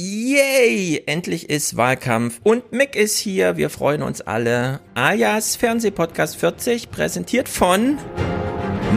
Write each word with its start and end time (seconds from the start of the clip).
Yay! 0.00 1.02
Endlich 1.06 1.50
ist 1.50 1.76
Wahlkampf 1.76 2.40
und 2.42 2.72
Mick 2.72 2.96
ist 2.96 3.18
hier. 3.18 3.58
Wir 3.58 3.68
freuen 3.68 4.02
uns 4.02 4.22
alle. 4.22 4.80
Alias 4.94 5.56
Fernsehpodcast 5.56 6.36
40, 6.36 6.90
präsentiert 6.90 7.48
von 7.48 7.98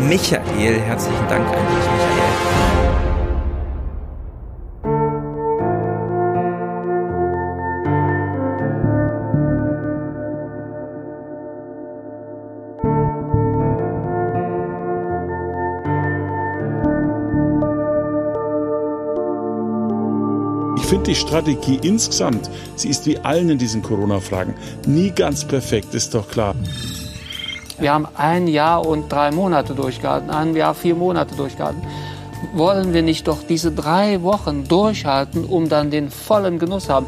Michael. 0.08 0.79
Herzlichen 0.79 1.28
Dank 1.28 1.47
an 1.47 1.68
dich, 1.68 1.92
Michael. 1.92 2.25
Die 21.16 21.22
Strategie 21.22 21.80
insgesamt, 21.82 22.49
sie 22.76 22.89
ist 22.89 23.05
wie 23.05 23.17
allen 23.20 23.49
in 23.49 23.58
diesen 23.58 23.81
Corona-Fragen 23.81 24.53
nie 24.85 25.12
ganz 25.12 25.45
perfekt, 25.45 25.94
ist 25.94 26.13
doch 26.13 26.27
klar. 26.27 26.55
Wir 27.80 27.94
haben 27.94 28.08
ein 28.16 28.48
Jahr 28.48 28.85
und 28.85 29.09
drei 29.12 29.31
Monate 29.31 29.75
durchgehalten, 29.75 30.30
ein 30.30 30.55
Jahr, 30.55 30.73
vier 30.73 30.95
Monate 30.95 31.36
durchgehalten. 31.36 31.81
Wollen 32.53 32.94
wir 32.94 33.02
nicht 33.02 33.27
doch 33.27 33.39
diese 33.48 33.72
drei 33.72 34.22
Wochen 34.23 34.67
durchhalten, 34.67 35.45
um 35.45 35.70
dann 35.70 35.89
den 35.89 36.09
vollen 36.09 36.59
Genuss 36.59 36.89
haben? 36.89 37.05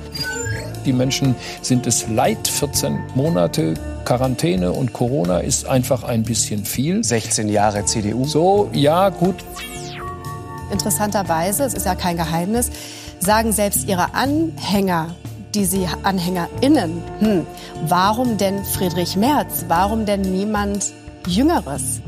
Die 0.86 0.94
Menschen 0.94 1.36
sind 1.62 1.86
es 1.86 2.08
leid, 2.08 2.48
14 2.48 2.98
Monate 3.14 3.74
Quarantäne 4.06 4.72
und 4.72 4.94
Corona 4.94 5.40
ist 5.40 5.68
einfach 5.68 6.04
ein 6.04 6.24
bisschen 6.24 6.64
viel. 6.64 7.04
16 7.04 7.50
Jahre 7.50 7.84
CDU. 7.84 8.26
So, 8.26 8.70
ja, 8.72 9.10
gut. 9.10 9.36
Interessanterweise, 10.72 11.64
es 11.64 11.74
ist 11.74 11.86
ja 11.86 11.96
kein 11.96 12.18
Geheimnis, 12.18 12.72
sagen 13.28 13.52
selbst 13.52 13.90
ihre 13.90 14.14
Anhänger, 14.14 15.14
die 15.54 15.66
sie 15.66 15.86
AnhängerInnen, 16.04 17.04
hm, 17.20 17.46
warum 17.88 18.38
denn 18.38 18.64
Friedrich 18.64 19.18
Merz? 19.18 19.66
Warum 19.68 20.06
denn 20.06 20.22
niemand 20.22 20.94
Jüngeres? 21.28 22.00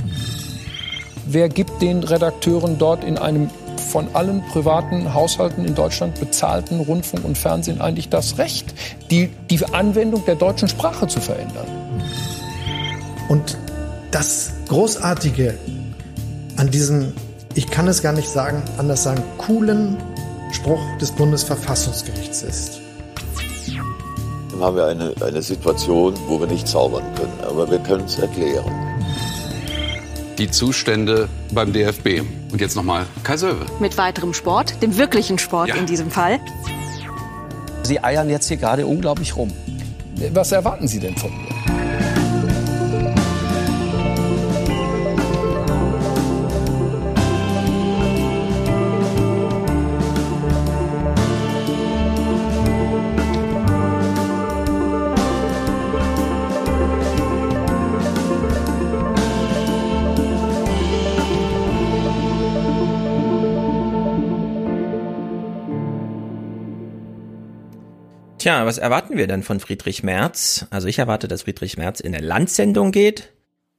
Wer 1.25 1.50
gibt 1.50 1.81
den 1.81 2.03
Redakteuren 2.03 2.78
dort 2.78 3.03
in 3.03 3.17
einem 3.17 3.50
von 3.92 4.08
allen 4.16 4.42
privaten 4.44 5.14
Haushalten 5.14 5.66
in 5.66 5.75
Deutschland 5.75 6.17
bezahlten 6.22 6.80
Rundfunk 6.80 7.25
und 7.25 7.38
Fernsehen 7.38 7.81
eigentlich 7.81 8.08
das 8.08 8.38
Recht, 8.38 8.73
die, 9.12 9.30
die 9.50 9.62
Anwendung 9.73 10.23
der 10.23 10.36
deutschen 10.36 10.70
Sprache 10.70 11.08
zu 11.08 11.20
verändern? 11.20 11.67
Und 13.28 13.58
das 14.12 14.52
Großartige 14.70 15.58
an 16.56 16.72
diesem, 16.72 17.12
ich 17.56 17.70
kann 17.70 17.90
es 17.90 18.02
gar 18.02 18.14
nicht 18.14 18.30
sagen, 18.30 18.64
anders 18.78 19.03
sagen, 19.03 19.22
coolen 19.38 19.97
Spruch 20.52 20.80
des 21.00 21.11
Bundesverfassungsgerichts 21.11 22.42
ist. 22.44 22.81
Dann 24.52 24.61
haben 24.61 24.75
wir 24.75 24.86
eine, 24.88 25.14
eine 25.25 25.41
Situation, 25.41 26.16
wo 26.28 26.39
wir 26.39 26.47
nicht 26.47 26.67
zaubern 26.67 27.03
können, 27.16 27.33
aber 27.47 27.69
wir 27.69 27.80
können 27.80 28.06
es 28.06 28.17
erklären. 28.19 28.72
Die 30.38 30.50
Zustände 30.50 31.28
beim 31.52 31.73
DFB. 31.73 32.22
Und 32.52 32.61
jetzt 32.61 32.75
nochmal 32.75 33.06
Kai 33.23 33.38
Söwe. 33.38 33.66
Mit 33.80 33.97
weiterem 33.97 34.33
Sport, 34.33 34.81
dem 34.81 34.97
wirklichen 34.97 35.38
Sport 35.38 35.69
Ja. 35.69 35.75
in 35.75 35.86
diesem 35.86 36.09
Fall. 36.09 36.39
Sie 37.84 38.03
eiern 38.03 38.30
jetzt 38.30 38.47
hier 38.47 38.58
gerade 38.58 38.86
unglaublich 38.86 39.36
rum. 39.36 39.52
Was 40.34 40.52
erwarten 40.52 40.88
Sie 40.88 41.00
denn 41.00 41.16
von 41.16 41.31
mir? 41.31 41.47
Tja, 68.39 68.66
was 68.66 68.77
erwarten 68.77 69.17
wir 69.17 69.27
denn 69.27 69.44
von 69.44 69.59
Friedrich 69.59 70.01
Merz? 70.01 70.66
Also 70.69 70.88
ich 70.88 70.97
erwarte, 70.97 71.27
dass 71.27 71.41
Friedrich 71.41 71.75
Merz 71.75 72.00
in 72.00 72.16
eine 72.16 72.25
Landsendung 72.25 72.94
geht, 72.94 73.33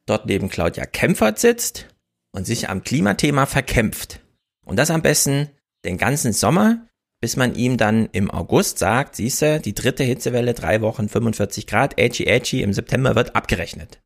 dort 0.04 0.26
neben 0.26 0.50
Claudia 0.50 0.84
Kempfert 0.84 1.38
sitzt 1.38 1.86
und 2.32 2.46
sich 2.46 2.68
am 2.68 2.84
Klimathema 2.84 3.46
verkämpft. 3.46 4.20
Und 4.66 4.78
das 4.78 4.90
am 4.90 5.00
besten 5.00 5.48
den 5.86 5.96
ganzen 5.96 6.34
Sommer, 6.34 6.86
bis 7.22 7.36
man 7.36 7.54
ihm 7.54 7.78
dann 7.78 8.10
im 8.12 8.30
August 8.30 8.78
sagt, 8.78 9.16
siehste, 9.16 9.60
die 9.60 9.74
dritte 9.74 10.04
Hitzewelle, 10.04 10.52
drei 10.52 10.82
Wochen, 10.82 11.08
45 11.08 11.66
Grad, 11.66 11.98
edgy, 11.98 12.26
edgy, 12.26 12.60
im 12.60 12.74
September 12.74 13.14
wird 13.14 13.34
abgerechnet. 13.34 14.02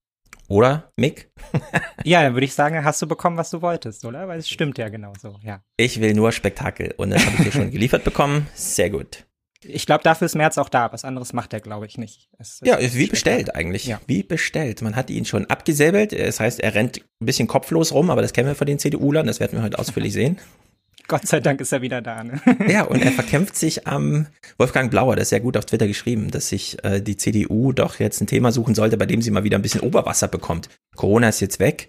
Oder, 0.46 0.92
Mick? 0.96 1.32
Ja, 2.04 2.22
dann 2.22 2.34
würde 2.34 2.44
ich 2.44 2.54
sagen, 2.54 2.84
hast 2.84 3.02
du 3.02 3.08
bekommen, 3.08 3.38
was 3.38 3.50
du 3.50 3.60
wolltest, 3.60 4.04
oder? 4.04 4.28
Weil 4.28 4.38
es 4.38 4.48
stimmt 4.48 4.78
ja 4.78 4.88
genau 4.88 5.14
so, 5.20 5.36
ja. 5.42 5.62
Ich 5.78 6.00
will 6.00 6.14
nur 6.14 6.30
Spektakel 6.30 6.94
und 6.96 7.10
das 7.10 7.24
habe 7.24 7.36
ich 7.36 7.42
hier 7.42 7.52
schon 7.52 7.70
geliefert 7.72 8.04
bekommen. 8.04 8.46
Sehr 8.54 8.90
gut. 8.90 9.24
Ich 9.66 9.86
glaube, 9.86 10.02
dafür 10.04 10.26
ist 10.26 10.34
März 10.34 10.58
auch 10.58 10.68
da. 10.68 10.92
Was 10.92 11.04
anderes 11.04 11.32
macht 11.32 11.52
er, 11.52 11.60
glaube 11.60 11.86
ich, 11.86 11.98
nicht. 11.98 12.28
Ja, 12.62 12.78
wie 12.78 12.84
Spektakel. 12.84 13.08
bestellt 13.08 13.54
eigentlich. 13.54 13.86
Ja. 13.86 14.00
Wie 14.06 14.22
bestellt. 14.22 14.82
Man 14.82 14.96
hat 14.96 15.10
ihn 15.10 15.24
schon 15.24 15.46
abgesäbelt. 15.46 16.12
Das 16.12 16.40
heißt, 16.40 16.60
er 16.60 16.74
rennt 16.74 16.98
ein 17.20 17.26
bisschen 17.26 17.48
kopflos 17.48 17.92
rum, 17.92 18.10
aber 18.10 18.22
das 18.22 18.32
kennen 18.32 18.48
wir 18.48 18.54
von 18.54 18.66
den 18.66 18.78
CDU-Lern. 18.78 19.26
Das 19.26 19.40
werden 19.40 19.58
wir 19.58 19.62
heute 19.62 19.78
ausführlich 19.78 20.12
sehen. 20.14 20.38
Gott 21.06 21.26
sei 21.26 21.40
Dank 21.40 21.60
ist 21.60 21.70
er 21.70 21.82
wieder 21.82 22.00
da. 22.00 22.24
Ne? 22.24 22.40
Ja, 22.68 22.82
und 22.84 23.02
er 23.04 23.12
verkämpft 23.12 23.56
sich 23.56 23.86
am 23.86 24.26
Wolfgang 24.56 24.90
Blauer, 24.90 25.16
das 25.16 25.24
ist 25.24 25.30
ja 25.32 25.38
gut 25.38 25.56
auf 25.58 25.66
Twitter 25.66 25.86
geschrieben, 25.86 26.30
dass 26.30 26.48
sich 26.48 26.82
äh, 26.82 27.02
die 27.02 27.16
CDU 27.18 27.72
doch 27.72 27.98
jetzt 27.98 28.22
ein 28.22 28.26
Thema 28.26 28.52
suchen 28.52 28.74
sollte, 28.74 28.96
bei 28.96 29.04
dem 29.04 29.20
sie 29.20 29.30
mal 29.30 29.44
wieder 29.44 29.58
ein 29.58 29.62
bisschen 29.62 29.82
Oberwasser 29.82 30.28
bekommt. 30.28 30.70
Corona 30.96 31.28
ist 31.28 31.40
jetzt 31.40 31.60
weg. 31.60 31.88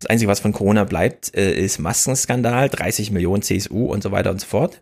Das 0.00 0.10
Einzige, 0.10 0.28
was 0.30 0.40
von 0.40 0.52
Corona 0.52 0.82
bleibt, 0.82 1.36
äh, 1.36 1.54
ist 1.54 1.78
Maskenskandal, 1.78 2.68
30 2.68 3.12
Millionen 3.12 3.42
CSU 3.42 3.86
und 3.86 4.02
so 4.02 4.10
weiter 4.10 4.30
und 4.30 4.40
so 4.40 4.46
fort. 4.48 4.80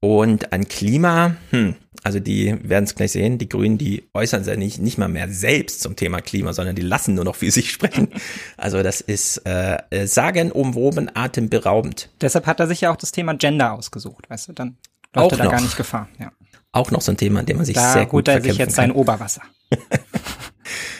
Und 0.00 0.52
an 0.52 0.68
Klima, 0.68 1.36
hm, 1.50 1.74
also 2.02 2.20
die 2.20 2.56
werden 2.62 2.84
es 2.84 2.94
gleich 2.94 3.12
sehen, 3.12 3.38
die 3.38 3.48
Grünen, 3.48 3.78
die 3.78 4.08
äußern 4.14 4.44
sich 4.44 4.56
nicht, 4.56 4.78
nicht 4.80 4.98
mal 4.98 5.08
mehr 5.08 5.28
selbst 5.28 5.80
zum 5.80 5.96
Thema 5.96 6.20
Klima, 6.20 6.52
sondern 6.52 6.76
die 6.76 6.82
lassen 6.82 7.14
nur 7.14 7.24
noch 7.24 7.34
für 7.34 7.50
sich 7.50 7.70
sprechen. 7.70 8.08
Also 8.56 8.82
das 8.82 9.00
ist 9.00 9.38
äh, 9.46 10.06
sagenumwoben, 10.06 11.10
atemberaubend. 11.14 12.10
Deshalb 12.20 12.46
hat 12.46 12.60
er 12.60 12.66
sich 12.66 12.82
ja 12.82 12.92
auch 12.92 12.96
das 12.96 13.12
Thema 13.12 13.34
Gender 13.34 13.72
ausgesucht, 13.72 14.30
weißt 14.30 14.48
du? 14.48 14.52
Dann 14.52 14.76
Auch 15.14 15.22
läuft 15.22 15.32
er 15.32 15.38
da 15.38 15.44
noch. 15.44 15.50
gar 15.52 15.60
nicht 15.62 15.76
Gefahr. 15.76 16.08
Ja. 16.20 16.30
Auch 16.72 16.90
noch 16.90 17.00
so 17.00 17.10
ein 17.12 17.16
Thema, 17.16 17.40
an 17.40 17.46
dem 17.46 17.56
man 17.56 17.66
sich 17.66 17.74
Da 17.74 17.92
sehr 17.92 18.04
gut 18.04 18.12
holt 18.12 18.28
er 18.28 18.42
sich 18.42 18.58
jetzt 18.58 18.76
sein 18.76 18.90
kann. 18.90 18.96
Oberwasser. 18.96 19.42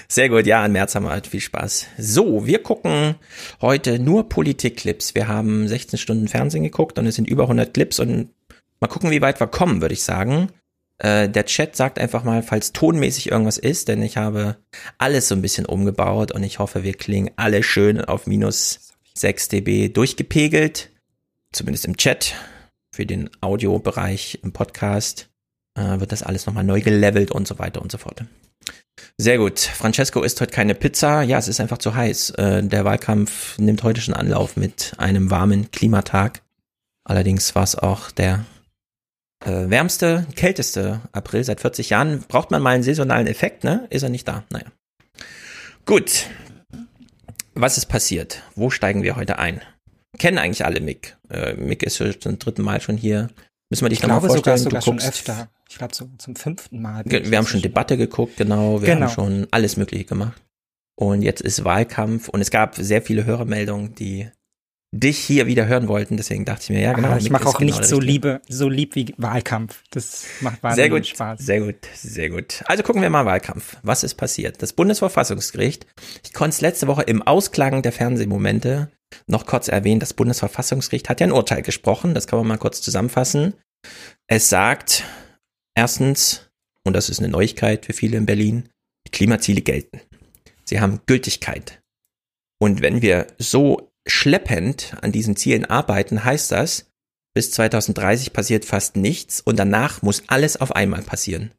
Sehr 0.08 0.28
gut, 0.28 0.46
ja, 0.46 0.64
im 0.64 0.72
März 0.72 0.94
haben 0.94 1.04
wir 1.04 1.10
halt 1.10 1.26
viel 1.26 1.40
Spaß. 1.40 1.86
So, 1.98 2.46
wir 2.46 2.62
gucken 2.62 3.16
heute 3.60 3.98
nur 3.98 4.28
Politikclips. 4.28 5.16
Wir 5.16 5.26
haben 5.26 5.66
16 5.66 5.98
Stunden 5.98 6.28
Fernsehen 6.28 6.62
geguckt 6.62 6.98
und 6.98 7.06
es 7.06 7.16
sind 7.16 7.28
über 7.28 7.42
100 7.44 7.74
Clips 7.74 7.98
und 7.98 8.30
mal 8.80 8.88
gucken, 8.88 9.10
wie 9.10 9.20
weit 9.20 9.40
wir 9.40 9.46
kommen, 9.46 9.80
würde 9.80 9.94
ich 9.94 10.02
sagen. 10.02 10.50
Äh, 10.98 11.28
der 11.28 11.44
Chat 11.44 11.76
sagt 11.76 11.98
einfach 11.98 12.24
mal, 12.24 12.42
falls 12.42 12.72
tonmäßig 12.72 13.30
irgendwas 13.30 13.58
ist, 13.58 13.88
denn 13.88 14.02
ich 14.02 14.16
habe 14.16 14.56
alles 14.98 15.28
so 15.28 15.34
ein 15.34 15.42
bisschen 15.42 15.66
umgebaut 15.66 16.32
und 16.32 16.42
ich 16.42 16.58
hoffe, 16.58 16.82
wir 16.82 16.94
klingen 16.94 17.30
alle 17.36 17.62
schön 17.62 18.00
auf 18.00 18.26
minus 18.26 18.94
6 19.14 19.48
dB 19.48 19.88
durchgepegelt. 19.88 20.90
Zumindest 21.52 21.84
im 21.86 21.96
Chat. 21.96 22.34
Für 22.92 23.04
den 23.04 23.28
Audiobereich 23.42 24.40
im 24.42 24.52
Podcast 24.52 25.28
äh, 25.74 26.00
wird 26.00 26.12
das 26.12 26.22
alles 26.22 26.46
nochmal 26.46 26.64
neu 26.64 26.80
gelevelt 26.80 27.30
und 27.30 27.46
so 27.46 27.58
weiter 27.58 27.82
und 27.82 27.92
so 27.92 27.98
fort. 27.98 28.24
Sehr 29.18 29.36
gut. 29.36 29.60
Francesco 29.60 30.22
isst 30.22 30.40
heute 30.40 30.52
keine 30.52 30.74
Pizza. 30.74 31.22
Ja, 31.22 31.36
es 31.38 31.48
ist 31.48 31.60
einfach 31.60 31.78
zu 31.78 31.94
heiß. 31.94 32.30
Äh, 32.30 32.62
der 32.62 32.84
Wahlkampf 32.86 33.58
nimmt 33.58 33.82
heute 33.82 34.00
schon 34.00 34.14
Anlauf 34.14 34.56
mit 34.56 34.94
einem 34.96 35.30
warmen 35.30 35.70
Klimatag. 35.70 36.42
Allerdings 37.04 37.54
war 37.54 37.62
es 37.62 37.76
auch 37.76 38.10
der 38.10 38.44
äh, 39.44 39.68
wärmste, 39.70 40.26
kälteste 40.34 41.00
April 41.12 41.44
seit 41.44 41.60
40 41.60 41.90
Jahren. 41.90 42.24
Braucht 42.28 42.50
man 42.50 42.62
mal 42.62 42.70
einen 42.70 42.82
saisonalen 42.82 43.26
Effekt, 43.26 43.64
ne? 43.64 43.86
Ist 43.90 44.02
er 44.02 44.08
nicht 44.08 44.26
da? 44.26 44.44
Naja. 44.50 44.66
Gut. 45.84 46.26
Was 47.54 47.78
ist 47.78 47.86
passiert? 47.86 48.42
Wo 48.54 48.70
steigen 48.70 49.02
wir 49.02 49.16
heute 49.16 49.38
ein? 49.38 49.60
Kennen 50.18 50.38
eigentlich 50.38 50.64
alle 50.64 50.80
Mick. 50.80 51.16
Äh, 51.30 51.54
Mick 51.54 51.82
ist 51.82 51.96
schon 51.96 52.20
zum 52.20 52.38
dritten 52.38 52.62
Mal 52.62 52.80
schon 52.80 52.96
hier. 52.96 53.28
Müssen 53.70 53.84
wir 53.84 53.88
dich 53.88 53.98
Ich 53.98 54.02
nochmal 54.02 54.20
glaube 54.20 54.36
sogar, 54.36 54.56
vorstellen? 54.56 54.70
sogar 54.70 54.80
du 54.80 54.84
schon 54.84 54.96
guckst, 54.96 55.08
öfter. 55.08 55.48
Ich 55.68 55.76
glaube 55.78 55.94
so 55.94 56.08
zum 56.18 56.36
fünften 56.36 56.80
Mal. 56.80 57.02
Wir 57.06 57.36
haben 57.38 57.46
schon 57.46 57.62
Debatte 57.62 57.96
geguckt, 57.96 58.36
genau. 58.36 58.80
Wir 58.80 58.88
Genau. 58.94 59.06
haben 59.06 59.12
schon 59.14 59.46
alles 59.50 59.76
Mögliche 59.76 60.04
gemacht. 60.04 60.40
Und 60.98 61.22
jetzt 61.22 61.42
ist 61.42 61.64
Wahlkampf 61.64 62.28
und 62.28 62.40
es 62.40 62.50
gab 62.50 62.76
sehr 62.76 63.02
viele 63.02 63.24
Hörermeldungen, 63.26 63.94
die 63.94 64.30
dich 65.00 65.18
hier 65.18 65.46
wieder 65.46 65.66
hören 65.66 65.88
wollten. 65.88 66.16
Deswegen 66.16 66.44
dachte 66.44 66.64
ich 66.64 66.70
mir, 66.70 66.80
ja, 66.80 66.92
genau. 66.92 67.10
Ah, 67.10 67.16
ich 67.18 67.30
mache 67.30 67.46
auch 67.46 67.58
genau 67.58 67.76
nicht 67.76 67.84
so 67.84 68.00
liebe, 68.00 68.40
so 68.48 68.68
lieb 68.68 68.94
wie 68.94 69.14
Wahlkampf. 69.16 69.82
Das 69.90 70.24
macht 70.40 70.60
Sehr 70.60 70.62
wahnsinnig 70.62 70.90
gut, 70.90 71.06
Spaß. 71.06 71.40
sehr 71.40 71.60
gut, 71.60 71.76
sehr 71.94 72.30
gut. 72.30 72.62
Also 72.66 72.82
gucken 72.82 73.02
wir 73.02 73.10
mal 73.10 73.24
Wahlkampf. 73.26 73.76
Was 73.82 74.04
ist 74.04 74.14
passiert? 74.14 74.62
Das 74.62 74.72
Bundesverfassungsgericht, 74.72 75.86
ich 76.24 76.32
konnte 76.32 76.54
es 76.54 76.60
letzte 76.60 76.86
Woche 76.86 77.02
im 77.02 77.22
Ausklagen 77.22 77.82
der 77.82 77.92
Fernsehmomente 77.92 78.90
noch 79.26 79.46
kurz 79.46 79.68
erwähnen, 79.68 80.00
das 80.00 80.14
Bundesverfassungsgericht 80.14 81.08
hat 81.08 81.20
ja 81.20 81.26
ein 81.26 81.32
Urteil 81.32 81.62
gesprochen, 81.62 82.14
das 82.14 82.26
kann 82.26 82.38
man 82.38 82.48
mal 82.48 82.58
kurz 82.58 82.82
zusammenfassen. 82.82 83.54
Es 84.26 84.48
sagt 84.48 85.04
erstens, 85.76 86.48
und 86.84 86.94
das 86.94 87.08
ist 87.08 87.20
eine 87.20 87.28
Neuigkeit 87.28 87.86
für 87.86 87.92
viele 87.92 88.16
in 88.16 88.26
Berlin, 88.26 88.68
die 89.06 89.12
Klimaziele 89.12 89.60
gelten. 89.60 90.00
Sie 90.64 90.80
haben 90.80 91.00
Gültigkeit. 91.06 91.80
Und 92.58 92.80
wenn 92.80 93.02
wir 93.02 93.26
so 93.38 93.85
schleppend 94.06 94.96
an 95.02 95.12
diesen 95.12 95.36
Zielen 95.36 95.64
arbeiten, 95.64 96.24
heißt 96.24 96.52
das, 96.52 96.86
bis 97.34 97.50
2030 97.50 98.32
passiert 98.32 98.64
fast 98.64 98.96
nichts 98.96 99.40
und 99.40 99.58
danach 99.58 100.02
muss 100.02 100.22
alles 100.28 100.56
auf 100.56 100.74
einmal 100.74 101.02
passieren. 101.02 101.52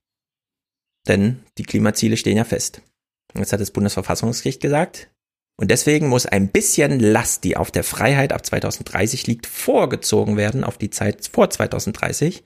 Denn 1.07 1.43
die 1.57 1.63
Klimaziele 1.63 2.17
stehen 2.17 2.37
ja 2.37 2.43
fest. 2.43 2.81
Das 3.33 3.53
hat 3.53 3.61
das 3.61 3.71
Bundesverfassungsgericht 3.71 4.61
gesagt. 4.61 5.09
Und 5.59 5.71
deswegen 5.71 6.07
muss 6.07 6.25
ein 6.27 6.49
bisschen 6.49 6.99
Last, 6.99 7.43
die 7.43 7.57
auf 7.57 7.71
der 7.71 7.83
Freiheit 7.83 8.31
ab 8.31 8.45
2030 8.45 9.25
liegt, 9.25 9.47
vorgezogen 9.47 10.37
werden 10.37 10.63
auf 10.63 10.77
die 10.77 10.91
Zeit 10.91 11.27
vor 11.31 11.49
2030. 11.49 12.43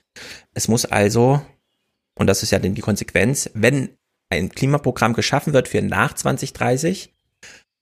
Es 0.53 0.67
muss 0.69 0.85
also, 0.85 1.41
und 2.17 2.27
das 2.27 2.41
ist 2.41 2.51
ja 2.51 2.59
dann 2.59 2.73
die 2.73 2.81
Konsequenz, 2.81 3.49
wenn 3.53 3.89
ein 4.29 4.49
Klimaprogramm 4.49 5.13
geschaffen 5.13 5.51
wird 5.51 5.67
für 5.67 5.81
nach 5.81 6.13
2030, 6.13 7.13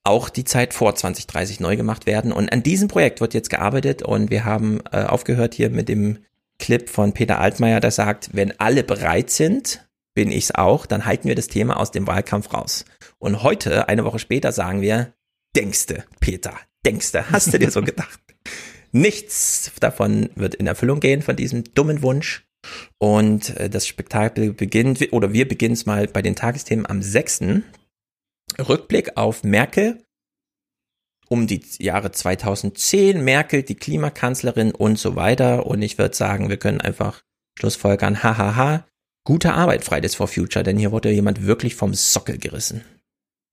auch 0.04 0.30
die 0.30 0.44
Zeit 0.44 0.74
vor 0.74 0.96
2030 0.96 1.60
neu 1.60 1.76
gemacht 1.76 2.06
werden. 2.06 2.32
Und 2.32 2.52
an 2.52 2.64
diesem 2.64 2.88
Projekt 2.88 3.22
wird 3.22 3.34
jetzt 3.34 3.50
gearbeitet 3.50 4.02
und 4.02 4.32
wir 4.32 4.46
haben 4.46 4.82
äh, 4.92 5.04
aufgehört 5.04 5.54
hier 5.54 5.70
mit 5.70 5.90
dem 5.90 6.20
Clip 6.58 6.90
von 6.90 7.14
Peter 7.14 7.40
Altmaier, 7.40 7.80
der 7.80 7.92
sagt, 7.92 8.30
wenn 8.34 8.60
alle 8.60 8.84
bereit 8.84 9.30
sind, 9.30 9.88
bin 10.14 10.32
ich's 10.32 10.52
auch, 10.52 10.86
dann 10.86 11.06
halten 11.06 11.28
wir 11.28 11.36
das 11.36 11.48
Thema 11.48 11.78
aus 11.78 11.92
dem 11.92 12.08
Wahlkampf 12.08 12.54
raus. 12.54 12.86
Und 13.20 13.44
heute, 13.44 13.88
eine 13.88 14.04
Woche 14.04 14.20
später, 14.20 14.52
sagen 14.52 14.82
wir, 14.82 15.14
denkste, 15.56 16.04
Peter, 16.20 16.54
denkste, 16.86 17.32
hast 17.32 17.54
du 17.54 17.60
dir 17.60 17.72
so 17.72 17.82
gedacht? 17.84 18.20
Nichts 18.92 19.72
davon 19.80 20.30
wird 20.36 20.56
in 20.56 20.68
Erfüllung 20.68 21.00
gehen 21.00 21.22
von 21.22 21.36
diesem 21.36 21.64
dummen 21.74 22.02
Wunsch. 22.02 22.46
Und 22.98 23.56
äh, 23.58 23.70
das 23.70 23.88
Spektakel 23.88 24.52
beginnt, 24.54 25.14
oder 25.14 25.32
wir 25.32 25.48
beginnen 25.48 25.74
es 25.74 25.86
mal 25.86 26.08
bei 26.08 26.22
den 26.22 26.36
Tagesthemen 26.36 26.86
am 26.86 27.02
6. 27.02 27.42
Rückblick 28.60 29.18
auf 29.18 29.44
Merkel 29.44 30.04
um 31.30 31.46
die 31.46 31.62
Jahre 31.78 32.12
2010, 32.12 33.24
Merkel, 33.24 33.64
die 33.64 33.76
Klimakanzlerin 33.76 34.72
und 34.72 34.98
so 34.98 35.16
weiter. 35.16 35.68
Und 35.68 35.82
ich 35.82 35.98
würde 35.98 36.16
sagen, 36.16 36.50
wir 36.50 36.58
können 36.58 36.82
einfach 36.82 37.22
Schlussfolgern, 37.58 38.24
hahaha, 38.24 38.86
gute 39.24 39.54
Arbeit 39.54 39.84
Fridays 39.84 40.16
for 40.16 40.28
Future, 40.28 40.64
denn 40.64 40.78
hier 40.78 40.92
wurde 40.92 41.12
jemand 41.12 41.46
wirklich 41.46 41.76
vom 41.76 41.94
Sockel 41.94 42.40
gerissen. 42.40 42.84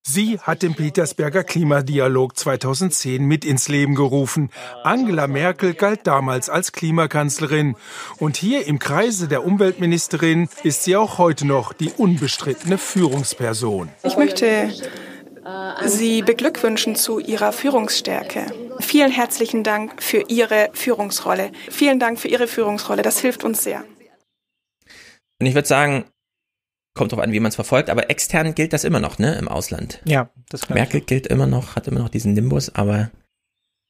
Sie 0.08 0.38
hat 0.38 0.62
den 0.62 0.76
Petersberger 0.76 1.42
Klimadialog 1.42 2.38
2010 2.38 3.24
mit 3.24 3.44
ins 3.44 3.66
Leben 3.66 3.96
gerufen. 3.96 4.50
Angela 4.84 5.26
Merkel 5.26 5.74
galt 5.74 6.06
damals 6.06 6.48
als 6.48 6.70
Klimakanzlerin. 6.70 7.74
Und 8.20 8.36
hier 8.36 8.68
im 8.68 8.78
Kreise 8.78 9.26
der 9.26 9.44
Umweltministerin 9.44 10.48
ist 10.62 10.84
sie 10.84 10.94
auch 10.94 11.18
heute 11.18 11.44
noch 11.44 11.72
die 11.72 11.90
unbestrittene 11.90 12.78
Führungsperson. 12.78 13.88
Ich 14.04 14.16
möchte 14.16 14.72
Sie 15.84 16.22
beglückwünschen 16.22 16.94
zu 16.94 17.18
Ihrer 17.18 17.52
Führungsstärke. 17.52 18.46
Vielen 18.78 19.10
herzlichen 19.10 19.64
Dank 19.64 20.00
für 20.00 20.22
Ihre 20.28 20.70
Führungsrolle. 20.72 21.50
Vielen 21.68 21.98
Dank 21.98 22.20
für 22.20 22.28
Ihre 22.28 22.46
Führungsrolle. 22.46 23.02
Das 23.02 23.18
hilft 23.18 23.42
uns 23.42 23.64
sehr. 23.64 23.84
Und 25.40 25.46
ich 25.46 25.54
würde 25.56 25.66
sagen, 25.66 26.04
kommt 26.96 27.12
drauf 27.12 27.20
an, 27.20 27.32
wie 27.32 27.40
man 27.40 27.50
es 27.50 27.54
verfolgt, 27.54 27.90
aber 27.90 28.10
extern 28.10 28.54
gilt 28.54 28.72
das 28.72 28.82
immer 28.82 28.98
noch, 28.98 29.18
ne, 29.18 29.36
im 29.36 29.46
Ausland. 29.46 30.00
Ja, 30.04 30.30
das 30.48 30.68
Merkel 30.68 31.00
ich. 31.00 31.06
gilt 31.06 31.26
immer 31.28 31.46
noch, 31.46 31.76
hat 31.76 31.86
immer 31.86 32.00
noch 32.00 32.08
diesen 32.08 32.32
Nimbus, 32.32 32.74
aber 32.74 33.10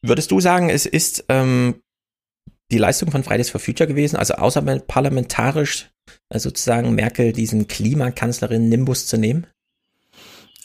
würdest 0.03 0.31
du 0.31 0.41
sagen, 0.41 0.69
es 0.69 0.85
ist 0.85 1.25
ähm, 1.29 1.81
die 2.71 2.79
Leistung 2.79 3.11
von 3.11 3.25
Fridays 3.25 3.49
for 3.49 3.61
Future 3.61 3.87
gewesen, 3.87 4.17
also 4.17 4.35
außerparlamentarisch 4.35 5.91
äh, 6.29 6.39
sozusagen 6.39 6.95
Merkel 6.95 7.33
diesen 7.33 7.69
Klimakanzlerin-Nimbus 7.69 9.07
zu 9.07 9.17
nehmen? 9.17 9.47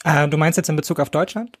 Äh, 0.04 0.28
du 0.28 0.36
meinst 0.36 0.56
jetzt 0.56 0.68
in 0.68 0.76
Bezug 0.76 1.00
auf 1.00 1.10
Deutschland? 1.10 1.58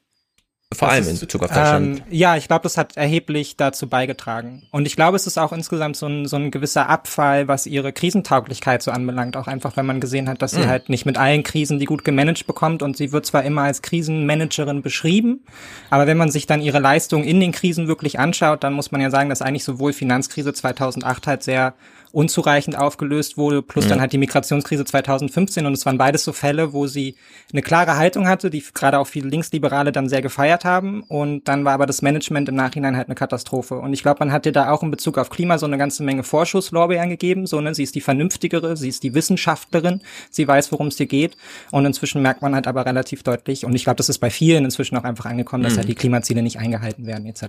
Vor 0.74 0.90
allem 0.90 1.08
in 1.08 1.18
Bezug 1.18 1.42
auf 1.42 1.48
Deutschland. 1.48 1.98
Ähm, 1.98 2.04
ja, 2.10 2.36
ich 2.36 2.48
glaube, 2.48 2.62
das 2.62 2.76
hat 2.76 2.96
erheblich 2.96 3.56
dazu 3.56 3.88
beigetragen. 3.88 4.66
Und 4.70 4.86
ich 4.86 4.96
glaube, 4.96 5.16
es 5.16 5.26
ist 5.26 5.38
auch 5.38 5.52
insgesamt 5.52 5.96
so 5.96 6.06
ein, 6.06 6.26
so 6.26 6.36
ein 6.36 6.50
gewisser 6.50 6.88
Abfall, 6.88 7.48
was 7.48 7.66
ihre 7.66 7.92
Krisentauglichkeit 7.92 8.82
so 8.82 8.90
anbelangt. 8.90 9.36
Auch 9.36 9.46
einfach, 9.46 9.76
wenn 9.76 9.86
man 9.86 10.00
gesehen 10.00 10.28
hat, 10.28 10.42
dass 10.42 10.52
sie 10.52 10.60
mhm. 10.60 10.68
halt 10.68 10.88
nicht 10.88 11.06
mit 11.06 11.16
allen 11.16 11.42
Krisen 11.42 11.78
die 11.78 11.84
gut 11.84 12.04
gemanagt 12.04 12.46
bekommt. 12.46 12.82
Und 12.82 12.96
sie 12.96 13.12
wird 13.12 13.26
zwar 13.26 13.44
immer 13.44 13.62
als 13.62 13.82
Krisenmanagerin 13.82 14.82
beschrieben, 14.82 15.44
aber 15.90 16.06
wenn 16.06 16.16
man 16.16 16.30
sich 16.30 16.46
dann 16.46 16.60
ihre 16.60 16.78
Leistung 16.78 17.24
in 17.24 17.40
den 17.40 17.52
Krisen 17.52 17.88
wirklich 17.88 18.18
anschaut, 18.18 18.64
dann 18.64 18.72
muss 18.72 18.92
man 18.92 19.00
ja 19.00 19.10
sagen, 19.10 19.28
dass 19.28 19.42
eigentlich 19.42 19.64
sowohl 19.64 19.92
Finanzkrise 19.92 20.52
2008 20.52 21.26
halt 21.26 21.42
sehr 21.42 21.74
unzureichend 22.12 22.76
aufgelöst 22.76 23.36
wurde, 23.36 23.62
plus 23.62 23.84
ja. 23.84 23.90
dann 23.90 24.00
halt 24.00 24.12
die 24.12 24.18
Migrationskrise 24.18 24.84
2015 24.84 25.66
und 25.66 25.72
es 25.72 25.86
waren 25.86 25.98
beides 25.98 26.24
so 26.24 26.32
Fälle, 26.32 26.72
wo 26.72 26.86
sie 26.86 27.16
eine 27.52 27.62
klare 27.62 27.96
Haltung 27.96 28.28
hatte, 28.28 28.50
die 28.50 28.62
gerade 28.74 28.98
auch 28.98 29.06
viele 29.06 29.28
Linksliberale 29.28 29.92
dann 29.92 30.08
sehr 30.08 30.22
gefeiert 30.22 30.64
haben 30.64 31.02
und 31.04 31.48
dann 31.48 31.64
war 31.64 31.72
aber 31.72 31.86
das 31.86 32.02
Management 32.02 32.48
im 32.48 32.54
Nachhinein 32.54 32.96
halt 32.96 33.08
eine 33.08 33.14
Katastrophe 33.14 33.76
und 33.76 33.92
ich 33.92 34.02
glaube, 34.02 34.18
man 34.20 34.32
hat 34.32 34.46
ihr 34.46 34.52
da 34.52 34.70
auch 34.70 34.82
in 34.82 34.90
Bezug 34.90 35.18
auf 35.18 35.30
Klima 35.30 35.58
so 35.58 35.66
eine 35.66 35.78
ganze 35.78 36.02
Menge 36.02 36.22
Vorschusslorbeeren 36.22 37.08
gegeben, 37.08 37.46
so 37.46 37.60
ne, 37.60 37.74
sie 37.74 37.82
ist 37.82 37.94
die 37.94 38.00
vernünftigere, 38.00 38.76
sie 38.76 38.88
ist 38.88 39.02
die 39.02 39.14
Wissenschaftlerin, 39.14 40.02
sie 40.30 40.46
weiß, 40.46 40.70
worum 40.72 40.88
es 40.88 40.96
dir 40.96 41.06
geht 41.06 41.36
und 41.70 41.86
inzwischen 41.86 42.22
merkt 42.22 42.42
man 42.42 42.54
halt 42.54 42.66
aber 42.66 42.84
relativ 42.84 43.22
deutlich 43.22 43.64
und 43.64 43.74
ich 43.74 43.84
glaube, 43.84 43.96
das 43.96 44.08
ist 44.08 44.18
bei 44.18 44.30
vielen 44.30 44.64
inzwischen 44.64 44.96
auch 44.96 45.04
einfach 45.04 45.26
angekommen, 45.26 45.62
dass 45.62 45.74
mhm. 45.74 45.78
halt 45.78 45.88
die 45.88 45.94
Klimaziele 45.94 46.42
nicht 46.42 46.58
eingehalten 46.58 47.06
werden 47.06 47.26
etc. 47.26 47.46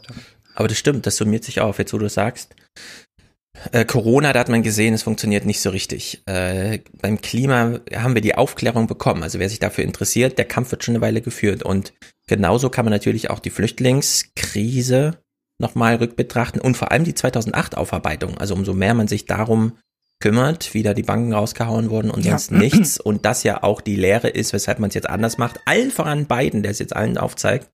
Aber 0.55 0.67
das 0.67 0.77
stimmt, 0.77 1.05
das 1.05 1.17
summiert 1.17 1.43
sich 1.43 1.59
auf, 1.59 1.79
jetzt 1.79 1.93
wo 1.93 1.97
du 1.97 2.09
sagst. 2.09 2.55
Äh, 3.71 3.85
Corona, 3.85 4.33
da 4.33 4.39
hat 4.39 4.49
man 4.49 4.63
gesehen, 4.63 4.93
es 4.93 5.03
funktioniert 5.03 5.45
nicht 5.45 5.61
so 5.61 5.69
richtig. 5.69 6.23
Äh, 6.25 6.79
beim 7.01 7.21
Klima 7.21 7.79
haben 7.95 8.15
wir 8.15 8.21
die 8.21 8.35
Aufklärung 8.35 8.87
bekommen. 8.87 9.23
Also 9.23 9.39
wer 9.39 9.49
sich 9.49 9.59
dafür 9.59 9.83
interessiert, 9.83 10.37
der 10.37 10.45
Kampf 10.45 10.71
wird 10.71 10.83
schon 10.83 10.95
eine 10.95 11.01
Weile 11.01 11.21
geführt. 11.21 11.63
Und 11.63 11.93
genauso 12.27 12.69
kann 12.69 12.85
man 12.85 12.91
natürlich 12.91 13.29
auch 13.29 13.39
die 13.39 13.51
Flüchtlingskrise 13.51 15.19
nochmal 15.59 15.95
rückbetrachten 15.95 16.59
und 16.59 16.75
vor 16.75 16.91
allem 16.91 17.03
die 17.03 17.13
2008-Aufarbeitung. 17.13 18.37
Also 18.37 18.55
umso 18.55 18.73
mehr 18.73 18.95
man 18.95 19.07
sich 19.07 19.25
darum 19.25 19.73
kümmert, 20.19 20.73
wie 20.73 20.83
da 20.83 20.93
die 20.93 21.03
Banken 21.03 21.33
rausgehauen 21.33 21.89
wurden 21.89 22.09
und 22.09 22.23
sonst 22.23 22.51
ja. 22.51 22.57
nichts. 22.57 22.99
Und 22.99 23.25
das 23.25 23.43
ja 23.43 23.61
auch 23.61 23.81
die 23.81 23.95
Lehre 23.95 24.29
ist, 24.29 24.53
weshalb 24.53 24.79
man 24.79 24.87
es 24.87 24.93
jetzt 24.95 25.09
anders 25.09 25.37
macht. 25.37 25.59
Allen 25.65 25.91
voran 25.91 26.27
beiden, 26.27 26.63
der 26.63 26.71
es 26.71 26.79
jetzt 26.79 26.95
allen 26.95 27.17
aufzeigt. 27.17 27.69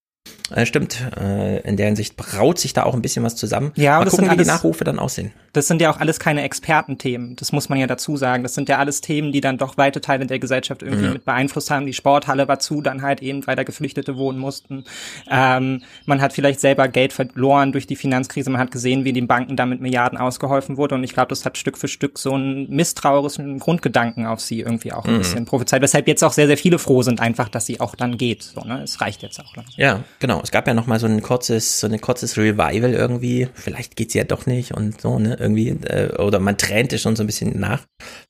Äh, 0.51 0.66
stimmt, 0.66 1.00
äh, 1.19 1.60
in 1.62 1.78
der 1.78 1.88
Hinsicht 1.88 2.18
braut 2.18 2.60
sich 2.60 2.74
da 2.74 2.84
auch 2.84 2.94
ein 2.94 3.01
bisschen 3.01 3.24
was 3.24 3.36
zusammen. 3.36 3.72
Ja, 3.75 3.98
Mal 3.98 4.06
das 4.06 4.12
gucken, 4.12 4.25
sind 4.25 4.31
alles, 4.31 4.40
wie 4.40 4.44
die 4.44 4.56
Nachrufe 4.56 4.84
dann 4.84 5.00
aussehen. 5.00 5.31
Das 5.54 5.68
sind 5.68 5.81
ja 5.81 5.92
auch 5.92 5.98
alles 5.98 6.19
keine 6.19 6.44
Expertenthemen, 6.44 7.36
das 7.36 7.51
muss 7.51 7.69
man 7.69 7.80
ja 7.80 7.88
dazu 7.88 8.18
sagen. 8.18 8.44
Das 8.44 8.54
sind 8.54 8.69
ja 8.69 8.78
alles 8.78 9.01
Themen, 9.01 9.31
die 9.31 9.42
dann 9.42 9.57
doch 9.57 9.78
weite 9.78 10.02
Teile 10.02 10.26
der 10.26 10.40
Gesellschaft 10.40 10.83
irgendwie 10.83 11.06
ja. 11.06 11.14
mit 11.14 11.26
beeinflusst 11.26 11.71
haben. 11.71 11.85
Die 11.85 11.94
Sporthalle 11.94 12.47
war 12.47 12.59
zu, 12.59 12.81
dann 12.81 13.02
halt 13.02 13.21
eben, 13.21 13.45
weil 13.47 13.56
da 13.56 13.64
Geflüchtete 13.64 14.18
wohnen 14.18 14.40
mussten. 14.40 14.83
Ähm, 15.30 15.81
man 16.06 16.21
hat 16.21 16.33
vielleicht 16.33 16.59
selber 16.59 16.88
Geld 16.88 17.14
verloren 17.14 17.71
durch 17.71 17.88
die 17.88 17.95
Finanzkrise. 17.95 18.50
Man 18.50 18.62
hat 18.62 18.71
gesehen, 18.71 19.06
wie 19.06 19.14
den 19.14 19.28
Banken 19.28 19.56
damit 19.56 19.81
Milliarden 19.81 20.18
ausgeholfen 20.18 20.78
wurde. 20.78 20.95
Und 20.95 21.04
ich 21.04 21.14
glaube, 21.14 21.30
das 21.30 21.45
hat 21.45 21.57
Stück 21.57 21.78
für 21.78 21.88
Stück 21.88 22.19
so 22.19 22.33
einen 22.33 22.69
misstrauischen 22.69 23.59
Grundgedanken 23.59 24.26
auf 24.26 24.42
sie 24.42 24.62
irgendwie 24.62 24.94
auch 24.94 25.06
ein 25.06 25.16
mhm. 25.16 25.19
bisschen 25.19 25.45
prophezeit. 25.45 25.81
Weshalb 25.81 26.07
jetzt 26.07 26.24
auch 26.24 26.33
sehr, 26.33 26.47
sehr 26.47 26.57
viele 26.57 26.80
froh 26.80 27.02
sind 27.02 27.19
einfach, 27.19 27.50
dass 27.50 27.66
sie 27.66 27.80
auch 27.80 27.95
dann 27.95 28.18
geht. 28.18 28.44
So, 28.44 28.62
ne? 28.62 28.81
Es 28.83 29.02
reicht 29.02 29.21
jetzt 29.21 29.40
auch. 29.40 29.56
Langsam. 29.56 29.74
Ja, 29.78 30.04
genau. 30.19 30.39
Es 30.44 30.52
gab 30.52 30.68
ja 30.68 30.74
noch 30.74 30.88
mal 30.88 31.00
so 31.00 31.08
ein 31.08 31.22
kurzes, 31.22 31.80
so 31.80 31.88
ein 31.88 32.02
kurzes 32.02 32.38
Revival 32.38 32.94
irgendwie. 32.94 33.48
Vielleicht 33.54 33.96
geht's 33.96 34.14
ja 34.14 34.24
doch 34.24 34.46
nicht 34.46 34.74
und 34.74 35.02
so, 35.02 35.19
ne, 35.19 35.38
irgendwie, 35.40 35.69
äh, 35.69 36.16
oder 36.18 36.40
man 36.40 36.58
tränte 36.58 36.98
schon 36.98 37.16
so 37.16 37.24
ein 37.24 37.28
bisschen 37.28 37.60
nach. 37.60 37.86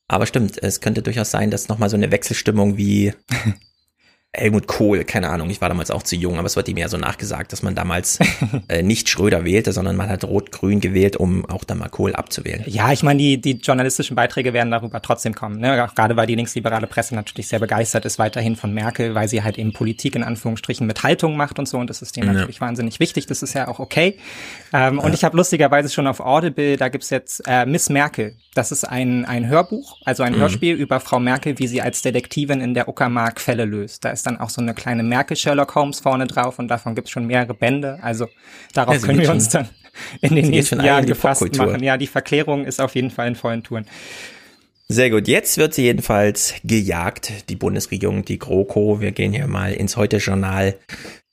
Aber 0.08 0.26
stimmt, 0.26 0.62
es 0.62 0.82
könnte 0.82 1.02
durchaus 1.02 1.32
sein, 1.32 1.52
dass 1.52 1.68
noch 1.68 1.78
mal 1.78 1.90
so 1.90 1.98
eine 1.98 2.12
Wechselstimmung 2.12 2.78
wie 2.78 3.14
Helmut 4.32 4.68
Kohl, 4.68 5.06
keine 5.06 5.30
Ahnung, 5.30 5.50
ich 5.50 5.60
war 5.60 5.70
damals 5.70 5.90
auch 5.90 6.04
zu 6.04 6.16
jung, 6.16 6.38
aber 6.38 6.46
es 6.46 6.56
wird 6.56 6.70
ihm 6.70 6.78
ja 6.78 6.88
so 6.88 6.98
nachgesagt, 6.98 7.52
dass 7.52 7.64
man 7.64 7.74
damals 7.74 8.20
äh, 8.68 8.84
nicht 8.84 9.10
Schröder 9.10 9.44
wählte, 9.44 9.74
sondern 9.74 9.96
man 9.96 10.08
hat 10.08 10.24
Rot-Grün 10.24 10.82
gewählt, 10.82 11.18
um 11.18 11.46
auch 11.46 11.64
dann 11.64 11.80
mal 11.80 11.90
Kohl 11.90 12.14
abzuwählen. 12.14 12.64
Ja, 12.68 12.92
ich 12.92 13.02
meine, 13.02 13.18
die, 13.18 13.42
die 13.42 13.54
journalistischen 13.54 14.16
Beiträge 14.16 14.54
werden 14.54 14.70
darüber 14.70 15.02
trotzdem 15.02 15.34
kommen. 15.34 15.60
Ne? 15.60 15.84
Auch 15.84 15.96
gerade 15.96 16.16
weil 16.16 16.28
die 16.28 16.36
linksliberale 16.36 16.86
Presse 16.86 17.16
natürlich 17.16 17.48
sehr 17.48 17.58
begeistert 17.58 18.06
ist 18.06 18.20
weiterhin 18.20 18.56
von 18.56 18.72
Merkel, 18.72 19.16
weil 19.16 19.28
sie 19.28 19.42
halt 19.42 19.58
eben 19.58 19.74
Politik 19.74 20.16
in 20.16 20.24
Anführungsstrichen 20.24 20.86
mit 20.86 21.02
Haltung 21.02 21.36
macht 21.36 21.58
und 21.58 21.68
so 21.68 21.80
und 21.80 21.90
das 21.90 22.04
ist 22.04 22.16
denen 22.16 22.28
ja. 22.28 22.34
natürlich 22.34 22.62
wahnsinnig 22.62 23.00
wichtig, 23.00 23.26
das 23.26 23.42
ist 23.42 23.56
ja 23.56 23.68
auch 23.68 23.80
okay. 23.80 24.20
Ähm, 24.74 24.98
ja. 24.98 25.04
Und 25.04 25.16
ich 25.16 25.24
habe 25.24 25.36
lustigerweise 25.38 25.90
schon 25.90 26.06
auf 26.06 26.20
Audible, 26.20 26.78
da 26.78 26.90
gibt's 26.90 27.10
jetzt 27.10 27.42
äh, 27.48 27.66
Miss 27.66 27.90
Merkel, 27.90 28.36
das 28.54 28.72
ist 28.72 28.84
ein, 28.84 29.26
ein 29.26 29.48
Hörbuch, 29.48 29.98
also 30.06 30.22
ein 30.22 30.34
mhm. 30.34 30.40
Hörspiel 30.40 30.76
über 30.76 31.00
Frau 31.00 31.20
Merkel, 31.20 31.58
wie 31.58 31.68
sie 31.68 31.82
als 31.82 32.02
Detektivin 32.02 32.62
in 32.62 32.74
der 32.74 32.90
Uckermark 32.90 33.40
Fälle 33.40 33.66
löst. 33.66 34.06
Da 34.06 34.10
ist 34.20 34.26
dann 34.26 34.40
auch 34.40 34.50
so 34.50 34.62
eine 34.62 34.74
kleine 34.74 35.04
Merkel 35.04 35.38
Sherlock 35.38 35.76
Holmes 35.76 36.02
vorne 36.02 36.28
drauf 36.28 36.60
und 36.60 36.68
davon 36.68 36.96
gibt 36.96 37.08
es 37.08 37.12
schon 37.12 37.26
mehrere 37.26 37.54
Bände. 37.54 38.00
Also 38.02 38.28
darauf 38.74 38.96
ja, 38.96 39.02
können 39.02 39.20
wir 39.20 39.32
uns 39.32 39.50
dann 39.50 39.70
in 40.22 40.36
den 40.36 40.50
nächsten 40.50 40.84
Jahren 40.84 41.06
gefasst 41.06 41.58
machen. 41.58 41.82
Ja, 41.84 41.98
die 41.98 42.08
Verklärung 42.08 42.66
ist 42.66 42.82
auf 42.82 42.96
jeden 42.96 43.12
Fall 43.12 43.30
in 43.30 43.36
vollen 43.36 43.64
Touren. 43.64 43.86
Sehr 44.90 45.10
gut. 45.10 45.28
Jetzt 45.28 45.58
wird 45.58 45.74
sie 45.74 45.84
jedenfalls 45.84 46.56
gejagt, 46.64 47.50
die 47.50 47.56
Bundesregierung, 47.56 48.26
die 48.26 48.40
GroKo. 48.40 49.00
Wir 49.00 49.12
gehen 49.12 49.34
hier 49.34 49.48
mal 49.48 49.72
ins 49.72 49.96
Heute-Journal. 49.96 50.76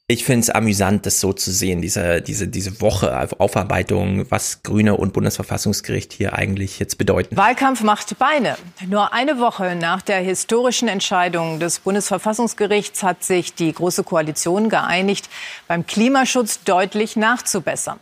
Ich 0.09 0.25
finde 0.25 0.43
es 0.43 0.51
amüsant, 0.51 1.05
das 1.05 1.21
so 1.21 1.33
zu 1.33 1.51
sehen, 1.51 1.83
diese, 1.83 2.23
diese, 2.23 2.47
diese 2.47 2.81
Woche 2.81 3.29
Aufarbeitung, 3.39 4.31
was 4.31 4.63
Grüne 4.63 4.97
und 4.97 5.13
Bundesverfassungsgericht 5.13 6.13
hier 6.13 6.33
eigentlich 6.35 6.79
jetzt 6.79 6.97
bedeuten. 6.97 7.37
Wahlkampf 7.37 7.83
macht 7.83 8.17
Beine. 8.17 8.57
Nur 8.87 9.13
eine 9.13 9.41
Woche 9.41 9.75
nach 9.75 10.03
der 10.03 10.19
historischen 10.19 10.87
Entscheidung 10.87 11.59
des 11.59 11.81
Bundesverfassungsgerichts 11.81 13.03
hat 13.03 13.25
sich 13.25 13.55
die 13.55 13.73
Große 13.73 14.05
Koalition 14.05 14.69
geeinigt, 14.69 15.29
beim 15.67 15.85
Klimaschutz 15.89 16.63
deutlich 16.63 17.17
nachzubessern. 17.17 17.99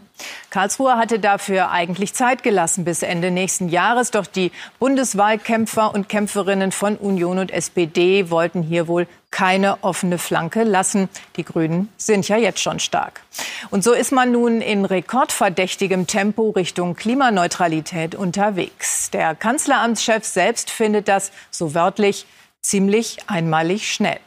Karlsruhe 0.50 0.96
hatte 0.96 1.18
dafür 1.18 1.70
eigentlich 1.70 2.14
Zeit 2.14 2.42
gelassen 2.42 2.84
bis 2.84 3.02
Ende 3.02 3.30
nächsten 3.30 3.68
Jahres. 3.68 4.12
Doch 4.12 4.26
die 4.26 4.52
Bundeswahlkämpfer 4.78 5.92
und 5.92 6.08
Kämpferinnen 6.08 6.70
von 6.70 6.96
Union 6.96 7.38
und 7.38 7.50
SPD 7.50 8.30
wollten 8.30 8.62
hier 8.62 8.86
wohl 8.86 9.08
keine 9.32 9.82
offene 9.82 10.16
Flanke 10.16 10.62
lassen. 10.62 11.08
Die 11.36 11.44
Grünen 11.44 11.88
sind 11.96 12.28
ja 12.28 12.36
jetzt 12.36 12.60
schon 12.60 12.78
stark. 12.78 13.22
Und 13.70 13.82
so 13.82 13.92
ist 13.92 14.12
man 14.12 14.30
nun 14.30 14.60
in 14.60 14.84
rekordverdächtigem 14.84 16.06
Tempo 16.06 16.50
Richtung 16.50 16.94
Klimaneutralität 16.94 18.14
unterwegs. 18.14 19.10
Der 19.10 19.34
Kanzleramtschef 19.34 20.24
selbst 20.24 20.70
findet 20.70 21.08
das, 21.08 21.32
so 21.50 21.74
wörtlich, 21.74 22.26
ziemlich 22.60 23.18
einmalig 23.26 23.92
schnell. 23.92 24.20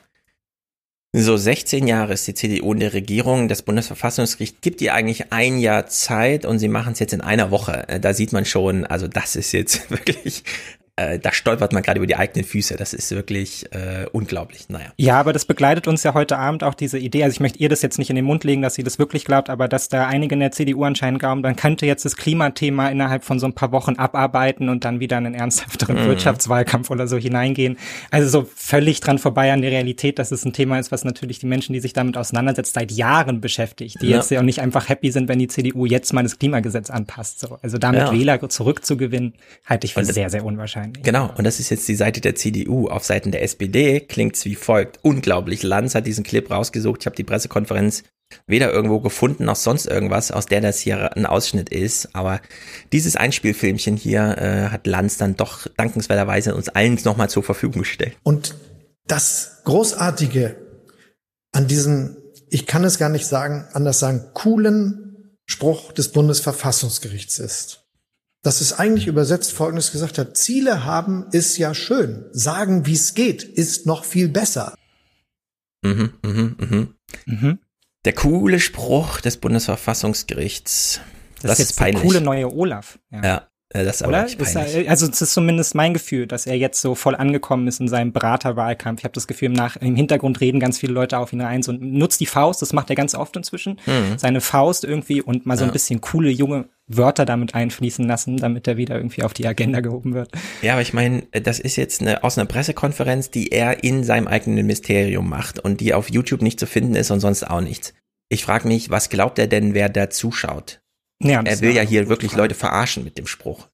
So 1.19 1.35
16 1.35 1.87
Jahre 1.87 2.13
ist 2.13 2.27
die 2.27 2.35
CDU 2.35 2.73
in 2.73 2.79
der 2.79 2.93
Regierung. 2.93 3.47
Das 3.47 3.63
Bundesverfassungsgericht 3.63 4.61
gibt 4.61 4.81
ihr 4.81 4.93
eigentlich 4.93 5.31
ein 5.31 5.57
Jahr 5.57 5.87
Zeit 5.87 6.45
und 6.45 6.59
sie 6.59 6.67
machen 6.67 6.93
es 6.93 6.99
jetzt 6.99 7.11
in 7.11 7.21
einer 7.21 7.49
Woche. 7.49 7.89
Äh, 7.89 7.99
da 7.99 8.13
sieht 8.13 8.33
man 8.33 8.45
schon, 8.45 8.85
also 8.85 9.07
das 9.07 9.35
ist 9.35 9.51
jetzt 9.51 9.89
wirklich 9.89 10.43
äh, 10.97 11.19
da 11.19 11.31
stolpert 11.31 11.73
man 11.73 11.83
gerade 11.83 11.99
über 11.99 12.07
die 12.07 12.15
eigenen 12.15 12.43
Füße. 12.43 12.75
Das 12.75 12.93
ist 12.93 13.11
wirklich 13.11 13.71
äh, 13.71 14.07
unglaublich. 14.11 14.67
Naja. 14.67 14.87
Ja, 14.97 15.19
aber 15.19 15.31
das 15.31 15.45
begleitet 15.45 15.87
uns 15.87 16.01
ja 16.01 16.15
heute 16.15 16.39
Abend 16.39 16.63
auch 16.63 16.73
diese 16.73 16.97
Idee. 16.97 17.23
Also 17.23 17.35
ich 17.35 17.39
möchte 17.39 17.59
ihr 17.59 17.69
das 17.69 17.83
jetzt 17.83 17.99
nicht 17.99 18.09
in 18.09 18.15
den 18.15 18.25
Mund 18.25 18.43
legen, 18.43 18.63
dass 18.63 18.73
sie 18.73 18.83
das 18.83 18.97
wirklich 18.97 19.23
glaubt, 19.23 19.51
aber 19.51 19.67
dass 19.67 19.89
da 19.89 20.07
einige 20.07 20.33
in 20.33 20.39
der 20.39 20.51
CDU 20.51 20.83
anscheinend 20.83 21.19
glauben, 21.19 21.43
dann 21.43 21.55
könnte 21.55 21.85
jetzt 21.85 22.03
das 22.03 22.15
Klimathema 22.15 22.89
innerhalb 22.89 23.23
von 23.23 23.37
so 23.37 23.45
ein 23.45 23.53
paar 23.53 23.71
Wochen 23.71 23.95
abarbeiten 23.95 24.69
und 24.69 24.85
dann 24.85 24.99
wieder 24.99 25.19
in 25.19 25.27
einen 25.27 25.35
ernsthafteren 25.35 26.01
mhm. 26.01 26.07
Wirtschaftswahlkampf 26.07 26.89
oder 26.89 27.07
so 27.07 27.17
hineingehen. 27.17 27.77
Also 28.09 28.27
so 28.27 28.49
völlig 28.55 28.99
dran 28.99 29.19
vorbei 29.19 29.53
an 29.53 29.61
der 29.61 29.69
Realität, 29.69 30.17
dass 30.17 30.31
es 30.31 30.45
ein 30.45 30.53
Thema 30.53 30.79
ist, 30.79 30.91
was 30.91 31.03
natürlich 31.03 31.37
die 31.37 31.45
Menschen, 31.45 31.73
die 31.73 31.79
sich 31.79 31.93
damit 31.93 32.17
auseinandersetzt, 32.17 32.73
seit 32.73 32.91
Jahren 32.91 33.39
beschäftigt, 33.39 34.01
die 34.01 34.07
ja. 34.07 34.17
jetzt 34.17 34.31
ja 34.31 34.39
auch 34.39 34.43
nicht 34.43 34.61
einfach 34.61 34.89
happy 34.89 35.11
sind, 35.11 35.27
wenn 35.27 35.37
die 35.37 35.47
CDU 35.47 35.85
jetzt 35.85 36.11
mal 36.11 36.23
das 36.23 36.39
Klimagesetz 36.39 36.89
anpasst. 36.89 37.39
So. 37.39 37.59
Also 37.61 37.77
damit 37.77 38.01
ja. 38.01 38.11
Wähler 38.11 38.49
zurückzugewinnen, 38.49 39.33
halte 39.63 39.85
ich 39.85 39.93
für 39.93 40.03
sehr, 40.03 40.31
sehr 40.31 40.43
unwahrscheinlich 40.43 40.86
wahrscheinlich. 40.87 41.03
Genau, 41.03 41.33
und 41.37 41.43
das 41.43 41.59
ist 41.59 41.69
jetzt 41.69 41.87
die 41.87 41.95
Seite 41.95 42.21
der 42.21 42.35
CDU. 42.35 42.87
Auf 42.87 43.03
Seiten 43.03 43.31
der 43.31 43.43
SPD 43.43 43.99
klingt's 43.99 44.45
wie 44.45 44.55
folgt. 44.55 44.99
Unglaublich. 45.03 45.63
Lanz 45.63 45.95
hat 45.95 46.07
diesen 46.07 46.23
Clip 46.23 46.49
rausgesucht. 46.49 47.01
Ich 47.01 47.05
habe 47.05 47.15
die 47.15 47.23
Pressekonferenz 47.23 48.03
weder 48.45 48.73
irgendwo 48.73 48.99
gefunden 48.99 49.45
noch 49.45 49.55
sonst 49.55 49.85
irgendwas, 49.85 50.31
aus 50.31 50.47
der 50.47 50.59
das 50.59 50.79
hier 50.79 51.15
ein 51.15 51.25
Ausschnitt 51.25 51.69
ist. 51.69 52.13
Aber 52.13 52.41
dieses 52.91 53.15
Einspielfilmchen 53.15 53.95
hier 53.95 54.37
äh, 54.37 54.69
hat 54.69 54.85
Lanz 54.85 55.17
dann 55.17 55.35
doch 55.35 55.67
dankenswerterweise 55.77 56.53
uns 56.53 56.69
allen 56.69 56.99
nochmal 57.05 57.29
zur 57.29 57.43
Verfügung 57.43 57.83
gestellt. 57.83 58.17
Und 58.23 58.55
das 59.05 59.61
Großartige 59.63 60.57
an 61.53 61.67
diesen, 61.67 62.17
ich 62.49 62.65
kann 62.65 62.83
es 62.83 62.97
gar 62.97 63.09
nicht 63.09 63.25
sagen, 63.25 63.65
anders 63.71 63.99
sagen, 63.99 64.25
coolen 64.33 65.37
Spruch 65.45 65.93
des 65.93 66.11
Bundesverfassungsgerichts 66.11 67.39
ist 67.39 67.86
dass 68.47 68.61
es 68.61 68.79
eigentlich 68.79 69.07
übersetzt 69.07 69.51
Folgendes 69.51 69.91
gesagt 69.91 70.17
hat. 70.17 70.37
Ziele 70.37 70.85
haben 70.85 71.25
ist 71.33 71.57
ja 71.57 71.73
schön. 71.73 72.23
Sagen, 72.31 72.85
wie 72.85 72.93
es 72.93 73.13
geht, 73.13 73.43
ist 73.43 73.85
noch 73.85 74.05
viel 74.05 74.29
besser. 74.29 74.73
Mhm, 75.81 76.13
mhm, 76.23 76.55
mhm. 76.57 76.93
Mhm. 77.25 77.59
Der 78.05 78.13
coole 78.13 78.61
Spruch 78.61 79.19
des 79.19 79.35
Bundesverfassungsgerichts. 79.35 81.01
Das, 81.41 81.41
das 81.41 81.59
ist, 81.59 81.71
jetzt 81.71 81.77
peinlich. 81.77 82.01
der 82.01 82.09
coole 82.09 82.21
neue 82.21 82.49
Olaf. 82.49 82.99
Ja. 83.11 83.21
ja. 83.21 83.47
Äh, 83.67 83.83
das 83.83 83.99
ist 83.99 84.07
Oder? 84.07 84.25
Ist 84.25 84.55
er, 84.55 84.89
also 84.89 85.07
es 85.07 85.21
ist 85.21 85.33
zumindest 85.33 85.75
mein 85.75 85.93
Gefühl, 85.93 86.25
dass 86.25 86.47
er 86.47 86.55
jetzt 86.55 86.79
so 86.79 86.95
voll 86.95 87.15
angekommen 87.15 87.67
ist 87.67 87.81
in 87.81 87.89
seinem 87.89 88.13
Beraterwahlkampf. 88.13 89.01
Ich 89.01 89.03
habe 89.03 89.13
das 89.13 89.27
Gefühl, 89.27 89.47
im, 89.47 89.53
Nach 89.55 89.75
im 89.75 89.97
Hintergrund 89.97 90.39
reden 90.39 90.61
ganz 90.61 90.77
viele 90.77 90.93
Leute 90.93 91.17
auf 91.17 91.33
ihn 91.33 91.41
ein 91.41 91.65
und 91.67 91.81
nutzt 91.81 92.21
die 92.21 92.25
Faust, 92.25 92.61
das 92.61 92.71
macht 92.71 92.89
er 92.89 92.95
ganz 92.95 93.13
oft 93.13 93.35
inzwischen, 93.35 93.77
mhm. 93.85 94.17
seine 94.17 94.39
Faust 94.39 94.85
irgendwie 94.85 95.21
und 95.21 95.45
mal 95.45 95.57
so 95.57 95.65
ein 95.65 95.73
bisschen 95.73 95.99
coole 95.99 96.29
junge 96.29 96.69
Wörter 96.87 97.25
damit 97.25 97.53
einfließen 97.53 98.07
lassen, 98.07 98.37
damit 98.37 98.67
er 98.67 98.77
wieder 98.77 98.95
irgendwie 98.95 99.23
auf 99.23 99.33
die 99.33 99.45
Agenda 99.45 99.81
gehoben 99.81 100.13
wird. 100.13 100.31
Ja, 100.61 100.73
aber 100.73 100.81
ich 100.81 100.93
meine, 100.93 101.23
das 101.31 101.59
ist 101.59 101.75
jetzt 101.75 102.01
eine, 102.01 102.23
aus 102.23 102.37
einer 102.37 102.47
Pressekonferenz, 102.47 103.29
die 103.29 103.51
er 103.51 103.83
in 103.83 104.03
seinem 104.03 104.27
eigenen 104.27 104.55
Ministerium 104.55 105.27
macht 105.27 105.59
und 105.59 105.81
die 105.81 105.93
auf 105.93 106.09
YouTube 106.09 106.41
nicht 106.41 106.59
zu 106.59 106.65
finden 106.65 106.95
ist 106.95 107.11
und 107.11 107.19
sonst 107.19 107.43
auch 107.43 107.61
nichts. 107.61 107.93
Ich 108.29 108.43
frage 108.43 108.67
mich, 108.67 108.89
was 108.89 109.09
glaubt 109.09 109.37
er 109.39 109.47
denn, 109.47 109.73
wer 109.73 109.89
da 109.89 110.09
zuschaut? 110.09 110.81
Ja, 111.21 111.41
er 111.41 111.61
will 111.61 111.73
ja 111.73 111.81
hier 111.81 112.09
wirklich 112.09 112.31
Frage. 112.31 112.43
Leute 112.43 112.55
verarschen 112.55 113.03
mit 113.03 113.17
dem 113.17 113.25
Spruch. 113.25 113.67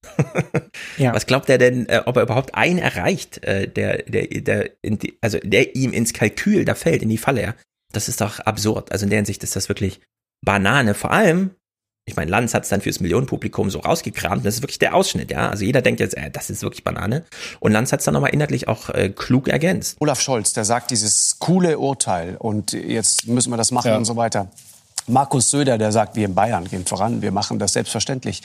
ja. 0.98 1.14
Was 1.14 1.26
glaubt 1.26 1.50
er 1.50 1.58
denn, 1.58 1.90
äh, 1.90 2.02
ob 2.06 2.16
er 2.16 2.24
überhaupt 2.24 2.56
einen 2.56 2.80
erreicht, 2.80 3.44
äh, 3.44 3.68
der, 3.68 4.04
der, 4.04 4.28
der, 4.28 4.70
die, 4.82 5.18
also 5.20 5.40
der 5.44 5.76
ihm 5.76 5.92
ins 5.92 6.14
Kalkül 6.14 6.64
da 6.64 6.74
fällt, 6.74 7.02
in 7.02 7.10
die 7.10 7.18
Falle? 7.18 7.56
Das 7.92 8.08
ist 8.08 8.22
doch 8.22 8.40
absurd. 8.40 8.92
Also 8.92 9.06
in 9.06 9.10
der 9.10 9.18
Hinsicht 9.18 9.44
ist 9.44 9.56
das 9.56 9.68
wirklich 9.68 10.00
Banane. 10.42 10.94
Vor 10.94 11.12
allem, 11.12 11.52
ich 12.06 12.18
meine, 12.18 12.30
Lanz 12.30 12.54
hat 12.54 12.64
es 12.64 12.70
dann 12.70 12.82
fürs 12.82 13.00
Millionenpublikum 13.00 13.70
so 13.70 13.80
rausgekramt. 13.80 14.46
Das 14.46 14.56
ist 14.56 14.62
wirklich 14.62 14.80
der 14.80 14.94
Ausschnitt, 14.94 15.32
ja. 15.32 15.50
Also 15.50 15.64
jeder 15.64 15.82
denkt 15.82 16.02
jetzt, 16.02 16.18
äh, 16.18 16.30
das 16.30 16.50
ist 16.50 16.62
wirklich 16.62 16.84
Banane. 16.84 17.24
Und 17.62 17.72
Lanz 17.72 17.94
hat 17.94 18.00
es 18.00 18.06
dann 18.06 18.14
nochmal 18.14 18.32
inhaltlich 18.32 18.68
auch 18.68 18.90
äh, 18.90 19.10
klug 19.10 19.48
ergänzt. 19.48 19.96
Olaf 20.02 20.20
Scholz, 20.20 20.52
der 20.52 20.66
sagt 20.66 20.92
dieses 20.92 21.38
coole 21.40 21.80
Urteil 21.80 22.36
und 22.38 22.74
jetzt 22.74 23.28
müssen 23.28 23.52
wir 23.52 23.58
das 23.58 23.72
machen 23.72 23.88
ja. 23.88 23.98
und 23.98 24.06
so 24.06 24.18
weiter. 24.18 24.48
Markus 25.08 25.50
Söder, 25.50 25.78
der 25.78 25.92
sagt, 25.92 26.16
wir 26.16 26.26
in 26.26 26.36
Bayern 26.36 26.66
gehen 26.66 26.86
voran, 26.86 27.22
wir 27.22 27.32
machen 27.32 27.58
das 27.58 27.74
selbstverständlich. 27.74 28.42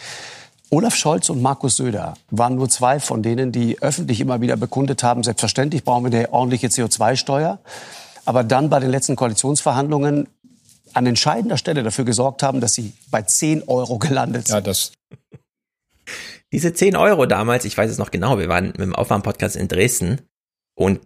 Olaf 0.71 0.95
Scholz 0.95 1.29
und 1.29 1.43
Markus 1.43 1.77
Söder 1.77 2.15
waren 2.31 2.57
nur 2.57 2.69
zwei 2.69 3.01
von 3.01 3.23
denen, 3.23 3.53
die 3.53 3.81
öffentlich 3.81 4.21
immer 4.21 4.41
wieder 4.41 4.57
bekundet 4.57 5.03
haben, 5.03 5.25
selbstverständlich 5.25 5.83
brauchen 5.83 6.11
wir 6.11 6.17
eine 6.17 6.33
ordentliche 6.33 6.69
CO2-Steuer. 6.69 7.59
Aber 8.25 8.45
dann 8.45 8.69
bei 8.69 8.79
den 8.79 8.91
letzten 8.91 9.17
Koalitionsverhandlungen 9.17 10.29
an 10.95 11.07
entscheidender 11.07 11.57
Stelle 11.57 11.83
dafür 11.83 12.05
gesorgt 12.05 12.43
haben, 12.43 12.61
dass 12.61 12.75
sie 12.75 12.93
bei 13.11 13.23
10 13.23 13.65
Euro 13.69 13.99
gelandet 13.99 14.49
sind. 14.49 14.55
Ja, 14.55 14.61
das. 14.61 14.93
Diese 16.53 16.73
10 16.73 16.97
Euro 16.97 17.27
damals, 17.27 17.65
ich 17.65 17.77
weiß 17.77 17.91
es 17.91 17.99
noch 17.99 18.11
genau, 18.11 18.39
wir 18.39 18.49
waren 18.49 18.69
mit 18.69 18.81
dem 18.81 18.95
Aufwärmpodcast 18.95 19.57
in 19.57 19.69
Dresden 19.69 20.23
und 20.75 21.01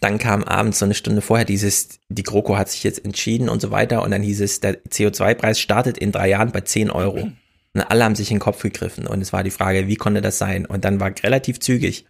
dann 0.00 0.18
kam 0.18 0.44
abends 0.44 0.78
so 0.78 0.84
eine 0.84 0.94
Stunde 0.94 1.22
vorher 1.22 1.44
dieses, 1.44 2.00
die 2.08 2.22
GroKo 2.22 2.56
hat 2.56 2.70
sich 2.70 2.84
jetzt 2.84 3.04
entschieden 3.04 3.48
und 3.48 3.60
so 3.60 3.70
weiter 3.70 4.02
und 4.02 4.10
dann 4.10 4.22
hieß 4.22 4.40
es, 4.40 4.60
der 4.60 4.82
CO2-Preis 4.84 5.60
startet 5.60 5.98
in 5.98 6.12
drei 6.12 6.28
Jahren 6.28 6.52
bei 6.52 6.60
10 6.60 6.90
Euro. 6.90 7.30
Und 7.74 7.82
alle 7.82 8.02
haben 8.02 8.14
sich 8.14 8.30
in 8.30 8.36
den 8.36 8.42
Kopf 8.42 8.62
gegriffen 8.62 9.06
und 9.06 9.20
es 9.20 9.32
war 9.32 9.44
die 9.44 9.50
Frage, 9.50 9.86
wie 9.86 9.96
konnte 9.96 10.22
das 10.22 10.38
sein? 10.38 10.64
Und 10.64 10.86
dann 10.86 11.00
war 11.00 11.12
relativ 11.22 11.60
zügig 11.60 12.06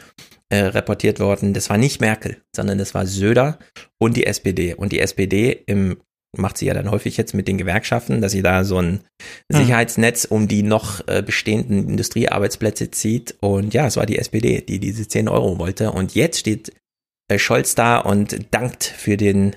äh, 0.50 0.58
reportiert 0.58 1.20
worden, 1.20 1.52
das 1.52 1.68
war 1.68 1.76
nicht 1.76 2.00
Merkel, 2.00 2.40
sondern 2.54 2.78
das 2.78 2.94
war 2.94 3.06
Söder 3.06 3.58
und 3.98 4.16
die 4.16 4.24
SPD. 4.24 4.74
Und 4.74 4.92
die 4.92 5.00
SPD 5.00 5.64
im, 5.66 6.00
macht 6.38 6.58
sie 6.58 6.66
ja 6.66 6.74
dann 6.74 6.90
häufig 6.90 7.16
jetzt 7.16 7.34
mit 7.34 7.48
den 7.48 7.58
Gewerkschaften, 7.58 8.20
dass 8.20 8.32
sie 8.32 8.42
da 8.42 8.64
so 8.64 8.78
ein 8.80 9.00
hm. 9.52 9.60
Sicherheitsnetz 9.60 10.24
um 10.24 10.48
die 10.48 10.62
noch 10.62 11.06
äh, 11.08 11.22
bestehenden 11.22 11.88
Industriearbeitsplätze 11.88 12.90
zieht. 12.90 13.36
Und 13.40 13.74
ja, 13.74 13.86
es 13.86 13.96
war 13.96 14.06
die 14.06 14.18
SPD, 14.18 14.60
die 14.60 14.78
diese 14.78 15.06
10 15.06 15.28
Euro 15.28 15.58
wollte. 15.58 15.92
Und 15.92 16.14
jetzt 16.14 16.38
steht 16.38 16.72
äh, 17.28 17.38
Scholz 17.38 17.74
da 17.74 17.98
und 17.98 18.52
dankt 18.52 18.84
für 18.84 19.16
den 19.16 19.56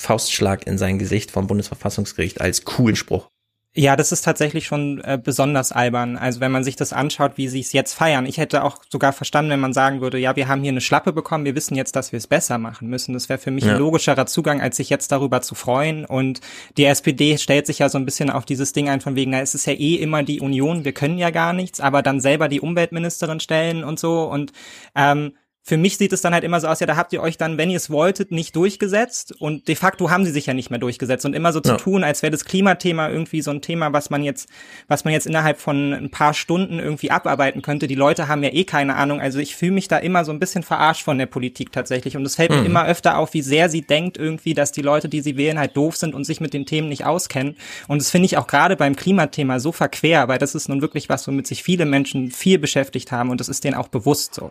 Faustschlag 0.00 0.66
in 0.66 0.78
sein 0.78 0.98
Gesicht 0.98 1.30
vom 1.30 1.46
Bundesverfassungsgericht 1.46 2.40
als 2.40 2.64
coolen 2.64 2.96
Spruch. 2.96 3.28
Ja, 3.74 3.96
das 3.96 4.12
ist 4.12 4.22
tatsächlich 4.22 4.66
schon 4.66 5.00
äh, 5.00 5.18
besonders 5.22 5.72
albern. 5.72 6.18
Also 6.18 6.40
wenn 6.40 6.52
man 6.52 6.62
sich 6.62 6.76
das 6.76 6.92
anschaut, 6.92 7.32
wie 7.36 7.48
sie 7.48 7.60
es 7.60 7.72
jetzt 7.72 7.94
feiern. 7.94 8.26
Ich 8.26 8.36
hätte 8.36 8.64
auch 8.64 8.76
sogar 8.90 9.14
verstanden, 9.14 9.50
wenn 9.50 9.60
man 9.60 9.72
sagen 9.72 10.02
würde, 10.02 10.18
ja, 10.18 10.36
wir 10.36 10.46
haben 10.46 10.60
hier 10.60 10.72
eine 10.72 10.82
Schlappe 10.82 11.14
bekommen, 11.14 11.46
wir 11.46 11.54
wissen 11.54 11.74
jetzt, 11.74 11.96
dass 11.96 12.12
wir 12.12 12.18
es 12.18 12.26
besser 12.26 12.58
machen 12.58 12.88
müssen. 12.88 13.14
Das 13.14 13.30
wäre 13.30 13.38
für 13.38 13.50
mich 13.50 13.64
ja. 13.64 13.72
ein 13.72 13.78
logischerer 13.78 14.26
Zugang, 14.26 14.60
als 14.60 14.76
sich 14.76 14.90
jetzt 14.90 15.10
darüber 15.10 15.40
zu 15.40 15.54
freuen. 15.54 16.04
Und 16.04 16.42
die 16.76 16.84
SPD 16.84 17.38
stellt 17.38 17.66
sich 17.66 17.78
ja 17.78 17.88
so 17.88 17.96
ein 17.96 18.04
bisschen 18.04 18.28
auf 18.28 18.44
dieses 18.44 18.74
Ding 18.74 18.90
ein 18.90 19.00
von 19.00 19.16
wegen, 19.16 19.30
na, 19.30 19.40
es 19.40 19.54
ist 19.54 19.64
ja 19.64 19.72
eh 19.72 19.94
immer 19.94 20.22
die 20.22 20.40
Union, 20.40 20.84
wir 20.84 20.92
können 20.92 21.16
ja 21.16 21.30
gar 21.30 21.54
nichts, 21.54 21.80
aber 21.80 22.02
dann 22.02 22.20
selber 22.20 22.48
die 22.48 22.60
Umweltministerin 22.60 23.40
stellen 23.40 23.84
und 23.84 23.98
so. 23.98 24.24
Und 24.24 24.52
ähm, 24.94 25.32
für 25.64 25.76
mich 25.76 25.96
sieht 25.96 26.12
es 26.12 26.20
dann 26.20 26.34
halt 26.34 26.42
immer 26.42 26.60
so 26.60 26.66
aus, 26.66 26.80
ja, 26.80 26.88
da 26.88 26.96
habt 26.96 27.12
ihr 27.12 27.22
euch 27.22 27.38
dann, 27.38 27.56
wenn 27.56 27.70
ihr 27.70 27.76
es 27.76 27.88
wolltet, 27.88 28.32
nicht 28.32 28.56
durchgesetzt 28.56 29.32
und 29.40 29.68
de 29.68 29.76
facto 29.76 30.10
haben 30.10 30.24
sie 30.24 30.32
sich 30.32 30.46
ja 30.46 30.54
nicht 30.54 30.70
mehr 30.70 30.80
durchgesetzt 30.80 31.24
und 31.24 31.34
immer 31.34 31.52
so 31.52 31.60
ja. 31.60 31.70
zu 31.70 31.76
tun, 31.76 32.02
als 32.02 32.22
wäre 32.22 32.32
das 32.32 32.44
Klimathema 32.44 33.08
irgendwie 33.08 33.42
so 33.42 33.52
ein 33.52 33.62
Thema, 33.62 33.92
was 33.92 34.10
man 34.10 34.24
jetzt, 34.24 34.48
was 34.88 35.04
man 35.04 35.14
jetzt 35.14 35.26
innerhalb 35.26 35.60
von 35.60 35.92
ein 35.92 36.10
paar 36.10 36.34
Stunden 36.34 36.80
irgendwie 36.80 37.12
abarbeiten 37.12 37.62
könnte. 37.62 37.86
Die 37.86 37.94
Leute 37.94 38.26
haben 38.26 38.42
ja 38.42 38.50
eh 38.52 38.64
keine 38.64 38.96
Ahnung. 38.96 39.20
Also 39.20 39.38
ich 39.38 39.54
fühle 39.54 39.72
mich 39.72 39.86
da 39.86 39.98
immer 39.98 40.24
so 40.24 40.32
ein 40.32 40.40
bisschen 40.40 40.64
verarscht 40.64 41.04
von 41.04 41.16
der 41.16 41.26
Politik 41.26 41.70
tatsächlich 41.70 42.16
und 42.16 42.26
es 42.26 42.34
fällt 42.34 42.50
mhm. 42.50 42.58
mir 42.58 42.66
immer 42.66 42.86
öfter 42.86 43.16
auf, 43.16 43.32
wie 43.32 43.42
sehr 43.42 43.68
sie 43.68 43.82
denkt 43.82 44.16
irgendwie, 44.16 44.54
dass 44.54 44.72
die 44.72 44.82
Leute, 44.82 45.08
die 45.08 45.20
sie 45.20 45.36
wählen, 45.36 45.60
halt 45.60 45.76
doof 45.76 45.96
sind 45.96 46.12
und 46.12 46.24
sich 46.24 46.40
mit 46.40 46.54
den 46.54 46.66
Themen 46.66 46.88
nicht 46.88 47.04
auskennen. 47.04 47.56
Und 47.86 48.00
das 48.00 48.10
finde 48.10 48.26
ich 48.26 48.36
auch 48.36 48.48
gerade 48.48 48.74
beim 48.74 48.96
Klimathema 48.96 49.60
so 49.60 49.70
verquer, 49.70 50.26
weil 50.26 50.38
das 50.38 50.56
ist 50.56 50.68
nun 50.68 50.82
wirklich 50.82 51.08
was, 51.08 51.28
womit 51.28 51.46
sich 51.46 51.62
viele 51.62 51.84
Menschen 51.84 52.32
viel 52.32 52.58
beschäftigt 52.58 53.12
haben 53.12 53.30
und 53.30 53.38
das 53.38 53.48
ist 53.48 53.62
denen 53.62 53.76
auch 53.76 53.88
bewusst 53.88 54.34
so. 54.34 54.50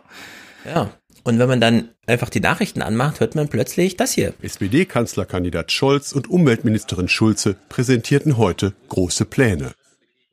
Ja, 0.64 0.90
Und 1.24 1.38
wenn 1.38 1.48
man 1.48 1.60
dann 1.60 1.90
einfach 2.06 2.30
die 2.30 2.40
Nachrichten 2.40 2.82
anmacht, 2.82 3.20
hört 3.20 3.34
man 3.34 3.48
plötzlich 3.48 3.96
das 3.96 4.12
hier. 4.12 4.34
SPD-Kanzlerkandidat 4.42 5.70
Scholz 5.70 6.12
und 6.12 6.28
Umweltministerin 6.28 7.08
Schulze 7.08 7.56
präsentierten 7.68 8.36
heute 8.36 8.74
große 8.88 9.24
Pläne. 9.24 9.72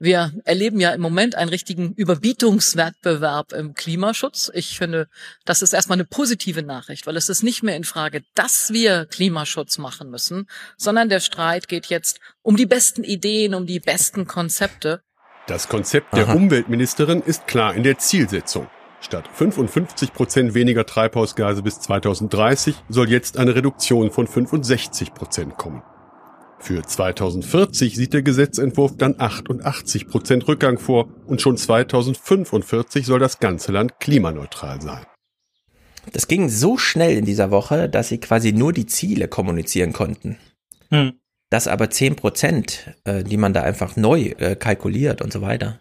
Wir 0.01 0.31
erleben 0.45 0.79
ja 0.79 0.91
im 0.91 1.01
Moment 1.01 1.35
einen 1.35 1.49
richtigen 1.49 1.93
Überbietungswettbewerb 1.93 3.51
im 3.51 3.73
Klimaschutz. 3.73 4.49
Ich 4.53 4.77
finde, 4.77 5.09
das 5.43 5.61
ist 5.61 5.73
erstmal 5.73 5.97
eine 5.97 6.05
positive 6.05 6.63
Nachricht, 6.63 7.05
weil 7.05 7.17
es 7.17 7.27
ist 7.27 7.43
nicht 7.43 7.63
mehr 7.63 7.75
in 7.75 7.83
Frage, 7.83 8.23
dass 8.33 8.71
wir 8.71 9.05
Klimaschutz 9.05 9.77
machen 9.77 10.09
müssen, 10.09 10.47
sondern 10.77 11.09
der 11.09 11.19
Streit 11.19 11.67
geht 11.67 11.87
jetzt 11.87 12.21
um 12.41 12.55
die 12.55 12.65
besten 12.65 13.03
Ideen, 13.03 13.53
um 13.53 13.65
die 13.65 13.81
besten 13.81 14.25
Konzepte. 14.25 15.01
Das 15.47 15.67
Konzept 15.67 16.15
der 16.15 16.29
Aha. 16.29 16.33
Umweltministerin 16.33 17.21
ist 17.21 17.45
klar 17.45 17.75
in 17.75 17.83
der 17.83 17.97
Zielsetzung. 17.97 18.69
Statt 19.01 19.29
55 19.33 20.13
Prozent 20.13 20.53
weniger 20.53 20.85
Treibhausgase 20.85 21.63
bis 21.63 21.79
2030 21.79 22.75
soll 22.89 23.09
jetzt 23.09 23.37
eine 23.37 23.55
Reduktion 23.55 24.11
von 24.11 24.27
65 24.27 25.13
Prozent 25.13 25.57
kommen. 25.57 25.81
Für 26.59 26.83
2040 26.83 27.95
sieht 27.95 28.13
der 28.13 28.21
Gesetzentwurf 28.21 28.97
dann 28.97 29.15
88 29.17 30.07
Prozent 30.07 30.47
Rückgang 30.47 30.77
vor 30.77 31.07
und 31.25 31.41
schon 31.41 31.55
2045 31.55 33.05
soll 33.05 33.19
das 33.19 33.39
ganze 33.39 33.71
Land 33.71 33.99
klimaneutral 34.01 34.81
sein. 34.81 35.05
Das 36.11 36.27
ging 36.27 36.49
so 36.49 36.77
schnell 36.77 37.17
in 37.17 37.25
dieser 37.25 37.51
Woche, 37.51 37.87
dass 37.87 38.09
sie 38.09 38.19
quasi 38.19 38.51
nur 38.51 38.73
die 38.73 38.87
Ziele 38.87 39.29
kommunizieren 39.29 39.93
konnten. 39.93 40.37
Hm. 40.89 41.13
Dass 41.49 41.67
aber 41.67 41.89
10 41.89 42.15
Prozent, 42.15 42.93
äh, 43.05 43.23
die 43.23 43.37
man 43.37 43.53
da 43.53 43.63
einfach 43.63 43.95
neu 43.95 44.33
äh, 44.37 44.55
kalkuliert 44.55 45.21
und 45.21 45.31
so 45.31 45.41
weiter, 45.41 45.79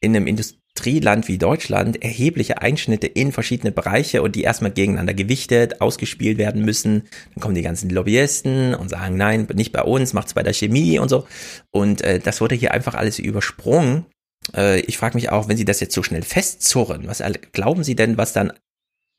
in 0.00 0.14
einem 0.14 0.26
Indust 0.26 0.58
Industrieland 0.78 1.26
wie 1.26 1.38
Deutschland 1.38 2.00
erhebliche 2.04 2.62
Einschnitte 2.62 3.08
in 3.08 3.32
verschiedene 3.32 3.72
Bereiche 3.72 4.22
und 4.22 4.36
die 4.36 4.42
erstmal 4.42 4.70
gegeneinander 4.70 5.12
gewichtet, 5.12 5.80
ausgespielt 5.80 6.38
werden 6.38 6.64
müssen. 6.64 7.02
Dann 7.34 7.42
kommen 7.42 7.56
die 7.56 7.62
ganzen 7.62 7.90
Lobbyisten 7.90 8.74
und 8.74 8.88
sagen, 8.88 9.16
nein, 9.16 9.48
nicht 9.54 9.72
bei 9.72 9.82
uns, 9.82 10.12
macht's 10.12 10.34
bei 10.34 10.44
der 10.44 10.52
Chemie 10.52 11.00
und 11.00 11.08
so. 11.08 11.26
Und 11.72 12.02
äh, 12.02 12.20
das 12.20 12.40
wurde 12.40 12.54
hier 12.54 12.74
einfach 12.74 12.94
alles 12.94 13.18
übersprungen. 13.18 14.06
Äh, 14.54 14.78
ich 14.82 14.98
frage 14.98 15.16
mich 15.16 15.30
auch, 15.30 15.48
wenn 15.48 15.56
Sie 15.56 15.64
das 15.64 15.80
jetzt 15.80 15.94
so 15.94 16.04
schnell 16.04 16.22
festzurren, 16.22 17.08
was 17.08 17.24
glauben 17.52 17.82
Sie 17.82 17.96
denn, 17.96 18.16
was 18.16 18.32
dann 18.32 18.52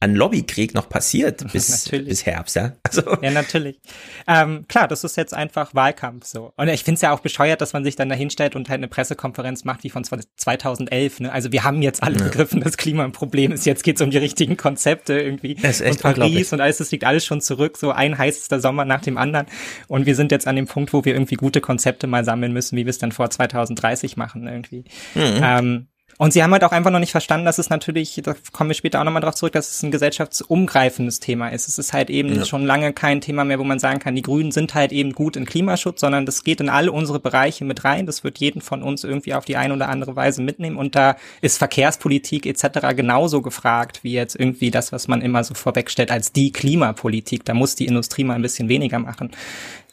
an 0.01 0.15
Lobbykrieg 0.15 0.73
noch 0.73 0.87
passiert 0.87 1.45
bis, 1.51 1.89
bis 1.89 2.25
Herbst, 2.25 2.55
ja? 2.55 2.73
Also. 2.83 3.17
Ja, 3.21 3.31
natürlich. 3.31 3.79
Ähm, 4.27 4.65
klar, 4.67 4.87
das 4.87 5.03
ist 5.03 5.17
jetzt 5.17 5.33
einfach 5.33 5.75
Wahlkampf 5.75 6.25
so. 6.25 6.53
Und 6.55 6.69
ich 6.69 6.83
finde 6.83 6.95
es 6.95 7.01
ja 7.01 7.11
auch 7.11 7.19
bescheuert, 7.19 7.59
dass 7.59 7.73
man 7.73 7.83
sich 7.83 7.97
dann 7.97 8.07
da 8.07 8.15
hinstellt 8.15 8.55
und 8.55 8.69
halt 8.69 8.77
eine 8.77 8.87
Pressekonferenz 8.87 9.65
macht 9.65 9.83
wie 9.83 9.89
von 9.89 10.03
2011. 10.03 11.19
Ne? 11.21 11.31
Also 11.31 11.51
wir 11.51 11.65
haben 11.65 11.81
jetzt 11.81 12.01
alle 12.01 12.17
ja. 12.17 12.23
begriffen, 12.23 12.61
das 12.61 12.77
Klima 12.77 13.03
ein 13.03 13.11
Problem 13.11 13.51
ist. 13.51 13.65
Jetzt 13.65 13.83
geht's 13.83 14.01
um 14.01 14.09
die 14.09 14.17
richtigen 14.17 14.55
Konzepte 14.55 15.19
irgendwie. 15.19 15.55
Das 15.55 15.81
ist 15.81 15.81
echt 15.81 16.05
und 16.05 16.15
Paris 16.15 16.53
und 16.53 16.61
alles, 16.61 16.77
das 16.77 16.91
liegt 16.91 17.03
alles 17.03 17.25
schon 17.25 17.41
zurück. 17.41 17.77
So 17.77 17.91
ein 17.91 18.17
heißester 18.17 18.61
Sommer 18.61 18.85
nach 18.85 19.01
dem 19.01 19.17
anderen. 19.17 19.47
Und 19.87 20.05
wir 20.05 20.15
sind 20.15 20.31
jetzt 20.31 20.47
an 20.47 20.55
dem 20.55 20.67
Punkt, 20.67 20.93
wo 20.93 21.03
wir 21.03 21.13
irgendwie 21.13 21.35
gute 21.35 21.59
Konzepte 21.59 22.07
mal 22.07 22.23
sammeln 22.23 22.53
müssen, 22.53 22.77
wie 22.77 22.85
wir 22.85 22.91
es 22.91 22.99
dann 22.99 23.11
vor 23.11 23.29
2030 23.29 24.15
machen 24.15 24.47
irgendwie. 24.47 24.85
Mhm. 25.15 25.41
Ähm, 25.43 25.87
und 26.21 26.33
sie 26.33 26.43
haben 26.43 26.51
halt 26.51 26.65
auch 26.65 26.73
einfach 26.73 26.91
noch 26.91 26.99
nicht 26.99 27.13
verstanden, 27.13 27.45
dass 27.45 27.59
es 27.59 27.69
natürlich, 27.69 28.19
da 28.21 28.35
kommen 28.51 28.69
wir 28.69 28.73
später 28.73 28.99
auch 28.99 29.05
nochmal 29.05 29.21
drauf 29.21 29.35
zurück, 29.35 29.53
dass 29.53 29.71
es 29.71 29.83
ein 29.83 29.89
gesellschaftsumgreifendes 29.89 31.21
Thema 31.21 31.47
ist. 31.47 31.69
Es 31.69 31.79
ist 31.79 31.93
halt 31.93 32.09
eben 32.09 32.35
ja. 32.35 32.43
schon 32.43 32.65
lange 32.65 32.91
kein 32.91 33.21
Thema 33.21 33.45
mehr, 33.45 33.57
wo 33.57 33.63
man 33.63 33.79
sagen 33.79 33.99
kann, 33.99 34.15
die 34.17 34.21
Grünen 34.21 34.51
sind 34.51 34.75
halt 34.75 34.91
eben 34.91 35.13
gut 35.13 35.37
in 35.37 35.45
Klimaschutz, 35.45 36.01
sondern 36.01 36.25
das 36.25 36.43
geht 36.43 36.59
in 36.59 36.67
alle 36.67 36.91
unsere 36.91 37.21
Bereiche 37.21 37.63
mit 37.63 37.85
rein. 37.85 38.05
Das 38.05 38.25
wird 38.25 38.37
jeden 38.39 38.59
von 38.59 38.83
uns 38.83 39.05
irgendwie 39.05 39.33
auf 39.33 39.45
die 39.45 39.55
eine 39.55 39.73
oder 39.73 39.87
andere 39.87 40.17
Weise 40.17 40.41
mitnehmen. 40.41 40.75
Und 40.75 40.93
da 40.93 41.15
ist 41.39 41.57
Verkehrspolitik 41.57 42.45
etc. 42.45 42.93
genauso 42.97 43.41
gefragt, 43.41 44.03
wie 44.03 44.11
jetzt 44.11 44.35
irgendwie 44.37 44.71
das, 44.71 44.91
was 44.91 45.07
man 45.07 45.21
immer 45.21 45.45
so 45.45 45.53
vorwegstellt 45.53 46.11
als 46.11 46.33
die 46.33 46.51
Klimapolitik. 46.51 47.45
Da 47.45 47.53
muss 47.53 47.75
die 47.75 47.85
Industrie 47.85 48.25
mal 48.25 48.33
ein 48.33 48.41
bisschen 48.41 48.67
weniger 48.67 48.99
machen. 48.99 49.31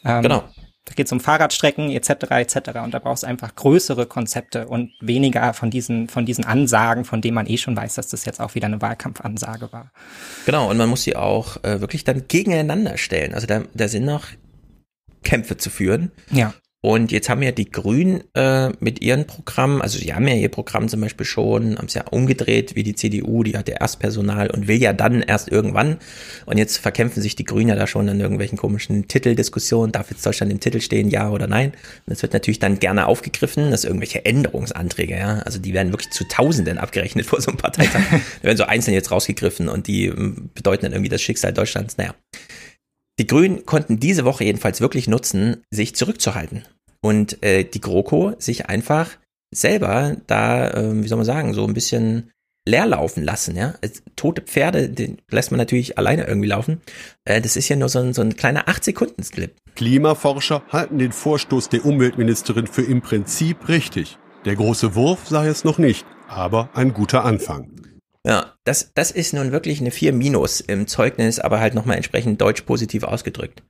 Ähm, 0.04 0.22
genau. 0.22 0.42
Da 0.86 0.94
geht 0.94 1.06
es 1.06 1.12
um 1.12 1.20
Fahrradstrecken 1.20 1.90
etc. 1.90 2.10
etc. 2.30 2.56
Und 2.82 2.94
da 2.94 3.00
brauchst 3.00 3.24
du 3.24 3.26
einfach 3.26 3.54
größere 3.54 4.06
Konzepte 4.06 4.68
und 4.68 4.92
weniger 5.00 5.52
von 5.52 5.70
diesen 5.70 6.08
von 6.08 6.24
diesen 6.24 6.44
Ansagen, 6.44 7.04
von 7.04 7.20
denen 7.20 7.34
man 7.34 7.46
eh 7.46 7.58
schon 7.58 7.76
weiß, 7.76 7.94
dass 7.94 8.08
das 8.08 8.24
jetzt 8.24 8.40
auch 8.40 8.54
wieder 8.54 8.66
eine 8.66 8.80
Wahlkampfansage 8.80 9.72
war. 9.72 9.90
Genau. 10.46 10.70
Und 10.70 10.76
man 10.78 10.88
muss 10.88 11.02
sie 11.02 11.16
auch 11.16 11.62
äh, 11.64 11.80
wirklich 11.80 12.04
dann 12.04 12.28
gegeneinander 12.28 12.96
stellen. 12.96 13.34
Also 13.34 13.46
da, 13.46 13.62
da 13.74 13.88
sind 13.88 14.04
noch 14.04 14.28
Kämpfe 15.24 15.56
zu 15.56 15.70
führen. 15.70 16.12
Ja. 16.30 16.54
Und 16.86 17.10
jetzt 17.10 17.28
haben 17.28 17.42
ja 17.42 17.50
die 17.50 17.68
Grünen 17.68 18.22
äh, 18.34 18.68
mit 18.78 19.02
ihren 19.02 19.26
Programmen, 19.26 19.82
also 19.82 19.98
sie 19.98 20.14
haben 20.14 20.28
ja 20.28 20.34
ihr 20.34 20.48
Programm 20.48 20.88
zum 20.88 21.00
Beispiel 21.00 21.26
schon, 21.26 21.78
haben 21.78 21.86
es 21.86 21.94
ja 21.94 22.04
umgedreht 22.12 22.76
wie 22.76 22.84
die 22.84 22.94
CDU, 22.94 23.42
die 23.42 23.56
hat 23.58 23.68
ja 23.68 23.78
erst 23.80 23.98
Personal 23.98 24.52
und 24.52 24.68
will 24.68 24.80
ja 24.80 24.92
dann 24.92 25.20
erst 25.20 25.50
irgendwann. 25.50 25.96
Und 26.44 26.58
jetzt 26.58 26.76
verkämpfen 26.76 27.20
sich 27.20 27.34
die 27.34 27.44
Grünen 27.44 27.70
ja 27.70 27.74
da 27.74 27.88
schon 27.88 28.08
an 28.08 28.20
irgendwelchen 28.20 28.56
komischen 28.56 29.08
Titeldiskussionen, 29.08 29.90
darf 29.90 30.12
jetzt 30.12 30.24
Deutschland 30.24 30.52
im 30.52 30.60
Titel 30.60 30.80
stehen, 30.80 31.10
ja 31.10 31.28
oder 31.28 31.48
nein. 31.48 31.70
Und 31.70 32.10
das 32.12 32.22
wird 32.22 32.34
natürlich 32.34 32.60
dann 32.60 32.78
gerne 32.78 33.08
aufgegriffen, 33.08 33.72
dass 33.72 33.82
irgendwelche 33.82 34.24
Änderungsanträge, 34.24 35.18
ja, 35.18 35.38
also 35.40 35.58
die 35.58 35.74
werden 35.74 35.90
wirklich 35.90 36.12
zu 36.12 36.22
Tausenden 36.28 36.78
abgerechnet 36.78 37.26
vor 37.26 37.40
so 37.40 37.50
einem 37.50 37.58
Parteitag. 37.58 38.00
da 38.42 38.44
werden 38.44 38.58
so 38.58 38.64
einzeln 38.64 38.94
jetzt 38.94 39.10
rausgegriffen 39.10 39.68
und 39.68 39.88
die 39.88 40.06
ähm, 40.06 40.50
bedeuten 40.54 40.84
dann 40.84 40.92
irgendwie 40.92 41.10
das 41.10 41.20
Schicksal 41.20 41.52
Deutschlands. 41.52 41.96
Naja. 41.96 42.14
Die 43.18 43.26
Grünen 43.26 43.66
konnten 43.66 43.98
diese 43.98 44.24
Woche 44.24 44.44
jedenfalls 44.44 44.80
wirklich 44.80 45.08
nutzen, 45.08 45.64
sich 45.72 45.96
zurückzuhalten 45.96 46.62
und 47.00 47.42
äh, 47.42 47.64
die 47.64 47.80
GroKo 47.80 48.34
sich 48.38 48.66
einfach 48.66 49.10
selber 49.52 50.16
da, 50.26 50.70
äh, 50.70 51.02
wie 51.02 51.08
soll 51.08 51.16
man 51.16 51.26
sagen, 51.26 51.54
so 51.54 51.66
ein 51.66 51.74
bisschen 51.74 52.30
leer 52.66 52.86
laufen 52.86 53.22
lassen, 53.22 53.56
ja. 53.56 53.74
Also, 53.80 54.02
tote 54.16 54.42
Pferde, 54.42 54.88
den 54.88 55.18
lässt 55.30 55.50
man 55.50 55.58
natürlich 55.58 55.98
alleine 55.98 56.26
irgendwie 56.26 56.48
laufen. 56.48 56.80
Äh, 57.24 57.40
das 57.40 57.56
ist 57.56 57.68
ja 57.68 57.76
nur 57.76 57.88
so 57.88 58.00
ein, 58.00 58.12
so 58.12 58.22
ein 58.22 58.36
kleiner 58.36 58.66
8-Sekunden-Clip. 58.66 59.54
Klimaforscher 59.76 60.62
halten 60.70 60.98
den 60.98 61.12
Vorstoß 61.12 61.68
der 61.68 61.84
Umweltministerin 61.84 62.66
für 62.66 62.82
im 62.82 63.02
Prinzip 63.02 63.68
richtig. 63.68 64.18
Der 64.44 64.56
große 64.56 64.94
Wurf 64.94 65.28
sei 65.28 65.46
es 65.48 65.64
noch 65.64 65.78
nicht, 65.78 66.04
aber 66.28 66.70
ein 66.74 66.92
guter 66.92 67.24
Anfang. 67.24 67.70
Ja, 68.26 68.54
das, 68.64 68.90
das 68.94 69.12
ist 69.12 69.34
nun 69.34 69.52
wirklich 69.52 69.80
eine 69.80 69.92
4 69.92 70.12
Minus 70.12 70.60
im 70.60 70.88
Zeugnis, 70.88 71.38
aber 71.38 71.60
halt 71.60 71.74
nochmal 71.74 71.96
entsprechend 71.96 72.40
deutsch 72.40 72.62
positiv 72.62 73.04
ausgedrückt. 73.04 73.62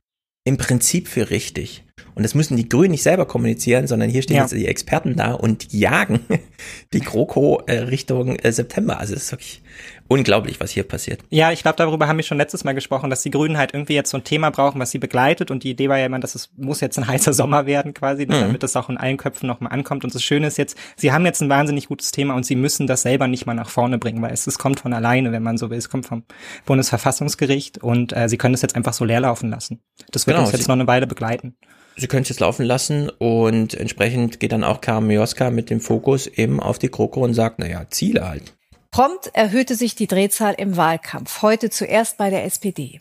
Im 0.47 0.55
Prinzip 0.55 1.09
für 1.09 1.29
richtig. 1.29 1.83
Und 2.15 2.23
das 2.23 2.33
müssen 2.33 2.55
die 2.55 2.69
Grünen 2.69 2.91
nicht 2.91 3.03
selber 3.03 3.25
kommunizieren, 3.25 3.85
sondern 3.85 4.09
hier 4.09 4.21
stehen 4.21 4.37
ja. 4.37 4.43
jetzt 4.43 4.53
die 4.53 4.65
Experten 4.65 5.17
da 5.17 5.33
und 5.33 5.73
jagen 5.73 6.21
die 6.93 7.01
GroKo 7.01 7.63
äh, 7.67 7.79
Richtung 7.79 8.37
äh, 8.37 8.53
September. 8.53 8.97
Also 8.97 9.13
es 9.13 9.23
ist 9.23 9.31
wirklich 9.33 9.61
unglaublich, 10.07 10.59
was 10.59 10.71
hier 10.71 10.83
passiert. 10.83 11.21
Ja, 11.29 11.51
ich 11.51 11.61
glaube, 11.61 11.77
darüber 11.77 12.07
haben 12.07 12.17
wir 12.17 12.23
schon 12.23 12.37
letztes 12.37 12.63
Mal 12.63 12.73
gesprochen, 12.73 13.09
dass 13.09 13.21
die 13.21 13.31
Grünen 13.31 13.57
halt 13.57 13.73
irgendwie 13.73 13.93
jetzt 13.93 14.09
so 14.11 14.17
ein 14.17 14.23
Thema 14.23 14.49
brauchen, 14.49 14.79
was 14.79 14.91
sie 14.91 14.99
begleitet. 14.99 15.51
Und 15.51 15.63
die 15.63 15.71
Idee 15.71 15.89
war 15.89 15.97
ja 15.97 16.05
immer, 16.05 16.19
dass 16.19 16.35
es 16.35 16.49
muss 16.57 16.81
jetzt 16.81 16.97
ein 16.97 17.07
heißer 17.07 17.33
Sommer 17.33 17.65
werden 17.65 17.93
quasi, 17.93 18.25
mhm. 18.25 18.31
damit 18.31 18.63
es 18.63 18.75
auch 18.75 18.89
in 18.89 18.97
allen 18.97 19.17
Köpfen 19.17 19.47
nochmal 19.47 19.71
ankommt. 19.71 20.03
Und 20.03 20.13
das 20.13 20.23
Schöne 20.23 20.47
ist 20.47 20.57
jetzt, 20.57 20.77
sie 20.95 21.11
haben 21.11 21.25
jetzt 21.25 21.41
ein 21.41 21.49
wahnsinnig 21.49 21.87
gutes 21.87 22.11
Thema 22.11 22.35
und 22.35 22.45
sie 22.45 22.55
müssen 22.55 22.87
das 22.87 23.01
selber 23.01 23.27
nicht 23.27 23.45
mal 23.45 23.53
nach 23.53 23.69
vorne 23.69 23.97
bringen, 23.97 24.21
weil 24.21 24.33
es, 24.33 24.47
es 24.47 24.57
kommt 24.57 24.79
von 24.79 24.93
alleine, 24.93 25.31
wenn 25.31 25.43
man 25.43 25.57
so 25.57 25.69
will. 25.69 25.77
Es 25.77 25.89
kommt 25.89 26.05
vom 26.05 26.23
Bundesverfassungsgericht 26.65 27.83
und 27.83 28.15
äh, 28.15 28.29
sie 28.29 28.37
können 28.37 28.53
es 28.53 28.61
jetzt 28.61 28.75
einfach 28.75 28.93
so 28.93 29.05
leer 29.05 29.21
laufen 29.21 29.49
lassen. 29.49 29.81
Das 30.11 30.27
wird 30.27 30.37
genau, 30.37 30.47
uns 30.47 30.57
jetzt 30.57 30.67
noch 30.67 30.75
eine 30.75 30.87
Weile 30.87 31.07
begleiten 31.07 31.55
sie 31.97 32.07
können 32.07 32.21
es 32.21 32.29
jetzt 32.29 32.39
laufen 32.39 32.65
lassen 32.65 33.09
und 33.09 33.73
entsprechend 33.73 34.39
geht 34.39 34.51
dann 34.51 34.63
auch 34.63 34.81
Carmen 34.81 35.07
Mioska 35.07 35.49
mit 35.49 35.69
dem 35.69 35.81
Fokus 35.81 36.27
eben 36.27 36.59
auf 36.59 36.79
die 36.79 36.89
GroKo 36.89 37.21
und 37.21 37.33
sagt, 37.33 37.59
naja, 37.59 37.85
Ziele 37.89 38.29
halt. 38.29 38.53
Prompt 38.91 39.31
erhöhte 39.33 39.75
sich 39.75 39.95
die 39.95 40.07
Drehzahl 40.07 40.55
im 40.57 40.77
Wahlkampf, 40.77 41.41
heute 41.41 41.69
zuerst 41.69 42.17
bei 42.17 42.29
der 42.29 42.45
SPD. 42.45 42.99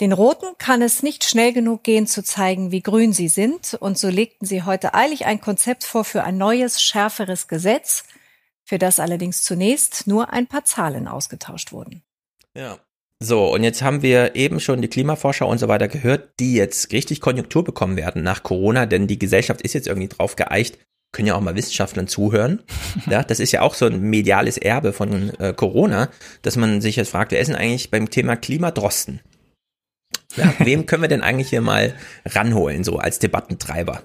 Den 0.00 0.12
Roten 0.12 0.46
kann 0.58 0.82
es 0.82 1.02
nicht 1.02 1.24
schnell 1.24 1.52
genug 1.52 1.84
gehen, 1.84 2.06
zu 2.06 2.24
zeigen, 2.24 2.72
wie 2.72 2.82
grün 2.82 3.12
sie 3.12 3.28
sind, 3.28 3.74
und 3.74 3.96
so 3.96 4.08
legten 4.08 4.44
sie 4.44 4.62
heute 4.64 4.94
eilig 4.94 5.26
ein 5.26 5.40
Konzept 5.40 5.84
vor 5.84 6.04
für 6.04 6.24
ein 6.24 6.36
neues, 6.36 6.82
schärferes 6.82 7.46
Gesetz, 7.46 8.04
für 8.64 8.78
das 8.78 8.98
allerdings 8.98 9.42
zunächst 9.42 10.06
nur 10.06 10.32
ein 10.32 10.46
paar 10.46 10.64
Zahlen 10.64 11.06
ausgetauscht 11.06 11.70
wurden. 11.70 12.02
Ja, 12.56 12.78
so, 13.22 13.52
und 13.52 13.62
jetzt 13.62 13.82
haben 13.82 14.02
wir 14.02 14.34
eben 14.34 14.60
schon 14.60 14.82
die 14.82 14.88
Klimaforscher 14.88 15.46
und 15.46 15.58
so 15.58 15.68
weiter 15.68 15.88
gehört, 15.88 16.40
die 16.40 16.54
jetzt 16.54 16.92
richtig 16.92 17.20
Konjunktur 17.20 17.62
bekommen 17.64 17.96
werden 17.96 18.22
nach 18.22 18.42
Corona, 18.42 18.86
denn 18.86 19.06
die 19.06 19.18
Gesellschaft 19.18 19.62
ist 19.62 19.74
jetzt 19.74 19.86
irgendwie 19.86 20.08
drauf 20.08 20.36
geeicht, 20.36 20.78
können 21.14 21.28
ja 21.28 21.34
auch 21.34 21.40
mal 21.40 21.54
Wissenschaftlern 21.54 22.08
zuhören. 22.08 22.60
Ja, 23.10 23.22
das 23.22 23.40
ist 23.40 23.52
ja 23.52 23.60
auch 23.60 23.74
so 23.74 23.86
ein 23.86 24.00
mediales 24.00 24.56
Erbe 24.56 24.92
von 24.92 25.30
äh, 25.38 25.52
Corona, 25.52 26.08
dass 26.42 26.56
man 26.56 26.80
sich 26.80 26.96
jetzt 26.96 27.10
fragt, 27.10 27.32
wer 27.32 27.40
ist 27.40 27.48
denn 27.48 27.56
eigentlich 27.56 27.90
beim 27.90 28.08
Thema 28.08 28.36
Klimadrosten? 28.36 29.20
Ja, 30.36 30.52
wem 30.58 30.86
können 30.86 31.02
wir 31.02 31.08
denn 31.08 31.22
eigentlich 31.22 31.50
hier 31.50 31.60
mal 31.60 31.94
ranholen, 32.24 32.84
so 32.84 32.98
als 32.98 33.18
Debattentreiber? 33.18 34.02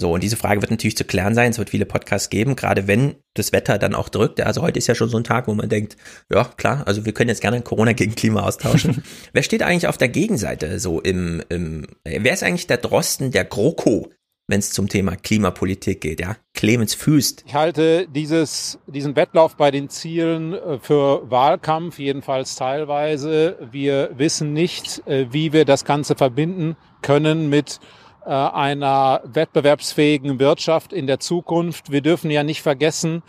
So, 0.00 0.12
und 0.12 0.22
diese 0.22 0.36
Frage 0.36 0.62
wird 0.62 0.70
natürlich 0.70 0.96
zu 0.96 1.04
klären 1.04 1.34
sein. 1.34 1.50
Es 1.50 1.58
wird 1.58 1.70
viele 1.70 1.84
Podcasts 1.84 2.30
geben, 2.30 2.54
gerade 2.54 2.86
wenn 2.86 3.16
das 3.34 3.52
Wetter 3.52 3.78
dann 3.78 3.96
auch 3.96 4.08
drückt. 4.08 4.40
Also 4.40 4.62
heute 4.62 4.78
ist 4.78 4.86
ja 4.86 4.94
schon 4.94 5.08
so 5.08 5.16
ein 5.16 5.24
Tag, 5.24 5.48
wo 5.48 5.54
man 5.54 5.68
denkt, 5.68 5.96
ja, 6.32 6.44
klar, 6.44 6.84
also 6.86 7.04
wir 7.04 7.12
können 7.12 7.30
jetzt 7.30 7.40
gerne 7.40 7.60
Corona 7.62 7.92
gegen 7.92 8.14
Klima 8.14 8.42
austauschen. 8.42 9.02
wer 9.32 9.42
steht 9.42 9.62
eigentlich 9.62 9.88
auf 9.88 9.98
der 9.98 10.08
Gegenseite 10.08 10.78
so 10.78 11.00
im, 11.00 11.42
im 11.48 11.86
wer 12.04 12.32
ist 12.32 12.44
eigentlich 12.44 12.68
der 12.68 12.76
Drosten 12.76 13.32
der 13.32 13.44
GroKo 13.44 14.10
wenn 14.48 14.60
es 14.60 14.72
zum 14.72 14.88
Thema 14.88 15.14
Klimapolitik 15.14 16.00
geht, 16.00 16.20
ja. 16.20 16.36
Clemens 16.54 16.94
Füst. 16.94 17.44
Ich 17.46 17.54
halte 17.54 18.08
dieses, 18.08 18.78
diesen 18.86 19.14
Wettlauf 19.14 19.56
bei 19.56 19.70
den 19.70 19.90
Zielen 19.90 20.54
äh, 20.54 20.78
für 20.80 21.30
Wahlkampf, 21.30 21.98
jedenfalls 21.98 22.56
teilweise. 22.56 23.58
Wir 23.70 24.10
wissen 24.16 24.54
nicht, 24.54 25.06
äh, 25.06 25.26
wie 25.30 25.52
wir 25.52 25.66
das 25.66 25.84
Ganze 25.84 26.16
verbinden 26.16 26.76
können 27.02 27.50
mit 27.50 27.78
äh, 28.24 28.30
einer 28.30 29.20
wettbewerbsfähigen 29.24 30.40
Wirtschaft 30.40 30.94
in 30.94 31.06
der 31.06 31.20
Zukunft. 31.20 31.92
Wir 31.92 32.00
dürfen 32.00 32.30
ja 32.30 32.42
nicht 32.42 32.62
vergessen, 32.62 33.22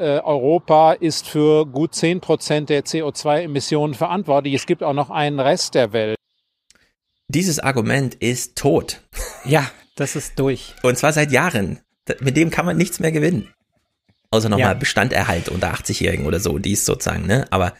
Europa 0.00 0.92
ist 0.92 1.26
für 1.26 1.66
gut 1.66 1.92
zehn 1.92 2.20
Prozent 2.20 2.68
der 2.68 2.84
CO2-Emissionen 2.84 3.94
verantwortlich. 3.94 4.54
Es 4.54 4.64
gibt 4.64 4.84
auch 4.84 4.92
noch 4.92 5.10
einen 5.10 5.40
Rest 5.40 5.74
der 5.74 5.92
Welt. 5.92 6.16
Dieses 7.26 7.58
Argument 7.58 8.14
ist 8.14 8.56
tot. 8.56 9.00
Ja, 9.44 9.68
das 10.00 10.16
ist 10.16 10.38
durch. 10.38 10.74
Und 10.82 10.96
zwar 10.96 11.12
seit 11.12 11.32
Jahren. 11.32 11.80
Mit 12.20 12.36
dem 12.36 12.50
kann 12.50 12.64
man 12.64 12.76
nichts 12.76 13.00
mehr 13.00 13.12
gewinnen. 13.12 13.52
Außer 14.30 14.48
nochmal 14.48 14.72
ja. 14.72 14.74
Bestanderhalt 14.74 15.48
unter 15.48 15.72
80-Jährigen 15.72 16.26
oder 16.26 16.40
so, 16.40 16.58
die 16.58 16.72
ist 16.72 16.84
sozusagen, 16.84 17.26
ne? 17.26 17.46
Aber 17.50 17.74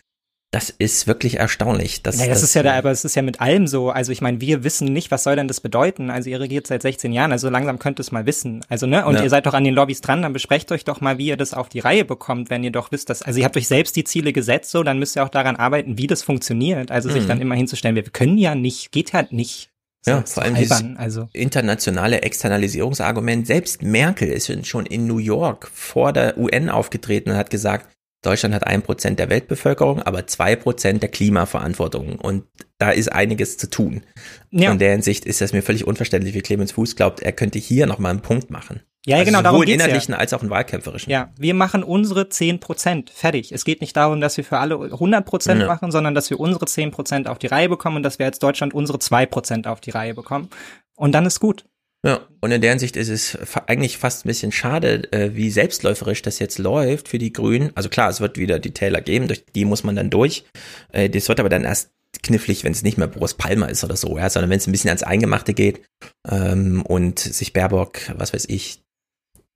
das 0.51 0.71
ist 0.71 1.07
wirklich 1.07 1.39
erstaunlich. 1.39 2.03
Dass, 2.03 2.17
naja, 2.17 2.31
das, 2.31 2.41
das 2.41 2.51
ist 2.51 2.55
ja 2.55 2.63
da, 2.63 2.79
aber 2.79 2.91
es 2.91 3.05
ist 3.05 3.15
ja 3.15 3.21
mit 3.21 3.41
allem 3.43 3.67
so. 3.67 3.91
Also 3.91 4.13
ich 4.13 4.23
meine, 4.23 4.41
wir 4.41 4.65
wissen 4.65 4.91
nicht, 4.91 5.11
was 5.11 5.25
soll 5.25 5.37
denn 5.37 5.47
das 5.47 5.61
bedeuten? 5.61 6.09
Also 6.09 6.31
ihr 6.31 6.41
regiert 6.41 6.67
seit 6.67 6.81
16 6.81 7.13
Jahren, 7.13 7.33
also 7.33 7.51
langsam 7.51 7.79
könnt 7.79 8.01
ihr 8.01 8.01
es 8.01 8.13
mal 8.13 8.25
wissen. 8.25 8.65
Also, 8.71 8.87
ne? 8.87 9.05
Und 9.05 9.17
ja. 9.17 9.23
ihr 9.23 9.31
seid 9.31 9.45
doch 9.45 9.53
an 9.53 9.65
den 9.65 9.75
Lobbys 9.75 10.01
dran, 10.01 10.23
dann 10.23 10.33
besprecht 10.33 10.73
euch 10.73 10.85
doch 10.85 11.03
mal, 11.03 11.19
wie 11.19 11.27
ihr 11.27 11.37
das 11.37 11.53
auf 11.53 11.69
die 11.69 11.81
Reihe 11.81 12.07
bekommt, 12.07 12.49
wenn 12.49 12.65
ihr 12.65 12.73
doch 12.73 12.93
wisst, 12.93 13.11
dass, 13.11 13.21
also 13.21 13.39
ihr 13.39 13.45
habt 13.45 13.59
euch 13.59 13.69
selbst 13.69 13.95
die 13.97 14.05
Ziele 14.05 14.33
gesetzt, 14.33 14.71
so, 14.71 14.83
dann 14.83 14.99
müsst 14.99 15.17
ihr 15.17 15.25
auch 15.25 15.29
daran 15.29 15.57
arbeiten, 15.57 15.99
wie 15.99 16.07
das 16.07 16.23
funktioniert. 16.23 16.91
Also 16.91 17.11
mhm. 17.11 17.13
sich 17.13 17.27
dann 17.27 17.43
immer 17.43 17.55
hinzustellen, 17.55 17.95
wir 17.95 18.05
können 18.05 18.39
ja 18.39 18.55
nicht, 18.55 18.91
geht 18.91 19.13
halt 19.13 19.33
nicht. 19.33 19.71
Ja, 20.07 20.23
vor 20.23 20.43
allem 20.43 20.55
albern, 20.55 20.97
also. 20.97 21.29
internationale 21.33 22.23
Externalisierungsargument. 22.23 23.47
Selbst 23.47 23.83
Merkel 23.83 24.29
ist 24.29 24.67
schon 24.67 24.87
in 24.87 25.07
New 25.07 25.19
York 25.19 25.71
vor 25.73 26.13
der 26.13 26.39
UN 26.39 26.69
aufgetreten 26.69 27.31
und 27.31 27.37
hat 27.37 27.51
gesagt, 27.51 27.89
Deutschland 28.23 28.55
hat 28.55 28.67
ein 28.67 28.83
Prozent 28.83 29.19
der 29.19 29.31
Weltbevölkerung, 29.31 30.03
aber 30.03 30.27
zwei 30.27 30.57
Prozent 30.57 31.03
der 31.03 31.11
Klimaverantwortung. 31.11 32.17
Und 32.17 32.45
da 32.79 32.91
ist 32.91 33.13
einiges 33.13 33.59
zu 33.59 33.71
tun. 33.71 34.03
Ja. 34.51 34.73
In 34.73 34.79
der 34.79 34.91
Hinsicht 34.93 35.25
ist 35.25 35.41
es 35.41 35.53
mir 35.53 35.63
völlig 35.63 35.87
unverständlich, 35.87 36.35
wie 36.35 36.41
Clemens 36.41 36.73
Fuß 36.73 36.97
glaubt, 36.97 37.21
er 37.21 37.33
könnte 37.33 37.59
hier 37.59 37.87
nochmal 37.87 38.11
einen 38.11 38.23
Punkt 38.23 38.51
machen. 38.51 38.81
Ja, 39.09 39.17
also 39.17 39.27
genau, 39.27 39.43
darum 39.43 39.63
geht's 39.63 39.83
innerlichen 39.83 40.13
ja. 40.13 40.19
als 40.19 40.35
auch 40.35 40.43
in 40.43 40.51
wahlkämpferischen. 40.51 41.11
Ja, 41.11 41.31
wir 41.39 41.55
machen 41.55 41.83
unsere 41.83 42.29
zehn 42.29 42.61
Prozent 42.61 43.11
fertig. 43.11 43.53
Es 43.53 43.65
geht 43.65 43.81
nicht 43.81 43.97
darum, 43.97 44.21
dass 44.21 44.37
wir 44.37 44.45
für 44.45 44.59
alle 44.59 44.75
100 44.75 45.25
Prozent 45.25 45.63
ja. 45.63 45.67
machen, 45.67 45.91
sondern 45.91 46.15
dass 46.15 46.29
wir 46.29 46.39
unsere 46.39 46.67
zehn 46.67 46.91
Prozent 46.91 47.27
auf 47.27 47.39
die 47.39 47.47
Reihe 47.47 47.69
bekommen 47.69 47.97
und 47.97 48.03
dass 48.03 48.19
wir 48.19 48.27
als 48.27 48.39
Deutschland 48.39 48.75
unsere 48.75 48.99
zwei 48.99 49.25
Prozent 49.25 49.67
auf 49.67 49.81
die 49.81 49.91
Reihe 49.91 50.15
bekommen. 50.15 50.51
Und 50.97 51.13
dann 51.13 51.25
ist 51.25 51.41
gut. 51.41 51.65
Ja, 52.05 52.21
und 52.41 52.53
in 52.53 52.61
der 52.61 52.71
Hinsicht 52.71 52.97
ist 52.97 53.09
es 53.09 53.37
eigentlich 53.67 53.99
fast 53.99 54.25
ein 54.25 54.29
bisschen 54.29 54.53
schade, 54.53 55.13
äh, 55.13 55.35
wie 55.35 55.51
selbstläuferisch 55.51 56.23
das 56.23 56.39
jetzt 56.39 56.59
läuft 56.59 57.09
für 57.09 57.19
die 57.19 57.33
Grünen. 57.33 57.73
Also 57.75 57.89
klar, 57.89 58.09
es 58.09 58.21
wird 58.21 58.39
wieder 58.39 58.61
die 58.61 58.73
Täler 58.73 59.01
geben, 59.01 59.27
durch 59.27 59.45
die 59.47 59.65
muss 59.65 59.83
man 59.83 59.97
dann 59.97 60.11
durch. 60.11 60.45
Äh, 60.93 61.11
das 61.11 61.29
wird 61.29 61.41
aber 61.41 61.49
dann 61.49 61.65
erst 61.65 61.91
knifflig, 62.23 62.63
wenn 62.63 62.73
es 62.73 62.83
nicht 62.83 62.99
mehr 62.99 63.09
Boris 63.09 63.35
Palmer 63.35 63.69
ist 63.69 63.85
oder 63.85 63.97
so, 63.97 64.17
ja, 64.17 64.31
sondern 64.31 64.51
wenn 64.51 64.59
es 64.59 64.67
ein 64.67 64.73
bisschen 64.73 64.91
ans 64.91 65.03
Eingemachte 65.03 65.55
geht 65.55 65.83
ähm, 66.29 66.83
und 66.83 67.19
sich 67.19 67.53
Baerbock, 67.53 68.01
was 68.17 68.33
weiß 68.33 68.47
ich, 68.49 68.81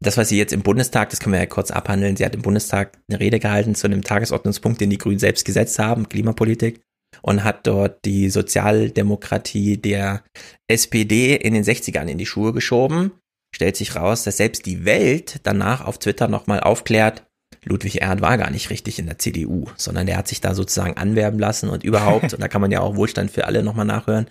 das, 0.02 0.16
was 0.16 0.28
sie 0.28 0.38
jetzt 0.38 0.52
im 0.52 0.62
Bundestag, 0.62 1.10
das 1.10 1.20
können 1.20 1.34
wir 1.34 1.40
ja 1.40 1.46
kurz 1.46 1.70
abhandeln, 1.70 2.16
sie 2.16 2.24
hat 2.24 2.34
im 2.34 2.42
Bundestag 2.42 2.98
eine 3.08 3.20
Rede 3.20 3.38
gehalten 3.38 3.74
zu 3.74 3.86
einem 3.86 4.02
Tagesordnungspunkt, 4.02 4.80
den 4.80 4.90
die 4.90 4.98
Grünen 4.98 5.18
selbst 5.18 5.44
gesetzt 5.44 5.78
haben, 5.78 6.08
Klimapolitik 6.08 6.80
und 7.20 7.44
hat 7.44 7.66
dort 7.66 8.04
die 8.04 8.30
Sozialdemokratie 8.30 9.76
der 9.76 10.22
SPD 10.68 11.36
in 11.36 11.54
den 11.54 11.64
60ern 11.64 12.06
in 12.06 12.18
die 12.18 12.26
Schuhe 12.26 12.52
geschoben. 12.52 13.12
Stellt 13.54 13.76
sich 13.76 13.96
raus, 13.96 14.24
dass 14.24 14.38
selbst 14.38 14.64
die 14.64 14.84
Welt 14.84 15.40
danach 15.42 15.84
auf 15.84 15.98
Twitter 15.98 16.26
nochmal 16.26 16.60
aufklärt, 16.60 17.24
Ludwig 17.64 18.00
Erhard 18.00 18.22
war 18.22 18.38
gar 18.38 18.50
nicht 18.50 18.70
richtig 18.70 18.98
in 18.98 19.06
der 19.06 19.18
CDU, 19.18 19.66
sondern 19.76 20.06
der 20.06 20.16
hat 20.16 20.26
sich 20.26 20.40
da 20.40 20.54
sozusagen 20.54 20.96
anwerben 20.96 21.38
lassen 21.38 21.68
und 21.68 21.84
überhaupt, 21.84 22.32
und 22.34 22.40
da 22.40 22.48
kann 22.48 22.60
man 22.60 22.72
ja 22.72 22.80
auch 22.80 22.96
Wohlstand 22.96 23.30
für 23.30 23.46
alle 23.46 23.62
nochmal 23.62 23.84
nachhören, 23.84 24.26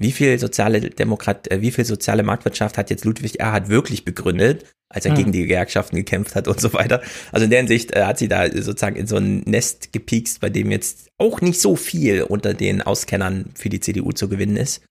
wie 0.00 0.10
viel 0.10 0.38
soziale 0.38 0.80
Demokrat, 0.80 1.50
äh, 1.50 1.60
wie 1.60 1.70
viel 1.70 1.84
soziale 1.84 2.22
Marktwirtschaft 2.22 2.78
hat 2.78 2.90
jetzt 2.90 3.04
Ludwig 3.04 3.40
Erhard 3.40 3.68
wirklich 3.68 4.04
begründet, 4.04 4.64
als 4.92 5.04
er 5.04 5.12
hm. 5.12 5.18
gegen 5.18 5.32
die 5.32 5.42
Gewerkschaften 5.42 5.96
gekämpft 5.96 6.34
hat 6.34 6.48
und 6.48 6.60
so 6.60 6.72
weiter. 6.72 7.00
Also 7.32 7.44
in 7.44 7.50
der 7.50 7.60
Hinsicht 7.60 7.92
äh, 7.92 8.04
hat 8.04 8.18
sie 8.18 8.28
da 8.28 8.46
sozusagen 8.48 8.96
in 8.96 9.06
so 9.06 9.16
ein 9.16 9.40
Nest 9.40 9.92
gepiekst, 9.92 10.40
bei 10.40 10.50
dem 10.50 10.70
jetzt 10.70 11.08
auch 11.18 11.40
nicht 11.40 11.60
so 11.60 11.76
viel 11.76 12.22
unter 12.22 12.54
den 12.54 12.82
Auskennern 12.82 13.50
für 13.54 13.68
die 13.68 13.80
CDU 13.80 14.12
zu 14.12 14.28
gewinnen 14.28 14.56
ist. 14.56 14.82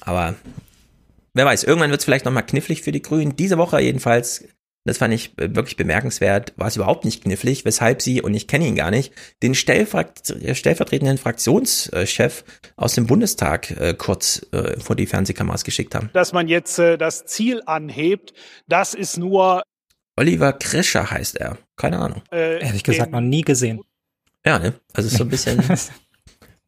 Aber 0.00 0.34
wer 1.34 1.44
weiß, 1.44 1.64
irgendwann 1.64 1.90
wird 1.90 2.00
es 2.00 2.04
vielleicht 2.04 2.24
nochmal 2.24 2.46
knifflig 2.46 2.82
für 2.82 2.92
die 2.92 3.02
Grünen. 3.02 3.36
Diese 3.36 3.58
Woche 3.58 3.80
jedenfalls 3.80 4.44
das 4.84 4.98
fand 4.98 5.14
ich 5.14 5.38
äh, 5.38 5.54
wirklich 5.54 5.76
bemerkenswert, 5.76 6.52
war 6.56 6.66
es 6.68 6.76
überhaupt 6.76 7.04
nicht 7.04 7.22
knifflig, 7.22 7.64
weshalb 7.64 8.02
sie, 8.02 8.20
und 8.20 8.34
ich 8.34 8.48
kenne 8.48 8.66
ihn 8.66 8.74
gar 8.74 8.90
nicht, 8.90 9.12
den 9.42 9.52
äh, 9.52 10.54
stellvertretenden 10.54 11.18
Fraktionschef 11.18 12.44
aus 12.76 12.94
dem 12.94 13.06
Bundestag 13.06 13.70
äh, 13.70 13.94
kurz 13.94 14.46
äh, 14.52 14.78
vor 14.80 14.96
die 14.96 15.06
Fernsehkameras 15.06 15.64
geschickt 15.64 15.94
haben. 15.94 16.10
Dass 16.12 16.32
man 16.32 16.48
jetzt 16.48 16.78
äh, 16.78 16.98
das 16.98 17.24
Ziel 17.26 17.62
anhebt, 17.66 18.32
das 18.66 18.94
ist 18.94 19.18
nur. 19.18 19.62
Oliver 20.16 20.52
Krischer 20.52 21.10
heißt 21.10 21.36
er. 21.36 21.58
Keine 21.76 21.98
Ahnung. 21.98 22.22
Äh, 22.30 22.62
Ehrlich 22.62 22.82
gesagt, 22.82 23.12
noch 23.12 23.20
nie 23.20 23.42
gesehen. 23.42 23.80
Ja, 24.44 24.58
ne? 24.58 24.74
Also 24.92 25.08
so 25.08 25.24
ein 25.24 25.30
bisschen. 25.30 25.62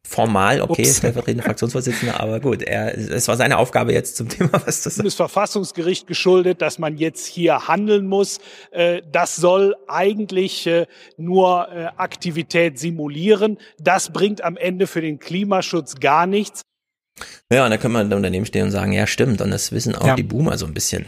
formal, 0.07 0.61
okay, 0.61 0.83
Ups. 0.83 0.97
stellvertretender 0.97 1.43
Fraktionsvorsitzender, 1.43 2.19
aber 2.19 2.39
gut, 2.39 2.61
er, 2.61 2.97
es 2.97 3.27
war 3.27 3.35
seine 3.35 3.57
Aufgabe 3.57 3.91
jetzt 3.93 4.15
zum 4.15 4.29
Thema, 4.29 4.51
was 4.65 4.83
das 4.83 4.97
ist. 4.97 5.15
Verfassungsgericht 5.15 6.07
geschuldet, 6.07 6.61
dass 6.61 6.79
man 6.79 6.97
jetzt 6.97 7.25
hier 7.25 7.67
handeln 7.67 8.07
muss. 8.07 8.39
Äh, 8.71 9.01
das 9.11 9.35
soll 9.35 9.75
eigentlich 9.87 10.67
äh, 10.67 10.85
nur 11.17 11.69
äh, 11.71 11.85
Aktivität 11.97 12.77
simulieren. 12.79 13.57
Das 13.79 14.13
bringt 14.13 14.43
am 14.43 14.57
Ende 14.57 14.87
für 14.87 15.01
den 15.01 15.19
Klimaschutz 15.19 15.95
gar 15.99 16.27
nichts. 16.27 16.61
Ja, 17.51 17.65
und 17.65 17.71
da 17.71 17.77
können 17.77 17.93
wir 17.93 18.03
daneben 18.03 18.45
stehen 18.45 18.65
und 18.65 18.71
sagen, 18.71 18.91
ja, 18.91 19.07
stimmt, 19.07 19.41
und 19.41 19.51
das 19.51 19.71
wissen 19.71 19.95
auch 19.95 20.07
ja. 20.07 20.15
die 20.15 20.23
Boomer 20.23 20.57
so 20.57 20.65
ein 20.65 20.73
bisschen. 20.73 21.05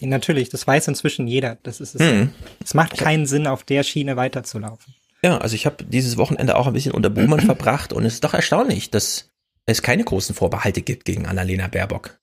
Natürlich, 0.00 0.48
das 0.48 0.66
weiß 0.66 0.88
inzwischen 0.88 1.26
jeder. 1.26 1.58
Das 1.62 1.80
ist 1.80 1.94
es. 1.94 2.00
Hm. 2.00 2.32
Es 2.64 2.74
macht 2.74 2.96
keinen 2.96 3.26
Sinn, 3.26 3.46
auf 3.46 3.64
der 3.64 3.82
Schiene 3.82 4.16
weiterzulaufen. 4.16 4.94
Ja, 5.22 5.38
also 5.38 5.54
ich 5.54 5.66
habe 5.66 5.84
dieses 5.84 6.16
Wochenende 6.16 6.56
auch 6.56 6.66
ein 6.66 6.72
bisschen 6.72 6.92
unter 6.92 7.10
Boomern 7.10 7.40
verbracht 7.46 7.92
und 7.92 8.04
es 8.04 8.14
ist 8.14 8.24
doch 8.24 8.34
erstaunlich, 8.34 8.90
dass 8.90 9.30
es 9.66 9.82
keine 9.82 10.04
großen 10.04 10.34
Vorbehalte 10.34 10.82
gibt 10.82 11.04
gegen 11.04 11.26
Annalena 11.26 11.68
Baerbock. 11.68 12.18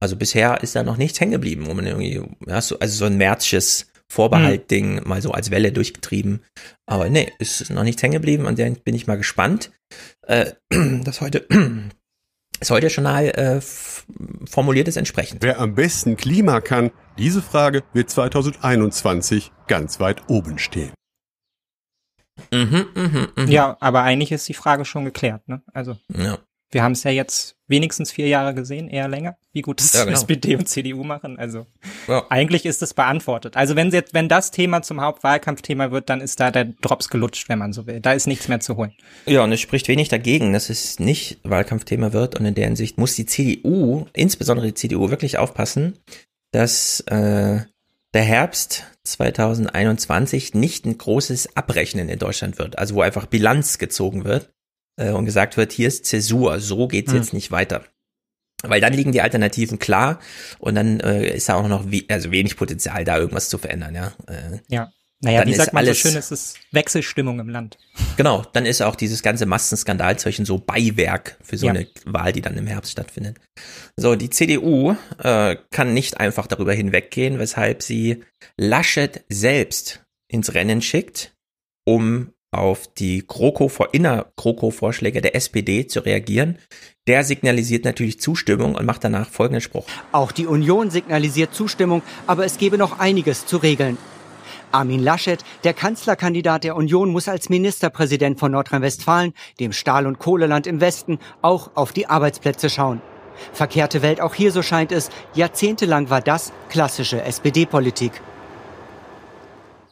Also 0.00 0.16
bisher 0.16 0.62
ist 0.62 0.76
da 0.76 0.82
noch 0.82 0.98
nichts 0.98 1.20
hängen 1.20 1.32
geblieben, 1.32 1.66
wo 1.66 1.74
man 1.74 1.86
irgendwie, 1.86 2.22
ja, 2.46 2.60
so, 2.60 2.78
also 2.78 2.96
so 2.96 3.04
ein 3.06 3.16
märzches 3.16 3.90
Vorbehalt-Ding 4.08 4.98
hm. 4.98 5.08
mal 5.08 5.22
so 5.22 5.32
als 5.32 5.50
Welle 5.50 5.72
durchgetrieben. 5.72 6.44
Aber 6.86 7.08
nee, 7.08 7.32
ist 7.38 7.70
noch 7.70 7.82
nichts 7.82 8.02
hängen 8.02 8.12
geblieben 8.12 8.46
und 8.46 8.58
dann 8.58 8.76
bin 8.76 8.94
ich 8.94 9.06
mal 9.06 9.16
gespannt. 9.16 9.72
Äh, 10.26 10.52
das 10.70 11.20
heute, 11.20 11.46
das 12.60 12.70
heute 12.70 12.88
Journal 12.88 13.26
äh, 13.30 13.60
formuliert 14.46 14.88
es 14.88 14.96
entsprechend. 14.96 15.42
Wer 15.42 15.58
am 15.58 15.74
besten 15.74 16.16
Klima 16.16 16.60
kann, 16.60 16.90
diese 17.18 17.42
Frage 17.42 17.82
wird 17.94 18.10
2021 18.10 19.50
ganz 19.66 19.98
weit 19.98 20.28
oben 20.28 20.58
stehen. 20.58 20.92
Mhm, 22.52 22.86
mh, 22.94 23.28
mh. 23.36 23.50
Ja, 23.50 23.76
aber 23.80 24.02
eigentlich 24.02 24.32
ist 24.32 24.48
die 24.48 24.54
Frage 24.54 24.84
schon 24.84 25.04
geklärt, 25.04 25.46
ne? 25.48 25.62
Also. 25.72 25.96
Ja. 26.08 26.38
Wir 26.72 26.82
haben 26.82 26.92
es 26.92 27.04
ja 27.04 27.12
jetzt 27.12 27.56
wenigstens 27.68 28.10
vier 28.10 28.26
Jahre 28.26 28.52
gesehen, 28.52 28.88
eher 28.88 29.06
länger, 29.06 29.36
wie 29.52 29.62
gut 29.62 29.80
es 29.80 29.92
ja, 29.92 30.04
genau. 30.04 30.16
SPD 30.16 30.56
und 30.56 30.68
CDU 30.68 31.04
machen. 31.04 31.38
Also 31.38 31.66
ja. 32.08 32.24
eigentlich 32.28 32.66
ist 32.66 32.82
es 32.82 32.92
beantwortet. 32.92 33.56
Also 33.56 33.76
wenn 33.76 33.90
jetzt, 33.90 34.14
wenn 34.14 34.28
das 34.28 34.50
Thema 34.50 34.82
zum 34.82 35.00
Hauptwahlkampfthema 35.00 35.92
wird, 35.92 36.10
dann 36.10 36.20
ist 36.20 36.40
da 36.40 36.50
der 36.50 36.64
Drops 36.64 37.08
gelutscht, 37.08 37.48
wenn 37.48 37.60
man 37.60 37.72
so 37.72 37.86
will. 37.86 38.00
Da 38.00 38.12
ist 38.12 38.26
nichts 38.26 38.48
mehr 38.48 38.58
zu 38.58 38.76
holen. 38.76 38.92
Ja, 39.26 39.44
und 39.44 39.52
es 39.52 39.60
spricht 39.60 39.86
wenig 39.86 40.08
dagegen, 40.08 40.52
dass 40.52 40.68
es 40.68 40.98
nicht 40.98 41.38
Wahlkampfthema 41.44 42.12
wird. 42.12 42.38
Und 42.38 42.46
in 42.46 42.54
der 42.54 42.66
Hinsicht 42.66 42.98
muss 42.98 43.14
die 43.14 43.26
CDU, 43.26 44.06
insbesondere 44.12 44.66
die 44.66 44.74
CDU, 44.74 45.08
wirklich 45.08 45.38
aufpassen, 45.38 45.98
dass 46.50 47.00
äh, 47.06 47.60
der 48.16 48.24
Herbst 48.24 48.84
2021 49.04 50.54
nicht 50.54 50.86
ein 50.86 50.96
großes 50.96 51.54
Abrechnen 51.54 52.08
in 52.08 52.18
Deutschland 52.18 52.58
wird, 52.58 52.78
also 52.78 52.94
wo 52.94 53.02
einfach 53.02 53.26
Bilanz 53.26 53.76
gezogen 53.76 54.24
wird 54.24 54.54
äh, 54.96 55.10
und 55.10 55.26
gesagt 55.26 55.58
wird, 55.58 55.70
hier 55.70 55.88
ist 55.88 56.06
Zäsur, 56.06 56.58
so 56.58 56.88
geht's 56.88 57.12
hm. 57.12 57.18
jetzt 57.18 57.34
nicht 57.34 57.50
weiter. 57.50 57.84
Weil 58.62 58.80
dann 58.80 58.94
liegen 58.94 59.12
die 59.12 59.20
Alternativen 59.20 59.78
klar 59.78 60.18
und 60.58 60.76
dann 60.76 60.98
äh, 61.00 61.28
ist 61.28 61.50
da 61.50 61.56
auch 61.56 61.68
noch 61.68 61.92
we 61.92 62.04
also 62.08 62.30
wenig 62.30 62.56
Potenzial, 62.56 63.04
da 63.04 63.18
irgendwas 63.18 63.50
zu 63.50 63.58
verändern, 63.58 63.94
ja. 63.94 64.14
Äh, 64.28 64.60
ja. 64.68 64.90
Naja, 65.22 65.40
dann 65.40 65.48
wie 65.48 65.54
sagt 65.54 65.72
man 65.72 65.84
alles, 65.84 66.02
so 66.02 66.08
schön, 66.08 66.18
es 66.18 66.30
ist 66.30 66.58
Wechselstimmung 66.72 67.40
im 67.40 67.48
Land. 67.48 67.78
Genau, 68.16 68.44
dann 68.52 68.66
ist 68.66 68.82
auch 68.82 68.96
dieses 68.96 69.22
ganze 69.22 69.46
Massenskandalzeichen 69.46 70.44
so 70.44 70.58
Beiwerk 70.58 71.38
für 71.42 71.56
so 71.56 71.66
ja. 71.66 71.72
eine 71.72 71.86
Wahl, 72.04 72.32
die 72.32 72.42
dann 72.42 72.56
im 72.58 72.66
Herbst 72.66 72.92
stattfindet. 72.92 73.38
So, 73.96 74.14
die 74.14 74.28
CDU 74.28 74.94
äh, 75.22 75.56
kann 75.70 75.94
nicht 75.94 76.20
einfach 76.20 76.46
darüber 76.46 76.74
hinweggehen, 76.74 77.38
weshalb 77.38 77.82
sie 77.82 78.24
Laschet 78.58 79.24
selbst 79.30 80.04
ins 80.28 80.52
Rennen 80.52 80.82
schickt, 80.82 81.34
um 81.86 82.32
auf 82.52 82.86
die 82.86 83.26
GroKo, 83.26 83.70
Inner-GroKo-Vorschläge 83.92 85.20
der 85.20 85.34
SPD 85.34 85.86
zu 85.86 86.00
reagieren. 86.00 86.58
Der 87.06 87.24
signalisiert 87.24 87.84
natürlich 87.84 88.20
Zustimmung 88.20 88.74
und 88.74 88.86
macht 88.86 89.04
danach 89.04 89.28
folgenden 89.30 89.60
Spruch. 89.60 89.86
Auch 90.12 90.32
die 90.32 90.46
Union 90.46 90.90
signalisiert 90.90 91.54
Zustimmung, 91.54 92.02
aber 92.26 92.44
es 92.44 92.58
gebe 92.58 92.78
noch 92.78 92.98
einiges 92.98 93.46
zu 93.46 93.58
regeln. 93.58 93.98
Armin 94.72 95.02
Laschet, 95.02 95.42
der 95.64 95.74
Kanzlerkandidat 95.74 96.64
der 96.64 96.76
Union, 96.76 97.10
muss 97.10 97.28
als 97.28 97.48
Ministerpräsident 97.48 98.38
von 98.38 98.52
Nordrhein-Westfalen, 98.52 99.32
dem 99.60 99.72
Stahl- 99.72 100.06
und 100.06 100.18
Kohleland 100.18 100.66
im 100.66 100.80
Westen, 100.80 101.18
auch 101.42 101.70
auf 101.74 101.92
die 101.92 102.08
Arbeitsplätze 102.08 102.70
schauen. 102.70 103.00
Verkehrte 103.52 104.02
Welt 104.02 104.20
auch 104.20 104.34
hier, 104.34 104.52
so 104.52 104.62
scheint 104.62 104.92
es. 104.92 105.10
Jahrzehntelang 105.34 106.10
war 106.10 106.20
das 106.20 106.52
klassische 106.68 107.22
SPD-Politik. 107.22 108.12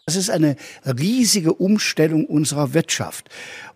Das 0.06 0.16
ist 0.16 0.28
eine 0.28 0.56
riesige 0.84 1.54
Umstellung 1.54 2.26
unserer 2.26 2.74
Wirtschaft. 2.74 3.30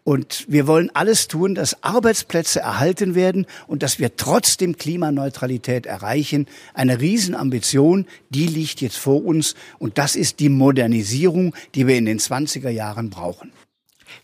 Und 0.08 0.46
wir 0.48 0.66
wollen 0.66 0.88
alles 0.94 1.28
tun, 1.28 1.54
dass 1.54 1.82
Arbeitsplätze 1.82 2.60
erhalten 2.60 3.14
werden 3.14 3.44
und 3.66 3.82
dass 3.82 3.98
wir 3.98 4.16
trotzdem 4.16 4.78
Klimaneutralität 4.78 5.84
erreichen. 5.84 6.46
Eine 6.72 6.98
Riesenambition, 6.98 8.06
die 8.30 8.46
liegt 8.46 8.80
jetzt 8.80 8.96
vor 8.96 9.22
uns. 9.22 9.54
Und 9.78 9.98
das 9.98 10.16
ist 10.16 10.40
die 10.40 10.48
Modernisierung, 10.48 11.54
die 11.74 11.86
wir 11.86 11.98
in 11.98 12.06
den 12.06 12.20
20er 12.20 12.70
Jahren 12.70 13.10
brauchen. 13.10 13.52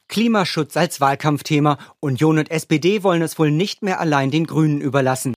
Klimaschutz 0.08 0.74
als 0.74 1.02
Wahlkampfthema. 1.02 1.76
Union 2.00 2.38
und 2.38 2.50
SPD 2.50 3.02
wollen 3.02 3.20
es 3.20 3.38
wohl 3.38 3.50
nicht 3.50 3.82
mehr 3.82 4.00
allein 4.00 4.30
den 4.30 4.46
Grünen 4.46 4.80
überlassen. 4.80 5.34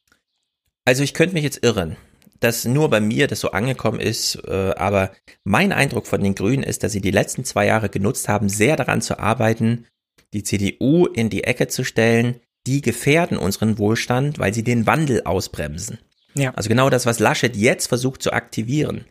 Also 0.85 1.03
ich 1.03 1.13
könnte 1.13 1.33
mich 1.33 1.43
jetzt 1.43 1.61
irren 1.61 1.97
dass 2.39 2.65
nur 2.65 2.91
bei 2.91 3.01
mir 3.01 3.25
das 3.25 3.39
so 3.39 3.49
angekommen 3.49 3.99
ist, 3.99 4.35
äh, 4.47 4.71
aber 4.77 5.11
mein 5.43 5.71
Eindruck 5.71 6.05
von 6.05 6.21
den 6.21 6.35
Grünen 6.35 6.61
ist, 6.61 6.83
dass 6.83 6.91
sie 6.91 7.01
die 7.01 7.09
letzten 7.09 7.43
zwei 7.45 7.65
Jahre 7.65 7.89
genutzt 7.89 8.29
haben, 8.29 8.47
sehr 8.47 8.75
daran 8.75 9.01
zu 9.01 9.17
arbeiten, 9.17 9.87
die 10.33 10.43
CDU 10.43 11.05
in 11.05 11.29
die 11.29 11.43
Ecke 11.43 11.67
zu 11.67 11.83
stellen, 11.83 12.39
die 12.65 12.81
gefährden 12.81 13.37
unseren 13.37 13.77
Wohlstand, 13.77 14.39
weil 14.39 14.53
sie 14.53 14.63
den 14.63 14.85
Wandel 14.85 15.23
ausbremsen. 15.23 15.99
Ja. 16.33 16.53
Also 16.53 16.69
genau 16.69 16.89
das, 16.89 17.05
was 17.05 17.19
Laschet 17.19 17.55
jetzt 17.55 17.87
versucht 17.87 18.21
zu 18.21 18.31
aktivieren, 18.31 19.05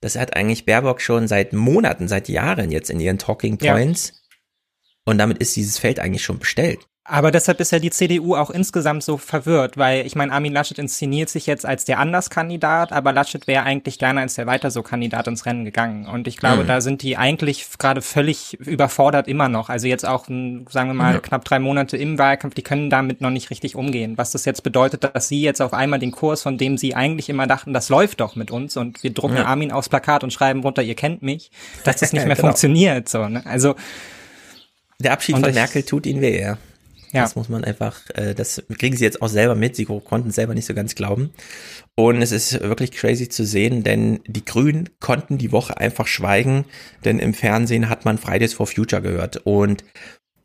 das 0.00 0.16
hat 0.16 0.34
eigentlich 0.34 0.64
Baerbock 0.64 1.00
schon 1.00 1.28
seit 1.28 1.52
Monaten, 1.52 2.08
seit 2.08 2.28
Jahren 2.28 2.70
jetzt 2.70 2.90
in 2.90 3.00
ihren 3.00 3.18
Talking 3.18 3.58
Points. 3.58 4.08
Ja. 4.08 4.14
Und 5.04 5.18
damit 5.18 5.38
ist 5.38 5.56
dieses 5.56 5.78
Feld 5.78 5.98
eigentlich 5.98 6.24
schon 6.24 6.38
bestellt. 6.38 6.86
Aber 7.04 7.30
deshalb 7.30 7.60
ist 7.60 7.72
ja 7.72 7.78
die 7.78 7.90
CDU 7.90 8.36
auch 8.36 8.50
insgesamt 8.50 9.02
so 9.02 9.16
verwirrt, 9.16 9.78
weil 9.78 10.06
ich 10.06 10.16
meine, 10.16 10.32
Armin 10.32 10.52
Laschet 10.52 10.78
inszeniert 10.78 11.30
sich 11.30 11.46
jetzt 11.46 11.64
als 11.64 11.84
der 11.84 11.98
Anderskandidat, 11.98 12.92
aber 12.92 13.12
Laschet 13.12 13.46
wäre 13.46 13.64
eigentlich 13.64 13.98
gerne 13.98 14.20
als 14.20 14.34
der 14.34 14.46
weiter 14.46 14.70
so 14.70 14.82
Kandidat 14.82 15.26
ins 15.26 15.46
Rennen 15.46 15.64
gegangen. 15.64 16.06
Und 16.06 16.28
ich 16.28 16.36
glaube, 16.36 16.62
mhm. 16.62 16.66
da 16.68 16.80
sind 16.82 17.02
die 17.02 17.16
eigentlich 17.16 17.66
gerade 17.78 18.02
völlig 18.02 18.54
überfordert 18.60 19.28
immer 19.28 19.48
noch. 19.48 19.70
Also 19.70 19.88
jetzt 19.88 20.06
auch, 20.06 20.26
sagen 20.26 20.68
wir 20.68 20.94
mal, 20.94 21.14
mhm. 21.14 21.22
knapp 21.22 21.44
drei 21.44 21.58
Monate 21.58 21.96
im 21.96 22.18
Wahlkampf, 22.18 22.54
die 22.54 22.62
können 22.62 22.90
damit 22.90 23.22
noch 23.22 23.30
nicht 23.30 23.50
richtig 23.50 23.76
umgehen. 23.76 24.18
Was 24.18 24.32
das 24.32 24.44
jetzt 24.44 24.62
bedeutet, 24.62 25.02
dass 25.02 25.26
sie 25.26 25.40
jetzt 25.40 25.62
auf 25.62 25.72
einmal 25.72 25.98
den 25.98 26.12
Kurs, 26.12 26.42
von 26.42 26.58
dem 26.58 26.76
sie 26.76 26.94
eigentlich 26.94 27.30
immer 27.30 27.46
dachten, 27.46 27.72
das 27.72 27.88
läuft 27.88 28.20
doch 28.20 28.36
mit 28.36 28.50
uns 28.50 28.76
und 28.76 29.02
wir 29.02 29.12
drucken 29.12 29.36
ja. 29.36 29.46
Armin 29.46 29.72
aufs 29.72 29.88
Plakat 29.88 30.22
und 30.22 30.32
schreiben 30.32 30.60
runter, 30.60 30.82
ihr 30.82 30.94
kennt 30.94 31.22
mich, 31.22 31.50
dass 31.82 31.96
das 31.96 32.12
nicht 32.12 32.26
mehr 32.26 32.36
genau. 32.36 32.48
funktioniert. 32.48 33.08
So, 33.08 33.26
ne? 33.26 33.42
Also 33.46 33.74
der 35.00 35.12
Abschied 35.12 35.38
von 35.38 35.54
Merkel 35.54 35.82
tut 35.82 36.04
ihnen 36.04 36.20
weh, 36.20 36.40
ja. 36.40 36.58
Ja. 37.12 37.22
Das 37.22 37.34
muss 37.34 37.48
man 37.48 37.64
einfach, 37.64 38.08
äh, 38.14 38.34
das 38.34 38.62
kriegen 38.78 38.96
sie 38.96 39.04
jetzt 39.04 39.20
auch 39.20 39.28
selber 39.28 39.54
mit. 39.54 39.74
Sie 39.74 39.84
konnten 39.84 40.30
selber 40.30 40.54
nicht 40.54 40.66
so 40.66 40.74
ganz 40.74 40.94
glauben. 40.94 41.30
Und 41.96 42.22
es 42.22 42.30
ist 42.30 42.60
wirklich 42.60 42.92
crazy 42.92 43.28
zu 43.28 43.44
sehen, 43.44 43.82
denn 43.82 44.20
die 44.26 44.44
Grünen 44.44 44.88
konnten 45.00 45.36
die 45.36 45.52
Woche 45.52 45.76
einfach 45.76 46.06
schweigen, 46.06 46.64
denn 47.04 47.18
im 47.18 47.34
Fernsehen 47.34 47.88
hat 47.88 48.04
man 48.04 48.18
Fridays 48.18 48.54
for 48.54 48.66
Future 48.66 49.02
gehört. 49.02 49.38
Und 49.44 49.84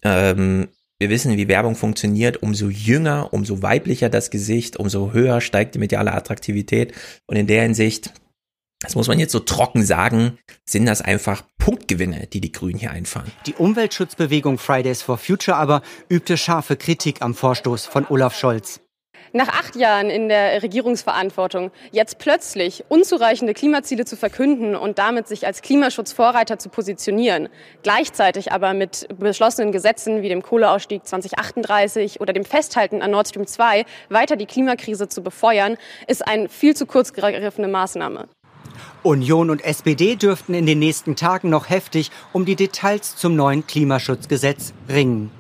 ähm, 0.02 0.70
wir 0.98 1.10
wissen, 1.10 1.38
wie 1.38 1.48
Werbung 1.48 1.76
funktioniert. 1.76 2.42
Umso 2.42 2.70
jünger, 2.70 3.34
umso 3.34 3.62
weiblicher 3.62 4.10
das 4.10 4.32
Gesicht, 4.32 4.78
umso 4.78 5.14
höher 5.14 5.42
steigt 5.42 5.76
die 5.76 5.80
mediale 5.80 6.14
Attraktivität. 6.14 6.94
Und 7.28 7.36
in 7.36 7.48
der 7.48 7.64
Hinsicht 7.64 8.14
das 8.82 8.96
muss 8.96 9.08
man 9.08 9.20
jetzt 9.20 9.32
so 9.32 9.40
trocken 9.40 9.84
sagen, 9.84 10.38
sind 10.66 10.86
das 10.86 11.02
einfach 11.02 11.44
Punktgewinne, 11.58 12.28
die 12.28 12.42
die 12.42 12.52
Grünen 12.52 12.78
hier 12.78 12.92
einfahren. 12.92 13.32
Die 13.48 13.56
Umweltschutzbewegung 13.56 14.58
Fridays 14.58 15.02
for 15.02 15.18
Future 15.18 15.58
aber 15.58 15.82
übte 16.10 16.38
scharfe 16.38 16.76
Kritik 16.76 17.22
am 17.22 17.34
Vorstoß 17.34 17.86
von 17.88 18.06
Olaf 18.08 18.38
Scholz. 18.38 18.82
Nach 19.34 19.50
acht 19.50 19.76
Jahren 19.76 20.10
in 20.10 20.30
der 20.30 20.64
Regierungsverantwortung 20.64 21.72
jetzt 21.92 22.20
plötzlich 22.20 22.86
unzureichende 22.88 23.54
Klimaziele 23.54 24.06
zu 24.06 24.16
verkünden 24.16 24.76
und 24.76 24.98
damit 24.98 25.28
sich 25.28 25.46
als 25.46 25.62
Klimaschutzvorreiter 25.62 26.58
zu 26.58 26.70
positionieren, 26.70 27.50
gleichzeitig 27.84 28.54
aber 28.54 28.74
mit 28.74 29.08
beschlossenen 29.20 29.74
Gesetzen 29.74 30.22
wie 30.22 30.30
dem 30.30 30.42
Kohleausstieg 30.42 31.06
2038 31.06 32.22
oder 32.22 32.32
dem 32.32 32.46
Festhalten 32.46 33.02
an 33.02 33.12
Nord 33.12 33.28
Stream 33.28 33.46
2 33.46 33.86
weiter 34.10 34.38
die 34.38 34.46
Klimakrise 34.46 35.10
zu 35.10 35.22
befeuern, 35.22 35.76
ist 36.08 36.26
eine 36.26 36.48
viel 36.48 36.76
zu 36.76 36.86
kurz 36.86 37.12
gegriffene 37.12 37.68
Maßnahme. 37.68 38.30
Union 39.04 39.50
und 39.50 39.64
SPD 39.64 40.16
dürften 40.16 40.54
in 40.54 40.66
den 40.66 40.80
nächsten 40.80 41.16
Tagen 41.16 41.50
noch 41.50 41.70
heftig 41.70 42.12
um 42.34 42.46
die 42.46 42.56
Details 42.56 43.16
zum 43.16 43.36
neuen 43.36 43.66
Klimaschutzgesetz 43.68 44.74
ringen. 44.90 45.32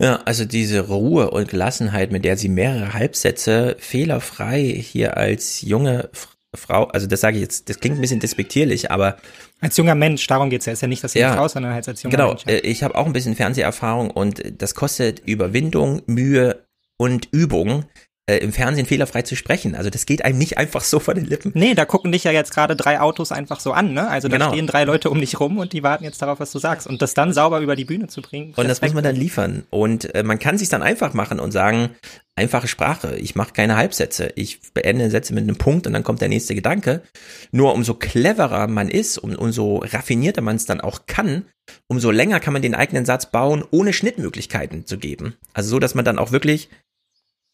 Ja, 0.00 0.16
also 0.24 0.46
diese 0.46 0.86
Ruhe 0.88 1.30
und 1.30 1.48
Gelassenheit, 1.48 2.10
mit 2.10 2.24
der 2.24 2.38
sie 2.38 2.48
mehrere 2.48 2.94
Halbsätze 2.94 3.76
fehlerfrei 3.78 4.62
hier 4.62 5.18
als 5.18 5.60
junge 5.60 6.08
Frau, 6.54 6.84
also 6.84 7.06
das 7.06 7.20
sage 7.20 7.36
ich 7.36 7.42
jetzt, 7.42 7.68
das 7.68 7.78
klingt 7.78 7.98
ein 7.98 8.00
bisschen 8.00 8.18
despektierlich, 8.18 8.90
aber 8.90 9.18
als 9.60 9.76
junger 9.76 9.94
Mensch, 9.94 10.26
darum 10.26 10.50
geht's 10.50 10.66
ja, 10.66 10.72
ist 10.72 10.80
ja 10.80 10.88
nicht, 10.88 11.04
dass 11.04 11.12
sie 11.12 11.20
ja, 11.20 11.34
Frau, 11.34 11.46
sondern 11.46 11.74
halt 11.74 11.86
als 11.86 12.02
junger 12.02 12.16
genau, 12.16 12.28
Mensch. 12.28 12.44
Genau, 12.44 12.58
ja. 12.58 12.64
ich 12.64 12.82
habe 12.82 12.94
auch 12.94 13.06
ein 13.06 13.12
bisschen 13.12 13.36
Fernseherfahrung 13.36 14.10
und 14.10 14.42
das 14.58 14.74
kostet 14.74 15.20
Überwindung, 15.20 16.02
Mühe 16.06 16.64
und 16.96 17.28
Übung, 17.30 17.84
äh, 18.26 18.36
im 18.38 18.52
Fernsehen 18.52 18.86
fehlerfrei 18.86 19.22
zu 19.22 19.36
sprechen. 19.36 19.74
Also 19.74 19.90
das 19.90 20.06
geht 20.06 20.24
einem 20.24 20.38
nicht 20.38 20.58
einfach 20.58 20.82
so 20.82 21.00
von 21.00 21.14
den 21.14 21.26
Lippen. 21.26 21.52
Nee, 21.54 21.74
da 21.74 21.84
gucken 21.84 22.12
dich 22.12 22.24
ja 22.24 22.30
jetzt 22.30 22.52
gerade 22.52 22.76
drei 22.76 23.00
Autos 23.00 23.32
einfach 23.32 23.60
so 23.60 23.72
an, 23.72 23.92
ne? 23.92 24.08
Also 24.08 24.28
da 24.28 24.36
genau. 24.36 24.52
stehen 24.52 24.66
drei 24.66 24.84
Leute 24.84 25.10
um 25.10 25.20
dich 25.20 25.40
rum 25.40 25.58
und 25.58 25.72
die 25.72 25.82
warten 25.82 26.04
jetzt 26.04 26.22
darauf, 26.22 26.40
was 26.40 26.52
du 26.52 26.58
sagst. 26.58 26.86
Und 26.86 27.02
das 27.02 27.14
dann 27.14 27.32
sauber 27.32 27.60
über 27.60 27.76
die 27.76 27.84
Bühne 27.84 28.06
zu 28.08 28.22
bringen. 28.22 28.52
Und 28.56 28.68
das 28.68 28.80
muss 28.80 28.94
man 28.94 29.04
dann 29.04 29.16
liefern. 29.16 29.64
Und 29.70 30.14
äh, 30.14 30.22
man 30.22 30.38
kann 30.38 30.58
sich 30.58 30.68
dann 30.68 30.82
einfach 30.82 31.14
machen 31.14 31.40
und 31.40 31.50
sagen, 31.52 31.90
einfache 32.36 32.68
Sprache, 32.68 33.16
ich 33.16 33.34
mache 33.34 33.52
keine 33.52 33.76
Halbsätze. 33.76 34.32
Ich 34.36 34.60
beende 34.72 35.10
Sätze 35.10 35.34
mit 35.34 35.44
einem 35.44 35.56
Punkt 35.56 35.86
und 35.86 35.92
dann 35.92 36.04
kommt 36.04 36.20
der 36.20 36.28
nächste 36.28 36.54
Gedanke. 36.54 37.02
Nur 37.50 37.74
umso 37.74 37.94
cleverer 37.94 38.66
man 38.66 38.88
ist 38.88 39.18
und 39.18 39.36
umso 39.36 39.78
raffinierter 39.78 40.40
man 40.40 40.56
es 40.56 40.66
dann 40.66 40.80
auch 40.80 41.06
kann, 41.06 41.44
umso 41.86 42.10
länger 42.10 42.40
kann 42.40 42.52
man 42.52 42.62
den 42.62 42.74
eigenen 42.74 43.04
Satz 43.04 43.26
bauen, 43.26 43.64
ohne 43.70 43.92
Schnittmöglichkeiten 43.92 44.86
zu 44.86 44.98
geben. 44.98 45.34
Also 45.52 45.70
so, 45.70 45.78
dass 45.78 45.94
man 45.94 46.04
dann 46.04 46.18
auch 46.18 46.32
wirklich 46.32 46.68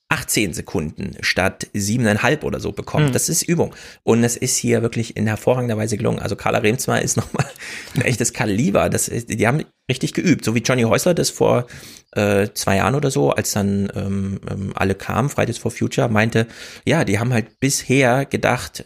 18 0.08 0.54
Sekunden 0.54 1.16
statt 1.20 1.66
siebeneinhalb 1.72 2.44
oder 2.44 2.60
so 2.60 2.72
bekommt. 2.72 3.08
Mhm. 3.08 3.12
Das 3.12 3.28
ist 3.28 3.42
Übung. 3.42 3.74
Und 4.04 4.22
es 4.22 4.36
ist 4.36 4.56
hier 4.56 4.82
wirklich 4.82 5.16
in 5.16 5.26
hervorragender 5.26 5.76
Weise 5.76 5.96
gelungen. 5.96 6.20
Also 6.20 6.36
Carla 6.36 6.58
Remsmar 6.58 7.02
ist 7.02 7.16
nochmal 7.16 7.46
ein 7.94 8.02
echtes 8.02 8.32
Kaliber. 8.32 8.88
Das 8.88 9.08
ist, 9.08 9.28
die 9.28 9.46
haben 9.46 9.64
richtig 9.90 10.14
geübt. 10.14 10.44
So 10.44 10.54
wie 10.54 10.60
Johnny 10.60 10.82
Häusler 10.82 11.14
das 11.14 11.30
vor 11.30 11.66
äh, 12.12 12.48
zwei 12.54 12.76
Jahren 12.76 12.94
oder 12.94 13.10
so, 13.10 13.30
als 13.30 13.52
dann 13.52 13.90
ähm, 13.94 14.40
ähm, 14.48 14.72
alle 14.74 14.94
kamen, 14.94 15.28
Fridays 15.28 15.58
for 15.58 15.70
Future, 15.70 16.08
meinte, 16.08 16.46
ja, 16.84 17.04
die 17.04 17.18
haben 17.18 17.32
halt 17.32 17.58
bisher 17.58 18.26
gedacht, 18.26 18.84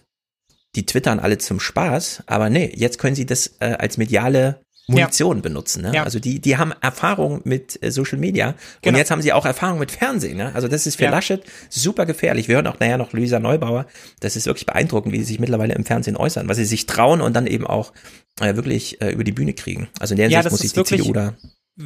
die 0.76 0.86
twittern 0.86 1.18
alle 1.18 1.38
zum 1.38 1.58
Spaß, 1.58 2.24
aber 2.26 2.48
nee, 2.48 2.72
jetzt 2.74 2.98
können 2.98 3.16
sie 3.16 3.26
das 3.26 3.56
äh, 3.58 3.76
als 3.78 3.96
mediale 3.96 4.62
Munition 4.90 5.38
ja. 5.38 5.42
benutzen. 5.42 5.82
Ne? 5.82 5.92
Ja. 5.94 6.04
Also 6.04 6.18
die, 6.18 6.40
die 6.40 6.56
haben 6.56 6.72
Erfahrung 6.80 7.40
mit 7.44 7.82
äh, 7.82 7.90
Social 7.90 8.18
Media 8.18 8.54
genau. 8.82 8.94
und 8.94 8.98
jetzt 8.98 9.10
haben 9.10 9.22
sie 9.22 9.32
auch 9.32 9.46
Erfahrung 9.46 9.78
mit 9.78 9.90
Fernsehen. 9.90 10.36
Ne? 10.36 10.54
Also 10.54 10.68
das 10.68 10.86
ist 10.86 10.96
für 10.96 11.04
ja. 11.04 11.10
Laschet 11.10 11.42
super 11.68 12.06
gefährlich. 12.06 12.48
Wir 12.48 12.56
hören 12.56 12.66
auch 12.66 12.80
nachher 12.80 12.98
noch 12.98 13.12
Luisa 13.12 13.38
Neubauer. 13.38 13.86
Das 14.20 14.36
ist 14.36 14.46
wirklich 14.46 14.66
beeindruckend, 14.66 15.12
wie 15.12 15.18
sie 15.18 15.24
sich 15.24 15.40
mittlerweile 15.40 15.74
im 15.74 15.84
Fernsehen 15.84 16.16
äußern, 16.16 16.48
was 16.48 16.56
sie 16.56 16.64
sich 16.64 16.86
trauen 16.86 17.20
und 17.20 17.34
dann 17.34 17.46
eben 17.46 17.66
auch 17.66 17.92
äh, 18.40 18.56
wirklich 18.56 19.00
äh, 19.00 19.10
über 19.10 19.24
die 19.24 19.32
Bühne 19.32 19.54
kriegen. 19.54 19.88
Also 19.98 20.14
in 20.14 20.18
der 20.18 20.28
Hinsicht 20.28 20.50
muss 20.50 20.60
sich 20.60 20.72
die 20.72 20.84
CDU 20.84 21.12
da 21.12 21.34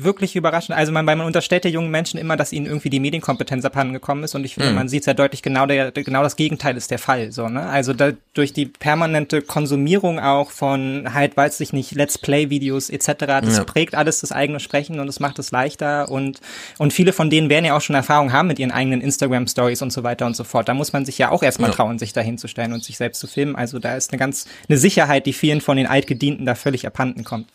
wirklich 0.02 0.34
überraschend. 0.36 0.76
Also 0.76 0.92
man, 0.92 1.04
man 1.04 1.20
unterstellt 1.20 1.64
der 1.64 1.70
jungen 1.70 1.90
Menschen 1.90 2.18
immer, 2.18 2.36
dass 2.36 2.52
ihnen 2.52 2.66
irgendwie 2.66 2.90
die 2.90 3.00
Medienkompetenz 3.00 3.64
abhanden 3.64 3.94
gekommen 3.94 4.24
ist 4.24 4.34
und 4.34 4.44
ich 4.44 4.54
finde, 4.54 4.72
mm. 4.72 4.74
man 4.74 4.88
sieht 4.88 5.04
sehr 5.04 5.14
deutlich, 5.14 5.42
genau 5.42 5.66
der, 5.66 5.92
genau 5.92 6.22
das 6.22 6.36
Gegenteil 6.36 6.76
ist 6.76 6.90
der 6.90 6.98
Fall. 6.98 7.30
So, 7.32 7.48
ne? 7.48 7.66
Also 7.66 7.92
da, 7.92 8.12
durch 8.34 8.52
die 8.52 8.66
permanente 8.66 9.42
Konsumierung 9.42 10.18
auch 10.18 10.50
von 10.50 11.14
halt, 11.14 11.36
weiß 11.36 11.60
ich 11.60 11.72
nicht, 11.72 11.92
Let's 11.92 12.18
Play-Videos 12.18 12.90
etc., 12.90 13.12
das 13.18 13.56
ja. 13.58 13.64
prägt 13.64 13.94
alles 13.94 14.20
das 14.20 14.32
eigene 14.32 14.60
Sprechen 14.60 14.98
und 14.98 15.08
es 15.08 15.20
macht 15.20 15.38
es 15.38 15.52
leichter 15.52 16.08
und, 16.08 16.40
und 16.78 16.92
viele 16.92 17.12
von 17.12 17.30
denen 17.30 17.48
werden 17.48 17.64
ja 17.64 17.76
auch 17.76 17.80
schon 17.80 17.94
Erfahrung 17.94 18.32
haben 18.32 18.48
mit 18.48 18.58
ihren 18.58 18.72
eigenen 18.72 19.00
Instagram-Stories 19.00 19.82
und 19.82 19.92
so 19.92 20.02
weiter 20.02 20.26
und 20.26 20.34
so 20.34 20.44
fort. 20.44 20.68
Da 20.68 20.74
muss 20.74 20.92
man 20.92 21.04
sich 21.04 21.18
ja 21.18 21.30
auch 21.30 21.42
erstmal 21.42 21.70
ja. 21.70 21.76
trauen, 21.76 21.98
sich 21.98 22.12
da 22.12 22.20
hinzustellen 22.20 22.72
und 22.72 22.82
sich 22.82 22.96
selbst 22.96 23.20
zu 23.20 23.26
filmen. 23.26 23.54
Also 23.54 23.78
da 23.78 23.96
ist 23.96 24.12
eine 24.12 24.18
ganz, 24.18 24.46
eine 24.68 24.78
Sicherheit, 24.78 25.26
die 25.26 25.32
vielen 25.32 25.60
von 25.60 25.76
den 25.76 25.86
Altgedienten 25.86 26.46
da 26.46 26.54
völlig 26.54 26.86
abhanden 26.86 27.22
kommt. 27.24 27.46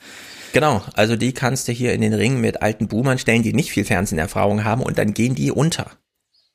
Genau, 0.53 0.81
also 0.93 1.15
die 1.15 1.33
kannst 1.33 1.67
du 1.67 1.71
hier 1.71 1.93
in 1.93 2.01
den 2.01 2.13
Ring 2.13 2.41
mit 2.41 2.61
alten 2.61 2.87
Boomern 2.87 3.19
stellen, 3.19 3.43
die 3.43 3.53
nicht 3.53 3.71
viel 3.71 3.85
Fernseherfahrung 3.85 4.63
haben 4.63 4.81
und 4.81 4.97
dann 4.97 5.13
gehen 5.13 5.35
die 5.35 5.51
unter. 5.51 5.91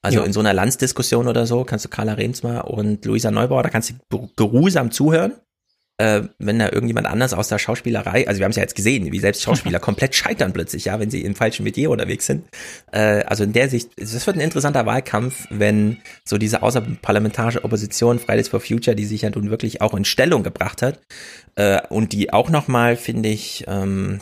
Also 0.03 0.19
ja. 0.19 0.25
in 0.25 0.33
so 0.33 0.41
einer 0.41 0.53
Landsdiskussion 0.53 1.29
oder 1.29 1.47
so 1.47 1.65
kannst 1.65 1.87
du 1.87 1.89
Carla 1.89 2.15
Rehnsma 2.15 2.61
und 2.61 3.05
Luisa 3.05 3.31
Neubauer, 3.31 3.63
da 3.63 3.71
kannst 3.71 3.95
du 4.11 4.29
geruhsam 4.37 4.91
zuhören 4.91 5.33
äh, 5.99 6.23
wenn 6.39 6.59
da 6.59 6.71
irgendjemand 6.71 7.07
anders 7.07 7.33
aus 7.35 7.49
der 7.49 7.59
Schauspielerei, 7.59 8.27
also 8.27 8.41
wir 8.41 8.45
haben 8.45 8.51
es 8.51 8.57
ja 8.57 8.63
jetzt 8.63 8.75
gesehen, 8.75 9.13
wie 9.13 9.21
selbst 9.21 9.43
Schauspieler 9.43 9.79
komplett 9.81 10.15
scheitern 10.15 10.53
plötzlich, 10.53 10.87
ja, 10.87 10.99
wenn 10.99 11.11
sie 11.11 11.23
im 11.23 11.37
falschen 11.37 11.63
Metier 11.63 11.91
unterwegs 11.91 12.27
sind. 12.27 12.49
Äh, 12.93 13.23
also 13.25 13.45
in 13.45 13.53
der 13.53 13.69
Sicht, 13.69 13.91
es 13.97 14.27
wird 14.27 14.37
ein 14.37 14.41
interessanter 14.41 14.87
Wahlkampf, 14.87 15.47
wenn 15.51 15.99
so 16.25 16.37
diese 16.37 16.63
außerparlamentarische 16.63 17.65
Opposition 17.65 18.19
Fridays 18.19 18.49
for 18.49 18.61
Future, 18.61 18.97
die 18.97 19.07
sich 19.07 19.23
ja 19.23 19.31
nun 19.31 19.51
wirklich 19.51 19.83
auch 19.83 19.95
in 19.95 20.05
Stellung 20.05 20.43
gebracht 20.43 20.83
hat 20.83 21.01
äh, 21.55 21.81
und 21.89 22.13
die 22.13 22.33
auch 22.33 22.51
nochmal, 22.51 22.97
finde 22.97 23.29
ich, 23.29 23.65
ähm, 23.69 24.21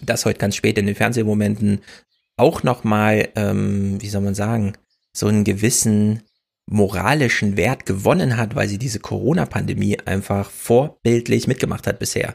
das 0.00 0.24
heute 0.24 0.38
ganz 0.38 0.56
spät 0.56 0.78
in 0.78 0.86
den 0.86 0.94
Fernsehmomenten 0.94 1.82
auch 2.36 2.62
nochmal, 2.62 3.28
ähm, 3.36 4.00
wie 4.00 4.08
soll 4.08 4.22
man 4.22 4.34
sagen, 4.34 4.72
so 5.12 5.28
einen 5.28 5.44
gewissen 5.44 6.22
moralischen 6.66 7.56
Wert 7.56 7.86
gewonnen 7.86 8.36
hat, 8.36 8.54
weil 8.54 8.68
sie 8.68 8.78
diese 8.78 9.00
Corona-Pandemie 9.00 9.98
einfach 10.04 10.50
vorbildlich 10.50 11.46
mitgemacht 11.46 11.86
hat 11.86 11.98
bisher. 11.98 12.34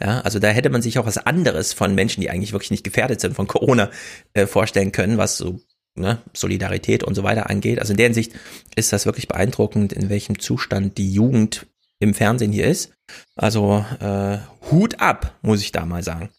Ja, 0.00 0.20
also 0.20 0.38
da 0.38 0.48
hätte 0.48 0.70
man 0.70 0.82
sich 0.82 0.98
auch 0.98 1.06
was 1.06 1.18
anderes 1.18 1.72
von 1.72 1.94
Menschen, 1.94 2.22
die 2.22 2.30
eigentlich 2.30 2.52
wirklich 2.52 2.70
nicht 2.70 2.84
gefährdet 2.84 3.20
sind 3.20 3.34
von 3.34 3.46
Corona, 3.46 3.90
äh, 4.32 4.46
vorstellen 4.46 4.92
können, 4.92 5.18
was 5.18 5.36
so 5.36 5.60
ne, 5.94 6.22
Solidarität 6.32 7.04
und 7.04 7.14
so 7.14 7.22
weiter 7.22 7.50
angeht. 7.50 7.78
Also 7.78 7.92
in 7.92 7.98
der 7.98 8.06
Hinsicht 8.06 8.32
ist 8.76 8.92
das 8.92 9.06
wirklich 9.06 9.28
beeindruckend, 9.28 9.92
in 9.92 10.08
welchem 10.08 10.38
Zustand 10.38 10.96
die 10.96 11.12
Jugend 11.12 11.66
im 11.98 12.14
Fernsehen 12.14 12.52
hier 12.52 12.66
ist. 12.66 12.92
Also 13.36 13.84
äh, 14.00 14.38
Hut 14.70 15.00
ab, 15.00 15.38
muss 15.42 15.60
ich 15.60 15.72
da 15.72 15.84
mal 15.84 16.02
sagen. 16.02 16.30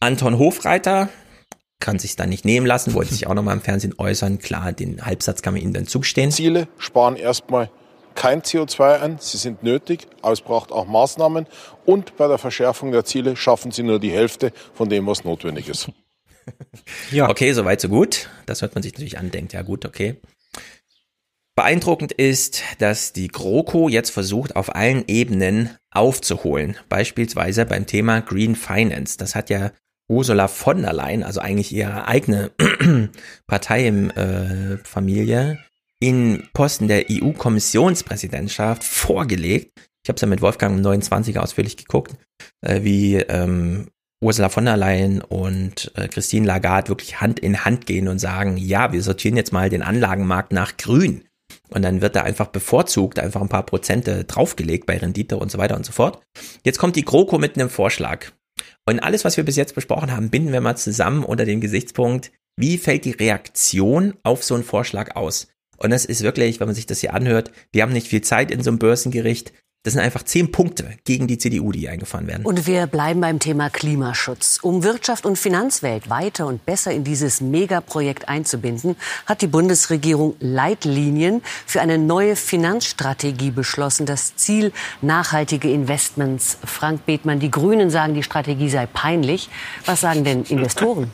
Anton 0.00 0.38
Hofreiter, 0.38 1.08
kann 1.80 1.98
sich 1.98 2.16
dann 2.16 2.28
nicht 2.28 2.44
nehmen 2.44 2.66
lassen, 2.66 2.94
wollte 2.94 3.14
sich 3.14 3.26
auch 3.26 3.34
nochmal 3.34 3.54
im 3.54 3.62
Fernsehen 3.62 3.94
äußern. 3.96 4.38
Klar, 4.38 4.72
den 4.72 5.04
Halbsatz 5.04 5.42
kann 5.42 5.54
man 5.54 5.62
ihnen 5.62 5.72
dann 5.72 5.86
zugestehen. 5.86 6.30
Ziele 6.30 6.68
sparen 6.78 7.16
erstmal 7.16 7.70
kein 8.14 8.42
CO2 8.42 8.96
an, 8.96 9.18
sie 9.20 9.36
sind 9.36 9.62
nötig, 9.62 10.08
aber 10.22 10.32
es 10.32 10.40
braucht 10.40 10.72
auch 10.72 10.86
Maßnahmen 10.88 11.46
und 11.86 12.16
bei 12.16 12.26
der 12.26 12.38
Verschärfung 12.38 12.90
der 12.90 13.04
Ziele 13.04 13.36
schaffen 13.36 13.70
sie 13.70 13.84
nur 13.84 14.00
die 14.00 14.10
Hälfte 14.10 14.52
von 14.74 14.88
dem, 14.88 15.06
was 15.06 15.24
notwendig 15.24 15.68
ist. 15.68 15.92
ja. 17.12 17.28
Okay, 17.30 17.52
soweit, 17.52 17.80
so 17.80 17.88
gut. 17.88 18.28
Das 18.46 18.60
hört 18.60 18.74
man 18.74 18.82
sich 18.82 18.92
natürlich 18.94 19.18
an, 19.18 19.30
denkt, 19.30 19.52
ja 19.52 19.62
gut, 19.62 19.84
okay. 19.84 20.20
Beeindruckend 21.54 22.12
ist, 22.12 22.62
dass 22.78 23.12
die 23.12 23.28
GroKo 23.28 23.88
jetzt 23.88 24.10
versucht, 24.10 24.56
auf 24.56 24.74
allen 24.74 25.04
Ebenen 25.06 25.76
aufzuholen. 25.90 26.76
Beispielsweise 26.88 27.66
beim 27.66 27.86
Thema 27.86 28.20
Green 28.20 28.56
Finance. 28.56 29.16
Das 29.16 29.34
hat 29.34 29.48
ja 29.50 29.70
Ursula 30.08 30.48
von 30.48 30.82
der 30.82 30.92
Leyen, 30.92 31.22
also 31.22 31.40
eigentlich 31.40 31.72
ihre 31.72 32.08
eigene 32.08 32.50
Parteienfamilie, 33.46 35.52
äh, 35.52 35.56
in 36.00 36.48
Posten 36.52 36.88
der 36.88 37.06
EU-Kommissionspräsidentschaft 37.10 38.84
vorgelegt. 38.84 39.72
Ich 40.02 40.08
habe 40.08 40.16
es 40.16 40.20
ja 40.20 40.28
mit 40.28 40.42
Wolfgang 40.42 40.76
im 40.76 40.82
29 40.82 41.38
ausführlich 41.38 41.76
geguckt, 41.76 42.16
äh, 42.60 42.82
wie 42.82 43.16
ähm, 43.16 43.88
Ursula 44.20 44.48
von 44.48 44.64
der 44.64 44.76
Leyen 44.76 45.20
und 45.20 45.92
äh, 45.96 46.08
Christine 46.08 46.46
Lagarde 46.46 46.88
wirklich 46.88 47.20
Hand 47.20 47.40
in 47.40 47.64
Hand 47.64 47.86
gehen 47.86 48.08
und 48.08 48.18
sagen, 48.18 48.56
ja, 48.56 48.92
wir 48.92 49.02
sortieren 49.02 49.36
jetzt 49.36 49.52
mal 49.52 49.70
den 49.70 49.82
Anlagenmarkt 49.82 50.52
nach 50.52 50.76
grün. 50.76 51.24
Und 51.70 51.82
dann 51.82 52.00
wird 52.00 52.16
da 52.16 52.22
einfach 52.22 52.48
bevorzugt, 52.48 53.18
einfach 53.18 53.40
ein 53.40 53.48
paar 53.48 53.64
Prozente 53.64 54.24
draufgelegt 54.24 54.86
bei 54.86 54.96
Rendite 54.96 55.36
und 55.36 55.50
so 55.50 55.58
weiter 55.58 55.76
und 55.76 55.84
so 55.84 55.92
fort. 55.92 56.22
Jetzt 56.64 56.78
kommt 56.78 56.96
die 56.96 57.04
GroKo 57.04 57.38
mit 57.38 57.56
einem 57.56 57.70
Vorschlag. 57.70 58.32
Und 58.88 59.00
alles, 59.00 59.22
was 59.26 59.36
wir 59.36 59.44
bis 59.44 59.56
jetzt 59.56 59.74
besprochen 59.74 60.12
haben, 60.12 60.30
binden 60.30 60.50
wir 60.50 60.62
mal 60.62 60.76
zusammen 60.76 61.22
unter 61.22 61.44
dem 61.44 61.60
Gesichtspunkt, 61.60 62.32
wie 62.56 62.78
fällt 62.78 63.04
die 63.04 63.10
Reaktion 63.10 64.14
auf 64.22 64.42
so 64.42 64.54
einen 64.54 64.64
Vorschlag 64.64 65.14
aus? 65.14 65.48
Und 65.76 65.90
das 65.90 66.06
ist 66.06 66.22
wirklich, 66.22 66.58
wenn 66.58 66.68
man 66.68 66.74
sich 66.74 66.86
das 66.86 67.00
hier 67.00 67.12
anhört, 67.12 67.52
wir 67.70 67.82
haben 67.82 67.92
nicht 67.92 68.08
viel 68.08 68.22
Zeit 68.22 68.50
in 68.50 68.62
so 68.62 68.70
einem 68.70 68.78
Börsengericht. 68.78 69.52
Das 69.88 69.94
sind 69.94 70.02
einfach 70.02 70.22
zehn 70.22 70.52
Punkte 70.52 70.90
gegen 71.04 71.28
die 71.28 71.38
CDU, 71.38 71.72
die 71.72 71.88
eingefahren 71.88 72.26
werden. 72.26 72.44
Und 72.44 72.66
wir 72.66 72.86
bleiben 72.86 73.22
beim 73.22 73.38
Thema 73.38 73.70
Klimaschutz. 73.70 74.58
Um 74.60 74.82
Wirtschaft 74.82 75.24
und 75.24 75.38
Finanzwelt 75.38 76.10
weiter 76.10 76.46
und 76.46 76.66
besser 76.66 76.90
in 76.90 77.04
dieses 77.04 77.40
Megaprojekt 77.40 78.28
einzubinden, 78.28 78.96
hat 79.24 79.40
die 79.40 79.46
Bundesregierung 79.46 80.36
Leitlinien 80.40 81.40
für 81.64 81.80
eine 81.80 81.96
neue 81.96 82.36
Finanzstrategie 82.36 83.50
beschlossen. 83.50 84.04
Das 84.04 84.36
Ziel 84.36 84.72
nachhaltige 85.00 85.72
Investments. 85.72 86.58
Frank 86.66 87.06
Bethmann, 87.06 87.40
die 87.40 87.50
Grünen 87.50 87.88
sagen, 87.88 88.12
die 88.12 88.22
Strategie 88.22 88.68
sei 88.68 88.84
peinlich. 88.84 89.48
Was 89.86 90.02
sagen 90.02 90.22
denn 90.22 90.42
Investoren? 90.42 91.10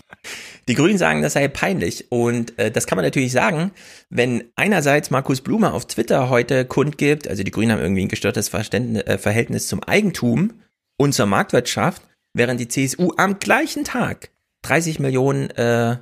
Die 0.68 0.74
Grünen 0.74 0.98
sagen, 0.98 1.22
das 1.22 1.35
sei 1.35 1.48
peinlich. 1.48 2.11
Und 2.11 2.59
äh, 2.59 2.70
das 2.70 2.87
kann 2.87 2.96
man 2.96 3.05
natürlich 3.05 3.33
sagen, 3.33 3.72
wenn 4.09 4.44
einerseits 4.57 5.11
Markus 5.11 5.40
Blume 5.40 5.72
auf 5.72 5.87
Twitter 5.87 6.31
heute 6.31 6.64
kundgibt, 6.64 7.29
also 7.29 7.42
die 7.42 7.50
Grünen 7.50 7.72
haben 7.72 7.83
irgendwie 7.83 8.03
ein 8.03 8.09
gestörtes 8.09 8.48
Verständnis, 8.48 9.03
äh, 9.05 9.18
Verhältnis 9.18 9.68
zum 9.68 9.83
Eigentum 9.83 10.55
und 10.98 11.12
zur 11.12 11.27
Marktwirtschaft, 11.27 12.03
während 12.33 12.61
die 12.61 12.68
CSU 12.68 13.12
am 13.16 13.38
gleichen 13.38 13.85
Tag 13.85 14.31
30 14.62 14.98
Millionen 14.98 15.50
äh, 15.50 15.98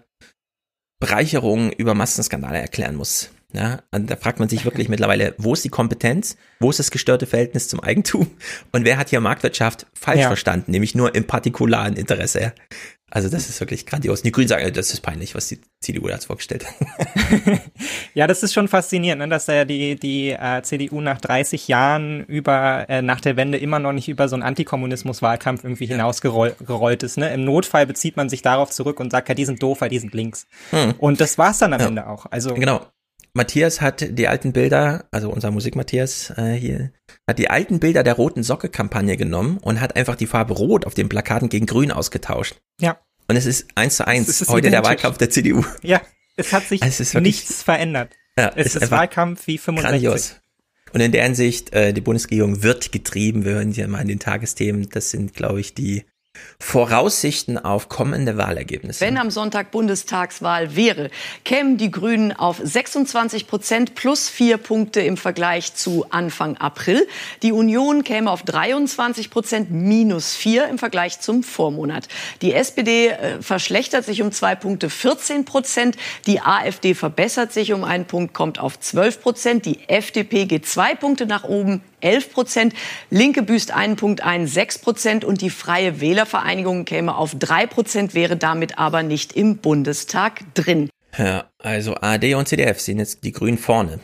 Bereicherungen 1.00 1.72
über 1.72 1.94
Massenskandale 1.94 2.58
erklären 2.58 2.94
muss. 2.94 3.30
Ja, 3.54 3.82
und 3.90 4.10
da 4.10 4.16
fragt 4.16 4.38
man 4.38 4.48
sich 4.48 4.64
wirklich 4.64 4.88
mittlerweile, 4.88 5.34
wo 5.36 5.52
ist 5.52 5.64
die 5.64 5.68
Kompetenz, 5.68 6.36
wo 6.58 6.70
ist 6.70 6.78
das 6.78 6.90
gestörte 6.90 7.26
Verhältnis 7.26 7.68
zum 7.68 7.80
Eigentum 7.80 8.30
und 8.72 8.84
wer 8.86 8.96
hat 8.96 9.10
hier 9.10 9.20
Marktwirtschaft 9.20 9.86
falsch 9.92 10.20
ja. 10.20 10.28
verstanden, 10.28 10.70
nämlich 10.70 10.94
nur 10.94 11.14
im 11.14 11.26
partikularen 11.26 11.96
Interesse. 11.96 12.54
Also 13.14 13.28
das 13.28 13.50
ist 13.50 13.60
wirklich 13.60 13.84
grandios. 13.84 14.22
Die 14.22 14.32
Grünen 14.32 14.48
sagen, 14.48 14.72
das 14.72 14.94
ist 14.94 15.02
peinlich, 15.02 15.34
was 15.34 15.46
die 15.46 15.60
CDU 15.80 16.08
da 16.08 16.16
vorgestellt 16.16 16.64
hat. 16.64 17.60
ja, 18.14 18.26
das 18.26 18.42
ist 18.42 18.54
schon 18.54 18.68
faszinierend, 18.68 19.20
ne, 19.20 19.28
dass 19.28 19.44
da 19.44 19.66
die, 19.66 19.96
die 19.96 20.30
äh, 20.30 20.62
CDU 20.62 21.02
nach 21.02 21.20
30 21.20 21.68
Jahren 21.68 22.24
über 22.24 22.86
äh, 22.88 23.02
nach 23.02 23.20
der 23.20 23.36
Wende 23.36 23.58
immer 23.58 23.80
noch 23.80 23.92
nicht 23.92 24.08
über 24.08 24.28
so 24.28 24.36
einen 24.36 24.42
Antikommunismus-Wahlkampf 24.42 25.62
irgendwie 25.62 25.84
hinausgerollt 25.84 27.02
ist. 27.02 27.18
Ne? 27.18 27.30
Im 27.34 27.44
Notfall 27.44 27.86
bezieht 27.86 28.16
man 28.16 28.30
sich 28.30 28.40
darauf 28.40 28.70
zurück 28.70 28.98
und 28.98 29.10
sagt, 29.10 29.28
ja, 29.28 29.34
die 29.34 29.44
sind 29.44 29.62
doof, 29.62 29.82
weil 29.82 29.90
die 29.90 29.98
sind 29.98 30.14
links. 30.14 30.46
Hm. 30.70 30.94
Und 30.96 31.20
das 31.20 31.36
war's 31.36 31.58
dann 31.58 31.74
am 31.74 31.80
ja. 31.80 31.88
Ende 31.88 32.06
auch. 32.06 32.24
Also 32.30 32.54
genau. 32.54 32.86
Matthias 33.34 33.80
hat 33.80 34.18
die 34.18 34.28
alten 34.28 34.52
Bilder, 34.52 35.06
also 35.10 35.30
unser 35.30 35.50
Musik-Matthias 35.50 36.34
äh, 36.36 36.52
hier, 36.52 36.92
hat 37.26 37.38
die 37.38 37.48
alten 37.48 37.80
Bilder 37.80 38.02
der 38.02 38.14
roten 38.14 38.42
Socke-Kampagne 38.42 39.16
genommen 39.16 39.58
und 39.58 39.80
hat 39.80 39.96
einfach 39.96 40.16
die 40.16 40.26
Farbe 40.26 40.54
Rot 40.54 40.86
auf 40.86 40.94
den 40.94 41.08
Plakaten 41.08 41.48
gegen 41.48 41.66
Grün 41.66 41.90
ausgetauscht. 41.90 42.56
Ja. 42.78 43.00
Und 43.28 43.36
es 43.36 43.46
ist 43.46 43.68
eins 43.74 43.96
zu 43.96 44.06
eins 44.06 44.28
heute 44.48 44.68
identisch. 44.68 44.70
der 44.70 44.84
Wahlkampf 44.84 45.18
der 45.18 45.30
CDU. 45.30 45.64
Ja, 45.82 46.02
es 46.36 46.52
hat 46.52 46.64
sich 46.64 46.82
es 47.00 47.14
nichts 47.14 47.62
verändert. 47.62 48.12
Ja, 48.38 48.52
es 48.54 48.74
ist, 48.74 48.82
ist 48.82 48.90
Wahlkampf 48.90 49.46
wie 49.46 49.56
65. 49.56 50.02
Grandios. 50.02 50.36
Und 50.92 51.00
in 51.00 51.12
der 51.12 51.24
Hinsicht, 51.24 51.72
äh, 51.72 51.94
die 51.94 52.02
Bundesregierung 52.02 52.62
wird 52.62 52.92
getrieben. 52.92 53.46
Wir 53.46 53.52
hören 53.52 53.72
hier 53.72 53.88
mal 53.88 54.00
an 54.00 54.08
den 54.08 54.18
Tagesthemen. 54.18 54.90
Das 54.90 55.10
sind, 55.10 55.32
glaube 55.32 55.60
ich, 55.60 55.72
die 55.72 56.04
Voraussichten 56.58 57.58
auf 57.58 57.88
kommende 57.88 58.36
Wahlergebnisse. 58.36 59.00
Wenn 59.00 59.18
am 59.18 59.30
Sonntag 59.30 59.72
Bundestagswahl 59.72 60.76
wäre, 60.76 61.10
kämen 61.44 61.76
die 61.76 61.90
Grünen 61.90 62.32
auf 62.32 62.60
26 62.62 63.46
Prozent 63.46 63.94
plus 63.94 64.28
vier 64.28 64.56
Punkte 64.56 65.00
im 65.00 65.16
Vergleich 65.16 65.74
zu 65.74 66.06
Anfang 66.10 66.56
April. 66.56 67.06
Die 67.42 67.52
Union 67.52 68.04
käme 68.04 68.30
auf 68.30 68.42
23 68.44 69.28
Prozent 69.28 69.70
minus 69.70 70.34
vier 70.34 70.68
im 70.68 70.78
Vergleich 70.78 71.20
zum 71.20 71.42
Vormonat. 71.42 72.08
Die 72.40 72.54
SPD 72.54 73.08
äh, 73.08 73.42
verschlechtert 73.42 74.04
sich 74.04 74.22
um 74.22 74.32
zwei 74.32 74.54
Punkte 74.54 74.88
14 74.88 75.44
Prozent. 75.44 75.96
Die 76.26 76.40
AfD 76.40 76.94
verbessert 76.94 77.52
sich 77.52 77.72
um 77.72 77.84
einen 77.84 78.06
Punkt, 78.06 78.34
kommt 78.34 78.58
auf 78.58 78.78
12 78.78 79.20
Prozent. 79.20 79.66
Die 79.66 79.88
FDP 79.88 80.46
geht 80.46 80.66
zwei 80.66 80.94
Punkte 80.94 81.26
nach 81.26 81.44
oben 81.44 81.82
11 82.02 82.32
Prozent. 82.32 82.74
Linke 83.10 83.42
büßt 83.42 83.72
einen 83.72 83.96
Punkt 83.96 84.22
ein, 84.22 84.46
6 84.46 84.78
Prozent. 84.80 85.24
Und 85.24 85.40
die 85.40 85.50
Freie 85.50 86.00
Wählervereinigung 86.00 86.84
käme 86.84 87.16
auf 87.16 87.34
3 87.38 87.66
Prozent, 87.66 88.14
wäre 88.14 88.36
damit 88.36 88.78
aber 88.78 89.02
nicht 89.02 89.32
im 89.34 89.58
Bundestag 89.58 90.54
drin. 90.54 90.90
Ja, 91.16 91.50
also 91.58 91.94
AD 91.94 92.34
und 92.34 92.48
CDF 92.48 92.80
sind 92.80 92.98
jetzt 92.98 93.24
die 93.24 93.32
Grünen 93.32 93.58
vorne. 93.58 94.00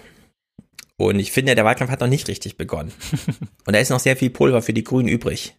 Und 0.97 1.19
ich 1.19 1.33
finde, 1.33 1.55
der 1.55 1.65
Wahlkampf 1.65 1.91
hat 1.91 2.01
noch 2.01 2.09
nicht 2.09 2.29
richtig 2.29 2.57
begonnen. 2.57 2.93
und 3.67 3.73
da 3.73 3.79
ist 3.79 3.91
noch 3.91 4.01
sehr 4.01 4.17
viel 4.17 4.31
Pulver 4.31 4.63
für 4.63 4.73
die 4.73 4.85
Grünen 4.85 5.09
übrig. 5.09 5.57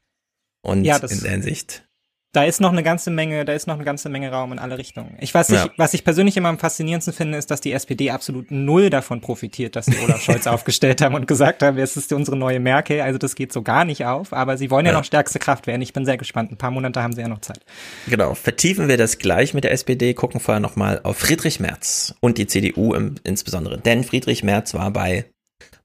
Und 0.61 0.83
ja, 0.83 0.97
in 0.97 1.21
der 1.21 1.31
Hinsicht 1.31 1.88
da 2.31 2.43
ist 2.43 2.61
noch 2.61 2.71
eine 2.71 2.83
ganze 2.83 3.09
Menge, 3.09 3.43
da 3.43 3.53
ist 3.53 3.65
noch 3.65 3.73
eine 3.73 3.83
ganze 3.83 4.07
Menge 4.07 4.29
Raum 4.29 4.51
in 4.51 4.59
alle 4.59 4.77
Richtungen. 4.77 5.17
Ich 5.19 5.33
weiß 5.33 5.49
nicht, 5.49 5.65
ja. 5.65 5.71
was 5.77 5.95
ich 5.95 6.03
persönlich 6.03 6.37
immer 6.37 6.49
am 6.49 6.59
faszinierendsten 6.59 7.11
finde, 7.13 7.39
ist, 7.39 7.49
dass 7.49 7.59
die 7.59 7.71
SPD 7.71 8.11
absolut 8.11 8.51
null 8.51 8.91
davon 8.91 9.19
profitiert, 9.19 9.75
dass 9.75 9.87
sie 9.87 9.97
Olaf 10.03 10.21
Scholz 10.21 10.45
aufgestellt 10.47 11.01
haben 11.01 11.15
und 11.15 11.27
gesagt 11.27 11.63
haben, 11.63 11.77
es 11.79 11.97
ist 11.97 12.13
unsere 12.13 12.37
neue 12.37 12.59
Merkel. 12.59 13.01
Also 13.01 13.17
das 13.17 13.33
geht 13.33 13.51
so 13.51 13.63
gar 13.63 13.83
nicht 13.83 14.05
auf. 14.05 14.31
Aber 14.31 14.57
sie 14.57 14.69
wollen 14.69 14.85
ja, 14.85 14.91
ja 14.91 14.97
noch 14.99 15.05
stärkste 15.05 15.39
Kraft 15.39 15.65
werden. 15.65 15.81
Ich 15.81 15.91
bin 15.91 16.05
sehr 16.05 16.17
gespannt. 16.17 16.51
Ein 16.51 16.57
paar 16.57 16.69
Monate 16.69 17.01
haben 17.01 17.13
sie 17.13 17.21
ja 17.21 17.27
noch 17.27 17.41
Zeit. 17.41 17.61
Genau. 18.07 18.35
Vertiefen 18.35 18.87
wir 18.87 18.97
das 18.97 19.17
gleich 19.17 19.55
mit 19.55 19.63
der 19.63 19.71
SPD. 19.71 20.13
Gucken 20.13 20.39
vorher 20.39 20.59
nochmal 20.59 21.01
auf 21.01 21.17
Friedrich 21.17 21.59
Merz 21.59 22.13
und 22.19 22.37
die 22.37 22.45
CDU 22.45 22.93
im, 22.93 23.15
insbesondere. 23.23 23.79
Denn 23.79 24.03
Friedrich 24.03 24.43
Merz 24.43 24.75
war 24.75 24.91
bei 24.91 25.25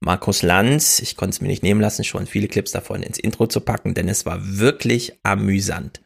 Markus 0.01 0.43
Lanz. 0.43 1.01
Ich 1.01 1.17
konnte 1.17 1.37
es 1.37 1.41
mir 1.41 1.49
nicht 1.49 1.63
nehmen 1.63 1.81
lassen, 1.81 2.05
schon 2.05 2.27
viele 2.27 2.49
Clips 2.49 2.73
davon 2.73 3.03
ins 3.03 3.19
Intro 3.19 3.47
zu 3.47 3.61
packen, 3.61 3.95
denn 3.95 4.11
es 4.11 4.27
war 4.27 4.39
wirklich 4.43 5.19
amüsant. 5.23 6.04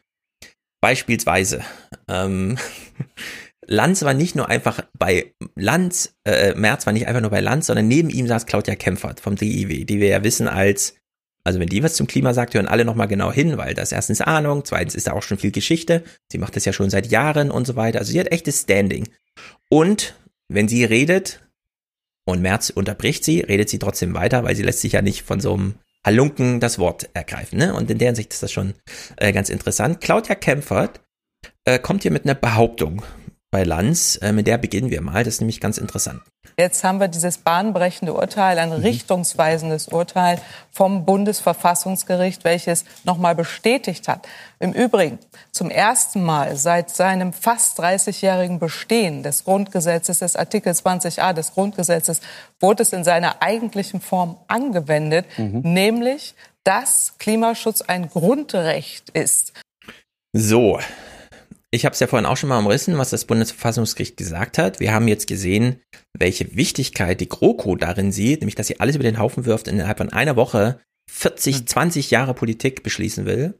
Beispielsweise, 0.81 1.63
ähm, 2.07 2.57
Lanz 3.65 4.01
war 4.01 4.15
nicht 4.15 4.35
nur 4.35 4.49
einfach 4.49 4.81
bei 4.97 5.33
Lanz, 5.55 6.15
äh, 6.25 6.55
Merz 6.55 6.87
war 6.87 6.93
nicht 6.93 7.07
einfach 7.07 7.21
nur 7.21 7.29
bei 7.29 7.39
Lanz, 7.39 7.67
sondern 7.67 7.87
neben 7.87 8.09
ihm 8.09 8.27
saß 8.27 8.47
Claudia 8.47 8.75
Kempfert 8.75 9.19
vom 9.19 9.35
DIW, 9.35 9.85
die 9.85 9.99
wir 9.99 10.07
ja 10.07 10.23
wissen 10.23 10.47
als 10.47 10.95
Also 11.43 11.59
wenn 11.59 11.69
die 11.69 11.83
was 11.83 11.93
zum 11.93 12.07
Klima 12.07 12.33
sagt, 12.33 12.55
hören 12.55 12.67
alle 12.67 12.83
nochmal 12.83 13.07
genau 13.07 13.31
hin, 13.31 13.57
weil 13.57 13.75
das 13.75 13.91
erstens 13.91 14.21
Ahnung, 14.21 14.65
zweitens 14.65 14.95
ist 14.95 15.05
da 15.07 15.13
auch 15.13 15.21
schon 15.21 15.37
viel 15.37 15.51
Geschichte. 15.51 16.03
Sie 16.31 16.39
macht 16.39 16.55
das 16.55 16.65
ja 16.65 16.73
schon 16.73 16.89
seit 16.89 17.11
Jahren 17.11 17.51
und 17.51 17.67
so 17.67 17.75
weiter. 17.75 17.99
Also 17.99 18.11
sie 18.11 18.19
hat 18.19 18.31
echtes 18.31 18.61
Standing. 18.61 19.07
Und 19.69 20.15
wenn 20.47 20.67
sie 20.67 20.83
redet 20.83 21.41
und 22.25 22.41
Merz 22.41 22.71
unterbricht 22.71 23.23
sie, 23.23 23.41
redet 23.41 23.69
sie 23.69 23.79
trotzdem 23.79 24.15
weiter, 24.15 24.43
weil 24.43 24.55
sie 24.55 24.63
lässt 24.63 24.81
sich 24.81 24.93
ja 24.93 25.03
nicht 25.03 25.21
von 25.21 25.39
so 25.39 25.53
einem 25.53 25.75
Halunken 26.05 26.59
das 26.59 26.79
Wort 26.79 27.09
ergreifen. 27.13 27.59
Ne? 27.59 27.73
Und 27.73 27.91
in 27.91 27.97
der 27.97 28.09
Hinsicht 28.09 28.33
ist 28.33 28.43
das 28.43 28.51
schon 28.51 28.73
äh, 29.17 29.31
ganz 29.31 29.49
interessant. 29.49 30.01
Claudia 30.01 30.35
Kempfert 30.35 31.01
äh, 31.65 31.79
kommt 31.79 32.03
hier 32.03 32.11
mit 32.11 32.25
einer 32.25 32.35
Behauptung 32.35 33.03
bei 33.51 33.63
Lanz. 33.63 34.17
Äh, 34.21 34.31
mit 34.31 34.47
der 34.47 34.57
beginnen 34.57 34.89
wir 34.89 35.01
mal. 35.01 35.23
Das 35.23 35.35
ist 35.35 35.41
nämlich 35.41 35.59
ganz 35.59 35.77
interessant. 35.77 36.21
Jetzt 36.59 36.83
haben 36.83 36.99
wir 36.99 37.07
dieses 37.07 37.37
bahnbrechende 37.37 38.13
Urteil, 38.13 38.59
ein 38.59 38.67
mhm. 38.67 38.83
richtungsweisendes 38.83 39.87
Urteil 39.87 40.41
vom 40.73 41.05
Bundesverfassungsgericht, 41.05 42.43
welches 42.43 42.83
nochmal 43.05 43.33
bestätigt 43.33 44.09
hat. 44.09 44.27
Im 44.59 44.73
Übrigen, 44.73 45.19
zum 45.53 45.69
ersten 45.69 46.21
Mal 46.21 46.57
seit 46.57 46.89
seinem 46.89 47.31
fast 47.31 47.79
30-jährigen 47.79 48.59
Bestehen 48.59 49.23
des 49.23 49.45
Grundgesetzes, 49.45 50.19
des 50.19 50.35
Artikel 50.35 50.73
20a 50.73 51.31
des 51.31 51.53
Grundgesetzes, 51.53 52.19
wurde 52.59 52.83
es 52.83 52.91
in 52.91 53.05
seiner 53.05 53.41
eigentlichen 53.41 54.01
Form 54.01 54.35
angewendet, 54.49 55.27
mhm. 55.37 55.61
nämlich, 55.63 56.35
dass 56.65 57.13
Klimaschutz 57.19 57.83
ein 57.83 58.09
Grundrecht 58.09 59.11
ist. 59.11 59.53
So, 60.33 60.77
ich 61.71 61.85
habe 61.85 61.93
es 61.93 61.99
ja 61.99 62.07
vorhin 62.07 62.25
auch 62.25 62.37
schon 62.37 62.49
mal 62.49 62.59
umrissen, 62.59 62.97
was 62.97 63.11
das 63.11 63.25
Bundesverfassungsgericht 63.25 64.17
gesagt 64.17 64.57
hat. 64.57 64.79
Wir 64.79 64.93
haben 64.93 65.07
jetzt 65.07 65.27
gesehen, 65.27 65.81
welche 66.17 66.55
Wichtigkeit 66.55 67.21
die 67.21 67.29
GroKo 67.29 67.75
darin 67.75 68.11
sieht, 68.11 68.41
nämlich 68.41 68.55
dass 68.55 68.67
sie 68.67 68.79
alles 68.79 68.95
über 68.95 69.03
den 69.03 69.19
Haufen 69.19 69.45
wirft 69.45 69.67
und 69.67 69.75
innerhalb 69.75 69.99
von 69.99 70.11
einer 70.11 70.35
Woche 70.35 70.79
40, 71.11 71.67
20 71.67 72.05
hm. 72.05 72.11
Jahre 72.11 72.33
Politik 72.33 72.83
beschließen 72.83 73.25
will. 73.25 73.59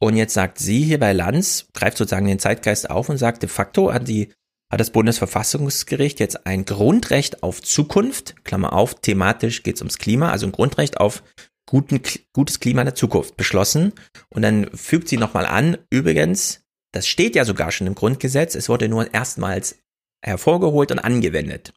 Und 0.00 0.16
jetzt 0.16 0.34
sagt 0.34 0.58
sie 0.58 0.82
hier 0.82 1.00
bei 1.00 1.12
Lanz, 1.12 1.66
greift 1.74 1.96
sozusagen 1.96 2.26
den 2.26 2.38
Zeitgeist 2.38 2.88
auf 2.90 3.08
und 3.08 3.18
sagt, 3.18 3.42
de 3.42 3.48
facto 3.48 3.92
hat 3.92 4.06
die 4.08 4.32
hat 4.70 4.80
das 4.80 4.90
Bundesverfassungsgericht 4.90 6.20
jetzt 6.20 6.46
ein 6.46 6.66
Grundrecht 6.66 7.42
auf 7.42 7.62
Zukunft, 7.62 8.44
Klammer 8.44 8.74
auf, 8.74 8.96
thematisch 8.96 9.62
geht 9.62 9.76
es 9.76 9.80
ums 9.80 9.96
Klima, 9.96 10.30
also 10.30 10.46
ein 10.46 10.52
Grundrecht 10.52 10.98
auf 10.98 11.22
guten, 11.66 12.00
gutes 12.34 12.60
Klima 12.60 12.82
in 12.82 12.86
der 12.86 12.94
Zukunft 12.94 13.38
beschlossen. 13.38 13.94
Und 14.28 14.42
dann 14.42 14.68
fügt 14.74 15.08
sie 15.08 15.16
nochmal 15.16 15.46
an, 15.46 15.78
übrigens, 15.90 16.66
das 16.92 17.06
steht 17.06 17.36
ja 17.36 17.44
sogar 17.44 17.70
schon 17.70 17.86
im 17.86 17.94
Grundgesetz. 17.94 18.54
Es 18.54 18.68
wurde 18.68 18.88
nur 18.88 19.12
erstmals 19.12 19.78
hervorgeholt 20.24 20.90
und 20.90 20.98
angewendet. 20.98 21.72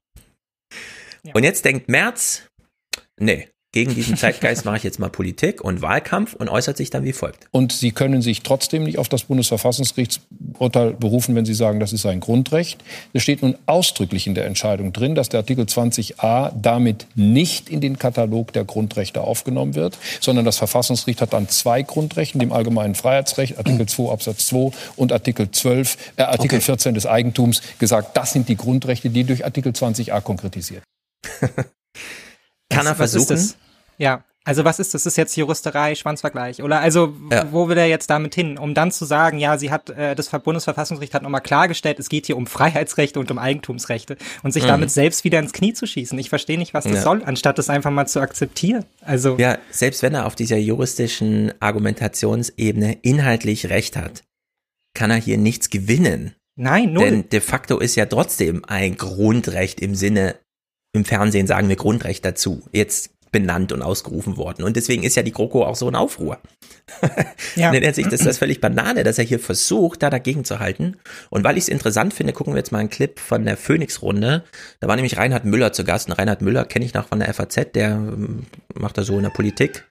Ja. 1.24 1.34
Und 1.34 1.43
jetzt 1.43 1.66
denkt 1.66 1.89
Merz, 1.89 2.47
nee, 3.20 3.50
gegen 3.74 3.95
diesen 3.95 4.17
Zeitgeist 4.17 4.65
mache 4.65 4.78
ich 4.78 4.84
jetzt 4.84 4.99
mal 4.99 5.09
Politik 5.09 5.61
und 5.61 5.82
Wahlkampf 5.82 6.34
und 6.34 6.49
äußert 6.49 6.76
sich 6.76 6.89
dann 6.89 7.05
wie 7.05 7.13
folgt. 7.13 7.47
Und 7.51 7.72
Sie 7.72 7.91
können 7.91 8.22
sich 8.22 8.43
trotzdem 8.43 8.84
nicht 8.84 8.97
auf 8.97 9.07
das 9.07 9.24
Bundesverfassungsgerichtsurteil 9.24 10.93
berufen, 10.93 11.36
wenn 11.36 11.45
Sie 11.45 11.53
sagen, 11.53 11.80
das 11.80 11.93
ist 11.93 12.05
ein 12.05 12.19
Grundrecht. 12.19 12.84
Es 13.13 13.24
steht 13.24 13.41
nun 13.41 13.57
ausdrücklich 13.67 14.28
in 14.28 14.36
der 14.36 14.45
Entscheidung 14.45 14.91
drin, 14.91 15.15
dass 15.15 15.30
der 15.30 15.39
Artikel 15.39 15.63
20a 15.63 16.51
damit 16.61 17.07
nicht 17.15 17.69
in 17.69 17.80
den 17.80 17.97
Katalog 17.97 18.51
der 18.51 18.65
Grundrechte 18.65 19.22
aufgenommen 19.22 19.74
wird, 19.74 19.97
sondern 20.19 20.43
das 20.43 20.57
Verfassungsgericht 20.57 21.22
hat 21.22 21.32
dann 21.32 21.47
zwei 21.47 21.82
Grundrechten, 21.82 22.39
dem 22.39 22.51
allgemeinen 22.51 22.95
Freiheitsrecht, 22.95 23.57
Artikel 23.57 23.86
2 23.86 24.11
Absatz 24.11 24.47
2 24.47 24.72
und 24.97 25.13
Artikel 25.13 25.49
12, 25.49 25.97
äh, 26.17 26.24
Artikel 26.24 26.57
okay. 26.57 26.65
14 26.65 26.93
des 26.93 27.05
Eigentums 27.05 27.61
gesagt, 27.80 28.17
das 28.17 28.34
sind 28.34 28.49
die 28.49 28.57
Grundrechte, 28.57 29.09
die 29.09 29.24
durch 29.24 29.45
Artikel 29.45 29.72
20a 29.72 30.19
konkretisiert. 30.19 30.84
Kann 32.72 32.88
er 32.88 32.95
versuchen? 32.95 33.53
Ja, 33.97 34.24
also 34.43 34.65
was 34.65 34.80
ist 34.80 34.95
das? 34.95 35.03
Das 35.03 35.13
ist 35.13 35.17
jetzt 35.17 35.36
Juristerei, 35.38 35.93
Schwanzvergleich, 35.93 36.63
oder? 36.63 36.80
Also 36.80 37.13
ja. 37.32 37.45
wo 37.51 37.69
will 37.69 37.78
er 37.78 37.86
jetzt 37.86 38.09
damit 38.09 38.34
hin? 38.34 38.57
Um 38.57 38.74
dann 38.74 38.91
zu 38.91 39.05
sagen, 39.05 39.38
ja, 39.38 39.59
sie 39.59 39.69
hat, 39.69 39.91
äh, 39.91 40.15
das 40.15 40.30
Bundesverfassungsgericht 40.30 41.13
hat 41.13 41.22
nochmal 41.22 41.41
klargestellt, 41.41 41.99
es 41.99 42.09
geht 42.09 42.26
hier 42.26 42.38
um 42.38 42.47
Freiheitsrechte 42.47 43.19
und 43.19 43.30
um 43.30 43.38
Eigentumsrechte 43.38 44.17
und 44.41 44.51
sich 44.51 44.63
mhm. 44.63 44.69
damit 44.69 44.89
selbst 44.89 45.24
wieder 45.24 45.38
ins 45.38 45.53
Knie 45.53 45.74
zu 45.74 45.86
schießen. 45.86 46.17
Ich 46.17 46.30
verstehe 46.30 46.57
nicht, 46.57 46.74
was 46.74 46.86
das 46.86 46.93
ja. 46.93 47.01
soll, 47.03 47.24
anstatt 47.24 47.59
das 47.59 47.69
einfach 47.69 47.91
mal 47.91 48.07
zu 48.07 48.19
akzeptieren. 48.19 48.86
Also 49.01 49.38
ja, 49.38 49.59
selbst 49.69 50.01
wenn 50.01 50.15
er 50.15 50.26
auf 50.26 50.34
dieser 50.34 50.57
juristischen 50.57 51.53
Argumentationsebene 51.59 52.97
inhaltlich 53.03 53.69
recht 53.69 53.95
hat, 53.95 54.24
kann 54.95 55.11
er 55.11 55.17
hier 55.17 55.38
nichts 55.38 55.69
gewinnen. 55.69 56.34
Nein, 56.55 56.93
null. 56.93 57.05
Denn 57.05 57.30
de 57.30 57.41
facto 57.41 57.78
ist 57.78 57.95
ja 57.95 58.07
trotzdem 58.07 58.65
ein 58.65 58.97
Grundrecht 58.97 59.80
im 59.80 59.93
Sinne, 59.93 60.36
im 60.93 61.05
Fernsehen 61.05 61.47
sagen 61.47 61.69
wir 61.69 61.75
Grundrecht 61.75 62.25
dazu. 62.25 62.63
Jetzt 62.71 63.11
benannt 63.31 63.71
und 63.71 63.81
ausgerufen 63.81 64.35
worden. 64.35 64.63
Und 64.63 64.75
deswegen 64.75 65.03
ist 65.03 65.15
ja 65.15 65.23
die 65.23 65.31
GroKo 65.31 65.63
auch 65.63 65.75
so 65.75 65.87
in 65.87 65.95
Aufruhr. 65.95 66.39
ja. 67.55 67.71
In 67.71 67.81
der 67.81 67.93
Sicht 67.93 68.11
ist 68.11 68.25
das 68.25 68.37
völlig 68.37 68.59
Banane, 68.59 69.03
dass 69.03 69.17
er 69.17 69.23
hier 69.23 69.39
versucht, 69.39 70.03
da 70.03 70.09
dagegen 70.09 70.43
zu 70.43 70.59
halten. 70.59 70.97
Und 71.29 71.45
weil 71.45 71.57
ich 71.57 71.63
es 71.63 71.69
interessant 71.69 72.13
finde, 72.13 72.33
gucken 72.33 72.53
wir 72.53 72.57
jetzt 72.57 72.73
mal 72.73 72.79
einen 72.79 72.89
Clip 72.89 73.17
von 73.19 73.45
der 73.45 73.55
Phoenix-Runde. 73.55 74.43
Da 74.81 74.87
war 74.87 74.95
nämlich 74.95 75.17
Reinhard 75.17 75.45
Müller 75.45 75.71
zu 75.71 75.85
Gast. 75.85 76.09
Und 76.09 76.13
Reinhard 76.13 76.41
Müller 76.41 76.65
kenne 76.65 76.83
ich 76.83 76.93
noch 76.93 77.07
von 77.07 77.19
der 77.19 77.33
FAZ, 77.33 77.71
der 77.73 77.91
ähm, 77.91 78.47
macht 78.73 78.97
da 78.97 79.03
so 79.03 79.15
in 79.15 79.23
der 79.23 79.29
Politik 79.29 79.85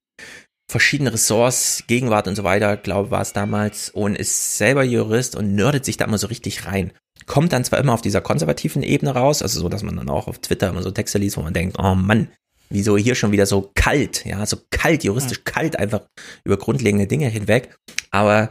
verschiedene 0.71 1.13
Ressorts, 1.13 1.83
Gegenwart 1.89 2.29
und 2.29 2.37
so 2.37 2.45
weiter, 2.45 2.77
glaube 2.77 3.11
war 3.11 3.23
es 3.23 3.33
damals, 3.33 3.91
und 3.91 4.15
ist 4.15 4.57
selber 4.57 4.85
Jurist 4.85 5.35
und 5.35 5.55
nerdet 5.55 5.85
sich 5.85 5.97
da 5.97 6.05
immer 6.05 6.19
so 6.19 6.29
richtig 6.29 6.65
rein. 6.65 6.93
Kommt 7.31 7.53
dann 7.53 7.63
zwar 7.63 7.79
immer 7.79 7.93
auf 7.93 8.03
dieser 8.03 8.21
konservativen 8.21 8.83
Ebene 8.83 9.13
raus, 9.13 9.41
also 9.41 9.61
so, 9.61 9.69
dass 9.69 9.85
man 9.85 9.95
dann 9.95 10.11
auch 10.11 10.27
auf 10.27 10.41
Twitter 10.41 10.69
immer 10.69 10.83
so 10.83 10.91
Texte 10.91 11.17
liest, 11.19 11.37
wo 11.37 11.43
man 11.43 11.55
denkt, 11.55 11.77
oh 11.79 11.95
Mann, 11.95 12.27
wieso 12.71 12.97
hier 12.97 13.15
schon 13.15 13.31
wieder 13.31 13.47
so 13.47 13.71
kalt, 13.77 14.25
ja, 14.25 14.45
so 14.47 14.57
kalt, 14.73 15.05
juristisch 15.05 15.45
kalt, 15.45 15.79
einfach 15.79 16.01
über 16.43 16.57
grundlegende 16.57 17.07
Dinge 17.07 17.29
hinweg. 17.29 17.79
Aber 18.11 18.51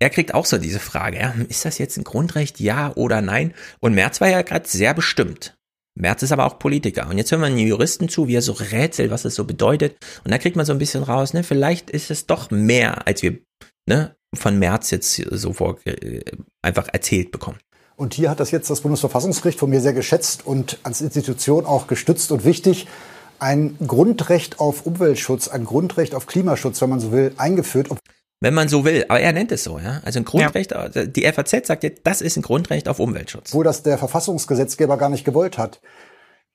er 0.00 0.10
kriegt 0.10 0.34
auch 0.34 0.46
so 0.46 0.58
diese 0.58 0.80
Frage, 0.80 1.20
ja, 1.20 1.32
ist 1.48 1.64
das 1.64 1.78
jetzt 1.78 1.96
ein 1.96 2.02
Grundrecht, 2.02 2.58
ja 2.58 2.92
oder 2.96 3.22
nein? 3.22 3.54
Und 3.78 3.94
Merz 3.94 4.20
war 4.20 4.28
ja 4.28 4.42
gerade 4.42 4.68
sehr 4.68 4.94
bestimmt. 4.94 5.56
Merz 5.94 6.24
ist 6.24 6.32
aber 6.32 6.46
auch 6.46 6.58
Politiker. 6.58 7.08
Und 7.08 7.18
jetzt 7.18 7.30
hören 7.30 7.42
wir 7.42 7.46
einen 7.46 7.58
Juristen 7.58 8.08
zu, 8.08 8.26
wie 8.26 8.34
er 8.34 8.42
so 8.42 8.50
rätselt, 8.50 9.12
was 9.12 9.22
das 9.22 9.36
so 9.36 9.44
bedeutet. 9.44 9.96
Und 10.24 10.32
da 10.32 10.38
kriegt 10.38 10.56
man 10.56 10.66
so 10.66 10.72
ein 10.72 10.80
bisschen 10.80 11.04
raus, 11.04 11.34
ne, 11.34 11.44
vielleicht 11.44 11.88
ist 11.88 12.10
es 12.10 12.26
doch 12.26 12.50
mehr, 12.50 13.06
als 13.06 13.22
wir 13.22 13.38
ne, 13.86 14.16
von 14.34 14.58
Merz 14.58 14.90
jetzt 14.90 15.14
so 15.14 15.52
vor, 15.52 15.78
äh, 15.84 16.24
einfach 16.62 16.88
erzählt 16.92 17.30
bekommen. 17.30 17.60
Und 17.96 18.14
hier 18.14 18.30
hat 18.30 18.40
das 18.40 18.50
jetzt 18.50 18.70
das 18.70 18.80
Bundesverfassungsgericht 18.80 19.58
von 19.58 19.70
mir 19.70 19.80
sehr 19.80 19.92
geschätzt 19.92 20.46
und 20.46 20.78
als 20.82 21.00
Institution 21.00 21.66
auch 21.66 21.86
gestützt 21.86 22.32
und 22.32 22.44
wichtig 22.44 22.86
ein 23.38 23.76
Grundrecht 23.86 24.60
auf 24.60 24.86
Umweltschutz, 24.86 25.48
ein 25.48 25.64
Grundrecht 25.64 26.14
auf 26.14 26.26
Klimaschutz, 26.26 26.80
wenn 26.80 26.90
man 26.90 27.00
so 27.00 27.10
will, 27.12 27.32
eingeführt. 27.36 27.88
Wenn 28.40 28.54
man 28.54 28.68
so 28.68 28.84
will, 28.84 29.04
aber 29.08 29.20
er 29.20 29.32
nennt 29.32 29.52
es 29.52 29.64
so, 29.64 29.78
ja. 29.78 30.00
Also 30.04 30.20
ein 30.20 30.24
Grundrecht, 30.24 30.72
ja. 30.72 30.88
die 30.88 31.30
FAZ 31.30 31.66
sagt 31.66 31.82
jetzt, 31.84 32.00
das 32.04 32.20
ist 32.20 32.36
ein 32.36 32.42
Grundrecht 32.42 32.88
auf 32.88 32.98
Umweltschutz. 32.98 33.52
Wo 33.52 33.62
das 33.62 33.82
der 33.82 33.98
Verfassungsgesetzgeber 33.98 34.96
gar 34.96 35.08
nicht 35.08 35.24
gewollt 35.24 35.58
hat. 35.58 35.80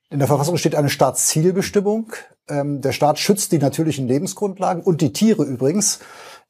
In 0.09 0.19
der 0.19 0.27
Verfassung 0.27 0.57
steht 0.57 0.75
eine 0.75 0.89
Staatszielbestimmung. 0.89 2.13
Ähm, 2.49 2.81
der 2.81 2.93
Staat 2.93 3.19
schützt 3.19 3.51
die 3.51 3.57
natürlichen 3.57 4.07
Lebensgrundlagen 4.07 4.81
und 4.81 5.01
die 5.01 5.11
Tiere 5.11 5.43
übrigens 5.43 5.99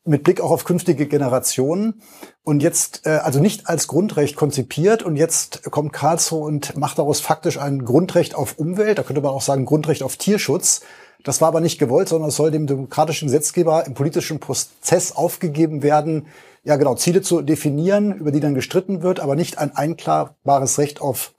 mit 0.07 0.23
Blick 0.23 0.41
auch 0.41 0.51
auf 0.51 0.63
künftige 0.63 1.07
Generationen 1.07 2.01
und 2.43 2.63
jetzt 2.63 3.05
äh, 3.05 3.09
also 3.09 3.39
nicht 3.39 3.67
als 3.67 3.87
Grundrecht 3.87 4.35
konzipiert 4.35 5.03
und 5.03 5.15
jetzt 5.15 5.63
kommt 5.71 5.93
Karlsruhe 5.93 6.45
und 6.45 6.77
macht 6.77 6.97
daraus 6.97 7.19
faktisch 7.19 7.59
ein 7.59 7.85
Grundrecht 7.85 8.35
auf 8.35 8.57
Umwelt, 8.57 8.97
da 8.97 9.03
könnte 9.03 9.21
man 9.21 9.31
auch 9.31 9.41
sagen 9.41 9.65
Grundrecht 9.65 10.03
auf 10.03 10.17
Tierschutz. 10.17 10.81
Das 11.23 11.41
war 11.41 11.49
aber 11.49 11.61
nicht 11.61 11.79
gewollt, 11.79 12.09
sondern 12.09 12.29
es 12.29 12.35
soll 12.35 12.51
dem 12.51 12.67
demokratischen 12.67 13.27
Gesetzgeber 13.27 13.85
im 13.85 13.93
politischen 13.93 14.39
Prozess 14.39 15.11
aufgegeben 15.11 15.83
werden, 15.83 16.27
ja 16.63 16.75
genau, 16.75 16.95
Ziele 16.95 17.21
zu 17.21 17.41
definieren, 17.41 18.13
über 18.13 18.31
die 18.31 18.39
dann 18.39 18.53
gestritten 18.53 19.01
wird, 19.01 19.19
aber 19.19 19.35
nicht 19.35 19.57
ein 19.57 19.75
einklagbares 19.75 20.77
Recht 20.77 21.01
auf 21.01 21.33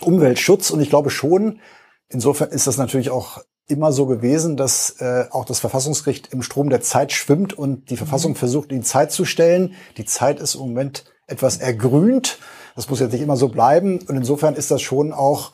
Umweltschutz. 0.00 0.70
Und 0.70 0.80
ich 0.80 0.88
glaube 0.88 1.10
schon, 1.10 1.60
insofern 2.08 2.50
ist 2.50 2.66
das 2.66 2.78
natürlich 2.78 3.10
auch 3.10 3.42
immer 3.72 3.92
so 3.92 4.06
gewesen, 4.06 4.56
dass 4.56 5.00
äh, 5.00 5.24
auch 5.30 5.44
das 5.44 5.58
Verfassungsgericht 5.58 6.32
im 6.32 6.42
Strom 6.42 6.70
der 6.70 6.80
Zeit 6.80 7.12
schwimmt 7.12 7.52
und 7.52 7.90
die 7.90 7.96
Verfassung 7.96 8.32
mhm. 8.32 8.36
versucht, 8.36 8.70
in 8.70 8.84
Zeit 8.84 9.10
zu 9.10 9.24
stellen. 9.24 9.74
Die 9.96 10.04
Zeit 10.04 10.38
ist 10.38 10.54
im 10.54 10.60
Moment 10.60 11.04
etwas 11.26 11.56
ergrünt. 11.56 12.38
Das 12.76 12.88
muss 12.88 13.00
jetzt 13.00 13.12
nicht 13.12 13.22
immer 13.22 13.36
so 13.36 13.48
bleiben. 13.48 13.98
Und 14.06 14.16
insofern 14.16 14.54
ist 14.54 14.70
das 14.70 14.82
schon 14.82 15.12
auch 15.12 15.52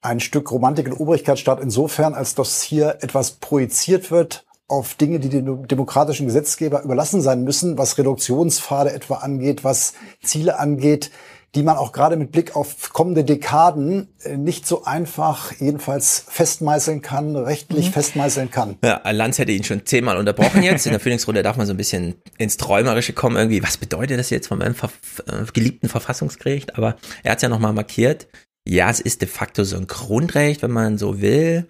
ein 0.00 0.20
Stück 0.20 0.50
Romantik 0.50 0.86
und 0.86 1.00
Obrigkeitsstaat 1.00 1.60
insofern, 1.60 2.14
als 2.14 2.34
dass 2.34 2.62
hier 2.62 2.98
etwas 3.00 3.32
projiziert 3.32 4.10
wird 4.10 4.46
auf 4.68 4.94
Dinge, 4.94 5.18
die 5.18 5.30
dem 5.30 5.66
demokratischen 5.66 6.26
Gesetzgeber 6.26 6.82
überlassen 6.82 7.22
sein 7.22 7.42
müssen, 7.42 7.78
was 7.78 7.96
Reduktionspfade 7.96 8.92
etwa 8.92 9.16
angeht, 9.16 9.64
was 9.64 9.94
Ziele 10.22 10.58
angeht, 10.58 11.10
die 11.54 11.62
man 11.62 11.76
auch 11.76 11.92
gerade 11.92 12.16
mit 12.16 12.30
Blick 12.30 12.54
auf 12.56 12.92
kommende 12.92 13.24
Dekaden 13.24 14.08
äh, 14.22 14.36
nicht 14.36 14.66
so 14.66 14.84
einfach 14.84 15.52
jedenfalls 15.58 16.24
festmeißeln 16.28 17.00
kann, 17.00 17.36
rechtlich 17.36 17.86
mhm. 17.86 17.92
festmeißeln 17.92 18.50
kann. 18.50 18.76
Ja, 18.84 19.00
Lanz 19.10 19.38
hätte 19.38 19.52
ihn 19.52 19.64
schon 19.64 19.86
zehnmal 19.86 20.18
unterbrochen 20.18 20.62
jetzt. 20.62 20.86
In 20.86 20.92
der 20.92 21.00
Phoenix-Runde 21.08 21.42
darf 21.42 21.56
man 21.56 21.66
so 21.66 21.72
ein 21.72 21.78
bisschen 21.78 22.16
ins 22.36 22.58
Träumerische 22.58 23.14
kommen 23.14 23.36
irgendwie. 23.36 23.62
Was 23.62 23.78
bedeutet 23.78 24.18
das 24.18 24.30
jetzt 24.30 24.48
von 24.48 24.58
meinem 24.58 24.74
ver 24.74 24.90
äh, 25.26 25.44
geliebten 25.52 25.88
Verfassungsgericht? 25.88 26.76
Aber 26.76 26.96
er 27.22 27.32
hat 27.32 27.38
es 27.38 27.42
ja 27.42 27.48
nochmal 27.48 27.72
markiert. 27.72 28.28
Ja, 28.66 28.90
es 28.90 29.00
ist 29.00 29.22
de 29.22 29.28
facto 29.28 29.64
so 29.64 29.76
ein 29.76 29.86
Grundrecht, 29.86 30.62
wenn 30.62 30.70
man 30.70 30.98
so 30.98 31.22
will. 31.22 31.66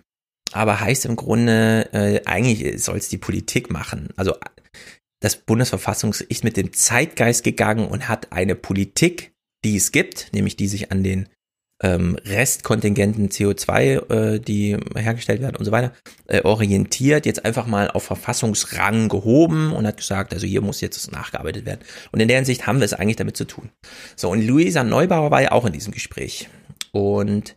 aber 0.53 0.81
heißt 0.81 1.05
im 1.05 1.15
Grunde, 1.15 1.89
äh, 1.93 2.25
eigentlich 2.25 2.83
soll 2.83 2.97
es 2.97 3.09
die 3.09 3.19
Politik 3.19 3.71
machen. 3.71 4.09
Also 4.17 4.35
das 5.21 5.37
Bundesverfassungsgericht 5.37 6.31
ist 6.31 6.45
mit 6.45 6.57
dem 6.57 6.73
Zeitgeist 6.73 7.45
gegangen 7.45 7.87
und 7.87 8.09
hat 8.09 8.33
eine 8.33 8.55
Politik, 8.55 9.33
die 9.65 9.77
es 9.77 9.93
gibt, 9.93 10.33
nämlich 10.33 10.57
die 10.57 10.69
sich 10.69 10.93
an 10.93 11.03
den 11.03 11.29
ähm, 11.83 12.17
Restkontingenten 12.25 13.29
CO2, 13.29 14.11
äh, 14.11 14.41
die 14.41 14.77
hergestellt 14.97 15.41
werden 15.41 15.57
und 15.57 15.65
so 15.65 15.71
weiter, 15.71 15.93
äh, 16.27 16.43
orientiert, 16.43 17.25
jetzt 17.25 17.45
einfach 17.45 17.67
mal 17.67 17.91
auf 17.91 18.03
Verfassungsrang 18.05 19.09
gehoben 19.09 19.73
und 19.73 19.87
hat 19.87 19.99
gesagt, 19.99 20.35
also 20.35 20.47
hier 20.47 20.61
muss 20.61 20.81
jetzt 20.81 21.13
nachgearbeitet 21.13 21.67
werden. 21.67 21.81
Und 22.11 22.21
in 22.21 22.29
der 22.29 22.39
Hinsicht 22.39 22.67
haben 22.67 22.81
wir 22.81 22.85
es 22.85 22.95
eigentlich 22.95 23.17
damit 23.17 23.37
zu 23.37 23.45
tun. 23.45 23.71
So, 24.17 24.31
und 24.31 24.43
Luisa 24.45 24.83
Neubauer 24.83 25.31
war 25.31 25.43
ja 25.43 25.53
auch 25.53 25.67
in 25.67 25.73
diesem 25.73 25.93
Gespräch. 25.93 26.49
Und 26.91 27.55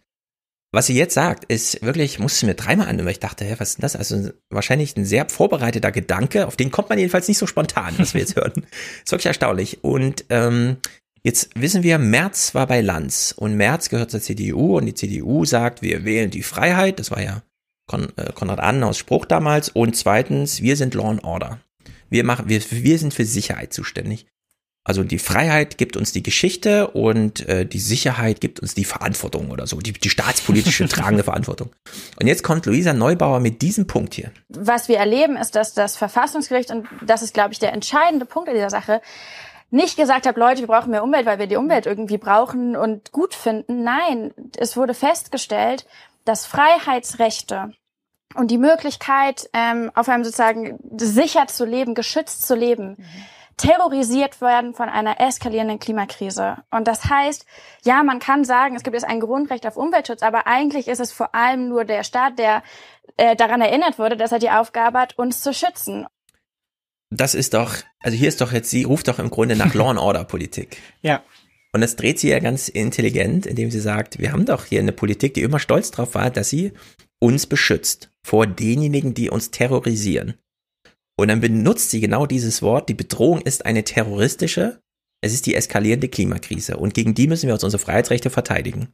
was 0.73 0.85
sie 0.85 0.95
jetzt 0.95 1.15
sagt, 1.15 1.43
ist 1.45 1.81
wirklich, 1.81 2.17
musste 2.19 2.45
mir 2.45 2.53
dreimal 2.53 2.87
an, 2.87 2.97
weil 2.99 3.11
ich 3.11 3.19
dachte, 3.19 3.43
hä, 3.43 3.55
was 3.57 3.69
ist 3.69 3.77
denn 3.79 3.81
das? 3.81 3.95
Also 3.97 4.31
wahrscheinlich 4.49 4.95
ein 4.95 5.03
sehr 5.03 5.27
vorbereiteter 5.27 5.91
Gedanke, 5.91 6.47
auf 6.47 6.55
den 6.55 6.71
kommt 6.71 6.87
man 6.87 6.97
jedenfalls 6.97 7.27
nicht 7.27 7.39
so 7.39 7.47
spontan, 7.47 7.95
was 7.97 8.13
wir 8.13 8.21
jetzt 8.21 8.37
hören. 8.37 8.53
ist 9.03 9.11
wirklich 9.11 9.25
erstaunlich. 9.25 9.83
Und 9.83 10.25
ähm, 10.29 10.77
jetzt 11.23 11.49
wissen 11.55 11.83
wir, 11.83 11.99
Merz 11.99 12.55
war 12.55 12.67
bei 12.67 12.81
Lanz 12.81 13.33
und 13.35 13.55
Merz 13.55 13.89
gehört 13.89 14.11
zur 14.11 14.21
CDU 14.21 14.77
und 14.77 14.85
die 14.85 14.93
CDU 14.93 15.45
sagt, 15.45 15.81
wir 15.81 16.05
wählen 16.05 16.31
die 16.31 16.43
Freiheit, 16.43 16.99
das 16.99 17.11
war 17.11 17.21
ja 17.21 17.43
Kon 17.87 18.07
äh, 18.15 18.31
Konrad 18.33 18.59
Adenauers 18.59 18.97
Spruch 18.97 19.25
damals, 19.25 19.69
und 19.69 19.95
zweitens, 19.95 20.61
wir 20.61 20.75
sind 20.75 20.93
Law 20.93 21.09
and 21.09 21.23
Order. 21.23 21.59
Wir 22.09 22.23
machen, 22.23 22.47
wir, 22.47 22.61
wir 22.69 22.99
sind 22.99 23.13
für 23.13 23.25
Sicherheit 23.25 23.73
zuständig. 23.73 24.27
Also 24.83 25.03
die 25.03 25.19
Freiheit 25.19 25.77
gibt 25.77 25.95
uns 25.95 26.11
die 26.11 26.23
Geschichte 26.23 26.87
und 26.87 27.47
äh, 27.47 27.67
die 27.67 27.79
Sicherheit 27.79 28.41
gibt 28.41 28.61
uns 28.61 28.73
die 28.73 28.83
Verantwortung 28.83 29.51
oder 29.51 29.67
so, 29.67 29.77
die, 29.77 29.93
die 29.93 30.09
staatspolitische 30.09 30.87
tragende 30.89 31.23
Verantwortung. 31.23 31.69
Und 32.19 32.25
jetzt 32.25 32.41
kommt 32.41 32.65
Luisa 32.65 32.91
Neubauer 32.91 33.41
mit 33.41 33.61
diesem 33.61 33.85
Punkt 33.85 34.15
hier. 34.15 34.31
Was 34.49 34.87
wir 34.87 34.97
erleben, 34.97 35.37
ist, 35.37 35.55
dass 35.55 35.75
das 35.75 35.97
Verfassungsgericht, 35.97 36.71
und 36.71 36.87
das 37.05 37.21
ist, 37.21 37.35
glaube 37.35 37.53
ich, 37.53 37.59
der 37.59 37.73
entscheidende 37.73 38.25
Punkt 38.25 38.49
in 38.49 38.55
dieser 38.55 38.71
Sache, 38.71 39.01
nicht 39.71 39.97
gesagt 39.97 40.27
hat, 40.27 40.37
Leute, 40.37 40.61
wir 40.61 40.67
brauchen 40.67 40.91
mehr 40.91 41.03
Umwelt, 41.03 41.25
weil 41.25 41.39
wir 41.39 41.47
die 41.47 41.55
Umwelt 41.55 41.85
irgendwie 41.85 42.17
brauchen 42.17 42.75
und 42.75 43.11
gut 43.11 43.33
finden. 43.33 43.83
Nein, 43.83 44.33
es 44.57 44.77
wurde 44.77 44.93
festgestellt, 44.93 45.85
dass 46.25 46.45
Freiheitsrechte 46.45 47.71
und 48.35 48.51
die 48.51 48.57
Möglichkeit, 48.57 49.49
ähm, 49.53 49.91
auf 49.95 50.07
einem 50.07 50.23
sozusagen 50.23 50.77
sicher 50.97 51.47
zu 51.47 51.65
leben, 51.65 51.95
geschützt 51.95 52.45
zu 52.45 52.55
leben, 52.55 52.97
mhm 52.97 53.05
terrorisiert 53.61 54.41
werden 54.41 54.73
von 54.73 54.89
einer 54.89 55.19
eskalierenden 55.19 55.77
Klimakrise. 55.77 56.57
Und 56.71 56.87
das 56.87 57.05
heißt, 57.05 57.45
ja, 57.83 58.01
man 58.01 58.17
kann 58.19 58.43
sagen, 58.43 58.75
es 58.75 58.81
gibt 58.81 58.95
jetzt 58.95 59.07
ein 59.07 59.19
Grundrecht 59.19 59.67
auf 59.67 59.77
Umweltschutz, 59.77 60.23
aber 60.23 60.47
eigentlich 60.47 60.87
ist 60.87 60.99
es 60.99 61.11
vor 61.11 61.35
allem 61.35 61.69
nur 61.69 61.85
der 61.85 62.03
Staat, 62.03 62.39
der 62.39 62.63
äh, 63.17 63.35
daran 63.35 63.61
erinnert 63.61 63.99
wurde, 63.99 64.17
dass 64.17 64.31
er 64.31 64.39
die 64.39 64.49
Aufgabe 64.49 64.99
hat, 64.99 65.17
uns 65.17 65.43
zu 65.43 65.53
schützen. 65.53 66.07
Das 67.11 67.35
ist 67.35 67.53
doch, 67.53 67.75
also 67.99 68.17
hier 68.17 68.29
ist 68.29 68.41
doch 68.41 68.53
jetzt, 68.53 68.69
sie 68.69 68.83
ruft 68.83 69.09
doch 69.09 69.19
im 69.19 69.29
Grunde 69.29 69.55
nach 69.55 69.73
Law 69.73 69.89
and 69.89 69.99
Order 69.99 70.23
Politik. 70.23 70.77
Ja. 71.01 71.23
Und 71.73 71.79
das 71.79 71.95
dreht 71.95 72.19
sie 72.19 72.27
ja 72.27 72.39
ganz 72.39 72.67
intelligent, 72.67 73.45
indem 73.45 73.71
sie 73.71 73.79
sagt, 73.79 74.19
wir 74.19 74.33
haben 74.33 74.45
doch 74.45 74.65
hier 74.65 74.81
eine 74.81 74.91
Politik, 74.91 75.33
die 75.35 75.41
immer 75.41 75.57
stolz 75.57 75.89
drauf 75.89 76.15
war, 76.15 76.29
dass 76.29 76.49
sie 76.49 76.73
uns 77.19 77.47
beschützt 77.47 78.11
vor 78.23 78.45
denjenigen, 78.45 79.13
die 79.13 79.29
uns 79.29 79.51
terrorisieren. 79.51 80.33
Und 81.17 81.29
dann 81.29 81.39
benutzt 81.39 81.91
sie 81.91 82.01
genau 82.01 82.25
dieses 82.25 82.61
Wort. 82.61 82.89
Die 82.89 82.93
Bedrohung 82.93 83.41
ist 83.41 83.65
eine 83.65 83.85
terroristische. 83.85 84.81
Es 85.21 85.33
ist 85.33 85.45
die 85.45 85.55
eskalierende 85.55 86.09
Klimakrise. 86.09 86.75
Und 86.75 86.93
gegen 86.93 87.13
die 87.13 87.27
müssen 87.27 87.47
wir 87.47 87.53
uns 87.53 87.63
unsere 87.63 87.81
Freiheitsrechte 87.81 88.29
verteidigen. 88.29 88.89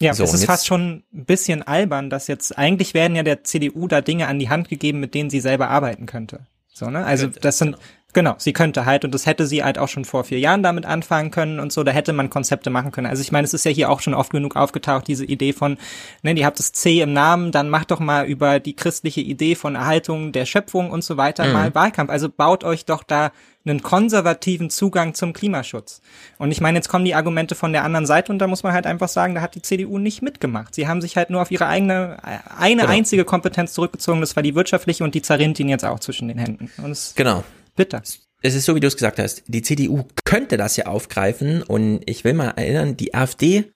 Ja, 0.00 0.12
so, 0.14 0.24
es 0.24 0.34
ist 0.34 0.46
fast 0.46 0.66
schon 0.66 1.04
ein 1.14 1.24
bisschen 1.24 1.62
albern, 1.62 2.10
dass 2.10 2.26
jetzt, 2.26 2.58
eigentlich 2.58 2.92
werden 2.92 3.16
ja 3.16 3.22
der 3.22 3.44
CDU 3.44 3.86
da 3.86 4.00
Dinge 4.00 4.26
an 4.26 4.38
die 4.38 4.48
Hand 4.48 4.68
gegeben, 4.68 5.00
mit 5.00 5.14
denen 5.14 5.30
sie 5.30 5.40
selber 5.40 5.68
arbeiten 5.68 6.06
könnte. 6.06 6.46
So, 6.72 6.90
ne? 6.90 7.04
Also, 7.04 7.26
das 7.28 7.58
sind, 7.58 7.76
genau. 8.12 8.34
Sie 8.38 8.52
könnte 8.52 8.86
halt 8.86 9.04
und 9.04 9.14
das 9.14 9.26
hätte 9.26 9.46
sie 9.46 9.62
halt 9.62 9.78
auch 9.78 9.88
schon 9.88 10.04
vor 10.04 10.24
vier 10.24 10.38
Jahren 10.38 10.62
damit 10.62 10.86
anfangen 10.86 11.30
können 11.30 11.60
und 11.60 11.72
so, 11.72 11.84
da 11.84 11.92
hätte 11.92 12.12
man 12.12 12.30
Konzepte 12.30 12.70
machen 12.70 12.92
können. 12.92 13.06
Also 13.06 13.22
ich 13.22 13.32
meine, 13.32 13.44
es 13.44 13.54
ist 13.54 13.64
ja 13.64 13.70
hier 13.70 13.90
auch 13.90 14.00
schon 14.00 14.14
oft 14.14 14.32
genug 14.32 14.56
aufgetaucht, 14.56 15.08
diese 15.08 15.24
Idee 15.24 15.52
von, 15.52 15.78
ne, 16.22 16.34
die 16.34 16.44
habt 16.46 16.58
das 16.58 16.72
C 16.72 17.00
im 17.00 17.12
Namen, 17.12 17.52
dann 17.52 17.68
macht 17.68 17.90
doch 17.90 18.00
mal 18.00 18.26
über 18.26 18.60
die 18.60 18.74
christliche 18.74 19.20
Idee 19.20 19.54
von 19.54 19.74
Erhaltung 19.74 20.32
der 20.32 20.46
Schöpfung 20.46 20.90
und 20.90 21.04
so 21.04 21.16
weiter 21.16 21.46
mhm. 21.46 21.52
mal 21.52 21.74
Wahlkampf. 21.74 22.10
Also 22.10 22.28
baut 22.28 22.64
euch 22.64 22.84
doch 22.84 23.02
da 23.02 23.32
einen 23.64 23.82
konservativen 23.82 24.70
Zugang 24.70 25.14
zum 25.14 25.32
Klimaschutz. 25.32 26.00
Und 26.38 26.50
ich 26.50 26.60
meine, 26.60 26.78
jetzt 26.78 26.88
kommen 26.88 27.04
die 27.04 27.14
Argumente 27.14 27.54
von 27.54 27.72
der 27.72 27.84
anderen 27.84 28.06
Seite 28.06 28.32
und 28.32 28.38
da 28.38 28.46
muss 28.46 28.62
man 28.62 28.72
halt 28.72 28.86
einfach 28.86 29.08
sagen, 29.08 29.34
da 29.34 29.40
hat 29.40 29.54
die 29.54 29.62
CDU 29.62 29.98
nicht 29.98 30.22
mitgemacht. 30.22 30.74
Sie 30.74 30.88
haben 30.88 31.00
sich 31.00 31.16
halt 31.16 31.30
nur 31.30 31.42
auf 31.42 31.50
ihre 31.50 31.66
eigene, 31.66 32.16
eine 32.58 32.82
genau. 32.82 32.92
einzige 32.92 33.24
Kompetenz 33.24 33.72
zurückgezogen, 33.72 34.20
das 34.20 34.34
war 34.36 34.42
die 34.42 34.54
wirtschaftliche 34.54 35.04
und 35.04 35.14
die 35.14 35.22
zerrinnt 35.22 35.60
ihnen 35.60 35.70
jetzt 35.70 35.84
auch 35.84 36.00
zwischen 36.00 36.28
den 36.28 36.38
Händen. 36.38 36.70
genau. 37.14 37.44
Bitter. 37.82 38.02
Es 38.42 38.54
ist 38.54 38.64
so, 38.64 38.74
wie 38.76 38.80
du 38.80 38.86
es 38.86 38.96
gesagt 38.96 39.18
hast. 39.18 39.42
Die 39.48 39.62
CDU 39.62 40.04
könnte 40.24 40.56
das 40.56 40.76
ja 40.76 40.86
aufgreifen 40.86 41.62
und 41.62 42.02
ich 42.06 42.22
will 42.22 42.34
mal 42.34 42.50
erinnern, 42.50 42.96
die 42.96 43.14
AfD 43.14 43.72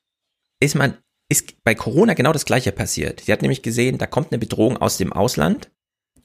ist 0.60 0.76
man, 0.76 0.96
ist 1.28 1.62
bei 1.64 1.74
Corona 1.74 2.14
genau 2.14 2.32
das 2.32 2.44
Gleiche 2.44 2.70
passiert. 2.70 3.20
Sie 3.20 3.32
hat 3.32 3.42
nämlich 3.42 3.62
gesehen, 3.62 3.98
da 3.98 4.06
kommt 4.06 4.30
eine 4.30 4.38
Bedrohung 4.38 4.76
aus 4.76 4.96
dem 4.96 5.12
Ausland 5.12 5.70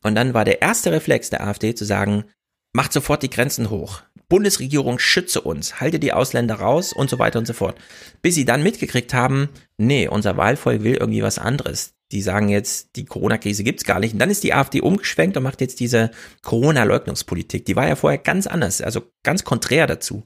und 0.04 0.14
dann 0.16 0.34
war 0.36 0.46
der 0.46 0.62
erste 0.62 0.92
Reflex 0.92 1.32
der 1.32 1.46
AfD 1.46 1.74
zu 1.74 1.86
sagen, 1.86 2.26
macht 2.74 2.94
sofort 2.94 3.24
die 3.24 3.30
Grenzen 3.30 3.70
hoch. 3.70 4.02
Bundesregierung 4.30 4.98
schütze 4.98 5.42
uns, 5.42 5.82
halte 5.82 6.00
die 6.00 6.14
Ausländer 6.14 6.56
raus 6.56 6.94
und 6.94 7.10
so 7.10 7.20
weiter 7.20 7.40
und 7.40 7.46
so 7.46 7.54
fort. 7.54 7.78
Bis 8.22 8.36
sie 8.36 8.46
dann 8.46 8.64
mitgekriegt 8.64 9.14
haben, 9.14 9.50
nee, 9.78 10.08
unser 10.08 10.38
Wahlvolk 10.38 10.84
will 10.84 10.96
irgendwie 10.96 11.24
was 11.24 11.38
anderes 11.38 11.94
die 12.12 12.22
sagen 12.22 12.50
jetzt, 12.50 12.96
die 12.96 13.06
Corona-Krise 13.06 13.64
gibt's 13.64 13.86
gar 13.86 14.00
nicht. 14.00 14.14
Und 14.14 14.20
dann 14.20 14.30
ist 14.30 14.44
die 14.44 14.54
AfD 14.54 14.82
umgeschwenkt 14.82 15.38
und 15.38 15.44
macht 15.44 15.62
jetzt 15.62 15.80
diese 15.80 16.12
Corona-Leugnungspolitik. 16.42 17.66
Die 17.66 17.76
war 17.76 17.88
ja 17.88 17.96
vorher 17.96 18.18
ganz 18.18 18.48
anders, 18.48 18.82
also 18.82 19.04
ganz 19.24 19.44
konträr 19.44 19.88
dazu. 19.88 20.24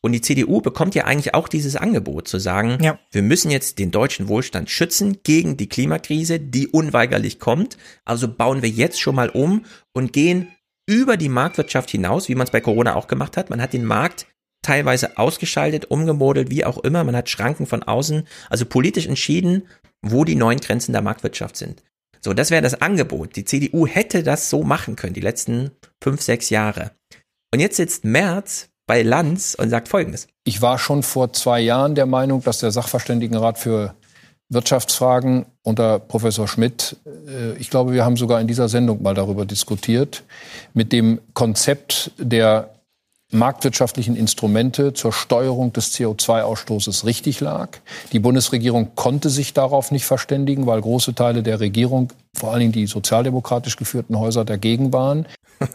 Und 0.00 0.12
die 0.12 0.20
CDU 0.20 0.60
bekommt 0.60 0.94
ja 0.94 1.04
eigentlich 1.04 1.34
auch 1.34 1.48
dieses 1.48 1.74
Angebot 1.74 2.28
zu 2.28 2.38
sagen, 2.38 2.78
ja. 2.80 3.00
wir 3.10 3.22
müssen 3.22 3.50
jetzt 3.50 3.80
den 3.80 3.90
deutschen 3.90 4.28
Wohlstand 4.28 4.70
schützen 4.70 5.18
gegen 5.24 5.56
die 5.56 5.68
Klimakrise, 5.68 6.38
die 6.38 6.68
unweigerlich 6.68 7.40
kommt. 7.40 7.76
Also 8.04 8.28
bauen 8.32 8.62
wir 8.62 8.68
jetzt 8.68 9.00
schon 9.00 9.16
mal 9.16 9.28
um 9.28 9.64
und 9.92 10.12
gehen 10.12 10.48
über 10.88 11.18
die 11.18 11.28
Marktwirtschaft 11.28 11.90
hinaus, 11.90 12.28
wie 12.28 12.34
man 12.34 12.46
es 12.46 12.50
bei 12.50 12.62
Corona 12.62 12.96
auch 12.96 13.08
gemacht 13.08 13.36
hat. 13.36 13.50
Man 13.50 13.60
hat 13.60 13.74
den 13.74 13.84
Markt 13.84 14.26
teilweise 14.62 15.18
ausgeschaltet, 15.18 15.90
umgemodelt, 15.90 16.50
wie 16.50 16.64
auch 16.64 16.78
immer. 16.78 17.04
Man 17.04 17.14
hat 17.14 17.28
Schranken 17.28 17.66
von 17.66 17.82
außen, 17.82 18.26
also 18.48 18.64
politisch 18.64 19.06
entschieden, 19.06 19.68
wo 20.00 20.24
die 20.24 20.34
neuen 20.34 20.60
Grenzen 20.60 20.92
der 20.92 21.02
Marktwirtschaft 21.02 21.56
sind. 21.56 21.82
So, 22.20 22.32
das 22.32 22.50
wäre 22.50 22.62
das 22.62 22.80
Angebot. 22.80 23.36
Die 23.36 23.44
CDU 23.44 23.86
hätte 23.86 24.22
das 24.22 24.48
so 24.48 24.62
machen 24.64 24.96
können, 24.96 25.12
die 25.12 25.20
letzten 25.20 25.72
fünf, 26.02 26.22
sechs 26.22 26.48
Jahre. 26.50 26.92
Und 27.52 27.60
jetzt 27.60 27.76
sitzt 27.76 28.04
Merz 28.04 28.70
bei 28.86 29.02
Lanz 29.02 29.54
und 29.54 29.68
sagt 29.68 29.88
Folgendes. 29.88 30.26
Ich 30.44 30.62
war 30.62 30.78
schon 30.78 31.02
vor 31.02 31.34
zwei 31.34 31.60
Jahren 31.60 31.94
der 31.94 32.06
Meinung, 32.06 32.42
dass 32.42 32.60
der 32.60 32.70
Sachverständigenrat 32.70 33.58
für 33.58 33.94
Wirtschaftsfragen 34.50 35.46
unter 35.62 35.98
Professor 35.98 36.48
Schmidt, 36.48 36.96
äh, 37.06 37.52
ich 37.58 37.70
glaube, 37.70 37.92
wir 37.92 38.04
haben 38.04 38.16
sogar 38.16 38.40
in 38.40 38.46
dieser 38.46 38.68
Sendung 38.68 39.02
mal 39.02 39.14
darüber 39.14 39.44
diskutiert, 39.44 40.22
mit 40.74 40.92
dem 40.92 41.20
Konzept 41.34 42.10
der 42.18 42.70
marktwirtschaftlichen 43.30 44.16
Instrumente 44.16 44.94
zur 44.94 45.12
Steuerung 45.12 45.72
des 45.74 45.94
CO2-Ausstoßes 45.94 47.04
richtig 47.04 47.40
lag. 47.40 47.78
Die 48.12 48.20
Bundesregierung 48.20 48.94
konnte 48.94 49.28
sich 49.28 49.52
darauf 49.52 49.90
nicht 49.90 50.06
verständigen, 50.06 50.66
weil 50.66 50.80
große 50.80 51.14
Teile 51.14 51.42
der 51.42 51.60
Regierung, 51.60 52.12
vor 52.34 52.52
allen 52.52 52.60
Dingen 52.60 52.72
die 52.72 52.86
sozialdemokratisch 52.86 53.76
geführten 53.76 54.18
Häuser, 54.18 54.46
dagegen 54.46 54.92
waren. 54.94 55.26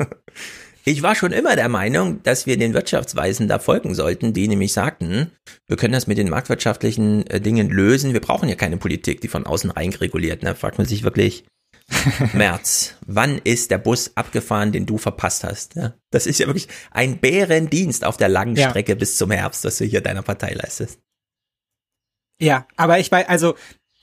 Ich 0.86 1.02
war 1.02 1.16
schon 1.16 1.32
immer 1.32 1.56
der 1.56 1.70
Meinung, 1.70 2.22
dass 2.24 2.46
wir 2.46 2.58
den 2.58 2.74
Wirtschaftsweisen 2.74 3.48
da 3.48 3.60
folgen 3.60 3.96
sollten, 3.96 4.34
die 4.34 4.48
nämlich 4.48 4.74
sagten, 4.74 5.32
wir 5.68 5.78
können 5.78 5.94
das 5.94 6.08
mit 6.08 6.18
den 6.18 6.30
marktwirtschaftlichen 6.30 7.26
äh, 7.28 7.40
Dingen 7.40 7.70
lösen. 7.70 8.14
Wir 8.14 8.20
brauchen 8.20 8.50
ja 8.50 8.56
keine 8.56 8.78
Politik, 8.78 9.22
die 9.22 9.30
von 9.30 9.46
außen 9.46 9.72
einreguliert. 9.72 10.44
Da 10.44 10.56
fragt 10.56 10.78
man 10.78 10.88
sich 10.88 11.04
wirklich, 11.04 11.46
März, 12.34 12.96
wann 13.06 13.40
ist 13.44 13.72
der 13.72 13.78
Bus 13.78 14.12
abgefahren, 14.16 14.72
den 14.72 14.86
du 14.86 14.98
verpasst 14.98 15.44
hast? 15.44 15.76
Ja, 15.76 15.94
das 16.12 16.28
ist 16.28 16.40
ja 16.40 16.48
wirklich 16.48 16.68
ein 16.92 17.20
Bärendienst 17.20 18.04
auf 18.04 18.18
der 18.18 18.30
langen 18.30 18.56
ja. 18.56 18.70
Strecke 18.70 18.96
bis 18.96 19.18
zum 19.18 19.32
Herbst, 19.32 19.64
was 19.64 19.78
du 19.78 19.86
hier 19.86 20.02
deiner 20.02 20.22
Partei 20.22 20.54
leistest. 20.54 21.00
Ja, 22.42 22.68
aber 22.76 23.00
ich 23.00 23.10
weiß, 23.12 23.28
also 23.30 23.56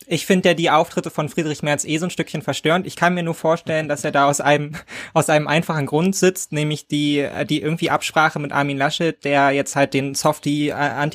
ich 0.06 0.26
finde 0.26 0.50
ja 0.50 0.54
die 0.54 0.70
Auftritte 0.70 1.10
von 1.10 1.28
Friedrich 1.28 1.62
Merz 1.62 1.84
eh 1.84 1.98
so 1.98 2.06
ein 2.06 2.10
Stückchen 2.10 2.42
verstörend. 2.42 2.86
Ich 2.86 2.96
kann 2.96 3.14
mir 3.14 3.22
nur 3.22 3.34
vorstellen, 3.34 3.88
dass 3.88 4.02
er 4.02 4.10
da 4.10 4.28
aus 4.28 4.40
einem, 4.40 4.72
aus 5.14 5.28
einem 5.28 5.46
einfachen 5.46 5.86
Grund 5.86 6.16
sitzt, 6.16 6.52
nämlich 6.52 6.88
die, 6.88 7.26
die 7.48 7.60
irgendwie 7.60 7.90
Absprache 7.90 8.38
mit 8.38 8.50
Armin 8.50 8.78
Laschet, 8.78 9.22
der 9.24 9.50
jetzt 9.50 9.76
halt 9.76 9.94
den 9.94 10.14
Softie 10.14 10.70
äh, 10.70 11.08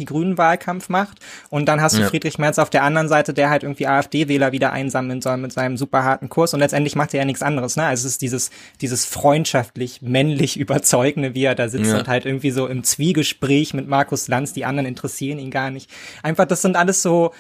macht. 0.88 1.18
Und 1.50 1.66
dann 1.66 1.82
hast 1.82 1.98
du 1.98 2.02
ja. 2.02 2.08
Friedrich 2.08 2.38
Merz 2.38 2.60
auf 2.60 2.70
der 2.70 2.84
anderen 2.84 3.10
Seite, 3.10 3.34
der 3.34 3.50
halt 3.50 3.64
irgendwie 3.64 3.88
AfD-Wähler 3.88 4.52
wieder 4.52 4.72
einsammeln 4.72 5.22
soll 5.22 5.38
mit 5.38 5.52
seinem 5.52 5.78
super 5.78 6.04
harten 6.04 6.30
Kurs. 6.30 6.54
Und 6.54 6.60
letztendlich 6.60 6.96
macht 6.96 7.14
er 7.14 7.20
ja 7.20 7.26
nichts 7.26 7.42
anderes, 7.42 7.76
ne? 7.76 7.86
Also 7.86 8.08
es 8.08 8.14
ist 8.14 8.22
dieses, 8.22 8.52
dieses 8.82 9.06
freundschaftlich, 9.06 10.02
männlich 10.02 10.58
überzeugende, 10.60 11.34
wie 11.34 11.44
er 11.44 11.56
da 11.56 11.70
sitzt 11.70 11.92
ja. 11.92 11.98
und 11.98 12.08
halt 12.08 12.26
irgendwie 12.26 12.52
so 12.52 12.68
im 12.68 12.84
Zwiegespräch 12.84 13.74
mit 13.74 13.88
Markus 13.88 14.28
Lanz, 14.28 14.54
die 14.54 14.64
anderen 14.64 14.88
interessieren 14.88 15.40
ihn 15.40 15.52
gar 15.52 15.72
nicht. 15.72 15.90
Einfach, 16.24 16.46
das 16.46 16.62
sind 16.62 16.78
alles 16.78 17.02
so, 17.02 17.32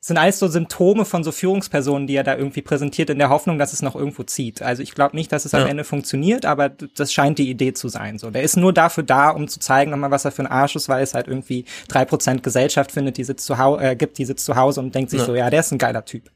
sind 0.00 0.16
alles 0.16 0.38
so 0.38 0.46
Symptome 0.46 1.04
von 1.04 1.24
so 1.24 1.32
Führungspersonen, 1.32 2.06
die 2.06 2.14
er 2.14 2.22
da 2.22 2.36
irgendwie 2.36 2.62
präsentiert, 2.62 3.10
in 3.10 3.18
der 3.18 3.30
Hoffnung, 3.30 3.58
dass 3.58 3.72
es 3.72 3.82
noch 3.82 3.96
irgendwo 3.96 4.22
zieht. 4.22 4.62
Also 4.62 4.82
ich 4.82 4.94
glaube 4.94 5.16
nicht, 5.16 5.32
dass 5.32 5.44
es 5.44 5.54
am 5.54 5.66
Ende 5.66 5.82
funktioniert, 5.82 6.46
aber 6.46 6.68
das 6.68 7.12
scheint 7.12 7.38
die 7.38 7.50
Idee 7.50 7.72
zu 7.72 7.88
sein. 7.88 8.18
So, 8.18 8.30
der 8.30 8.42
ist 8.42 8.56
nur 8.56 8.72
dafür 8.72 9.02
da, 9.02 9.30
um 9.30 9.48
zu 9.48 9.58
zeigen, 9.58 9.90
nochmal, 9.90 10.12
was 10.12 10.24
er 10.24 10.30
für 10.30 10.42
ein 10.42 10.46
Arsch 10.46 10.76
ist, 10.76 10.88
weil 10.88 11.02
es 11.02 11.14
halt 11.14 11.26
irgendwie 11.26 11.64
drei 11.88 12.04
Prozent 12.04 12.42
Gesellschaft 12.44 12.92
findet, 12.92 13.16
die 13.16 13.24
sitzt 13.24 13.44
zu 13.44 13.58
Hause, 13.58 13.82
äh, 13.82 13.96
gibt, 13.96 14.18
die 14.18 14.24
sitzt 14.24 14.44
zu 14.44 14.54
Hause 14.54 14.80
und 14.80 14.94
denkt 14.94 15.10
sich 15.10 15.20
Ja. 15.20 15.26
so, 15.26 15.34
ja, 15.34 15.50
der 15.50 15.60
ist 15.60 15.72
ein 15.72 15.78
geiler 15.78 16.04
Typ. 16.04 16.30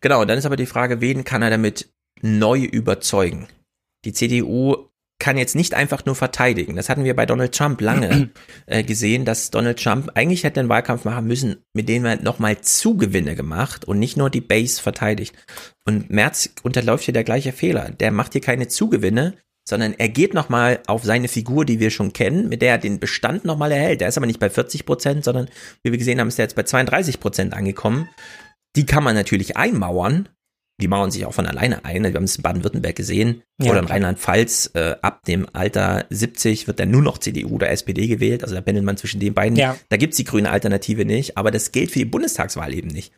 Genau, 0.00 0.24
dann 0.24 0.36
ist 0.38 0.46
aber 0.46 0.56
die 0.56 0.66
Frage, 0.66 1.00
wen 1.00 1.24
kann 1.24 1.42
er 1.42 1.50
damit 1.50 1.88
neu 2.22 2.58
überzeugen? 2.60 3.46
Die 4.04 4.12
CDU 4.12 4.88
kann 5.18 5.38
jetzt 5.38 5.54
nicht 5.54 5.74
einfach 5.74 6.04
nur 6.04 6.14
verteidigen. 6.14 6.76
Das 6.76 6.88
hatten 6.88 7.04
wir 7.04 7.16
bei 7.16 7.26
Donald 7.26 7.54
Trump 7.54 7.80
lange 7.80 8.30
äh, 8.66 8.82
gesehen, 8.82 9.24
dass 9.24 9.50
Donald 9.50 9.82
Trump 9.82 10.10
eigentlich 10.14 10.44
hätte 10.44 10.60
einen 10.60 10.68
Wahlkampf 10.68 11.04
machen 11.04 11.26
müssen, 11.26 11.56
mit 11.72 11.88
dem 11.88 12.04
er 12.04 12.22
nochmal 12.22 12.60
Zugewinne 12.60 13.34
gemacht 13.34 13.86
und 13.86 13.98
nicht 13.98 14.16
nur 14.16 14.30
die 14.30 14.40
Base 14.40 14.80
verteidigt. 14.80 15.34
Und 15.86 16.10
Merz 16.10 16.50
unterläuft 16.62 17.04
hier 17.04 17.14
der 17.14 17.24
gleiche 17.24 17.52
Fehler. 17.52 17.90
Der 17.90 18.10
macht 18.10 18.32
hier 18.32 18.42
keine 18.42 18.68
Zugewinne, 18.68 19.34
sondern 19.68 19.94
er 19.94 20.08
geht 20.08 20.34
nochmal 20.34 20.80
auf 20.86 21.02
seine 21.04 21.28
Figur, 21.28 21.64
die 21.64 21.80
wir 21.80 21.90
schon 21.90 22.12
kennen, 22.12 22.48
mit 22.48 22.62
der 22.62 22.72
er 22.72 22.78
den 22.78 23.00
Bestand 23.00 23.44
nochmal 23.44 23.72
erhält. 23.72 24.00
Der 24.00 24.08
ist 24.08 24.16
aber 24.16 24.26
nicht 24.26 24.38
bei 24.38 24.50
40 24.50 24.86
Prozent, 24.86 25.24
sondern 25.24 25.48
wie 25.82 25.90
wir 25.90 25.98
gesehen 25.98 26.20
haben, 26.20 26.28
ist 26.28 26.38
er 26.38 26.44
jetzt 26.44 26.56
bei 26.56 26.62
32 26.62 27.20
Prozent 27.20 27.54
angekommen. 27.54 28.08
Die 28.76 28.86
kann 28.86 29.02
man 29.02 29.16
natürlich 29.16 29.56
einmauern. 29.56 30.28
Die 30.80 30.88
mauern 30.88 31.10
sich 31.10 31.24
auch 31.24 31.32
von 31.32 31.46
alleine 31.46 31.84
ein. 31.84 32.04
Wir 32.04 32.12
haben 32.12 32.24
es 32.24 32.36
in 32.36 32.42
Baden-Württemberg 32.42 32.94
gesehen. 32.94 33.42
Ja, 33.58 33.70
oder 33.70 33.80
in. 33.80 33.86
Rheinland-Pfalz. 33.86 34.72
Äh, 34.74 34.96
ab 35.00 35.24
dem 35.24 35.46
Alter 35.52 36.04
70 36.10 36.66
wird 36.66 36.80
dann 36.80 36.90
nur 36.90 37.02
noch 37.02 37.18
CDU 37.18 37.54
oder 37.54 37.70
SPD 37.70 38.06
gewählt. 38.06 38.42
Also 38.42 38.54
da 38.54 38.60
pendelt 38.60 38.84
man 38.84 38.98
zwischen 38.98 39.18
den 39.18 39.32
beiden. 39.32 39.56
Ja. 39.56 39.76
Da 39.88 39.96
gibt's 39.96 40.18
die 40.18 40.24
grüne 40.24 40.50
Alternative 40.50 41.06
nicht. 41.06 41.38
Aber 41.38 41.50
das 41.50 41.72
gilt 41.72 41.90
für 41.90 42.00
die 42.00 42.04
Bundestagswahl 42.04 42.74
eben 42.74 42.88
nicht. 42.88 43.12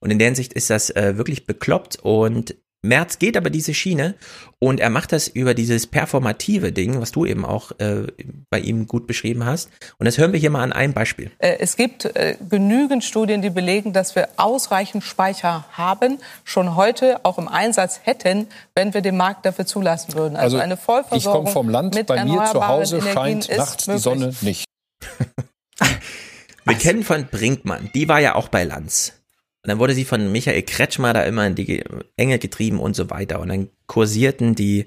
Und 0.00 0.10
in 0.10 0.18
der 0.18 0.26
Hinsicht 0.26 0.52
ist 0.52 0.70
das 0.70 0.90
äh, 0.90 1.16
wirklich 1.16 1.46
bekloppt. 1.46 1.98
Und 2.02 2.56
Merz 2.84 3.18
geht 3.18 3.36
aber 3.36 3.50
diese 3.50 3.74
Schiene 3.74 4.14
und 4.58 4.78
er 4.80 4.90
macht 4.90 5.12
das 5.12 5.28
über 5.28 5.54
dieses 5.54 5.86
performative 5.86 6.72
Ding, 6.72 7.00
was 7.00 7.12
du 7.12 7.26
eben 7.26 7.44
auch 7.44 7.72
äh, 7.78 8.06
bei 8.50 8.60
ihm 8.60 8.86
gut 8.86 9.06
beschrieben 9.06 9.44
hast. 9.44 9.70
Und 9.98 10.06
das 10.06 10.18
hören 10.18 10.32
wir 10.32 10.40
hier 10.40 10.50
mal 10.50 10.62
an 10.62 10.72
einem 10.72 10.92
Beispiel. 10.92 11.30
Äh, 11.38 11.56
Es 11.58 11.76
gibt 11.76 12.04
äh, 12.04 12.36
genügend 12.48 13.04
Studien, 13.04 13.42
die 13.42 13.50
belegen, 13.50 13.92
dass 13.92 14.14
wir 14.14 14.28
ausreichend 14.36 15.02
Speicher 15.02 15.64
haben, 15.72 16.18
schon 16.44 16.76
heute 16.76 17.24
auch 17.24 17.38
im 17.38 17.48
Einsatz 17.48 18.00
hätten, 18.04 18.46
wenn 18.74 18.94
wir 18.94 19.00
den 19.00 19.16
Markt 19.16 19.46
dafür 19.46 19.66
zulassen 19.66 20.14
würden. 20.14 20.36
Also, 20.36 20.58
eine 20.58 20.74
ich 20.74 20.80
Vollversorgung 20.80 21.44
komme 21.44 21.52
vom 21.52 21.68
Land, 21.68 21.94
mit 21.94 22.06
bei 22.06 22.24
mir 22.24 22.44
zu 22.52 22.66
Hause 22.66 22.96
Energien 22.96 23.42
scheint 23.42 23.56
nachts 23.56 23.84
die 23.84 23.90
möglich. 23.90 24.02
Sonne 24.02 24.34
nicht. 24.40 24.64
Wir 26.66 26.76
kennen 26.76 27.02
von 27.02 27.26
Brinkmann, 27.26 27.90
die 27.94 28.08
war 28.08 28.20
ja 28.20 28.36
auch 28.36 28.48
bei 28.48 28.64
Lanz. 28.64 29.12
Und 29.64 29.68
dann 29.68 29.78
wurde 29.78 29.94
sie 29.94 30.04
von 30.04 30.30
Michael 30.30 30.62
Kretschmer 30.62 31.12
da 31.14 31.22
immer 31.22 31.46
in 31.46 31.54
die 31.54 31.64
Ge- 31.64 31.84
Enge 32.16 32.38
getrieben 32.38 32.78
und 32.78 32.94
so 32.94 33.08
weiter. 33.10 33.40
Und 33.40 33.48
dann 33.48 33.68
kursierten 33.86 34.54
die 34.54 34.86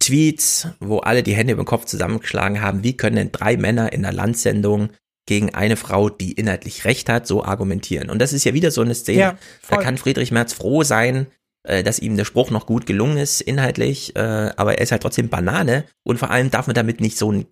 Tweets, 0.00 0.68
wo 0.80 0.98
alle 0.98 1.22
die 1.22 1.34
Hände 1.34 1.54
über 1.54 1.62
den 1.62 1.66
Kopf 1.66 1.86
zusammengeschlagen 1.86 2.60
haben, 2.60 2.84
wie 2.84 2.96
können 2.96 3.16
denn 3.16 3.32
drei 3.32 3.56
Männer 3.56 3.92
in 3.92 4.04
einer 4.04 4.14
Landsendung 4.14 4.90
gegen 5.26 5.54
eine 5.54 5.76
Frau, 5.76 6.08
die 6.08 6.32
inhaltlich 6.32 6.84
recht 6.84 7.08
hat, 7.08 7.26
so 7.26 7.44
argumentieren. 7.44 8.08
Und 8.10 8.18
das 8.20 8.32
ist 8.32 8.44
ja 8.44 8.54
wieder 8.54 8.70
so 8.70 8.80
eine 8.82 8.94
Szene. 8.94 9.18
Ja, 9.18 9.38
da 9.68 9.76
kann 9.82 9.98
Friedrich 9.98 10.30
Merz 10.30 10.52
froh 10.52 10.82
sein, 10.84 11.26
äh, 11.66 11.82
dass 11.82 11.98
ihm 11.98 12.16
der 12.16 12.24
Spruch 12.24 12.50
noch 12.50 12.64
gut 12.66 12.86
gelungen 12.86 13.18
ist, 13.18 13.40
inhaltlich, 13.40 14.14
äh, 14.16 14.20
aber 14.56 14.76
er 14.76 14.82
ist 14.82 14.92
halt 14.92 15.02
trotzdem 15.02 15.28
Banane. 15.28 15.84
Und 16.04 16.18
vor 16.18 16.30
allem 16.30 16.50
darf 16.50 16.66
man 16.66 16.74
damit 16.74 17.00
nicht 17.00 17.18
so 17.18 17.32
ein 17.32 17.46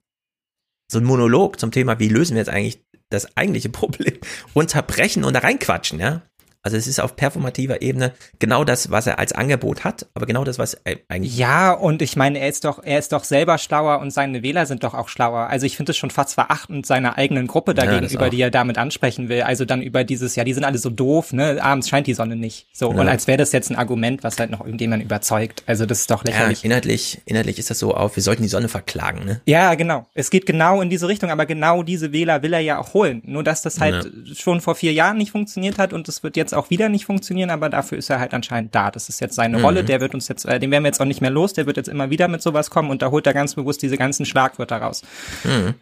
so 0.90 0.98
ein 0.98 1.04
Monolog 1.04 1.58
zum 1.58 1.72
Thema, 1.72 1.98
wie 1.98 2.08
lösen 2.08 2.34
wir 2.34 2.40
jetzt 2.42 2.48
eigentlich 2.48 2.80
das 3.10 3.36
eigentliche 3.36 3.68
Problem, 3.70 4.14
unterbrechen 4.54 5.24
und 5.24 5.34
da 5.34 5.40
reinquatschen, 5.40 5.98
ja. 6.00 6.22
Also 6.66 6.76
es 6.76 6.88
ist 6.88 6.98
auf 7.00 7.14
performativer 7.14 7.80
Ebene 7.80 8.12
genau 8.40 8.64
das, 8.64 8.90
was 8.90 9.06
er 9.06 9.20
als 9.20 9.30
Angebot 9.32 9.84
hat, 9.84 10.06
aber 10.14 10.26
genau 10.26 10.42
das, 10.42 10.58
was 10.58 10.74
er 10.74 10.96
eigentlich. 11.08 11.36
Ja, 11.38 11.70
und 11.70 12.02
ich 12.02 12.16
meine, 12.16 12.40
er 12.40 12.48
ist 12.48 12.64
doch, 12.64 12.82
er 12.82 12.98
ist 12.98 13.12
doch 13.12 13.22
selber 13.22 13.56
schlauer 13.58 14.00
und 14.00 14.10
seine 14.10 14.42
Wähler 14.42 14.66
sind 14.66 14.82
doch 14.82 14.92
auch 14.94 15.08
schlauer. 15.08 15.46
Also 15.48 15.64
ich 15.64 15.76
finde 15.76 15.92
es 15.92 15.96
schon 15.96 16.10
fast 16.10 16.34
verachtend 16.34 16.84
seiner 16.84 17.16
eigenen 17.18 17.46
Gruppe 17.46 17.70
Ja, 17.70 17.74
das 17.76 17.84
dagegenüber, 17.86 18.26
auch. 18.26 18.30
die 18.30 18.40
er 18.40 18.50
damit 18.50 18.78
ansprechen 18.78 19.28
will. 19.28 19.42
Also 19.42 19.64
dann 19.64 19.80
über 19.80 20.02
dieses, 20.02 20.34
ja, 20.34 20.42
die 20.42 20.54
sind 20.54 20.64
alle 20.64 20.78
so 20.78 20.90
doof, 20.90 21.32
ne, 21.32 21.58
abends 21.62 21.88
scheint 21.88 22.08
die 22.08 22.14
Sonne 22.14 22.34
nicht. 22.34 22.66
So, 22.72 22.90
Ja. 22.92 22.98
und 23.00 23.06
als 23.08 23.28
wäre 23.28 23.38
das 23.38 23.52
jetzt 23.52 23.70
ein 23.70 23.76
Argument, 23.76 24.24
was 24.24 24.36
halt 24.40 24.50
noch 24.50 24.58
irgendjemand 24.60 25.04
überzeugt. 25.04 25.62
Also 25.66 25.86
das 25.86 26.00
ist 26.00 26.10
doch 26.10 26.24
Ja, 26.24 26.32
lächerlich. 26.32 26.64
inhaltlich, 26.64 27.20
inhaltlich 27.26 27.60
ist 27.60 27.70
das 27.70 27.78
so 27.78 27.94
auf, 27.94 28.16
wir 28.16 28.24
sollten 28.24 28.42
die 28.42 28.48
Sonne 28.48 28.68
verklagen, 28.68 29.24
ne? 29.24 29.40
Ja, 29.46 29.72
genau. 29.76 30.06
Es 30.14 30.30
geht 30.30 30.46
genau 30.46 30.82
in 30.82 30.90
diese 30.90 31.06
Richtung, 31.06 31.30
aber 31.30 31.46
genau 31.46 31.84
diese 31.84 32.12
Wähler 32.12 32.42
will 32.42 32.52
er 32.52 32.58
ja 32.60 32.78
auch 32.78 32.92
holen. 32.92 33.22
Nur 33.24 33.44
dass 33.44 33.62
das 33.62 33.78
halt 33.78 34.10
schon 34.36 34.60
vor 34.60 34.74
vier 34.74 34.92
Jahren 34.92 35.16
nicht 35.18 35.30
funktioniert 35.30 35.78
hat 35.78 35.92
und 35.92 36.08
das 36.08 36.24
wird 36.24 36.36
jetzt 36.36 36.55
auch 36.56 36.70
wieder 36.70 36.88
nicht 36.88 37.04
funktionieren, 37.06 37.50
aber 37.50 37.68
dafür 37.68 37.98
ist 37.98 38.10
er 38.10 38.18
halt 38.20 38.34
anscheinend 38.34 38.74
da. 38.74 38.90
Das 38.90 39.08
ist 39.08 39.20
jetzt 39.20 39.34
seine 39.34 39.58
Mhm. 39.58 39.64
Rolle, 39.64 39.84
der 39.84 40.00
wird 40.00 40.14
uns 40.14 40.28
jetzt, 40.28 40.44
äh, 40.46 40.58
den 40.58 40.70
werden 40.70 40.82
wir 40.84 40.88
jetzt 40.88 41.00
auch 41.00 41.04
nicht 41.06 41.20
mehr 41.20 41.30
los, 41.30 41.52
der 41.52 41.66
wird 41.66 41.76
jetzt 41.76 41.88
immer 41.88 42.10
wieder 42.10 42.28
mit 42.28 42.42
sowas 42.42 42.70
kommen 42.70 42.90
und 42.90 43.02
da 43.02 43.10
holt 43.10 43.26
er 43.26 43.34
ganz 43.34 43.54
bewusst 43.54 43.82
diese 43.82 43.96
ganzen 43.96 44.26
Schlagwörter 44.26 44.78
raus. 44.78 45.02
Mhm. 45.44 45.74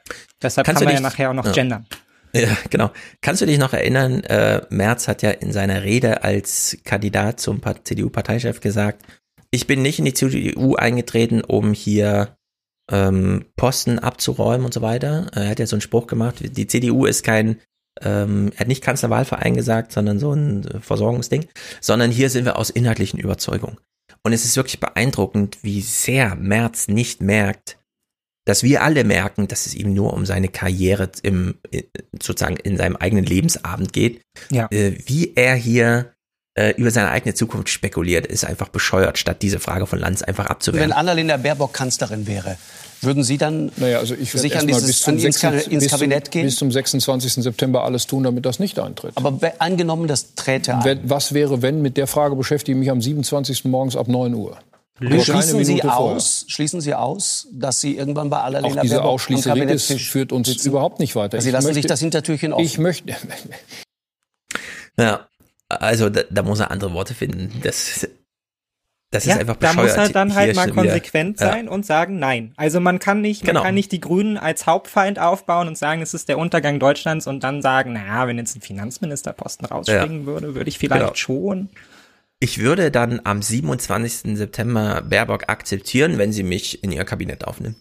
Deshalb 0.43 0.67
Kannst 0.67 0.81
kann 0.81 0.87
man 0.87 0.95
ja 0.95 1.01
nachher 1.01 1.31
auch 1.31 1.35
noch 1.35 1.47
ja. 1.47 1.53
gendern. 1.53 1.87
Ja, 2.37 2.49
genau. 2.69 2.91
Kannst 3.21 3.43
du 3.43 3.47
dich 3.47 3.59
noch 3.59 3.73
erinnern, 3.73 4.25
äh, 4.25 4.63
Merz 4.69 5.07
hat 5.07 5.23
ja 5.23 5.31
in 5.31 5.53
seiner 5.53 5.85
Rede 5.85 6.25
als 6.25 6.77
Kandidat 6.85 7.39
zum 7.41 7.61
Pa- 7.61 7.77
CDU-Parteichef 7.85 8.61
gesagt, 8.61 9.03
ich 9.53 9.69
bin 9.69 9.83
nicht 9.83 10.01
in 10.01 10.05
die 10.05 10.15
CDU 10.15 10.75
eingetreten, 10.75 11.43
um 11.43 11.73
hier 11.73 12.35
ähm, 12.91 13.45
Posten 13.57 14.01
abzuräumen 14.01 14.65
und 14.67 14.75
so 14.75 14.83
weiter. 14.83 15.29
Er 15.33 15.49
hat 15.49 15.61
ja 15.61 15.67
so 15.67 15.77
einen 15.77 15.81
Spruch 15.81 16.09
gemacht, 16.09 16.37
die 16.41 16.67
CDU 16.67 17.07
ist 17.07 17.23
kein, 17.23 17.61
ähm, 18.03 18.51
er 18.55 18.61
hat 18.61 18.69
nicht 18.69 18.83
Kanzlerwahlverein 18.83 19.55
gesagt, 19.55 19.93
sondern 19.93 20.19
so 20.19 20.33
ein 20.33 20.67
äh, 20.67 20.81
Versorgungsding, 20.81 21.47
sondern 21.81 22.11
hier 22.11 22.31
sind 22.31 22.45
wir 22.45 22.59
aus 22.59 22.71
inhaltlichen 22.71 23.21
Überzeugungen. 23.21 23.79
Und 24.23 24.33
es 24.33 24.45
ist 24.45 24.57
wirklich 24.57 24.81
beeindruckend, 24.81 25.59
wie 25.63 25.81
sehr 25.81 26.35
Merz 26.35 26.89
nicht 26.89 27.21
merkt, 27.21 27.79
dass 28.47 28.63
wir 28.63 28.83
alle 28.83 29.05
merken, 29.05 29.49
dass 29.49 29.67
es 29.67 29.75
ihm 29.75 29.95
nur 29.95 30.13
um 30.13 30.27
seine 30.27 30.49
Karriere 30.49 31.11
im, 31.23 31.59
äh, 31.71 31.83
sozusagen 32.21 32.57
in 32.57 32.77
seinem 32.77 32.97
eigenen 32.97 33.25
Lebensabend 33.25 33.93
geht. 33.93 34.21
Ja. 34.51 34.69
Äh, 34.71 34.99
wie 35.07 35.33
er 35.35 35.55
hier 35.55 36.13
äh, 36.55 36.75
über 36.77 36.91
seine 36.91 37.11
eigene 37.11 37.35
Zukunft 37.35 37.69
spekuliert, 37.69 38.27
ist 38.27 38.45
einfach 38.45 38.69
bescheuert, 38.69 39.19
statt 39.19 39.43
diese 39.43 39.61
Frage 39.61 39.87
von 39.87 39.99
Lanz 39.99 40.23
einfach 40.23 40.45
Wenn 40.45 40.51
abzuwehren. 40.51 40.93
Annalena 40.93 41.37
Baerbock 41.37 41.73
Kanzlerin 41.73 42.27
wäre, 42.27 42.59
würden 43.05 43.23
Sie 43.23 43.39
dann 43.39 43.71
Naja, 43.77 43.99
also 43.99 44.15
ich 44.15 44.33
sich 44.33 44.57
an 44.59 44.67
dieses 44.67 44.87
bis 44.87 45.01
zum, 45.01 45.15
an 45.15 45.21
ins, 45.21 45.41
6, 45.41 45.67
ins 45.67 45.69
bis, 45.69 45.89
zum, 45.91 45.99
Kabinett 45.99 46.31
gehen? 46.31 46.45
bis 46.47 46.57
zum 46.57 46.71
26. 46.73 47.35
September 47.45 47.85
alles 47.85 48.07
tun, 48.07 48.23
damit 48.25 48.45
das 48.47 48.59
nicht 48.59 48.79
eintritt. 48.79 49.13
Aber 49.17 49.33
be- 49.33 49.61
angenommen, 49.61 50.09
das 50.09 50.35
träte 50.35 50.77
ein. 50.77 51.01
Was 51.05 51.33
wäre, 51.35 51.63
wenn? 51.63 51.83
Mit 51.83 51.97
der 51.97 52.07
Frage 52.07 52.37
beschäftige 52.37 52.77
ich 52.77 52.81
mich 52.81 52.91
am 52.91 53.01
27. 53.01 53.65
morgens 53.67 53.97
ab 53.97 54.09
9 54.09 54.35
Uhr. 54.35 54.57
Schließen 55.01 55.65
Sie, 55.65 55.83
aus, 55.83 56.45
schließen 56.47 56.81
Sie 56.81 56.95
aus, 56.95 57.49
dass 57.53 57.81
Sie 57.81 57.97
irgendwann 57.97 58.31
bei 58.31 58.39
Annalena 58.39 59.01
Auch 59.03 59.21
diese 59.27 59.49
Kabinettstisch 59.49 60.09
führt 60.09 60.31
uns 60.31 60.47
sitzen? 60.49 60.69
überhaupt 60.69 61.01
nicht 61.01 61.17
weiter. 61.17 61.41
Sie 61.41 61.49
Ich 61.49 61.53
lassen 61.53 61.67
möchte- 61.67 61.75
sich 61.83 61.87
das 61.87 61.99
Hintertürchen 61.99 62.53
offen. 62.53 62.65
Ich 62.65 62.79
möchte, 62.79 63.13
Ja, 64.99 65.27
also 65.69 66.09
da, 66.11 66.23
da 66.31 66.43
muss 66.43 66.61
er 66.61 66.71
andere 66.71 66.93
Worte 66.93 67.15
finden. 67.15 67.61
Das, 67.65 68.07
das 69.15 69.25
ja, 69.25 69.35
ist 69.35 69.41
einfach 69.41 69.57
da 69.57 69.69
bescheuert. 69.69 69.97
muss 69.97 70.07
er 70.07 70.13
dann 70.13 70.35
halt 70.35 70.55
mal 70.57 70.65
schon 70.69 70.73
wieder- 70.77 70.83
konsequent 70.83 71.41
Ja. 71.41 71.47
sein 71.53 71.69
und 71.69 71.87
sagen 71.87 72.19
nein. 72.19 72.53
Also 72.57 72.81
man 72.81 72.99
kann 72.99 73.21
nicht, 73.21 73.43
man 73.45 73.49
Genau. 73.55 73.63
kann 73.63 73.75
nicht 73.75 73.93
die 73.93 74.01
Grünen 74.01 74.37
als 74.37 74.67
Hauptfeind 74.67 75.19
aufbauen 75.19 75.69
und 75.69 75.79
sagen, 75.79 76.03
es 76.03 76.15
ist 76.15 76.29
der 76.29 76.39
Untergang 76.39 76.79
Deutschlands 76.81 77.27
und 77.27 77.45
dann 77.45 77.63
sagen, 77.63 77.93
naja, 77.95 78.27
wenn 78.27 78.39
jetzt 78.39 78.57
ein 78.57 78.61
Finanzministerposten 78.61 79.67
rausspringen 79.67 80.27
würde, 80.27 80.55
würde 80.55 80.69
ich 80.69 80.79
vielleicht 80.79 81.01
Genau. 81.01 81.15
schon. 81.15 81.69
Ich 82.41 82.59
würde 82.59 82.91
dann 82.91 83.21
am 83.25 83.41
27. 83.41 84.37
September 84.37 85.03
Baerbock 85.03 85.49
akzeptieren, 85.49 86.19
wenn 86.19 86.33
sie 86.33 86.43
mich 86.43 86.83
in 86.85 86.93
ihr 86.93 87.05
Kabinett 87.05 87.45
aufnimmt. 87.45 87.77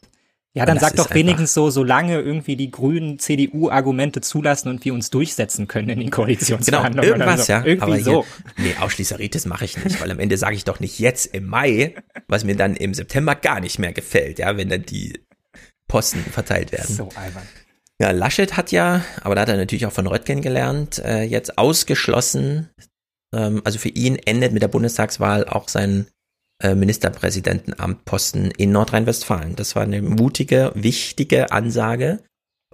Ja, 0.55 0.67
dann 0.67 0.77
sag 0.79 0.95
doch 0.95 1.11
wenigstens 1.15 1.55
so, 1.55 1.71
solange 1.71 2.19
irgendwie 2.21 2.55
die 2.55 2.69
Grünen 2.69 3.17
CDU-Argumente 3.17 4.21
zulassen 4.21 4.69
und 4.69 4.85
wir 4.85 4.93
uns 4.93 5.09
durchsetzen 5.09 5.67
können 5.67 5.89
in 5.89 5.99
den 5.99 6.05
Genau, 6.11 6.17
Koalitionsverhandlungen. 6.17 7.09
irgendwas, 7.09 7.33
oder 7.33 7.45
so. 7.45 7.51
ja. 7.51 7.65
Irgendwie 7.65 7.83
aber 7.83 7.95
hier, 7.95 8.03
so. 8.03 8.25
nee, 8.57 8.75
Ausschließeritis 8.79 9.45
mache 9.47 9.65
ich 9.65 9.83
nicht, 9.83 9.99
weil 9.99 10.11
am 10.11 10.19
Ende 10.19 10.37
sage 10.37 10.55
ich 10.55 10.63
doch 10.63 10.79
nicht 10.79 10.99
jetzt 10.99 11.25
im 11.33 11.47
Mai, 11.47 11.95
was 12.27 12.43
mir 12.43 12.55
dann 12.55 12.75
im 12.75 12.93
September 12.93 13.33
gar 13.33 13.61
nicht 13.61 13.79
mehr 13.79 13.93
gefällt, 13.93 14.37
ja, 14.37 14.55
wenn 14.55 14.69
dann 14.69 14.83
die 14.83 15.19
Posten 15.87 16.19
verteilt 16.19 16.71
werden. 16.71 16.93
So 16.95 17.09
albern. 17.15 17.47
Ja, 17.99 18.11
Laschet 18.11 18.55
hat 18.55 18.71
ja, 18.71 19.01
aber 19.21 19.33
da 19.33 19.41
hat 19.41 19.49
er 19.49 19.57
natürlich 19.57 19.85
auch 19.87 19.91
von 19.91 20.05
Röttgen 20.07 20.41
gelernt, 20.41 20.99
äh, 20.99 21.23
jetzt 21.23 21.57
ausgeschlossen, 21.57 22.69
ähm, 23.33 23.61
also 23.65 23.79
für 23.79 23.89
ihn 23.89 24.17
endet 24.17 24.51
mit 24.53 24.61
der 24.61 24.67
Bundestagswahl 24.67 25.45
auch 25.45 25.67
sein 25.67 26.07
äh, 26.63 26.73
Ministerpräsidentenamtposten 26.75 28.51
in 28.51 28.71
Nordrhein-Westfalen. 28.71 29.55
Das 29.55 29.75
war 29.75 29.83
eine 29.83 30.01
mutige, 30.01 30.71
wichtige 30.75 31.51
Ansage, 31.51 32.19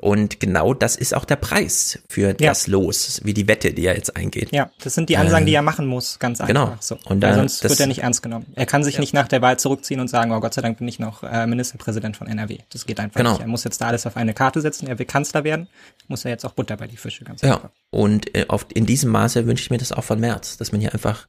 Und 0.01 0.39
genau 0.39 0.73
das 0.73 0.95
ist 0.95 1.13
auch 1.13 1.25
der 1.25 1.35
Preis 1.35 1.99
für 2.09 2.27
Ja. 2.39 2.51
das 2.51 2.67
Los, 2.67 3.19
wie 3.25 3.33
die 3.33 3.49
Wette, 3.49 3.73
die 3.73 3.85
er 3.85 3.97
jetzt 3.97 4.15
eingeht. 4.15 4.49
Ja, 4.53 4.71
das 4.81 4.93
sind 4.95 5.09
die 5.09 5.17
Ansagen, 5.17 5.45
die 5.45 5.51
Äh, 5.51 5.55
er 5.57 5.61
machen 5.61 5.87
muss, 5.87 6.19
ganz 6.19 6.39
einfach. 6.39 6.47
genau. 6.53 6.77
So. 6.79 6.95
Und 7.03 7.21
Weil 7.21 7.31
da- 7.31 7.35
sonst 7.35 7.61
das- 7.65 7.71
wird 7.71 7.81
er 7.81 7.87
nicht 7.87 8.01
ernst 8.01 8.23
genommen. 8.23 8.45
Er 8.55 8.65
kann 8.65 8.81
sich 8.85 8.97
nicht 8.97 9.13
nach 9.13 9.27
der 9.27 9.41
Wahl 9.41 9.59
zurückziehen 9.59 9.99
und 9.99 10.07
sagen, 10.07 10.31
oh 10.31 10.39
Gott 10.39 10.53
sei 10.53 10.61
Dank 10.61 10.77
bin 10.77 10.87
ich 10.87 10.99
noch 10.99 11.23
äh, 11.23 11.45
Ministerpräsident 11.47 12.15
von 12.15 12.27
NRW. 12.27 12.59
Das 12.71 12.85
geht 12.85 12.97
einfach 13.01 13.17
Genau. 13.17 13.31
nicht. 13.33 13.41
Er 13.41 13.47
muss 13.47 13.65
jetzt 13.65 13.81
da 13.81 13.87
alles 13.87 14.05
auf 14.05 14.15
eine 14.15 14.33
Karte 14.33 14.61
setzen. 14.61 14.87
Er 14.87 14.97
will 14.97 15.05
Kanzler 15.05 15.43
werden, 15.43 15.67
muss 16.07 16.23
er 16.23 16.31
jetzt 16.31 16.45
auch 16.45 16.53
Butter 16.53 16.77
bei 16.77 16.87
die 16.87 16.95
Fische, 16.95 17.25
ganz 17.25 17.41
Ja, 17.41 17.55
einfach. 17.55 17.69
und 17.91 18.33
äh, 18.37 18.45
auf, 18.47 18.67
in 18.73 18.85
diesem 18.85 19.11
Maße 19.11 19.47
wünsche 19.47 19.63
ich 19.63 19.69
mir 19.69 19.79
das 19.79 19.91
auch 19.91 20.05
von 20.05 20.21
Merz, 20.21 20.55
dass 20.55 20.71
man 20.71 20.79
hier 20.79 20.93
einfach 20.93 21.27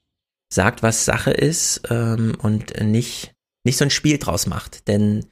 sagt, 0.52 0.82
was 0.82 1.04
Sache 1.04 1.30
ist 1.30 1.82
ähm, 1.90 2.36
und 2.42 2.78
nicht, 2.80 3.32
nicht 3.64 3.76
so 3.76 3.84
ein 3.84 3.90
Spiel 3.90 4.18
draus 4.18 4.46
macht. 4.46 4.88
Denn 4.88 5.26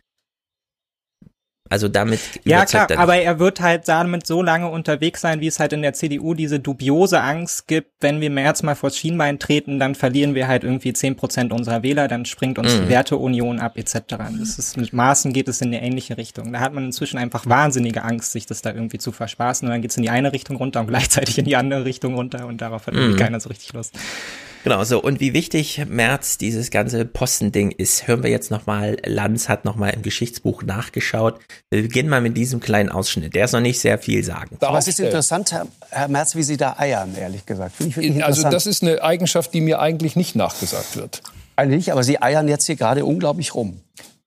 also 1.70 1.86
damit 1.88 2.20
Ja, 2.44 2.64
klar, 2.64 2.90
er 2.90 2.98
aber 2.98 3.16
er 3.16 3.38
wird 3.38 3.60
halt 3.60 3.86
damit 3.88 4.26
so 4.26 4.40
lange 4.40 4.70
unterwegs 4.70 5.20
sein, 5.20 5.40
wie 5.42 5.48
es 5.48 5.60
halt 5.60 5.74
in 5.74 5.82
der 5.82 5.92
CDU 5.92 6.32
diese 6.32 6.60
dubiose 6.60 7.20
Angst 7.20 7.66
gibt, 7.68 7.90
wenn 8.00 8.22
wir 8.22 8.30
März 8.30 8.62
mal 8.62 8.74
vors 8.74 8.96
Schienbein 8.96 9.38
treten, 9.38 9.78
dann 9.78 9.94
verlieren 9.94 10.34
wir 10.34 10.48
halt 10.48 10.64
irgendwie 10.64 10.94
zehn 10.94 11.14
Prozent 11.16 11.52
unserer 11.52 11.82
Wähler, 11.82 12.08
dann 12.08 12.24
springt 12.24 12.58
uns 12.58 12.74
Mhm. 12.74 12.84
die 12.84 12.88
Werteunion 12.88 13.60
ab, 13.60 13.76
etc. 13.76 14.00
Das 14.38 14.58
ist, 14.58 14.78
mit 14.78 14.94
Maßen 14.94 15.34
geht 15.34 15.46
es 15.46 15.60
in 15.60 15.68
eine 15.68 15.82
ähnliche 15.82 16.16
Richtung. 16.16 16.54
Da 16.54 16.60
hat 16.60 16.72
man 16.72 16.86
inzwischen 16.86 17.18
einfach 17.18 17.44
wahnsinnige 17.44 18.02
Angst, 18.02 18.32
sich 18.32 18.46
das 18.46 18.62
da 18.62 18.72
irgendwie 18.72 18.96
zu 18.98 19.12
verspaßen 19.12 19.68
und 19.68 19.72
dann 19.72 19.82
geht's 19.82 19.98
in 19.98 20.02
die 20.04 20.10
eine 20.10 20.32
Richtung 20.32 20.56
runter 20.56 20.80
und 20.80 20.86
gleichzeitig 20.88 21.36
in 21.38 21.44
die 21.44 21.56
andere 21.56 21.84
Richtung 21.84 22.14
runter 22.14 22.46
und 22.46 22.62
darauf 22.62 22.86
hat 22.86 22.94
irgendwie 22.94 23.12
Mhm. 23.12 23.18
keiner 23.18 23.40
so 23.40 23.50
richtig 23.50 23.74
Lust. 23.74 23.94
Genau, 24.64 24.82
so. 24.84 25.00
Und 25.00 25.20
wie 25.20 25.32
wichtig 25.32 25.84
Merz 25.88 26.36
dieses 26.36 26.70
ganze 26.70 27.04
Postending 27.04 27.70
ist, 27.70 28.06
hören 28.06 28.22
wir 28.22 28.30
jetzt 28.30 28.50
nochmal. 28.50 28.96
Lanz 29.04 29.48
hat 29.48 29.64
nochmal 29.64 29.94
im 29.94 30.02
Geschichtsbuch 30.02 30.62
nachgeschaut. 30.62 31.40
Wir 31.70 31.82
beginnen 31.82 32.08
mal 32.08 32.20
mit 32.20 32.36
diesem 32.36 32.60
kleinen 32.60 32.88
Ausschnitt. 32.88 33.34
Der 33.34 33.44
ist 33.44 33.52
noch 33.52 33.60
nicht 33.60 33.80
sehr 33.80 33.98
viel 33.98 34.24
sagen. 34.24 34.56
Aber 34.60 34.78
es 34.78 34.88
ist 34.88 35.00
interessant, 35.00 35.52
Herr, 35.52 35.66
Herr 35.90 36.08
Merz, 36.08 36.34
wie 36.34 36.42
Sie 36.42 36.56
da 36.56 36.76
eiern, 36.78 37.14
ehrlich 37.16 37.46
gesagt. 37.46 37.76
Finde 37.76 37.90
ich 37.90 37.96
wirklich 37.96 38.24
Also 38.24 38.50
das 38.50 38.66
ist 38.66 38.82
eine 38.82 39.02
Eigenschaft, 39.02 39.54
die 39.54 39.60
mir 39.60 39.80
eigentlich 39.80 40.16
nicht 40.16 40.34
nachgesagt 40.34 40.96
wird. 40.96 41.22
Eigentlich 41.56 41.78
nicht, 41.78 41.92
aber 41.92 42.02
Sie 42.02 42.20
eiern 42.20 42.48
jetzt 42.48 42.66
hier 42.66 42.76
gerade 42.76 43.04
unglaublich 43.04 43.54
rum. 43.54 43.80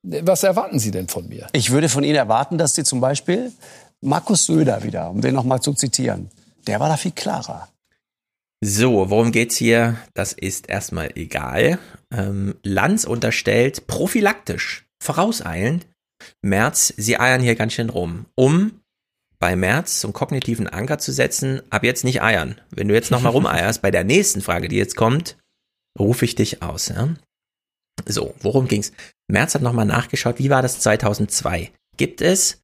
Was 0.03 0.43
erwarten 0.43 0.79
Sie 0.79 0.91
denn 0.91 1.07
von 1.07 1.27
mir? 1.29 1.47
Ich 1.51 1.69
würde 1.71 1.87
von 1.87 2.03
Ihnen 2.03 2.15
erwarten, 2.15 2.57
dass 2.57 2.73
Sie 2.73 2.83
zum 2.83 3.01
Beispiel 3.01 3.51
Markus 4.01 4.47
Söder 4.47 4.83
wieder, 4.83 5.09
um 5.09 5.21
den 5.21 5.35
noch 5.35 5.43
mal 5.43 5.61
zu 5.61 5.73
zitieren, 5.73 6.29
der 6.65 6.79
war 6.79 6.89
da 6.89 6.97
viel 6.97 7.11
klarer. 7.11 7.67
So, 8.63 9.09
worum 9.09 9.31
geht's 9.31 9.55
hier? 9.55 9.97
Das 10.13 10.33
ist 10.33 10.69
erstmal 10.69 11.11
egal. 11.15 11.79
Ähm, 12.11 12.55
Lanz 12.63 13.05
unterstellt 13.05 13.87
prophylaktisch, 13.87 14.85
vorauseilend, 15.01 15.87
Merz, 16.43 16.93
sie 16.95 17.19
eiern 17.19 17.41
hier 17.41 17.55
ganz 17.55 17.73
schön 17.73 17.89
rum, 17.89 18.27
um 18.35 18.81
bei 19.39 19.55
Merz 19.55 19.99
zum 19.99 20.13
kognitiven 20.13 20.67
Anker 20.67 20.99
zu 20.99 21.11
setzen, 21.11 21.63
ab 21.71 21.83
jetzt 21.83 22.03
nicht 22.03 22.21
eiern. 22.21 22.61
Wenn 22.69 22.87
du 22.87 22.93
jetzt 22.93 23.09
nochmal 23.09 23.31
rumeierst, 23.31 23.81
bei 23.81 23.89
der 23.89 24.03
nächsten 24.03 24.41
Frage, 24.41 24.67
die 24.67 24.77
jetzt 24.77 24.95
kommt, 24.95 25.37
rufe 25.99 26.25
ich 26.25 26.35
dich 26.35 26.61
aus. 26.61 26.89
Ja? 26.89 27.09
So, 28.05 28.35
worum 28.41 28.67
ging's? 28.67 28.91
Merz 29.27 29.55
hat 29.55 29.63
nochmal 29.63 29.87
nachgeschaut, 29.87 30.37
wie 30.37 30.51
war 30.51 30.61
das 30.61 30.79
2002? 30.79 31.71
Gibt 31.97 32.21
es, 32.21 32.61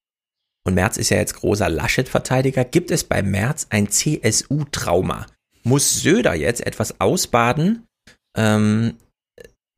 und 0.67 0.75
Merz 0.75 0.97
ist 0.97 1.09
ja 1.09 1.17
jetzt 1.17 1.33
großer 1.33 1.69
Laschet-Verteidiger, 1.69 2.63
gibt 2.65 2.91
es 2.91 3.03
bei 3.03 3.23
Merz 3.23 3.65
ein 3.71 3.89
CSU-Trauma? 3.89 5.25
Muss 5.67 6.01
Söder 6.01 6.33
jetzt 6.33 6.65
etwas 6.65 7.01
ausbaden, 7.01 7.85
ähm, 8.37 8.93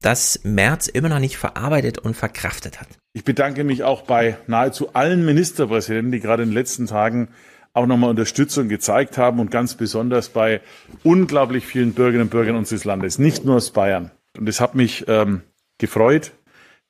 das 0.04 0.42
Merz 0.44 0.88
immer 0.88 1.10
noch 1.10 1.18
nicht 1.18 1.38
verarbeitet 1.38 1.98
und 1.98 2.16
verkraftet 2.16 2.80
hat? 2.80 2.88
Ich 3.14 3.24
bedanke 3.24 3.64
mich 3.64 3.82
auch 3.82 4.04
bei 4.04 4.38
nahezu 4.46 4.94
allen 4.94 5.26
Ministerpräsidenten, 5.26 6.12
die 6.12 6.20
gerade 6.20 6.44
in 6.44 6.50
den 6.50 6.54
letzten 6.54 6.86
Tagen 6.86 7.30
auch 7.74 7.88
nochmal 7.88 8.12
Unterstützung 8.12 8.70
gezeigt 8.70 9.18
haben 9.18 9.40
und 9.40 9.50
ganz 9.50 9.74
besonders 9.74 10.30
bei 10.30 10.62
unglaublich 11.04 11.66
vielen 11.66 11.94
Bürgerinnen 11.94 12.28
und 12.28 12.30
Bürgern 12.30 12.56
unseres 12.56 12.86
Landes, 12.86 13.18
nicht 13.18 13.44
nur 13.44 13.56
aus 13.56 13.72
Bayern. 13.72 14.12
Und 14.38 14.48
es 14.48 14.62
hat 14.62 14.76
mich 14.76 15.06
ähm, 15.08 15.42
gefreut. 15.80 16.34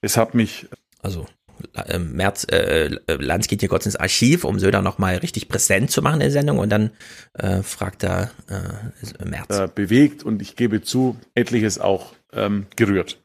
Es 0.02 0.18
hat 0.18 0.34
mich 0.34 0.68
Also 1.02 1.26
äh, 1.74 2.00
Merz, 2.00 2.46
äh, 2.46 2.90
Lanz 3.08 3.48
geht 3.48 3.60
hier 3.62 3.70
kurz 3.70 3.86
ins 3.86 3.96
Archiv, 3.96 4.44
um 4.44 4.60
Söder 4.60 4.82
nochmal 4.82 5.18
richtig 5.18 5.50
präsent 5.50 5.92
zu 5.92 6.02
machen 6.02 6.16
in 6.16 6.20
der 6.22 6.32
Sendung 6.32 6.60
und 6.60 6.70
dann 6.70 6.92
äh, 7.34 7.62
fragt 7.64 8.04
er 8.04 8.32
äh, 8.48 9.26
Merz. 9.26 9.58
äh, 9.58 9.68
bewegt 9.74 10.24
und 10.24 10.42
ich 10.42 10.56
gebe 10.56 10.82
zu, 10.82 11.18
etliches 11.36 11.80
auch 11.80 12.14
ähm, 12.34 12.68
gerührt. 12.76 13.20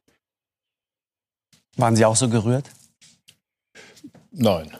Waren 1.76 1.96
Sie 1.96 2.04
auch 2.04 2.16
so 2.16 2.28
gerührt? 2.28 2.70
Nein. 4.30 4.70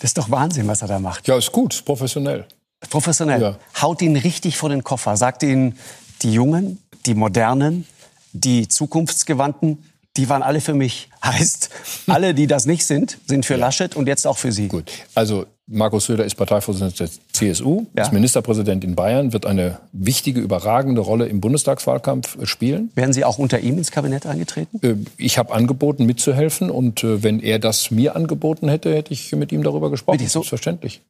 Das 0.00 0.10
ist 0.10 0.18
doch 0.18 0.30
Wahnsinn, 0.30 0.66
was 0.66 0.82
er 0.82 0.88
da 0.88 0.98
macht. 0.98 1.28
Ja, 1.28 1.36
ist 1.36 1.52
gut, 1.52 1.74
ist 1.74 1.84
professionell. 1.84 2.46
Professionell. 2.88 3.40
Ja. 3.40 3.58
Haut 3.80 4.00
ihn 4.02 4.16
richtig 4.16 4.56
vor 4.56 4.70
den 4.70 4.82
Koffer. 4.82 5.16
Sagt 5.16 5.42
ihnen, 5.42 5.78
die 6.22 6.32
Jungen, 6.32 6.82
die 7.06 7.14
Modernen, 7.14 7.86
die 8.32 8.68
Zukunftsgewandten, 8.68 9.89
die 10.16 10.28
waren 10.28 10.42
alle 10.42 10.60
für 10.60 10.74
mich. 10.74 11.08
Heißt, 11.24 11.70
alle, 12.06 12.34
die 12.34 12.46
das 12.46 12.66
nicht 12.66 12.84
sind, 12.84 13.18
sind 13.26 13.44
für 13.46 13.56
Laschet 13.56 13.94
und 13.96 14.06
jetzt 14.08 14.26
auch 14.26 14.38
für 14.38 14.52
Sie. 14.52 14.68
Gut. 14.68 14.90
Also 15.14 15.46
Markus 15.66 16.06
Söder 16.06 16.24
ist 16.24 16.34
Parteivorsitzender 16.34 16.94
der 16.96 17.08
CSU, 17.32 17.86
ist 17.94 18.12
Ministerpräsident 18.12 18.82
in 18.82 18.96
Bayern, 18.96 19.32
wird 19.32 19.46
eine 19.46 19.78
wichtige, 19.92 20.40
überragende 20.40 21.00
Rolle 21.00 21.26
im 21.26 21.40
Bundestagswahlkampf 21.40 22.38
äh, 22.38 22.46
spielen. 22.46 22.90
Wären 22.96 23.12
Sie 23.12 23.24
auch 23.24 23.38
unter 23.38 23.60
ihm 23.60 23.78
ins 23.78 23.92
Kabinett 23.92 24.26
eingetreten? 24.26 24.80
Äh, 24.82 24.96
Ich 25.16 25.38
habe 25.38 25.54
angeboten, 25.54 26.06
mitzuhelfen. 26.06 26.70
Und 26.70 27.04
äh, 27.04 27.22
wenn 27.22 27.38
er 27.38 27.60
das 27.60 27.92
mir 27.92 28.16
angeboten 28.16 28.68
hätte, 28.68 28.92
hätte 28.92 29.12
ich 29.12 29.30
mit 29.36 29.52
ihm 29.52 29.62
darüber 29.62 29.90
gesprochen. 29.90 30.26
Selbstverständlich. 30.26 31.02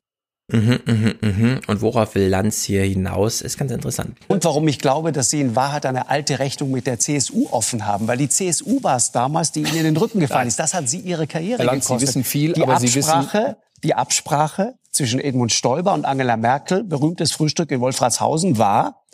Mhm, 0.53 0.81
mhm, 0.87 1.15
mhm. 1.21 1.61
Und 1.67 1.81
worauf 1.81 2.15
will 2.15 2.29
Lanz 2.29 2.63
hier 2.63 2.83
hinaus, 2.85 3.41
ist 3.41 3.59
ganz 3.59 3.71
interessant. 3.71 4.17
Und 4.29 4.45
warum 4.45 4.67
ich 4.69 4.79
glaube, 4.79 5.13
dass 5.13 5.31
Sie 5.31 5.41
in 5.41 5.57
Wahrheit 5.57 5.87
eine 5.87 6.09
alte 6.09 6.39
Rechnung 6.39 6.71
mit 6.71 6.87
der 6.87 6.99
CSU 6.99 7.49
offen 7.51 7.87
haben. 7.87 8.07
Weil 8.09 8.19
die 8.19 8.29
CSU 8.29 8.83
war 8.83 8.97
es 8.97 9.13
damals, 9.13 9.53
die 9.53 9.61
Ihnen 9.61 9.77
in 9.77 9.85
den 9.85 9.97
Rücken 9.97 10.21
gefallen 10.21 10.49
ist. 10.49 10.59
Das 10.59 10.75
hat 10.75 10.89
Sie 10.89 10.99
Ihre 10.99 11.27
Karriere 11.27 11.59
Herr 11.59 11.67
Lanz, 11.67 11.85
Sie 11.87 11.89
gekostet. 11.93 12.09
wissen 12.09 12.25
viel, 12.25 12.53
die 12.53 12.63
aber 12.63 12.79
Sie 12.81 12.95
wissen- 12.95 13.11
Absprache, 13.11 13.57
Die 13.83 13.95
Absprache 13.95 14.75
zwischen 14.93 15.21
Edmund 15.21 15.53
Stoiber 15.53 15.95
und 15.95 16.05
Angela 16.05 16.37
Merkel, 16.37 16.85
berühmtes 16.85 17.33
Frühstück 17.33 17.71
in 17.71 17.81
Wolfratshausen, 17.81 18.59
war, 18.59 19.05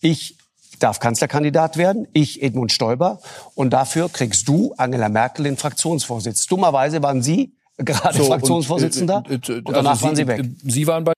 ich 0.00 0.36
darf 0.78 1.00
Kanzlerkandidat 1.00 1.78
werden, 1.78 2.06
ich 2.12 2.42
Edmund 2.42 2.70
Stoiber, 2.72 3.20
und 3.54 3.70
dafür 3.70 4.10
kriegst 4.10 4.46
du, 4.48 4.74
Angela 4.76 5.08
Merkel, 5.08 5.44
den 5.44 5.56
Fraktionsvorsitz. 5.56 6.46
Dummerweise 6.46 7.02
waren 7.02 7.22
Sie 7.22 7.54
gerade 7.78 8.16
So, 8.16 8.24
und, 8.24 8.28
Fraktionsvorsitzender 8.30 9.22
äh, 9.28 9.34
äh, 9.34 9.52
und 9.58 9.68
danach 9.70 9.90
also 9.92 10.04
waren 10.06 10.16
Sie- 10.16 10.22
Sie 10.22 10.28
weg. 10.28 10.40
äh, 10.40 10.48
Sie 10.70 10.86
waren 10.86 11.04
bei 11.04 11.12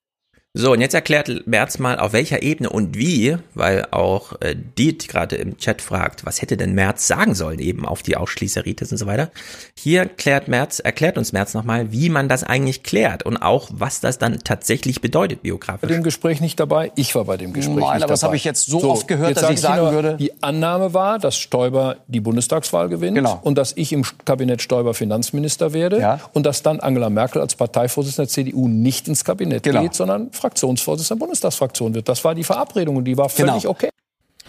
So, 0.60 0.72
und 0.72 0.80
jetzt 0.80 0.92
erklärt 0.92 1.46
Merz 1.46 1.78
mal, 1.78 2.00
auf 2.00 2.12
welcher 2.12 2.42
Ebene 2.42 2.68
und 2.70 2.96
wie, 2.98 3.36
weil 3.54 3.86
auch 3.92 4.32
äh, 4.40 4.56
Diet 4.56 5.06
gerade 5.06 5.36
im 5.36 5.56
Chat 5.56 5.80
fragt, 5.80 6.26
was 6.26 6.42
hätte 6.42 6.56
denn 6.56 6.72
Merz 6.74 7.06
sagen 7.06 7.36
sollen, 7.36 7.60
eben 7.60 7.86
auf 7.86 8.02
die 8.02 8.16
Ausschließeritis 8.16 8.90
und 8.90 8.98
so 8.98 9.06
weiter. 9.06 9.30
Hier 9.78 10.06
klärt 10.06 10.48
Merz, 10.48 10.80
erklärt 10.80 11.16
uns 11.16 11.32
Merz 11.32 11.54
nochmal, 11.54 11.92
wie 11.92 12.08
man 12.08 12.28
das 12.28 12.42
eigentlich 12.42 12.82
klärt 12.82 13.22
und 13.24 13.36
auch, 13.36 13.68
was 13.72 14.00
das 14.00 14.18
dann 14.18 14.40
tatsächlich 14.42 15.00
bedeutet, 15.00 15.38
bei 15.38 15.48
biografisch. 15.50 15.88
dem 15.88 16.02
Gespräch 16.02 16.40
nicht 16.40 16.58
dabei. 16.58 16.90
Ich 16.96 17.14
war 17.14 17.24
bei 17.24 17.36
dem 17.36 17.52
Gespräch 17.52 17.76
Nein, 17.76 17.94
nicht 17.94 18.02
aber 18.02 18.08
das 18.14 18.20
dabei. 18.22 18.30
habe 18.30 18.36
ich 18.38 18.44
jetzt 18.44 18.66
so 18.66 18.82
oft 18.82 19.06
gehört, 19.06 19.36
dass 19.36 19.50
ich 19.50 19.60
sag 19.60 19.76
sagen 19.76 19.82
nur, 19.84 19.92
würde- 19.92 20.16
Die 20.16 20.42
Annahme 20.42 20.92
war, 20.92 21.20
dass 21.20 21.36
Stoiber 21.38 21.98
die 22.08 22.18
Bundestagswahl 22.20 22.88
gewinnt 22.88 23.14
Genau. 23.14 23.38
und 23.44 23.56
dass 23.56 23.74
ich 23.76 23.92
im 23.92 24.02
Kabinett 24.24 24.60
Stoiber 24.60 24.92
Finanzminister 24.92 25.72
werde 25.72 26.00
Ja. 26.00 26.18
und 26.32 26.44
dass 26.46 26.64
dann 26.64 26.80
Angela 26.80 27.10
Merkel 27.10 27.40
als 27.40 27.54
Parteivorsitzende 27.54 28.26
der 28.26 28.32
CDU 28.32 28.66
nicht 28.66 29.06
ins 29.06 29.24
Kabinett 29.24 29.62
Genau. 29.62 29.82
geht, 29.82 29.94
sondern 29.94 30.32
Fraktionsvorsitzender 30.48 31.16
der 31.20 31.26
Bundestagsfraktion 31.26 31.94
wird. 31.94 32.08
Das 32.08 32.24
war 32.24 32.34
die 32.34 32.44
Verabredung 32.44 32.96
und 32.96 33.04
die 33.04 33.16
war 33.16 33.28
völlig 33.28 33.62
Genau. 33.62 33.70
okay. 33.70 33.90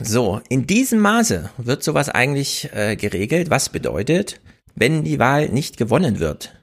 So, 0.01 0.39
in 0.47 0.65
diesem 0.65 0.99
Maße 0.99 1.49
wird 1.57 1.83
sowas 1.83 2.07
eigentlich 2.07 2.69
äh, 2.73 2.95
geregelt, 2.95 3.49
was 3.49 3.67
bedeutet, 3.69 4.39
wenn 4.75 5.03
die 5.03 5.19
Wahl 5.19 5.49
nicht 5.49 5.75
gewonnen 5.75 6.19
wird, 6.19 6.55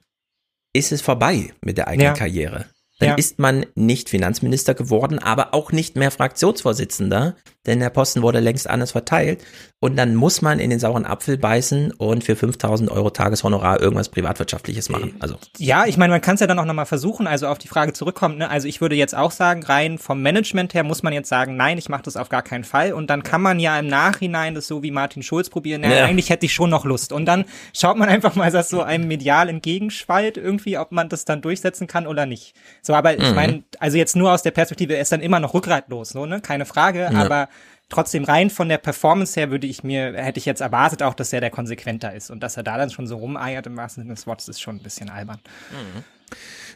ist 0.72 0.90
es 0.90 1.02
vorbei 1.02 1.52
mit 1.62 1.76
der 1.76 1.88
eigenen 1.88 2.06
Ja. 2.06 2.12
Karriere. 2.14 2.64
Dann 2.98 3.10
Ja. 3.10 3.14
ist 3.16 3.38
man 3.38 3.66
nicht 3.74 4.08
Finanzminister 4.08 4.72
geworden, 4.72 5.18
aber 5.18 5.52
auch 5.52 5.70
nicht 5.70 5.96
mehr 5.96 6.10
Fraktionsvorsitzender, 6.10 7.36
denn 7.66 7.80
der 7.80 7.90
Posten 7.90 8.22
wurde 8.22 8.40
längst 8.40 8.66
anders 8.70 8.92
verteilt. 8.92 9.44
Und 9.86 9.96
dann 9.96 10.14
muss 10.14 10.42
man 10.42 10.58
in 10.58 10.70
den 10.70 10.78
sauren 10.78 11.06
Apfel 11.06 11.38
beißen 11.38 11.92
und 11.92 12.24
für 12.24 12.36
5000 12.36 12.90
Euro 12.90 13.10
Tageshonorar 13.10 13.80
irgendwas 13.80 14.08
Privatwirtschaftliches 14.08 14.88
machen. 14.88 15.14
Also, 15.20 15.36
Ja, 15.58 15.86
ich 15.86 15.96
meine, 15.96 16.10
man 16.12 16.20
kann 16.20 16.34
es 16.34 16.40
ja 16.40 16.46
dann 16.46 16.58
auch 16.58 16.64
nochmal 16.64 16.86
versuchen, 16.86 17.26
also 17.26 17.46
auf 17.46 17.58
die 17.58 17.68
Frage 17.68 17.92
zurückkommen. 17.92 18.38
Ne? 18.38 18.50
Also 18.50 18.66
ich 18.68 18.80
würde 18.80 18.96
jetzt 18.96 19.14
auch 19.16 19.30
sagen, 19.30 19.62
rein 19.62 19.98
vom 19.98 20.20
Management 20.22 20.74
her 20.74 20.82
muss 20.84 21.02
man 21.02 21.12
jetzt 21.12 21.28
sagen, 21.28 21.56
nein, 21.56 21.78
ich 21.78 21.88
mache 21.88 22.02
das 22.02 22.16
auf 22.16 22.28
gar 22.28 22.42
keinen 22.42 22.64
Fall. 22.64 22.92
Und 22.92 23.08
dann 23.08 23.22
kann 23.22 23.40
man 23.40 23.60
ja 23.60 23.78
im 23.78 23.86
Nachhinein 23.86 24.54
das 24.54 24.66
so 24.66 24.82
wie 24.82 24.90
Martin 24.90 25.22
Schulz 25.22 25.48
probieren. 25.50 25.82
Ja, 25.84 25.90
Ja. 25.90 26.04
Eigentlich 26.04 26.30
hätte 26.30 26.46
ich 26.46 26.52
schon 26.52 26.70
noch 26.70 26.84
Lust. 26.84 27.12
Und 27.12 27.26
dann 27.26 27.44
schaut 27.72 27.96
man 27.96 28.08
einfach 28.08 28.34
mal, 28.34 28.50
dass 28.50 28.68
so 28.68 28.82
einem 28.82 29.06
medial 29.08 29.48
entgegenschwallt 29.48 30.36
irgendwie, 30.36 30.78
ob 30.78 30.92
man 30.92 31.08
das 31.08 31.24
dann 31.24 31.40
durchsetzen 31.42 31.86
kann 31.86 32.06
oder 32.06 32.26
nicht. 32.26 32.54
So, 32.82 32.92
aber 32.94 33.14
ich 33.16 33.28
Mhm. 33.28 33.34
meine, 33.34 33.62
also 33.78 33.96
jetzt 33.98 34.16
nur 34.16 34.32
aus 34.32 34.42
der 34.42 34.50
Perspektive, 34.50 34.94
er 34.94 35.00
ist 35.02 35.12
dann 35.12 35.20
immer 35.20 35.40
noch 35.40 35.54
rückgratlos, 35.54 36.10
so, 36.10 36.26
ne? 36.26 36.40
Keine 36.40 36.64
Frage. 36.66 37.08
Ja. 37.12 37.24
Aber 37.24 37.48
trotzdem 37.88 38.24
rein 38.24 38.50
von 38.50 38.68
der 38.68 38.78
Performance 38.78 39.38
her 39.38 39.50
würde 39.50 39.66
ich 39.66 39.84
mir, 39.84 40.14
hätte 40.14 40.38
ich 40.38 40.44
jetzt 40.44 40.60
erwartet 40.60 41.02
auch, 41.02 41.14
dass 41.14 41.32
er 41.32 41.40
der 41.40 41.50
konsequenter 41.50 42.14
ist. 42.14 42.30
Und 42.30 42.40
dass 42.40 42.56
er 42.56 42.62
da 42.62 42.76
dann 42.76 42.90
schon 42.90 43.06
so 43.06 43.16
rumeiert 43.16 43.66
im 43.66 43.76
wahrsten 43.76 44.02
Sinne 44.02 44.14
des 44.14 44.26
Wortes, 44.26 44.48
ist 44.48 44.60
schon 44.60 44.76
ein 44.76 44.82
bisschen 44.82 45.10
albern. 45.10 45.40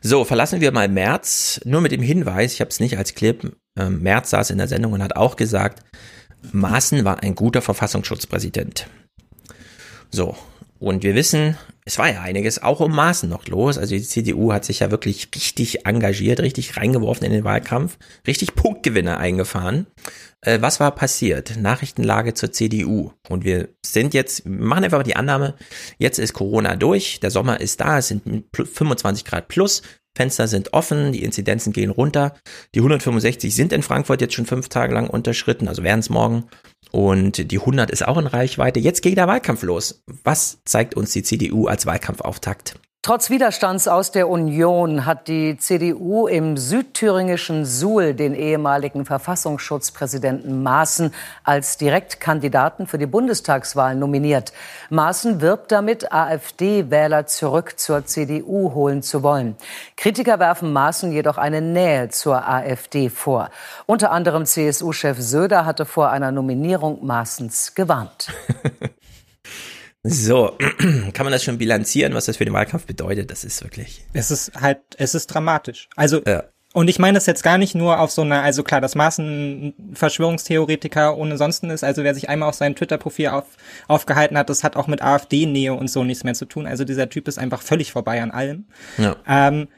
So, 0.01 0.25
verlassen 0.25 0.61
wir 0.61 0.73
mal 0.73 0.89
März, 0.89 1.61
nur 1.65 1.81
mit 1.81 1.93
dem 1.93 2.03
Hinweis, 2.03 2.55
ich 2.55 2.61
habe 2.61 2.71
es 2.71 2.81
nicht 2.81 2.97
als 2.97 3.15
Clip, 3.15 3.55
äh, 3.79 3.91
März 3.91 4.31
saß 4.31 4.51
in 4.51 4.59
der 4.59 4.69
Sendung 4.69 4.93
und 4.93 5.03
hat 5.03 5.17
auch 5.17 5.37
gesagt, 5.37 5.83
Maaßen 6.53 7.05
war 7.05 7.23
ein 7.23 7.35
guter 7.35 7.61
Verfassungsschutzpräsident. 7.61 8.87
So, 10.11 10.37
und 10.79 11.03
wir 11.03 11.15
wissen, 11.15 11.59
es 11.85 11.99
war 11.99 12.13
ja 12.13 12.21
einiges 12.21 12.63
auch 12.63 12.81
um 12.81 12.95
Maßen 12.95 13.29
noch 13.29 13.47
los. 13.47 13.79
Also 13.79 13.95
die 13.95 14.03
CDU 14.03 14.53
hat 14.53 14.65
sich 14.65 14.81
ja 14.81 14.91
wirklich 14.91 15.29
richtig 15.35 15.87
engagiert, 15.87 16.41
richtig 16.41 16.77
reingeworfen 16.77 17.27
in 17.27 17.33
den 17.33 17.45
Wahlkampf, 17.45 17.99
richtig 18.27 18.55
Punktgewinne 18.55 19.17
eingefahren. 19.17 19.87
Äh, 20.43 20.61
was 20.61 20.81
war 20.81 20.95
passiert? 20.95 21.57
Nachrichtenlage 21.57 22.35
zur 22.35 22.53
CDU. 22.53 23.13
Und 23.29 23.45
wir 23.45 23.69
sind 23.85 24.15
jetzt, 24.15 24.47
machen 24.47 24.85
einfach 24.85 25.03
die 25.03 25.17
Annahme, 25.17 25.55
jetzt 25.99 26.19
ist 26.19 26.33
Corona 26.33 26.77
durch, 26.77 27.21
der 27.21 27.31
Sommer 27.31 27.61
ist 27.61 27.81
da, 27.81 27.99
es 27.99 28.09
sind 28.09 28.45
25 28.55 29.25
Grad 29.25 29.49
plus, 29.49 29.83
Fenster 30.17 30.49
sind 30.49 30.73
offen, 30.73 31.13
die 31.13 31.23
Inzidenzen 31.23 31.73
gehen 31.73 31.91
runter. 31.91 32.35
Die 32.75 32.81
165 32.81 33.55
sind 33.55 33.73
in 33.73 33.83
Frankfurt 33.83 34.21
jetzt 34.21 34.35
schon 34.35 34.47
fünf 34.47 34.69
Tage 34.69 34.93
lang 34.93 35.09
unterschritten, 35.09 35.69
also 35.69 35.85
werden 35.85 36.01
es 36.01 36.11
morgen. 36.11 36.47
Und 36.91 37.51
die 37.51 37.59
100 37.59 37.91
ist 37.91 38.07
auch 38.07 38.19
in 38.19 38.27
Reichweite. 38.27 38.81
Jetzt 38.81 39.03
geht 39.03 39.17
der 39.17 39.29
Wahlkampf 39.29 39.63
los. 39.63 40.03
Was 40.25 40.59
zeigt 40.65 40.95
uns 40.95 41.13
die 41.13 41.23
CDU 41.23 41.67
als 41.67 41.87
Wahlkampfauftakt? 41.87 42.75
Trotz 43.03 43.31
Widerstands 43.31 43.89
aus 43.89 44.13
der 44.13 44.29
Union 44.29 45.07
hat 45.07 45.27
die 45.27 45.57
CDU 45.57 46.27
im 46.27 46.59
südthüringischen 46.59 47.65
Suhl 47.65 48.13
den 48.13 48.35
ehemaligen 48.35 49.07
Verfassungsschutzpräsidenten 49.07 50.63
Maaßen 50.63 51.15
als 51.43 51.79
Direktkandidaten 51.79 52.87
für 52.87 52.99
die 52.99 53.07
Bundestagswahl 53.07 53.97
nominiert. 53.97 54.53
Maaßen 54.91 55.41
wirbt 55.41 55.73
damit, 55.73 56.13
AfD-Wähler 56.13 57.25
zurück 57.25 57.81
zur 57.81 58.05
CDU 58.05 58.75
holen 58.75 59.03
zu 59.03 59.23
wollen. 59.23 59.57
Kritiker 59.97 60.39
werfen 60.39 60.71
Maaßen 60.71 61.11
jedoch 61.11 61.39
eine 61.39 61.63
Nähe 61.63 62.11
zur 62.11 62.47
AfD 62.47 63.09
vor. 63.09 63.49
Unter 63.87 64.11
anderem 64.11 64.45
CSU-Chef 64.45 65.19
Söder 65.19 65.65
hatte 65.65 65.87
vor 65.87 66.11
einer 66.11 66.33
Nominierung 66.33 67.07
Maaßens 67.07 67.75
gewarnt. 67.75 68.29
So, 70.03 70.57
kann 71.13 71.27
man 71.27 71.33
das 71.33 71.45
schon 71.45 71.59
bilanzieren, 71.59 72.15
was 72.15 72.25
das 72.25 72.39
für 72.39 72.45
den 72.45 72.55
Wahlkampf 72.55 72.87
bedeutet? 72.87 73.31
Das 73.31 73.45
ist 73.45 73.63
wirklich. 73.63 74.05
Es 74.15 74.31
ist 74.31 74.53
halt, 74.59 74.79
es 74.97 75.15
ist 75.15 75.27
dramatisch. 75.27 75.89
Also, 75.95 76.23
ja. 76.27 76.45
und 76.73 76.89
ich 76.89 76.99
meine 76.99 77.17
das 77.17 77.27
jetzt 77.27 77.43
gar 77.43 77.59
nicht 77.59 77.75
nur 77.75 78.01
auf 78.01 78.11
so 78.11 78.23
einer, 78.23 78.43
also 78.43 78.63
klar, 78.63 78.81
dass 78.81 78.95
Maßen 78.95 79.75
Verschwörungstheoretiker 79.93 81.17
ohne 81.19 81.37
sonsten 81.37 81.69
ist, 81.69 81.85
also 81.85 82.03
wer 82.03 82.15
sich 82.15 82.31
einmal 82.31 82.49
auf 82.49 82.55
seinem 82.55 82.77
Twitter-Profil 82.77 83.29
auf, 83.29 83.45
aufgehalten 83.89 84.39
hat, 84.39 84.49
das 84.49 84.65
hat 84.65 84.77
auch 84.77 84.87
mit 84.87 85.03
AfD-Nähe 85.03 85.75
und 85.75 85.89
so 85.89 86.03
nichts 86.03 86.25
mehr 86.25 86.35
zu 86.35 86.47
tun. 86.47 86.67
Also 86.67 86.85
dieser 86.85 87.11
Typ 87.11 87.29
ist 87.29 87.39
einfach 87.39 87.61
völlig 87.61 87.93
vorbei 87.93 88.23
an 88.23 88.31
allem. 88.31 88.65
Ja. 88.97 89.17
Ähm, 89.29 89.69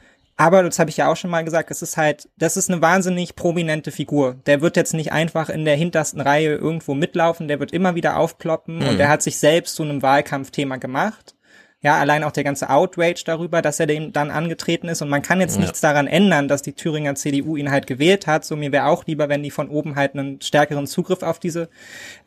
aber 0.43 0.64
das 0.64 0.80
habe 0.80 0.90
ich 0.90 0.97
ja 0.97 1.09
auch 1.09 1.16
schon 1.16 1.30
mal 1.30 1.45
gesagt, 1.45 1.70
es 1.70 1.82
ist 1.82 1.97
halt, 1.97 2.28
das 2.36 2.57
ist 2.57 2.68
eine 2.68 2.82
wahnsinnig 2.82 3.36
prominente 3.36 3.93
Figur. 3.93 4.34
Der 4.47 4.61
wird 4.61 4.76
jetzt 4.76 4.93
nicht 4.93 5.12
einfach 5.12 5.49
in 5.49 5.64
der 5.64 5.76
hintersten 5.76 6.20
Reihe 6.20 6.57
irgendwo 6.57 6.95
mitlaufen, 6.95 7.47
der 7.47 7.61
wird 7.61 7.72
immer 7.72 7.95
wieder 7.95 8.16
aufploppen 8.16 8.80
mhm. 8.80 8.88
und 8.88 8.99
der 8.99 9.09
hat 9.09 9.22
sich 9.22 9.38
selbst 9.38 9.76
zu 9.76 9.84
einem 9.84 10.03
Wahlkampfthema 10.03 10.78
gemacht. 10.78 11.36
Ja, 11.83 11.99
allein 11.99 12.22
auch 12.22 12.30
der 12.30 12.45
ganze 12.45 12.70
Outrage 12.70 13.24
darüber, 13.26 13.61
dass 13.61 13.80
er 13.80 13.89
dem 13.89 14.12
dann 14.12 14.30
angetreten 14.30 14.87
ist. 14.87 15.03
Und 15.03 15.09
man 15.09 15.20
kann 15.20 15.41
jetzt 15.41 15.57
ja. 15.57 15.62
nichts 15.62 15.80
daran 15.80 16.07
ändern, 16.07 16.47
dass 16.47 16.62
die 16.62 16.74
Thüringer 16.74 17.16
CDU 17.16 17.57
ihn 17.57 17.72
halt 17.72 17.89
gewählt 17.89 18.28
hat. 18.28 18.45
So 18.45 18.55
mir 18.55 18.70
wäre 18.70 18.87
auch 18.87 19.05
lieber, 19.05 19.28
wenn 19.28 19.43
die 19.43 19.51
von 19.51 19.68
oben 19.68 19.97
halt 19.97 20.14
einen 20.14 20.41
stärkeren 20.41 20.87
Zugriff 20.87 21.24
auf 21.24 21.41
diese 21.41 21.68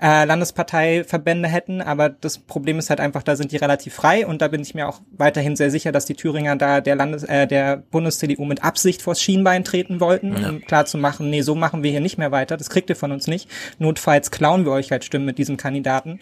äh, 0.02 0.26
Landesparteiverbände 0.26 1.48
hätten. 1.48 1.82
Aber 1.82 2.10
das 2.10 2.38
Problem 2.38 2.80
ist 2.80 2.90
halt 2.90 3.00
einfach, 3.00 3.24
da 3.24 3.38
sind 3.38 3.54
die 3.54 3.58
relativ 3.58 3.94
frei. 3.94 4.28
Und 4.28 4.42
da 4.42 4.50
bin 4.50 4.62
ich 4.62 4.76
mir 4.76 4.90
auch 4.90 5.00
weiterhin 5.12 5.56
sehr 5.56 5.72
sicher, 5.72 5.94
dass 5.94 6.04
die 6.06 6.16
Thüringer 6.16 6.58
da 6.58 6.82
der 6.82 6.96
Landes, 6.98 7.24
äh, 7.24 7.48
der 7.48 7.78
Bundes-CDU 7.78 8.44
mit 8.44 8.62
Absicht 8.62 9.04
vors 9.04 9.22
Schienbein 9.22 9.64
treten 9.64 10.02
wollten, 10.02 10.36
ja. 10.36 10.50
um 10.50 10.62
klar 10.66 10.86
zu 10.86 10.98
machen, 10.98 11.30
nee, 11.30 11.42
so 11.42 11.56
machen 11.56 11.82
wir 11.82 11.92
hier 11.92 12.02
nicht 12.02 12.18
mehr 12.18 12.34
weiter. 12.34 12.58
Das 12.58 12.70
kriegt 12.70 12.90
ihr 12.90 12.98
von 12.98 13.14
uns 13.14 13.28
nicht. 13.28 13.50
Notfalls 13.80 14.32
klauen 14.32 14.66
wir 14.66 14.74
euch 14.74 14.92
halt 14.92 15.06
Stimmen 15.06 15.26
mit 15.26 15.38
diesem 15.38 15.56
Kandidaten. 15.56 16.20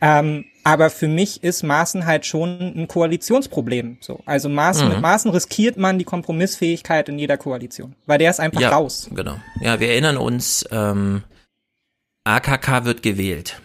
Ähm, 0.00 0.46
aber 0.64 0.90
für 0.90 1.08
mich 1.08 1.42
ist 1.42 1.62
Maßen 1.62 2.06
halt 2.06 2.26
schon 2.26 2.60
ein 2.60 2.88
Koalitionsproblem. 2.88 3.98
So, 4.00 4.20
also 4.26 4.48
Maßen, 4.48 4.86
mhm. 4.86 4.92
mit 4.94 5.02
Maßen 5.02 5.30
riskiert 5.30 5.76
man 5.76 5.98
die 5.98 6.04
Kompromissfähigkeit 6.04 7.08
in 7.08 7.18
jeder 7.18 7.36
Koalition, 7.36 7.94
weil 8.06 8.18
der 8.18 8.30
ist 8.30 8.40
einfach 8.40 8.60
ja, 8.60 8.70
raus. 8.70 9.08
Genau. 9.12 9.36
Ja, 9.60 9.80
wir 9.80 9.88
erinnern 9.88 10.16
uns, 10.16 10.64
ähm, 10.70 11.22
AKK 12.24 12.84
wird 12.84 13.02
gewählt. 13.02 13.60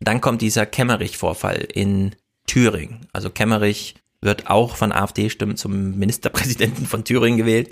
Dann 0.00 0.20
kommt 0.20 0.42
dieser 0.42 0.66
Kemmerich-Vorfall 0.66 1.66
in 1.72 2.16
Thüringen. 2.46 3.06
Also 3.12 3.30
Kemmerich 3.30 3.94
wird 4.22 4.48
auch 4.48 4.76
von 4.76 4.92
AfD-Stimmen 4.92 5.56
zum 5.56 5.98
Ministerpräsidenten 5.98 6.86
von 6.86 7.04
Thüringen 7.04 7.38
gewählt, 7.38 7.70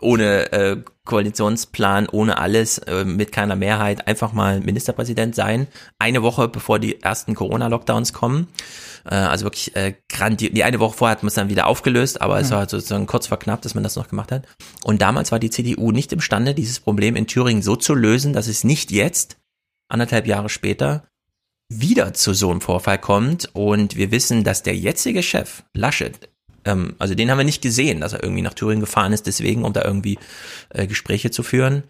ohne 0.00 0.52
äh, 0.52 0.76
Koalitionsplan, 1.04 2.08
ohne 2.10 2.38
alles, 2.38 2.78
äh, 2.78 3.04
mit 3.04 3.32
keiner 3.32 3.56
Mehrheit, 3.56 4.06
einfach 4.06 4.32
mal 4.32 4.60
Ministerpräsident 4.60 5.34
sein. 5.34 5.68
Eine 5.98 6.22
Woche 6.22 6.48
bevor 6.48 6.78
die 6.78 7.00
ersten 7.00 7.34
Corona-Lockdowns 7.34 8.12
kommen. 8.12 8.48
Äh, 9.04 9.14
also 9.14 9.46
wirklich 9.46 9.74
äh, 9.74 9.94
grandios. 10.10 10.52
Die 10.52 10.64
eine 10.64 10.80
Woche 10.80 10.98
vorher 10.98 11.12
hat 11.16 11.22
man 11.22 11.28
es 11.28 11.34
dann 11.34 11.48
wieder 11.48 11.66
aufgelöst, 11.66 12.20
aber 12.20 12.36
mhm. 12.36 12.40
es 12.42 12.50
war 12.50 12.68
sozusagen 12.68 13.06
kurz 13.06 13.28
vor 13.28 13.38
knapp, 13.38 13.62
dass 13.62 13.74
man 13.74 13.84
das 13.84 13.96
noch 13.96 14.08
gemacht 14.08 14.32
hat. 14.32 14.46
Und 14.84 15.00
damals 15.00 15.32
war 15.32 15.38
die 15.38 15.50
CDU 15.50 15.92
nicht 15.92 16.12
imstande, 16.12 16.54
dieses 16.54 16.80
Problem 16.80 17.16
in 17.16 17.26
Thüringen 17.26 17.62
so 17.62 17.76
zu 17.76 17.94
lösen, 17.94 18.34
dass 18.34 18.48
es 18.48 18.64
nicht 18.64 18.90
jetzt, 18.90 19.38
anderthalb 19.88 20.26
Jahre 20.26 20.50
später, 20.50 21.08
wieder 21.68 22.14
zu 22.14 22.32
so 22.32 22.50
einem 22.50 22.60
Vorfall 22.60 22.98
kommt 22.98 23.50
und 23.54 23.96
wir 23.96 24.10
wissen, 24.10 24.44
dass 24.44 24.62
der 24.62 24.76
jetzige 24.76 25.22
Chef, 25.22 25.64
Laschet, 25.74 26.28
ähm, 26.64 26.94
also 26.98 27.14
den 27.14 27.30
haben 27.30 27.38
wir 27.38 27.44
nicht 27.44 27.62
gesehen, 27.62 28.00
dass 28.00 28.12
er 28.12 28.22
irgendwie 28.22 28.42
nach 28.42 28.54
Thüringen 28.54 28.80
gefahren 28.80 29.12
ist, 29.12 29.26
deswegen, 29.26 29.64
um 29.64 29.72
da 29.72 29.84
irgendwie 29.84 30.18
äh, 30.70 30.86
Gespräche 30.86 31.30
zu 31.30 31.42
führen. 31.42 31.84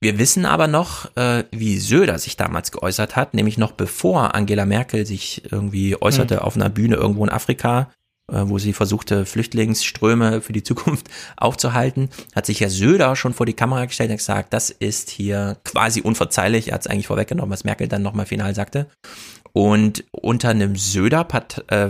Wir 0.00 0.18
wissen 0.18 0.44
aber 0.44 0.66
noch, 0.66 1.16
äh, 1.16 1.44
wie 1.52 1.78
Söder 1.78 2.18
sich 2.18 2.36
damals 2.36 2.70
geäußert 2.70 3.16
hat, 3.16 3.34
nämlich 3.34 3.56
noch 3.56 3.72
bevor 3.72 4.34
Angela 4.34 4.66
Merkel 4.66 5.06
sich 5.06 5.50
irgendwie 5.50 6.00
äußerte 6.00 6.34
mhm. 6.36 6.40
auf 6.40 6.56
einer 6.56 6.68
Bühne 6.68 6.96
irgendwo 6.96 7.24
in 7.24 7.30
Afrika, 7.30 7.90
wo 8.28 8.58
sie 8.58 8.72
versuchte, 8.72 9.24
Flüchtlingsströme 9.24 10.40
für 10.40 10.52
die 10.52 10.62
Zukunft 10.62 11.08
aufzuhalten, 11.36 12.08
hat 12.34 12.46
sich 12.46 12.60
ja 12.60 12.68
Söder 12.68 13.14
schon 13.16 13.34
vor 13.34 13.46
die 13.46 13.52
Kamera 13.52 13.84
gestellt 13.84 14.10
und 14.10 14.16
gesagt, 14.16 14.52
das 14.52 14.70
ist 14.70 15.10
hier 15.10 15.56
quasi 15.64 16.00
unverzeihlich. 16.00 16.68
Er 16.68 16.74
hat 16.74 16.80
es 16.82 16.86
eigentlich 16.86 17.06
vorweggenommen, 17.06 17.52
was 17.52 17.64
Merkel 17.64 17.88
dann 17.88 18.02
nochmal 18.02 18.26
final 18.26 18.54
sagte. 18.54 18.88
Und 19.52 20.04
unter 20.10 20.50
einem 20.50 20.76
Söder 20.76 21.26
äh, 21.68 21.88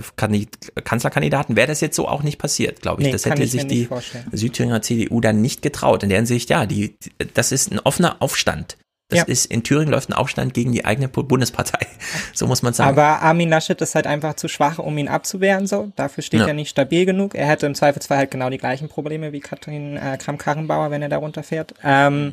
Kanzlerkandidaten 0.84 1.56
wäre 1.56 1.66
das 1.66 1.80
jetzt 1.80 1.96
so 1.96 2.06
auch 2.06 2.22
nicht 2.22 2.38
passiert, 2.38 2.80
glaube 2.80 3.02
ich. 3.02 3.06
Nee, 3.06 3.12
das 3.12 3.26
hätte 3.26 3.46
sich 3.46 3.66
die 3.66 3.88
Südthüringer 4.30 4.82
CDU 4.82 5.20
dann 5.20 5.40
nicht 5.40 5.62
getraut. 5.62 6.04
In 6.04 6.10
der 6.10 6.18
Hinsicht, 6.18 6.48
ja, 6.48 6.66
die, 6.66 6.96
das 7.34 7.50
ist 7.50 7.72
ein 7.72 7.80
offener 7.80 8.16
Aufstand 8.20 8.76
das 9.08 9.20
ja. 9.20 9.24
ist, 9.26 9.46
in 9.46 9.62
Thüringen 9.62 9.92
läuft 9.92 10.08
ein 10.08 10.14
Aufstand 10.14 10.52
gegen 10.52 10.72
die 10.72 10.84
eigene 10.84 11.08
Bundespartei. 11.08 11.86
So 12.32 12.46
muss 12.46 12.62
man 12.62 12.74
sagen. 12.74 12.90
Aber 12.90 13.22
Armin 13.22 13.48
Laschet 13.48 13.80
ist 13.80 13.94
halt 13.94 14.06
einfach 14.06 14.34
zu 14.34 14.48
schwach, 14.48 14.78
um 14.78 14.96
ihn 14.98 15.08
abzuwehren, 15.08 15.66
so. 15.66 15.90
Dafür 15.96 16.22
steht 16.22 16.40
ja. 16.40 16.46
er 16.46 16.52
nicht 16.52 16.68
stabil 16.68 17.06
genug. 17.06 17.34
Er 17.34 17.46
hätte 17.46 17.66
im 17.66 17.74
Zweifelsfall 17.74 18.18
halt 18.18 18.30
genau 18.30 18.50
die 18.50 18.58
gleichen 18.58 18.88
Probleme 18.88 19.32
wie 19.32 19.40
Katrin 19.40 19.96
äh, 19.96 20.18
Kramp-Karrenbauer, 20.18 20.90
wenn 20.90 21.02
er 21.02 21.08
da 21.08 21.16
runterfährt. 21.16 21.74
Ähm, 21.82 22.24
mhm. 22.24 22.32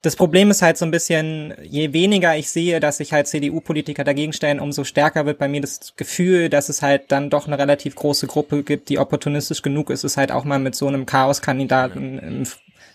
Das 0.00 0.14
Problem 0.14 0.50
ist 0.50 0.62
halt 0.62 0.78
so 0.78 0.84
ein 0.84 0.92
bisschen, 0.92 1.54
je 1.62 1.92
weniger 1.92 2.36
ich 2.36 2.48
sehe, 2.50 2.78
dass 2.78 2.98
sich 2.98 3.12
halt 3.12 3.26
CDU-Politiker 3.26 4.04
dagegen 4.04 4.32
stellen, 4.32 4.60
umso 4.60 4.84
stärker 4.84 5.26
wird 5.26 5.38
bei 5.38 5.48
mir 5.48 5.60
das 5.60 5.94
Gefühl, 5.96 6.48
dass 6.48 6.68
es 6.68 6.82
halt 6.82 7.10
dann 7.10 7.30
doch 7.30 7.46
eine 7.46 7.58
relativ 7.58 7.96
große 7.96 8.28
Gruppe 8.28 8.62
gibt, 8.62 8.88
die 8.88 8.98
opportunistisch 8.98 9.60
genug 9.60 9.90
ist, 9.90 10.04
es 10.04 10.16
halt 10.16 10.30
auch 10.30 10.44
mal 10.44 10.60
mit 10.60 10.76
so 10.76 10.86
einem 10.86 11.04
Chaos-Kandidaten 11.04 12.18
im 12.18 12.46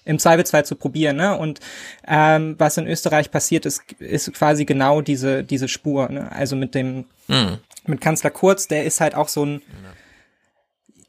im 0.06 0.20
Zweifelsfall 0.20 0.66
zu 0.66 0.76
probieren. 0.76 1.18
Ne? 1.18 1.38
Und 1.38 1.60
ähm, 2.08 2.56
was 2.58 2.78
in 2.78 2.88
Österreich 2.88 3.32
passiert 3.32 3.66
ist, 3.66 3.84
ist 4.00 4.34
quasi 4.34 4.66
genau 4.66 5.02
diese 5.02 5.44
diese 5.44 5.68
Spur. 5.68 6.10
Ne? 6.10 6.32
Also 6.32 6.56
mit 6.56 6.76
dem 6.76 7.06
mhm. 7.28 7.58
mit 7.86 8.02
Kanzler 8.02 8.32
Kurz, 8.32 8.68
der 8.68 8.86
ist 8.86 9.02
halt 9.02 9.16
auch 9.16 9.28
so 9.28 9.46
ein 9.46 9.62
ja, 9.84 9.90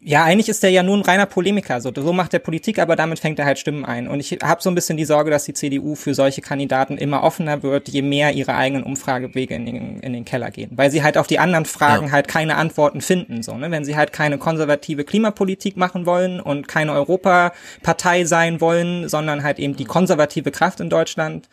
eigentlich 0.07 0.51
ist 0.51 0.63
der 0.63 0.71
ja 0.71 0.83
nur 0.83 0.99
ein 0.99 1.03
reiner 1.03 1.25
Polemiker. 1.25 1.81
So, 1.81 1.91
so 1.95 2.13
macht 2.13 2.35
er 2.35 2.39
Politik, 2.39 2.79
aber 2.79 2.95
damit 2.95 3.21
fängt 3.21 3.39
er 3.39 3.47
halt 3.47 3.59
Stimmen 3.59 3.87
ein. 3.87 4.07
Und 4.07 4.21
ich 4.21 4.39
habe 4.43 4.63
so 4.63 4.69
ein 4.69 4.75
bisschen 4.75 4.99
die 4.99 5.07
Sorge, 5.07 5.31
dass 5.31 5.45
die 5.45 5.55
CDU 5.55 5.95
für 5.95 6.13
solche 6.13 6.43
Kandidaten 6.43 6.99
immer 6.99 7.23
offener 7.23 7.63
wird, 7.63 7.89
je 7.89 8.03
mehr 8.03 8.33
ihre 8.35 8.55
eigenen 8.55 8.85
Umfragewege 8.85 9.55
in 9.55 9.65
den, 9.65 10.01
in 10.01 10.13
den 10.13 10.27
Keller 10.27 10.51
gehen. 10.51 10.73
Weil 10.75 10.91
sie 10.91 11.03
halt 11.03 11.17
auf 11.17 11.27
die 11.27 11.39
anderen 11.39 11.65
Fragen 11.65 12.07
ja. 12.07 12.13
halt 12.13 12.29
keine 12.29 12.57
Antworten 12.57 13.01
finden. 13.01 13.43
So, 13.43 13.57
ne? 13.57 13.71
Wenn 13.71 13.87
sie 13.87 13.97
halt 13.97 14.13
keine 14.13 14.37
konservative 14.37 15.05
Klimapolitik 15.05 15.79
machen 15.79 16.05
wollen 16.05 16.39
und 16.39 16.69
keine 16.69 16.93
Europapartei 16.93 18.27
sein 18.27 18.61
wollen, 18.61 19.09
sondern 19.09 19.43
halt 19.43 19.59
eben 19.59 19.75
die 19.75 19.87
konservative 19.87 20.51
Kraft 20.51 20.81
in 20.81 20.91
Deutschland, 20.91 21.49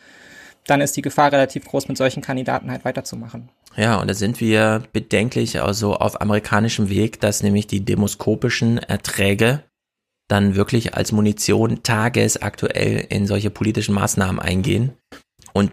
dann 0.66 0.82
ist 0.82 0.94
die 0.96 1.02
Gefahr 1.02 1.32
relativ 1.32 1.64
groß, 1.64 1.88
mit 1.88 1.96
solchen 1.96 2.22
Kandidaten 2.22 2.70
halt 2.70 2.84
weiterzumachen. 2.84 3.48
Ja, 3.76 3.96
und 4.00 4.08
da 4.08 4.14
sind 4.14 4.40
wir 4.40 4.82
bedenklich 4.92 5.60
also 5.60 5.94
auf 5.94 6.20
amerikanischem 6.20 6.88
Weg, 6.88 7.20
dass 7.20 7.42
nämlich 7.42 7.66
die 7.66 7.84
demoskopischen 7.84 8.78
Erträge 8.78 9.62
dann 10.28 10.54
wirklich 10.54 10.94
als 10.94 11.12
Munition 11.12 11.82
tagesaktuell 11.82 13.06
in 13.08 13.26
solche 13.26 13.50
politischen 13.50 13.94
Maßnahmen 13.94 14.40
eingehen 14.40 14.92
und 15.52 15.72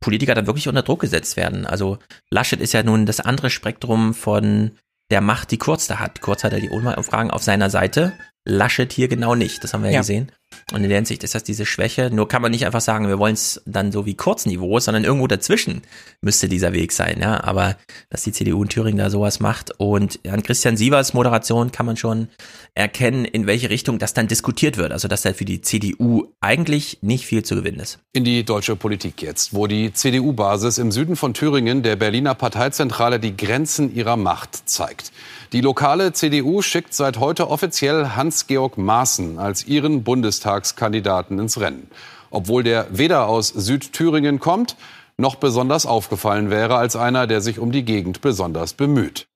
Politiker 0.00 0.34
dann 0.34 0.46
wirklich 0.46 0.68
unter 0.68 0.82
Druck 0.82 1.00
gesetzt 1.00 1.36
werden. 1.36 1.66
Also 1.66 1.98
Laschet 2.30 2.60
ist 2.60 2.72
ja 2.72 2.82
nun 2.82 3.04
das 3.06 3.20
andere 3.20 3.50
Spektrum 3.50 4.14
von 4.14 4.72
der 5.10 5.20
Macht, 5.20 5.50
die 5.50 5.58
Kurz 5.58 5.86
da 5.86 5.98
hat. 5.98 6.20
Kurz 6.20 6.44
hat 6.44 6.52
er 6.52 6.60
die 6.60 6.70
Umfragen 6.70 7.30
auf 7.30 7.42
seiner 7.42 7.68
Seite. 7.68 8.12
Laschet 8.46 8.92
hier 8.92 9.08
genau 9.08 9.34
nicht. 9.34 9.62
Das 9.62 9.74
haben 9.74 9.82
wir 9.82 9.90
ja, 9.90 9.96
Ja. 9.96 10.00
gesehen. 10.00 10.32
Und 10.72 10.82
in 10.82 10.88
der 10.88 10.98
Hinsicht 10.98 11.24
ist 11.24 11.34
das 11.34 11.42
diese 11.42 11.66
Schwäche. 11.66 12.10
Nur 12.12 12.28
kann 12.28 12.42
man 12.42 12.50
nicht 12.50 12.66
einfach 12.66 12.80
sagen, 12.80 13.08
wir 13.08 13.18
wollen 13.18 13.34
es 13.34 13.60
dann 13.66 13.92
so 13.92 14.06
wie 14.06 14.14
Kurzniveau, 14.14 14.78
sondern 14.78 15.04
irgendwo 15.04 15.26
dazwischen 15.26 15.82
müsste 16.20 16.48
dieser 16.48 16.72
Weg 16.72 16.92
sein. 16.92 17.18
Ja, 17.20 17.42
aber 17.42 17.76
dass 18.08 18.22
die 18.22 18.32
CDU 18.32 18.62
in 18.62 18.68
Thüringen 18.68 18.98
da 18.98 19.10
sowas 19.10 19.40
macht 19.40 19.72
und 19.78 20.20
an 20.28 20.42
Christian 20.42 20.76
Sievers 20.76 21.12
Moderation 21.12 21.72
kann 21.72 21.86
man 21.86 21.96
schon 21.96 22.28
erkennen, 22.74 23.24
in 23.24 23.46
welche 23.46 23.70
Richtung 23.70 23.98
das 23.98 24.14
dann 24.14 24.28
diskutiert 24.28 24.76
wird. 24.76 24.92
Also 24.92 25.08
dass 25.08 25.22
da 25.22 25.32
für 25.32 25.44
die 25.44 25.60
CDU 25.60 26.26
eigentlich 26.40 26.98
nicht 27.02 27.26
viel 27.26 27.42
zu 27.42 27.56
gewinnen 27.56 27.80
ist. 27.80 27.98
In 28.12 28.24
die 28.24 28.44
deutsche 28.44 28.76
Politik 28.76 29.22
jetzt, 29.22 29.54
wo 29.54 29.66
die 29.66 29.92
CDU-Basis 29.92 30.78
im 30.78 30.92
Süden 30.92 31.16
von 31.16 31.34
Thüringen 31.34 31.82
der 31.82 31.96
Berliner 31.96 32.34
Parteizentrale 32.34 33.18
die 33.18 33.36
Grenzen 33.36 33.94
ihrer 33.94 34.16
Macht 34.16 34.68
zeigt. 34.68 35.12
Die 35.52 35.60
lokale 35.60 36.12
CDU 36.12 36.62
schickt 36.62 36.94
seit 36.94 37.18
heute 37.18 37.50
offiziell 37.50 38.10
Hans-Georg 38.10 38.78
Maaßen 38.78 39.38
als 39.38 39.66
ihren 39.66 40.04
Bundestagskandidaten 40.04 41.38
ins 41.40 41.58
Rennen. 41.60 41.88
Obwohl 42.30 42.62
der 42.62 42.86
weder 42.90 43.26
aus 43.26 43.48
Südthüringen 43.48 44.38
kommt, 44.38 44.76
noch 45.16 45.34
besonders 45.34 45.86
aufgefallen 45.86 46.50
wäre 46.50 46.76
als 46.76 46.94
einer, 46.94 47.26
der 47.26 47.40
sich 47.40 47.58
um 47.58 47.72
die 47.72 47.84
Gegend 47.84 48.20
besonders 48.20 48.74
bemüht. 48.74 49.26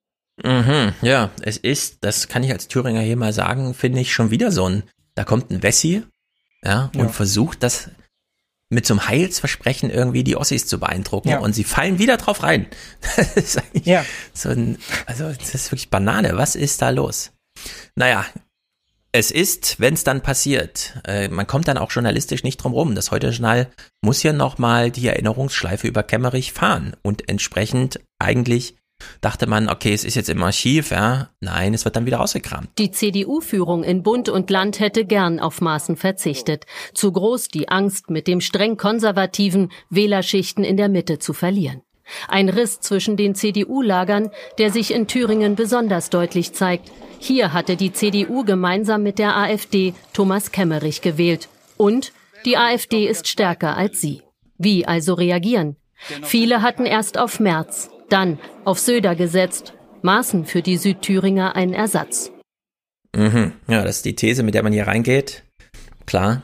Mhm, 0.41 0.93
ja, 1.01 1.29
es 1.41 1.57
ist, 1.57 1.97
das 2.01 2.27
kann 2.29 2.43
ich 2.43 2.51
als 2.51 2.67
Thüringer 2.69 3.01
hier 3.01 3.17
mal 3.17 3.33
sagen, 3.33 3.73
finde 3.73 3.99
ich 3.99 4.13
schon 4.13 4.31
wieder 4.31 4.51
so 4.51 4.67
ein, 4.69 4.83
da 5.15 5.23
kommt 5.25 5.51
ein 5.51 5.63
Wessi, 5.63 6.03
ja, 6.63 6.89
und 6.95 6.99
Ja. 7.05 7.07
versucht 7.09 7.61
das 7.61 7.89
mit 8.75 8.85
so 8.85 8.93
einem 8.93 9.07
Heilsversprechen 9.07 9.89
irgendwie 9.89 10.23
die 10.23 10.35
Ossis 10.35 10.67
zu 10.67 10.79
beeindrucken 10.79 11.29
Ja. 11.29 11.39
und 11.39 11.53
sie 11.53 11.63
fallen 11.63 11.97
wieder 11.97 12.17
drauf 12.17 12.43
rein. 12.43 12.67
Das 13.15 13.35
ist 13.35 13.57
eigentlich 13.57 13.97
so 14.33 14.49
ein, 14.49 14.77
also 15.07 15.31
das 15.31 15.55
ist 15.55 15.71
wirklich 15.71 15.89
Banane. 15.89 16.37
Was 16.37 16.55
ist 16.55 16.81
da 16.81 16.89
los? 16.89 17.31
Naja, 17.95 18.25
es 19.11 19.31
ist, 19.31 19.79
wenn 19.79 19.93
es 19.93 20.03
dann 20.03 20.21
passiert, 20.21 20.93
äh, 21.07 21.29
man 21.29 21.47
kommt 21.47 21.69
dann 21.69 21.77
auch 21.77 21.89
journalistisch 21.91 22.43
nicht 22.43 22.57
drum 22.57 22.73
rum. 22.73 22.95
Das 22.95 23.11
heute 23.11 23.29
Journal 23.29 23.67
muss 24.01 24.21
ja 24.23 24.33
nochmal 24.33 24.91
die 24.91 25.07
Erinnerungsschleife 25.07 25.87
über 25.87 26.03
Kemmerich 26.03 26.51
fahren 26.51 26.95
und 27.01 27.29
entsprechend 27.29 28.01
eigentlich 28.19 28.75
dachte 29.21 29.47
man, 29.47 29.69
okay, 29.69 29.93
es 29.93 30.03
ist 30.03 30.15
jetzt 30.15 30.29
im 30.29 30.41
Archiv, 30.43 30.91
ja. 30.91 31.29
Nein, 31.39 31.73
es 31.73 31.85
wird 31.85 31.95
dann 31.95 32.05
wieder 32.05 32.17
rausgekramt. 32.17 32.69
Die 32.77 32.91
CDU-Führung 32.91 33.83
in 33.83 34.03
Bund 34.03 34.29
und 34.29 34.49
Land 34.49 34.79
hätte 34.79 35.05
gern 35.05 35.39
auf 35.39 35.61
Maßen 35.61 35.97
verzichtet. 35.97 36.65
Zu 36.93 37.11
groß 37.11 37.49
die 37.49 37.69
Angst, 37.69 38.09
mit 38.09 38.27
dem 38.27 38.41
streng 38.41 38.77
konservativen 38.77 39.71
Wählerschichten 39.89 40.63
in 40.63 40.77
der 40.77 40.89
Mitte 40.89 41.19
zu 41.19 41.33
verlieren. 41.33 41.81
Ein 42.27 42.49
Riss 42.49 42.81
zwischen 42.81 43.17
den 43.17 43.33
CDU-Lagern, 43.33 44.29
der 44.59 44.71
sich 44.71 44.93
in 44.93 45.07
Thüringen 45.07 45.55
besonders 45.55 46.09
deutlich 46.09 46.53
zeigt. 46.53 46.91
Hier 47.19 47.51
hatte 47.51 47.75
die 47.75 47.93
CDU 47.93 48.43
gemeinsam 48.43 49.01
mit 49.01 49.17
der 49.17 49.35
AfD 49.35 49.93
Thomas 50.13 50.51
Kemmerich 50.51 51.01
gewählt. 51.01 51.49
Und 51.77 52.13
die 52.45 52.57
AfD 52.57 53.07
ist 53.07 53.27
stärker 53.27 53.75
als 53.75 54.01
sie. 54.01 54.21
Wie 54.57 54.85
also 54.85 55.15
reagieren? 55.15 55.77
Viele 56.21 56.61
hatten 56.61 56.85
erst 56.85 57.17
auf 57.17 57.39
Merz, 57.39 57.89
dann 58.09 58.39
auf 58.63 58.79
Söder 58.79 59.15
gesetzt. 59.15 59.73
Maßen 60.01 60.45
für 60.45 60.61
die 60.61 60.77
Südthüringer 60.77 61.55
ein 61.55 61.73
Ersatz. 61.73 62.31
Mhm. 63.15 63.53
Ja, 63.67 63.83
das 63.83 63.97
ist 63.97 64.05
die 64.05 64.15
These, 64.15 64.43
mit 64.43 64.53
der 64.53 64.63
man 64.63 64.73
hier 64.73 64.87
reingeht. 64.87 65.43
Klar, 66.05 66.43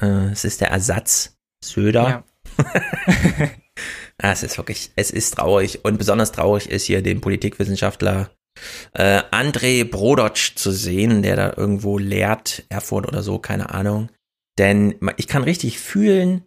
äh, 0.00 0.30
es 0.30 0.44
ist 0.44 0.60
der 0.60 0.70
Ersatz 0.70 1.36
Söder. 1.64 2.24
Ah, 4.22 4.32
es 4.32 4.42
ist 4.42 4.58
wirklich, 4.58 4.90
es 4.96 5.10
ist 5.10 5.36
traurig 5.36 5.82
und 5.82 5.96
besonders 5.96 6.30
traurig 6.32 6.68
ist 6.68 6.84
hier 6.84 7.00
den 7.00 7.22
Politikwissenschaftler 7.22 8.30
äh, 8.92 9.22
André 9.30 9.84
Brodotsch 9.84 10.56
zu 10.56 10.72
sehen, 10.72 11.22
der 11.22 11.36
da 11.36 11.54
irgendwo 11.56 11.96
lehrt, 11.96 12.64
Erfurt 12.68 13.08
oder 13.08 13.22
so, 13.22 13.38
keine 13.38 13.70
Ahnung. 13.70 14.10
Denn 14.58 14.96
ich 15.16 15.26
kann 15.26 15.42
richtig 15.42 15.78
fühlen, 15.78 16.44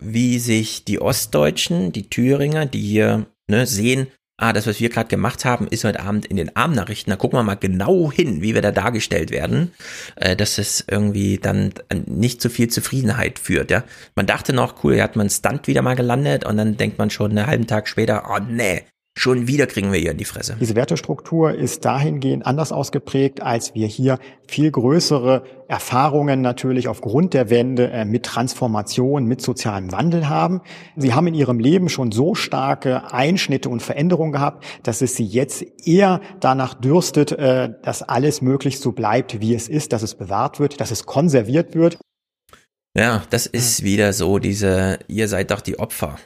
wie 0.00 0.38
sich 0.38 0.86
die 0.86 1.00
Ostdeutschen, 1.00 1.92
die 1.92 2.08
Thüringer, 2.08 2.64
die 2.64 2.80
hier 2.80 3.26
ne, 3.50 3.66
sehen, 3.66 4.06
ah, 4.40 4.52
das, 4.52 4.66
was 4.66 4.80
wir 4.80 4.88
gerade 4.88 5.08
gemacht 5.08 5.44
haben, 5.44 5.68
ist 5.68 5.84
heute 5.84 6.00
Abend 6.00 6.26
in 6.26 6.36
den 6.36 6.56
Abendnachrichten. 6.56 7.10
Da 7.10 7.16
gucken 7.16 7.38
wir 7.38 7.42
mal 7.42 7.54
genau 7.54 8.10
hin, 8.10 8.42
wie 8.42 8.54
wir 8.54 8.62
da 8.62 8.72
dargestellt 8.72 9.30
werden, 9.30 9.72
äh, 10.16 10.34
dass 10.34 10.58
es 10.58 10.84
irgendwie 10.88 11.38
dann 11.38 11.72
nicht 12.06 12.40
zu 12.40 12.48
viel 12.48 12.68
Zufriedenheit 12.68 13.38
führt. 13.38 13.70
Ja, 13.70 13.84
man 14.14 14.26
dachte 14.26 14.52
noch, 14.52 14.82
cool, 14.82 14.94
hier 14.94 15.02
hat 15.02 15.16
man 15.16 15.24
einen 15.24 15.30
Stunt 15.30 15.66
wieder 15.66 15.82
mal 15.82 15.96
gelandet 15.96 16.44
und 16.44 16.56
dann 16.56 16.76
denkt 16.76 16.98
man 16.98 17.10
schon 17.10 17.30
einen 17.32 17.46
halben 17.46 17.66
Tag 17.66 17.86
später, 17.86 18.30
oh 18.30 18.38
nee, 18.40 18.84
schon 19.20 19.46
wieder 19.46 19.66
kriegen 19.66 19.92
wir 19.92 19.98
hier 19.98 20.12
in 20.12 20.16
die 20.16 20.24
Fresse. 20.24 20.56
Diese 20.58 20.74
Wertestruktur 20.74 21.52
ist 21.52 21.84
dahingehend 21.84 22.46
anders 22.46 22.72
ausgeprägt, 22.72 23.42
als 23.42 23.74
wir 23.74 23.86
hier 23.86 24.18
viel 24.48 24.70
größere 24.70 25.44
Erfahrungen 25.68 26.40
natürlich 26.40 26.88
aufgrund 26.88 27.34
der 27.34 27.50
Wende 27.50 27.90
äh, 27.90 28.06
mit 28.06 28.24
Transformation, 28.24 29.26
mit 29.26 29.42
sozialem 29.42 29.92
Wandel 29.92 30.30
haben. 30.30 30.62
Sie 30.96 31.12
haben 31.12 31.26
in 31.26 31.34
ihrem 31.34 31.58
Leben 31.58 31.90
schon 31.90 32.12
so 32.12 32.34
starke 32.34 33.12
Einschnitte 33.12 33.68
und 33.68 33.82
Veränderungen 33.82 34.32
gehabt, 34.32 34.64
dass 34.84 35.02
es 35.02 35.16
sie 35.16 35.26
jetzt 35.26 35.64
eher 35.86 36.22
danach 36.40 36.72
dürstet, 36.72 37.32
äh, 37.32 37.74
dass 37.82 38.02
alles 38.02 38.40
möglichst 38.40 38.82
so 38.82 38.92
bleibt, 38.92 39.40
wie 39.42 39.54
es 39.54 39.68
ist, 39.68 39.92
dass 39.92 40.02
es 40.02 40.14
bewahrt 40.14 40.60
wird, 40.60 40.80
dass 40.80 40.90
es 40.90 41.04
konserviert 41.04 41.74
wird. 41.74 41.98
Ja, 42.96 43.22
das 43.28 43.46
ist 43.46 43.84
wieder 43.84 44.14
so 44.14 44.38
diese, 44.38 44.98
ihr 45.08 45.28
seid 45.28 45.50
doch 45.50 45.60
die 45.60 45.78
Opfer. 45.78 46.16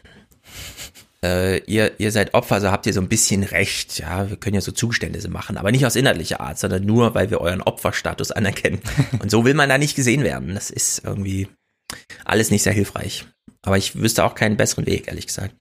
Äh, 1.24 1.58
ihr, 1.64 1.98
ihr 1.98 2.12
seid 2.12 2.34
Opfer, 2.34 2.56
also 2.56 2.70
habt 2.70 2.84
ihr 2.84 2.92
so 2.92 3.00
ein 3.00 3.08
bisschen 3.08 3.44
recht. 3.44 3.98
Ja, 3.98 4.28
wir 4.28 4.36
können 4.36 4.54
ja 4.54 4.60
so 4.60 4.72
Zugeständnisse 4.72 5.30
machen, 5.30 5.56
aber 5.56 5.72
nicht 5.72 5.86
aus 5.86 5.96
inhaltlicher 5.96 6.40
Art, 6.40 6.58
sondern 6.58 6.84
nur, 6.84 7.14
weil 7.14 7.30
wir 7.30 7.40
euren 7.40 7.62
Opferstatus 7.62 8.30
anerkennen. 8.30 8.80
Und 9.20 9.30
so 9.30 9.46
will 9.46 9.54
man 9.54 9.70
da 9.70 9.78
nicht 9.78 9.96
gesehen 9.96 10.22
werden. 10.22 10.54
Das 10.54 10.68
ist 10.68 11.02
irgendwie 11.02 11.48
alles 12.26 12.50
nicht 12.50 12.62
sehr 12.62 12.74
hilfreich. 12.74 13.24
Aber 13.62 13.78
ich 13.78 13.98
wüsste 13.98 14.22
auch 14.22 14.34
keinen 14.34 14.58
besseren 14.58 14.84
Weg, 14.84 15.08
ehrlich 15.08 15.26
gesagt. 15.26 15.54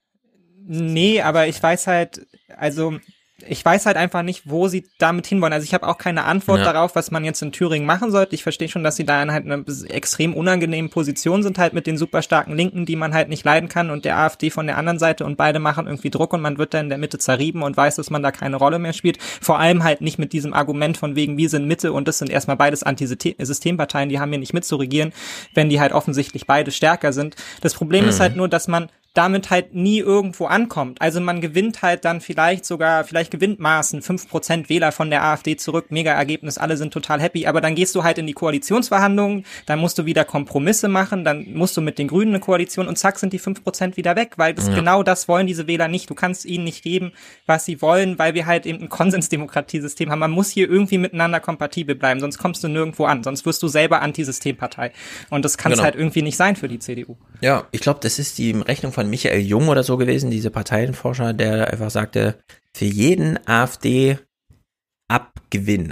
Nee, 0.66 1.22
aber 1.22 1.46
ich 1.46 1.62
weiß 1.62 1.86
halt, 1.86 2.26
also 2.54 2.98
ich 3.46 3.64
weiß 3.64 3.86
halt 3.86 3.96
einfach 3.96 4.22
nicht, 4.22 4.42
wo 4.48 4.68
sie 4.68 4.86
damit 4.98 5.26
hinwollen. 5.26 5.52
Also 5.52 5.64
ich 5.64 5.74
habe 5.74 5.88
auch 5.88 5.98
keine 5.98 6.24
Antwort 6.24 6.60
Ja. 6.60 6.72
darauf, 6.72 6.94
was 6.94 7.10
man 7.10 7.24
jetzt 7.24 7.42
in 7.42 7.50
Thüringen 7.50 7.84
machen 7.84 8.12
sollte. 8.12 8.34
Ich 8.36 8.44
verstehe 8.44 8.68
schon, 8.68 8.84
dass 8.84 8.94
sie 8.94 9.04
da 9.04 9.20
in 9.22 9.32
halt 9.32 9.44
einer 9.44 9.64
extrem 9.88 10.34
unangenehmen 10.34 10.88
Position 10.88 11.42
sind, 11.42 11.58
halt 11.58 11.72
mit 11.72 11.88
den 11.88 11.98
super 11.98 12.22
starken 12.22 12.54
Linken, 12.56 12.86
die 12.86 12.94
man 12.94 13.12
halt 13.12 13.28
nicht 13.28 13.44
leiden 13.44 13.68
kann 13.68 13.90
und 13.90 14.04
der 14.04 14.18
AfD 14.18 14.50
von 14.50 14.66
der 14.68 14.78
anderen 14.78 15.00
Seite 15.00 15.24
und 15.24 15.36
beide 15.36 15.58
machen 15.58 15.86
irgendwie 15.86 16.10
Druck 16.10 16.32
und 16.32 16.42
man 16.42 16.58
wird 16.58 16.74
da 16.74 16.80
in 16.80 16.88
der 16.88 16.98
Mitte 16.98 17.18
zerrieben 17.18 17.62
und 17.64 17.76
weiß, 17.76 17.96
dass 17.96 18.08
man 18.08 18.22
da 18.22 18.30
keine 18.30 18.56
Rolle 18.56 18.78
mehr 18.78 18.92
spielt. 18.92 19.18
Vor 19.20 19.58
allem 19.58 19.82
halt 19.82 20.00
nicht 20.00 20.18
mit 20.18 20.32
diesem 20.32 20.54
Argument 20.54 20.96
von 20.96 21.16
wegen, 21.16 21.36
wir 21.36 21.48
sind 21.48 21.66
Mitte 21.66 21.92
und 21.92 22.06
das 22.06 22.18
sind 22.18 22.30
erstmal 22.30 22.56
beides 22.56 22.84
Antisystemparteien, 22.84 24.08
die 24.08 24.20
haben 24.20 24.30
hier 24.30 24.38
nicht 24.38 24.54
mitzuregieren, 24.54 25.12
wenn 25.54 25.68
die 25.68 25.80
halt 25.80 25.92
offensichtlich 25.92 26.46
beide 26.46 26.70
stärker 26.70 27.12
sind. 27.12 27.34
Das 27.62 27.74
Problem 27.74 28.08
ist 28.08 28.18
Mhm. 28.18 28.22
halt 28.22 28.36
nur, 28.36 28.48
dass 28.48 28.68
man 28.68 28.88
damit 29.14 29.50
halt 29.50 29.74
nie 29.74 29.98
irgendwo 30.00 30.46
ankommt. 30.46 31.00
Also 31.00 31.20
man 31.20 31.40
gewinnt 31.40 31.82
halt 31.82 32.04
dann 32.04 32.20
vielleicht 32.20 32.64
sogar, 32.64 33.04
vielleicht 33.04 33.30
gewinnt 33.30 33.60
Maaßen 33.60 34.02
5% 34.02 34.68
Wähler 34.68 34.90
von 34.92 35.08
der 35.08 35.22
AfD 35.24 35.56
zurück, 35.56 35.86
mega 35.90 36.12
Ergebnis, 36.12 36.58
alle 36.58 36.76
sind 36.76 36.92
total 36.92 37.20
happy, 37.20 37.46
aber 37.46 37.60
dann 37.60 37.76
gehst 37.76 37.94
du 37.94 38.02
halt 38.02 38.18
in 38.18 38.26
die 38.26 38.32
Koalitionsverhandlungen, 38.32 39.44
dann 39.66 39.78
musst 39.78 39.98
du 39.98 40.04
wieder 40.04 40.24
Kompromisse 40.24 40.88
machen, 40.88 41.24
dann 41.24 41.46
musst 41.54 41.76
du 41.76 41.80
mit 41.80 41.98
den 41.98 42.08
Grünen 42.08 42.32
eine 42.32 42.40
Koalition 42.40 42.88
und 42.88 42.98
zack 42.98 43.18
sind 43.18 43.32
die 43.32 43.38
5% 43.40 43.96
wieder 43.96 44.16
weg, 44.16 44.32
weil 44.36 44.52
das 44.52 44.66
Ja. 44.68 44.74
genau 44.74 45.02
das 45.04 45.28
wollen 45.28 45.46
diese 45.46 45.66
Wähler 45.68 45.86
nicht. 45.88 46.10
Du 46.10 46.14
kannst 46.14 46.44
ihnen 46.44 46.64
nicht 46.64 46.82
geben, 46.82 47.12
was 47.46 47.64
sie 47.64 47.80
wollen, 47.80 48.18
weil 48.18 48.34
wir 48.34 48.46
halt 48.46 48.66
eben 48.66 48.82
ein 48.82 48.88
Konsensdemokratiesystem 48.88 50.10
haben. 50.10 50.18
Man 50.18 50.30
muss 50.32 50.50
hier 50.50 50.68
irgendwie 50.68 50.98
miteinander 50.98 51.38
kompatibel 51.40 51.94
bleiben, 51.94 52.18
sonst 52.20 52.38
kommst 52.38 52.64
du 52.64 52.68
nirgendwo 52.68 53.04
an, 53.04 53.22
sonst 53.22 53.46
wirst 53.46 53.62
du 53.62 53.68
selber 53.68 54.02
Antisystempartei. 54.02 54.92
Und 55.30 55.44
das 55.44 55.56
kann 55.56 55.70
es 55.72 55.78
Genau. 55.78 55.84
halt 55.84 55.94
irgendwie 55.96 56.22
nicht 56.22 56.36
sein 56.36 56.56
für 56.56 56.68
die 56.68 56.78
CDU. 56.78 57.16
Ja, 57.40 57.64
ich 57.70 57.80
glaube, 57.80 58.00
das 58.02 58.18
ist 58.18 58.38
die 58.38 58.52
Rechnung 58.52 58.92
von 58.92 59.03
Michael 59.10 59.40
Jung 59.40 59.68
oder 59.68 59.82
so 59.82 59.96
gewesen, 59.96 60.30
diese 60.30 60.50
Parteienforscher, 60.50 61.32
der 61.32 61.72
einfach 61.72 61.90
sagte, 61.90 62.38
für 62.76 62.84
jeden 62.86 63.38
AfD-Abgewinn, 63.46 64.24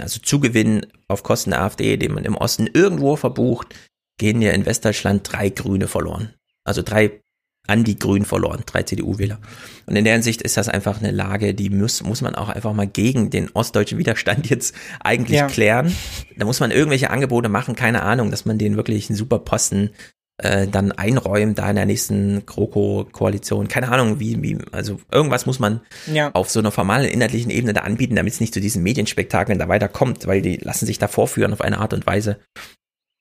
also 0.01 0.19
Zugewinn 0.21 0.85
auf 1.07 1.23
Kosten 1.23 1.51
der 1.51 1.61
AfD, 1.61 1.97
den 1.97 2.13
man 2.13 2.25
im 2.25 2.35
Osten 2.35 2.67
irgendwo 2.71 3.15
verbucht, 3.15 3.73
gehen 4.19 4.41
ja 4.41 4.51
in 4.51 4.65
Westdeutschland 4.65 5.31
drei 5.31 5.49
Grüne 5.49 5.87
verloren. 5.87 6.33
Also 6.65 6.81
drei 6.81 7.19
an 7.65 7.85
die 7.85 7.97
Grünen 7.97 8.25
verloren, 8.25 8.63
drei 8.65 8.83
CDU-Wähler. 8.83 9.39
Und 9.85 9.95
in 9.95 10.03
der 10.03 10.13
Hinsicht 10.13 10.41
ist 10.41 10.57
das 10.57 10.67
einfach 10.67 10.99
eine 10.99 11.11
Lage, 11.11 11.53
die 11.53 11.69
muss, 11.69 12.03
muss 12.03 12.21
man 12.21 12.35
auch 12.35 12.49
einfach 12.49 12.73
mal 12.73 12.87
gegen 12.87 13.29
den 13.29 13.49
ostdeutschen 13.53 13.97
Widerstand 13.97 14.49
jetzt 14.49 14.75
eigentlich 14.99 15.39
Ja. 15.39 15.47
klären. 15.47 15.95
Da 16.37 16.45
muss 16.45 16.59
man 16.59 16.71
irgendwelche 16.71 17.09
Angebote 17.09 17.47
machen, 17.47 17.75
keine 17.75 18.03
Ahnung, 18.03 18.31
dass 18.31 18.43
man 18.43 18.57
denen 18.57 18.75
wirklich 18.75 19.09
einen 19.09 19.15
super 19.15 19.39
Posten 19.39 19.91
äh, 20.37 20.67
dann 20.67 20.91
einräumt, 20.91 21.59
da 21.59 21.69
in 21.69 21.75
der 21.75 21.85
nächsten 21.85 22.45
GroKo-Koalition. 22.45 23.67
Keine 23.67 23.89
Ahnung, 23.91 24.19
wie, 24.19 24.41
wie, 24.41 24.57
also 24.71 24.99
irgendwas 25.11 25.45
muss 25.45 25.59
man 25.59 25.81
Ja. 26.11 26.31
auf 26.33 26.49
so 26.49 26.59
einer 26.59 26.71
formalen 26.71 27.07
inhaltlichen 27.07 27.51
Ebene 27.51 27.73
da 27.73 27.81
anbieten, 27.81 28.15
damit 28.15 28.33
es 28.33 28.39
nicht 28.39 28.53
zu 28.53 28.59
diesen 28.59 28.83
Medienspektakeln 28.83 29.59
da 29.59 29.67
weiterkommt, 29.67 30.25
weil 30.27 30.41
die 30.41 30.57
lassen 30.57 30.85
sich 30.85 30.97
da 30.99 31.07
vorführen 31.07 31.53
auf 31.53 31.61
eine 31.61 31.77
Art 31.77 31.93
und 31.93 32.05
Weise. 32.07 32.39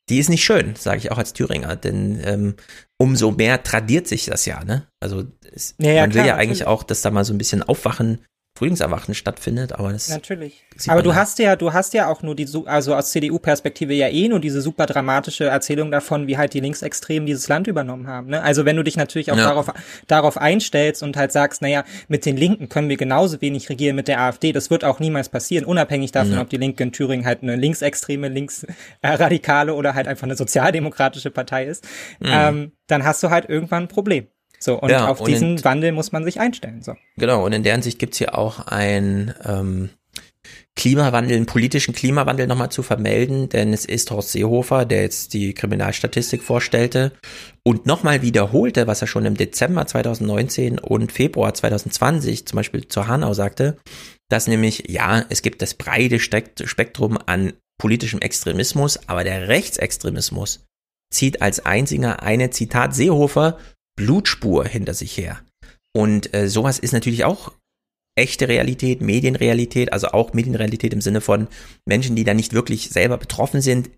Die 0.09 0.19
ist 0.19 0.31
nicht 0.31 0.43
schön, 0.45 0.75
sage 0.77 0.99
ich 0.99 1.13
auch 1.13 1.19
als 1.19 1.33
Thüringer, 1.33 1.77
denn 1.77 2.21
ähm, 2.25 2.55
umso 2.99 3.31
mehr 3.31 3.63
tradiert 3.63 4.09
sich 4.09 4.25
das 4.27 4.47
ja, 4.47 4.65
ne? 4.65 4.87
Also 5.01 5.25
es, 5.55 5.75
Ja, 5.79 5.93
ja, 5.93 6.01
man 6.03 6.11
will 6.15 6.23
klar, 6.23 6.27
ja 6.27 6.35
eigentlich 6.37 6.61
natürlich. 6.61 6.67
auch, 6.67 6.83
dass 6.83 7.03
da 7.03 7.11
mal 7.11 7.25
so 7.25 7.33
ein 7.33 7.39
bisschen 7.39 7.63
Aufwachen 7.63 8.19
Frühlingserwachen 8.63 9.15
stattfindet, 9.17 9.73
aber 9.73 9.93
das 9.93 10.09
Natürlich. 10.09 10.63
Aber 10.87 11.03
du 11.03 11.11
ja. 11.11 11.17
hast 11.17 11.41
ja, 11.41 11.57
du 11.57 11.73
hast 11.73 11.95
ja 11.95 12.07
auch 12.07 12.23
nur 12.23 12.37
die, 12.37 12.45
su- 12.45 12.65
also 12.65 12.95
aus 12.95 13.11
CDU-Perspektive 13.11 13.93
ja 13.93 14.07
eh 14.07 14.29
nur 14.29 14.39
diese 14.39 14.63
super 14.63 14.87
dramatische 14.87 15.47
Erzählung 15.47 15.91
davon, 15.91 16.29
wie 16.29 16.39
halt 16.39 16.55
die 16.55 16.61
Linksextremen 16.61 17.27
dieses 17.27 17.49
Land 17.49 17.67
übernommen 17.67 18.07
haben. 18.07 18.29
Ne? 18.29 18.41
Also 18.41 18.65
wenn 18.65 18.77
du 18.77 18.85
dich 18.85 18.97
natürlich 18.97 19.33
auch 19.33 19.37
Ja. 19.37 19.49
darauf, 19.49 19.73
darauf 20.07 20.39
einstellst 20.39 21.03
und 21.03 21.17
halt 21.17 21.33
sagst, 21.33 21.61
naja, 21.61 21.83
mit 22.07 22.25
den 22.25 22.37
Linken 22.37 22.69
können 22.69 22.89
wir 22.89 22.97
genauso 22.97 23.41
wenig 23.41 23.69
regieren 23.69 23.97
mit 23.97 24.07
der 24.07 24.21
AfD, 24.21 24.53
das 24.53 24.71
wird 24.71 24.85
auch 24.85 25.01
niemals 25.01 25.29
passieren, 25.29 25.65
unabhängig 25.65 26.13
davon, 26.13 26.35
Ja. 26.35 26.41
ob 26.43 26.49
die 26.49 26.57
Linke 26.57 26.85
in 26.85 26.93
Thüringen 26.93 27.27
halt 27.27 27.43
eine 27.43 27.57
linksextreme, 27.57 28.29
linksradikale 28.29 29.75
oder 29.75 29.95
halt 29.95 30.07
einfach 30.07 30.23
eine 30.25 30.37
sozialdemokratische 30.37 31.33
Partei 31.33 31.65
ist, 31.67 31.85
Mhm. 32.21 32.29
ähm, 32.31 32.73
dann 32.87 33.05
hast 33.05 33.23
du 33.25 33.31
halt 33.31 33.49
irgendwann 33.49 33.85
ein 33.85 33.89
Problem. 33.89 34.29
So, 34.63 34.79
und 34.79 34.91
Ja, 34.91 35.09
auf 35.09 35.21
und 35.21 35.29
diesen 35.29 35.57
in- 35.59 35.65
Wandel 35.65 35.93
muss 35.93 36.13
man 36.13 36.25
sich 36.25 36.39
einstellen. 36.41 36.83
So. 36.83 36.95
Genau, 37.17 37.45
und 37.45 37.53
in 37.53 37.63
deren 37.63 37.83
Sicht 37.83 37.99
gibt's 37.99 38.19
hier 38.19 38.39
auch 38.39 38.67
ein 38.67 39.35
ähm, 39.45 39.91
Klimawandel, 40.75 41.37
einen 41.37 41.47
politischen 41.47 41.95
Klimawandel 41.95 42.47
nochmal 42.47 42.71
zu 42.71 42.83
vermelden, 42.83 43.49
denn 43.49 43.73
es 43.73 43.85
ist 43.85 44.11
Horst 44.11 44.33
Seehofer, 44.33 44.85
der 44.87 45.03
jetzt 45.03 45.35
die 45.35 45.53
Kriminalstatistik 45.53 46.43
vorstellte 46.43 47.13
und 47.63 47.87
nochmal 47.87 48.23
wiederholte, 48.23 48.87
was 48.87 49.03
er 49.03 49.07
schon 49.09 49.27
im 49.27 49.37
Dezember 49.37 49.87
2019 49.87 50.79
und 50.79 51.13
Februar 51.13 51.53
2020 51.53 52.47
zum 52.47 52.57
Beispiel 52.57 52.89
zur 52.89 53.07
Hanau 53.07 53.35
sagte, 53.35 53.77
dass 54.31 54.47
nämlich, 54.47 54.85
ja, 54.89 55.25
es 55.29 55.43
gibt 55.43 55.61
das 55.61 55.75
breite 55.75 56.19
Spektrum 56.19 57.19
an 57.27 57.53
politischem 57.79 58.21
Extremismus, 58.21 58.99
aber 59.09 59.25
der 59.25 59.49
Rechtsextremismus 59.49 60.65
zieht 61.13 61.43
als 61.43 61.67
einziger 61.67 62.23
eine, 62.23 62.49
Zitat 62.51 62.95
Seehofer, 62.95 63.59
Blutspur 64.03 64.65
hinter 64.67 64.95
sich 64.95 65.17
her. 65.17 65.41
Und 65.93 66.35
äh, 66.35 66.49
sowas 66.49 66.79
ist 66.79 66.93
natürlich 66.93 67.25
auch 67.25 67.53
echte 68.17 68.49
Realität, 68.49 69.01
Medienrealität, 69.01 69.93
also 69.93 70.09
auch 70.09 70.33
Medienrealität 70.33 70.93
im 70.93 71.01
Sinne 71.01 71.21
von 71.21 71.47
Menschen, 71.87 72.17
die 72.17 72.25
da 72.25 72.35
nicht 72.35 72.53
wirklich 72.53 72.91
selber 72.91 73.17
betroffen 73.17 73.61
sind, 73.61 73.91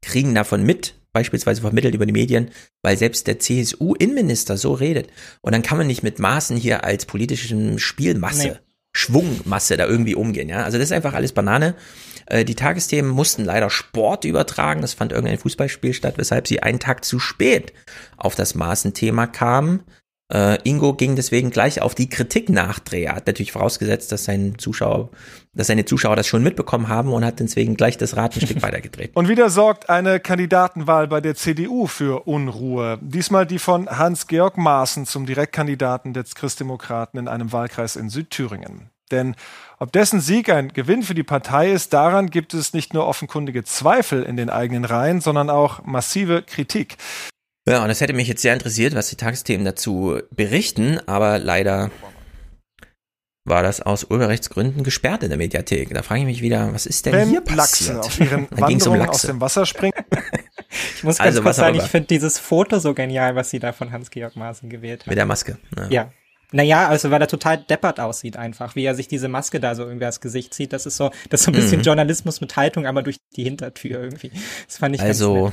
kriegen 0.00 0.34
davon 0.34 0.62
mit, 0.62 0.94
beispielsweise 1.12 1.60
vermittelt 1.60 1.94
über 1.94 2.06
die 2.06 2.12
Medien, 2.12 2.50
weil 2.82 2.96
selbst 2.96 3.26
der 3.26 3.40
CSU-Innenminister 3.40 4.56
so 4.56 4.74
redet. 4.74 5.08
Und 5.42 5.52
dann 5.52 5.62
kann 5.62 5.76
man 5.76 5.88
nicht 5.88 6.04
mit 6.04 6.18
Maßen 6.18 6.56
hier 6.56 6.84
als 6.84 7.04
politischen 7.04 7.78
Spielmasse, 7.78 8.48
Nee. 8.48 8.56
Schwungmasse 8.96 9.76
da 9.76 9.86
irgendwie 9.86 10.14
umgehen. 10.14 10.48
Ja? 10.48 10.64
Also 10.64 10.78
das 10.78 10.86
ist 10.86 10.92
einfach 10.92 11.14
alles 11.14 11.32
Banane. 11.32 11.74
Äh, 12.28 12.44
Die 12.44 12.54
Tagesthemen 12.54 13.10
mussten 13.10 13.44
leider 13.44 13.70
Sport 13.70 14.24
übertragen. 14.24 14.80
Das 14.80 14.94
fand 14.94 15.12
irgendein 15.12 15.38
Fußballspiel 15.38 15.94
statt, 15.94 16.14
weshalb 16.16 16.46
sie 16.46 16.62
einen 16.62 16.78
Tag 16.78 17.04
zu 17.04 17.18
spät 17.18 17.72
auf 18.16 18.34
das 18.34 18.54
Maßenthema 18.54 19.26
kamen. 19.26 19.82
Äh, 20.30 20.58
Ingo 20.68 20.92
ging 20.92 21.16
deswegen 21.16 21.50
gleich 21.50 21.80
auf 21.80 21.94
die 21.94 22.10
Kritik 22.10 22.50
nachdrehen. 22.50 23.06
Er 23.06 23.16
hat 23.16 23.26
natürlich 23.26 23.52
vorausgesetzt, 23.52 24.12
dass 24.12 24.24
sein 24.24 24.58
Zuschauer, 24.58 25.08
dass 25.54 25.68
seine 25.68 25.86
Zuschauer 25.86 26.16
das 26.16 26.26
schon 26.26 26.42
mitbekommen 26.42 26.88
haben 26.88 27.14
und 27.14 27.24
hat 27.24 27.40
deswegen 27.40 27.76
gleich 27.76 27.96
das 27.96 28.14
Rad 28.14 28.36
ein 28.36 28.42
Stück 28.42 28.62
weitergedreht. 28.62 29.12
Und 29.14 29.28
wieder 29.28 29.48
sorgt 29.48 29.88
eine 29.88 30.20
Kandidatenwahl 30.20 31.08
bei 31.08 31.22
der 31.22 31.34
CDU 31.34 31.86
für 31.86 32.26
Unruhe. 32.26 32.98
Diesmal 33.00 33.46
die 33.46 33.58
von 33.58 33.88
Hans-Georg 33.88 34.58
Maaßen 34.58 35.06
zum 35.06 35.24
Direktkandidaten 35.24 36.12
des 36.12 36.34
Christdemokraten 36.34 37.18
in 37.18 37.28
einem 37.28 37.50
Wahlkreis 37.52 37.96
in 37.96 38.10
Südthüringen. 38.10 38.90
Denn 39.12 39.34
ob 39.78 39.92
dessen 39.92 40.20
Sieg 40.20 40.50
ein 40.50 40.68
Gewinn 40.68 41.02
für 41.02 41.14
die 41.14 41.22
Partei 41.22 41.70
ist, 41.70 41.92
daran 41.92 42.30
gibt 42.30 42.54
es 42.54 42.72
nicht 42.72 42.94
nur 42.94 43.06
offenkundige 43.06 43.64
Zweifel 43.64 44.22
in 44.22 44.36
den 44.36 44.50
eigenen 44.50 44.84
Reihen, 44.84 45.20
sondern 45.20 45.50
auch 45.50 45.84
massive 45.84 46.42
Kritik. 46.42 46.96
Ja, 47.68 47.82
und 47.82 47.88
das 47.88 48.00
hätte 48.00 48.12
mich 48.12 48.28
jetzt 48.28 48.42
sehr 48.42 48.54
interessiert, 48.54 48.94
was 48.94 49.08
die 49.10 49.16
Tagesthemen 49.16 49.64
dazu 49.64 50.18
berichten, 50.34 50.98
aber 51.06 51.38
leider 51.38 51.90
war 53.44 53.62
das 53.62 53.80
aus 53.80 54.04
Urheberrechtsgründen 54.04 54.84
gesperrt 54.84 55.22
in 55.22 55.30
der 55.30 55.38
Mediathek. 55.38 55.92
Da 55.94 56.02
frage 56.02 56.20
ich 56.20 56.26
mich 56.26 56.42
wieder, 56.42 56.72
was 56.72 56.86
ist 56.86 57.06
denn 57.06 57.14
Wenn 57.14 57.28
hier 57.30 57.40
passiert? 57.40 57.96
Lachse 57.96 58.00
auf 58.00 58.20
ihren 58.20 58.48
ging's 58.66 58.86
um 58.86 58.92
Wanderungen 58.92 59.08
aus 59.08 59.22
dem 59.22 59.40
Wasser 59.40 59.66
springen. 59.66 59.94
Ich 60.96 61.02
muss 61.02 61.16
ganz 61.16 61.28
Also, 61.28 61.42
kurz 61.42 61.56
sagen, 61.56 61.76
ich 61.76 61.84
finde 61.84 62.08
dieses 62.08 62.38
Foto 62.38 62.78
so 62.78 62.92
genial, 62.92 63.34
was 63.34 63.48
sie 63.48 63.58
da 63.58 63.72
von 63.72 63.90
Hans-Georg 63.90 64.36
Maaßen 64.36 64.68
gewählt 64.68 65.00
hat. 65.00 65.06
Mit 65.06 65.16
der 65.16 65.24
Maske. 65.24 65.56
Ja. 65.76 65.88
Ja. 65.88 66.12
Naja, 66.52 66.88
also 66.88 67.10
weil 67.10 67.20
er 67.20 67.28
total 67.28 67.58
deppert 67.58 68.00
aussieht 68.00 68.36
einfach, 68.36 68.74
wie 68.74 68.84
er 68.84 68.94
sich 68.94 69.06
diese 69.06 69.28
Maske 69.28 69.60
da 69.60 69.74
so 69.74 69.84
irgendwie 69.84 70.04
ans 70.04 70.20
Gesicht 70.20 70.54
zieht. 70.54 70.72
Das 70.72 70.86
ist 70.86 70.96
so, 70.96 71.10
das 71.28 71.40
ist 71.40 71.44
so 71.44 71.50
ein 71.50 71.54
bisschen 71.54 71.80
Mhm. 71.80 71.84
Journalismus 71.84 72.40
mit 72.40 72.56
Haltung, 72.56 72.86
aber 72.86 73.02
durch 73.02 73.18
die 73.36 73.44
Hintertür 73.44 74.02
irgendwie. 74.02 74.30
Das 74.66 74.78
fand 74.78 74.94
ich 74.94 75.02
Also, 75.02 75.52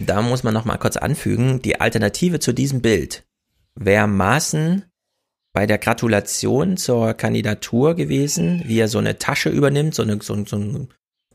da 0.00 0.20
muss 0.20 0.42
man 0.42 0.52
noch 0.52 0.64
mal 0.64 0.78
kurz 0.78 0.96
anfügen, 0.96 1.62
die 1.62 1.80
Alternative 1.80 2.40
zu 2.40 2.52
diesem 2.52 2.82
Bild 2.82 3.24
wäre 3.76 4.08
Maaßen 4.08 4.84
bei 5.52 5.66
der 5.66 5.78
Gratulation 5.78 6.76
zur 6.76 7.14
Kandidatur 7.14 7.94
gewesen, 7.94 8.62
wie 8.66 8.80
er 8.80 8.88
so 8.88 8.98
eine 8.98 9.18
Tasche 9.18 9.48
übernimmt, 9.50 9.94
so, 9.94 10.02
eine, 10.02 10.18
so, 10.22 10.44
so 10.44 10.56
ein 10.56 10.88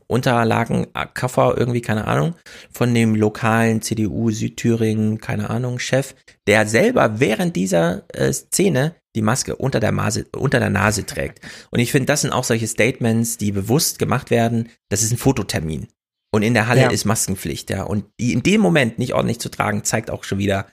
Unterlagenkoffer, 0.08 1.54
irgendwie, 1.56 1.82
keine 1.82 2.06
Ahnung, 2.06 2.34
von 2.72 2.92
dem 2.94 3.14
lokalen 3.14 3.82
CDU 3.82 4.30
Südthüringen, 4.30 5.20
keine 5.20 5.50
Ahnung, 5.50 5.78
Chef, 5.78 6.14
der 6.46 6.66
selber 6.66 7.20
während 7.20 7.54
dieser 7.56 8.02
äh, 8.14 8.32
Szene 8.32 8.94
die 9.14 9.22
Maske 9.22 9.56
unter 9.56 9.80
der, 9.80 9.92
Mase, 9.92 10.26
unter 10.36 10.58
der 10.60 10.70
Nase 10.70 11.04
trägt. 11.06 11.40
Und 11.70 11.78
ich 11.80 11.92
finde, 11.92 12.06
das 12.06 12.22
sind 12.22 12.32
auch 12.32 12.44
solche 12.44 12.66
Statements, 12.66 13.36
die 13.38 13.52
bewusst 13.52 13.98
gemacht 13.98 14.30
werden. 14.30 14.68
Das 14.90 15.02
ist 15.02 15.12
ein 15.12 15.18
Fototermin. 15.18 15.88
Und 16.30 16.42
in 16.42 16.54
der 16.54 16.68
Halle 16.68 16.82
Ja. 16.82 16.90
ist 16.90 17.04
Maskenpflicht, 17.04 17.70
ja. 17.70 17.84
Und 17.84 18.04
die 18.20 18.32
in 18.32 18.42
dem 18.42 18.60
Moment 18.60 18.98
nicht 18.98 19.14
ordentlich 19.14 19.40
zu 19.40 19.48
tragen, 19.50 19.84
zeigt 19.84 20.10
auch 20.10 20.24
schon 20.24 20.38
wieder, 20.38 20.66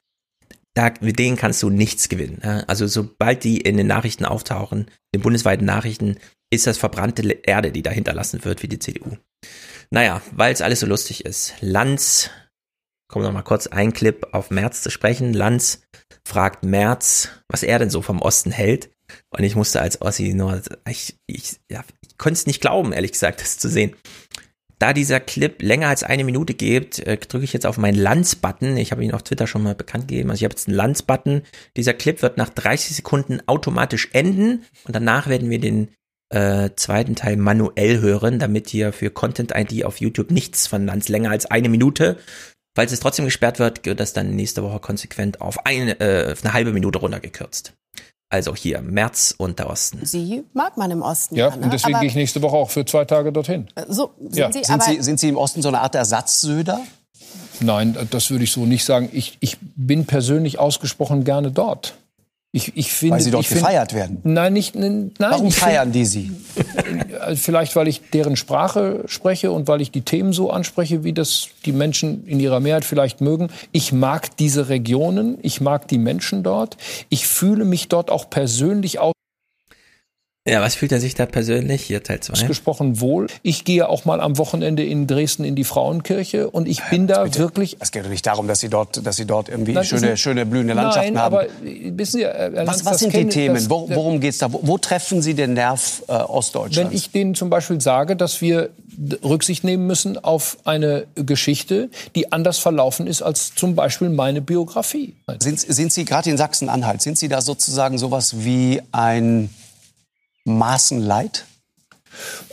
da, 0.75 0.91
mit 0.99 1.17
denen 1.17 1.37
kannst 1.37 1.63
du 1.63 1.69
nichts 1.69 2.09
gewinnen. 2.09 2.41
Ja? 2.43 2.59
Also 2.67 2.87
sobald 2.87 3.43
die 3.45 3.61
in 3.61 3.77
den 3.77 3.87
Nachrichten 3.87 4.25
auftauchen, 4.25 4.91
den 5.13 5.21
bundesweiten 5.21 5.65
Nachrichten, 5.65 6.17
ist 6.51 6.67
das 6.67 6.77
verbrannte 6.77 7.29
Erde, 7.43 7.71
die 7.71 7.83
da 7.83 7.91
hinterlassen 7.91 8.43
wird, 8.45 8.63
wie 8.63 8.67
die 8.67 8.79
CDU. 8.79 9.17
Naja, 9.89 10.21
weil 10.31 10.53
es 10.53 10.61
alles 10.61 10.79
so 10.79 10.87
lustig 10.87 11.25
ist. 11.25 11.53
Lanz, 11.61 12.29
kommen 13.07 13.25
wir 13.25 13.31
mal 13.31 13.43
kurz 13.43 13.67
ein 13.67 13.93
Clip 13.93 14.27
auf 14.31 14.51
Merz 14.51 14.81
zu 14.81 14.89
sprechen. 14.89 15.33
Lanz 15.33 15.81
fragt 16.27 16.63
Merz, 16.63 17.29
was 17.47 17.63
er 17.63 17.79
denn 17.79 17.89
so 17.89 18.01
vom 18.01 18.21
Osten 18.21 18.51
hält. 18.51 18.89
Und 19.29 19.43
ich 19.43 19.55
musste 19.55 19.81
als 19.81 20.01
Ossi 20.01 20.33
nur, 20.33 20.61
ich, 20.89 21.17
ich, 21.27 21.57
ja, 21.69 21.83
ich 22.01 22.17
konnte 22.17 22.33
es 22.33 22.47
nicht 22.47 22.61
glauben, 22.61 22.91
ehrlich 22.91 23.11
gesagt, 23.11 23.41
das 23.41 23.57
zu 23.57 23.69
sehen. 23.69 23.95
Da 24.79 24.91
dieser 24.91 25.19
Clip 25.19 25.61
länger 25.61 25.87
als 25.87 26.03
eine 26.03 26.25
Minute 26.25 26.53
geht, 26.53 26.99
äh, 26.99 27.17
drücke 27.17 27.45
ich 27.45 27.53
jetzt 27.53 27.65
auf 27.65 27.77
meinen 27.77 27.97
Lanz-Button. 27.97 28.75
Ich 28.77 28.91
habe 28.91 29.03
ihn 29.05 29.13
auf 29.13 29.23
Twitter 29.23 29.47
schon 29.47 29.63
mal 29.63 29.75
bekannt 29.75 30.07
gegeben. 30.07 30.29
Also 30.29 30.39
ich 30.39 30.43
habe 30.43 30.53
jetzt 30.53 30.67
einen 30.67 30.75
Lanz-Button. 30.75 31.43
Dieser 31.77 31.93
Clip 31.93 32.21
wird 32.21 32.37
nach 32.37 32.49
30 32.49 32.95
Sekunden 32.95 33.41
automatisch 33.47 34.09
enden 34.11 34.65
und 34.83 34.95
danach 34.95 35.27
werden 35.27 35.49
wir 35.49 35.59
den 35.59 35.89
äh, 36.29 36.69
zweiten 36.75 37.15
Teil 37.15 37.37
manuell 37.37 38.01
hören, 38.01 38.39
damit 38.39 38.73
ihr 38.73 38.91
für 38.93 39.09
Content 39.11 39.53
ID 39.55 39.85
auf 39.85 39.99
YouTube 40.01 40.31
nichts 40.31 40.67
von 40.67 40.85
Lanz 40.85 41.07
länger 41.09 41.29
als 41.31 41.45
eine 41.45 41.69
Minute. 41.69 42.17
Falls 42.75 42.91
es 42.91 42.99
trotzdem 42.99 43.25
gesperrt 43.25 43.59
wird, 43.59 43.85
wird 43.85 43.99
das 43.99 44.13
dann 44.13 44.35
nächste 44.35 44.61
Woche 44.63 44.79
konsequent 44.79 45.39
auf 45.39 45.65
eine, 45.65 45.99
äh, 45.99 46.33
auf 46.33 46.43
eine 46.43 46.53
halbe 46.53 46.73
Minute 46.73 46.99
runtergekürzt. 46.99 47.73
Also 48.29 48.55
hier, 48.55 48.81
März 48.81 49.35
und 49.37 49.59
der 49.59 49.69
Osten. 49.69 50.03
Sie 50.05 50.43
mag 50.53 50.75
man 50.77 50.91
im 50.91 51.01
Osten. 51.03 51.35
Ja, 51.35 51.55
ne? 51.55 51.63
und 51.63 51.71
deswegen 51.71 51.93
Aber, 51.95 52.01
gehe 52.01 52.09
ich 52.09 52.15
nächste 52.15 52.41
Woche 52.41 52.55
auch 52.55 52.69
für 52.71 52.83
zwei 52.83 53.05
Tage 53.05 53.31
dorthin. 53.31 53.67
äh, 53.75 53.85
So, 53.87 54.13
sind 54.19 54.35
Ja. 54.35 54.51
Sie, 54.51 54.63
Sind 54.63 54.83
Sie, 54.83 55.01
sind 55.01 55.19
Sie 55.19 55.29
im 55.29 55.37
Osten 55.37 55.61
so 55.61 55.69
eine 55.69 55.79
Art 55.79 55.95
Ersatzsöder? 55.95 56.81
Nein, 57.61 57.95
das 58.11 58.29
würde 58.31 58.43
ich 58.43 58.51
so 58.51 58.65
nicht 58.65 58.83
sagen. 58.83 59.09
Ich, 59.13 59.37
ich 59.39 59.57
bin 59.61 60.05
persönlich 60.05 60.59
ausgesprochen 60.59 61.23
gerne 61.23 61.51
dort. 61.51 61.95
Ich, 62.55 62.71
ich 62.77 62.93
finde, 62.93 63.15
Weil 63.15 63.21
Sie 63.21 63.31
dort 63.31 63.49
gefeiert 63.49 63.93
werden. 63.93 64.19
Nein, 64.23 64.53
nicht, 64.53 64.75
nein. 64.75 65.11
Warum 65.19 65.51
feiern 65.51 65.91
die 65.91 66.05
Sie? 66.05 66.31
Also 67.19 67.41
Vielleicht, 67.41 67.75
weil 67.75 67.87
ich 67.87 68.01
deren 68.11 68.35
Sprache 68.35 69.03
spreche 69.07 69.51
und 69.51 69.67
weil 69.67 69.81
ich 69.81 69.89
die 69.89 70.01
Themen 70.01 70.31
so 70.31 70.51
anspreche, 70.51 71.03
wie 71.03 71.11
das 71.11 71.47
die 71.65 71.71
Menschen 71.71 72.25
in 72.27 72.39
ihrer 72.39 72.59
Mehrheit 72.59 72.85
vielleicht 72.85 73.19
mögen. 73.19 73.49
Ich 73.71 73.91
mag 73.91 74.37
diese 74.37 74.69
Regionen, 74.69 75.37
ich 75.41 75.59
mag 75.59 75.87
die 75.87 75.97
Menschen 75.97 76.43
dort. 76.43 76.77
Ich 77.09 77.25
fühle 77.25 77.65
mich 77.65 77.87
dort 77.87 78.11
auch 78.11 78.29
persönlich 78.29 78.99
aus. 78.99 79.13
Ja, 80.47 80.61
was 80.61 80.75
fühlt 80.75 80.91
er 80.91 80.99
sich 80.99 81.15
da 81.15 81.25
persönlich? 81.25 81.81
Hier 81.81 82.03
Teil 82.03 82.19
2. 82.19 82.33
Ausgesprochen 82.33 83.01
wohl. 83.01 83.25
Ich 83.41 83.65
gehe 83.65 83.89
auch 83.89 84.05
mal 84.05 84.21
am 84.21 84.37
Wochenende 84.37 84.83
in 84.85 85.07
Dresden 85.07 85.43
in 85.43 85.55
die 85.55 85.63
Frauenkirche 85.63 86.51
und 86.51 86.67
ich 86.67 86.83
bin 86.91 87.07
da 87.07 87.33
wirklich. 87.35 87.77
Es 87.79 87.91
geht 87.91 88.05
doch 88.05 88.09
nicht 88.11 88.27
darum, 88.27 88.47
dass 88.47 88.59
Sie 88.59 88.69
dort, 88.69 89.03
dass 89.07 89.15
Sie 89.15 89.25
dort 89.25 89.49
irgendwie 89.49 89.71
Nein, 89.73 89.83
schöne, 89.85 90.11
ist- 90.11 90.19
schöne 90.19 90.45
blühende 90.45 90.75
Landschaften 90.75 91.13
Nein, 91.13 91.23
haben. 91.23 91.33
aber 91.35 91.45
äh, 91.47 91.49
wissen 91.95 92.17
Sie, 92.19 92.25
Herr 92.25 92.49
Lanz, 92.51 92.69
was 92.69 92.85
was 92.85 92.91
das 92.91 92.99
sind 92.99 93.13
die 93.13 93.17
kennen- 93.17 93.29
Themen? 93.31 93.55
das- 93.55 93.71
Wo, 93.71 93.89
worum 93.89 94.19
geht 94.19 94.33
es 94.33 94.37
da? 94.37 94.53
Wo, 94.53 94.59
wo 94.61 94.77
treffen 94.77 95.23
Sie 95.23 95.33
den 95.33 95.53
Nerv 95.55 96.03
äh, 96.07 96.11
Ostdeutschlands? 96.11 96.91
Wenn 96.91 96.95
ich 96.95 97.09
denen 97.09 97.33
zum 97.33 97.49
Beispiel 97.49 97.81
sage, 97.81 98.15
dass 98.15 98.39
wir 98.39 98.69
d- 98.85 99.17
Rücksicht 99.23 99.63
nehmen 99.63 99.87
müssen 99.87 100.23
auf 100.23 100.59
eine 100.63 101.07
Geschichte, 101.15 101.89
die 102.13 102.31
anders 102.31 102.59
verlaufen 102.59 103.07
ist 103.07 103.23
als 103.23 103.55
zum 103.55 103.73
Beispiel 103.73 104.09
meine 104.09 104.41
Biografie. 104.41 105.15
Sind, 105.39 105.59
sind 105.59 105.91
Sie 105.91 106.05
gerade 106.05 106.29
in 106.29 106.37
Sachsen-Anhalt, 106.37 107.01
sind 107.01 107.17
Sie 107.17 107.29
da 107.29 107.41
sozusagen 107.41 107.97
sowas 107.97 108.35
wie 108.45 108.79
ein 108.91 109.49
Maßenleid? 110.45 111.45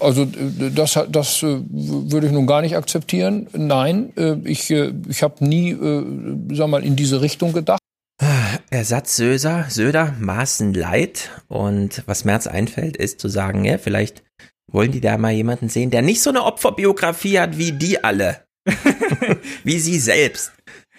Also 0.01 0.23
äh, 0.23 0.71
das, 0.71 0.99
das 1.09 1.43
äh, 1.43 1.61
würde 1.71 2.27
ich 2.27 2.33
nun 2.33 2.47
gar 2.47 2.63
nicht 2.63 2.77
akzeptieren. 2.77 3.49
Nein, 3.53 4.13
äh, 4.17 4.37
ich, 4.45 4.71
äh, 4.71 4.93
ich 5.09 5.23
habe 5.23 5.45
nie, 5.45 5.77
sag 6.53 6.69
mal, 6.69 6.85
in 6.85 6.97
diese 6.97 7.21
Richtung 7.21 7.53
gedacht. 7.53 7.81
Ersatz 8.71 9.17
Söder, 9.17 9.67
Söder, 9.69 10.15
Maßen 10.19 10.75
Leid. 10.75 11.31
Und 11.49 12.03
was 12.07 12.25
Merz 12.25 12.47
einfällt, 12.47 12.97
ist 12.97 13.21
zu 13.21 13.29
sagen, 13.29 13.65
ja, 13.65 13.79
vielleicht 13.79 14.23
wollen 14.71 14.93
die 14.93 15.01
da 15.01 15.19
mal 15.19 15.33
jemanden 15.33 15.69
sehen, 15.69 15.91
der 15.91 16.03
nicht 16.03 16.23
so 16.23 16.31
eine 16.31 16.45
Opferbiografie 16.45 17.39
hat 17.39 17.59
wie 17.59 17.73
die 17.73 18.03
alle. 18.03 18.45
wie 19.65 19.79
sie 19.79 19.99
selbst. 19.99 20.53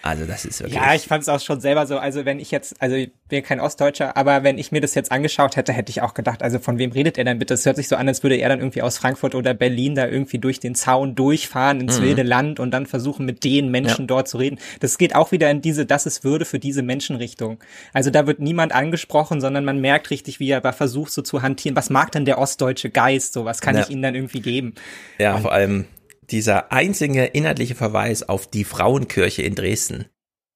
Also 0.06 0.26
das 0.26 0.44
ist 0.44 0.60
wirklich. 0.60 0.76
Ja, 0.76 0.94
ich 0.94 1.04
fand 1.04 1.22
es 1.22 1.30
auch 1.30 1.40
schon 1.40 1.62
selber 1.62 1.88
so. 1.88 1.98
Also 1.98 2.26
wenn 2.26 2.38
ich 2.38 2.52
jetzt, 2.52 2.76
also 2.82 2.94
ich 2.94 3.14
bin 3.30 3.42
kein 3.42 3.62
Ostdeutscher, 3.62 4.18
aber 4.18 4.44
wenn 4.44 4.58
ich 4.58 4.70
mir 4.74 4.82
das 4.82 4.96
jetzt 4.96 5.14
angeschaut 5.14 5.56
hätte, 5.56 5.72
hätte 5.72 5.92
ich 5.92 6.02
auch 6.02 6.14
gedacht, 6.14 6.44
also 6.44 6.60
von 6.60 6.78
wem 6.78 6.92
redet 6.92 7.18
er 7.18 7.24
denn 7.24 7.40
bitte? 7.40 7.54
Es 7.54 7.66
hört 7.66 7.78
sich 7.78 7.88
so 7.88 7.96
an, 7.96 8.10
als 8.10 8.22
würde 8.22 8.36
er 8.36 8.50
dann 8.50 8.60
irgendwie 8.60 8.82
aus 8.82 8.98
Frankfurt 8.98 9.34
oder 9.34 9.54
Berlin 9.54 9.96
da 9.96 10.06
irgendwie 10.06 10.40
durch 10.40 10.60
den 10.60 10.76
Zaun 10.76 11.16
durchfahren 11.16 11.80
ins 11.80 12.00
mhm. 12.00 12.04
wilde 12.04 12.24
Land 12.24 12.60
und 12.60 12.72
dann 12.72 12.86
versuchen 12.86 13.26
mit 13.26 13.46
den 13.46 13.72
Menschen 13.72 14.02
ja. 14.02 14.08
dort 14.08 14.28
zu 14.28 14.36
reden. 14.36 14.60
Das 14.82 14.98
geht 14.98 15.16
auch 15.16 15.32
wieder 15.32 15.50
in 15.50 15.62
diese, 15.62 15.86
das 15.86 16.06
ist 16.06 16.26
Würde 16.26 16.44
für 16.44 16.60
diese 16.60 16.82
Menschenrichtung. 16.82 17.64
Also 17.94 18.10
da 18.10 18.28
wird 18.28 18.40
niemand 18.40 18.76
angesprochen, 18.76 19.40
sondern 19.40 19.64
man 19.64 19.80
merkt 19.80 20.10
richtig, 20.10 20.42
wie 20.42 20.50
er 20.50 20.58
aber 20.58 20.74
versucht 20.74 21.14
so 21.14 21.22
zu 21.22 21.44
hantieren. 21.44 21.78
Was 21.78 21.90
mag 21.90 22.12
denn 22.12 22.26
der 22.26 22.40
ostdeutsche 22.40 22.90
Geist? 22.90 23.32
So, 23.32 23.46
was 23.46 23.62
kann 23.62 23.78
ja. 23.78 23.84
ich 23.84 23.90
ihnen 23.90 24.02
dann 24.02 24.16
irgendwie 24.16 24.42
geben? 24.42 24.76
Ja, 25.18 25.36
und 25.36 25.44
vor 25.44 25.54
allem 25.54 25.86
dieser 26.34 26.72
einzige 26.72 27.24
inhaltliche 27.26 27.76
Verweis 27.76 28.28
auf 28.28 28.48
die 28.48 28.64
Frauenkirche 28.64 29.44
in 29.44 29.56
Dresden. 29.56 30.06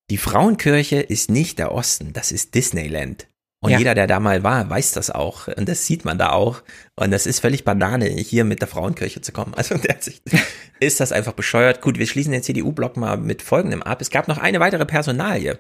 Die 0.09 0.17
Frauenkirche 0.17 0.99
ist 0.99 1.29
nicht 1.29 1.59
der 1.59 1.71
Osten, 1.71 2.13
das 2.13 2.31
ist 2.31 2.55
Disneyland. 2.55 3.27
Und 3.59 3.71
ja. 3.71 3.79
jeder, 3.79 3.95
der 3.95 4.07
da 4.07 4.19
mal 4.19 4.43
war, 4.43 4.69
weiß 4.69 4.93
das 4.93 5.09
auch. 5.09 5.47
Und 5.47 5.67
das 5.67 5.85
sieht 5.85 6.05
man 6.05 6.17
da 6.17 6.31
auch. 6.31 6.61
Und 6.95 7.11
das 7.11 7.25
ist 7.25 7.39
völlig 7.39 7.63
Banane, 7.63 8.05
hier 8.05 8.43
mit 8.43 8.61
der 8.61 8.67
Frauenkirche 8.67 9.21
zu 9.21 9.31
kommen. 9.31 9.53
Also 9.55 9.75
in 9.75 9.81
der 9.83 9.97
Sicht 9.99 10.23
ist 10.79 10.99
das 10.99 11.11
einfach 11.11 11.33
bescheuert. 11.33 11.81
Gut, 11.81 11.97
wir 11.97 12.07
schließen 12.07 12.31
den 12.31 12.43
CDU-Block 12.43 12.97
mal 12.97 13.17
mit 13.17 13.41
folgendem 13.41 13.81
ab. 13.81 14.01
Es 14.01 14.11
gab 14.11 14.27
noch 14.27 14.37
eine 14.37 14.59
weitere 14.59 14.85
Personalie. 14.85 15.59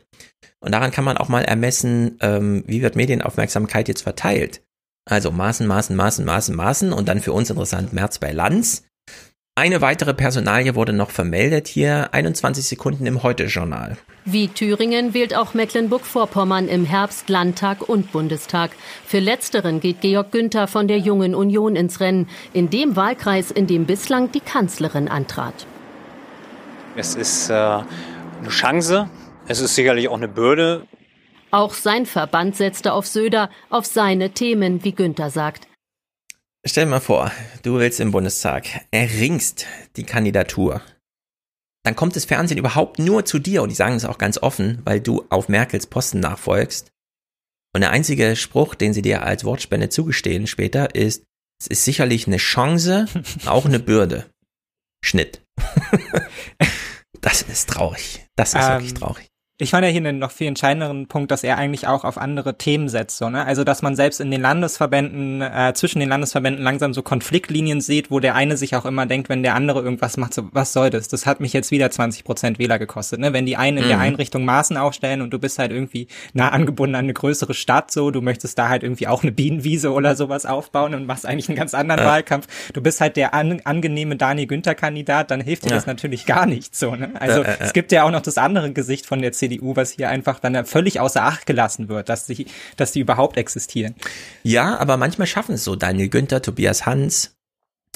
Und 0.59 0.71
daran 0.73 0.91
kann 0.91 1.05
man 1.05 1.17
auch 1.17 1.27
mal 1.27 1.43
ermessen, 1.43 2.17
ähm, 2.21 2.63
wie 2.67 2.81
wird 2.81 2.95
Medienaufmerksamkeit 2.95 3.87
jetzt 3.87 4.03
verteilt. 4.03 4.61
Also 5.05 5.31
Maßen, 5.31 5.65
Maßen, 5.65 5.95
Maßen, 5.95 6.25
Maßen, 6.25 6.55
Maßen. 6.55 6.93
Und 6.93 7.07
dann 7.07 7.21
für 7.21 7.33
uns 7.33 7.49
interessant 7.49 7.93
März 7.93 8.19
bei 8.19 8.31
Lanz. 8.31 8.86
Eine 9.57 9.81
weitere 9.81 10.13
Personalie 10.13 10.75
wurde 10.75 10.93
noch 10.93 11.09
vermeldet 11.09 11.67
hier, 11.67 12.09
21 12.11 12.63
Sekunden 12.63 13.07
im 13.07 13.23
Heute-Journal. 13.23 13.97
Wie 14.23 14.49
Thüringen 14.49 15.15
wählt 15.15 15.35
auch 15.35 15.55
Mecklenburg-Vorpommern 15.55 16.67
im 16.67 16.85
Herbst 16.85 17.27
Landtag 17.27 17.89
und 17.89 18.11
Bundestag. 18.11 18.69
Für 19.03 19.17
letzteren 19.17 19.79
geht 19.79 20.01
Georg 20.01 20.31
Günther 20.31 20.67
von 20.67 20.87
der 20.87 20.99
Jungen 20.99 21.33
Union 21.33 21.75
ins 21.75 21.99
Rennen, 21.99 22.29
in 22.53 22.69
dem 22.69 22.95
Wahlkreis, 22.95 23.49
in 23.49 23.65
dem 23.65 23.87
bislang 23.87 24.31
die 24.31 24.41
Kanzlerin 24.41 25.07
antrat. 25.07 25.65
Es 26.95 27.15
ist 27.15 27.49
äh, 27.49 27.53
eine 27.53 28.49
Chance, 28.49 29.09
es 29.47 29.59
ist 29.59 29.73
sicherlich 29.73 30.07
auch 30.07 30.17
eine 30.17 30.27
Bürde. 30.27 30.83
Auch 31.49 31.73
sein 31.73 32.05
Verband 32.05 32.55
setzte 32.55 32.93
auf 32.93 33.07
Söder, 33.07 33.49
auf 33.71 33.87
seine 33.87 34.29
Themen, 34.29 34.83
wie 34.83 34.91
Günther 34.91 35.31
sagt. 35.31 35.67
Stell 36.67 36.83
dir 36.83 36.91
mal 36.91 36.99
vor, 36.99 37.31
du 37.63 37.79
willst 37.79 38.01
im 38.01 38.11
Bundestag, 38.11 38.67
erringst 38.91 39.65
die 39.95 40.03
Kandidatur. 40.03 40.81
Dann 41.85 41.95
kommt 41.95 42.17
das 42.17 42.25
Fernsehen 42.25 42.57
überhaupt 42.57 42.99
nur 42.99 43.23
zu 43.23 43.39
dir 43.39 43.63
und 43.63 43.69
die 43.69 43.75
sagen 43.75 43.95
es 43.95 44.03
auch 44.03 44.17
ganz 44.17 44.37
offen, 44.37 44.81
weil 44.83 44.99
du 44.99 45.25
auf 45.29 45.47
Merkels 45.47 45.87
Posten 45.87 46.19
nachfolgst. 46.19 46.91
Und 47.73 47.81
der 47.81 47.91
einzige 47.91 48.35
Spruch, 48.35 48.75
den 48.75 48.91
sie 48.91 49.01
dir 49.01 49.23
als 49.23 49.45
Wortspende 49.45 49.87
zugestehen 49.87 50.45
später, 50.45 50.93
ist, 50.93 51.23
es 51.61 51.67
ist 51.67 51.85
sicherlich 51.85 52.27
eine 52.27 52.37
Chance, 52.37 53.05
auch 53.45 53.65
eine 53.65 53.79
Bürde. 53.79 54.29
Schnitt. 55.01 55.41
das 57.21 57.43
ist 57.43 57.69
traurig. 57.69 58.27
Das 58.35 58.49
ist 58.49 58.61
ähm, 58.61 58.71
wirklich 58.71 58.93
traurig 58.93 59.26
ich 59.59 59.71
fand 59.71 59.83
ja 59.83 59.89
hier 59.89 60.01
einen 60.01 60.19
noch 60.19 60.29
viel 60.29 60.45
entscheidenderen 60.45 61.07
Punkt, 61.07 61.31
dass 61.31 61.43
er 61.43 61.57
eigentlich 61.57 61.87
auch 61.87 62.03
auf 62.03 62.19
andere 62.19 62.59
Themen 62.59 62.89
setzt, 62.89 63.17
so, 63.17 63.27
ne? 63.29 63.43
Also, 63.43 63.63
dass 63.63 63.81
man 63.81 63.95
selbst 63.95 64.19
in 64.19 64.29
den 64.29 64.39
Landesverbänden, 64.39 65.41
äh, 65.41 65.73
zwischen 65.73 65.99
den 65.99 66.09
Landesverbänden 66.09 66.63
langsam 66.63 66.93
so 66.93 67.01
Konfliktlinien 67.01 67.81
sieht, 67.81 68.11
wo 68.11 68.19
der 68.19 68.35
eine 68.35 68.55
sich 68.55 68.75
auch 68.75 68.85
immer 68.85 69.07
denkt, 69.07 69.29
wenn 69.29 69.41
der 69.41 69.55
andere 69.55 69.81
irgendwas 69.81 70.17
macht, 70.17 70.35
so, 70.35 70.47
was 70.51 70.73
soll 70.73 70.91
das? 70.91 71.07
Das 71.07 71.25
hat 71.25 71.39
mich 71.39 71.53
jetzt 71.53 71.71
wieder 71.71 71.89
20 71.89 72.23
Prozent 72.23 72.59
Wähler 72.59 72.77
gekostet, 72.77 73.19
ne? 73.19 73.33
Wenn 73.33 73.47
die 73.47 73.57
einen 73.57 73.77
in 73.77 73.85
mhm. 73.85 73.87
der 73.87 73.99
Einrichtung 73.99 74.45
Maßen 74.45 74.77
aufstellen 74.77 75.23
und 75.23 75.31
du 75.31 75.39
bist 75.39 75.57
halt 75.57 75.71
irgendwie 75.71 76.07
nah 76.33 76.49
angebunden 76.49 76.93
an 76.93 77.05
eine 77.05 77.13
größere 77.13 77.55
Stadt, 77.55 77.89
so, 77.89 78.11
du 78.11 78.21
möchtest 78.21 78.59
da 78.59 78.69
halt 78.69 78.83
irgendwie 78.83 79.07
auch 79.07 79.23
eine 79.23 79.31
Bienenwiese 79.31 79.91
oder 79.91 80.15
sowas 80.15 80.45
aufbauen 80.45 80.93
und 80.93 81.07
machst 81.07 81.25
eigentlich 81.25 81.49
einen 81.49 81.57
ganz 81.57 81.73
anderen 81.73 82.01
ja. 82.01 82.05
Wahlkampf. 82.05 82.45
Du 82.73 82.81
bist 82.81 83.01
halt 83.01 83.17
der 83.17 83.33
an, 83.33 83.59
angenehme 83.63 84.17
Daniel 84.17 84.45
Günther 84.45 84.75
Kandidat, 84.75 85.31
dann 85.31 85.41
hilft 85.41 85.65
dir 85.65 85.69
ja. 85.69 85.75
das 85.77 85.87
natürlich 85.87 86.27
gar 86.27 86.45
nicht, 86.45 86.75
so, 86.75 86.95
ne? 86.95 87.09
Also, 87.19 87.41
ja, 87.41 87.55
es 87.59 87.73
gibt 87.73 87.91
ja 87.91 88.03
auch 88.03 88.11
noch 88.11 88.21
das 88.21 88.37
andere 88.37 88.71
Gesicht 88.71 89.07
von 89.07 89.19
der 89.19 89.31
CDU 89.31 89.46
CDU, 89.47 89.75
was 89.75 89.91
hier 89.91 90.09
einfach 90.09 90.39
dann 90.39 90.65
völlig 90.65 90.99
außer 90.99 91.23
Acht 91.23 91.45
gelassen 91.45 91.89
wird, 91.89 92.09
dass 92.09 92.27
sie, 92.27 92.47
dass 92.75 92.91
die 92.91 92.99
überhaupt 92.99 93.37
existieren. 93.37 93.95
Ja, 94.43 94.77
aber 94.77 94.97
manchmal 94.97 95.27
schaffen 95.27 95.55
es 95.55 95.63
so. 95.63 95.75
Daniel 95.75 96.09
Günther, 96.09 96.41
Tobias 96.41 96.85
Hans, 96.85 97.37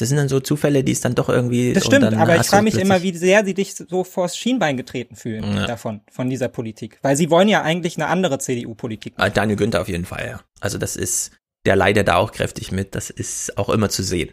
das 0.02 0.10
sind 0.10 0.18
dann 0.18 0.30
so 0.30 0.40
Zufälle, 0.40 0.84
die 0.84 0.94
es 0.94 1.02
dann 1.02 1.16
doch 1.16 1.30
irgendwie. 1.30 1.74
Das 1.74 1.86
stimmt, 1.86 2.06
aber 2.06 2.36
ich 2.36 2.48
frage 2.48 2.64
mich 2.64 2.76
immer, 2.76 3.04
wie 3.04 3.16
sehr 3.16 3.46
sie 3.46 3.54
dich 3.54 3.76
so 3.76 4.04
vors 4.04 4.36
Schienbein 4.36 4.78
getreten 4.78 5.16
fühlen 5.16 5.44
ja. 5.56 5.68
davon, 5.68 6.02
von 6.10 6.30
dieser 6.30 6.48
Politik. 6.48 6.98
Weil 7.02 7.16
sie 7.16 7.30
wollen 7.30 7.48
ja 7.48 7.62
eigentlich 7.62 7.98
eine 7.98 8.08
andere 8.08 8.40
CDU-Politik. 8.40 9.14
Ah, 9.18 9.30
Daniel 9.30 9.58
Günther 9.58 9.82
auf 9.82 9.90
jeden 9.90 10.06
Fall, 10.06 10.28
ja. 10.28 10.42
Also 10.60 10.78
das 10.78 10.96
ist, 10.96 11.34
der 11.66 11.76
leidet 11.76 12.08
da 12.08 12.16
auch 12.16 12.32
kräftig 12.32 12.72
mit. 12.72 12.96
Das 12.96 13.10
ist 13.10 13.58
auch 13.58 13.70
immer 13.70 13.90
zu 13.90 14.02
sehen. 14.02 14.32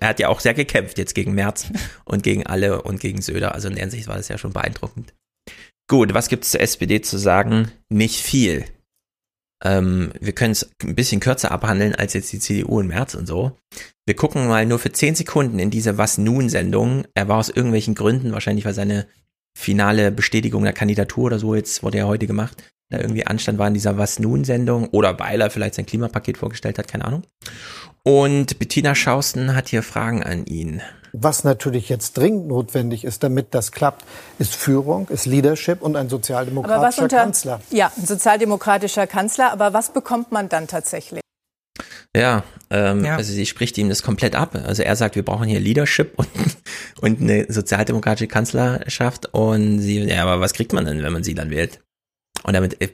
Er 0.00 0.08
hat 0.08 0.20
ja 0.20 0.28
auch 0.28 0.40
sehr 0.40 0.54
gekämpft 0.54 0.96
jetzt 0.96 1.14
gegen 1.14 1.34
Merz 1.34 1.66
und 2.04 2.22
gegen 2.22 2.46
alle 2.46 2.82
und 2.82 3.00
gegen 3.00 3.20
Söder. 3.20 3.54
Also 3.54 3.68
in 3.68 3.74
der 3.74 3.82
Hinsicht 3.82 4.08
war 4.08 4.16
das 4.16 4.28
ja 4.28 4.38
schon 4.38 4.52
beeindruckend. 4.52 5.12
Gut, 5.88 6.14
was 6.14 6.28
gibt 6.28 6.44
es 6.44 6.52
zur 6.52 6.60
SPD 6.60 7.00
zu 7.00 7.18
sagen? 7.18 7.70
Nicht 7.90 8.20
viel. 8.20 8.64
Ähm, 9.64 10.12
wir 10.20 10.32
können 10.32 10.52
es 10.52 10.70
ein 10.82 10.94
bisschen 10.94 11.20
kürzer 11.20 11.52
abhandeln 11.52 11.94
als 11.94 12.14
jetzt 12.14 12.32
die 12.32 12.38
CDU 12.38 12.80
im 12.80 12.88
März 12.88 13.14
und 13.14 13.26
so. 13.26 13.56
Wir 14.06 14.16
gucken 14.16 14.48
mal 14.48 14.66
nur 14.66 14.78
für 14.78 14.92
10 14.92 15.14
Sekunden 15.14 15.58
in 15.58 15.70
diese 15.70 15.98
Was 15.98 16.18
nun 16.18 16.48
Sendung. 16.48 17.04
Er 17.14 17.28
war 17.28 17.38
aus 17.38 17.48
irgendwelchen 17.48 17.94
Gründen, 17.94 18.32
wahrscheinlich 18.32 18.64
weil 18.64 18.74
seine 18.74 19.06
finale 19.56 20.10
Bestätigung 20.10 20.64
der 20.64 20.72
Kandidatur 20.72 21.24
oder 21.24 21.38
so, 21.38 21.54
jetzt 21.54 21.82
wurde 21.82 21.98
ja 21.98 22.06
heute 22.06 22.26
gemacht, 22.26 22.62
da 22.90 22.98
irgendwie 22.98 23.26
Anstand 23.26 23.58
war 23.58 23.68
in 23.68 23.74
dieser 23.74 23.96
Was 23.98 24.18
nun 24.18 24.44
Sendung 24.44 24.88
oder 24.88 25.18
weil 25.18 25.40
er 25.40 25.50
vielleicht 25.50 25.74
sein 25.74 25.86
Klimapaket 25.86 26.38
vorgestellt 26.38 26.78
hat, 26.78 26.88
keine 26.88 27.04
Ahnung. 27.04 27.22
Und 28.02 28.58
Bettina 28.58 28.94
Schausten 28.94 29.54
hat 29.54 29.68
hier 29.68 29.82
Fragen 29.82 30.22
an 30.22 30.46
ihn. 30.46 30.82
Was 31.12 31.44
natürlich 31.44 31.88
jetzt 31.90 32.16
dringend 32.16 32.48
notwendig 32.48 33.04
ist, 33.04 33.22
damit 33.22 33.48
das 33.54 33.70
klappt, 33.70 34.04
ist 34.38 34.54
Führung, 34.54 35.08
ist 35.08 35.26
Leadership 35.26 35.82
und 35.82 35.94
ein 35.94 36.08
sozialdemokratischer 36.08 37.02
unter, 37.02 37.18
Kanzler. 37.18 37.60
Ja, 37.70 37.92
ein 37.96 38.06
sozialdemokratischer 38.06 39.06
Kanzler. 39.06 39.52
Aber 39.52 39.74
was 39.74 39.92
bekommt 39.92 40.32
man 40.32 40.48
dann 40.48 40.68
tatsächlich? 40.68 41.20
Ja, 42.16 42.44
ähm, 42.70 43.04
ja, 43.04 43.16
also 43.16 43.32
sie 43.32 43.46
spricht 43.46 43.76
ihm 43.78 43.88
das 43.88 44.02
komplett 44.02 44.34
ab. 44.34 44.54
Also 44.54 44.82
er 44.82 44.96
sagt, 44.96 45.16
wir 45.16 45.24
brauchen 45.24 45.48
hier 45.48 45.60
Leadership 45.60 46.14
und, 46.16 46.28
und 47.00 47.20
eine 47.20 47.46
sozialdemokratische 47.50 48.28
Kanzlerschaft. 48.28 49.28
Und 49.32 49.80
sie, 49.80 50.00
ja, 50.00 50.22
aber 50.22 50.40
was 50.40 50.54
kriegt 50.54 50.72
man 50.72 50.86
denn, 50.86 51.02
wenn 51.02 51.12
man 51.12 51.24
sie 51.24 51.34
dann 51.34 51.50
wählt? 51.50 51.80
Und 52.42 52.54
damit, 52.54 52.80
äh, 52.80 52.88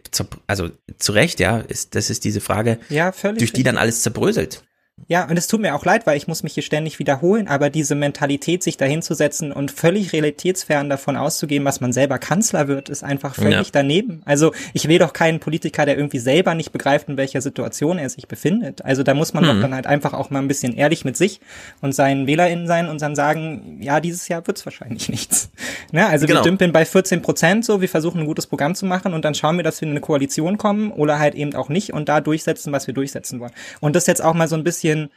also 0.46 0.70
zu 0.98 1.12
Recht, 1.12 1.40
ja, 1.40 1.58
ist, 1.58 1.94
das 1.94 2.10
ist 2.10 2.24
diese 2.24 2.40
Frage, 2.40 2.78
ja, 2.88 3.12
durch 3.22 3.52
die 3.52 3.62
dann 3.62 3.78
alles 3.78 4.02
zerbröselt. 4.02 4.64
Ja, 5.06 5.26
und 5.28 5.38
es 5.38 5.46
tut 5.46 5.60
mir 5.60 5.74
auch 5.74 5.84
leid, 5.84 6.06
weil 6.06 6.16
ich 6.16 6.28
muss 6.28 6.42
mich 6.42 6.54
hier 6.54 6.62
ständig 6.62 6.98
wiederholen, 6.98 7.48
aber 7.48 7.70
diese 7.70 7.94
Mentalität, 7.94 8.62
sich 8.62 8.76
dahinzusetzen 8.76 9.52
und 9.52 9.70
völlig 9.70 10.12
realitätsfern 10.12 10.90
davon 10.90 11.16
auszugehen, 11.16 11.64
was 11.64 11.80
man 11.80 11.92
selber 11.92 12.18
Kanzler 12.18 12.68
wird, 12.68 12.88
ist 12.88 13.04
einfach 13.04 13.34
völlig 13.34 13.54
ja. 13.54 13.72
daneben. 13.72 14.22
Also 14.24 14.52
ich 14.74 14.88
will 14.88 14.98
doch 14.98 15.12
keinen 15.12 15.40
Politiker, 15.40 15.86
der 15.86 15.96
irgendwie 15.96 16.18
selber 16.18 16.54
nicht 16.54 16.72
begreift, 16.72 17.08
in 17.08 17.16
welcher 17.16 17.40
Situation 17.40 17.98
er 17.98 18.10
sich 18.10 18.28
befindet. 18.28 18.84
Also 18.84 19.02
da 19.02 19.14
muss 19.14 19.32
man 19.32 19.44
mhm. 19.44 19.48
doch 19.48 19.60
dann 19.62 19.74
halt 19.74 19.86
einfach 19.86 20.12
auch 20.12 20.30
mal 20.30 20.40
ein 20.40 20.48
bisschen 20.48 20.76
ehrlich 20.76 21.04
mit 21.04 21.16
sich 21.16 21.40
und 21.80 21.94
seinen 21.94 22.26
WählerInnen 22.26 22.66
sein 22.66 22.88
und 22.88 23.00
dann 23.00 23.14
sagen, 23.14 23.78
ja, 23.80 24.00
dieses 24.00 24.28
Jahr 24.28 24.46
wird's 24.46 24.66
wahrscheinlich 24.66 25.08
nichts. 25.08 25.50
Ne? 25.92 26.06
Also 26.06 26.26
genau. 26.26 26.40
wir 26.40 26.44
dümpeln 26.44 26.72
bei 26.72 26.84
14 26.84 27.22
Prozent 27.22 27.64
so, 27.64 27.80
wir 27.80 27.88
versuchen 27.88 28.20
ein 28.20 28.26
gutes 28.26 28.46
Programm 28.46 28.74
zu 28.74 28.84
machen 28.84 29.14
und 29.14 29.24
dann 29.24 29.34
schauen 29.34 29.56
wir, 29.56 29.64
dass 29.64 29.80
wir 29.80 29.86
in 29.86 29.92
eine 29.92 30.00
Koalition 30.00 30.58
kommen 30.58 30.90
oder 30.90 31.18
halt 31.18 31.34
eben 31.34 31.54
auch 31.54 31.68
nicht 31.68 31.92
und 31.92 32.08
da 32.08 32.20
durchsetzen, 32.20 32.72
was 32.72 32.86
wir 32.86 32.94
durchsetzen 32.94 33.40
wollen. 33.40 33.52
Und 33.80 33.96
das 33.96 34.06
jetzt 34.06 34.22
auch 34.22 34.34
mal 34.34 34.48
so 34.48 34.56
ein 34.56 34.64
bisschen 34.64 34.87
bisschen 34.88 35.10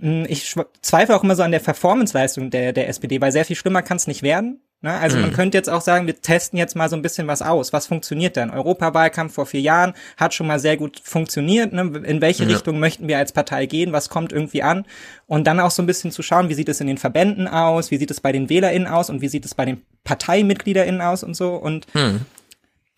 hm, 0.00 0.26
ich 0.28 0.54
zweifle 0.80 1.14
auch 1.14 1.22
immer 1.22 1.36
so 1.36 1.42
an 1.42 1.52
der 1.52 1.58
Performance-Leistung 1.58 2.50
der, 2.50 2.72
der 2.72 2.88
SPD, 2.88 3.20
weil 3.20 3.32
sehr 3.32 3.44
viel 3.44 3.56
schlimmer 3.56 3.82
kann 3.82 3.96
es 3.96 4.06
nicht 4.06 4.22
werden. 4.22 4.60
Ne? 4.80 4.90
Also 4.90 5.16
mhm. 5.16 5.22
man 5.22 5.32
könnte 5.32 5.56
jetzt 5.56 5.68
auch 5.68 5.80
sagen, 5.80 6.06
wir 6.06 6.20
testen 6.20 6.58
jetzt 6.58 6.74
mal 6.74 6.88
so 6.88 6.96
ein 6.96 7.02
bisschen 7.02 7.28
was 7.28 7.42
aus. 7.42 7.72
Was 7.72 7.86
funktioniert 7.86 8.36
denn? 8.36 8.50
Europawahlkampf 8.50 9.34
vor 9.34 9.46
vier 9.46 9.60
Jahren 9.60 9.92
hat 10.16 10.34
schon 10.34 10.46
mal 10.46 10.58
sehr 10.58 10.76
gut 10.76 11.00
funktioniert. 11.04 11.72
Ne? 11.72 11.82
In 12.04 12.20
welche 12.20 12.44
ja. 12.44 12.50
Richtung 12.50 12.80
möchten 12.80 13.06
wir 13.06 13.18
als 13.18 13.32
Partei 13.32 13.66
gehen? 13.66 13.92
Was 13.92 14.08
kommt 14.08 14.32
irgendwie 14.32 14.62
an? 14.62 14.86
Und 15.26 15.46
dann 15.46 15.60
auch 15.60 15.70
so 15.70 15.82
ein 15.82 15.86
bisschen 15.86 16.10
zu 16.10 16.22
schauen, 16.22 16.48
wie 16.48 16.54
sieht 16.54 16.68
es 16.68 16.80
in 16.80 16.88
den 16.88 16.98
Verbänden 16.98 17.46
aus? 17.46 17.90
Wie 17.90 17.98
sieht 17.98 18.10
es 18.10 18.20
bei 18.20 18.32
den 18.32 18.48
WählerInnen 18.48 18.88
aus? 18.88 19.08
Und 19.08 19.20
wie 19.20 19.28
sieht 19.28 19.44
es 19.44 19.54
bei 19.54 19.66
den 19.66 19.82
ParteimitgliederInnen 20.04 21.00
aus 21.00 21.22
und 21.22 21.34
so? 21.34 21.54
Und 21.54 21.86
mhm. 21.94 22.22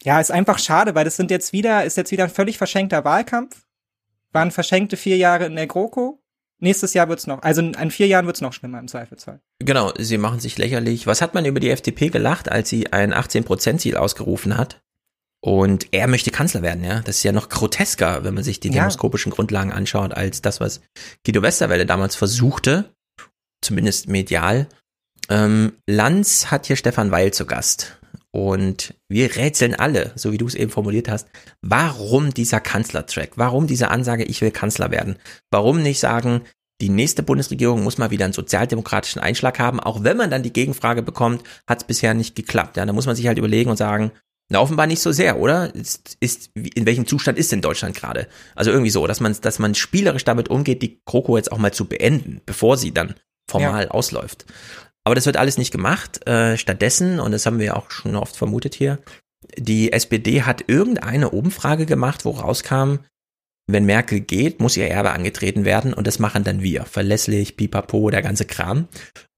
ja, 0.04 0.20
ist 0.20 0.30
einfach 0.30 0.58
schade, 0.58 0.94
weil 0.94 1.04
das 1.04 1.16
sind 1.16 1.30
jetzt 1.30 1.52
wieder, 1.52 1.84
ist 1.84 1.98
jetzt 1.98 2.12
wieder 2.12 2.24
ein 2.24 2.30
völlig 2.30 2.56
verschenkter 2.56 3.04
Wahlkampf 3.04 3.63
waren 4.34 4.50
verschenkte 4.50 4.96
vier 4.96 5.16
Jahre 5.16 5.46
in 5.46 5.56
der 5.56 5.66
GroKo. 5.66 6.20
Nächstes 6.60 6.94
Jahr 6.94 7.08
wird's 7.08 7.26
noch, 7.26 7.42
also 7.42 7.60
in 7.60 7.90
vier 7.90 8.06
Jahren 8.06 8.26
wird's 8.26 8.40
noch 8.40 8.52
schlimmer 8.52 8.78
im 8.78 8.88
Zweifelsfall. 8.88 9.40
Genau, 9.58 9.92
sie 9.98 10.18
machen 10.18 10.40
sich 10.40 10.56
lächerlich. 10.56 11.06
Was 11.06 11.20
hat 11.20 11.34
man 11.34 11.44
über 11.44 11.60
die 11.60 11.70
FDP 11.70 12.08
gelacht, 12.08 12.50
als 12.50 12.68
sie 12.68 12.92
ein 12.92 13.12
18%-Ziel 13.12 13.96
ausgerufen 13.96 14.56
hat? 14.56 14.80
Und 15.40 15.88
er 15.90 16.06
möchte 16.06 16.30
Kanzler 16.30 16.62
werden, 16.62 16.82
ja. 16.84 17.00
Das 17.00 17.16
ist 17.16 17.22
ja 17.22 17.32
noch 17.32 17.50
grotesker, 17.50 18.24
wenn 18.24 18.32
man 18.32 18.44
sich 18.44 18.60
die 18.60 18.68
Ja. 18.68 18.74
demoskopischen 18.82 19.30
Grundlagen 19.30 19.72
anschaut, 19.72 20.14
als 20.14 20.40
das, 20.40 20.58
was 20.58 20.80
Guido 21.26 21.42
Westerwelle 21.42 21.84
damals 21.84 22.16
versuchte, 22.16 22.94
zumindest 23.60 24.08
medial. 24.08 24.66
Ähm, 25.28 25.72
Lanz 25.86 26.50
hat 26.50 26.66
hier 26.66 26.76
Stefan 26.76 27.10
Weil 27.10 27.32
zu 27.34 27.44
Gast. 27.44 28.00
Und 28.34 28.94
wir 29.08 29.36
rätseln 29.36 29.76
alle, 29.76 30.10
so 30.16 30.32
wie 30.32 30.38
du 30.38 30.48
es 30.48 30.56
eben 30.56 30.72
formuliert 30.72 31.08
hast, 31.08 31.28
warum 31.62 32.34
dieser 32.34 32.58
Kanzlertrack? 32.58 33.34
Warum 33.36 33.68
diese 33.68 33.92
Ansage, 33.92 34.24
ich 34.24 34.40
will 34.40 34.50
Kanzler 34.50 34.90
werden? 34.90 35.14
Warum 35.52 35.82
nicht 35.82 36.00
sagen, 36.00 36.42
die 36.80 36.88
nächste 36.88 37.22
Bundesregierung 37.22 37.84
muss 37.84 37.96
mal 37.96 38.10
wieder 38.10 38.24
einen 38.24 38.34
sozialdemokratischen 38.34 39.22
Einschlag 39.22 39.60
haben, 39.60 39.78
auch 39.78 40.02
wenn 40.02 40.16
man 40.16 40.32
dann 40.32 40.42
die 40.42 40.52
Gegenfrage 40.52 41.00
bekommt, 41.00 41.44
hat 41.68 41.82
es 41.82 41.86
bisher 41.86 42.12
nicht 42.12 42.34
geklappt. 42.34 42.76
Ja, 42.76 42.84
da 42.84 42.92
muss 42.92 43.06
man 43.06 43.14
sich 43.14 43.28
halt 43.28 43.38
überlegen 43.38 43.70
und 43.70 43.76
sagen, 43.76 44.10
na, 44.48 44.58
offenbar 44.58 44.88
nicht 44.88 45.00
so 45.00 45.12
sehr, 45.12 45.38
oder? 45.38 45.72
Ist, 45.72 46.16
ist, 46.18 46.50
in 46.56 46.86
welchem 46.86 47.06
Zustand 47.06 47.38
ist 47.38 47.52
denn 47.52 47.62
Deutschland 47.62 47.94
gerade? 47.94 48.26
Also 48.56 48.72
irgendwie 48.72 48.90
so, 48.90 49.06
dass 49.06 49.20
man, 49.20 49.36
dass 49.42 49.60
man 49.60 49.76
spielerisch 49.76 50.24
damit 50.24 50.48
umgeht, 50.48 50.82
die 50.82 51.00
Kroko 51.06 51.36
jetzt 51.36 51.52
auch 51.52 51.58
mal 51.58 51.72
zu 51.72 51.84
beenden, 51.84 52.40
bevor 52.44 52.78
sie 52.78 52.92
dann 52.92 53.14
formal 53.48 53.88
ausläuft. 53.88 54.44
Aber 55.04 55.14
das 55.14 55.26
wird 55.26 55.36
alles 55.36 55.58
nicht 55.58 55.70
gemacht. 55.70 56.26
Äh, 56.26 56.56
stattdessen, 56.56 57.20
und 57.20 57.32
das 57.32 57.46
haben 57.46 57.58
wir 57.58 57.76
auch 57.76 57.90
schon 57.90 58.16
oft 58.16 58.36
vermutet 58.36 58.74
hier, 58.74 58.98
die 59.58 59.92
SPD 59.92 60.42
hat 60.42 60.64
irgendeine 60.66 61.30
Umfrage 61.30 61.86
gemacht, 61.86 62.24
wo 62.24 62.30
rauskam, 62.30 62.96
wenn 63.66 63.86
Merkel 63.86 64.20
geht, 64.20 64.60
muss 64.60 64.76
ihr 64.76 64.88
Erbe 64.88 65.12
angetreten 65.12 65.64
werden 65.64 65.94
und 65.94 66.06
das 66.06 66.18
machen 66.18 66.44
dann 66.44 66.62
wir. 66.62 66.84
Verlässlich, 66.84 67.56
pipapo, 67.56 68.10
der 68.10 68.22
ganze 68.22 68.44
Kram. 68.44 68.88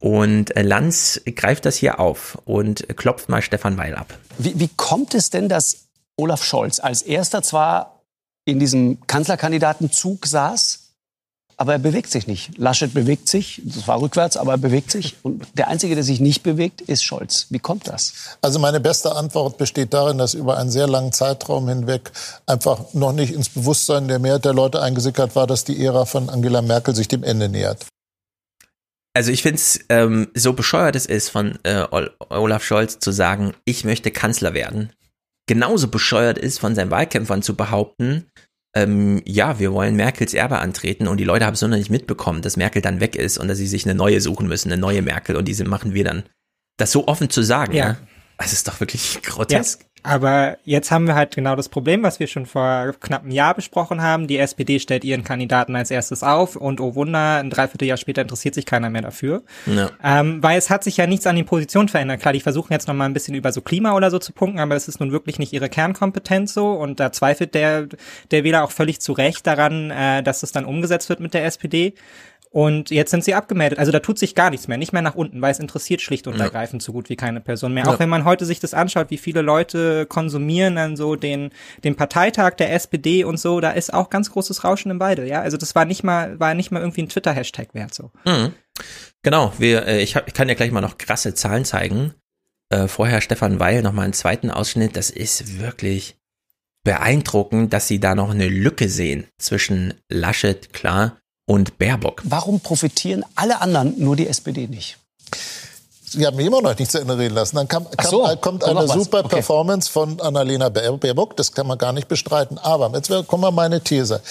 Und 0.01 0.57
äh, 0.57 0.63
Lanz 0.63 1.21
greift 1.37 1.65
das 1.65 1.77
hier 1.77 2.01
auf 2.01 2.39
und 2.45 2.87
klopft 2.97 3.29
mal 3.29 3.43
Stefan 3.43 3.77
Weil 3.77 3.95
ab. 3.95 4.19
Wie, 4.39 4.59
wie 4.59 4.71
kommt 4.77 5.15
es 5.15 5.31
denn, 5.31 5.49
dass 5.49 5.87
Olaf 6.17 6.43
Scholz 6.43 6.81
als 6.81 7.03
erster 7.03 7.43
zwar 7.43 8.03
in 8.45 8.59
diesem 8.59 9.07
Kanzlerkandidatenzug 9.07 10.27
saß, 10.27 10.86
aber 11.59 11.73
er 11.73 11.79
bewegt 11.79 12.11
sich 12.11 12.27
nicht. 12.27 12.59
Laschet 12.59 12.93
bewegt 12.93 13.29
sich, 13.29 13.63
das 13.65 13.89
war 13.89 14.01
rückwärts, 14.01 14.37
aber 14.37 14.53
er 14.53 14.59
bewegt 14.59 14.91
sich. 14.91 15.17
Und 15.23 15.47
der 15.55 15.69
Einzige, 15.69 15.95
der 15.95 16.05
sich 16.05 16.21
nicht 16.21 16.43
bewegt, 16.43 16.83
ist 16.83 17.03
Scholz. 17.03 17.47
Wie 17.49 17.59
kommt 17.59 17.89
das? 17.89 18.13
Also 18.43 18.59
meine 18.59 18.79
beste 18.79 19.17
Antwort 19.17 19.57
besteht 19.57 19.95
darin, 19.95 20.19
dass 20.19 20.35
über 20.35 20.59
einen 20.59 20.71
sehr 20.71 20.87
langen 20.87 21.13
Zeitraum 21.13 21.69
hinweg 21.69 22.13
einfach 22.47 22.93
noch 22.93 23.13
nicht 23.13 23.33
ins 23.33 23.49
Bewusstsein 23.49 24.07
der 24.07 24.19
Mehrheit 24.19 24.45
der 24.45 24.53
Leute 24.53 24.83
eingesickert 24.83 25.35
war, 25.35 25.47
dass 25.47 25.65
die 25.65 25.83
Ära 25.83 26.05
von 26.05 26.29
Angela 26.29 26.61
Merkel 26.61 26.95
sich 26.95 27.09
dem 27.09 27.25
Ende 27.25 27.49
nähert. 27.49 27.87
Also 29.15 29.31
ich 29.33 29.41
finde 29.41 29.57
es 29.57 29.81
ähm, 29.89 30.29
so 30.35 30.53
bescheuert 30.53 30.95
es 30.95 31.07
ist 31.07 31.31
von 31.31 31.59
äh, 31.63 31.87
Ol- 31.91 32.15
Olaf 32.29 32.63
Scholz 32.63 32.99
zu 32.99 33.13
sagen, 33.13 33.55
ich 33.65 33.83
möchte 33.83 34.11
Kanzler 34.11 34.53
werden. 34.53 34.93
Genauso 35.49 35.89
bescheuert 35.89 36.37
ist 36.37 36.59
von 36.59 36.75
seinen 36.75 36.91
Wahlkämpfern 36.91 37.41
zu 37.41 37.55
behaupten, 37.55 38.27
ähm, 38.77 39.23
ja, 39.25 39.59
wir 39.59 39.73
wollen 39.73 39.97
Merkels 39.97 40.35
Erbe 40.35 40.59
antreten 40.59 41.09
und 41.09 41.17
die 41.17 41.25
Leute 41.25 41.47
haben 41.47 41.55
es 41.55 41.63
noch 41.63 41.69
nicht 41.71 41.89
mitbekommen, 41.89 42.43
dass 42.43 42.59
Merkel 42.59 42.83
dann 42.83 43.01
weg 43.01 43.17
ist 43.17 43.39
und 43.39 43.49
dass 43.49 43.57
sie 43.57 43.67
sich 43.67 43.87
eine 43.87 43.95
neue 43.95 44.21
suchen 44.21 44.49
müssen, 44.49 44.71
eine 44.71 44.79
neue 44.79 45.01
Merkel 45.01 45.35
und 45.37 45.49
diese 45.49 45.65
machen 45.65 45.95
wir 45.95 46.05
dann. 46.05 46.25
Das 46.77 46.93
so 46.93 47.09
offen 47.09 47.31
zu 47.31 47.43
sagen, 47.43 47.73
ja. 47.73 47.87
Ja. 47.87 47.97
Das 48.37 48.53
ist 48.53 48.69
doch 48.69 48.79
wirklich 48.81 49.23
grotesk. 49.23 49.81
Ja, 49.81 49.96
aber 50.07 50.59
jetzt 50.65 50.93
haben 50.93 51.09
wir 51.09 51.17
halt 51.17 51.35
genau 51.35 51.57
das 51.57 51.69
Problem, 51.69 52.05
was 52.05 52.21
wir 52.21 52.29
schon 52.29 52.47
vor 52.47 52.95
knapp 53.01 53.23
einem 53.23 53.33
Jahr 53.33 53.55
besprochen 53.55 54.01
haben. 54.01 54.29
Die 54.29 54.39
SPD 54.39 54.79
stellt 54.79 55.05
ihren 55.05 55.25
Kandidaten 55.25 55.75
als 55.75 55.91
erstes 55.91 56.23
auf 56.23 56.55
und 56.55 56.81
oh 56.81 56.95
Wunder, 56.95 57.39
ein 57.39 57.51
Dreivierteljahr 57.51 57.97
später 57.97 58.23
interessiert 58.23 58.55
sich 58.55 58.67
keiner 58.67 58.89
mehr 58.89 59.03
dafür. 59.03 59.43
Ja. 59.67 59.91
Ähm, 60.05 60.41
weil 60.45 60.59
es 60.59 60.71
hat 60.71 60.85
sich 60.85 60.97
ja 60.97 61.09
nichts 61.09 61.27
an 61.27 61.35
den 61.35 61.45
Positionen 61.45 61.89
verändert. 61.89 62.21
Klar, 62.21 62.33
die 62.33 62.41
versuchen 62.41 62.73
jetzt 62.73 62.87
noch 62.87 62.95
mal 62.95 63.07
ein 63.07 63.15
bisschen 63.15 63.35
über 63.35 63.51
so 63.51 63.61
Klima 63.61 63.95
oder 63.95 64.13
so 64.13 64.21
zu 64.21 64.33
punkten, 64.33 64.61
aber 64.61 64.75
das 64.75 64.87
ist 64.87 65.01
nun 65.01 65.11
wirklich 65.11 65.41
nicht 65.41 65.53
ihre 65.53 65.69
Kernkompetenz 65.69 66.55
so 66.55 66.71
und 66.71 67.01
da 67.01 67.11
zweifelt 67.11 67.55
der, 67.55 67.89
der 68.31 68.45
Wähler 68.45 68.63
auch 68.63 68.71
völlig 68.71 69.01
zu 69.01 69.13
Recht 69.13 69.45
daran, 69.45 69.91
äh, 69.91 70.23
dass 70.23 70.45
es 70.45 70.53
dann 70.53 70.67
umgesetzt 70.67 71.09
wird 71.09 71.19
mit 71.19 71.35
der 71.35 71.45
SPD. 71.45 71.95
Und 72.57 72.91
jetzt 72.91 73.11
sind 73.11 73.23
sie 73.23 73.35
abgemeldet. 73.35 73.79
Also 73.79 73.93
da 73.93 74.01
tut 74.01 74.19
sich 74.19 74.35
gar 74.35 74.49
nichts 74.49 74.67
mehr, 74.67 74.79
nicht 74.79 74.95
mehr 74.95 75.03
nach 75.03 75.15
unten, 75.15 75.43
weil 75.43 75.53
es 75.53 75.59
interessiert 75.59 76.01
schlicht 76.01 76.27
und 76.27 76.39
Ja. 76.39 76.45
ergreifend 76.45 76.83
so 76.83 76.91
gut 76.91 77.11
wie 77.11 77.15
keine 77.17 77.43
Person 77.43 77.75
mehr. 77.75 77.85
Ja. 77.85 77.91
Auch 77.93 77.99
wenn 77.99 78.09
man 78.09 78.25
heute 78.25 78.47
sich 78.47 78.61
das 78.61 78.73
anschaut, 78.73 79.11
wie 79.11 79.19
viele 79.19 79.43
Leute 79.43 80.07
konsumieren 80.07 80.77
dann 80.77 80.97
so 80.97 81.17
den, 81.17 81.51
den 81.85 81.97
Parteitag 81.97 82.55
der 82.55 82.73
SPD 82.73 83.25
und 83.25 83.39
so, 83.39 83.61
da 83.61 83.73
ist 83.73 83.93
auch 83.93 84.09
ganz 84.09 84.31
großes 84.31 84.65
Rauschen 84.65 84.91
im 84.91 84.99
Walde, 85.01 85.29
ja. 85.29 85.43
Also 85.43 85.59
das 85.59 85.75
war 85.75 85.85
nicht 85.85 86.03
mal, 86.03 86.41
war 86.41 86.55
nicht 86.55 86.71
mal 86.71 86.81
irgendwie 86.81 87.03
ein 87.03 87.11
Twitter-Hashtag 87.11 87.75
wert 87.75 87.93
so. 87.93 88.11
Mhm. 88.25 88.55
Genau, 89.23 89.53
wir, 89.59 89.87
äh, 89.87 90.01
ich, 90.01 90.17
hab, 90.17 90.27
ich 90.27 90.33
kann 90.33 90.49
ja 90.49 90.55
gleich 90.55 90.71
mal 90.71 90.81
noch 90.81 90.97
krasse 90.97 91.35
Zahlen 91.35 91.67
zeigen. 91.67 92.15
Äh, 92.71 92.89
vorher 92.89 93.21
Stefan 93.21 93.61
Weil 93.61 93.83
noch 93.83 93.93
mal 93.93 94.05
einen 94.05 94.15
zweiten 94.15 94.51
Ausschnitt. 94.51 94.97
Das 94.97 95.11
ist 95.11 95.61
wirklich 95.61 96.17
beeindruckend, 96.85 97.75
dass 97.75 97.87
sie 97.87 98.01
da 98.01 98.15
noch 98.15 98.31
eine 98.31 98.49
Lücke 98.49 98.89
sehen 98.89 99.27
zwischen 99.37 99.93
Laschet, 100.09 100.73
klar, 100.73 101.19
und 101.47 101.79
Baerbock. 101.79 102.23
Warum 102.25 102.61
profitieren 102.61 103.25
alle 103.35 103.61
anderen, 103.61 103.95
nur 103.99 104.17
die 104.17 104.29
SPD 104.29 104.67
nicht? 104.67 104.99
Sie 106.09 106.25
haben 106.27 106.37
mich 106.37 106.47
immer 106.47 106.61
noch 106.63 106.79
nicht 106.79 106.91
zu 106.91 107.01
Ende 107.01 107.19
reden 107.19 107.35
lassen. 107.35 107.57
Dann 107.57 107.67
kam, 107.69 107.91
kam, 107.91 108.11
so, 108.11 108.37
kommt 108.41 108.63
eine 108.65 108.87
super 108.87 109.21
Okay. 109.21 109.29
Performance 109.29 109.91
von 109.91 110.21
Annalena 110.21 110.69
Baer- 110.69 110.97
Baerbock. 110.99 111.37
Das 111.37 111.53
kann 111.53 111.67
man 111.67 111.79
gar 111.79 111.93
nicht 111.93 112.07
bestreiten. 112.09 112.59
Aber 112.59 112.91
jetzt 112.95 113.11
kommen 113.27 113.43
wir 113.43 113.51
meine 113.51 113.81
These. 113.81 114.23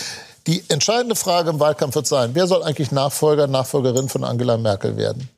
Die 0.47 0.63
entscheidende 0.69 1.15
Frage 1.15 1.49
im 1.49 1.59
Wahlkampf 1.59 1.95
wird 1.95 2.07
sein, 2.07 2.31
wer 2.33 2.47
soll 2.47 2.63
eigentlich 2.63 2.91
Nachfolger, 2.91 3.47
Nachfolgerin 3.47 4.09
von 4.09 4.23
Angela 4.23 4.57
Merkel 4.57 4.95
werden? 4.95 5.29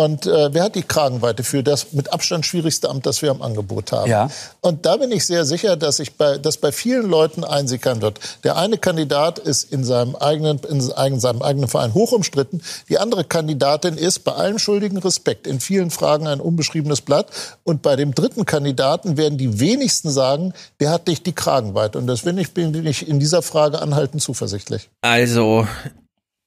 Und 0.00 0.24
äh, 0.24 0.54
wer 0.54 0.64
hat 0.64 0.76
die 0.76 0.82
Kragenweite 0.82 1.44
für 1.44 1.62
das 1.62 1.92
mit 1.92 2.10
Abstand 2.10 2.46
schwierigste 2.46 2.88
Amt, 2.88 3.04
das 3.04 3.20
wir 3.20 3.30
im 3.30 3.42
Angebot 3.42 3.92
haben? 3.92 4.10
Ja. 4.10 4.30
Und 4.62 4.86
da 4.86 4.96
bin 4.96 5.12
ich 5.12 5.26
sehr 5.26 5.44
sicher, 5.44 5.76
dass 5.76 5.98
ich 5.98 6.16
bei, 6.16 6.38
dass 6.38 6.56
bei 6.56 6.72
vielen 6.72 7.06
Leuten 7.06 7.44
einsickern 7.44 8.00
wird. 8.00 8.18
Der 8.42 8.56
eine 8.56 8.78
Kandidat 8.78 9.38
ist 9.38 9.70
in 9.70 9.84
seinem 9.84 10.16
eigenen, 10.16 10.58
in 10.60 11.20
seinem 11.20 11.42
eigenen 11.42 11.68
Verein 11.68 11.92
hoch 11.92 12.12
umstritten. 12.12 12.62
Die 12.88 12.98
andere 12.98 13.24
Kandidatin 13.24 13.98
ist 13.98 14.20
bei 14.20 14.32
allem 14.32 14.58
schuldigen 14.58 14.96
Respekt 14.96 15.46
in 15.46 15.60
vielen 15.60 15.90
Fragen 15.90 16.26
ein 16.26 16.40
unbeschriebenes 16.40 17.02
Blatt. 17.02 17.26
Und 17.62 17.82
bei 17.82 17.94
dem 17.94 18.14
dritten 18.14 18.46
Kandidaten 18.46 19.18
werden 19.18 19.36
die 19.36 19.60
wenigsten 19.60 20.08
sagen, 20.08 20.54
der 20.80 20.92
hat 20.92 21.08
nicht 21.08 21.26
die 21.26 21.34
Kragenweite. 21.34 21.98
Und 21.98 22.06
deswegen 22.06 22.38
ich 22.38 22.54
bin 22.54 22.86
ich 22.86 23.06
in 23.06 23.20
dieser 23.20 23.42
Frage 23.42 23.82
anhaltend 23.82 24.22
zuversichtlich. 24.22 24.88
Also, 25.02 25.68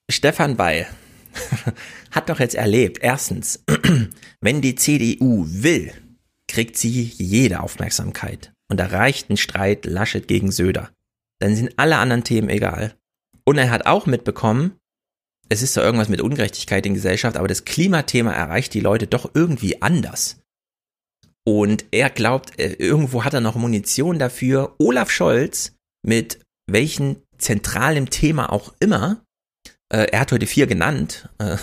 Stefan 0.09 0.57
Weil 0.57 0.88
hat 2.11 2.30
doch 2.30 2.39
jetzt 2.39 2.55
erlebt, 2.55 2.99
erstens, 3.01 3.64
wenn 4.41 4.61
die 4.61 4.76
CDU 4.76 5.45
will, 5.47 5.91
kriegt 6.47 6.77
sie 6.77 7.03
jede 7.03 7.61
Aufmerksamkeit. 7.61 8.53
Und 8.69 8.80
da 8.80 8.88
reicht 8.88 9.30
ein 9.30 9.38
Streit 9.38 9.85
Laschet 9.85 10.27
gegen 10.27 10.51
Söder. 10.51 10.91
Dann 11.39 11.55
sind 11.55 11.73
alle 11.77 11.97
anderen 11.97 12.23
Themen 12.23 12.49
egal. 12.49 12.95
Und 13.45 13.57
er 13.57 13.69
hat 13.69 13.85
auch 13.85 14.05
mitbekommen, 14.05 14.77
es 15.49 15.61
ist 15.61 15.73
zwar 15.73 15.84
irgendwas 15.84 16.10
mit 16.10 16.22
Ungerechtigkeit 16.22 16.85
in 16.85 16.93
Gesellschaft, 16.93 17.38
aber 17.38 17.47
das 17.47 17.65
Klimathema 17.65 18.31
erreicht 18.31 18.73
die 18.73 18.80
Leute 18.80 19.07
doch 19.07 19.31
irgendwie 19.34 19.81
anders. 19.81 20.41
Und 21.45 21.85
er 21.91 22.10
glaubt, 22.10 22.57
äh, 22.60 22.73
irgendwo 22.73 23.23
hat 23.23 23.34
er 23.34 23.41
noch 23.41 23.55
Munition 23.55 24.18
dafür, 24.18 24.76
Olaf 24.80 25.11
Scholz 25.11 25.76
mit 26.05 26.39
welchen 26.68 27.18
zentralen 27.38 28.10
Thema 28.10 28.51
auch 28.51 28.73
immer, 28.80 29.22
äh, 29.93 30.07
er 30.11 30.19
hat 30.21 30.31
heute 30.31 30.47
vier 30.47 30.67
genannt, 30.67 31.29
äh, 31.39 31.55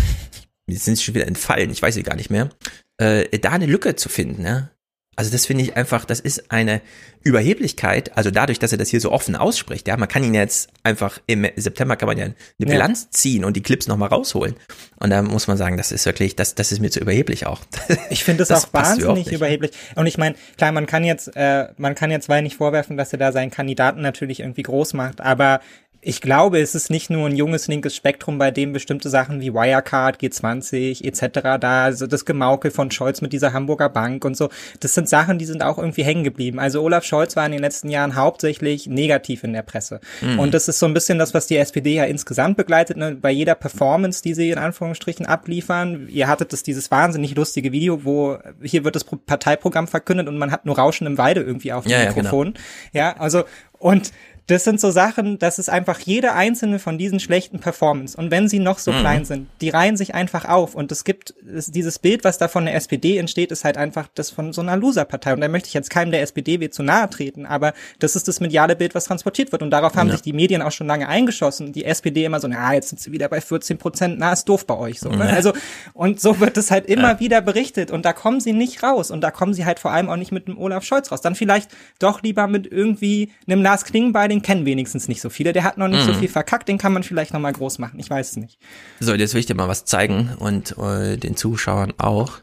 mir 0.66 0.76
sind 0.76 0.96
sie 0.96 1.04
schon 1.04 1.14
wieder 1.14 1.26
entfallen, 1.26 1.70
ich 1.70 1.80
weiß 1.80 1.94
sie 1.94 2.02
gar 2.02 2.16
nicht 2.16 2.30
mehr, 2.30 2.50
äh, 2.98 3.38
da 3.38 3.52
eine 3.52 3.66
Lücke 3.66 3.96
zu 3.96 4.08
finden, 4.08 4.42
ne? 4.42 4.70
Also 5.18 5.32
das 5.32 5.46
finde 5.46 5.64
ich 5.64 5.76
einfach, 5.76 6.04
das 6.04 6.20
ist 6.20 6.52
eine 6.52 6.80
Überheblichkeit, 7.24 8.16
also 8.16 8.30
dadurch, 8.30 8.60
dass 8.60 8.70
er 8.70 8.78
das 8.78 8.88
hier 8.88 9.00
so 9.00 9.10
offen 9.10 9.34
ausspricht, 9.34 9.88
ja, 9.88 9.96
man 9.96 10.06
kann 10.06 10.22
ihn 10.22 10.32
jetzt 10.32 10.70
einfach 10.84 11.18
im 11.26 11.44
September 11.56 11.96
kann 11.96 12.06
man 12.06 12.16
ja 12.16 12.26
eine 12.26 12.34
Ja. 12.58 12.66
Bilanz 12.66 13.10
ziehen 13.10 13.44
und 13.44 13.56
die 13.56 13.60
Clips 13.60 13.88
nochmal 13.88 14.10
rausholen. 14.10 14.54
Und 15.00 15.10
da 15.10 15.22
muss 15.22 15.48
man 15.48 15.56
sagen, 15.56 15.76
das 15.76 15.90
ist 15.90 16.06
wirklich, 16.06 16.36
das, 16.36 16.54
das 16.54 16.70
ist 16.70 16.78
mir 16.78 16.90
zu 16.90 17.00
überheblich 17.00 17.46
auch. 17.46 17.62
Ich 18.10 18.22
finde 18.22 18.44
es 18.44 18.48
Das 18.48 18.66
auch 18.66 18.72
wahnsinnig 18.72 19.32
überheblich. 19.32 19.72
Und 19.96 20.06
ich 20.06 20.18
meine, 20.18 20.36
klar, 20.56 20.70
man 20.70 20.86
kann 20.86 21.02
jetzt, 21.02 21.34
äh, 21.34 21.66
man 21.78 21.96
kann 21.96 22.12
jetzt 22.12 22.28
weil 22.28 22.42
nicht 22.42 22.56
vorwerfen, 22.56 22.96
dass 22.96 23.12
er 23.12 23.18
da 23.18 23.32
seinen 23.32 23.50
Kandidaten 23.50 24.00
natürlich 24.00 24.38
irgendwie 24.38 24.62
groß 24.62 24.94
macht, 24.94 25.20
aber 25.20 25.60
ich 26.00 26.20
glaube, 26.20 26.60
es 26.60 26.76
ist 26.76 26.90
nicht 26.90 27.10
nur 27.10 27.26
ein 27.28 27.34
junges 27.34 27.66
linkes 27.66 27.96
Spektrum, 27.96 28.38
bei 28.38 28.52
dem 28.52 28.72
bestimmte 28.72 29.10
Sachen 29.10 29.40
wie 29.40 29.52
Wirecard, 29.52 30.20
G20 30.20 31.04
etc., 31.04 31.58
da 31.60 31.84
also 31.84 32.06
das 32.06 32.24
Gemaukel 32.24 32.70
von 32.70 32.90
Scholz 32.90 33.20
mit 33.20 33.32
dieser 33.32 33.52
Hamburger 33.52 33.88
Bank 33.88 34.24
und 34.24 34.36
so, 34.36 34.48
das 34.78 34.94
sind 34.94 35.08
Sachen, 35.08 35.38
die 35.38 35.44
sind 35.44 35.62
auch 35.62 35.76
irgendwie 35.76 36.04
hängen 36.04 36.22
geblieben. 36.22 36.60
Also 36.60 36.82
Olaf 36.82 37.04
Scholz 37.04 37.34
war 37.34 37.44
in 37.46 37.52
den 37.52 37.60
letzten 37.60 37.88
Jahren 37.88 38.14
hauptsächlich 38.14 38.86
negativ 38.86 39.42
in 39.42 39.52
der 39.52 39.62
Presse. 39.62 40.00
Mhm. 40.20 40.38
Und 40.38 40.54
das 40.54 40.68
ist 40.68 40.78
so 40.78 40.86
ein 40.86 40.94
bisschen 40.94 41.18
das, 41.18 41.34
was 41.34 41.48
die 41.48 41.56
SPD 41.56 41.94
ja 41.96 42.04
insgesamt 42.04 42.56
begleitet, 42.56 42.96
ne? 42.96 43.16
bei 43.20 43.30
jeder 43.32 43.56
Performance, 43.56 44.22
die 44.22 44.34
sie 44.34 44.50
in 44.50 44.58
Anführungsstrichen 44.58 45.26
abliefern. 45.26 46.06
Ihr 46.08 46.28
hattet 46.28 46.52
das 46.52 46.62
dieses 46.62 46.90
wahnsinnig 46.92 47.34
lustige 47.34 47.72
Video, 47.72 48.04
wo 48.04 48.38
hier 48.62 48.84
wird 48.84 48.94
das 48.94 49.02
Pro- 49.04 49.16
Parteiprogramm 49.16 49.88
verkündet 49.88 50.28
und 50.28 50.38
man 50.38 50.52
hat 50.52 50.64
nur 50.64 50.78
Rauschen 50.78 51.06
im 51.08 51.18
Walde 51.18 51.40
irgendwie 51.42 51.72
auf 51.72 51.84
dem 51.84 51.90
Ja, 51.90 51.98
ja, 51.98 52.04
genau. 52.12 52.16
Mikrofon. 52.22 52.54
Ja, 52.92 53.16
also 53.18 53.44
und 53.78 54.12
das 54.48 54.64
sind 54.64 54.80
so 54.80 54.90
Sachen, 54.90 55.38
das 55.38 55.58
ist 55.58 55.68
einfach 55.70 56.00
jede 56.00 56.32
einzelne 56.32 56.78
von 56.78 56.98
diesen 56.98 57.20
schlechten 57.20 57.60
Performance. 57.60 58.16
Und 58.16 58.30
wenn 58.30 58.48
sie 58.48 58.58
noch 58.58 58.78
so 58.78 58.90
Mhm. 58.92 58.98
klein 59.00 59.24
sind, 59.24 59.48
die 59.60 59.68
reihen 59.68 59.96
sich 59.96 60.14
einfach 60.14 60.44
auf. 60.46 60.74
Und 60.74 60.90
es 60.90 61.04
gibt 61.04 61.34
es, 61.54 61.70
dieses 61.70 61.98
Bild, 61.98 62.24
was 62.24 62.38
da 62.38 62.48
von 62.48 62.64
der 62.64 62.74
SPD 62.74 63.18
entsteht, 63.18 63.52
ist 63.52 63.64
halt 63.64 63.76
einfach 63.76 64.08
das 64.14 64.30
von 64.30 64.52
so 64.52 64.60
einer 64.60 64.76
Loserpartei. 64.76 65.34
Und 65.34 65.40
da 65.42 65.48
möchte 65.48 65.68
ich 65.68 65.74
jetzt 65.74 65.90
keinem 65.90 66.10
der 66.10 66.22
SPD 66.22 66.60
weh 66.60 66.70
zu 66.70 66.82
nahe 66.82 67.08
treten, 67.08 67.46
aber 67.46 67.74
das 68.00 68.16
ist 68.16 68.26
das 68.26 68.40
mediale 68.40 68.74
Bild, 68.74 68.94
was 68.94 69.04
transportiert 69.04 69.52
wird. 69.52 69.62
Und 69.62 69.70
darauf 69.70 69.94
haben 69.94 70.08
Ja. 70.08 70.14
sich 70.14 70.22
die 70.22 70.32
Medien 70.32 70.62
auch 70.62 70.72
schon 70.72 70.86
lange 70.86 71.08
eingeschossen. 71.08 71.72
Die 71.72 71.84
SPD 71.84 72.24
immer 72.24 72.40
so, 72.40 72.48
na, 72.48 72.72
jetzt 72.74 72.88
sind 72.88 73.00
sie 73.00 73.12
wieder 73.12 73.28
bei 73.28 73.40
14 73.40 73.78
Prozent, 73.78 74.16
na, 74.18 74.32
ist 74.32 74.48
doof 74.48 74.66
bei 74.66 74.76
euch. 74.76 74.98
So, 75.00 75.10
ne? 75.10 75.28
Ja. 75.28 75.34
Also, 75.34 75.52
und 75.92 76.20
so 76.20 76.40
wird 76.40 76.56
es 76.56 76.70
halt 76.70 76.86
immer 76.86 77.20
wieder 77.20 77.42
berichtet. 77.42 77.90
Und 77.90 78.04
da 78.06 78.12
kommen 78.14 78.40
sie 78.40 78.54
nicht 78.54 78.82
raus. 78.82 79.10
Und 79.10 79.20
da 79.20 79.30
kommen 79.30 79.52
sie 79.52 79.66
halt 79.66 79.78
vor 79.78 79.92
allem 79.92 80.08
auch 80.08 80.16
nicht 80.16 80.32
mit 80.32 80.46
einem 80.48 80.56
Olaf 80.58 80.84
Scholz 80.84 81.12
raus. 81.12 81.20
Dann 81.20 81.34
vielleicht 81.34 81.70
doch 81.98 82.22
lieber 82.22 82.46
mit 82.46 82.66
irgendwie 82.66 83.30
einem 83.46 83.60
Lars 83.62 83.84
Klingbeil, 83.84 84.28
den 84.28 84.37
kennen 84.42 84.66
wenigstens 84.66 85.08
nicht 85.08 85.20
so 85.20 85.30
viele. 85.30 85.52
Der 85.52 85.64
hat 85.64 85.78
noch 85.78 85.88
nicht 85.88 86.04
so 86.04 86.12
Mhm. 86.12 86.18
viel 86.18 86.28
verkackt, 86.28 86.68
den 86.68 86.78
kann 86.78 86.92
man 86.92 87.02
vielleicht 87.02 87.32
noch 87.32 87.40
mal 87.40 87.52
groß 87.52 87.78
machen. 87.78 87.98
Ich 88.00 88.10
weiß 88.10 88.30
es 88.32 88.36
nicht. 88.36 88.58
So, 89.00 89.14
jetzt 89.14 89.34
will 89.34 89.40
ich 89.40 89.46
dir 89.46 89.54
mal 89.54 89.68
was 89.68 89.84
zeigen 89.84 90.34
und 90.38 90.76
äh, 90.78 91.16
den 91.16 91.36
Zuschauern 91.36 91.92
auch. 91.98 92.38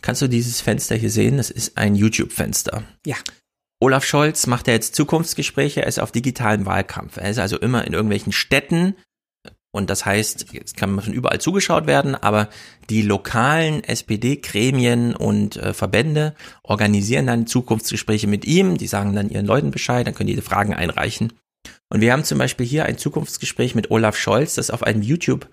Kannst 0.00 0.20
du 0.22 0.28
dieses 0.28 0.60
Fenster 0.60 0.96
hier 0.96 1.10
sehen? 1.10 1.36
Das 1.36 1.50
ist 1.50 1.78
ein 1.78 1.94
YouTube-Fenster. 1.94 2.82
Ja. 3.06 3.16
Olaf 3.80 4.04
Scholz 4.04 4.46
macht 4.46 4.68
ja 4.68 4.74
jetzt 4.74 4.94
Zukunftsgespräche, 4.94 5.82
er 5.82 5.88
ist 5.88 5.98
auf 5.98 6.12
digitalen 6.12 6.66
Wahlkampf. 6.66 7.16
Er 7.16 7.30
ist 7.30 7.38
also 7.38 7.58
immer 7.58 7.84
in 7.86 7.92
irgendwelchen 7.92 8.32
Städten 8.32 8.94
und 9.72 9.88
das 9.88 10.04
heißt, 10.04 10.52
jetzt 10.52 10.76
kann 10.76 11.00
von 11.00 11.14
überall 11.14 11.40
zugeschaut 11.40 11.86
werden, 11.86 12.14
aber 12.14 12.48
die 12.90 13.00
lokalen 13.00 13.82
SPD-Gremien 13.82 15.16
und 15.16 15.56
äh, 15.56 15.72
Verbände 15.72 16.34
organisieren 16.62 17.26
dann 17.26 17.46
Zukunftsgespräche 17.46 18.26
mit 18.26 18.44
ihm, 18.44 18.76
die 18.76 18.86
sagen 18.86 19.14
dann 19.14 19.30
ihren 19.30 19.46
Leuten 19.46 19.70
Bescheid, 19.70 20.06
dann 20.06 20.14
können 20.14 20.26
die 20.26 20.40
Fragen 20.42 20.74
einreichen. 20.74 21.32
Und 21.88 22.02
wir 22.02 22.12
haben 22.12 22.24
zum 22.24 22.36
Beispiel 22.36 22.66
hier 22.66 22.84
ein 22.84 22.98
Zukunftsgespräch 22.98 23.74
mit 23.74 23.90
Olaf 23.90 24.16
Scholz, 24.16 24.54
das 24.54 24.70
auf 24.70 24.82
einem 24.82 25.00
YouTube 25.00 25.48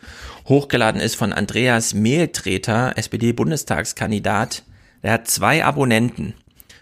hochgeladen 0.47 0.99
ist 0.99 1.15
von 1.15 1.31
Andreas 1.31 1.93
Mehltreter, 1.93 2.97
SPD-Bundestagskandidat. 2.97 4.63
Der 5.01 5.13
hat 5.13 5.29
zwei 5.29 5.63
Abonnenten. 5.63 6.33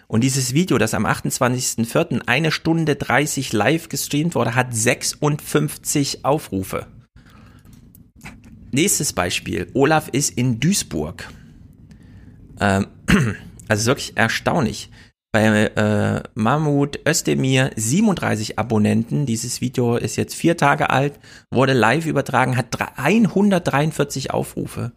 Und 0.08 0.22
dieses 0.22 0.56
Video, 0.56 0.80
das 0.80 0.96
am 0.96 1.06
28.04. 1.06 2.22
eine 2.26 2.52
Stunde 2.52 2.96
30 2.96 3.54
live 3.54 3.90
gestreamt 3.90 4.34
wurde, 4.34 4.56
hat 4.56 4.74
56 4.74 6.26
Aufrufe. 6.26 6.88
Nächstes 8.72 9.14
Beispiel. 9.14 9.70
Olaf 9.74 10.10
ist 10.10 10.38
in 10.38 10.60
Duisburg. 10.60 11.30
Ähm, 12.60 12.88
also 13.68 13.86
wirklich 13.88 14.16
erstaunlich. 14.16 14.90
Bei 15.32 15.66
äh, 15.68 16.24
Mahmoud 16.36 17.00
Özdemir 17.08 17.72
37 17.76 18.58
Abonnenten. 18.58 19.26
Dieses 19.26 19.62
Video 19.62 19.96
ist 19.98 20.16
jetzt 20.16 20.36
vier 20.36 20.58
Tage 20.58 20.90
alt, 20.90 21.20
wurde 21.52 21.74
live 21.74 22.06
übertragen, 22.06 22.58
hat 22.58 22.68
drei- 22.72 22.96
143 22.96 24.32
Aufrufe. 24.32 24.94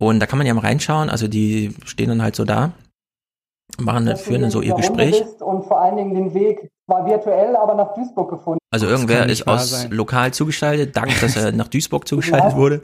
Und 0.00 0.18
da 0.20 0.26
kann 0.26 0.38
man 0.38 0.46
ja 0.46 0.54
mal 0.54 0.62
reinschauen. 0.62 1.10
Also 1.10 1.28
die 1.28 1.74
stehen 1.84 2.08
dann 2.08 2.22
halt 2.22 2.34
so 2.34 2.44
da, 2.44 2.72
machen, 3.78 4.16
führen 4.16 4.42
dann 4.42 4.50
so 4.50 4.62
ihr 4.62 4.74
Gespräch. 4.74 5.22
Und 5.40 5.64
vor 5.64 5.80
allen 5.80 5.96
Dingen 5.96 6.14
den 6.14 6.34
Weg 6.34 6.70
zwar 6.90 7.06
virtuell, 7.06 7.54
aber 7.56 7.74
nach 7.74 7.94
Duisburg 7.94 8.30
gefunden. 8.30 8.58
Also 8.70 8.86
irgendwer 8.86 9.28
ist 9.28 9.46
aus 9.46 9.70
sein. 9.70 9.90
lokal 9.92 10.32
zugeschaltet, 10.34 10.96
dank, 10.96 11.18
dass 11.20 11.36
er 11.36 11.52
nach 11.52 11.68
Duisburg 11.68 12.06
zugeschaltet 12.08 12.56
wurde. 12.56 12.82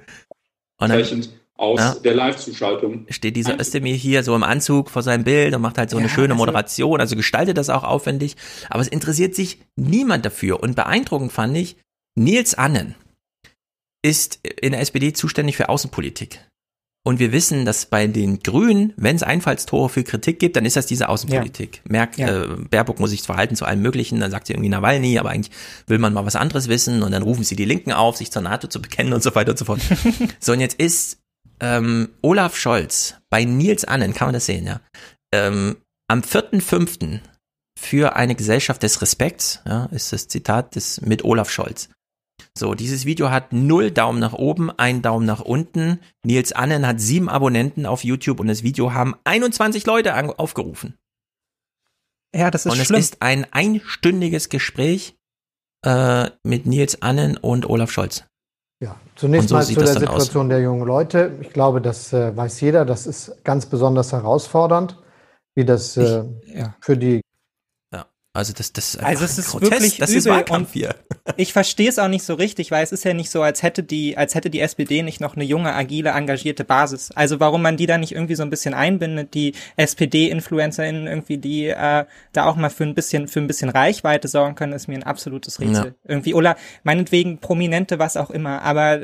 Und 0.80 0.90
Entsprechend 0.90 1.30
aus 1.56 1.80
Ja. 1.80 1.94
der 1.94 2.14
Live-Zuschaltung. 2.14 3.06
steht 3.08 3.34
dieser 3.34 3.58
Özdemir 3.58 3.94
hier 3.94 4.22
so 4.22 4.34
im 4.36 4.42
Anzug 4.42 4.90
vor 4.90 5.02
seinem 5.02 5.24
Bild 5.24 5.54
und 5.54 5.62
macht 5.62 5.78
halt 5.78 5.90
so 5.90 5.96
eine 5.96 6.06
Ja, 6.06 6.12
schöne 6.12 6.34
also- 6.34 6.36
Moderation, 6.44 7.00
also 7.00 7.16
gestaltet 7.16 7.56
das 7.56 7.70
auch 7.70 7.82
aufwendig, 7.82 8.36
aber 8.70 8.82
es 8.82 8.88
interessiert 8.88 9.34
sich 9.34 9.58
niemand 9.74 10.24
dafür 10.26 10.62
und 10.62 10.76
beeindruckend 10.76 11.32
fand 11.32 11.56
ich, 11.56 11.76
Nils 12.14 12.54
Annen 12.54 12.94
ist 14.02 14.38
in 14.44 14.72
der 14.72 14.80
SPD 14.82 15.12
zuständig 15.14 15.56
für 15.56 15.68
Außenpolitik. 15.68 16.40
Und 17.06 17.20
wir 17.20 17.30
wissen, 17.30 17.64
dass 17.64 17.86
bei 17.86 18.08
den 18.08 18.40
Grünen, 18.40 18.92
wenn 18.96 19.14
es 19.14 19.22
Einfallstore 19.22 19.88
für 19.88 20.02
Kritik 20.02 20.40
gibt, 20.40 20.56
dann 20.56 20.64
ist 20.64 20.74
das 20.74 20.86
diese 20.86 21.08
Außenpolitik. 21.08 21.82
Merkt, 21.84 22.18
Ja. 22.18 22.42
äh, 22.42 22.56
Baerbock 22.68 22.98
muss 22.98 23.10
sich 23.10 23.22
verhalten 23.22 23.54
zu 23.54 23.64
allem 23.64 23.80
Möglichen, 23.80 24.18
dann 24.18 24.32
sagt 24.32 24.48
sie 24.48 24.54
irgendwie 24.54 24.70
Nawalny, 24.70 25.16
aber 25.20 25.30
eigentlich 25.30 25.54
will 25.86 25.98
man 25.98 26.12
mal 26.12 26.26
was 26.26 26.34
anderes 26.34 26.66
wissen 26.66 27.04
und 27.04 27.12
dann 27.12 27.22
rufen 27.22 27.44
sie 27.44 27.54
die 27.54 27.64
Linken 27.64 27.92
auf, 27.92 28.16
sich 28.16 28.32
zur 28.32 28.42
NATO 28.42 28.66
zu 28.66 28.82
bekennen 28.82 29.12
und 29.12 29.22
so 29.22 29.32
weiter 29.36 29.52
und 29.52 29.56
so 29.56 29.64
fort. 29.66 29.80
so, 30.40 30.50
und 30.50 30.58
jetzt 30.58 30.80
ist 30.80 31.18
ähm, 31.60 32.08
Olaf 32.22 32.56
Scholz 32.56 33.14
bei 33.30 33.44
Nils 33.44 33.84
Annen, 33.84 34.12
kann 34.12 34.26
man 34.26 34.34
das 34.34 34.46
sehen, 34.46 34.66
ja, 34.66 34.80
ähm, 35.32 35.76
am 36.08 36.22
4.5. 36.22 37.20
für 37.78 38.16
eine 38.16 38.34
Gesellschaft 38.34 38.82
des 38.82 39.00
Respekts, 39.00 39.60
ja, 39.64 39.84
ist 39.92 40.12
das 40.12 40.26
Zitat 40.26 40.74
des, 40.74 41.00
mit 41.02 41.24
Olaf 41.24 41.50
Scholz. 41.50 41.88
So, 42.58 42.74
dieses 42.74 43.04
Video 43.04 43.30
hat 43.30 43.52
null 43.52 43.90
Daumen 43.90 44.18
nach 44.18 44.32
oben, 44.32 44.70
ein 44.70 45.02
Daumen 45.02 45.26
nach 45.26 45.40
unten. 45.40 46.00
Nils 46.24 46.52
Annen 46.52 46.86
hat 46.86 47.00
sieben 47.00 47.28
Abonnenten 47.28 47.84
auf 47.84 48.02
YouTube 48.02 48.40
und 48.40 48.48
das 48.48 48.62
Video 48.62 48.94
haben 48.94 49.14
21 49.24 49.84
Leute 49.84 50.14
aufgerufen. 50.38 50.96
Ja, 52.34 52.50
das 52.50 52.64
ist 52.64 52.72
und 52.72 52.78
schlimm. 52.78 52.98
es 52.98 53.10
ist 53.10 53.22
ein 53.22 53.46
einstündiges 53.50 54.48
Gespräch 54.48 55.16
äh, 55.84 56.30
mit 56.44 56.64
Nils 56.64 57.02
Annen 57.02 57.36
und 57.36 57.68
Olaf 57.68 57.90
Scholz. 57.90 58.24
Ja, 58.80 58.96
zunächst 59.16 59.44
Und 59.44 59.48
so 59.48 59.54
mal 59.56 59.64
zu 59.64 59.74
der 59.74 59.84
dann 59.84 60.08
aus. 60.08 60.22
Situation 60.22 60.48
der 60.48 60.60
jungen 60.60 60.86
Leute. 60.86 61.38
Ich 61.42 61.50
glaube, 61.50 61.82
das 61.82 62.12
äh, 62.14 62.34
weiß 62.34 62.60
jeder. 62.62 62.86
Das 62.86 63.06
ist 63.06 63.44
ganz 63.44 63.66
besonders 63.66 64.12
herausfordernd, 64.12 64.98
wie 65.54 65.66
das 65.66 65.96
äh, 65.98 66.24
für 66.80 66.96
die 66.96 67.16
Ja, 67.16 67.20
also 68.36 68.52
das, 68.52 68.72
das 68.72 68.94
ist 68.94 69.02
Also 69.02 69.24
es 69.24 69.38
ist 69.38 69.50
grotesk. 69.50 69.72
wirklich 69.72 69.96
das 69.98 70.10
ist 70.12 70.26
Wahlkampf 70.26 70.72
hier. 70.72 70.94
ich 71.36 71.52
verstehe 71.52 71.88
es 71.88 71.98
auch 71.98 72.08
nicht 72.08 72.22
so 72.24 72.34
richtig, 72.34 72.70
weil 72.70 72.84
es 72.84 72.92
ist 72.92 73.04
ja 73.04 73.12
nicht 73.14 73.30
so, 73.30 73.42
als 73.42 73.62
hätte 73.62 73.82
die, 73.82 74.16
als 74.16 74.34
hätte 74.34 74.50
die 74.50 74.60
SPD 74.60 75.02
nicht 75.02 75.20
noch 75.20 75.34
eine 75.34 75.44
junge, 75.44 75.74
agile, 75.74 76.10
engagierte 76.10 76.64
Basis. 76.64 77.10
Also 77.12 77.40
warum 77.40 77.62
man 77.62 77.76
die 77.76 77.86
da 77.86 77.98
nicht 77.98 78.12
irgendwie 78.12 78.34
so 78.36 78.42
ein 78.42 78.50
bisschen 78.50 78.74
einbindet, 78.74 79.34
die 79.34 79.54
SPD-InfluencerInnen 79.76 81.06
irgendwie, 81.06 81.38
die 81.38 81.66
äh, 81.68 82.04
da 82.32 82.44
auch 82.46 82.56
mal 82.56 82.70
für 82.70 82.84
ein 82.84 82.94
bisschen, 82.94 83.28
für 83.28 83.40
ein 83.40 83.46
bisschen 83.46 83.68
Reichweite 83.70 84.28
sorgen 84.28 84.54
können, 84.54 84.72
ist 84.72 84.88
mir 84.88 84.94
ein 84.96 85.02
absolutes 85.02 85.60
Rätsel. 85.60 85.84
Ja. 85.86 85.92
Irgendwie, 86.08 86.34
oder 86.34 86.56
meinetwegen 86.84 87.38
Prominente, 87.38 87.98
was 87.98 88.16
auch 88.16 88.30
immer, 88.30 88.62
aber 88.62 89.00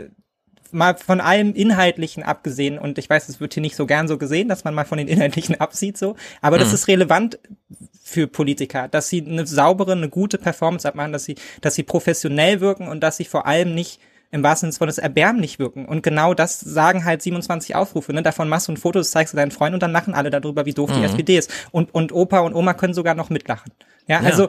mal 0.75 0.97
von 0.97 1.21
allem 1.21 1.53
Inhaltlichen 1.55 2.23
abgesehen, 2.23 2.79
und 2.79 2.97
ich 2.97 3.11
weiß, 3.11 3.29
es 3.29 3.41
wird 3.41 3.53
hier 3.55 3.61
nicht 3.61 3.77
so 3.77 3.85
gern 3.87 4.09
so 4.09 4.17
gesehen, 4.17 4.49
dass 4.49 4.65
man 4.65 4.73
mal 4.75 4.87
von 4.87 4.97
den 4.99 5.07
Inhaltlichen 5.09 5.55
absieht, 5.61 5.99
so, 5.99 6.17
aber 6.41 6.59
das 6.59 6.69
Mhm. 6.69 6.75
ist 6.75 6.89
relevant 6.89 7.39
für 8.13 8.27
Politiker, 8.27 8.89
dass 8.89 9.09
sie 9.09 9.25
eine 9.27 9.47
saubere, 9.47 9.93
eine 9.93 10.09
gute 10.09 10.39
Performance 10.39 10.87
abmachen, 10.89 11.13
dass 11.13 11.25
sie, 11.25 11.35
dass 11.61 11.75
sie 11.75 11.83
professionell 11.83 12.61
wirken 12.61 12.89
und 12.89 13.01
dass 13.01 13.17
sie 13.17 13.25
vor 13.25 13.47
allem 13.47 13.75
nicht 13.75 14.01
im 14.31 14.43
wahrsten 14.43 14.67
Sinne 14.67 14.71
des 14.73 14.81
Wortes 14.81 14.99
erbärmlich 14.99 15.59
wirken. 15.59 15.85
Und 15.85 16.03
genau 16.03 16.33
das 16.33 16.59
sagen 16.59 17.05
halt 17.05 17.21
27 17.21 17.75
Aufrufe. 17.75 18.15
Ne? 18.15 18.23
Davon 18.23 18.49
machst 18.49 18.69
du 18.69 18.73
ein 18.73 18.79
Foto, 18.79 18.99
das 18.99 19.11
zeigst 19.11 19.35
du 19.35 19.37
deinen 19.37 19.51
Freunden 19.51 19.75
und 19.75 19.83
dann 19.83 19.93
lachen 19.93 20.15
alle 20.15 20.31
darüber, 20.31 20.65
wie 20.65 20.73
doof 20.73 20.91
die 20.91 20.99
Mhm. 21.01 21.05
SPD 21.05 21.37
ist. 21.37 21.51
Und, 21.71 21.95
und 21.95 22.13
Opa 22.13 22.41
und 22.41 22.55
Oma 22.55 22.73
können 22.73 22.95
sogar 22.95 23.15
noch 23.15 23.29
mitlachen. 23.29 23.73
Ja, 24.07 24.23
Ja. 24.23 24.27
also 24.29 24.49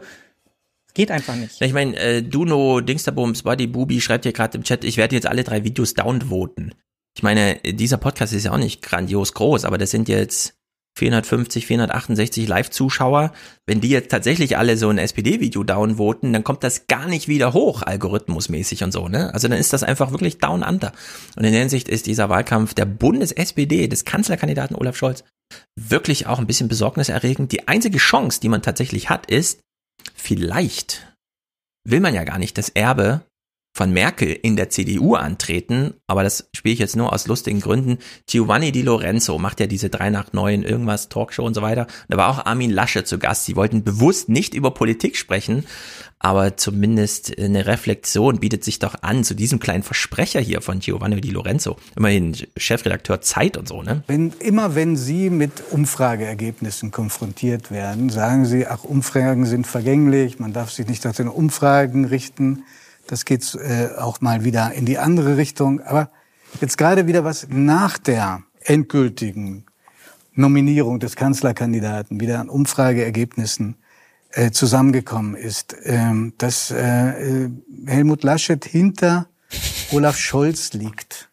geht 0.94 1.12
einfach 1.12 1.36
nicht. 1.36 1.62
Ich 1.62 1.74
meine, 1.74 1.98
äh, 1.98 2.22
Duno, 2.22 2.80
Dingsterbums, 2.80 3.44
Buddy 3.44 3.68
Bubi 3.68 4.00
schreibt 4.00 4.24
hier 4.24 4.32
gerade 4.34 4.58
im 4.58 4.64
Chat, 4.64 4.84
ich 4.86 4.96
werde 4.98 5.16
jetzt 5.16 5.28
alle 5.28 5.44
drei 5.44 5.64
Videos 5.66 5.94
downvoten. 5.96 6.74
Ich 7.18 7.24
meine, 7.24 7.56
dieser 7.66 7.98
Podcast 7.98 8.32
ist 8.34 8.46
ja 8.46 8.52
auch 8.54 8.58
nicht 8.58 8.82
grandios 8.82 9.34
groß, 9.34 9.66
aber 9.66 9.78
das 9.78 9.92
sind 9.92 10.08
jetzt 10.08 10.56
450, 10.96 11.66
468 11.66 12.48
Live-Zuschauer. 12.48 13.34
Wenn 13.66 13.82
die 13.82 13.90
jetzt 13.90 14.12
tatsächlich 14.12 14.58
alle 14.58 14.78
so 14.78 14.90
ein 14.90 14.98
SPD-Video 14.98 15.64
downvoten, 15.64 16.34
dann 16.34 16.44
kommt 16.44 16.64
das 16.64 16.88
gar 16.88 17.08
nicht 17.08 17.28
wieder 17.28 17.54
hoch, 17.54 17.82
algorithmusmäßig 17.82 18.84
und 18.84 18.92
so, 18.92 19.08
ne? 19.08 19.34
Also 19.34 19.48
dann 19.48 19.58
ist 19.58 19.74
das 19.74 19.84
einfach 19.84 20.12
wirklich 20.12 20.38
down 20.38 20.64
under. 20.64 20.92
Und 21.36 21.46
in 21.46 21.52
der 21.52 21.62
Hinsicht 21.62 21.90
ist 21.90 22.06
dieser 22.06 22.30
Wahlkampf 22.30 22.74
der 22.74 22.86
Bundes-SPD, 22.86 23.88
des 23.88 24.06
Kanzlerkandidaten 24.06 24.76
Olaf 24.76 24.96
Scholz, 24.96 25.24
wirklich 25.76 26.28
auch 26.28 26.40
ein 26.40 26.48
bisschen 26.48 26.68
besorgniserregend. 26.68 27.52
Die 27.52 27.68
einzige 27.68 27.98
Chance, 27.98 28.40
die 28.40 28.50
man 28.50 28.62
tatsächlich 28.62 29.10
hat, 29.10 29.26
ist, 29.26 29.62
vielleicht 30.14 31.14
will 31.86 32.00
man 32.00 32.14
ja 32.14 32.24
gar 32.24 32.38
nicht 32.38 32.58
das 32.58 32.70
Erbe 32.70 33.22
von 33.74 33.92
Merkel 33.92 34.30
in 34.30 34.56
der 34.56 34.70
CDU 34.70 35.16
antreten, 35.16 35.96
aber 36.06 36.24
das 36.24 36.50
spiele 36.54 36.74
ich 36.74 36.80
jetzt 36.80 36.96
nur 36.96 37.12
aus 37.12 37.28
lustigen 37.28 37.60
Gründen. 37.60 37.98
Giovanni 38.28 38.72
Di 38.72 38.84
Lorenzo 38.84 39.40
macht 39.40 39.60
ja 39.60 39.66
diese 39.66 39.90
3 39.90 40.12
nach 40.12 40.32
9 40.32 40.62
irgendwas 40.62 41.10
Talkshow 41.10 41.44
und 41.44 41.56
so 41.56 41.64
weiter. 41.64 41.88
Da 42.08 42.18
war 42.18 42.30
auch 42.30 42.46
Armin 42.46 42.70
Lasche 42.70 43.04
zu 43.04 43.18
Gast. 43.18 43.46
Sie 43.46 43.56
wollten 43.56 43.84
bewusst 43.84 44.30
nicht 44.30 44.54
über 44.54 44.72
Politik 44.72 45.18
sprechen, 45.18 45.66
aber 46.20 46.56
zumindest 46.56 47.38
eine 47.40 47.66
Reflexion 47.66 48.40
bietet 48.40 48.64
sich 48.64 48.78
doch 48.78 48.96
an 49.02 49.24
zu 49.24 49.34
diesem 49.34 49.60
kleinen 49.60 49.84
Versprecher 49.84 50.40
hier 50.40 50.62
von 50.62 50.80
Giovanni 50.80 51.20
Di 51.20 51.32
Lorenzo. 51.32 51.78
Immerhin 51.98 52.38
Chefredakteur 52.56 53.22
Zeit 53.22 53.58
und 53.58 53.68
so, 53.68 53.82
ne? 53.82 54.04
Wenn, 54.06 54.34
immer 54.40 54.76
wenn 54.76 54.96
Sie 54.96 55.32
mit 55.32 55.64
Umfrageergebnissen 55.72 56.92
konfrontiert 56.92 57.72
werden, 57.72 58.12
sagen 58.12 58.46
Sie, 58.46 58.68
ach, 58.68 58.84
Umfragen 58.84 59.48
sind 59.48 59.66
vergänglich, 59.66 60.38
man 60.38 60.54
darf 60.54 60.70
sich 60.70 60.88
nicht 60.88 61.04
nach 61.06 61.16
den 61.16 61.28
Umfragen 61.28 62.06
richten. 62.06 62.64
Das 63.08 63.26
geht 63.26 63.56
äh, 63.56 63.90
auch 63.98 64.22
mal 64.22 64.44
wieder 64.44 64.74
in 64.74 64.86
die 64.86 64.98
andere 64.98 65.38
Richtung. 65.38 65.82
Aber 65.82 66.10
jetzt 66.62 66.78
gerade 66.78 67.08
wieder 67.08 67.24
was 67.24 67.48
nach 67.50 67.98
der 67.98 68.44
endgültigen 68.62 69.66
Nominierung 70.36 71.00
des 71.00 71.16
Kanzlerkandidaten 71.16 72.20
wieder 72.20 72.40
an 72.40 72.50
Umfrageergebnissen 72.50 73.76
äh, 74.32 74.52
zusammengekommen 74.52 75.36
ist, 75.36 75.76
ähm, 75.84 76.34
dass 76.38 76.72
äh, 76.72 77.50
Helmut 77.86 78.24
Laschet 78.24 78.66
hinter 78.66 79.28
Olaf 79.92 80.18
Scholz 80.18 80.74
liegt. 80.74 81.30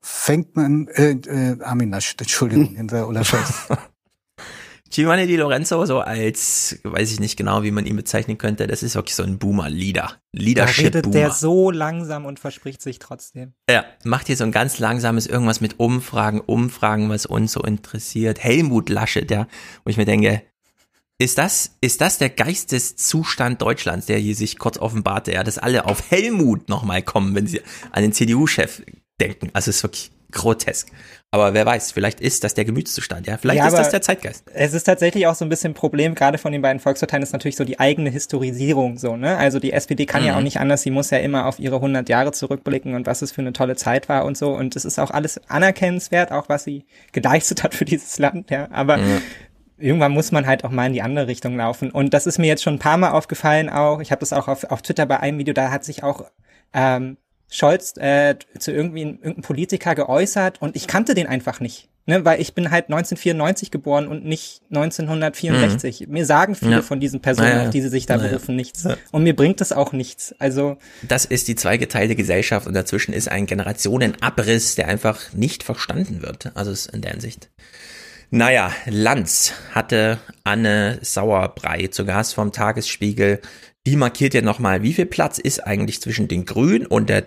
Fängt 0.00 0.56
man, 0.56 0.88
äh, 0.88 1.10
äh, 1.10 1.62
Armin 1.62 1.90
Laschet, 1.90 2.20
Entschuldigung, 2.20 2.64
hinter 2.76 3.06
Olaf 3.06 3.28
Scholz. 3.28 3.68
Giovanni 4.90 5.28
Di 5.28 5.36
Lorenzo, 5.36 5.86
so 5.86 6.00
als, 6.00 6.80
weiß 6.82 7.12
ich 7.12 7.20
nicht 7.20 7.36
genau, 7.36 7.62
wie 7.62 7.70
man 7.70 7.86
ihn 7.86 7.94
bezeichnen 7.94 8.38
könnte, 8.38 8.66
das 8.66 8.82
ist 8.82 8.96
wirklich 8.96 9.14
so 9.14 9.22
ein 9.22 9.38
Boomer-Leader. 9.38 10.02
Da 10.02 10.18
Leadership-Boomer. 10.32 10.94
redet 10.96 11.14
der 11.14 11.30
so 11.30 11.70
langsam 11.70 12.26
und 12.26 12.40
verspricht 12.40 12.82
sich 12.82 12.98
trotzdem. 12.98 13.54
Ja, 13.70 13.84
macht 14.02 14.26
hier 14.26 14.36
so 14.36 14.42
ein 14.42 14.50
ganz 14.50 14.80
langsames 14.80 15.28
irgendwas 15.28 15.60
mit 15.60 15.78
Umfragen, 15.78 16.40
Umfragen, 16.40 17.08
was 17.08 17.24
uns 17.24 17.52
so 17.52 17.62
interessiert. 17.62 18.42
Helmut 18.42 18.88
Laschet, 18.88 19.30
ja, 19.30 19.46
wo 19.84 19.90
ich 19.90 19.96
mir 19.96 20.06
denke, 20.06 20.42
ist 21.18 21.38
das, 21.38 21.76
ist 21.80 22.00
das 22.00 22.18
der 22.18 22.30
Geisteszustand 22.30 23.62
Deutschlands, 23.62 24.06
der 24.06 24.18
hier 24.18 24.34
sich 24.34 24.58
kurz 24.58 24.78
offenbarte, 24.78 25.32
ja, 25.32 25.44
dass 25.44 25.58
alle 25.58 25.84
auf 25.84 26.10
Helmut 26.10 26.68
nochmal 26.68 27.02
kommen, 27.02 27.34
wenn 27.36 27.46
sie 27.46 27.60
an 27.92 28.02
den 28.02 28.12
CDU-Chef 28.12 28.82
denken. 29.20 29.50
Also 29.52 29.70
es 29.70 29.76
ist 29.76 29.82
wirklich 29.84 30.10
grotesk. 30.30 30.88
Aber 31.32 31.54
wer 31.54 31.64
weiß, 31.64 31.92
vielleicht 31.92 32.20
ist 32.20 32.42
das 32.42 32.54
der 32.54 32.64
Gemütszustand, 32.64 33.26
ja. 33.28 33.36
Vielleicht 33.36 33.58
Ja, 33.58 33.68
ist 33.68 33.76
das 33.76 33.90
der 33.90 34.02
Zeitgeist. 34.02 34.44
Es 34.52 34.74
ist 34.74 34.84
tatsächlich 34.84 35.26
auch 35.28 35.34
so 35.36 35.44
ein 35.44 35.48
bisschen 35.48 35.70
ein 35.70 35.74
Problem, 35.74 36.14
gerade 36.16 36.38
von 36.38 36.50
den 36.52 36.60
beiden 36.60 36.80
Volksparteien, 36.80 37.22
ist 37.22 37.32
natürlich 37.32 37.54
so 37.56 37.64
die 37.64 37.78
eigene 37.78 38.10
Historisierung 38.10 38.98
so, 38.98 39.16
ne? 39.16 39.36
Also 39.36 39.60
die 39.60 39.72
SPD 39.72 40.06
kann 40.06 40.24
ja 40.24 40.32
Mhm. 40.32 40.38
auch 40.38 40.42
nicht 40.42 40.58
anders, 40.58 40.82
sie 40.82 40.90
muss 40.90 41.10
ja 41.10 41.18
immer 41.18 41.46
auf 41.46 41.58
ihre 41.60 41.80
100 41.80 42.08
Jahre 42.08 42.32
zurückblicken 42.32 42.94
und 42.94 43.06
was 43.06 43.22
es 43.22 43.30
für 43.32 43.42
eine 43.42 43.52
tolle 43.52 43.76
Zeit 43.76 44.08
war 44.08 44.24
und 44.24 44.36
so 44.36 44.50
und 44.52 44.74
es 44.74 44.84
ist 44.84 44.98
auch 44.98 45.10
alles 45.12 45.40
anerkennenswert, 45.48 46.32
auch 46.32 46.48
was 46.48 46.64
sie 46.64 46.84
geleistet 47.12 47.62
hat 47.62 47.74
für 47.74 47.84
dieses 47.84 48.18
Land, 48.18 48.50
ja, 48.50 48.68
aber 48.72 48.98
Ja. 48.98 49.20
irgendwann 49.78 50.12
muss 50.12 50.32
man 50.32 50.46
halt 50.46 50.64
auch 50.64 50.70
mal 50.70 50.86
in 50.86 50.92
die 50.94 51.02
andere 51.02 51.26
Richtung 51.28 51.56
laufen 51.56 51.90
und 51.90 52.12
das 52.12 52.26
ist 52.26 52.38
mir 52.38 52.48
jetzt 52.48 52.62
schon 52.64 52.74
ein 52.74 52.78
paar 52.80 52.96
Mal 52.98 53.12
aufgefallen 53.12 53.68
auch, 53.70 54.00
ich 54.00 54.10
habe 54.10 54.20
das 54.20 54.32
auch 54.32 54.48
auf, 54.48 54.64
auf 54.64 54.82
Twitter 54.82 55.06
bei 55.06 55.20
einem 55.20 55.38
Video, 55.38 55.54
da 55.54 55.70
hat 55.70 55.84
sich 55.84 56.02
auch 56.02 56.24
ähm, 56.74 57.16
Scholz 57.50 57.94
äh, 57.96 58.36
zu 58.58 58.70
irgendwie 58.72 59.02
irgendeinem 59.02 59.42
Politiker 59.42 59.94
geäußert 59.94 60.62
und 60.62 60.76
ich 60.76 60.86
kannte 60.86 61.14
den 61.14 61.26
einfach 61.26 61.60
nicht. 61.60 61.88
Ne, 62.06 62.24
weil 62.24 62.40
ich 62.40 62.54
bin 62.54 62.70
halt 62.70 62.86
1994 62.86 63.70
geboren 63.70 64.08
und 64.08 64.24
nicht 64.24 64.62
1964. 64.70 66.08
Mir 66.08 66.24
sagen 66.24 66.54
viele 66.54 66.70
Ja. 66.76 66.82
von 66.82 66.98
diesen 66.98 67.20
Personen, 67.20 67.50
Naja. 67.50 67.64
auf 67.64 67.70
die 67.70 67.82
sie 67.82 67.88
sich 67.90 68.06
da 68.06 68.16
Naja. 68.16 68.30
berufen, 68.30 68.56
nichts. 68.56 68.84
Ja. 68.84 68.96
Und 69.12 69.22
mir 69.22 69.36
bringt 69.36 69.60
das 69.60 69.70
auch 69.70 69.92
nichts. 69.92 70.34
Also 70.38 70.78
Das 71.02 71.26
ist 71.26 71.46
die 71.46 71.54
zweigeteilte 71.56 72.16
Gesellschaft 72.16 72.66
und 72.66 72.72
dazwischen 72.74 73.12
ist 73.12 73.28
ein 73.30 73.46
Generationenabriss, 73.46 74.74
der 74.76 74.88
einfach 74.88 75.32
nicht 75.34 75.62
verstanden 75.62 76.22
wird. 76.22 76.50
Also 76.54 76.70
ist 76.70 76.86
in 76.86 77.02
der 77.02 77.12
Hinsicht. 77.12 77.50
Naja, 78.30 78.72
Lanz 78.86 79.52
hatte 79.72 80.18
Anne 80.42 80.98
Sauerbrei 81.02 81.88
zu 81.88 82.04
Gast 82.06 82.34
vom 82.34 82.50
Tagesspiegel. 82.52 83.40
Die 83.86 83.96
markiert 83.96 84.34
ja 84.34 84.40
nochmal, 84.42 84.82
wie 84.82 84.94
viel 84.94 85.06
Platz 85.06 85.38
ist 85.38 85.60
eigentlich 85.66 86.00
zwischen 86.00 86.28
den 86.28 86.44
Grünen 86.44 86.86
und 86.86 87.08
der 87.10 87.26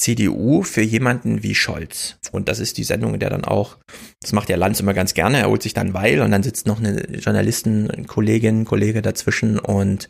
CDU 0.00 0.62
für 0.62 0.80
jemanden 0.80 1.42
wie 1.42 1.54
Scholz. 1.54 2.16
Und 2.32 2.48
das 2.48 2.58
ist 2.58 2.78
die 2.78 2.84
Sendung, 2.84 3.14
in 3.14 3.20
der 3.20 3.28
dann 3.28 3.44
auch, 3.44 3.76
das 4.22 4.32
macht 4.32 4.48
ja 4.48 4.56
Lanz 4.56 4.80
immer 4.80 4.94
ganz 4.94 5.12
gerne, 5.12 5.38
er 5.38 5.48
holt 5.48 5.62
sich 5.62 5.74
dann 5.74 5.92
Weil 5.92 6.22
und 6.22 6.30
dann 6.30 6.42
sitzt 6.42 6.66
noch 6.66 6.78
eine 6.78 7.02
Journalisten, 7.18 8.06
Kollegin, 8.06 8.64
Kollege 8.64 9.02
dazwischen 9.02 9.58
und 9.58 10.08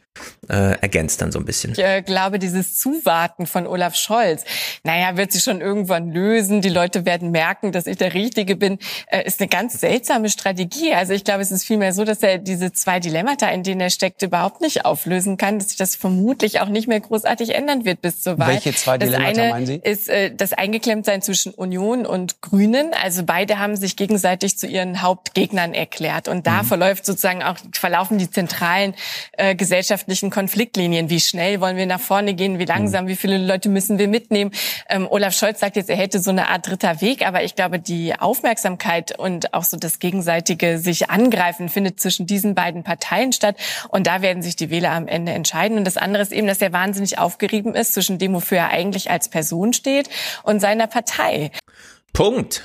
äh, 0.49 0.79
ergänzt 0.81 1.21
dann 1.23 1.33
so 1.33 1.41
ein 1.41 1.45
bisschen. 1.45 1.73
Ich 1.73 1.81
äh, 1.81 2.03
glaube, 2.03 2.39
dieses 2.39 2.77
Zuwarten 2.77 3.47
von 3.47 3.67
Olaf 3.67 3.97
Scholz, 3.97 4.45
naja, 4.85 5.17
wird 5.17 5.33
sich 5.33 5.43
schon 5.43 5.61
irgendwann 5.61 6.11
lösen. 6.11 6.61
Die 6.61 6.69
Leute 6.69 7.05
werden 7.05 7.33
merken, 7.33 7.73
dass 7.73 7.87
ich 7.89 7.97
der 7.97 8.15
Richtige 8.15 8.55
bin, 8.55 8.79
äh, 9.09 9.25
ist 9.27 9.41
eine 9.41 9.49
ganz 9.49 9.81
seltsame 9.81 10.29
Strategie. 10.29 10.95
Also 10.95 11.15
ich 11.15 11.25
glaube, 11.25 11.43
es 11.43 11.51
ist 11.51 11.65
vielmehr 11.65 11.93
so, 11.93 12.05
dass 12.05 12.23
er 12.23 12.39
diese 12.39 12.73
zwei 12.73 13.01
Dilemmata, 13.01 13.49
in 13.49 13.65
denen 13.65 13.81
er 13.81 13.91
steckt, 13.91 14.23
überhaupt 14.23 14.61
nicht 14.61 14.85
auflösen 14.85 15.37
kann, 15.37 15.59
dass 15.59 15.71
sich 15.71 15.79
das 15.79 15.97
vermutlich 15.97 16.61
auch 16.61 16.69
nicht 16.69 16.87
mehr 16.87 17.01
großartig 17.01 17.57
ändern 17.57 17.85
wird 17.85 18.03
bis 18.03 18.23
zur 18.23 18.39
Wahl. 18.39 18.49
Welche 18.49 18.73
zwei 18.73 18.97
das 18.97 19.09
Dilemmata 19.09 19.43
eine 19.43 19.51
meinen 19.51 19.67
Sie? 19.67 19.80
Ist 19.83 20.09
äh, 20.09 20.35
das 20.35 20.53
Eingeklemmtsein 20.53 21.23
zwischen 21.23 21.53
Union 21.55 22.07
und 22.07 22.41
Grünen. 22.43 22.93
Also 23.03 23.25
beide 23.25 23.59
haben 23.59 23.77
sich 23.77 23.97
gegenseitig 23.97 24.59
zu 24.59 24.67
ihren 24.67 25.03
Hauptgegnern 25.03 25.75
erklärt. 25.75 26.29
Und 26.29 26.47
da 26.47 26.63
Mhm. 26.63 26.67
verläuft 26.67 27.05
sozusagen 27.07 27.43
auch, 27.43 27.57
verlaufen 27.73 28.19
die 28.19 28.31
zentralen 28.31 28.95
äh, 29.37 29.55
gesellschaftlichen 29.55 30.31
Konfliktlinien. 30.31 31.11
Wie 31.11 31.21
schnell 31.21 31.61
wollen 31.61 31.77
wir 31.77 31.87
nach 31.87 32.01
vorne 32.01 32.35
gehen? 32.35 32.59
Wie 32.59 32.63
Mhm. 32.63 32.69
langsam? 32.69 33.07
Wie 33.09 33.17
viele 33.17 33.39
Leute 33.39 33.69
müssen 33.69 33.99
wir 33.99 34.09
mitnehmen? 34.09 34.51
Ähm, 34.89 35.07
Olaf 35.11 35.35
Scholz 35.35 35.61
sagt 35.61 35.77
jetzt, 35.77 35.91
er 35.91 35.97
hätte 35.97 36.19
so 36.21 36.31
eine 36.31 36.49
Art 36.49 36.67
dritter 36.69 37.01
Weg. 37.01 37.27
Aber 37.27 37.43
ich 37.43 37.55
glaube, 37.55 37.79
die 37.79 38.15
Aufmerksamkeit 38.19 39.19
und 39.19 39.55
auch 39.55 39.65
so 39.65 39.77
das 39.77 39.99
gegenseitige 39.99 40.79
sich 40.79 41.11
angreifen 41.11 41.69
findet 41.69 42.01
zwischen 42.01 42.27
diesen 42.27 42.55
beiden 42.55 42.83
Parteien 42.83 43.33
statt. 43.33 43.57
Und 43.89 44.07
da 44.07 44.23
werden 44.23 44.43
sich 44.43 44.57
die 44.57 44.71
Wähler 44.71 44.93
am 44.93 45.07
Ende 45.09 45.33
entscheiden. 45.33 45.79
Und 45.79 45.85
das 45.85 45.97
andere 45.97 46.23
ist 46.23 46.33
eben, 46.33 46.47
dass 46.47 46.61
er 46.61 46.73
wahnsinnig 46.73 47.19
aufgerieben 47.19 47.75
ist 47.75 47.95
zwischen 47.95 48.19
dem, 48.19 48.35
wofür 48.35 48.59
er 48.59 48.69
eigentlich 48.71 49.11
als 49.11 49.29
Person 49.29 49.70
steht 49.73 50.09
und 50.43 50.61
seiner 50.61 50.87
Partei. 50.87 51.51
Punkt. 52.13 52.63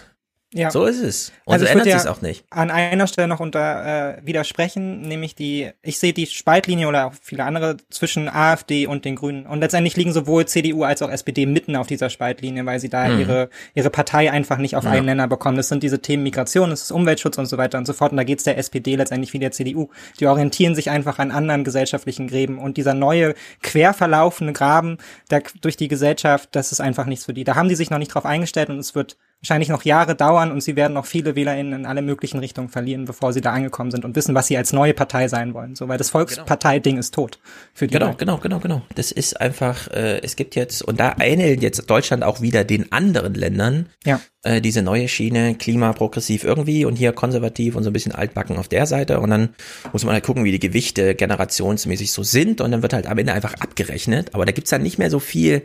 Ja. 0.58 0.72
So 0.72 0.86
ist 0.86 1.02
es. 1.02 1.34
Und 1.44 1.54
Also 1.54 1.66
so 1.66 1.72
ändert 1.72 1.88
ja 1.88 2.10
auch 2.10 2.22
nicht. 2.22 2.46
An 2.50 2.72
einer 2.72 3.08
Stelle 3.08 3.28
noch 3.28 3.42
unter 3.42 4.16
äh, 4.20 4.26
widersprechen, 4.26 5.02
nämlich 5.02 5.36
die, 5.36 5.70
ich 5.82 6.00
sehe 6.00 6.14
die 6.14 6.26
Spaltlinie 6.28 6.88
oder 6.88 7.08
auch 7.08 7.14
viele 7.22 7.44
andere 7.44 7.76
zwischen 7.90 8.30
AfD 8.30 8.88
und 8.88 9.04
den 9.04 9.18
Grünen. 9.18 9.46
Und 9.46 9.60
letztendlich 9.60 9.98
liegen 9.98 10.14
sowohl 10.14 10.46
CDU 10.46 10.84
als 10.84 11.02
auch 11.02 11.10
SPD 11.10 11.46
mitten 11.46 11.76
auf 11.76 11.88
dieser 11.88 12.10
Spaltlinie, 12.10 12.66
weil 12.66 12.80
sie 12.80 12.88
da 12.90 13.10
Mhm. 13.10 13.20
ihre, 13.20 13.50
ihre 13.74 13.90
Partei 13.90 14.32
einfach 14.32 14.58
nicht 14.58 14.78
auf 14.78 14.86
Ja. 14.86 14.92
einen 14.92 15.06
Nenner 15.08 15.28
bekommen. 15.28 15.58
Das 15.58 15.68
sind 15.68 15.84
diese 15.84 16.00
Themen 16.02 16.24
Migration, 16.24 16.70
das 16.70 16.84
ist 16.84 16.92
Umweltschutz 16.92 17.38
und 17.38 17.48
so 17.48 17.58
weiter 17.58 17.78
und 17.78 17.86
so 17.86 17.92
fort. 17.92 18.12
Und 18.12 18.18
da 18.18 18.24
geht 18.24 18.38
es 18.40 18.46
der 18.46 18.58
SPD 18.58 18.96
letztendlich 18.96 19.34
wie 19.34 19.40
der 19.40 19.52
CDU. 19.52 19.90
Die 20.22 20.28
orientieren 20.28 20.74
sich 20.74 20.90
einfach 20.90 21.20
an 21.20 21.32
anderen 21.32 21.66
gesellschaftlichen 21.66 22.28
Gräben. 22.30 22.60
Und 22.60 22.78
dieser 22.78 22.94
neue, 22.94 23.36
quer 23.62 23.94
verlaufende 23.94 24.54
Graben 24.54 25.00
der, 25.32 25.44
durch 25.62 25.76
die 25.76 25.90
Gesellschaft, 25.90 26.50
das 26.54 26.72
ist 26.72 26.80
einfach 26.80 27.08
nichts 27.08 27.26
für 27.26 27.34
die. 27.34 27.44
Da 27.44 27.56
haben 27.56 27.68
die 27.68 27.76
sich 27.76 27.90
noch 27.90 27.98
nicht 28.00 28.14
drauf 28.14 28.26
eingestellt 28.26 28.70
und 28.70 28.80
es 28.80 28.96
wird 28.96 29.18
wahrscheinlich 29.46 29.70
noch 29.70 29.84
Jahre 29.86 30.16
dauern 30.16 30.52
und 30.52 30.62
sie 30.62 30.76
werden 30.76 30.94
noch 30.94 31.06
viele 31.06 31.36
WählerInnen 31.36 31.74
in 31.74 31.86
alle 31.86 32.02
möglichen 32.02 32.40
Richtungen 32.40 32.70
verlieren, 32.70 33.06
bevor 33.06 33.32
sie 33.32 33.42
da 33.42 33.52
angekommen 33.52 33.92
sind 33.92 34.04
und 34.04 34.16
wissen, 34.16 34.34
was 34.34 34.48
sie 34.48 34.58
als 34.58 34.74
neue 34.74 34.96
Partei 34.96 35.28
sein 35.28 35.54
wollen. 35.54 35.76
So, 35.76 35.88
weil 35.88 36.00
das 36.00 36.10
Volkspartei-Ding 36.10 36.98
ist 36.98 37.14
tot 37.14 37.40
für 37.74 37.86
die 37.86 37.94
Genau, 37.94 38.08
Leute. 38.08 38.18
genau, 38.18 38.38
genau, 38.38 38.60
genau. 38.60 38.82
Das 38.96 39.12
ist 39.12 39.40
einfach, 39.40 39.88
äh, 39.92 40.20
es 40.24 40.36
gibt 40.36 40.56
jetzt, 40.56 40.82
und 40.82 41.00
da 41.00 41.16
ähnelt 41.20 41.62
jetzt 41.62 41.88
Deutschland 41.90 42.24
auch 42.24 42.42
wieder 42.42 42.64
den 42.64 42.92
anderen 42.92 43.36
Ländern, 43.36 43.90
Ja. 44.04 44.20
äh, 44.44 44.62
diese 44.62 44.82
neue 44.82 45.08
Schiene, 45.08 45.54
klimaprogressiv 45.56 46.44
irgendwie 46.44 46.84
und 46.86 46.96
hier 46.96 47.14
konservativ 47.14 47.76
und 47.76 47.84
so 47.84 47.92
ein 47.92 47.94
bisschen 47.94 48.14
altbacken 48.14 48.58
auf 48.58 48.68
der 48.68 48.88
Seite. 48.88 49.20
Und 49.20 49.30
dann 49.30 49.50
muss 49.94 50.04
man 50.04 50.14
halt 50.14 50.24
gucken, 50.24 50.44
wie 50.44 50.52
die 50.52 50.60
Gewichte 50.60 51.14
generationsmäßig 51.14 52.12
so 52.12 52.24
sind. 52.24 52.62
Und 52.62 52.72
dann 52.72 52.82
wird 52.82 52.94
halt 52.94 53.06
am 53.06 53.18
Ende 53.20 53.34
einfach 53.34 53.54
abgerechnet. 53.56 54.34
Aber 54.34 54.46
da 54.46 54.52
gibt's 54.52 54.72
dann 54.72 54.82
nicht 54.82 54.98
mehr 54.98 55.12
so 55.12 55.20
viel 55.20 55.62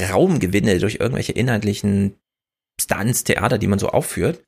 Raumgewinne 0.00 0.78
durch 0.78 0.96
irgendwelche 1.00 1.32
inhaltlichen 1.32 2.14
Stunts, 2.80 3.24
Theater, 3.24 3.58
die 3.58 3.66
man 3.66 3.78
so 3.78 3.88
aufführt. 3.88 4.42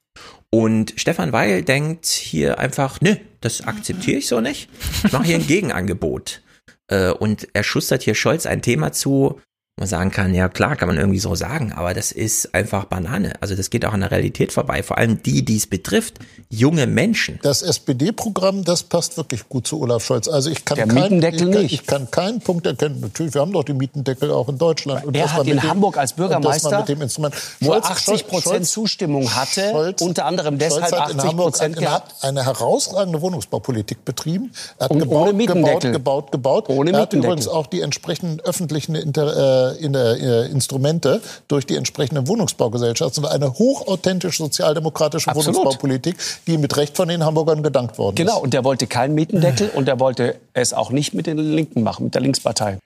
Und 0.50 0.94
Stefan 0.96 1.32
Weil 1.32 1.62
denkt 1.62 2.06
hier 2.06 2.58
einfach, 2.58 3.00
nö, 3.00 3.16
das 3.40 3.66
akzeptiere 3.66 4.18
ich 4.18 4.28
so 4.28 4.40
nicht. 4.40 4.68
Ich 5.04 5.12
mache 5.12 5.24
hier 5.24 5.36
ein 5.36 5.46
Gegenangebot. 5.46 6.42
Äh, 6.88 7.10
und 7.10 7.48
er 7.52 7.64
schustert 7.64 8.02
hier 8.02 8.14
Scholz 8.14 8.46
ein 8.46 8.62
Thema 8.62 8.92
zu, 8.92 9.40
man 9.78 9.86
sagen 9.88 10.10
kann, 10.10 10.32
ja 10.34 10.48
klar, 10.48 10.74
kann 10.74 10.88
man 10.88 10.96
irgendwie 10.96 11.18
so 11.18 11.34
sagen, 11.34 11.70
aber 11.74 11.92
das 11.92 12.10
ist 12.10 12.54
einfach 12.54 12.86
Banane. 12.86 13.34
Also 13.42 13.54
das 13.54 13.68
geht 13.68 13.84
auch 13.84 13.92
an 13.92 14.00
der 14.00 14.10
Realität 14.10 14.50
vorbei. 14.50 14.82
Vor 14.82 14.96
allem 14.96 15.22
die, 15.22 15.44
die 15.44 15.58
es 15.58 15.66
betrifft, 15.66 16.14
junge 16.48 16.86
Menschen. 16.86 17.38
Das 17.42 17.60
SPD-Programm, 17.60 18.64
das 18.64 18.84
passt 18.84 19.18
wirklich 19.18 19.50
gut 19.50 19.66
zu 19.66 19.78
Olaf 19.82 20.02
Scholz. 20.02 20.28
Also 20.28 20.48
ich 20.48 20.64
kann 20.64 20.76
Der 20.76 20.86
keinen- 20.86 20.94
Mietendeckel 21.20 21.48
ich 21.48 21.52
kann, 21.52 21.62
nicht. 21.62 21.72
Ich 21.74 21.86
kann 21.86 22.10
keinen 22.10 22.40
Punkt 22.40 22.64
erkennen. 22.64 23.00
Natürlich, 23.00 23.34
wir 23.34 23.42
haben 23.42 23.52
doch 23.52 23.64
den 23.64 23.76
Mietendeckel 23.76 24.30
auch 24.30 24.48
in 24.48 24.56
Deutschland. 24.56 25.04
Und 25.04 25.14
Er 25.14 25.30
hat 25.30 25.40
in 25.46 25.58
dem- 25.58 25.62
Hamburg 25.62 25.98
als 25.98 26.14
Bürgermeister, 26.14 26.78
mit 26.78 26.88
dem 26.88 27.02
Instrument, 27.02 27.34
wo 27.60 27.72
er 27.74 27.82
Scholz- 27.82 27.90
80 27.90 28.26
Prozent 28.28 28.54
Scholz- 28.66 28.70
Zustimmung 28.72 29.34
hatte, 29.34 29.72
Scholz- 29.72 30.00
unter 30.02 30.24
anderem 30.24 30.56
deshalb 30.58 30.84
Scholz 30.88 30.92
hat 31.02 31.10
in 31.10 31.16
80 31.18 31.28
Hamburg 31.32 31.46
Prozent 31.52 31.76
eine, 31.76 31.86
gehabt. 31.86 32.14
eine 32.24 32.46
herausragende 32.46 33.20
Wohnungsbaupolitik 33.20 34.06
betrieben. 34.06 34.52
Er 34.78 34.84
hat 34.86 34.90
Und 34.92 35.00
gebaut, 35.00 35.16
ohne 35.28 35.32
gebaut, 35.32 35.36
Mietendeckel. 35.56 35.92
gebaut, 35.92 36.32
gebaut. 36.32 36.68
Ohne 36.70 36.92
er 36.92 36.96
hat 37.02 37.12
Mietendeckel. 37.12 37.18
übrigens 37.34 37.48
auch 37.48 37.66
die 37.66 37.82
entsprechenden 37.82 38.40
öffentlichen 38.40 38.94
Inter, 38.94 39.65
äh, 39.74 39.84
in 39.84 39.92
der, 39.92 40.16
äh, 40.20 40.50
Instrumente 40.50 41.20
durch 41.48 41.66
die 41.66 41.76
entsprechenden 41.76 42.28
Wohnungsbaugesellschaften 42.28 43.24
und 43.24 43.30
eine 43.30 43.52
hochauthentisch 43.54 44.38
sozialdemokratische 44.38 45.30
Absolut. 45.30 45.56
Wohnungsbaupolitik, 45.58 46.16
die 46.46 46.58
mit 46.58 46.76
Recht 46.76 46.96
von 46.96 47.08
den 47.08 47.24
Hamburgern 47.24 47.62
gedankt 47.62 47.98
worden 47.98 48.16
Genau, 48.16 48.36
ist. 48.36 48.42
und 48.42 48.54
der 48.54 48.64
wollte 48.64 48.86
keinen 48.86 49.14
Mietendeckel 49.14 49.70
und 49.70 49.86
der 49.86 50.00
wollte 50.00 50.36
es 50.52 50.72
auch 50.72 50.90
nicht 50.90 51.14
mit 51.14 51.26
den 51.26 51.38
Linken 51.38 51.82
machen, 51.82 52.04
mit 52.04 52.14
der 52.14 52.22
Linkspartei. 52.22 52.78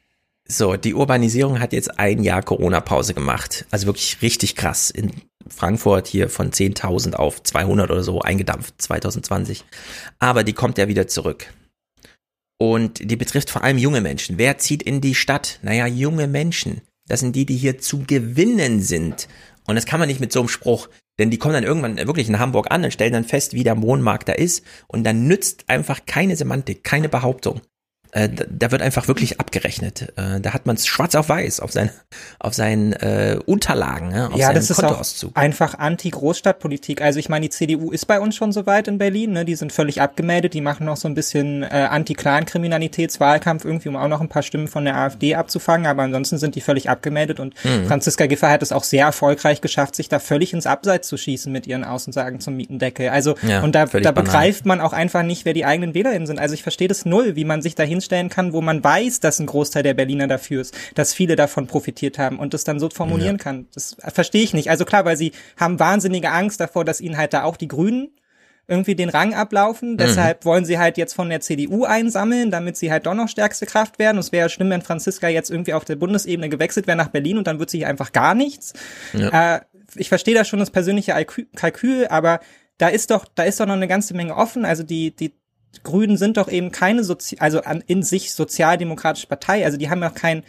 So, 0.49 0.77
die 0.77 0.95
Urbanisierung 0.95 1.61
hat 1.61 1.73
jetzt 1.73 1.99
ein 2.01 2.25
Jahr 2.25 2.43
Corona-Pause 2.43 3.15
gemacht. 3.15 3.67
Also 3.71 3.87
wirklich 3.87 4.21
richtig 4.21 4.57
krass. 4.57 4.91
In 4.91 5.13
Frankfurt 5.49 6.09
hier 6.09 6.29
von 6.29 6.51
10.000 6.51 7.15
auf 7.15 7.43
200 7.43 7.89
oder 7.91 8.03
so 8.03 8.21
eingedampft 8.21 8.75
2020. 8.79 9.65
Aber 10.19 10.43
die 10.43 10.53
kommt 10.53 10.77
ja 10.79 10.89
wieder 10.89 11.07
zurück. 11.07 11.47
Und 12.63 13.11
die 13.11 13.17
betrifft 13.17 13.49
vor 13.49 13.65
allem 13.65 13.79
junge 13.79 14.03
Menschen. 14.03 14.37
Wer 14.37 14.59
zieht 14.59 14.83
in 14.83 15.01
die 15.01 15.15
Stadt? 15.15 15.59
Naja, 15.63 15.87
junge 15.87 16.27
Menschen. 16.27 16.83
Das 17.09 17.21
sind 17.21 17.35
die, 17.35 17.47
die 17.47 17.57
hier 17.57 17.79
zu 17.79 18.05
gewinnen 18.07 18.83
sind. 18.83 19.29
Und 19.67 19.77
das 19.77 19.87
kann 19.87 19.99
man 19.99 20.09
nicht 20.09 20.21
mit 20.21 20.31
so 20.31 20.41
einem 20.41 20.49
Spruch, 20.51 20.89
Denn 21.21 21.31
die 21.31 21.37
kommen 21.37 21.53
dann 21.53 21.65
irgendwann 21.65 21.99
wirklich 21.99 22.31
in 22.31 22.39
Hamburg 22.39 22.71
an 22.71 22.83
und 22.83 22.93
stellen 22.95 23.13
dann 23.13 23.25
fest, 23.25 23.53
wie 23.53 23.63
der 23.63 23.83
Wohnmarkt 23.83 24.31
da 24.31 24.33
ist. 24.33 24.65
Und 24.89 25.05
dann 25.05 25.27
nützt 25.27 25.69
einfach 25.69 26.07
keine 26.07 26.35
Semantik, 26.35 26.83
keine 26.83 27.11
Behauptung. 27.11 27.61
Äh, 28.13 28.29
da, 28.49 28.71
wird 28.71 28.83
einfach 28.83 29.09
wirklich 29.09 29.41
abgerechnet. 29.41 30.13
Äh, 30.17 30.41
da 30.41 30.53
hat 30.53 30.67
man 30.67 30.77
es 30.77 30.87
schwarz 30.87 31.15
auf 31.15 31.29
weiß 31.29 31.61
auf, 31.61 31.73
sein, 31.73 31.91
auf 32.39 32.55
seinen 32.55 32.93
äh, 32.93 33.39
Unterlagen, 33.47 34.11
ja, 34.13 34.27
auf 34.29 34.37
ja, 34.37 34.47
seinen 34.47 34.55
das 34.57 34.71
ist 34.71 34.83
auch 34.83 35.03
einfach 35.35 35.79
Anti-Großstadtpolitik. 35.79 37.03
Also 37.03 37.19
ich 37.19 37.29
meine, 37.29 37.45
die 37.45 37.51
CDU 37.51 37.91
ist 37.91 38.07
bei 38.07 38.19
uns 38.21 38.35
schon 38.37 38.53
so 38.53 38.67
weit 38.67 38.89
in 38.89 38.99
Berlin. 38.99 39.33
Ne? 39.33 39.45
Die 39.45 39.55
sind 39.55 39.73
völlig 39.73 40.01
abgemeldet. 40.01 40.55
Die 40.55 40.61
machen 40.61 40.87
noch 40.87 40.97
so 40.97 41.09
ein 41.09 41.15
bisschen 41.15 41.63
äh, 41.63 41.89
Anti-Clan-Kriminalitätswahlkampf 41.91 43.65
irgendwie, 43.65 43.89
um 43.89 43.97
auch 43.97 44.09
noch 44.09 44.21
ein 44.21 44.29
paar 44.29 44.43
Stimmen 44.43 44.69
von 44.69 44.85
der 44.85 44.97
AfD 44.97 45.35
abzufangen. 45.35 45.87
Aber 45.87 46.03
ansonsten 46.03 46.39
sind 46.39 46.55
die 46.55 46.61
völlig 46.61 46.89
abgemeldet. 46.91 47.41
Und 47.41 47.55
Mhm. 47.65 47.87
Franziska 47.87 48.27
Giffey 48.27 48.47
hat 48.47 48.63
es 48.63 48.73
auch 48.73 48.85
sehr 48.85 49.07
erfolgreich 49.07 49.61
geschafft, 49.61 49.95
sich 49.95 50.09
da 50.09 50.19
völlig 50.19 50.53
ins 50.53 50.67
Abseits 50.67 51.09
zu 51.09 51.17
schießen 51.17 51.53
mit 51.53 51.67
ihren 51.67 51.85
Aussagen 51.85 52.41
zum 52.41 52.57
Mietendeckel. 52.57 53.09
Also 53.09 53.35
Ja, 53.43 53.63
und 53.63 53.75
da, 53.75 53.87
da 53.87 54.13
banal. 54.13 54.13
begreift 54.25 54.67
man 54.67 54.81
auch 54.81 54.93
einfach 54.93 55.23
nicht, 55.23 55.45
wer 55.45 55.53
die 55.53 55.65
eigenen 55.65 55.95
WählerInnen 55.95 56.27
sind. 56.27 56.39
Also 56.39 56.55
ich 56.55 56.63
verstehe 56.63 56.89
das 56.89 57.05
null, 57.05 57.37
wie 57.37 57.45
man 57.45 57.63
sich 57.63 57.75
da 57.75 57.83
hinstellen 58.01 58.29
kann, 58.29 58.53
wo 58.53 58.61
man 58.61 58.83
weiß, 58.83 59.21
dass 59.21 59.39
ein 59.39 59.47
Großteil 59.47 59.83
der 59.83 59.95
Berliner 59.95 60.27
dafür 60.27 60.61
ist, 60.63 60.75
dass 60.95 61.13
viele 61.15 61.37
davon 61.37 61.67
profitiert 61.67 62.19
haben 62.19 62.39
und 62.39 62.55
das 62.55 62.65
dann 62.65 62.81
so 62.81 62.89
formulieren 62.91 63.37
Ja. 63.37 63.43
kann. 63.43 63.67
Das 63.75 63.97
verstehe 64.13 64.43
ich 64.43 64.55
nicht. 64.55 64.71
Also 64.71 64.85
klar, 64.85 65.05
weil 65.05 65.17
sie 65.17 65.33
haben 65.57 65.79
wahnsinnige 65.79 66.31
Angst 66.31 66.61
davor, 66.61 66.85
dass 66.85 67.01
ihnen 67.01 67.17
halt 67.17 67.33
da 67.33 67.45
auch 67.45 67.57
die 67.57 67.69
Grünen 67.69 68.11
irgendwie 68.69 68.95
den 68.95 69.09
Rang 69.09 69.35
ablaufen. 69.35 69.97
Deshalb 69.97 70.45
wollen 70.45 70.65
sie 70.65 70.79
halt 70.79 70.97
jetzt 70.97 71.13
von 71.15 71.29
der 71.29 71.41
CDU 71.41 71.85
einsammeln, 71.85 72.53
damit 72.53 72.77
sie 72.77 72.93
halt 72.93 73.05
doch 73.07 73.15
noch 73.15 73.29
stärkste 73.29 73.67
Kraft 73.67 73.99
werden. 73.99 74.17
Und 74.17 74.21
es 74.25 74.31
wäre 74.31 74.45
ja 74.47 74.49
schlimm, 74.49 74.71
wenn 74.71 74.83
Franziska 74.83 75.27
jetzt 75.29 75.51
irgendwie 75.51 75.75
auf 75.75 75.85
der 75.85 75.97
Bundesebene 75.97 76.49
gewechselt 76.49 76.87
wäre 76.87 76.97
nach 76.97 77.09
Berlin 77.09 77.37
und 77.37 77.49
dann 77.49 77.59
wird 77.59 77.69
sie 77.71 77.79
hier 77.79 77.89
einfach 77.89 78.13
gar 78.13 78.35
nichts. 78.37 78.73
Ja. 79.13 79.57
Äh, 79.57 79.61
ich 79.97 80.09
verstehe 80.09 80.37
da 80.37 80.45
schon 80.45 80.61
das 80.61 80.71
persönliche 80.71 81.17
Alkü- 81.17 81.47
Kalkül, 81.57 82.07
aber 82.07 82.39
da 82.79 82.87
ist 82.87 83.11
doch, 83.11 83.27
da 83.35 83.43
ist 83.43 83.59
doch 83.59 83.67
noch 83.67 83.75
eine 83.75 83.89
ganze 83.89 84.15
Menge 84.15 84.37
offen. 84.37 84.65
Also 84.65 84.85
die, 84.85 85.17
die 85.17 85.35
Grünen 85.83 86.17
sind 86.17 86.37
doch 86.37 86.49
eben 86.49 86.73
keine 86.73 87.05
Sozi 87.05 87.37
also 87.41 87.63
an, 87.63 87.83
in 87.87 88.03
sich 88.03 88.33
sozialdemokratische 88.35 89.27
Partei. 89.27 89.65
Also 89.65 89.79
die 89.79 89.89
haben 89.89 90.03
ja 90.03 90.11
auch 90.11 90.15
kein, 90.15 90.43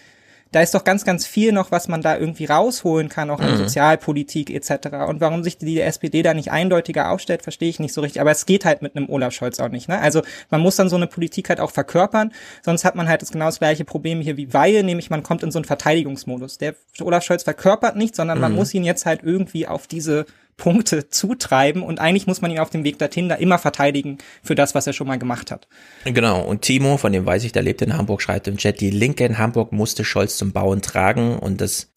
da 0.52 0.60
ist 0.61 0.73
doch 0.73 0.84
ganz, 0.84 1.06
ganz 1.06 1.26
viel 1.26 1.53
noch, 1.53 1.72
was 1.72 1.88
man 1.88 2.02
da 2.02 2.18
irgendwie 2.18 2.43
rausholen 2.45 3.07
kann, 3.07 3.30
auch 3.30 3.39
an 3.39 3.53
Mhm. 3.53 3.57
Sozialpolitik 3.57 4.49
etc. 4.49 4.88
Und 5.07 5.22
warum 5.22 5.43
sich 5.43 5.57
die 5.57 5.80
SPD 5.80 6.23
da 6.23 6.34
nicht 6.34 6.52
eindeutiger 6.52 7.11
aufstellt, 7.11 7.43
verstehe 7.43 7.69
ich 7.69 7.80
nicht 7.80 7.93
so 7.93 8.02
richtig. 8.02 8.19
Aber 8.19 8.31
es 8.31 8.45
geht 8.45 8.65
halt 8.65 8.81
mit 8.81 8.98
einem 8.98 9.10
Olaf 9.10 9.34
Scholz 9.34 9.60
auch 9.61 9.69
nicht. 9.69 9.88
Ne? 9.88 9.98
Also 10.02 10.22
man 10.49 10.60
muss 10.60 10.76
dann 10.76 10.89
so 10.89 10.98
eine 10.98 11.07
Politik 11.07 11.48
halt 11.48 11.61
auch 11.61 11.72
verkörpern, 11.72 12.34
sonst 12.64 12.84
hat 12.84 12.95
man 12.95 13.07
halt 13.07 13.22
das 13.22 13.31
genau 13.31 13.45
das 13.45 13.60
gleiche 13.60 13.85
Problem 13.85 14.19
hier 14.19 14.35
wie 14.35 14.53
Weil, 14.53 14.84
nämlich 14.84 15.10
man 15.10 15.23
kommt 15.23 15.43
in 15.43 15.52
so 15.52 15.60
einen 15.60 15.65
Verteidigungsmodus. 15.65 16.57
Der 16.57 16.76
Olaf 16.99 17.23
Scholz 17.23 17.43
verkörpert 17.43 17.95
nicht, 17.95 18.15
sondern 18.15 18.39
man 18.41 18.52
Mhm. 18.52 18.57
muss 18.57 18.73
ihn 18.73 18.84
jetzt 18.84 19.06
halt 19.06 19.22
irgendwie 19.23 19.68
auf 19.68 19.88
diese 19.88 20.26
Punkte 20.62 21.10
zutreiben 21.10 21.82
und 21.82 22.00
eigentlich 22.00 22.28
muss 22.28 22.42
man 22.42 22.52
ihn 22.52 22.60
auf 22.60 22.70
dem 22.70 22.84
Weg 22.84 23.00
dorthin 23.00 23.30
da 23.30 23.36
immer 23.36 23.58
verteidigen 23.58 24.20
für 24.44 24.54
das, 24.54 24.76
was 24.76 24.86
er 24.86 24.94
schon 24.94 25.08
mal 25.08 25.18
gemacht 25.18 25.50
hat. 25.50 25.68
Genau, 26.06 26.40
und 26.44 26.62
Timo, 26.62 26.98
von 26.98 27.12
dem 27.12 27.26
weiß 27.26 27.44
ich, 27.46 27.52
der 27.52 27.64
lebt 27.64 27.82
in 27.82 27.98
Hamburg, 27.98 28.22
schreibt 28.22 28.48
im 28.48 28.58
Chat, 28.58 28.80
die 28.80 28.92
Linke 28.92 29.26
in 29.26 29.40
Hamburg 29.40 29.72
musste 29.72 30.06
Scholz 30.06 30.38
zum 30.38 30.52
Bauen 30.52 30.84
tragen 30.84 31.40
und 31.40 31.62
das 31.62 31.94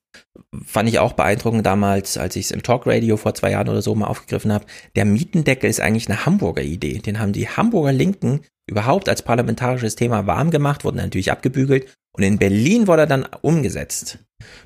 fand 0.65 0.89
ich 0.89 0.99
auch 0.99 1.12
beeindruckend 1.12 1.66
damals, 1.66 2.16
als 2.16 2.36
ich 2.36 2.47
es 2.47 2.51
im 2.53 2.62
Talkradio 2.62 3.19
vor 3.19 3.35
zwei 3.35 3.51
Jahren 3.51 3.69
oder 3.69 3.82
so 3.82 3.95
mal 3.95 4.07
aufgegriffen 4.07 4.51
habe. 4.51 4.65
Der 4.97 5.05
Mietendeckel 5.05 5.69
ist 5.69 5.82
eigentlich 5.82 6.09
eine 6.09 6.24
Hamburger 6.24 6.62
Idee. 6.62 7.01
Den 7.01 7.19
haben 7.19 7.35
die 7.35 7.49
Hamburger 7.49 7.93
Linken 7.93 8.41
überhaupt 8.66 9.11
als 9.11 9.20
parlamentarisches 9.20 9.95
Thema 9.95 10.27
warm 10.27 10.51
gemacht, 10.51 10.85
wurden 10.85 10.97
natürlich 10.97 11.31
abgebügelt 11.31 11.95
und 12.16 12.23
in 12.23 12.39
Berlin 12.39 12.86
wurde 12.86 13.03
er 13.03 13.07
dann 13.07 13.27
umgesetzt. 13.43 14.20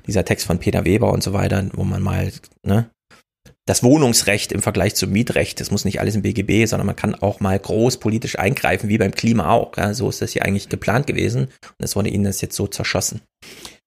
Dieser 0.07 0.23
Text 0.23 0.45
von 0.45 0.59
Peter 0.59 0.85
Weber 0.85 1.11
und 1.11 1.21
so 1.21 1.33
weiter, 1.33 1.67
wo 1.73 1.83
man 1.83 2.01
mal, 2.01 2.31
ne, 2.63 2.89
das 3.69 3.83
Wohnungsrecht 3.83 4.51
im 4.51 4.63
Vergleich 4.63 4.95
zum 4.95 5.11
Mietrecht, 5.11 5.59
das 5.59 5.69
muss 5.69 5.85
nicht 5.85 5.99
alles 5.99 6.15
im 6.15 6.23
BGB, 6.23 6.65
sondern 6.65 6.87
man 6.87 6.95
kann 6.95 7.13
auch 7.13 7.39
mal 7.39 7.57
groß 7.59 7.97
politisch 7.97 8.39
eingreifen, 8.39 8.89
wie 8.89 8.97
beim 8.97 9.11
Klima 9.11 9.51
auch. 9.51 9.77
Ja, 9.77 9.93
so 9.93 10.09
ist 10.09 10.23
das 10.23 10.31
hier 10.31 10.43
eigentlich 10.43 10.69
geplant 10.69 11.05
gewesen 11.05 11.43
und 11.43 11.85
es 11.85 11.95
wurde 11.95 12.09
ihnen 12.09 12.23
das 12.23 12.41
jetzt 12.41 12.55
so 12.55 12.65
zerschossen. 12.65 13.21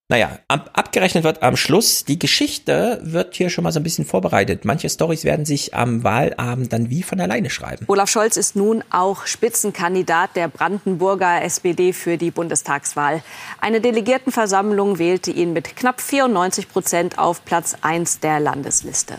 Naja, 0.09 0.38
ab, 0.46 0.70
abgerechnet 0.74 1.24
wird 1.24 1.42
am 1.42 1.56
Schluss, 1.56 2.04
die 2.04 2.18
Geschichte 2.18 3.00
wird 3.02 3.34
hier 3.34 3.50
schon 3.50 3.64
mal 3.64 3.72
so 3.72 3.80
ein 3.80 3.82
bisschen 3.82 4.04
vorbereitet. 4.04 4.64
Manche 4.64 4.88
Stories 4.88 5.24
werden 5.24 5.46
sich 5.46 5.74
am 5.74 6.04
Wahlabend 6.04 6.72
dann 6.72 6.88
wie 6.90 7.02
von 7.02 7.18
alleine 7.18 7.50
schreiben. 7.50 7.86
Olaf 7.88 8.09
Scholz 8.09 8.36
ist 8.36 8.54
nun 8.54 8.84
auch 8.90 9.26
Spitzenkandidat 9.26 10.36
der 10.36 10.46
Brandenburger 10.46 11.42
SPD 11.42 11.92
für 11.92 12.18
die 12.18 12.30
Bundestagswahl. 12.30 13.22
Eine 13.60 13.80
Delegiertenversammlung 13.80 15.00
wählte 15.00 15.32
ihn 15.32 15.52
mit 15.52 15.74
knapp 15.74 16.00
94 16.00 16.68
Prozent 16.68 17.18
auf 17.18 17.44
Platz 17.44 17.74
1 17.80 18.20
der 18.20 18.38
Landesliste. 18.38 19.18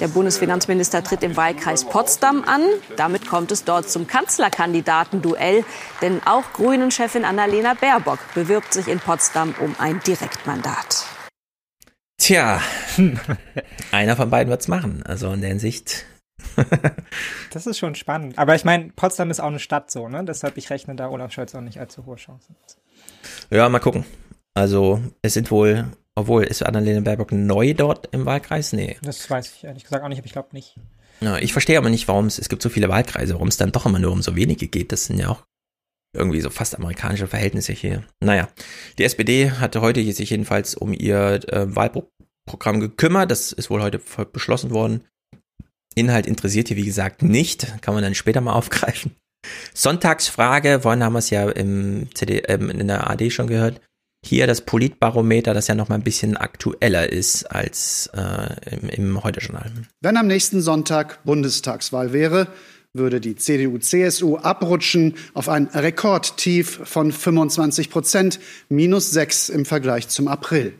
Der 0.00 0.08
Bundesfinanzminister 0.08 1.02
tritt 1.04 1.22
im 1.22 1.36
Wahlkreis 1.36 1.84
Potsdam 1.84 2.44
an. 2.44 2.62
Damit 2.96 3.26
kommt 3.26 3.52
es 3.52 3.64
dort 3.64 3.88
zum 3.88 4.06
Kanzlerkandidaten-Duell. 4.06 5.64
Denn 6.02 6.20
auch 6.24 6.52
Grünen-Chefin 6.52 7.24
Annalena 7.24 7.74
Baerbock 7.74 8.18
bewirbt 8.34 8.72
sich 8.72 8.88
in 8.88 9.00
Potsdam 9.00 9.54
um 9.60 9.74
ein 9.78 10.00
Direktmandat. 10.06 11.06
Tja, 12.18 12.60
einer 13.92 14.16
von 14.16 14.30
beiden 14.30 14.50
wird's 14.50 14.68
machen. 14.68 15.02
Also 15.04 15.32
in 15.32 15.40
der 15.40 15.50
Hinsicht. 15.50 16.06
Das 17.50 17.68
ist 17.68 17.78
schon 17.78 17.94
spannend. 17.94 18.36
Aber 18.36 18.56
ich 18.56 18.64
meine, 18.64 18.90
Potsdam 18.96 19.30
ist 19.30 19.38
auch 19.38 19.46
eine 19.46 19.60
Stadt 19.60 19.88
so, 19.88 20.08
ne? 20.08 20.24
Deshalb 20.24 20.56
ich 20.56 20.70
rechne 20.70 20.96
da 20.96 21.08
Olaf 21.08 21.30
Scholz 21.30 21.54
auch 21.54 21.60
nicht 21.60 21.78
allzu 21.78 22.04
hohe 22.04 22.16
Chancen. 22.16 22.56
Ja, 23.48 23.68
mal 23.68 23.78
gucken. 23.78 24.04
Also 24.54 25.00
es 25.22 25.34
sind 25.34 25.52
wohl, 25.52 25.86
obwohl, 26.16 26.44
ist 26.44 26.62
Annalena 26.62 27.00
Baerbock 27.00 27.32
neu 27.32 27.74
dort 27.74 28.08
im 28.12 28.24
Wahlkreis? 28.24 28.72
Nee. 28.72 28.96
Das 29.02 29.28
weiß 29.28 29.52
ich 29.56 29.64
ehrlich 29.64 29.84
gesagt 29.84 30.04
auch 30.04 30.08
nicht, 30.08 30.18
aber 30.18 30.26
ich 30.26 30.32
glaube 30.32 30.48
nicht. 30.52 30.76
Ja, 31.20 31.38
ich 31.38 31.52
verstehe 31.52 31.78
aber 31.78 31.90
nicht, 31.90 32.08
warum 32.08 32.26
es, 32.26 32.38
es 32.38 32.48
gibt 32.48 32.62
so 32.62 32.68
viele 32.68 32.88
Wahlkreise, 32.88 33.34
warum 33.34 33.48
es 33.48 33.56
dann 33.56 33.72
doch 33.72 33.86
immer 33.86 33.98
nur 33.98 34.12
um 34.12 34.22
so 34.22 34.36
wenige 34.36 34.68
geht. 34.68 34.92
Das 34.92 35.06
sind 35.06 35.18
ja 35.18 35.28
auch 35.28 35.44
irgendwie 36.14 36.40
so 36.40 36.50
fast 36.50 36.76
amerikanische 36.76 37.26
Verhältnisse 37.26 37.72
hier. 37.72 38.04
Naja, 38.20 38.48
die 38.98 39.04
SPD 39.04 39.50
hatte 39.50 39.80
heute 39.80 40.00
sich 40.12 40.30
jedenfalls 40.30 40.74
um 40.74 40.92
ihr 40.92 41.40
äh, 41.52 41.74
Wahlprogramm 41.74 42.80
gekümmert. 42.80 43.30
Das 43.30 43.52
ist 43.52 43.70
wohl 43.70 43.82
heute 43.82 44.00
beschlossen 44.32 44.70
worden. 44.70 45.04
Inhalt 45.96 46.26
interessiert 46.26 46.68
hier, 46.68 46.76
wie 46.76 46.84
gesagt, 46.84 47.22
nicht. 47.22 47.82
Kann 47.82 47.94
man 47.94 48.02
dann 48.02 48.14
später 48.14 48.40
mal 48.40 48.52
aufgreifen. 48.54 49.16
Sonntagsfrage, 49.74 50.80
vorhin 50.80 51.02
haben 51.04 51.12
wir 51.12 51.18
es 51.18 51.30
ja 51.30 51.48
im 51.50 52.08
CD, 52.14 52.38
ähm, 52.48 52.70
in 52.70 52.88
der 52.88 53.10
AD 53.10 53.30
schon 53.30 53.46
gehört. 53.46 53.80
Hier 54.26 54.46
das 54.46 54.62
Politbarometer, 54.62 55.52
das 55.52 55.68
ja 55.68 55.74
noch 55.74 55.90
mal 55.90 55.96
ein 55.96 56.02
bisschen 56.02 56.38
aktueller 56.38 57.12
ist 57.12 57.44
als 57.44 58.08
äh, 58.14 58.74
im, 58.74 58.88
im 58.88 59.22
Heute-Journal. 59.22 59.70
Wenn 60.00 60.16
am 60.16 60.26
nächsten 60.26 60.62
Sonntag 60.62 61.22
Bundestagswahl 61.24 62.14
wäre, 62.14 62.48
würde 62.94 63.20
die 63.20 63.36
CDU-CSU 63.36 64.38
abrutschen 64.38 65.16
auf 65.34 65.50
ein 65.50 65.66
Rekordtief 65.66 66.80
von 66.84 67.12
25 67.12 67.90
Prozent, 67.90 68.40
minus 68.70 69.10
6 69.10 69.50
im 69.50 69.66
Vergleich 69.66 70.08
zum 70.08 70.28
April. 70.28 70.72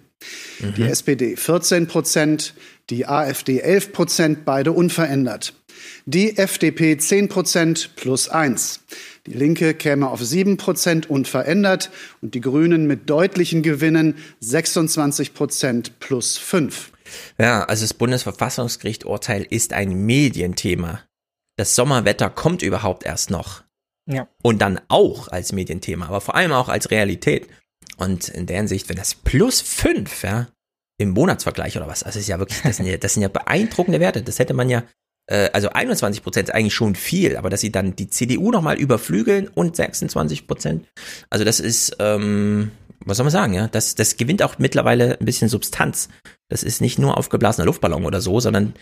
Die 0.79 0.85
SPD 0.85 1.37
14 1.37 1.87
Prozent, 1.87 2.55
die 2.89 3.07
AfD 3.07 3.59
11 3.59 3.93
Prozent, 3.93 4.45
beide 4.47 4.73
unverändert. 4.73 5.53
Die 6.07 6.39
FDP 6.39 6.97
10 6.97 7.29
Prozent 7.29 7.91
plus 7.97 8.29
1. 8.29 8.81
Die 9.27 9.33
Linke 9.33 9.73
käme 9.75 10.11
auf 10.11 10.23
7 10.23 10.59
Prozent 10.59 11.09
unverändert 11.09 11.91
und 12.21 12.35
die 12.35 12.43
Grünen 12.43 12.87
mit 12.87 13.09
deutlichen 13.09 13.63
Gewinnen 13.63 14.17
26 14.41 15.33
Prozent 15.33 15.99
plus 15.99 16.37
5. 16.37 16.93
Ja, 17.39 17.65
also 17.65 17.85
das 17.85 17.95
Bundesverfassungsgericht-Urteil 17.95 19.47
ist 19.49 19.73
ein 19.73 20.05
Medienthema. 20.05 21.01
Das 21.57 21.75
Sommerwetter 21.75 22.29
kommt 22.29 22.63
überhaupt 22.63 23.05
erst 23.05 23.31
noch. 23.31 23.63
Ja. 24.07 24.29
Und 24.43 24.61
dann 24.61 24.81
auch 24.89 25.29
als 25.29 25.53
Medienthema, 25.53 26.07
aber 26.07 26.21
vor 26.21 26.35
allem 26.35 26.53
auch 26.53 26.69
als 26.69 26.91
Realität. 26.91 27.49
Und 27.97 28.29
in 28.29 28.47
der 28.47 28.59
Hinsicht, 28.59 28.89
wenn 28.89 28.97
das 28.97 29.15
plus 29.15 29.61
fünf, 29.61 30.23
ja, 30.23 30.49
im 30.99 31.11
Monatsvergleich 31.11 31.77
oder 31.77 31.89
was, 31.89 32.01
das 32.01 32.17
ist 32.17 32.29
ja 32.29 32.39
wirklich, 32.39 32.61
das 32.63 32.77
sind 32.77 32.87
ja, 32.87 32.97
das 32.99 33.15
sind 33.15 33.23
ja 33.23 33.29
beeindruckende 33.29 34.01
Werte. 34.01 34.23
Das 34.23 34.39
hätte 34.39 34.53
man 34.53 34.69
ja, 34.69 34.83
äh, 35.27 35.51
also 35.53 35.71
21 35.71 36.23
Prozent 36.23 36.49
ist 36.49 36.55
eigentlich 36.55 36.75
schon 36.75 36.95
viel, 36.95 37.37
aber 37.37 37.51
dass 37.51 37.61
sie 37.61 37.73
dann 37.73 37.97
die 37.97 38.09
CDU 38.09 38.51
nochmal 38.51 38.77
überflügeln 38.77 39.49
und 39.49 39.77
26 39.77 40.47
Prozent, 40.47 40.87
also 41.31 41.45
das 41.45 41.61
ist, 41.61 41.97
ähm, 41.99 42.71
was 43.05 43.17
soll 43.17 43.25
man 43.25 43.33
sagen, 43.33 43.55
ja, 43.55 43.69
das, 43.69 43.95
das 43.95 44.17
gewinnt 44.17 44.43
auch 44.43 44.59
mittlerweile 44.59 45.19
ein 45.19 45.25
bisschen 45.25 45.49
Substanz. 45.49 46.09
Das 46.49 46.63
ist 46.63 46.81
nicht 46.81 46.99
nur 46.99 47.17
aufgeblasener 47.19 47.67
Luftballon 47.67 48.07
oder 48.07 48.21
so, 48.21 48.41
sondern 48.41 48.75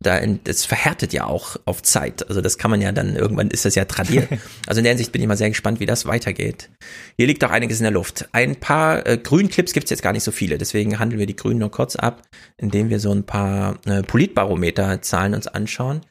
da, 0.00 0.20
das 0.44 0.64
verhärtet 0.64 1.12
ja 1.12 1.24
auch 1.24 1.56
auf 1.64 1.82
Zeit. 1.82 2.28
Also 2.28 2.40
das 2.40 2.56
kann 2.56 2.70
man 2.70 2.80
ja 2.80 2.92
dann, 2.92 3.16
irgendwann 3.16 3.48
ist 3.50 3.64
das 3.64 3.74
ja 3.74 3.84
tradiert. 3.84 4.28
Also 4.66 4.80
in 4.80 4.84
der 4.84 4.92
Hinsicht 4.92 5.12
bin 5.12 5.22
ich 5.22 5.28
mal 5.28 5.36
sehr 5.36 5.48
gespannt, 5.48 5.80
wie 5.80 5.86
das 5.86 6.04
weitergeht. 6.04 6.68
Hier 7.16 7.26
liegt 7.26 7.42
auch 7.42 7.50
einiges 7.50 7.78
in 7.78 7.84
der 7.84 7.92
Luft. 7.92 8.28
Ein 8.32 8.56
paar 8.56 9.06
äh, 9.06 9.16
Grünclips 9.16 9.72
gibt 9.72 9.84
es 9.84 9.90
jetzt 9.90 10.02
gar 10.02 10.12
nicht 10.12 10.24
so 10.24 10.30
viele, 10.30 10.58
deswegen 10.58 10.98
handeln 10.98 11.18
wir 11.18 11.26
die 11.26 11.36
Grünen 11.36 11.60
nur 11.60 11.70
kurz 11.70 11.96
ab, 11.96 12.22
indem 12.58 12.90
wir 12.90 13.00
so 13.00 13.10
ein 13.12 13.24
paar 13.24 13.78
äh, 13.86 14.02
Politbarometer-Zahlen 14.02 15.34
uns 15.34 15.46
anschauen. 15.46 16.02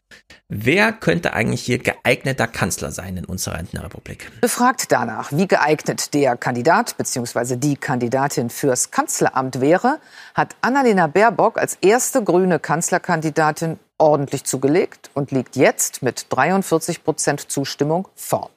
Wer 0.49 0.93
könnte 0.93 1.33
eigentlich 1.33 1.61
hier 1.61 1.77
geeigneter 1.77 2.47
Kanzler 2.47 2.91
sein 2.91 3.17
in 3.17 3.25
unserer 3.25 3.59
Republik? 3.59 4.31
Befragt 4.39 4.91
danach, 4.93 5.31
wie 5.33 5.45
geeignet 5.45 6.13
der 6.13 6.37
Kandidat 6.37 6.97
bzw. 6.97 7.57
die 7.57 7.75
Kandidatin 7.75 8.49
fürs 8.49 8.91
Kanzleramt 8.91 9.59
wäre, 9.59 9.99
hat 10.33 10.55
Annalena 10.61 11.07
Baerbock 11.07 11.57
als 11.57 11.77
erste 11.81 12.23
grüne 12.23 12.59
Kanzlerkandidatin 12.59 13.76
ordentlich 13.97 14.43
zugelegt 14.43 15.09
und 15.13 15.31
liegt 15.31 15.55
jetzt 15.55 16.03
mit 16.03 16.27
43 16.29 17.03
Prozent 17.03 17.51
Zustimmung 17.51 18.07
vorn. 18.15 18.51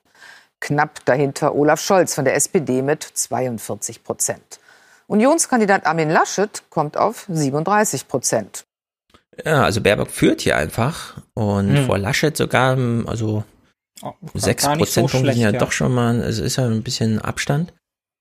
Knapp 0.60 1.04
dahinter 1.06 1.54
Olaf 1.54 1.80
Scholz 1.80 2.14
von 2.14 2.24
der 2.24 2.34
SPD 2.34 2.82
mit 2.82 3.02
42 3.02 4.04
Prozent. 4.04 4.60
Unionskandidat 5.06 5.86
Armin 5.86 6.10
Laschet 6.10 6.62
kommt 6.70 6.96
auf 6.96 7.24
37 7.28 8.06
Prozent. 8.06 8.64
Ja, 9.44 9.64
also 9.64 9.80
Baerbock 9.80 10.10
führt 10.10 10.42
hier 10.42 10.56
einfach 10.56 11.16
und 11.34 11.74
hm. 11.74 11.86
vor 11.86 11.98
Laschet 11.98 12.36
sogar, 12.36 12.76
also 13.06 13.44
oh, 14.02 14.12
sechs 14.34 14.66
oh, 14.66 14.74
Prozentpunkte 14.76 15.32
so 15.32 15.40
ja, 15.40 15.50
ja 15.50 15.58
doch 15.58 15.72
schon 15.72 15.94
mal, 15.94 16.20
es 16.20 16.38
ist 16.38 16.56
ja 16.56 16.66
ein 16.66 16.82
bisschen 16.82 17.20
Abstand. 17.20 17.72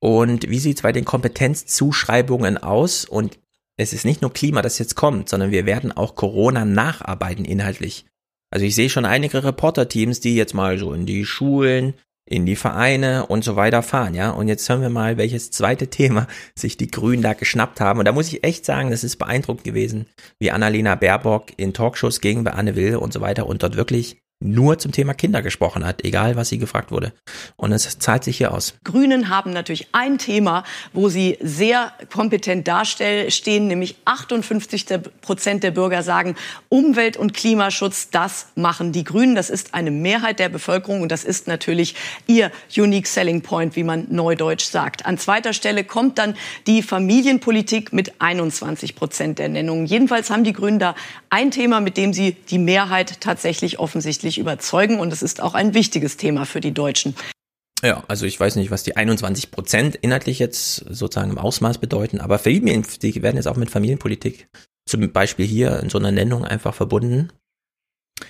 Und 0.02 0.50
wie 0.50 0.60
sieht 0.60 0.78
es 0.78 0.82
bei 0.82 0.94
den 0.94 1.04
Kompetenzzuschreibungen 1.04 2.58
aus? 2.58 3.04
Und 3.04 3.38
es 3.80 3.94
ist 3.94 4.04
nicht 4.04 4.22
nur 4.22 4.34
Klima, 4.34 4.62
das 4.62 4.78
jetzt 4.78 4.96
kommt, 4.96 5.30
sondern 5.30 5.52
wir 5.52 5.66
werden 5.66 5.94
auch 5.94 6.16
Corona 6.16 6.66
nacharbeiten 6.66 7.46
inhaltlich. 7.46 8.06
Also 8.52 8.66
ich 8.66 8.76
sehe 8.76 8.90
schon 8.90 9.06
einige 9.06 9.44
Reporterteams, 9.44 10.20
die 10.20 10.36
jetzt 10.36 10.54
mal 10.54 10.78
so 10.78 10.94
in 10.94 11.06
die 11.06 11.24
Schulen, 11.24 11.94
in 12.28 12.46
die 12.46 12.58
Vereine 12.58 13.28
und 13.28 13.44
so 13.44 13.56
weiter 13.56 13.82
fahren, 13.82 14.16
ja. 14.16 14.32
Und 14.32 14.50
jetzt 14.50 14.68
hören 14.68 14.82
wir 14.82 14.90
mal, 14.90 15.18
welches 15.18 15.52
zweite 15.52 15.88
Thema 15.88 16.28
sich 16.56 16.76
die 16.76 16.92
Grünen 16.92 17.24
da 17.24 17.34
geschnappt 17.34 17.80
haben. 17.80 18.00
Und 18.00 18.06
da 18.06 18.12
muss 18.12 18.28
ich 18.28 18.44
echt 18.44 18.66
sagen, 18.66 18.92
das 18.92 19.06
ist 19.06 19.16
beeindruckend 19.16 19.64
gewesen, 19.64 20.08
wie 20.40 20.52
Annalena 20.52 20.96
Baerbock 20.96 21.54
in 21.56 21.74
Talkshows 21.74 22.20
gegen 22.20 22.46
Anne 22.48 22.76
Will 22.76 22.98
und 22.98 23.14
so 23.14 23.22
weiter 23.22 23.48
und 23.48 23.64
dort 23.64 23.78
wirklich 23.78 24.18
nur 24.42 24.80
zum 24.80 24.94
Thema 24.94 25.14
Kinder 25.14 25.42
gesprochen 25.42 25.86
hat, 25.86 26.06
egal 26.06 26.38
was 26.38 26.48
sie 26.48 26.58
gefragt 26.58 26.92
wurde. 26.92 27.12
Und 27.58 27.74
es 27.74 28.00
zahlt 28.00 28.24
sich 28.24 28.38
hier 28.38 28.54
aus. 28.54 28.76
Grünen 28.86 29.28
haben 29.28 29.52
natürlich 29.52 29.90
ein 29.92 30.18
Thema, 30.18 30.64
wo 30.94 31.10
sie 31.10 31.38
sehr 31.42 31.92
kompetent 32.12 32.68
dastehen, 32.68 33.68
nämlich 33.68 33.98
58 34.06 34.86
Prozent 35.20 35.64
der 35.64 35.72
Bürger 35.72 36.04
sagen, 36.04 36.36
Umwelt- 36.70 37.18
und 37.18 37.34
Klimaschutz, 37.34 38.12
das 38.12 38.48
machen 38.56 38.94
die 38.94 39.04
Grünen. 39.04 39.36
Das 39.36 39.50
ist 39.50 39.74
eine 39.74 39.92
Mehrheit 39.92 40.40
der 40.40 40.48
Bevölkerung 40.48 41.02
und 41.02 41.12
das 41.12 41.26
ist 41.26 41.48
natürlich 41.48 41.96
ihr 42.26 42.50
Unique 42.78 43.08
Selling 43.08 43.42
Point, 43.42 43.76
wie 43.76 43.84
man 43.84 44.08
neudeutsch 44.10 44.66
sagt. 44.66 45.06
An 45.06 45.18
zweiter 45.18 45.52
Stelle 45.52 45.84
kommt 45.84 46.18
dann 46.18 46.36
die 46.66 46.82
Familienpolitik 46.82 47.92
mit 47.92 48.14
21 48.20 48.96
Prozent 48.96 49.40
der 49.40 49.50
Nennungen. 49.50 49.86
Jedenfalls 49.86 50.30
haben 50.30 50.46
die 50.46 50.54
Grünen 50.54 50.80
da 50.80 50.96
ein 51.30 51.52
Thema, 51.52 51.82
mit 51.82 51.98
dem 51.98 52.14
sie 52.14 52.32
die 52.50 52.58
Mehrheit 52.58 53.20
tatsächlich 53.20 53.80
offensichtlich 53.80 54.29
wirklich 54.30 54.38
überzeugen. 54.38 55.00
Und 55.00 55.12
es 55.12 55.24
ist 55.24 55.42
auch 55.42 55.56
ein 55.56 55.74
wichtiges 55.74 56.18
Thema 56.18 56.46
für 56.46 56.62
die 56.62 56.72
Deutschen. 56.72 57.16
Ja, 57.82 58.04
also 58.08 58.26
ich 58.26 58.40
weiß 58.40 58.58
nicht, 58.58 58.72
was 58.72 58.84
die 58.84 58.98
21 58.98 59.52
Prozent 59.52 59.96
inhaltlich 59.96 60.38
jetzt 60.38 60.84
sozusagen 60.90 61.32
im 61.32 61.38
Ausmaß 61.38 61.78
bedeuten, 61.78 62.20
aber 62.20 62.38
Familien, 62.38 62.86
die 63.02 63.22
werden 63.24 63.38
jetzt 63.38 63.48
auch 63.48 63.56
mit 63.56 63.72
Familienpolitik 63.72 64.50
zum 64.86 65.12
Beispiel 65.12 65.46
hier 65.46 65.80
in 65.80 65.90
so 65.90 65.98
einer 65.98 66.12
Nennung 66.12 66.44
einfach 66.44 66.74
verbunden. 66.74 67.32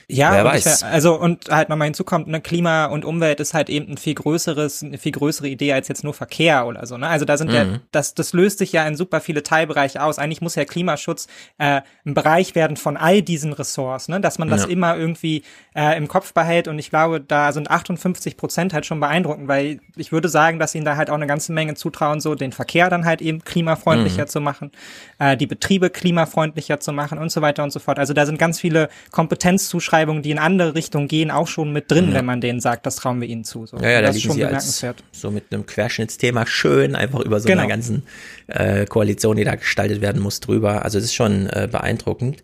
Ja, 0.08 0.32
Wer 0.32 0.46
weiß. 0.46 0.82
Ich, 0.82 0.86
also 0.86 1.20
und 1.20 1.50
halt 1.50 1.70
nochmal 1.70 1.86
hinzukommt, 1.86 2.28
ne, 2.28 2.42
Klima 2.42 2.86
und 2.86 3.06
Umwelt 3.06 3.40
ist 3.40 3.54
halt 3.54 3.70
eben 3.70 3.92
ein 3.92 3.98
viel 3.98 4.16
größeres, 4.16 4.84
eine 4.84 4.98
viel 4.98 5.12
größere 5.12 5.48
Idee 5.48 5.74
als 5.74 5.88
jetzt 5.88 6.04
nur 6.04 6.14
Verkehr 6.14 6.66
oder 6.66 6.86
so. 6.86 6.98
Ne? 6.98 7.08
Also 7.08 7.26
da 7.26 7.38
sind 7.38 7.50
mhm. 7.50 7.56
ja, 7.56 7.66
das, 7.92 8.16
das 8.16 8.34
löst 8.34 8.60
sich 8.60 8.72
ja 8.72 8.88
in 8.88 8.96
super 8.96 9.22
viele 9.22 9.44
Teilbereiche 9.44 10.02
aus. 10.02 10.18
Eigentlich 10.18 10.42
muss 10.42 10.56
ja 10.56 10.66
Klimaschutz 10.66 11.28
äh, 11.58 11.82
ein 12.06 12.14
Bereich 12.14 12.56
werden 12.56 12.78
von 12.78 12.98
all 12.98 13.22
diesen 13.22 13.54
Ressorts, 13.54 14.08
ne? 14.08 14.20
dass 14.20 14.40
man 14.40 14.50
das 14.50 14.64
ja. 14.64 14.70
immer 14.70 14.98
irgendwie 14.98 15.44
äh, 15.76 15.98
im 15.98 16.08
Kopf 16.08 16.34
behält. 16.34 16.68
Und 16.68 16.80
ich 16.80 16.90
glaube, 16.90 17.22
da 17.22 17.52
sind 17.52 17.70
58 17.70 18.36
Prozent 18.36 18.74
halt 18.74 18.86
schon 18.86 19.00
beeindruckend, 19.00 19.48
weil 19.48 19.80
ich 19.96 20.12
würde 20.12 20.30
sagen, 20.30 20.60
dass 20.60 20.76
ihnen 20.76 20.86
da 20.86 20.96
halt 20.96 21.10
auch 21.10 21.16
eine 21.16 21.28
ganze 21.28 21.54
Menge 21.54 21.76
zutrauen, 21.76 22.20
so 22.20 22.36
den 22.36 22.52
Verkehr 22.52 22.90
dann 22.90 23.06
halt 23.06 23.22
eben 23.22 23.44
klimafreundlicher 23.44 24.24
mhm. 24.24 24.28
zu 24.28 24.42
machen, 24.42 24.72
äh, 25.20 25.38
die 25.38 25.48
Betriebe 25.48 25.90
klimafreundlicher 25.90 26.80
zu 26.80 26.94
machen 26.94 27.18
und 27.18 27.32
so 27.32 27.42
weiter 27.42 27.64
und 27.64 27.72
so 27.72 27.80
fort. 27.80 28.00
Also 28.00 28.14
da 28.14 28.26
sind 28.26 28.40
ganz 28.40 28.60
viele 28.60 28.90
Kompetenz 29.12 29.70
Zuschreibungen, 29.80 30.22
die 30.22 30.32
in 30.32 30.40
andere 30.40 30.76
Richtungen 30.76 31.08
gehen, 31.08 31.32
auch 31.32 31.48
schon 31.48 31.72
mit 31.72 31.90
drin, 31.90 32.10
ja. 32.10 32.16
wenn 32.16 32.26
man 32.26 32.42
denen 32.42 32.60
sagt, 32.60 32.86
das 32.86 32.98
trauen 32.98 33.22
wir 33.22 33.30
ihnen 33.30 33.46
zu. 33.46 33.66
So. 33.66 33.78
Ja, 33.78 33.90
ja, 33.90 34.02
das 34.02 34.18
ist 34.18 34.24
schon 34.24 34.36
bemerkenswert. 34.36 35.04
so 35.14 35.32
mit 35.32 35.46
einem 35.52 35.66
Querschnittsthema 35.66 36.46
schön 36.46 36.96
einfach 36.96 37.22
über 37.22 37.40
so 37.40 37.48
genau. 37.48 37.62
einer 37.62 37.70
ganzen 37.70 38.04
äh, 38.48 38.86
Koalition, 38.86 39.38
die 39.38 39.46
da 39.46 39.56
gestaltet 39.56 40.02
werden 40.02 40.22
muss, 40.22 40.42
drüber. 40.42 40.84
Also 40.84 40.98
das 40.98 41.06
ist 41.06 41.16
schon 41.16 41.48
äh, 41.48 41.70
beeindruckend. 41.72 42.44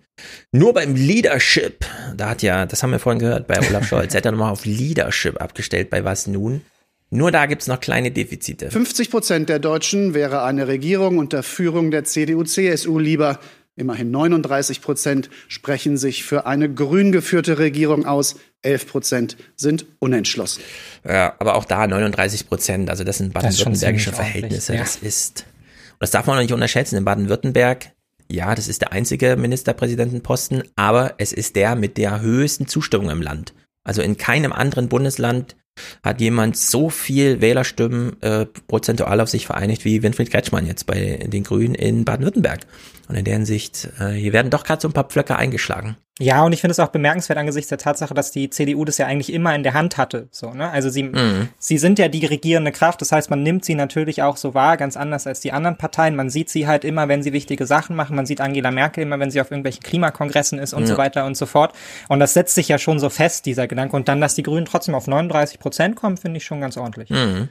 Nur 0.53 0.73
beim 0.73 0.95
Leadership, 0.95 1.85
da 2.15 2.29
hat 2.29 2.41
ja, 2.41 2.65
das 2.65 2.81
haben 2.81 2.91
wir 2.91 2.99
vorhin 2.99 3.19
gehört 3.19 3.47
bei 3.47 3.59
Olaf 3.67 3.85
Scholz, 3.85 4.13
er 4.13 4.19
hat 4.19 4.25
ja 4.25 4.31
nochmal 4.31 4.53
auf 4.53 4.65
Leadership 4.65 5.41
abgestellt, 5.41 5.89
bei 5.89 6.05
was 6.05 6.27
nun? 6.27 6.61
Nur 7.09 7.31
da 7.31 7.47
gibt's 7.47 7.67
noch 7.67 7.81
kleine 7.81 8.11
Defizite. 8.11 8.71
50 8.71 9.11
Prozent 9.11 9.49
der 9.49 9.59
Deutschen 9.59 10.13
wäre 10.13 10.43
eine 10.43 10.67
Regierung 10.67 11.17
unter 11.17 11.43
Führung 11.43 11.91
der 11.91 12.05
CDU-CSU 12.05 12.97
lieber. 12.97 13.39
Immerhin 13.77 14.09
39 14.09 14.81
Prozent 14.81 15.29
sprechen 15.49 15.97
sich 15.97 16.23
für 16.23 16.45
eine 16.45 16.73
grün 16.73 17.11
geführte 17.11 17.59
Regierung 17.59 18.05
aus. 18.05 18.37
11 18.61 18.87
Prozent 18.87 19.37
sind 19.57 19.85
unentschlossen. 19.99 20.61
Ja, 21.03 21.35
aber 21.39 21.55
auch 21.55 21.65
da 21.65 21.85
39 21.85 22.47
Prozent. 22.47 22.89
Also 22.89 23.03
das 23.03 23.17
sind 23.17 23.33
baden-württembergische 23.33 24.13
Verhältnisse. 24.13 24.73
Ja. 24.73 24.79
Das 24.79 24.95
ist, 24.95 25.45
und 25.91 26.01
das 26.01 26.11
darf 26.11 26.25
man 26.25 26.37
noch 26.37 26.41
nicht 26.41 26.53
unterschätzen. 26.53 26.95
In 26.95 27.03
Baden-Württemberg, 27.03 27.91
ja, 28.31 28.55
das 28.55 28.69
ist 28.69 28.81
der 28.81 28.93
einzige 28.93 29.35
Ministerpräsidentenposten, 29.35 30.63
aber 30.77 31.15
es 31.17 31.33
ist 31.33 31.57
der 31.57 31.75
mit 31.75 31.97
der 31.97 32.21
höchsten 32.21 32.67
Zustimmung 32.67 33.09
im 33.09 33.21
Land. 33.21 33.53
Also 33.83 34.01
in 34.01 34.15
keinem 34.15 34.53
anderen 34.53 34.87
Bundesland 34.87 35.57
hat 36.03 36.21
jemand 36.21 36.57
so 36.57 36.89
viel 36.89 37.41
Wählerstimmen 37.41 38.21
äh, 38.21 38.45
prozentual 38.45 39.19
auf 39.21 39.29
sich 39.29 39.45
vereinigt 39.45 39.85
wie 39.85 40.03
Winfried 40.03 40.31
Kretschmann 40.31 40.65
jetzt 40.65 40.85
bei 40.85 41.19
den 41.27 41.43
Grünen 41.43 41.75
in 41.75 42.05
Baden-Württemberg. 42.05 42.61
Und 43.07 43.15
in 43.15 43.25
der 43.25 43.35
Hinsicht, 43.35 43.89
äh, 43.99 44.11
hier 44.11 44.33
werden 44.33 44.49
doch 44.49 44.63
gerade 44.63 44.81
so 44.81 44.87
ein 44.87 44.93
paar 44.93 45.05
Pflöcke 45.05 45.35
eingeschlagen. 45.35 45.97
Ja, 46.17 46.45
und 46.45 46.53
ich 46.53 46.61
finde 46.61 46.71
es 46.71 46.79
auch 46.79 46.87
bemerkenswert 46.89 47.37
angesichts 47.37 47.67
der 47.67 47.77
Tatsache, 47.77 48.13
dass 48.13 48.31
die 48.31 48.49
CDU 48.49 48.85
das 48.85 48.97
ja 48.97 49.05
eigentlich 49.05 49.33
immer 49.33 49.53
in 49.53 49.63
der 49.63 49.73
Hand 49.73 49.97
hatte. 49.97 50.29
So, 50.31 50.51
ne? 50.51 50.69
Also 50.69 50.89
sie, 50.89 51.03
mhm. 51.03 51.49
sie 51.59 51.77
sind 51.77 51.99
ja 51.99 52.07
die 52.07 52.25
regierende 52.25 52.71
Kraft, 52.71 53.01
das 53.01 53.11
heißt, 53.11 53.29
man 53.29 53.43
nimmt 53.43 53.65
sie 53.65 53.75
natürlich 53.75 54.21
auch 54.21 54.37
so 54.37 54.53
wahr, 54.53 54.77
ganz 54.77 54.95
anders 54.95 55.27
als 55.27 55.41
die 55.41 55.51
anderen 55.51 55.77
Parteien. 55.77 56.15
Man 56.15 56.29
sieht 56.29 56.49
sie 56.49 56.67
halt 56.67 56.85
immer, 56.85 57.09
wenn 57.09 57.21
sie 57.21 57.33
wichtige 57.33 57.65
Sachen 57.65 57.97
machen. 57.97 58.15
Man 58.15 58.25
sieht 58.25 58.39
Angela 58.39 58.71
Merkel 58.71 59.03
immer, 59.03 59.19
wenn 59.19 59.29
sie 59.29 59.41
auf 59.41 59.51
irgendwelchen 59.51 59.83
Klimakongressen 59.83 60.57
ist 60.57 60.73
und 60.73 60.83
ja. 60.83 60.87
so 60.87 60.97
weiter 60.97 61.25
und 61.25 61.35
so 61.35 61.45
fort. 61.45 61.73
Und 62.07 62.21
das 62.21 62.33
setzt 62.33 62.55
sich 62.55 62.69
ja 62.69 62.77
schon 62.77 62.99
so 62.99 63.09
fest, 63.09 63.45
dieser 63.45 63.67
Gedanke. 63.67 63.97
Und 63.97 64.07
dann, 64.07 64.21
dass 64.21 64.35
die 64.35 64.43
Grünen 64.43 64.65
trotzdem 64.65 64.95
auf 64.95 65.07
39 65.07 65.59
Prozent 65.59 65.97
kommen, 65.97 66.15
finde 66.15 66.37
ich 66.37 66.45
schon 66.45 66.61
ganz 66.61 66.77
ordentlich. 66.77 67.09
Mhm. 67.09 67.49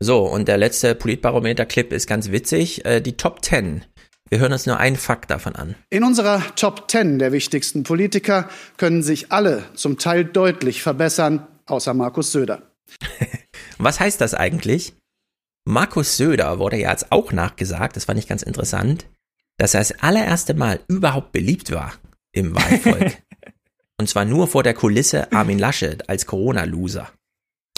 So, 0.00 0.24
und 0.26 0.48
der 0.48 0.56
letzte 0.56 0.96
Politbarometer-Clip 0.96 1.92
ist 1.92 2.08
ganz 2.08 2.32
witzig. 2.32 2.84
Äh, 2.84 3.00
die 3.00 3.16
Top 3.16 3.44
10 3.44 3.84
wir 4.34 4.40
hören 4.40 4.52
uns 4.52 4.66
nur 4.66 4.78
einen 4.78 4.96
Fakt 4.96 5.30
davon 5.30 5.54
an. 5.54 5.76
In 5.90 6.02
unserer 6.02 6.42
Top 6.56 6.90
10 6.90 7.20
der 7.20 7.30
wichtigsten 7.30 7.84
Politiker 7.84 8.48
können 8.78 9.04
sich 9.04 9.30
alle 9.30 9.62
zum 9.76 9.96
Teil 9.96 10.24
deutlich 10.24 10.82
verbessern, 10.82 11.46
außer 11.66 11.94
Markus 11.94 12.32
Söder. 12.32 12.62
Was 13.78 14.00
heißt 14.00 14.20
das 14.20 14.34
eigentlich? 14.34 14.94
Markus 15.64 16.16
Söder 16.16 16.58
wurde 16.58 16.78
ja 16.78 16.90
jetzt 16.90 17.12
auch 17.12 17.30
nachgesagt, 17.30 17.94
das 17.94 18.06
fand 18.06 18.18
ich 18.18 18.26
ganz 18.26 18.42
interessant, 18.42 19.06
dass 19.56 19.74
er 19.74 19.78
das 19.78 20.00
allererste 20.00 20.54
Mal 20.54 20.80
überhaupt 20.88 21.30
beliebt 21.30 21.70
war 21.70 21.92
im 22.32 22.56
Wahlvolk. 22.56 23.16
Und 24.00 24.08
zwar 24.08 24.24
nur 24.24 24.48
vor 24.48 24.64
der 24.64 24.74
Kulisse 24.74 25.30
Armin 25.30 25.60
Laschet 25.60 26.08
als 26.08 26.26
Corona-Loser. 26.26 27.08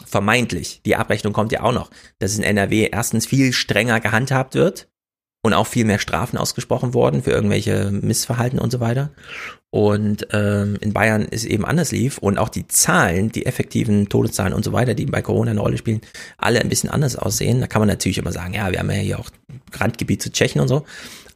Vermeintlich. 0.07 0.81
Die 0.87 0.97
Abrechnung 0.97 1.35
kommt 1.35 1.53
ja 1.53 1.61
auch 1.65 1.75
noch, 1.75 1.91
dass 2.19 2.31
es 2.31 2.39
in 2.39 2.45
NRW 2.45 2.89
erstens 2.91 3.27
viel 3.27 3.53
strenger 3.53 4.01
gehandhabt 4.01 4.55
wird 4.55 4.89
und 5.47 5.55
auch 5.55 5.67
viel 5.67 5.85
mehr 5.85 5.99
Strafen 5.99 6.37
ausgesprochen 6.37 6.93
worden 6.93 7.23
für 7.23 7.31
irgendwelche 7.31 7.91
Missverhalten 7.91 8.59
und 8.59 8.71
so 8.71 8.81
weiter. 8.81 9.11
Und 9.71 10.29
ähm, 10.33 10.77
in 10.81 10.93
Bayern 10.93 11.23
ist 11.23 11.45
eben 11.45 11.65
anders 11.65 11.93
lief 11.93 12.19
und 12.19 12.39
auch 12.39 12.49
die 12.49 12.67
Zahlen, 12.67 13.31
die 13.31 13.47
effektiven 13.47 14.09
Todeszahlen 14.09 14.53
und 14.53 14.65
so 14.65 14.73
weiter, 14.73 14.95
die 14.95 15.07
bei 15.07 15.23
Corona 15.23 15.51
eine 15.51 15.61
Rolle 15.61 15.79
spielen, 15.79 16.01
alle 16.39 16.61
ein 16.61 16.69
bisschen 16.69 16.91
anders 16.91 17.17
aussehen. 17.17 17.61
Da 17.61 17.67
kann 17.67 17.81
man 17.81 17.89
natürlich 17.89 18.19
immer 18.19 18.33
sagen, 18.33 18.55
ja, 18.55 18.71
wir 18.71 18.79
haben 18.79 18.91
ja 18.91 18.97
hier 18.97 19.19
auch 19.19 19.31
Randgebiet 19.73 20.23
zu 20.23 20.33
Tschechien 20.33 20.61
und 20.61 20.69
so. 20.69 20.85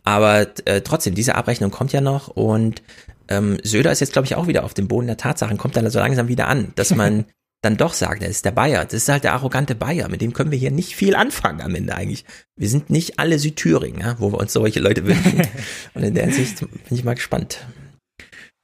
Aber 0.04 0.46
äh, 0.64 0.80
trotzdem, 0.80 1.14
diese 1.14 1.34
Abrechnung 1.34 1.70
kommt 1.70 1.92
ja 1.92 2.00
noch 2.00 2.28
und 2.28 2.82
ähm, 3.28 3.58
Söder 3.62 3.92
ist 3.92 4.00
jetzt, 4.00 4.12
glaube 4.12 4.26
ich, 4.26 4.34
auch 4.34 4.46
wieder 4.46 4.64
auf 4.64 4.74
dem 4.74 4.88
Boden 4.88 5.06
der 5.06 5.16
Tatsachen, 5.16 5.58
kommt 5.58 5.76
dann 5.76 5.88
so 5.90 5.98
langsam 5.98 6.28
wieder 6.28 6.48
an, 6.48 6.72
dass 6.74 6.94
man 6.94 7.26
dann 7.62 7.76
doch 7.76 7.92
sagen, 7.92 8.22
er 8.22 8.28
ist 8.28 8.44
der 8.44 8.52
Bayer. 8.52 8.84
Das 8.84 8.94
ist 8.94 9.08
halt 9.08 9.24
der 9.24 9.34
arrogante 9.34 9.74
Bayer. 9.74 10.08
Mit 10.08 10.22
dem 10.22 10.32
können 10.32 10.50
wir 10.50 10.58
hier 10.58 10.70
nicht 10.70 10.96
viel 10.96 11.14
anfangen 11.14 11.60
am 11.60 11.74
Ende 11.74 11.94
eigentlich. 11.94 12.24
Wir 12.56 12.68
sind 12.68 12.88
nicht 12.88 13.18
alle 13.18 13.38
Südthüringen, 13.38 14.00
ja, 14.00 14.16
wo 14.18 14.32
wir 14.32 14.38
uns 14.38 14.52
solche 14.52 14.80
Leute 14.80 15.04
wünschen. 15.04 15.42
Und 15.94 16.02
in 16.02 16.14
der 16.14 16.24
Hinsicht 16.24 16.60
bin 16.60 16.70
ich 16.90 17.04
mal 17.04 17.14
gespannt, 17.14 17.66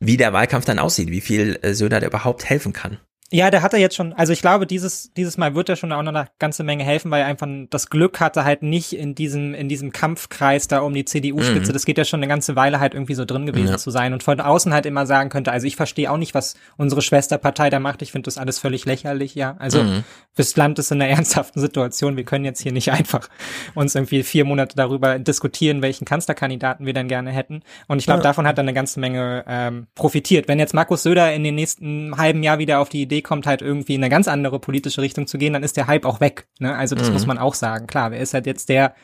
wie 0.01 0.17
der 0.17 0.33
Wahlkampf 0.33 0.65
dann 0.65 0.79
aussieht, 0.79 1.11
wie 1.11 1.21
viel 1.21 1.59
äh, 1.63 1.75
Söder 1.75 2.01
da 2.01 2.07
überhaupt 2.07 2.45
helfen 2.47 2.73
kann. 2.73 2.99
Ja, 3.33 3.51
der 3.51 3.63
hatte 3.63 3.77
jetzt 3.77 3.97
schon, 3.97 4.13
also 4.13 4.33
ich 4.33 4.41
glaube, 4.41 4.69
dieses, 4.69 5.13
dieses 5.15 5.37
Mal 5.37 5.57
wird 5.57 5.69
er 5.69 5.75
schon 5.75 5.93
auch 5.93 6.03
noch 6.03 6.15
eine 6.15 6.29
ganze 6.39 6.63
Menge 6.63 6.85
helfen, 6.85 7.11
weil 7.11 7.23
er 7.23 7.27
einfach 7.27 7.49
das 7.71 7.91
Glück 7.91 8.21
hatte, 8.21 8.45
halt 8.45 8.63
nicht 8.63 8.93
in 8.93 9.17
diesem, 9.17 9.53
in 9.53 9.69
diesem 9.69 9.91
Kampfkreis 9.91 10.69
da 10.69 10.79
um 10.79 10.95
die 10.95 11.05
CDU-Spitze. 11.05 11.71
Mhm. 11.71 11.73
Das 11.73 11.85
geht 11.85 11.99
ja 11.99 12.05
schon 12.05 12.21
eine 12.21 12.29
ganze 12.29 12.55
Weile 12.55 12.79
halt 12.79 12.95
irgendwie 12.95 13.15
so 13.15 13.25
drin 13.25 13.45
gewesen 13.45 13.73
ja. 13.73 13.79
zu 13.79 13.91
sein 13.91 14.13
und 14.13 14.23
von 14.23 14.41
außen 14.41 14.73
halt 14.73 14.87
immer 14.87 15.07
sagen 15.07 15.29
könnte, 15.29 15.51
also 15.51 15.67
ich 15.67 15.75
verstehe 15.75 16.11
auch 16.11 16.19
nicht, 16.19 16.35
was 16.35 16.55
unsere 16.77 17.03
Schwesterpartei 17.03 17.69
da 17.69 17.81
macht. 17.81 18.01
Ich 18.03 18.13
finde 18.13 18.27
das 18.27 18.39
alles 18.39 18.61
völlig 18.61 18.85
lächerlich, 18.85 19.35
ja. 19.35 19.57
Also 19.59 19.83
mhm. 19.83 20.05
das 20.37 20.55
Land 20.55 20.79
ist 20.79 20.93
in 20.93 21.03
einer 21.03 21.11
ernsthaften 21.17 21.61
Situation. 21.61 22.17
Wir 22.17 22.25
können 22.25 22.45
jetzt 22.45 22.61
hier 22.61 22.73
nicht 22.73 22.93
einfach 22.93 23.29
uns 23.75 23.97
irgendwie 23.97 24.23
vier 24.23 24.45
Monate 24.45 24.77
darüber 24.77 25.19
diskutieren, 25.19 25.83
welchen 25.83 26.05
Kanzlerkandidaten 26.05 26.87
wir 26.87 26.95
dann 26.95 27.09
gerne 27.09 27.33
hätten. 27.33 27.63
Und 27.89 27.99
ich 27.99 28.05
glaube, 28.05 28.21
ja. 28.21 28.29
davon 28.29 28.47
hat 28.47 28.57
er 28.57 28.63
eine 28.63 28.75
ganze 28.75 29.01
Menge 29.01 29.45
ähm, 29.49 29.89
profitiert. 29.97 30.47
Wenn 30.47 30.61
jetzt 30.61 30.75
Markus 30.75 31.03
Söder 31.03 31.33
in 31.33 31.43
den 31.43 31.57
nächsten 31.57 32.17
halben 32.17 32.45
Jahr 32.45 32.61
wieder 32.61 32.79
auf 32.79 32.89
die 32.89 33.03
Idee 33.03 33.16
kommt, 33.23 33.47
halt 33.47 33.63
irgendwie 33.63 33.95
in 33.95 34.03
eine 34.03 34.11
ganz 34.11 34.29
andere 34.29 34.59
politische 34.59 35.03
Richtung 35.03 35.27
zu 35.27 35.39
gehen, 35.39 35.53
dann 35.53 35.63
ist 35.63 35.77
der 35.77 35.87
Hype 35.87 36.05
auch 36.05 36.21
weg. 36.21 36.47
Ne? 36.59 36.75
Also 36.75 36.95
das 36.95 37.09
mhm. 37.09 37.15
muss 37.15 37.27
man 37.27 37.39
auch 37.39 37.55
sagen. 37.55 37.87
Klar, 37.87 38.11
wer 38.11 38.21
ist 38.21 38.35
halt 38.35 38.47
jetzt 38.47 38.69
der 38.69 38.95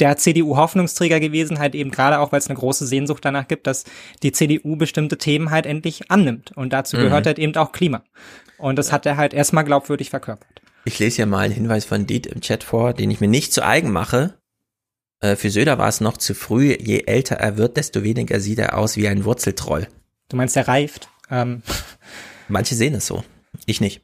der 0.00 0.16
CDU-Hoffnungsträger 0.16 1.20
gewesen, 1.20 1.58
halt 1.58 1.74
eben 1.74 1.90
gerade 1.90 2.18
auch, 2.18 2.32
weil 2.32 2.38
es 2.38 2.48
eine 2.48 2.58
große 2.58 2.86
Sehnsucht 2.86 3.24
danach 3.24 3.46
gibt, 3.46 3.66
dass 3.66 3.84
die 4.22 4.32
CDU 4.32 4.76
bestimmte 4.76 5.18
Themen 5.18 5.50
halt 5.50 5.66
endlich 5.66 6.10
annimmt. 6.10 6.52
Und 6.56 6.72
dazu 6.72 6.96
mhm. 6.96 7.02
gehört 7.02 7.26
halt 7.26 7.38
eben 7.38 7.54
auch 7.56 7.72
Klima. 7.72 8.02
Und 8.58 8.78
das 8.78 8.90
hat 8.90 9.06
er 9.06 9.16
halt 9.16 9.34
erstmal 9.34 9.64
glaubwürdig 9.64 10.10
verkörpert. 10.10 10.62
Ich 10.84 10.98
lese 10.98 11.18
ja 11.18 11.26
mal 11.26 11.40
einen 11.40 11.54
Hinweis 11.54 11.84
von 11.84 12.06
Diet 12.06 12.26
im 12.26 12.40
Chat 12.40 12.64
vor, 12.64 12.94
den 12.94 13.10
ich 13.10 13.20
mir 13.20 13.28
nicht 13.28 13.52
zu 13.52 13.64
eigen 13.64 13.92
mache. 13.92 14.34
Äh, 15.20 15.36
für 15.36 15.50
Söder 15.50 15.78
war 15.78 15.88
es 15.88 16.00
noch 16.00 16.16
zu 16.16 16.34
früh. 16.34 16.74
Je 16.80 17.04
älter 17.06 17.36
er 17.36 17.56
wird, 17.56 17.76
desto 17.76 18.02
weniger 18.02 18.40
sieht 18.40 18.58
er 18.58 18.78
aus 18.78 18.96
wie 18.96 19.08
ein 19.08 19.24
Wurzeltroll. 19.24 19.86
Du 20.28 20.36
meinst, 20.36 20.56
er 20.56 20.66
reift? 20.66 21.08
Ähm. 21.30 21.62
Manche 22.48 22.74
sehen 22.74 22.94
es 22.94 23.06
so. 23.06 23.22
Ich 23.66 23.80
nicht. 23.80 24.02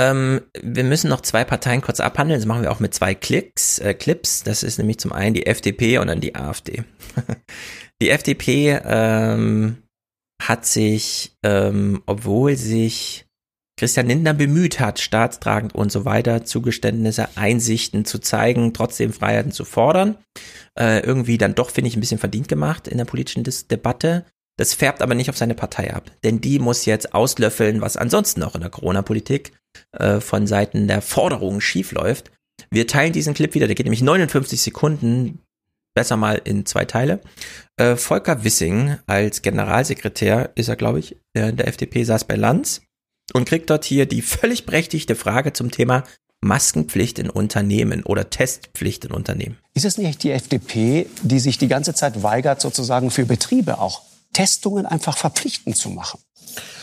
Ähm, 0.00 0.42
wir 0.60 0.84
müssen 0.84 1.08
noch 1.08 1.20
zwei 1.20 1.44
Parteien 1.44 1.80
kurz 1.80 2.00
abhandeln. 2.00 2.40
Das 2.40 2.46
machen 2.46 2.62
wir 2.62 2.72
auch 2.72 2.80
mit 2.80 2.94
zwei 2.94 3.14
Klicks, 3.14 3.78
äh, 3.78 3.94
Clips. 3.94 4.42
Das 4.42 4.62
ist 4.62 4.78
nämlich 4.78 4.98
zum 4.98 5.12
einen 5.12 5.34
die 5.34 5.46
FDP 5.46 5.98
und 5.98 6.08
dann 6.08 6.20
die 6.20 6.34
AfD. 6.34 6.84
die 8.02 8.10
FDP 8.10 8.80
ähm, 8.84 9.78
hat 10.40 10.66
sich, 10.66 11.36
ähm, 11.42 12.02
obwohl 12.06 12.56
sich 12.56 13.26
Christian 13.78 14.06
Lindner 14.06 14.34
bemüht 14.34 14.80
hat, 14.80 15.00
staatstragend 15.00 15.74
und 15.74 15.90
so 15.90 16.04
weiter, 16.04 16.44
Zugeständnisse, 16.44 17.36
Einsichten 17.36 18.04
zu 18.04 18.18
zeigen, 18.18 18.74
trotzdem 18.74 19.12
Freiheiten 19.12 19.50
zu 19.50 19.64
fordern, 19.64 20.18
äh, 20.78 21.00
irgendwie 21.00 21.38
dann 21.38 21.54
doch, 21.54 21.70
finde 21.70 21.88
ich, 21.88 21.96
ein 21.96 22.00
bisschen 22.00 22.18
verdient 22.18 22.48
gemacht 22.48 22.86
in 22.86 22.98
der 22.98 23.06
politischen 23.06 23.44
Dis 23.44 23.66
Debatte. 23.66 24.24
Das 24.58 24.74
färbt 24.74 25.02
aber 25.02 25.14
nicht 25.14 25.30
auf 25.30 25.36
seine 25.36 25.54
Partei 25.54 25.94
ab, 25.94 26.10
denn 26.24 26.40
die 26.40 26.58
muss 26.58 26.84
jetzt 26.84 27.14
auslöffeln, 27.14 27.80
was 27.80 27.96
ansonsten 27.96 28.40
noch 28.40 28.54
in 28.54 28.60
der 28.60 28.70
Corona-Politik 28.70 29.52
äh, 29.92 30.20
von 30.20 30.46
Seiten 30.46 30.88
der 30.88 31.02
Forderungen 31.02 31.60
schiefläuft. 31.60 32.30
Wir 32.70 32.86
teilen 32.86 33.12
diesen 33.12 33.34
Clip 33.34 33.54
wieder, 33.54 33.66
der 33.66 33.74
geht 33.74 33.86
nämlich 33.86 34.02
59 34.02 34.60
Sekunden, 34.60 35.40
besser 35.94 36.16
mal 36.16 36.40
in 36.44 36.66
zwei 36.66 36.84
Teile. 36.84 37.20
Äh, 37.76 37.96
Volker 37.96 38.44
Wissing 38.44 38.96
als 39.06 39.42
Generalsekretär 39.42 40.50
ist 40.54 40.68
er, 40.68 40.76
glaube 40.76 40.98
ich, 40.98 41.16
der, 41.34 41.52
der 41.52 41.68
FDP 41.68 42.04
saß 42.04 42.24
bei 42.24 42.36
Lanz 42.36 42.82
und 43.32 43.46
kriegt 43.46 43.70
dort 43.70 43.84
hier 43.84 44.06
die 44.06 44.22
völlig 44.22 44.66
berechtigte 44.66 45.14
Frage 45.14 45.52
zum 45.52 45.70
Thema 45.70 46.04
Maskenpflicht 46.44 47.18
in 47.18 47.30
Unternehmen 47.30 48.02
oder 48.02 48.28
Testpflicht 48.28 49.04
in 49.04 49.12
Unternehmen. 49.12 49.58
Ist 49.74 49.84
es 49.84 49.96
nicht 49.96 50.22
die 50.24 50.32
FDP, 50.32 51.06
die 51.22 51.38
sich 51.38 51.56
die 51.56 51.68
ganze 51.68 51.94
Zeit 51.94 52.22
weigert, 52.22 52.60
sozusagen 52.60 53.10
für 53.10 53.24
Betriebe 53.24 53.78
auch 53.78 54.02
Testungen 54.32 54.86
einfach 54.86 55.16
verpflichtend 55.16 55.76
zu 55.76 55.90
machen. 55.90 56.20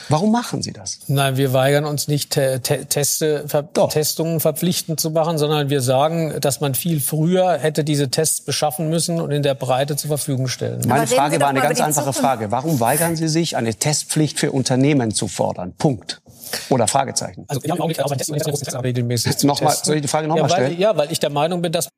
Warum 0.10 0.32
machen 0.32 0.64
Sie 0.64 0.74
das? 0.74 1.02
Nein, 1.08 1.38
wir 1.38 1.54
weigern 1.54 1.86
uns 1.86 2.08
nicht, 2.08 2.32
te 2.32 2.60
Teste, 2.60 3.48
ver 3.48 3.72
Testungen 3.90 4.40
verpflichtend 4.40 5.00
zu 5.00 5.12
machen, 5.12 5.38
sondern 5.38 5.70
wir 5.70 5.82
sagen, 5.82 6.42
dass 6.42 6.62
man 6.62 6.74
viel 6.74 7.00
früher 7.00 7.60
hätte 7.60 7.84
diese 7.84 8.10
Tests 8.10 8.42
beschaffen 8.42 8.90
müssen 8.90 9.22
und 9.22 9.30
in 9.30 9.44
der 9.44 9.54
Breite 9.54 9.96
zur 9.98 10.08
Verfügung 10.08 10.48
stellen. 10.48 10.82
Meine 10.88 11.06
Frage 11.06 11.40
war 11.40 11.50
eine 11.50 11.62
ganz 11.62 11.80
einfache 11.80 12.14
Frage. 12.14 12.50
Warum 12.50 12.80
weigern 12.80 13.16
Sie 13.16 13.28
sich, 13.28 13.56
eine 13.56 13.76
Testpflicht 13.76 14.40
für 14.40 14.52
Unternehmen 14.52 15.14
zu 15.14 15.28
fordern? 15.28 15.74
Punkt. 15.78 16.22
Oder 16.70 16.88
Fragezeichen. 16.88 17.46
Also, 17.48 17.62
ja, 17.64 17.76
auch 17.76 18.84
regelmäßig 18.84 19.44
Nochmal, 19.44 19.76
soll 19.84 19.98
ich 19.98 20.02
die 20.02 20.08
Frage 20.08 20.28
nochmal 20.28 20.50
ja, 20.50 20.56
stellen? 20.56 20.80
Ja, 20.80 20.98
weil 20.98 21.12
ich 21.12 21.20
der 21.20 21.30
Meinung 21.30 21.62
bin, 21.62 21.72
dass 21.72 21.90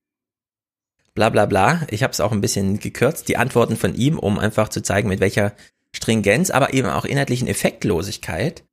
bla 1.13 1.29
bla 1.29 1.45
bla. 1.45 1.81
Ich 1.89 2.03
habe 2.03 2.11
es 2.11 2.19
auch 2.19 2.31
ein 2.31 2.41
bisschen 2.41 2.79
gekürzt, 2.79 3.27
die 3.27 3.38
Antworten 3.38 3.75
von 3.75 3.95
ihm, 3.95 4.17
um 4.19 4.39
einfach 4.39 4.69
zu 4.69 4.81
zeigen, 4.81 5.09
mit 5.09 5.19
welcher 5.19 5.53
Stringenz, 5.93 6.49
aber 6.49 6.73
eben 6.73 6.88
auch 6.88 7.05
inhaltlichen 7.05 7.47
Effektlosigkeit 7.47 8.63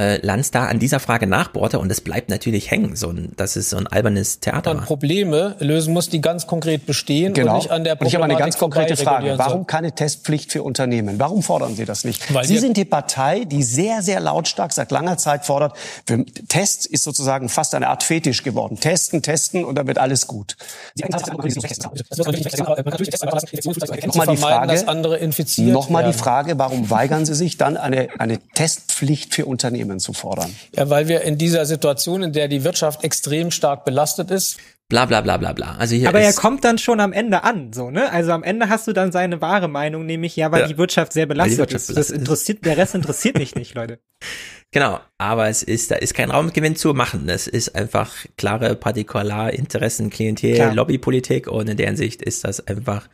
äh, 0.00 0.24
Lanz 0.24 0.50
da 0.50 0.66
an 0.66 0.78
dieser 0.78 0.98
Frage 0.98 1.26
nachbohrte 1.26 1.78
und 1.78 1.92
es 1.92 2.00
bleibt 2.00 2.30
natürlich 2.30 2.70
hängen. 2.70 2.96
So 2.96 3.10
ein, 3.10 3.32
das 3.36 3.56
ist 3.56 3.70
so 3.70 3.76
ein 3.76 3.86
albernes 3.86 4.40
Theater. 4.40 4.72
Man 4.72 4.84
Probleme 4.84 5.56
lösen 5.58 5.92
muss, 5.92 6.08
die 6.08 6.22
ganz 6.22 6.46
konkret 6.46 6.86
bestehen 6.86 7.34
genau. 7.34 7.52
und 7.52 7.58
nicht 7.58 7.70
an 7.70 7.84
der 7.84 7.96
Problematik 7.96 8.00
Und 8.00 8.08
ich 8.08 8.14
habe 8.14 8.24
eine 8.24 8.36
ganz 8.36 8.58
konkrete 8.58 8.96
Frage. 8.96 9.34
Warum 9.36 9.66
keine 9.66 9.92
Testpflicht 9.92 10.52
für 10.52 10.62
Unternehmen? 10.62 11.18
Warum 11.18 11.42
fordern 11.42 11.76
Sie 11.76 11.84
das 11.84 12.04
nicht? 12.04 12.32
Weil 12.32 12.46
Sie 12.46 12.56
sind 12.58 12.78
die 12.78 12.86
Partei, 12.86 13.44
die 13.44 13.62
sehr, 13.62 14.00
sehr 14.00 14.20
lautstark 14.20 14.72
seit 14.72 14.90
langer 14.90 15.18
Zeit 15.18 15.44
fordert, 15.44 15.74
Tests 16.48 16.86
ist 16.86 17.04
sozusagen 17.04 17.50
fast 17.50 17.74
eine 17.74 17.88
Art 17.88 18.02
Fetisch 18.02 18.42
geworden. 18.42 18.80
Testen, 18.80 19.20
testen 19.20 19.64
und 19.64 19.74
dann 19.74 19.86
wird 19.86 19.98
alles 19.98 20.26
gut. 20.26 20.56
Nochmal 24.06 24.26
die 24.28 24.36
Frage, 24.36 24.86
nochmal 25.58 26.04
die 26.04 26.18
Frage, 26.18 26.58
warum 26.58 26.88
weigern 26.90 27.26
Sie 27.26 27.34
sich 27.34 27.58
dann 27.58 27.76
eine, 27.76 28.08
eine 28.18 28.38
Testpflicht 28.54 29.34
für 29.34 29.44
Unternehmen? 29.44 29.89
Unternehmen 29.90 30.00
zu 30.00 30.12
fordern? 30.12 30.54
Ja, 30.74 30.88
weil 30.90 31.08
wir 31.08 31.22
in 31.22 31.38
dieser 31.38 31.66
Situation, 31.66 32.22
in 32.22 32.32
der 32.32 32.48
die 32.48 32.64
Wirtschaft 32.64 33.04
extrem 33.04 33.50
stark 33.50 33.84
belastet 33.84 34.30
ist, 34.30 34.58
bla 34.88 35.06
bla 35.06 35.20
bla 35.20 35.36
bla 35.36 35.52
bla. 35.52 35.76
Also 35.78 35.94
hier 35.96 36.08
Aber 36.08 36.20
er 36.20 36.32
kommt 36.32 36.64
dann 36.64 36.78
schon 36.78 37.00
am 37.00 37.12
Ende 37.12 37.44
an, 37.44 37.72
so, 37.72 37.90
ne? 37.90 38.10
Also 38.12 38.32
am 38.32 38.42
Ende 38.42 38.68
hast 38.68 38.86
du 38.86 38.92
dann 38.92 39.12
seine 39.12 39.40
wahre 39.40 39.68
Meinung, 39.68 40.06
nämlich 40.06 40.36
ja, 40.36 40.50
weil 40.50 40.62
ja. 40.62 40.68
die 40.68 40.78
Wirtschaft 40.78 41.12
sehr 41.12 41.26
belastet 41.26 41.58
Wirtschaft 41.58 41.82
ist. 41.82 41.86
Belastet 41.88 42.14
das 42.14 42.18
interessiert, 42.18 42.64
der 42.64 42.76
Rest 42.76 42.94
interessiert 42.94 43.38
mich 43.38 43.54
nicht, 43.54 43.74
Leute. 43.74 43.98
Genau, 44.72 45.00
aber 45.18 45.48
es 45.48 45.64
ist, 45.64 45.90
da 45.90 45.96
ist 45.96 46.14
kein 46.14 46.30
Raumgewinn 46.30 46.76
zu 46.76 46.94
machen. 46.94 47.26
Das 47.26 47.48
ist 47.48 47.74
einfach 47.74 48.14
klare 48.36 48.76
Partikularinteressen, 48.76 50.10
Klientel, 50.10 50.72
Lobbypolitik 50.74 51.48
und 51.48 51.68
in 51.68 51.76
deren 51.76 51.96
Sicht 51.96 52.22
ist 52.22 52.44
das 52.44 52.64
einfach 52.68 53.08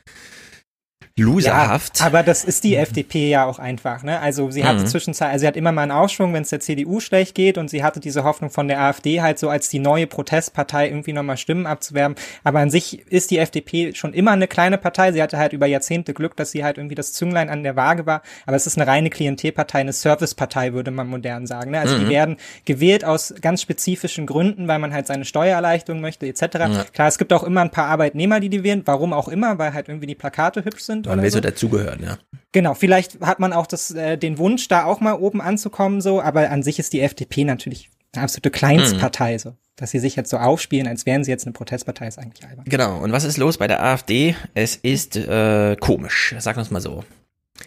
loserhaft. 1.18 2.00
Ja, 2.00 2.06
aber 2.06 2.22
das 2.22 2.44
ist 2.44 2.62
die 2.62 2.76
FDP 2.76 3.30
ja 3.30 3.46
auch 3.46 3.58
einfach, 3.58 4.02
ne? 4.02 4.20
Also 4.20 4.50
sie 4.50 4.64
hatte 4.64 4.80
mhm. 4.80 4.86
zwischenzeitlich, 4.86 5.32
also 5.32 5.42
sie 5.44 5.46
hat 5.46 5.56
immer 5.56 5.72
mal 5.72 5.82
einen 5.82 5.92
Aufschwung, 5.92 6.34
wenn 6.34 6.42
es 6.42 6.50
der 6.50 6.60
CDU 6.60 7.00
schlecht 7.00 7.34
geht 7.34 7.56
und 7.56 7.70
sie 7.70 7.82
hatte 7.82 8.00
diese 8.00 8.22
Hoffnung 8.22 8.50
von 8.50 8.68
der 8.68 8.80
AfD 8.80 9.22
halt 9.22 9.38
so 9.38 9.48
als 9.48 9.70
die 9.70 9.78
neue 9.78 10.06
Protestpartei 10.06 10.88
irgendwie 10.88 11.14
nochmal 11.14 11.38
Stimmen 11.38 11.66
abzuwerben. 11.66 12.16
Aber 12.44 12.58
an 12.58 12.70
sich 12.70 13.10
ist 13.10 13.30
die 13.30 13.38
FDP 13.38 13.94
schon 13.94 14.12
immer 14.12 14.32
eine 14.32 14.46
kleine 14.46 14.76
Partei. 14.76 15.12
Sie 15.12 15.22
hatte 15.22 15.38
halt 15.38 15.54
über 15.54 15.66
Jahrzehnte 15.66 16.12
Glück, 16.12 16.36
dass 16.36 16.50
sie 16.50 16.62
halt 16.62 16.76
irgendwie 16.76 16.94
das 16.94 17.14
Zünglein 17.14 17.48
an 17.48 17.62
der 17.62 17.76
Waage 17.76 18.04
war. 18.04 18.20
Aber 18.44 18.56
es 18.56 18.66
ist 18.66 18.76
eine 18.76 18.86
reine 18.86 19.08
Klientelpartei, 19.08 19.78
eine 19.78 19.94
Servicepartei, 19.94 20.74
würde 20.74 20.90
man 20.90 21.06
modern 21.06 21.46
sagen. 21.46 21.70
Ne? 21.70 21.80
Also 21.80 21.96
mhm. 21.96 22.00
die 22.00 22.08
werden 22.10 22.36
gewählt 22.66 23.06
aus 23.06 23.34
ganz 23.40 23.62
spezifischen 23.62 24.26
Gründen, 24.26 24.68
weil 24.68 24.78
man 24.78 24.92
halt 24.92 25.06
seine 25.06 25.24
Steuererleichterung 25.24 26.02
möchte, 26.02 26.26
etc. 26.26 26.42
Ja. 26.42 26.84
Klar, 26.92 27.08
es 27.08 27.16
gibt 27.16 27.32
auch 27.32 27.42
immer 27.42 27.62
ein 27.62 27.70
paar 27.70 27.86
Arbeitnehmer, 27.86 28.38
die 28.38 28.50
die 28.50 28.62
wählen. 28.62 28.82
Warum 28.84 29.14
auch 29.14 29.28
immer, 29.28 29.58
weil 29.58 29.72
halt 29.72 29.88
irgendwie 29.88 30.06
die 30.06 30.14
Plakate 30.14 30.62
hübsch 30.62 30.82
sind 30.82 31.05
man 31.06 31.22
will 31.22 31.30
so 31.30 31.40
dazugehören, 31.40 32.02
ja. 32.02 32.18
Genau, 32.52 32.74
vielleicht 32.74 33.20
hat 33.20 33.38
man 33.38 33.52
auch 33.52 33.66
das, 33.66 33.90
äh, 33.90 34.16
den 34.16 34.38
Wunsch, 34.38 34.68
da 34.68 34.84
auch 34.84 35.00
mal 35.00 35.14
oben 35.14 35.40
anzukommen, 35.40 36.00
so, 36.00 36.20
aber 36.20 36.50
an 36.50 36.62
sich 36.62 36.78
ist 36.78 36.92
die 36.92 37.00
FDP 37.00 37.44
natürlich 37.44 37.90
eine 38.14 38.24
absolute 38.24 38.50
Kleinstpartei, 38.50 39.34
mhm. 39.34 39.38
so. 39.38 39.56
Dass 39.76 39.90
sie 39.90 39.98
sich 39.98 40.16
jetzt 40.16 40.30
so 40.30 40.38
aufspielen, 40.38 40.86
als 40.86 41.04
wären 41.04 41.22
sie 41.22 41.30
jetzt 41.30 41.44
eine 41.44 41.52
Protestpartei, 41.52 42.06
ist 42.08 42.18
eigentlich 42.18 42.48
albern. 42.48 42.64
Genau, 42.66 42.98
und 42.98 43.12
was 43.12 43.24
ist 43.24 43.36
los 43.36 43.58
bei 43.58 43.66
der 43.66 43.82
AfD? 43.82 44.34
Es 44.54 44.76
ist 44.76 45.16
äh, 45.16 45.76
komisch, 45.78 46.34
sagen 46.38 46.56
wir 46.56 46.62
es 46.62 46.70
mal 46.70 46.80
so. 46.80 47.04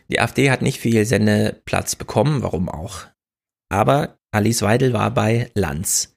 Die 0.09 0.19
AfD 0.19 0.49
hat 0.49 0.63
nicht 0.63 0.79
viel 0.79 1.05
Sendeplatz 1.05 1.95
bekommen, 1.95 2.41
warum 2.41 2.67
auch. 2.67 3.05
Aber 3.69 4.17
Alice 4.31 4.63
Weidel 4.63 4.93
war 4.93 5.11
bei 5.11 5.51
Lanz. 5.53 6.15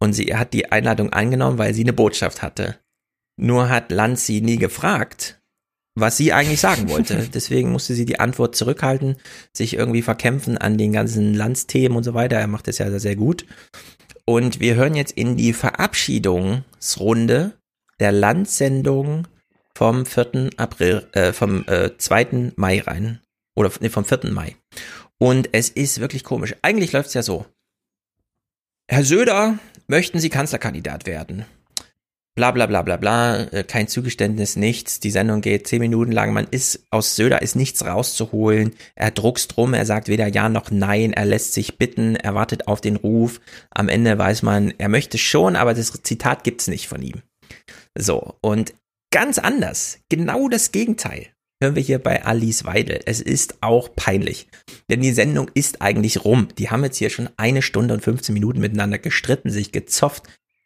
Und 0.00 0.12
sie 0.12 0.34
hat 0.36 0.52
die 0.52 0.70
Einladung 0.70 1.12
angenommen, 1.12 1.58
weil 1.58 1.74
sie 1.74 1.82
eine 1.82 1.92
Botschaft 1.92 2.42
hatte. 2.42 2.78
Nur 3.36 3.68
hat 3.68 3.90
Lanz 3.90 4.26
sie 4.26 4.40
nie 4.40 4.58
gefragt, 4.58 5.40
was 5.94 6.16
sie 6.16 6.32
eigentlich 6.32 6.60
sagen 6.60 6.88
wollte. 6.88 7.28
Deswegen 7.34 7.72
musste 7.72 7.94
sie 7.94 8.04
die 8.04 8.20
Antwort 8.20 8.56
zurückhalten, 8.56 9.16
sich 9.52 9.74
irgendwie 9.74 10.02
verkämpfen 10.02 10.58
an 10.58 10.78
den 10.78 10.92
ganzen 10.92 11.34
Landsthemen 11.34 11.96
und 11.96 12.04
so 12.04 12.14
weiter. 12.14 12.36
Er 12.36 12.46
macht 12.46 12.68
das 12.68 12.78
ja 12.78 12.98
sehr 12.98 13.16
gut. 13.16 13.46
Und 14.24 14.60
wir 14.60 14.76
hören 14.76 14.94
jetzt 14.94 15.12
in 15.12 15.36
die 15.36 15.52
Verabschiedungsrunde 15.52 17.52
der 18.00 18.12
Landsendung 18.12 19.26
vom 19.74 20.06
4. 20.06 20.50
April, 20.56 21.06
äh, 21.12 21.32
vom 21.32 21.66
äh, 21.66 21.96
2. 21.96 22.52
Mai 22.56 22.80
rein. 22.80 23.20
Oder 23.56 23.70
nee, 23.80 23.88
vom 23.88 24.04
4. 24.04 24.30
Mai. 24.30 24.56
Und 25.18 25.50
es 25.52 25.68
ist 25.68 26.00
wirklich 26.00 26.24
komisch. 26.24 26.54
Eigentlich 26.62 26.92
läuft 26.92 27.08
es 27.08 27.14
ja 27.14 27.22
so. 27.22 27.46
Herr 28.88 29.04
Söder, 29.04 29.58
möchten 29.86 30.18
Sie 30.18 30.30
Kanzlerkandidat 30.30 31.06
werden? 31.06 31.44
Bla 32.34 32.50
bla 32.50 32.66
bla 32.66 32.82
bla 32.82 32.96
bla, 32.96 33.42
äh, 33.44 33.64
kein 33.64 33.88
Zugeständnis, 33.88 34.56
nichts. 34.56 35.00
Die 35.00 35.10
Sendung 35.10 35.40
geht 35.40 35.66
zehn 35.66 35.80
Minuten 35.80 36.12
lang. 36.12 36.32
Man 36.32 36.46
ist 36.50 36.86
aus 36.90 37.16
Söder 37.16 37.42
ist 37.42 37.56
nichts 37.56 37.84
rauszuholen. 37.84 38.74
Er 38.94 39.10
druckst 39.10 39.56
drum, 39.56 39.74
er 39.74 39.86
sagt 39.86 40.08
weder 40.08 40.26
ja 40.28 40.48
noch 40.48 40.70
nein, 40.70 41.12
er 41.12 41.26
lässt 41.26 41.54
sich 41.54 41.78
bitten, 41.78 42.16
er 42.16 42.34
wartet 42.34 42.68
auf 42.68 42.80
den 42.80 42.96
Ruf. 42.96 43.40
Am 43.70 43.88
Ende 43.88 44.16
weiß 44.16 44.42
man, 44.42 44.72
er 44.78 44.88
möchte 44.88 45.18
schon, 45.18 45.56
aber 45.56 45.74
das 45.74 45.92
Zitat 46.02 46.44
gibt's 46.44 46.68
nicht 46.68 46.88
von 46.88 47.02
ihm. 47.02 47.22
So, 47.96 48.36
und 48.40 48.74
ganz 49.12 49.38
anders, 49.38 49.98
genau 50.08 50.48
das 50.48 50.72
Gegenteil 50.72 51.28
hören 51.62 51.76
wir 51.76 51.82
hier 51.82 52.00
bei 52.00 52.24
Alice 52.24 52.64
Weidel. 52.64 53.00
Es 53.06 53.20
ist 53.20 53.58
auch 53.60 53.94
peinlich. 53.94 54.48
Denn 54.90 55.00
die 55.00 55.12
Sendung 55.12 55.48
ist 55.54 55.80
eigentlich 55.80 56.24
rum. 56.24 56.48
Die 56.58 56.70
haben 56.70 56.82
jetzt 56.82 56.96
hier 56.96 57.08
schon 57.08 57.30
eine 57.36 57.62
Stunde 57.62 57.94
und 57.94 58.02
15 58.02 58.32
Minuten 58.32 58.60
miteinander 58.60 58.98
gestritten, 58.98 59.48
sich 59.48 59.70
gezofft. 59.70 60.24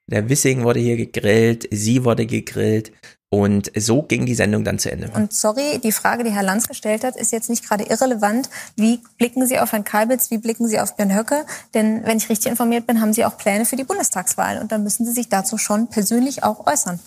Der 0.09 0.29
Wissing 0.29 0.63
wurde 0.63 0.81
hier 0.81 0.97
gegrillt, 0.97 1.69
sie 1.71 2.05
wurde 2.05 2.27
gegrillt. 2.27 2.93
Und 3.29 3.73
so 3.77 4.03
ging 4.03 4.25
die 4.25 4.37
Sendung 4.37 4.63
dann 4.63 4.79
zu 4.79 4.91
Ende. 4.91 5.11
Und 5.13 5.33
sorry, 5.35 5.81
die 5.83 5.91
Frage, 5.91 6.23
die 6.23 6.31
Herr 6.31 6.45
Lanz 6.45 6.69
gestellt 6.69 7.03
hat, 7.03 7.17
ist 7.17 7.33
jetzt 7.33 7.51
nicht 7.51 7.69
gerade 7.69 7.83
irrelevant. 7.85 8.49
Wie 8.77 9.01
blicken 9.19 9.45
Sie 9.47 9.59
auf 9.59 9.73
Herrn 9.73 9.83
Kalbitz, 9.83 10.31
wie 10.31 10.39
blicken 10.39 10.69
Sie 10.69 10.79
auf 10.79 10.95
Björn 10.95 11.13
Höcke? 11.15 11.45
Denn 11.75 12.05
wenn 12.07 12.19
ich 12.19 12.29
richtig 12.29 12.49
informiert 12.51 12.87
bin, 12.87 13.01
haben 13.01 13.13
Sie 13.13 13.25
auch 13.25 13.37
Pläne 13.37 13.65
für 13.65 13.75
die 13.75 13.83
Bundestagswahl. 13.83 14.59
Und 14.61 14.71
dann 14.71 14.85
müssen 14.85 15.05
Sie 15.05 15.11
sich 15.13 15.29
dazu 15.29 15.59
schon 15.59 15.89
persönlich 15.89 16.45
auch 16.45 16.67
äußern. 16.69 17.01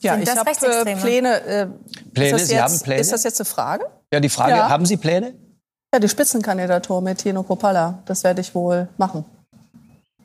Ja, 0.00 0.12
Sind 0.12 0.22
ich 0.24 0.28
das 0.28 0.38
habe 0.38 0.90
äh? 0.90 0.96
Pläne. 0.96 1.40
Äh, 1.40 1.66
Pläne? 2.12 2.36
ist 2.36 2.42
das 2.42 2.48
Sie 2.48 2.54
jetzt, 2.54 2.62
haben 2.62 2.80
Pläne? 2.80 3.00
Ist 3.00 3.12
das 3.12 3.22
jetzt 3.24 3.40
eine 3.40 3.46
Frage? 3.46 3.86
Ja, 4.12 4.20
die 4.20 4.28
Frage, 4.28 4.52
Ja. 4.52 4.68
haben 4.68 4.84
Sie 4.84 4.98
Pläne? 4.98 5.32
Ja, 5.94 5.98
die 5.98 6.08
Spitzenkandidatur 6.08 7.00
mit 7.00 7.18
Tino 7.18 7.42
Popalla. 7.42 8.02
Das 8.04 8.22
werde 8.22 8.42
ich 8.42 8.54
wohl 8.54 8.88
machen. 8.98 9.24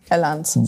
Herr 0.10 0.18
Lanz. 0.18 0.60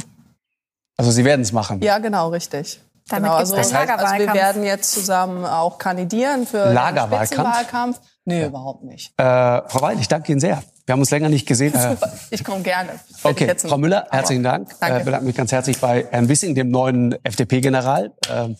Also 0.97 1.11
Sie 1.11 1.25
werden 1.25 1.41
es 1.41 1.51
machen. 1.51 1.81
Ja, 1.81 1.97
genau, 1.99 2.29
richtig. 2.29 2.79
Damit 3.07 3.23
genau, 3.25 3.35
also, 3.35 3.55
einen 3.55 3.89
also 3.89 4.17
wir 4.17 4.33
werden 4.33 4.63
jetzt 4.63 4.93
zusammen 4.93 5.45
auch 5.45 5.77
kandidieren 5.77 6.47
für 6.47 6.65
den 6.65 6.73
Lagerwahlkampf? 6.73 7.27
Spitzenwahlkampf. 7.27 7.99
Nee, 8.25 8.45
überhaupt 8.45 8.83
nicht. 8.83 9.11
Äh, 9.17 9.23
Frau 9.23 9.81
Weil, 9.81 9.99
ich 9.99 10.07
danke 10.07 10.31
Ihnen 10.31 10.39
sehr. 10.39 10.63
Wir 10.85 10.93
haben 10.93 10.99
uns 10.99 11.11
länger 11.11 11.29
nicht 11.29 11.47
gesehen. 11.47 11.73
Äh, 11.73 11.91
Super, 11.91 12.13
ich 12.29 12.43
komme 12.43 12.61
gerne. 12.61 12.91
Das 13.09 13.19
ich 13.19 13.25
okay, 13.25 13.55
Frau 13.57 13.77
Müller, 13.77 14.07
herzlichen 14.11 14.43
Dank. 14.43 14.69
Danke. 14.79 15.01
Äh, 15.01 15.03
bedanke 15.03 15.25
mich 15.25 15.35
ganz 15.35 15.51
herzlich 15.51 15.79
bei 15.79 16.07
Herrn 16.09 16.29
Wissing, 16.29 16.55
dem 16.55 16.69
neuen 16.69 17.15
FDP-General. 17.23 18.11
Ähm, 18.29 18.57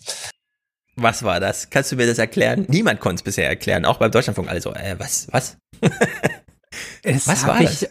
Was 0.96 1.24
war 1.24 1.40
das? 1.40 1.70
Kannst 1.70 1.92
du 1.92 1.96
mir 1.96 2.08
das 2.08 2.18
erklären? 2.18 2.66
Niemand 2.68 3.00
konnte 3.00 3.22
es 3.22 3.24
bisher 3.24 3.48
erklären, 3.48 3.86
auch 3.86 3.98
beim 3.98 4.12
Deutschlandfunk. 4.12 4.50
Also, 4.50 4.74
äh, 4.74 4.96
was, 4.98 5.28
was? 5.32 5.58
Was 7.04 7.48
war 7.48 7.60
ich, 7.62 7.80
Das 7.80 7.90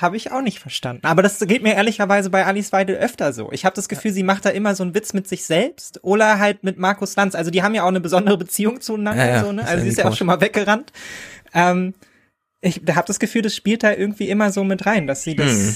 habe 0.00 0.16
ich 0.16 0.32
auch 0.32 0.42
nicht 0.42 0.58
verstanden. 0.58 1.06
Aber 1.06 1.22
das 1.22 1.38
geht 1.40 1.62
mir 1.62 1.74
ehrlicherweise 1.74 2.30
bei 2.30 2.44
Alice 2.46 2.72
Weidel 2.72 2.96
öfter 2.96 3.32
so. 3.32 3.50
Ich 3.52 3.64
habe 3.64 3.74
das 3.76 3.88
Gefühl, 3.88 4.12
sie 4.12 4.22
macht 4.22 4.44
da 4.44 4.50
immer 4.50 4.74
so 4.74 4.82
einen 4.82 4.94
Witz 4.94 5.12
mit 5.12 5.28
sich 5.28 5.44
selbst 5.44 6.02
oder 6.02 6.38
halt 6.38 6.64
mit 6.64 6.78
Markus 6.78 7.16
Lanz. 7.16 7.34
Also 7.34 7.50
die 7.50 7.62
haben 7.62 7.74
ja 7.74 7.82
auch 7.84 7.88
eine 7.88 8.00
besondere 8.00 8.36
Beziehung 8.38 8.80
zueinander. 8.80 9.24
Ja, 9.26 9.30
ja, 9.36 9.44
so, 9.44 9.52
ne? 9.52 9.66
Also 9.66 9.82
sie 9.82 9.88
ist 9.90 9.98
ja 9.98 10.04
auch 10.04 10.08
komisch. 10.08 10.18
schon 10.18 10.26
mal 10.26 10.40
weggerannt. 10.40 10.92
Ähm, 11.54 11.94
ich 12.60 12.80
habe 12.94 13.06
das 13.06 13.18
Gefühl, 13.18 13.42
das 13.42 13.54
spielt 13.54 13.82
da 13.82 13.92
irgendwie 13.92 14.28
immer 14.28 14.50
so 14.52 14.64
mit 14.64 14.86
rein, 14.86 15.06
dass 15.06 15.22
sie 15.22 15.36
das, 15.36 15.52
Hm. 15.52 15.74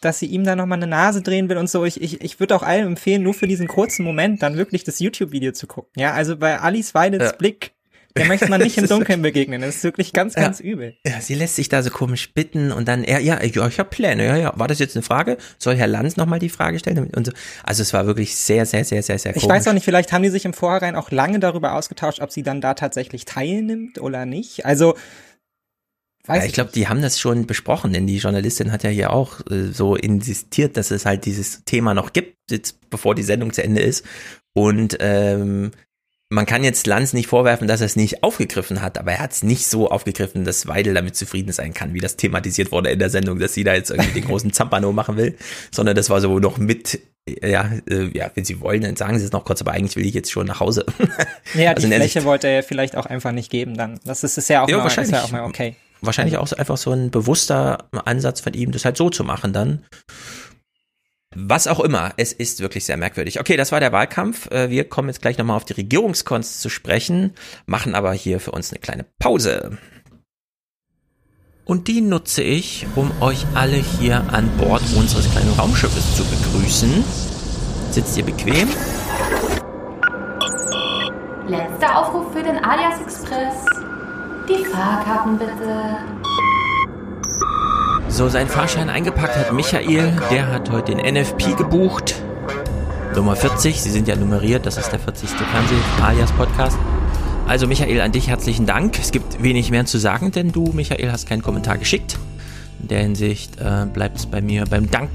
dass 0.00 0.18
sie 0.18 0.26
ihm 0.26 0.44
da 0.44 0.54
nochmal 0.56 0.78
eine 0.78 0.86
Nase 0.86 1.22
drehen 1.22 1.48
will 1.48 1.56
und 1.56 1.68
so. 1.68 1.84
Ich, 1.84 2.00
ich, 2.00 2.20
ich 2.22 2.40
würde 2.40 2.54
auch 2.56 2.62
allen 2.62 2.86
empfehlen, 2.86 3.22
nur 3.22 3.34
für 3.34 3.46
diesen 3.46 3.68
kurzen 3.68 4.04
Moment 4.04 4.42
dann 4.42 4.56
wirklich 4.56 4.84
das 4.84 4.98
YouTube-Video 5.00 5.52
zu 5.52 5.66
gucken. 5.66 5.90
Ja, 5.96 6.12
also 6.12 6.36
bei 6.36 6.60
Alice 6.60 6.94
Weidels 6.94 7.24
Ja. 7.24 7.32
Blick, 7.32 7.72
der 8.16 8.26
möchte 8.26 8.48
man 8.48 8.60
nicht 8.60 8.78
im 8.78 8.86
Dunkeln 8.86 9.22
begegnen. 9.22 9.60
Das 9.60 9.76
ist 9.76 9.84
wirklich 9.84 10.12
ganz, 10.12 10.34
Ja. 10.34 10.42
ganz 10.42 10.60
übel. 10.60 10.96
Ja, 11.06 11.20
sie 11.20 11.34
lässt 11.34 11.56
sich 11.56 11.68
da 11.68 11.82
so 11.82 11.90
komisch 11.90 12.32
bitten 12.32 12.72
und 12.72 12.86
dann, 12.86 13.04
er, 13.04 13.20
ja, 13.20 13.42
ja, 13.42 13.66
ich 13.66 13.78
habe 13.78 13.90
Pläne, 13.90 14.24
ja, 14.26 14.36
ja. 14.36 14.52
War 14.56 14.68
das 14.68 14.78
jetzt 14.78 14.96
eine 14.96 15.02
Frage? 15.02 15.36
Soll 15.58 15.76
Herr 15.76 15.86
Lanz 15.86 16.16
nochmal 16.16 16.38
die 16.38 16.48
Frage 16.48 16.78
stellen? 16.78 17.10
Und 17.14 17.26
so. 17.26 17.32
Also 17.62 17.82
es 17.82 17.92
war 17.92 18.06
wirklich 18.06 18.36
sehr, 18.36 18.66
sehr, 18.66 18.84
sehr, 18.84 19.02
sehr, 19.02 19.18
sehr 19.18 19.32
komisch. 19.32 19.44
Ich 19.44 19.48
weiß 19.48 19.68
auch 19.68 19.72
nicht, 19.72 19.84
vielleicht 19.84 20.12
haben 20.12 20.22
die 20.22 20.30
sich 20.30 20.44
im 20.44 20.52
Vorhinein 20.52 20.96
auch 20.96 21.10
lange 21.10 21.40
darüber 21.40 21.74
ausgetauscht, 21.74 22.20
ob 22.20 22.30
sie 22.30 22.42
dann 22.42 22.60
da 22.60 22.74
tatsächlich 22.74 23.24
teilnimmt 23.24 24.00
oder 24.00 24.26
nicht. 24.26 24.64
Also, 24.64 24.94
weiß 26.26 26.42
ja, 26.42 26.46
ich 26.46 26.52
glaube, 26.54 26.70
die 26.72 26.88
haben 26.88 27.02
das 27.02 27.18
schon 27.18 27.46
besprochen, 27.46 27.92
denn 27.92 28.06
die 28.06 28.18
Journalistin 28.18 28.72
hat 28.72 28.82
ja 28.84 28.90
hier 28.90 29.12
auch 29.12 29.40
äh, 29.50 29.72
so 29.72 29.96
insistiert, 29.96 30.76
dass 30.76 30.90
es 30.90 31.04
halt 31.04 31.24
dieses 31.26 31.64
Thema 31.64 31.94
noch 31.94 32.12
gibt, 32.12 32.36
jetzt 32.50 32.88
bevor 32.90 33.14
die 33.14 33.22
Sendung 33.22 33.52
zu 33.52 33.62
Ende 33.62 33.82
ist. 33.82 34.04
Und 34.54 34.96
ähm, 35.00 35.72
man 36.30 36.46
kann 36.46 36.64
jetzt 36.64 36.86
Lanz 36.86 37.12
nicht 37.12 37.28
vorwerfen, 37.28 37.68
dass 37.68 37.80
er 37.80 37.86
es 37.86 37.96
nicht 37.96 38.22
aufgegriffen 38.22 38.82
hat, 38.82 38.98
aber 38.98 39.12
er 39.12 39.18
hat 39.20 39.32
es 39.32 39.42
nicht 39.42 39.66
so 39.68 39.90
aufgegriffen, 39.90 40.44
dass 40.44 40.66
Weidel 40.66 40.94
damit 40.94 41.16
zufrieden 41.16 41.52
sein 41.52 41.74
kann, 41.74 41.94
wie 41.94 42.00
das 42.00 42.16
thematisiert 42.16 42.72
wurde 42.72 42.90
in 42.90 42.98
der 42.98 43.10
Sendung, 43.10 43.38
dass 43.38 43.54
sie 43.54 43.62
da 43.64 43.74
jetzt 43.74 43.90
irgendwie 43.90 44.20
den 44.20 44.24
großen 44.24 44.52
Zampano 44.52 44.92
machen 44.92 45.16
will, 45.16 45.36
sondern 45.70 45.94
das 45.94 46.10
war 46.10 46.20
so 46.20 46.38
noch 46.38 46.58
mit, 46.58 46.98
ja, 47.28 47.70
äh, 47.88 48.10
ja, 48.16 48.30
wenn 48.34 48.44
sie 48.44 48.60
wollen, 48.60 48.82
dann 48.82 48.96
sagen 48.96 49.18
sie 49.18 49.24
es 49.26 49.32
noch 49.32 49.44
kurz, 49.44 49.60
aber 49.60 49.72
eigentlich 49.72 49.96
will 49.96 50.06
ich 50.06 50.14
jetzt 50.14 50.32
schon 50.32 50.46
nach 50.46 50.60
Hause. 50.60 50.86
Ja, 51.54 51.72
Also 51.72 51.86
die 51.88 51.94
Fläche 51.94 52.24
wollte 52.24 52.48
er 52.48 52.54
ja 52.54 52.62
vielleicht 52.62 52.96
auch 52.96 53.06
einfach 53.06 53.30
nicht 53.32 53.50
geben 53.50 53.76
dann. 53.76 54.00
Das 54.04 54.24
ist, 54.24 54.36
ist 54.38 54.48
ja 54.48 54.62
auch 54.64 54.68
Ja, 54.68 54.78
mal, 54.78 54.84
wahrscheinlich. 54.84 55.12
ja 55.12 55.22
auch 55.22 55.30
mal 55.30 55.44
okay. 55.44 55.76
Wahrscheinlich 56.00 56.36
auch 56.36 56.46
so 56.46 56.56
einfach 56.56 56.76
so 56.76 56.90
ein 56.92 57.10
bewusster 57.10 57.86
Ansatz 57.92 58.40
von 58.40 58.52
ihm, 58.54 58.72
das 58.72 58.84
halt 58.84 58.96
so 58.96 59.08
zu 59.08 59.24
machen 59.24 59.52
dann. 59.52 59.84
Was 61.34 61.66
auch 61.66 61.80
immer, 61.80 62.12
es 62.16 62.32
ist 62.32 62.60
wirklich 62.60 62.84
sehr 62.84 62.96
merkwürdig. 62.96 63.40
Okay, 63.40 63.56
das 63.56 63.72
war 63.72 63.80
der 63.80 63.92
Wahlkampf. 63.92 64.50
Äh, 64.50 64.70
Wir 64.70 64.88
kommen 64.88 65.08
jetzt 65.08 65.22
gleich 65.22 65.36
nochmal 65.38 65.56
auf 65.56 65.64
die 65.64 65.72
Regierungskonst 65.72 66.60
zu 66.60 66.68
sprechen, 66.68 67.34
machen 67.66 67.94
aber 67.94 68.12
hier 68.12 68.40
für 68.40 68.52
uns 68.52 68.70
eine 68.70 68.80
kleine 68.80 69.04
Pause. 69.18 69.78
Und 71.64 71.88
die 71.88 72.02
nutze 72.02 72.42
ich, 72.42 72.86
um 72.94 73.10
euch 73.22 73.46
alle 73.54 73.76
hier 73.76 74.22
an 74.32 74.50
Bord 74.58 74.82
unseres 74.96 75.30
kleinen 75.30 75.52
Raumschiffes 75.54 76.14
zu 76.16 76.24
begrüßen. 76.24 77.02
Sitzt 77.90 78.16
ihr 78.18 78.24
bequem? 78.24 78.68
Letzter 81.48 81.98
Aufruf 81.98 82.32
für 82.32 82.42
den 82.42 82.62
Alias 82.64 83.00
Express. 83.00 83.54
Die 84.48 84.64
Fahrkarten 84.66 85.38
bitte. 85.38 85.96
So, 88.14 88.28
sein 88.28 88.46
Fahrschein 88.46 88.90
eingepackt 88.90 89.34
hat 89.34 89.52
Michael. 89.52 90.16
Der 90.30 90.52
hat 90.52 90.70
heute 90.70 90.94
den 90.94 91.14
NFP 91.14 91.56
gebucht. 91.56 92.14
Nummer 93.16 93.34
40. 93.34 93.82
Sie 93.82 93.90
sind 93.90 94.06
ja 94.06 94.14
nummeriert. 94.14 94.66
Das 94.66 94.76
ist 94.76 94.92
der 94.92 95.00
40. 95.00 95.30
Fernseh-Alias-Podcast. 95.30 96.78
Also, 97.48 97.66
Michael, 97.66 98.00
an 98.00 98.12
dich 98.12 98.28
herzlichen 98.28 98.66
Dank. 98.66 99.00
Es 99.00 99.10
gibt 99.10 99.42
wenig 99.42 99.72
mehr 99.72 99.84
zu 99.86 99.98
sagen, 99.98 100.30
denn 100.30 100.52
du, 100.52 100.70
Michael, 100.72 101.10
hast 101.10 101.28
keinen 101.28 101.42
Kommentar 101.42 101.76
geschickt. 101.76 102.16
In 102.80 102.86
der 102.86 103.00
Hinsicht 103.00 103.58
äh, 103.58 103.86
bleibt 103.92 104.18
es 104.18 104.26
bei 104.26 104.40
mir 104.40 104.64
beim 104.66 104.92
Dank. 104.92 105.10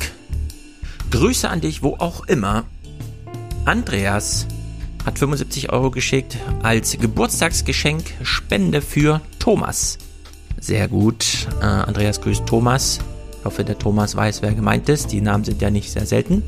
Grüße 1.09 1.49
an 1.49 1.61
dich, 1.61 1.81
wo 1.81 1.95
auch 1.99 2.27
immer. 2.27 2.65
Andreas 3.63 4.45
hat 5.05 5.19
75 5.19 5.71
Euro 5.71 5.89
geschickt 5.89 6.35
als 6.63 6.97
Geburtstagsgeschenk 6.99 8.03
Spende 8.23 8.81
für 8.81 9.21
Thomas. 9.39 9.99
Sehr 10.61 10.87
gut. 10.87 11.47
Äh, 11.61 11.65
Andreas 11.65 12.21
grüßt 12.21 12.45
Thomas. 12.45 12.99
Ich 13.39 13.45
hoffe, 13.45 13.63
der 13.63 13.77
Thomas 13.77 14.15
weiß, 14.15 14.41
wer 14.41 14.53
gemeint 14.53 14.89
ist. 14.89 15.11
Die 15.11 15.21
Namen 15.21 15.43
sind 15.45 15.61
ja 15.61 15.69
nicht 15.69 15.91
sehr 15.91 16.05
selten. 16.05 16.43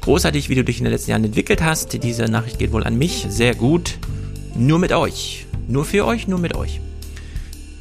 Großartig, 0.00 0.48
wie 0.48 0.56
du 0.56 0.64
dich 0.64 0.78
in 0.78 0.84
den 0.84 0.92
letzten 0.92 1.12
Jahren 1.12 1.24
entwickelt 1.24 1.62
hast. 1.62 2.02
Diese 2.02 2.24
Nachricht 2.24 2.58
geht 2.58 2.72
wohl 2.72 2.84
an 2.84 2.98
mich. 2.98 3.26
Sehr 3.28 3.54
gut. 3.54 3.98
Nur 4.56 4.78
mit 4.78 4.92
euch. 4.92 5.46
Nur 5.68 5.84
für 5.84 6.04
euch, 6.04 6.26
nur 6.26 6.40
mit 6.40 6.56
euch. 6.56 6.80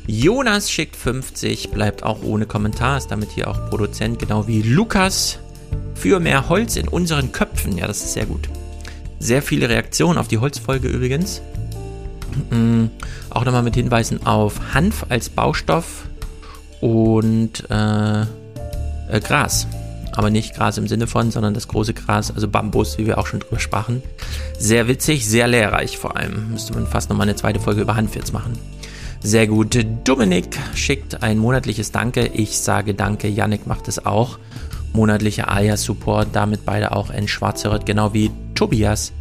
Jonas 0.08 0.72
schickt 0.72 0.96
50, 0.96 1.70
bleibt 1.70 2.04
auch 2.04 2.24
ohne 2.24 2.46
Kommentar, 2.46 2.98
ist 2.98 3.08
damit 3.08 3.32
hier 3.32 3.48
auch 3.48 3.70
Produzent, 3.70 4.20
genau 4.20 4.48
wie 4.48 4.62
Lukas. 4.62 5.40
Für 5.96 6.20
mehr 6.20 6.50
Holz 6.50 6.76
in 6.76 6.88
unseren 6.88 7.32
Köpfen. 7.32 7.78
Ja, 7.78 7.88
das 7.88 8.04
ist 8.04 8.14
sehr 8.14 8.26
gut. 8.26 8.50
Sehr 9.20 9.42
viele 9.42 9.70
Reaktionen 9.70 10.18
auf 10.18 10.28
die 10.28 10.40
Holzfolge 10.40 10.88
übrigens. 10.88 11.42
Auch 13.32 13.46
nochmal 13.46 13.64
mit 13.64 13.76
Hinweisen 13.76 14.26
auf 14.26 14.74
Hanf 14.74 15.06
als 15.10 15.30
Baustoff 15.30 16.04
und 16.82 17.70
äh, 17.70 18.22
äh, 18.22 19.20
Gras. 19.22 19.68
Aber 20.14 20.30
nicht 20.30 20.56
Gras 20.56 20.78
im 20.78 20.88
Sinne 20.88 21.08
von, 21.08 21.32
sondern 21.32 21.54
das 21.54 21.70
große 21.70 21.94
Gras, 21.94 22.32
also 22.32 22.50
Bambus, 22.50 22.98
wie 22.98 23.06
wir 23.06 23.18
auch 23.18 23.28
schon 23.28 23.40
drüber 23.40 23.60
sprachen. 23.60 24.04
Sehr 24.60 24.88
witzig, 24.90 25.26
sehr 25.26 25.48
lehrreich 25.48 25.98
vor 25.98 26.18
allem. 26.18 26.52
Müsste 26.52 26.74
man 26.74 26.86
fast 26.88 27.10
nochmal 27.10 27.28
eine 27.28 27.38
zweite 27.38 27.62
Folge 27.62 27.82
über 27.82 27.96
Hanf 27.96 28.16
jetzt 28.16 28.34
machen. 28.34 28.60
Sehr 29.24 29.48
gut. 29.48 29.78
Dominik 30.04 30.58
schickt 30.74 31.24
ein 31.24 31.38
monatliches 31.38 31.92
Danke. 31.92 32.26
Ich 32.28 32.58
sage 32.60 32.94
Danke. 32.96 33.28
Yannick 33.28 33.68
macht 33.68 33.88
es 33.88 34.06
auch. 34.06 34.40
Monatlicher 34.94 35.50
Alias-Support, 35.50 36.30
damit 36.34 36.66
beide 36.66 36.92
auch 36.92 37.12
in 37.12 37.28
Schwarzeröd, 37.28 37.86
genau 37.86 38.14
wie 38.14 38.32
Tobias. 38.56 39.14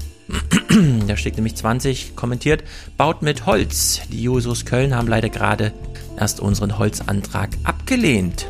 Der 1.09 1.17
schickt 1.17 1.37
nämlich 1.37 1.57
20, 1.57 2.17
kommentiert, 2.17 2.65
baut 2.97 3.23
mit 3.23 3.47
Holz. 3.47 4.03
Die 4.11 4.23
Jusos 4.23 4.65
Köln 4.65 4.95
haben 4.95 5.09
leider 5.09 5.29
gerade 5.29 5.73
erst 6.19 6.41
unseren 6.41 6.79
Holzantrag 6.79 7.51
abgelehnt. 7.65 8.47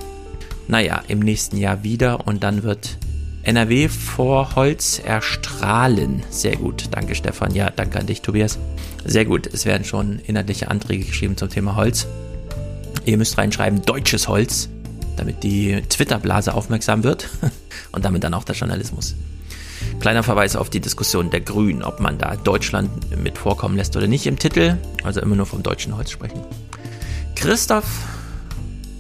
Naja, 0.69 1.03
im 1.09 1.21
nächsten 1.21 1.57
Jahr 1.57 1.83
wieder 1.83 2.27
und 2.27 2.43
dann 2.45 2.63
wird 2.63 2.99
NRW 3.43 3.89
vor 3.89 4.55
Holz 4.55 5.01
erstrahlen. 5.03 6.23
Sehr 6.31 6.57
gut, 6.57 6.89
danke 6.91 7.15
Stefan. 7.15 7.55
Ja, 7.55 7.71
danke 7.71 7.99
an 7.99 8.07
dich, 8.07 8.21
Tobias. 8.21 8.59
Sehr 9.05 9.25
gut, 9.25 9.47
es 9.47 9.65
werden 9.65 9.85
schon 9.85 10.19
inhaltliche 10.19 10.71
Anträge 10.71 11.05
geschrieben 11.05 11.37
zum 11.37 11.49
Thema 11.49 11.75
Holz. 11.77 12.07
Ihr 13.07 13.17
müsst 13.17 13.39
reinschreiben, 13.39 13.83
deutsches 13.83 14.29
Holz, 14.29 14.69
damit 15.17 15.43
die 15.43 15.81
Twitter-Blase 15.89 16.53
aufmerksam 16.53 17.03
wird 17.03 17.29
und 17.93 18.05
damit 18.05 18.23
dann 18.25 18.35
auch 18.35 18.45
der 18.45 18.55
Journalismus. 18.55 19.15
Kleiner 20.01 20.23
Verweis 20.23 20.57
auf 20.57 20.71
die 20.71 20.81
Diskussion 20.81 21.31
der 21.31 21.41
Grünen, 21.41 21.83
ob 21.83 22.01
man 22.01 22.19
da 22.19 22.37
Deutschland 22.37 22.91
mit 23.23 23.39
vorkommen 23.39 23.77
lässt 23.77 23.97
oder 23.97 24.07
nicht 24.07 24.27
im 24.27 24.39
Titel. 24.39 24.79
Also 25.05 25.21
immer 25.21 25.37
nur 25.37 25.47
vom 25.47 25.63
deutschen 25.63 25.97
Holz 25.97 26.11
sprechen. 26.11 26.41
Christoph, 27.35 27.87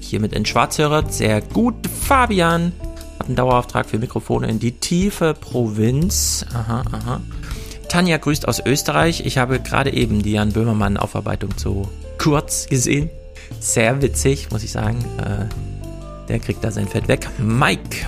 hiermit 0.00 0.32
in 0.32 0.46
Schwarzhörer, 0.46 1.10
sehr 1.10 1.40
gut. 1.40 1.74
Fabian 1.86 2.72
hat 3.18 3.26
einen 3.26 3.36
Dauerauftrag 3.36 3.88
für 3.88 3.98
Mikrofone 3.98 4.48
in 4.48 4.58
die 4.58 4.72
tiefe 4.72 5.34
Provinz. 5.34 6.46
Aha, 6.52 6.82
aha. 6.90 7.20
Tanja 7.88 8.18
grüßt 8.18 8.46
aus 8.46 8.62
Österreich. 8.64 9.26
Ich 9.26 9.36
habe 9.36 9.60
gerade 9.60 9.92
eben 9.92 10.22
die 10.22 10.32
Jan 10.32 10.52
Böhmermann 10.52 10.96
Aufarbeitung 10.96 11.56
zu 11.56 11.88
kurz 12.18 12.66
gesehen. 12.66 13.10
Sehr 13.58 14.00
witzig, 14.00 14.50
muss 14.50 14.62
ich 14.62 14.70
sagen. 14.70 15.04
Äh, 15.18 15.46
der 16.28 16.38
kriegt 16.38 16.62
da 16.62 16.70
sein 16.70 16.86
Fett 16.86 17.08
weg. 17.08 17.28
Mike, 17.38 18.06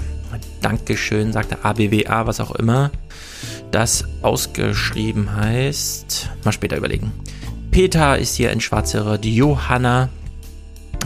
Dankeschön, 0.62 1.32
sagt 1.32 1.51
der 1.51 1.64
ABWA, 1.64 2.26
was 2.26 2.40
auch 2.40 2.55
immer 2.55 2.90
das 3.70 4.05
ausgeschrieben 4.22 5.34
heißt. 5.34 6.30
Mal 6.44 6.52
später 6.52 6.76
überlegen. 6.76 7.12
Peter 7.70 8.18
ist 8.18 8.36
hier 8.36 8.52
in 8.52 8.60
Schwarzere. 8.60 9.18
Die 9.18 9.34
Johanna 9.34 10.09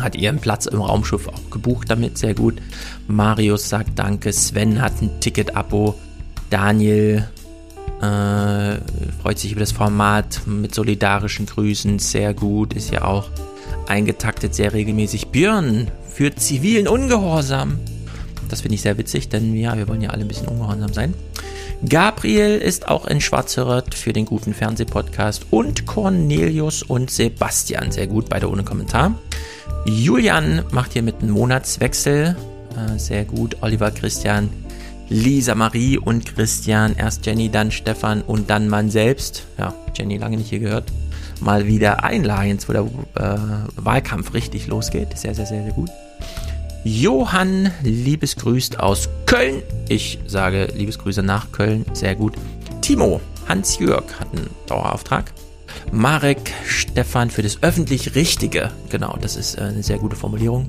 hat 0.01 0.16
ihren 0.16 0.41
Platz 0.41 0.66
im 0.66 0.81
Raumschiff 0.81 1.28
auch 1.28 1.51
gebucht 1.51 1.91
damit, 1.91 2.19
sehr 2.19 2.35
gut. 2.35 2.61
Marius 3.07 3.69
sagt 3.69 3.99
Danke. 3.99 4.33
Sven 4.33 4.83
hat 4.83 5.01
ein 5.01 5.20
Ticket-Abo. 5.20 5.95
Daniel 6.51 7.27
äh, 8.01 8.77
freut 9.23 9.39
sich 9.39 9.53
über 9.53 9.61
das 9.61 9.73
Format 9.73 10.43
mit 10.47 10.74
solidarischen 10.74 11.47
Grüßen, 11.47 11.99
sehr 11.99 12.35
gut, 12.35 12.74
ist 12.74 12.91
ja 12.91 13.05
auch 13.05 13.31
eingetaktet, 13.87 14.55
sehr 14.55 14.73
regelmäßig. 14.73 15.28
Björn 15.28 15.91
für 16.12 16.35
zivilen 16.35 16.89
Ungehorsam. 16.89 17.78
Das 18.48 18.62
finde 18.62 18.77
ich 18.77 18.82
sehr 18.82 18.98
witzig, 18.98 19.28
denn 19.28 19.55
ja, 19.55 19.77
wir 19.77 19.89
wollen 19.89 20.01
ja 20.01 20.10
alle 20.10 20.23
ein 20.23 20.28
bisschen 20.28 20.48
ungehorsam 20.48 20.93
sein. 20.93 21.14
Gabriel 21.86 22.59
ist 22.59 22.89
auch 22.89 23.06
in 23.06 23.20
Schwarzhörert 23.20 23.94
für 23.94 24.12
den 24.12 24.24
guten 24.24 24.55
Fernsehpodcast 24.55 25.47
und 25.51 25.86
Cornelius 25.86 26.82
und 26.82 27.10
Sebastian, 27.10 27.90
sehr 27.90 28.06
gut, 28.06 28.28
beide 28.28 28.51
ohne 28.51 28.64
Kommentar. 28.64 29.14
Julian 29.85 30.64
macht 30.70 30.94
hier 30.94 31.02
mit 31.02 31.23
einem 31.23 31.32
Monatswechsel, 31.32 32.36
äh, 32.77 32.98
sehr 32.98 33.24
gut. 33.24 33.56
Oliver 33.60 33.90
Christian 33.90 34.48
Lisa 35.09 35.55
Marie 35.55 35.98
und 35.98 36.35
Christian. 36.35 36.97
Erst 36.97 37.24
Jenny, 37.27 37.48
dann 37.48 37.70
Stefan 37.70 38.23
und 38.23 38.51
dann 38.51 38.68
man 38.68 38.90
selbst. 38.90 39.44
Ja, 39.59 39.74
Jenny 39.94 40.16
lange 40.18 40.36
nicht 40.36 40.51
hier 40.51 40.59
gehört. 40.59 40.93
Mal 41.40 41.66
wieder 41.66 42.02
ein 42.02 42.24
Lions, 42.24 42.68
wo 42.68 42.73
der 42.73 42.82
äh, 42.82 43.39
Wahlkampf 43.77 44.35
richtig 44.35 44.66
losgeht. 44.66 45.16
Sehr, 45.16 45.35
sehr, 45.35 45.47
sehr, 45.47 45.62
sehr 45.62 45.73
gut. 45.73 45.90
Johann, 46.87 47.73
liebesgrüßt 47.83 48.79
aus 48.79 49.09
Köln. 49.27 49.61
Ich 49.89 50.21
sage 50.29 50.69
Liebesgrüße 50.73 51.21
nach 51.21 51.51
Köln. 51.51 51.85
Sehr 51.95 52.15
gut. 52.15 52.35
Timo, 52.81 53.21
Hans-Jörg 53.49 54.05
hat 54.21 54.33
einen 54.33 54.49
Dauerauftrag. 54.69 55.33
Marek, 55.91 56.53
Stefan 56.65 57.31
für 57.31 57.43
das 57.43 57.61
öffentlich 57.61 58.15
Richtige. 58.15 58.71
Genau, 58.89 59.19
das 59.21 59.35
ist 59.35 59.59
äh, 59.59 59.63
eine 59.63 59.83
sehr 59.83 59.99
gute 59.99 60.15
Formulierung. 60.15 60.69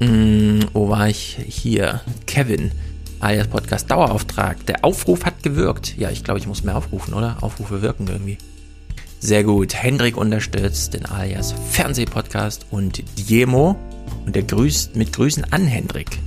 Hm, 0.00 0.60
wo 0.72 0.88
war 0.88 1.10
ich? 1.10 1.36
Hier. 1.46 2.00
Kevin, 2.26 2.72
alias 3.20 3.48
Podcast 3.48 3.90
Dauerauftrag. 3.90 4.64
Der 4.64 4.86
Aufruf 4.86 5.26
hat 5.26 5.42
gewirkt. 5.42 5.98
Ja, 5.98 6.08
ich 6.08 6.24
glaube, 6.24 6.40
ich 6.40 6.46
muss 6.46 6.64
mehr 6.64 6.78
aufrufen, 6.78 7.12
oder? 7.12 7.36
Aufrufe 7.42 7.82
wirken 7.82 8.06
irgendwie. 8.08 8.38
Sehr 9.20 9.44
gut. 9.44 9.74
Hendrik 9.74 10.16
unterstützt 10.16 10.94
den 10.94 11.04
alias 11.04 11.54
Fernsehpodcast 11.72 12.64
und 12.70 13.02
Diemo. 13.18 13.76
Und 14.24 14.34
der 14.34 14.42
grüßt 14.42 14.96
mit 14.96 15.12
Grüßen 15.12 15.52
an 15.52 15.66
Hendrik. 15.66 16.18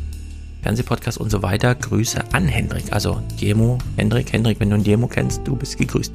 Fernsehpodcast 0.62 1.18
und 1.18 1.30
so 1.30 1.42
weiter. 1.42 1.76
Grüße 1.76 2.34
an 2.34 2.48
Hendrik. 2.48 2.92
Also 2.92 3.22
Diemo, 3.40 3.78
Hendrik, 3.96 4.34
Hendrik, 4.34 4.60
wenn 4.60 4.70
du 4.70 4.76
einen 4.76 4.84
Diemo 4.84 5.08
kennst, 5.08 5.42
du 5.46 5.56
bist 5.56 5.78
gegrüßt. 5.78 6.14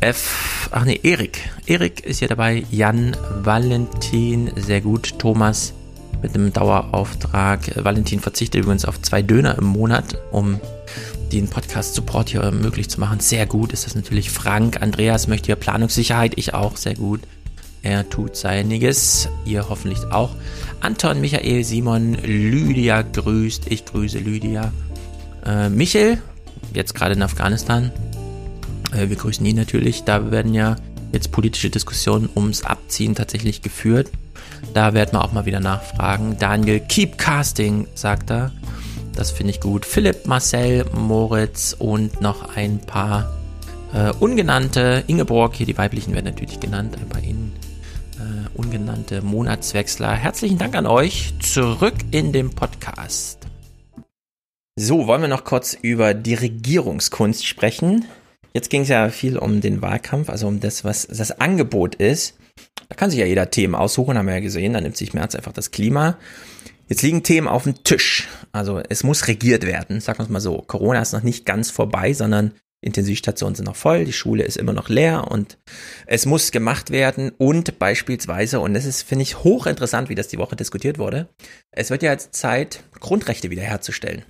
F, 0.00 0.68
ach 0.72 0.84
nee, 0.84 0.98
Erik. 1.02 1.38
Erik 1.66 2.00
ist 2.00 2.18
hier 2.18 2.28
dabei. 2.28 2.64
Jan, 2.70 3.16
Valentin, 3.42 4.50
sehr 4.56 4.80
gut. 4.80 5.18
Thomas, 5.18 5.74
mit 6.22 6.34
einem 6.34 6.52
Dauerauftrag. 6.52 7.84
Valentin 7.84 8.20
verzichtet 8.20 8.62
übrigens 8.62 8.84
auf 8.84 9.00
zwei 9.02 9.22
Döner 9.22 9.56
im 9.58 9.64
Monat, 9.64 10.18
um 10.30 10.60
den 11.32 11.48
Podcast-Support 11.48 12.30
hier 12.30 12.50
möglich 12.50 12.88
zu 12.88 13.00
machen. 13.00 13.20
Sehr 13.20 13.46
gut 13.46 13.72
ist 13.72 13.86
das 13.86 13.94
natürlich. 13.94 14.30
Frank, 14.30 14.82
Andreas 14.82 15.28
möchte 15.28 15.46
hier 15.46 15.56
Planungssicherheit, 15.56 16.32
ich 16.36 16.54
auch, 16.54 16.76
sehr 16.76 16.94
gut. 16.94 17.20
Er 17.82 18.08
tut 18.08 18.36
seiniges, 18.36 19.28
ihr 19.44 19.68
hoffentlich 19.68 20.00
auch. 20.10 20.30
Anton, 20.80 21.20
Michael, 21.20 21.64
Simon, 21.64 22.14
Lydia 22.14 23.02
grüßt, 23.02 23.70
ich 23.70 23.84
grüße 23.84 24.18
Lydia. 24.18 24.72
Äh, 25.44 25.68
Michel, 25.68 26.18
jetzt 26.74 26.94
gerade 26.94 27.14
in 27.14 27.22
Afghanistan. 27.22 27.90
Äh, 28.92 29.08
wir 29.08 29.16
grüßen 29.16 29.44
ihn 29.44 29.56
natürlich. 29.56 30.04
Da 30.04 30.30
werden 30.30 30.54
ja 30.54 30.76
jetzt 31.12 31.32
politische 31.32 31.70
Diskussionen 31.70 32.28
ums 32.34 32.64
Abziehen 32.64 33.14
tatsächlich 33.14 33.62
geführt. 33.62 34.10
Da 34.74 34.94
werden 34.94 35.12
wir 35.12 35.24
auch 35.24 35.32
mal 35.32 35.44
wieder 35.44 35.60
nachfragen. 35.60 36.36
Daniel, 36.38 36.80
keep 36.80 37.18
casting, 37.18 37.86
sagt 37.94 38.30
er. 38.30 38.52
Das 39.14 39.30
finde 39.30 39.52
ich 39.52 39.60
gut. 39.60 39.84
Philipp, 39.84 40.26
Marcel, 40.26 40.86
Moritz 40.94 41.76
und 41.78 42.20
noch 42.20 42.56
ein 42.56 42.78
paar 42.78 43.30
äh, 43.92 44.12
ungenannte. 44.20 45.04
Ingeborg, 45.06 45.54
hier 45.54 45.66
die 45.66 45.76
weiblichen 45.76 46.14
werden 46.14 46.26
natürlich 46.26 46.60
genannt. 46.60 46.96
Ein 46.98 47.08
paar 47.08 47.22
in, 47.22 47.52
ungenannte 48.54 49.22
Monatswechsler. 49.22 50.12
Herzlichen 50.12 50.58
Dank 50.58 50.74
an 50.74 50.86
euch. 50.86 51.34
Zurück 51.40 51.94
in 52.10 52.32
den 52.32 52.50
Podcast. 52.50 53.46
So, 54.76 55.06
wollen 55.06 55.22
wir 55.22 55.28
noch 55.28 55.44
kurz 55.44 55.74
über 55.74 56.14
die 56.14 56.34
Regierungskunst 56.34 57.46
sprechen. 57.46 58.06
Jetzt 58.54 58.70
ging 58.70 58.82
es 58.82 58.88
ja 58.88 59.08
viel 59.10 59.38
um 59.38 59.60
den 59.60 59.82
Wahlkampf, 59.82 60.30
also 60.30 60.46
um 60.46 60.60
das, 60.60 60.84
was 60.84 61.06
das 61.06 61.40
Angebot 61.40 61.94
ist. 61.94 62.38
Da 62.88 62.94
kann 62.94 63.10
sich 63.10 63.20
ja 63.20 63.26
jeder 63.26 63.50
Themen 63.50 63.74
aussuchen, 63.74 64.18
haben 64.18 64.26
wir 64.26 64.34
ja 64.34 64.40
gesehen. 64.40 64.74
Da 64.74 64.80
nimmt 64.80 64.96
sich 64.96 65.14
März 65.14 65.34
einfach 65.34 65.52
das 65.52 65.70
Klima. 65.70 66.18
Jetzt 66.88 67.02
liegen 67.02 67.22
Themen 67.22 67.48
auf 67.48 67.62
dem 67.64 67.84
Tisch. 67.84 68.28
Also 68.52 68.82
es 68.88 69.04
muss 69.04 69.28
regiert 69.28 69.64
werden, 69.64 70.00
sagen 70.00 70.18
wir 70.18 70.24
es 70.24 70.30
mal 70.30 70.40
so. 70.40 70.58
Corona 70.66 71.00
ist 71.00 71.12
noch 71.12 71.22
nicht 71.22 71.46
ganz 71.46 71.70
vorbei, 71.70 72.12
sondern 72.12 72.52
Intensivstationen 72.82 73.54
sind 73.54 73.66
noch 73.66 73.76
voll, 73.76 74.04
die 74.04 74.12
Schule 74.12 74.42
ist 74.42 74.56
immer 74.56 74.72
noch 74.72 74.88
leer 74.88 75.30
und 75.30 75.56
es 76.06 76.26
muss 76.26 76.50
gemacht 76.50 76.90
werden 76.90 77.30
und 77.38 77.78
beispielsweise, 77.78 78.60
und 78.60 78.74
das 78.74 78.84
ist, 78.84 79.02
finde 79.02 79.22
ich, 79.22 79.44
hochinteressant, 79.44 80.08
wie 80.08 80.16
das 80.16 80.28
die 80.28 80.38
Woche 80.38 80.56
diskutiert 80.56 80.98
wurde, 80.98 81.28
es 81.70 81.90
wird 81.90 82.02
ja 82.02 82.10
jetzt 82.10 82.34
Zeit, 82.34 82.82
Grundrechte 82.98 83.50
wiederherzustellen. 83.50 84.24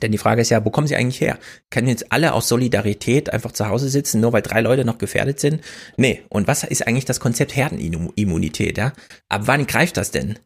Denn 0.00 0.12
die 0.12 0.18
Frage 0.18 0.40
ist 0.40 0.50
ja, 0.50 0.64
wo 0.64 0.70
kommen 0.70 0.86
sie 0.86 0.96
eigentlich 0.96 1.20
her? 1.20 1.38
Können 1.70 1.88
jetzt 1.88 2.12
alle 2.12 2.32
aus 2.32 2.48
Solidarität 2.48 3.32
einfach 3.32 3.52
zu 3.52 3.68
Hause 3.68 3.88
sitzen, 3.88 4.20
nur 4.20 4.32
weil 4.32 4.42
drei 4.42 4.60
Leute 4.60 4.84
noch 4.84 4.98
gefährdet 4.98 5.40
sind? 5.40 5.62
Nee. 5.96 6.22
Und 6.28 6.46
was 6.46 6.64
ist 6.64 6.86
eigentlich 6.86 7.04
das 7.04 7.20
Konzept 7.20 7.56
Herdenimmunität, 7.56 8.78
ja? 8.78 8.92
Ab 9.28 9.42
wann 9.46 9.66
greift 9.66 9.96
das 9.96 10.12
denn? 10.12 10.38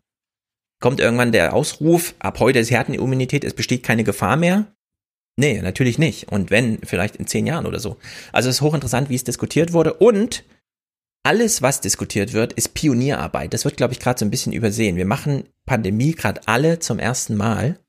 Kommt 0.80 1.00
irgendwann 1.00 1.32
der 1.32 1.54
Ausruf, 1.54 2.14
ab 2.18 2.40
heute 2.40 2.58
ist 2.58 2.70
Herdenimmunität, 2.70 3.44
es 3.44 3.54
besteht 3.54 3.82
keine 3.82 4.04
Gefahr 4.04 4.36
mehr? 4.36 4.73
Nee, 5.36 5.60
natürlich 5.60 5.98
nicht. 5.98 6.30
Und 6.30 6.50
wenn, 6.50 6.78
vielleicht 6.84 7.16
in 7.16 7.26
zehn 7.26 7.46
Jahren 7.46 7.66
oder 7.66 7.80
so. 7.80 7.96
Also 8.32 8.48
es 8.48 8.56
ist 8.56 8.62
hochinteressant, 8.62 9.08
wie 9.08 9.16
es 9.16 9.24
diskutiert 9.24 9.72
wurde. 9.72 9.94
Und 9.94 10.44
alles, 11.24 11.62
was 11.62 11.80
diskutiert 11.80 12.32
wird, 12.32 12.52
ist 12.52 12.74
Pionierarbeit. 12.74 13.52
Das 13.54 13.64
wird, 13.64 13.76
glaube 13.76 13.94
ich, 13.94 14.00
gerade 14.00 14.18
so 14.18 14.24
ein 14.24 14.30
bisschen 14.30 14.52
übersehen. 14.52 14.96
Wir 14.96 15.06
machen 15.06 15.44
Pandemie 15.66 16.12
gerade 16.12 16.42
alle 16.46 16.78
zum 16.78 16.98
ersten 16.98 17.34
Mal. 17.34 17.80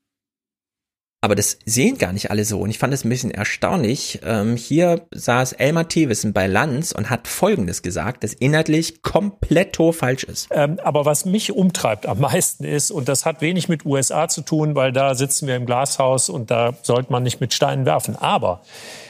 Aber 1.25 1.33
das 1.33 1.57
sehen 1.65 1.97
gar 1.97 2.13
nicht 2.13 2.29
alle 2.29 2.45
so. 2.45 2.59
Und 2.59 2.69
ich 2.69 2.77
fand 2.77 2.93
es 2.93 3.03
ein 3.03 3.09
bisschen 3.09 3.31
erstaunlich. 3.31 4.19
Ähm, 4.23 4.55
hier 4.57 5.07
saß 5.09 5.53
Elmar 5.53 5.87
Thewissen 5.87 6.33
bei 6.33 6.45
Lanz 6.45 6.91
und 6.91 7.09
hat 7.09 7.27
Folgendes 7.27 7.81
gesagt, 7.81 8.23
das 8.23 8.35
inhaltlich 8.35 9.01
komplett 9.01 9.75
falsch 9.75 10.23
ist. 10.23 10.49
Ähm, 10.51 10.79
aber 10.83 11.05
was 11.05 11.25
mich 11.25 11.51
umtreibt 11.51 12.05
am 12.05 12.19
meisten 12.19 12.63
ist, 12.63 12.91
und 12.91 13.09
das 13.09 13.25
hat 13.25 13.41
wenig 13.41 13.67
mit 13.69 13.87
USA 13.87 14.27
zu 14.27 14.41
tun, 14.41 14.75
weil 14.75 14.91
da 14.91 15.15
sitzen 15.15 15.47
wir 15.47 15.55
im 15.55 15.65
Glashaus 15.65 16.29
und 16.29 16.51
da 16.51 16.75
sollte 16.83 17.11
man 17.11 17.23
nicht 17.23 17.41
mit 17.41 17.55
Steinen 17.55 17.87
werfen. 17.87 18.15
Aber 18.15 18.61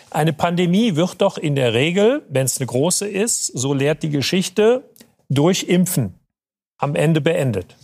eine 0.10 0.32
Pandemie 0.32 0.96
wird 0.96 1.22
doch 1.22 1.38
in 1.38 1.56
der 1.56 1.74
Regel, 1.74 2.24
wenn 2.30 2.46
es 2.46 2.60
eine 2.60 2.68
große 2.68 3.10
ist, 3.10 3.48
so 3.48 3.74
lehrt 3.74 4.04
die 4.04 4.10
Geschichte, 4.10 4.90
durch 5.28 5.64
Impfen 5.64 6.14
am 6.78 6.96
Ende 6.96 7.20
beendet. 7.20 7.76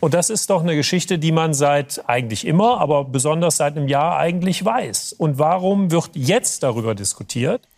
Und 0.00 0.14
das 0.14 0.30
ist 0.30 0.48
doch 0.48 0.62
eine 0.62 0.74
Geschichte, 0.74 1.18
die 1.18 1.30
man 1.30 1.52
seit 1.52 2.08
eigentlich 2.08 2.46
immer, 2.46 2.80
aber 2.80 3.04
besonders 3.04 3.58
seit 3.58 3.76
einem 3.76 3.86
Jahr 3.86 4.16
eigentlich 4.16 4.64
weiß. 4.64 5.12
Und 5.12 5.38
warum 5.38 5.90
wird 5.90 6.10
jetzt 6.14 6.62
darüber 6.62 6.94
diskutiert? 6.94 7.68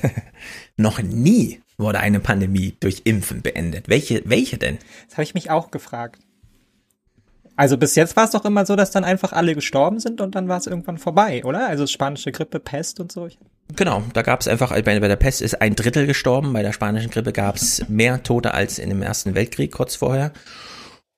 Noch 0.76 1.00
nie 1.02 1.60
wurde 1.76 2.00
eine 2.00 2.20
Pandemie 2.20 2.74
durch 2.80 3.02
Impfen 3.04 3.42
beendet. 3.42 3.88
Welche, 3.88 4.22
welche 4.24 4.56
denn? 4.56 4.78
Das 5.08 5.18
habe 5.18 5.24
ich 5.24 5.34
mich 5.34 5.50
auch 5.50 5.70
gefragt. 5.70 6.20
Also 7.56 7.76
bis 7.76 7.94
jetzt 7.94 8.16
war 8.16 8.24
es 8.24 8.30
doch 8.30 8.46
immer 8.46 8.64
so, 8.64 8.74
dass 8.74 8.90
dann 8.90 9.04
einfach 9.04 9.34
alle 9.34 9.54
gestorben 9.54 10.00
sind 10.00 10.22
und 10.22 10.34
dann 10.34 10.48
war 10.48 10.56
es 10.56 10.66
irgendwann 10.66 10.96
vorbei, 10.96 11.44
oder? 11.44 11.68
Also 11.68 11.86
spanische 11.86 12.32
Grippe, 12.32 12.58
Pest 12.58 13.00
und 13.00 13.12
so. 13.12 13.28
Genau, 13.76 14.02
da 14.14 14.22
gab 14.22 14.40
es 14.40 14.48
einfach, 14.48 14.70
bei, 14.70 14.98
bei 14.98 15.08
der 15.08 15.16
Pest 15.16 15.42
ist 15.42 15.60
ein 15.60 15.76
Drittel 15.76 16.06
gestorben, 16.06 16.54
bei 16.54 16.62
der 16.62 16.72
spanischen 16.72 17.10
Grippe 17.10 17.32
gab 17.32 17.56
es 17.56 17.86
mehr 17.88 18.22
Tote 18.22 18.54
als 18.54 18.78
in 18.78 18.88
dem 18.88 19.02
Ersten 19.02 19.34
Weltkrieg 19.34 19.72
kurz 19.72 19.96
vorher. 19.96 20.32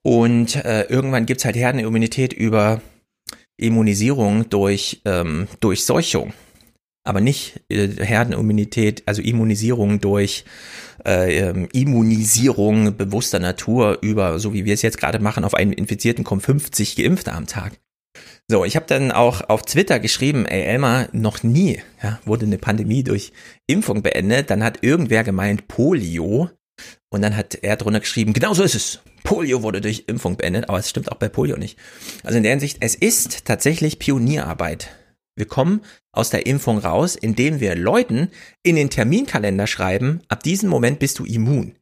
Und 0.03 0.55
äh, 0.55 0.83
irgendwann 0.83 1.25
gibt's 1.25 1.45
halt 1.45 1.55
Herdenimmunität 1.55 2.33
über 2.33 2.81
Immunisierung 3.57 4.49
durch 4.49 5.01
ähm, 5.05 5.47
Durchseuchung, 5.61 6.33
aber 7.05 7.21
nicht 7.21 7.61
äh, 7.69 7.87
Herdenimmunität, 7.87 9.03
also 9.05 9.21
Immunisierung 9.21 10.01
durch 10.01 10.43
äh, 11.05 11.37
ähm, 11.37 11.69
Immunisierung 11.71 12.97
bewusster 12.97 13.39
Natur 13.39 13.99
über, 14.01 14.39
so 14.39 14.53
wie 14.53 14.65
wir 14.65 14.73
es 14.73 14.81
jetzt 14.81 14.97
gerade 14.97 15.19
machen, 15.19 15.45
auf 15.45 15.53
einen 15.53 15.71
Infizierten 15.71 16.25
kommen 16.25 16.41
50 16.41 16.97
Geimpfte 16.97 17.31
am 17.31 17.47
Tag. 17.47 17.79
So, 18.49 18.65
ich 18.65 18.75
habe 18.75 18.85
dann 18.87 19.11
auch 19.11 19.49
auf 19.49 19.61
Twitter 19.61 19.99
geschrieben, 19.99 20.45
ey 20.45 20.63
Elmar, 20.63 21.07
noch 21.13 21.43
nie 21.43 21.81
ja, 22.03 22.19
wurde 22.25 22.45
eine 22.45 22.57
Pandemie 22.57 23.03
durch 23.03 23.31
Impfung 23.67 24.03
beendet. 24.03 24.49
Dann 24.49 24.63
hat 24.63 24.83
irgendwer 24.83 25.23
gemeint 25.23 25.69
Polio 25.69 26.49
und 27.09 27.21
dann 27.21 27.35
hat 27.35 27.55
er 27.55 27.77
drunter 27.77 27.99
geschrieben, 27.99 28.33
genau 28.33 28.53
so 28.53 28.63
ist 28.63 28.75
es. 28.75 28.99
Polio 29.23 29.63
wurde 29.63 29.81
durch 29.81 30.05
Impfung 30.07 30.35
beendet, 30.35 30.69
aber 30.69 30.79
es 30.79 30.89
stimmt 30.89 31.11
auch 31.11 31.17
bei 31.17 31.29
Polio 31.29 31.57
nicht. 31.57 31.77
Also 32.23 32.37
in 32.37 32.43
der 32.43 32.51
Hinsicht, 32.51 32.77
es 32.81 32.95
ist 32.95 33.45
tatsächlich 33.45 33.99
Pionierarbeit. 33.99 34.89
Wir 35.35 35.47
kommen 35.47 35.81
aus 36.11 36.29
der 36.29 36.45
Impfung 36.45 36.77
raus, 36.77 37.15
indem 37.15 37.59
wir 37.59 37.75
Leuten 37.75 38.29
in 38.61 38.75
den 38.75 38.89
Terminkalender 38.89 39.65
schreiben, 39.65 40.21
ab 40.27 40.43
diesem 40.43 40.69
Moment 40.69 40.99
bist 40.99 41.19
du 41.19 41.25
immun. 41.25 41.75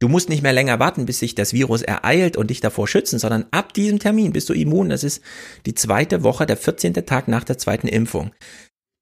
Du 0.00 0.08
musst 0.08 0.28
nicht 0.28 0.42
mehr 0.42 0.52
länger 0.52 0.78
warten, 0.78 1.06
bis 1.06 1.18
sich 1.18 1.34
das 1.34 1.52
Virus 1.52 1.82
ereilt 1.82 2.36
und 2.36 2.50
dich 2.50 2.60
davor 2.60 2.86
schützen, 2.86 3.18
sondern 3.18 3.46
ab 3.50 3.72
diesem 3.72 3.98
Termin 3.98 4.32
bist 4.32 4.48
du 4.48 4.52
immun. 4.52 4.90
Das 4.90 5.02
ist 5.02 5.22
die 5.66 5.74
zweite 5.74 6.22
Woche, 6.22 6.46
der 6.46 6.56
14. 6.56 6.94
Tag 7.04 7.26
nach 7.26 7.42
der 7.42 7.58
zweiten 7.58 7.88
Impfung. 7.88 8.30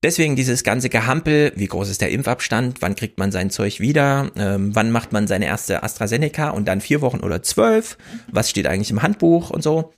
Deswegen 0.07 0.37
dieses 0.37 0.63
ganze 0.63 0.89
Gehampel, 0.89 1.51
wie 1.57 1.67
groß 1.67 1.89
ist 1.89 2.01
der 2.01 2.13
Impfabstand, 2.13 2.81
wann 2.81 2.95
kriegt 2.95 3.19
man 3.19 3.33
sein 3.33 3.51
Zeug 3.51 3.81
wieder, 3.81 4.31
ähm, 4.37 4.73
wann 4.73 4.93
macht 4.93 5.11
man 5.11 5.27
seine 5.27 5.47
erste 5.47 5.83
AstraZeneca 5.83 6.51
und 6.51 6.69
dann 6.69 6.81
vier 6.81 7.01
Wochen 7.01 7.19
oder 7.19 7.43
zwölf, 7.43 7.99
was 8.31 8.49
steht 8.49 8.69
eigentlich 8.69 8.93
im 8.93 9.03
Handbuch 9.03 9.51
und 9.51 9.63
so. 9.63 9.93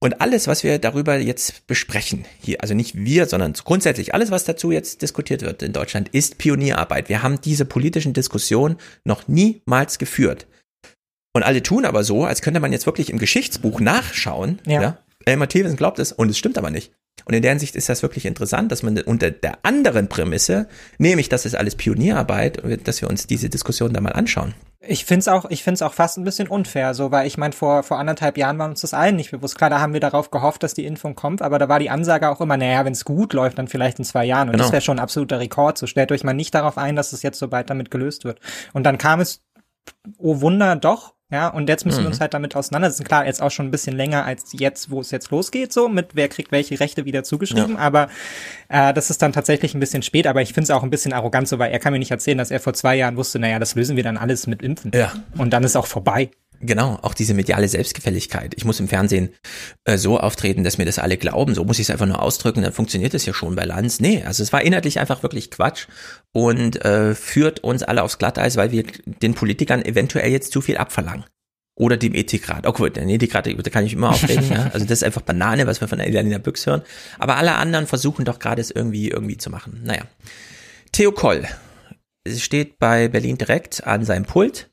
Und 0.00 0.20
alles, 0.20 0.48
was 0.48 0.64
wir 0.64 0.78
darüber 0.78 1.16
jetzt 1.16 1.66
besprechen, 1.66 2.26
hier, 2.42 2.60
also 2.60 2.74
nicht 2.74 2.94
wir, 2.94 3.24
sondern 3.24 3.54
grundsätzlich 3.54 4.12
alles, 4.12 4.30
was 4.30 4.44
dazu 4.44 4.70
jetzt 4.70 5.00
diskutiert 5.00 5.40
wird 5.40 5.62
in 5.62 5.72
Deutschland, 5.72 6.10
ist 6.10 6.36
Pionierarbeit. 6.36 7.08
Wir 7.08 7.22
haben 7.22 7.40
diese 7.40 7.64
politischen 7.64 8.12
Diskussionen 8.12 8.76
noch 9.04 9.28
niemals 9.28 9.98
geführt. 9.98 10.46
Und 11.32 11.42
alle 11.42 11.62
tun 11.62 11.86
aber 11.86 12.04
so, 12.04 12.26
als 12.26 12.42
könnte 12.42 12.60
man 12.60 12.70
jetzt 12.70 12.84
wirklich 12.84 13.08
im 13.08 13.18
Geschichtsbuch 13.18 13.80
nachschauen. 13.80 14.60
Ja. 14.66 14.82
ja? 14.82 14.98
Elmar 15.24 15.48
Thewissen 15.48 15.78
glaubt 15.78 15.98
es 15.98 16.12
und 16.12 16.28
es 16.28 16.36
stimmt 16.36 16.58
aber 16.58 16.68
nicht. 16.68 16.92
Und 17.24 17.34
in 17.34 17.42
der 17.42 17.52
Hinsicht 17.52 17.76
ist 17.76 17.88
das 17.88 18.02
wirklich 18.02 18.26
interessant, 18.26 18.72
dass 18.72 18.82
man 18.82 18.98
unter 19.02 19.30
der 19.30 19.58
anderen 19.62 20.08
Prämisse, 20.08 20.68
nämlich, 20.98 21.28
das 21.28 21.46
ist 21.46 21.54
alles 21.54 21.76
Pionierarbeit, 21.76 22.62
dass 22.86 23.00
wir 23.02 23.08
uns 23.08 23.26
diese 23.26 23.48
Diskussion 23.48 23.92
da 23.92 24.00
mal 24.00 24.12
anschauen. 24.12 24.54
Ich 24.82 25.04
finde 25.04 25.20
es 25.20 25.28
auch, 25.28 25.44
ich 25.50 25.62
finde 25.62 25.74
es 25.74 25.82
auch 25.82 25.92
fast 25.92 26.16
ein 26.16 26.24
bisschen 26.24 26.48
unfair, 26.48 26.94
so, 26.94 27.10
weil 27.10 27.26
ich 27.26 27.36
meine, 27.36 27.52
vor, 27.52 27.82
vor 27.82 27.98
anderthalb 27.98 28.38
Jahren 28.38 28.58
war 28.58 28.66
uns 28.66 28.80
das 28.80 28.94
allen 28.94 29.16
nicht 29.16 29.30
bewusst. 29.30 29.58
Klar, 29.58 29.68
da 29.68 29.78
haben 29.78 29.92
wir 29.92 30.00
darauf 30.00 30.30
gehofft, 30.30 30.62
dass 30.62 30.72
die 30.72 30.86
Impfung 30.86 31.14
kommt, 31.14 31.42
aber 31.42 31.58
da 31.58 31.68
war 31.68 31.78
die 31.78 31.90
Ansage 31.90 32.30
auch 32.30 32.40
immer, 32.40 32.56
naja, 32.56 32.84
wenn 32.86 32.94
es 32.94 33.04
gut 33.04 33.34
läuft, 33.34 33.58
dann 33.58 33.68
vielleicht 33.68 33.98
in 33.98 34.06
zwei 34.06 34.24
Jahren. 34.24 34.48
Und 34.48 34.52
genau. 34.52 34.64
das 34.64 34.72
wäre 34.72 34.80
schon 34.80 34.98
ein 34.98 35.02
absoluter 35.02 35.38
Rekord. 35.38 35.76
So 35.76 35.86
stellt 35.86 36.10
euch 36.12 36.24
mal 36.24 36.32
nicht 36.32 36.54
darauf 36.54 36.78
ein, 36.78 36.96
dass 36.96 37.12
es 37.12 37.22
jetzt 37.22 37.38
so 37.38 37.48
bald 37.48 37.68
damit 37.68 37.90
gelöst 37.90 38.24
wird. 38.24 38.40
Und 38.72 38.84
dann 38.84 38.96
kam 38.96 39.20
es, 39.20 39.42
oh 40.16 40.40
Wunder, 40.40 40.76
doch, 40.76 41.14
ja, 41.30 41.48
und 41.48 41.68
jetzt 41.68 41.86
müssen 41.86 42.00
mhm. 42.00 42.04
wir 42.04 42.08
uns 42.08 42.20
halt 42.20 42.34
damit 42.34 42.56
auseinandersetzen. 42.56 43.04
Klar, 43.04 43.24
jetzt 43.26 43.40
auch 43.40 43.50
schon 43.50 43.66
ein 43.66 43.70
bisschen 43.70 43.96
länger 43.96 44.24
als 44.24 44.52
jetzt, 44.52 44.90
wo 44.90 45.00
es 45.00 45.12
jetzt 45.12 45.30
losgeht, 45.30 45.72
so 45.72 45.88
mit 45.88 46.10
wer 46.14 46.28
kriegt 46.28 46.50
welche 46.50 46.80
Rechte 46.80 47.04
wieder 47.04 47.22
zugeschrieben. 47.22 47.74
Ja. 47.74 47.78
Aber 47.78 48.08
äh, 48.68 48.92
das 48.92 49.10
ist 49.10 49.22
dann 49.22 49.32
tatsächlich 49.32 49.74
ein 49.74 49.80
bisschen 49.80 50.02
spät. 50.02 50.26
Aber 50.26 50.42
ich 50.42 50.52
finde 50.52 50.64
es 50.64 50.70
auch 50.70 50.82
ein 50.82 50.90
bisschen 50.90 51.12
arrogant, 51.12 51.46
so 51.46 51.58
weil 51.58 51.70
er 51.70 51.78
kann 51.78 51.92
mir 51.92 52.00
nicht 52.00 52.10
erzählen, 52.10 52.38
dass 52.38 52.50
er 52.50 52.58
vor 52.58 52.74
zwei 52.74 52.96
Jahren 52.96 53.16
wusste, 53.16 53.38
naja, 53.38 53.58
das 53.60 53.76
lösen 53.76 53.96
wir 53.96 54.02
dann 54.02 54.16
alles 54.16 54.48
mit 54.48 54.62
Impfen. 54.62 54.90
Ja. 54.92 55.12
Und 55.38 55.50
dann 55.52 55.62
ist 55.62 55.76
auch 55.76 55.86
vorbei. 55.86 56.30
Genau, 56.62 56.98
auch 57.00 57.14
diese 57.14 57.32
mediale 57.32 57.68
Selbstgefälligkeit. 57.68 58.52
Ich 58.54 58.66
muss 58.66 58.80
im 58.80 58.88
Fernsehen 58.88 59.30
äh, 59.84 59.96
so 59.96 60.20
auftreten, 60.20 60.62
dass 60.62 60.76
mir 60.76 60.84
das 60.84 60.98
alle 60.98 61.16
glauben. 61.16 61.54
So 61.54 61.64
muss 61.64 61.78
ich 61.78 61.86
es 61.86 61.90
einfach 61.90 62.06
nur 62.06 62.20
ausdrücken, 62.20 62.60
dann 62.62 62.74
funktioniert 62.74 63.14
es 63.14 63.24
ja 63.24 63.32
schon 63.32 63.56
bei 63.56 63.64
Lanz. 63.64 63.98
Nee, 64.00 64.22
also 64.24 64.42
es 64.42 64.52
war 64.52 64.60
inhaltlich 64.60 65.00
einfach 65.00 65.22
wirklich 65.22 65.50
Quatsch 65.50 65.86
und 66.32 66.84
äh, 66.84 67.14
führt 67.14 67.60
uns 67.60 67.82
alle 67.82 68.02
aufs 68.02 68.18
Glatteis, 68.18 68.58
weil 68.58 68.72
wir 68.72 68.84
den 69.06 69.32
Politikern 69.34 69.82
eventuell 69.82 70.30
jetzt 70.30 70.52
zu 70.52 70.60
viel 70.60 70.76
abverlangen. 70.76 71.24
Oder 71.76 71.96
dem 71.96 72.14
Ethikrat. 72.14 72.66
Oh 72.66 72.72
gut, 72.72 72.96
den 72.96 73.08
Ethikrat, 73.08 73.46
da 73.46 73.70
kann 73.70 73.86
ich 73.86 73.94
immer 73.94 74.10
aufregen. 74.10 74.50
ja. 74.50 74.70
Also 74.74 74.84
das 74.84 74.98
ist 74.98 75.04
einfach 75.04 75.22
Banane, 75.22 75.66
was 75.66 75.80
wir 75.80 75.88
von 75.88 75.98
Elena 75.98 76.36
Büchs 76.36 76.66
hören. 76.66 76.82
Aber 77.18 77.36
alle 77.36 77.54
anderen 77.54 77.86
versuchen 77.86 78.26
doch 78.26 78.38
gerade 78.38 78.60
es 78.60 78.70
irgendwie, 78.70 79.08
irgendwie 79.08 79.38
zu 79.38 79.48
machen. 79.48 79.80
Naja. 79.82 80.02
Theo 80.92 81.10
Koll 81.10 81.48
steht 82.28 82.78
bei 82.78 83.08
Berlin 83.08 83.38
direkt 83.38 83.86
an 83.86 84.04
seinem 84.04 84.26
Pult 84.26 84.69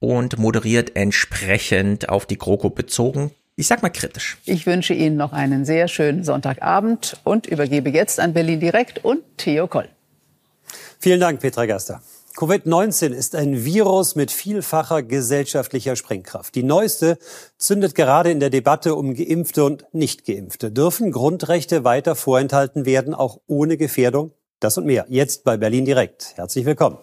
und 0.00 0.38
moderiert 0.38 0.96
entsprechend 0.96 2.08
auf 2.08 2.26
die 2.26 2.38
GroKo 2.38 2.70
bezogen. 2.70 3.30
Ich 3.54 3.66
sag 3.66 3.82
mal 3.82 3.90
kritisch. 3.90 4.38
Ich 4.46 4.66
wünsche 4.66 4.94
Ihnen 4.94 5.16
noch 5.16 5.32
einen 5.32 5.64
sehr 5.64 5.86
schönen 5.86 6.24
Sonntagabend 6.24 7.18
und 7.24 7.46
übergebe 7.46 7.90
jetzt 7.90 8.18
an 8.18 8.32
Berlin 8.32 8.58
direkt 8.58 9.04
und 9.04 9.22
Theo 9.36 9.68
Koll. 9.68 9.88
Vielen 10.98 11.20
Dank, 11.20 11.40
Petra 11.40 11.66
Gaster. 11.66 12.02
Covid-19 12.36 13.12
ist 13.12 13.34
ein 13.34 13.64
Virus 13.64 14.14
mit 14.14 14.30
vielfacher 14.30 15.02
gesellschaftlicher 15.02 15.96
Sprengkraft. 15.96 16.54
Die 16.54 16.62
neueste 16.62 17.18
zündet 17.58 17.94
gerade 17.94 18.30
in 18.30 18.40
der 18.40 18.50
Debatte 18.50 18.94
um 18.94 19.14
Geimpfte 19.14 19.64
und 19.64 19.84
Nicht-Geimpfte. 19.92 20.70
Dürfen 20.70 21.12
Grundrechte 21.12 21.84
weiter 21.84 22.14
vorenthalten 22.14 22.86
werden, 22.86 23.14
auch 23.14 23.40
ohne 23.46 23.76
Gefährdung? 23.76 24.32
Das 24.60 24.78
und 24.78 24.86
mehr 24.86 25.06
jetzt 25.08 25.44
bei 25.44 25.56
Berlin 25.56 25.84
direkt. 25.84 26.36
Herzlich 26.36 26.64
willkommen. 26.64 26.98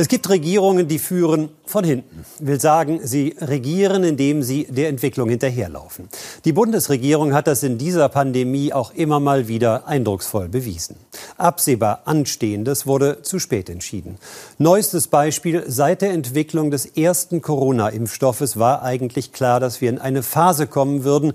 Es 0.00 0.06
gibt 0.06 0.28
Regierungen, 0.28 0.86
die 0.86 1.00
führen 1.00 1.48
von 1.66 1.82
hinten. 1.82 2.24
Will 2.38 2.60
sagen, 2.60 3.00
sie 3.02 3.34
regieren, 3.40 4.04
indem 4.04 4.44
sie 4.44 4.64
der 4.70 4.90
Entwicklung 4.90 5.28
hinterherlaufen. 5.28 6.08
Die 6.44 6.52
Bundesregierung 6.52 7.34
hat 7.34 7.48
das 7.48 7.64
in 7.64 7.78
dieser 7.78 8.08
Pandemie 8.08 8.72
auch 8.72 8.94
immer 8.94 9.18
mal 9.18 9.48
wieder 9.48 9.88
eindrucksvoll 9.88 10.48
bewiesen. 10.48 10.94
Absehbar 11.36 12.02
Anstehendes 12.04 12.86
wurde 12.86 13.22
zu 13.22 13.40
spät 13.40 13.68
entschieden. 13.68 14.18
Neuestes 14.58 15.08
Beispiel, 15.08 15.64
seit 15.66 16.00
der 16.02 16.12
Entwicklung 16.12 16.70
des 16.70 16.86
ersten 16.86 17.42
Corona-Impfstoffes 17.42 18.56
war 18.56 18.84
eigentlich 18.84 19.32
klar, 19.32 19.58
dass 19.58 19.80
wir 19.80 19.90
in 19.90 19.98
eine 19.98 20.22
Phase 20.22 20.68
kommen 20.68 21.02
würden, 21.02 21.32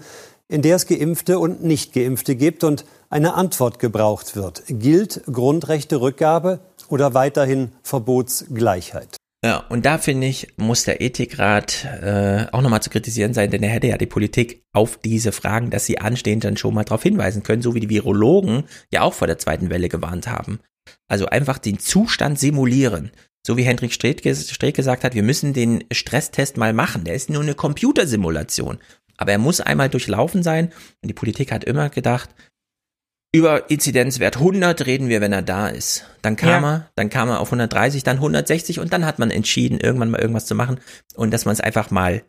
in 0.48 0.62
der 0.62 0.78
es 0.78 0.88
Geimpfte 0.88 1.38
und 1.38 1.66
Nicht-Geimpfte 1.66 2.38
gibt 2.38 2.64
und 2.64 2.86
eine 3.10 3.36
Antwort 3.36 3.78
gebraucht 3.80 4.36
wird. 4.36 4.64
Gilt 4.68 5.22
Grundrechte-Rückgabe? 5.32 6.60
Oder 6.94 7.16
weiterhin 7.16 7.72
Verbotsgleichheit? 7.82 9.18
Ja, 9.44 9.58
und 9.68 9.84
da 9.86 9.98
finde 9.98 10.28
ich, 10.28 10.54
muss 10.58 10.84
der 10.84 11.02
Ethikrat 11.02 11.86
äh, 11.86 12.46
auch 12.52 12.62
nochmal 12.62 12.84
zu 12.84 12.92
kritisieren 12.92 13.34
sein, 13.34 13.50
denn 13.50 13.64
er 13.64 13.72
hätte 13.72 13.88
ja 13.88 13.98
die 13.98 14.06
Politik 14.06 14.64
auf 14.74 14.98
diese 14.98 15.32
Fragen, 15.32 15.72
dass 15.72 15.86
sie 15.86 16.00
anstehen, 16.00 16.40
dann 16.40 16.56
schon 16.56 16.76
mal 16.76 16.86
darauf 16.86 17.02
hinweisen 17.04 17.42
können, 17.42 17.64
so 17.64 17.74
wie 17.74 17.80
die 17.80 17.90
Virologen 17.90 18.66
ja 18.92 19.02
auch 19.02 19.14
vor 19.14 19.28
der 19.28 19.40
zweiten 19.40 19.72
Welle 19.72 19.90
gewarnt 19.90 20.28
haben. 20.28 20.60
Also 21.10 21.26
einfach 21.26 21.58
den 21.58 21.80
Zustand 21.80 22.40
simulieren. 22.40 23.12
So 23.46 23.58
wie 23.58 23.64
Hendrik 23.64 23.92
Streeck 23.92 24.76
gesagt 24.76 25.04
hat, 25.04 25.16
wir 25.16 25.24
müssen 25.24 25.52
den 25.52 25.84
Stresstest 25.92 26.56
mal 26.56 26.72
machen. 26.72 27.04
Der 27.04 27.16
ist 27.16 27.30
nur 27.30 27.42
eine 27.42 27.56
Computersimulation. 27.56 28.78
Aber 29.18 29.32
er 29.32 29.40
muss 29.40 29.62
einmal 29.62 29.90
durchlaufen 29.90 30.44
sein. 30.44 30.68
Und 31.02 31.10
die 31.10 31.14
Politik 31.14 31.52
hat 31.52 31.64
immer 31.64 31.90
gedacht, 31.90 32.30
über 33.34 33.70
Inzidenzwert 33.72 34.38
100 34.38 34.86
reden 34.86 35.10
wir, 35.10 35.20
wenn 35.20 35.34
er 35.34 35.42
da 35.42 35.68
ist. 35.68 36.06
Dann 36.22 36.36
kam 36.36 36.64
ja. 36.64 36.74
er, 36.74 36.90
dann 36.96 37.10
kam 37.10 37.30
er 37.30 37.40
auf 37.40 37.48
130, 37.48 38.04
dann 38.04 38.18
160 38.18 38.80
und 38.80 38.94
dann 38.94 39.06
hat 39.06 39.18
man 39.18 39.32
entschieden, 39.32 39.80
irgendwann 39.80 40.12
mal 40.12 40.22
irgendwas 40.22 40.46
zu 40.46 40.56
machen 40.56 40.80
und 41.16 41.34
dass 41.34 41.46
man 41.46 41.54
es 41.54 41.60
einfach 41.60 41.90
mal 41.90 42.24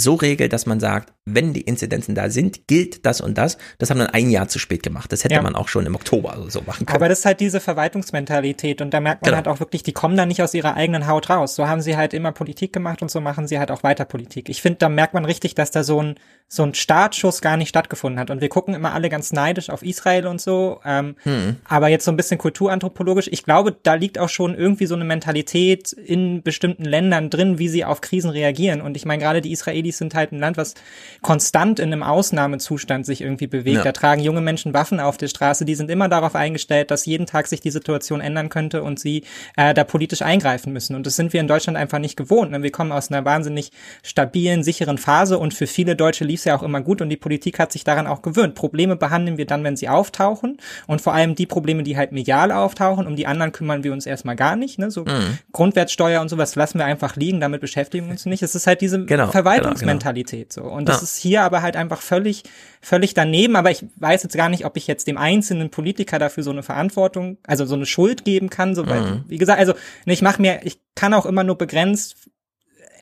so 0.00 0.14
regelt, 0.14 0.52
dass 0.52 0.66
man 0.66 0.80
sagt, 0.80 1.12
wenn 1.26 1.52
die 1.52 1.60
Inzidenzen 1.60 2.14
da 2.14 2.30
sind, 2.30 2.66
gilt 2.66 3.06
das 3.06 3.20
und 3.20 3.38
das. 3.38 3.58
Das 3.78 3.90
haben 3.90 3.98
dann 3.98 4.08
ein 4.08 4.30
Jahr 4.30 4.48
zu 4.48 4.58
spät 4.58 4.82
gemacht. 4.82 5.12
Das 5.12 5.24
hätte 5.24 5.34
ja. 5.34 5.42
man 5.42 5.54
auch 5.54 5.68
schon 5.68 5.86
im 5.86 5.94
Oktober 5.94 6.36
so 6.48 6.62
machen 6.62 6.86
können. 6.86 6.96
Aber 6.96 7.08
das 7.08 7.20
ist 7.20 7.24
halt 7.24 7.40
diese 7.40 7.60
Verwaltungsmentalität 7.60 8.80
und 8.80 8.92
da 8.92 9.00
merkt 9.00 9.22
man 9.22 9.30
genau. 9.30 9.36
halt 9.36 9.48
auch 9.48 9.60
wirklich, 9.60 9.82
die 9.82 9.92
kommen 9.92 10.16
da 10.16 10.26
nicht 10.26 10.42
aus 10.42 10.54
ihrer 10.54 10.74
eigenen 10.74 11.06
Haut 11.06 11.30
raus. 11.30 11.54
So 11.54 11.68
haben 11.68 11.80
sie 11.80 11.96
halt 11.96 12.14
immer 12.14 12.32
Politik 12.32 12.72
gemacht 12.72 13.02
und 13.02 13.10
so 13.10 13.20
machen 13.20 13.46
sie 13.46 13.58
halt 13.58 13.70
auch 13.70 13.82
weiter 13.82 14.04
Politik. 14.04 14.48
Ich 14.48 14.62
finde, 14.62 14.78
da 14.78 14.88
merkt 14.88 15.14
man 15.14 15.24
richtig, 15.24 15.54
dass 15.54 15.70
da 15.70 15.84
so 15.84 16.02
ein 16.02 16.16
so 16.52 16.64
ein 16.64 16.74
Startschuss 16.74 17.42
gar 17.42 17.56
nicht 17.56 17.68
stattgefunden 17.68 18.18
hat. 18.18 18.28
Und 18.28 18.40
wir 18.40 18.48
gucken 18.48 18.74
immer 18.74 18.92
alle 18.92 19.08
ganz 19.08 19.30
neidisch 19.30 19.70
auf 19.70 19.84
Israel 19.84 20.26
und 20.26 20.40
so. 20.40 20.80
Ähm, 20.84 21.14
hm. 21.22 21.56
Aber 21.64 21.86
jetzt 21.86 22.04
so 22.04 22.10
ein 22.10 22.16
bisschen 22.16 22.38
kulturanthropologisch, 22.38 23.28
ich 23.30 23.44
glaube, 23.44 23.76
da 23.80 23.94
liegt 23.94 24.18
auch 24.18 24.28
schon 24.28 24.56
irgendwie 24.56 24.86
so 24.86 24.96
eine 24.96 25.04
Mentalität 25.04 25.92
in 25.92 26.42
bestimmten 26.42 26.84
Ländern 26.84 27.30
drin, 27.30 27.60
wie 27.60 27.68
sie 27.68 27.84
auf 27.84 28.00
Krisen 28.00 28.30
reagieren. 28.30 28.80
Und 28.80 28.96
ich 28.96 29.04
meine, 29.04 29.22
gerade 29.22 29.42
die 29.42 29.52
Israelis 29.52 29.89
Malis 29.90 29.98
sind 29.98 30.14
halt 30.14 30.32
ein 30.32 30.38
Land, 30.38 30.56
was 30.56 30.74
konstant 31.20 31.78
in 31.78 31.92
einem 31.92 32.02
Ausnahmezustand 32.02 33.04
sich 33.06 33.20
irgendwie 33.20 33.46
bewegt. 33.46 33.78
Ja. 33.78 33.84
Da 33.84 33.92
tragen 33.92 34.22
junge 34.22 34.40
Menschen 34.40 34.72
Waffen 34.74 35.00
auf 35.00 35.16
der 35.16 35.28
Straße, 35.28 35.64
die 35.64 35.74
sind 35.74 35.90
immer 35.90 36.08
darauf 36.08 36.34
eingestellt, 36.34 36.90
dass 36.90 37.06
jeden 37.06 37.26
Tag 37.26 37.46
sich 37.46 37.60
die 37.60 37.70
Situation 37.70 38.20
ändern 38.20 38.48
könnte 38.48 38.82
und 38.82 39.00
sie 39.00 39.24
äh, 39.56 39.74
da 39.74 39.84
politisch 39.84 40.22
eingreifen 40.22 40.72
müssen. 40.72 40.94
Und 40.94 41.06
das 41.06 41.16
sind 41.16 41.32
wir 41.32 41.40
in 41.40 41.48
Deutschland 41.48 41.76
einfach 41.76 41.98
nicht 41.98 42.16
gewohnt. 42.16 42.52
Ne? 42.52 42.62
Wir 42.62 42.70
kommen 42.70 42.92
aus 42.92 43.10
einer 43.10 43.24
wahnsinnig 43.24 43.72
stabilen, 44.02 44.62
sicheren 44.62 44.98
Phase 44.98 45.38
und 45.38 45.54
für 45.54 45.66
viele 45.66 45.96
Deutsche 45.96 46.24
lief 46.24 46.40
es 46.40 46.44
ja 46.44 46.56
auch 46.56 46.62
immer 46.62 46.80
gut 46.80 47.02
und 47.02 47.08
die 47.08 47.16
Politik 47.16 47.58
hat 47.58 47.72
sich 47.72 47.84
daran 47.84 48.06
auch 48.06 48.22
gewöhnt. 48.22 48.54
Probleme 48.54 48.96
behandeln 48.96 49.38
wir 49.38 49.46
dann, 49.46 49.64
wenn 49.64 49.76
sie 49.76 49.88
auftauchen 49.88 50.58
und 50.86 51.00
vor 51.00 51.14
allem 51.14 51.34
die 51.34 51.46
Probleme, 51.46 51.82
die 51.82 51.96
halt 51.96 52.12
medial 52.12 52.52
auftauchen, 52.52 53.06
um 53.06 53.16
die 53.16 53.26
anderen 53.26 53.52
kümmern 53.52 53.84
wir 53.84 53.92
uns 53.92 54.06
erstmal 54.06 54.36
gar 54.36 54.56
nicht. 54.56 54.78
Ne? 54.78 54.90
So 54.90 55.04
Mhm. 55.04 55.38
Grundwertsteuer 55.52 56.20
und 56.20 56.28
sowas 56.28 56.54
lassen 56.54 56.78
wir 56.78 56.84
einfach 56.84 57.16
liegen, 57.16 57.40
damit 57.40 57.60
beschäftigen 57.60 58.06
wir 58.06 58.12
uns 58.12 58.26
nicht. 58.26 58.42
Es 58.42 58.54
ist 58.54 58.66
halt 58.66 58.80
diese 58.80 59.04
Genau, 59.04 59.28
Verwaltungsmentalität 59.80 60.52
so. 60.52 60.62
Und 60.62 60.88
das 60.88 60.98
Ja. 60.98 61.02
ist 61.02 61.16
hier 61.16 61.42
aber 61.42 61.62
halt 61.62 61.76
einfach 61.76 62.00
völlig, 62.00 62.44
völlig 62.80 63.14
daneben. 63.14 63.56
Aber 63.56 63.70
ich 63.70 63.84
weiß 63.96 64.22
jetzt 64.22 64.36
gar 64.36 64.48
nicht, 64.48 64.64
ob 64.64 64.76
ich 64.76 64.86
jetzt 64.86 65.06
dem 65.06 65.18
einzelnen 65.18 65.70
Politiker 65.70 66.18
dafür 66.18 66.42
so 66.42 66.50
eine 66.50 66.62
Verantwortung, 66.62 67.38
also 67.46 67.64
so 67.66 67.74
eine 67.74 67.86
Schuld 67.86 68.24
geben 68.24 68.50
kann. 68.50 68.74
So, 68.74 68.86
weil, 68.86 69.00
Mhm. 69.02 69.24
wie 69.28 69.38
gesagt, 69.38 69.58
also 69.58 69.74
ich 70.06 70.22
mache 70.22 70.40
mir, 70.40 70.60
ich 70.64 70.78
kann 70.94 71.14
auch 71.14 71.26
immer 71.26 71.44
nur 71.44 71.56
begrenzt 71.58 72.16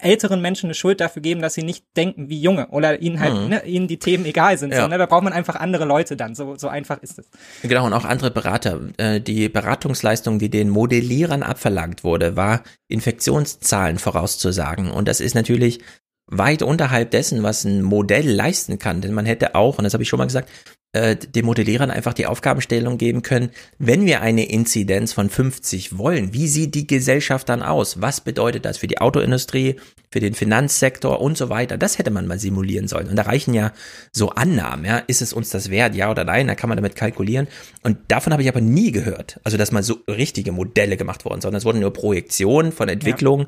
älteren 0.00 0.40
Menschen 0.40 0.66
eine 0.68 0.74
Schuld 0.74 1.00
dafür 1.00 1.22
geben, 1.22 1.42
dass 1.42 1.55
sie 1.55 1.64
nicht 1.64 1.84
denken 1.96 2.28
wie 2.28 2.40
Junge 2.40 2.68
oder 2.68 3.02
ihnen 3.02 3.18
halt, 3.18 3.34
Mhm. 3.34 3.48
ne, 3.48 3.64
ihnen 3.66 3.88
die 3.88 3.98
Themen 3.98 4.26
egal 4.26 4.56
sind. 4.56 4.72
Ja. 4.72 4.82
So, 4.82 4.86
ne? 4.86 4.96
Da 4.96 5.06
braucht 5.06 5.24
man 5.24 5.32
einfach 5.32 5.56
andere 5.56 5.84
Leute 5.86 6.16
dann. 6.16 6.36
So, 6.36 6.55
so 6.56 6.68
einfach 6.68 7.02
ist 7.02 7.18
es. 7.18 7.28
Genau, 7.64 7.84
und 7.84 7.92
auch 7.92 8.05
andere 8.05 8.30
Berater. 8.30 8.78
Äh, 8.96 9.20
Die 9.20 9.48
Beratungsleistung, 9.48 10.38
die 10.38 10.50
den 10.50 10.68
Modellierern 10.70 11.42
abverlangt 11.42 12.05
wurde, 12.05 12.36
war 12.36 12.62
Infektionszahlen 12.86 13.98
vorauszusagen. 13.98 14.88
Und 14.92 15.09
das 15.09 15.18
ist 15.20 15.34
natürlich 15.34 15.80
weit 16.28 16.62
unterhalb 16.62 17.10
dessen, 17.10 17.42
was 17.42 17.64
ein 17.64 17.82
Modell 17.82 18.28
leisten 18.30 18.78
kann. 18.78 19.00
Denn 19.00 19.14
man 19.14 19.26
hätte 19.26 19.55
auch, 19.55 19.78
und 19.78 19.84
das 19.84 19.94
habe 19.94 20.02
ich 20.02 20.09
schon 20.09 20.18
mal 20.18 20.26
gesagt, 20.26 20.48
äh, 20.92 21.16
den 21.16 21.44
Modellierern 21.44 21.90
einfach 21.90 22.14
die 22.14 22.24
Aufgabenstellung 22.24 22.96
geben 22.96 23.20
können, 23.20 23.50
wenn 23.78 24.06
wir 24.06 24.22
eine 24.22 24.48
Inzidenz 24.48 25.12
von 25.12 25.28
50 25.28 25.98
wollen, 25.98 26.32
wie 26.32 26.48
sieht 26.48 26.74
die 26.74 26.86
Gesellschaft 26.86 27.48
dann 27.50 27.62
aus? 27.62 28.00
Was 28.00 28.22
bedeutet 28.22 28.64
das 28.64 28.78
für 28.78 28.86
die 28.86 28.98
Autoindustrie, 28.98 29.76
für 30.10 30.20
den 30.20 30.32
Finanzsektor 30.32 31.20
und 31.20 31.36
so 31.36 31.50
weiter? 31.50 31.76
Das 31.76 31.98
hätte 31.98 32.10
man 32.10 32.26
mal 32.26 32.38
simulieren 32.38 32.88
sollen. 32.88 33.09
Und 33.09 33.16
da 33.16 33.22
reichen 33.22 33.52
ja 33.52 33.72
so 34.12 34.30
Annahmen, 34.30 34.86
ja, 34.86 34.96
ist 34.96 35.20
es 35.20 35.34
uns 35.34 35.50
das 35.50 35.68
wert, 35.68 35.94
ja 35.94 36.10
oder 36.10 36.24
nein, 36.24 36.46
da 36.46 36.55
kann 36.55 36.68
man 36.68 36.76
damit 36.76 36.96
kalkulieren. 36.96 37.48
Und 37.82 37.98
davon 38.09 38.32
habe 38.32 38.42
ich 38.42 38.48
aber 38.48 38.62
nie 38.62 38.90
gehört, 38.90 39.40
also 39.44 39.59
dass 39.59 39.72
mal 39.72 39.82
so 39.82 39.98
richtige 40.09 40.52
Modelle 40.52 40.96
gemacht 40.96 41.26
wurden, 41.26 41.42
sondern 41.42 41.59
es 41.59 41.66
wurden 41.66 41.80
nur 41.80 41.92
Projektionen 41.92 42.72
von 42.72 42.88
Entwicklung 42.88 43.46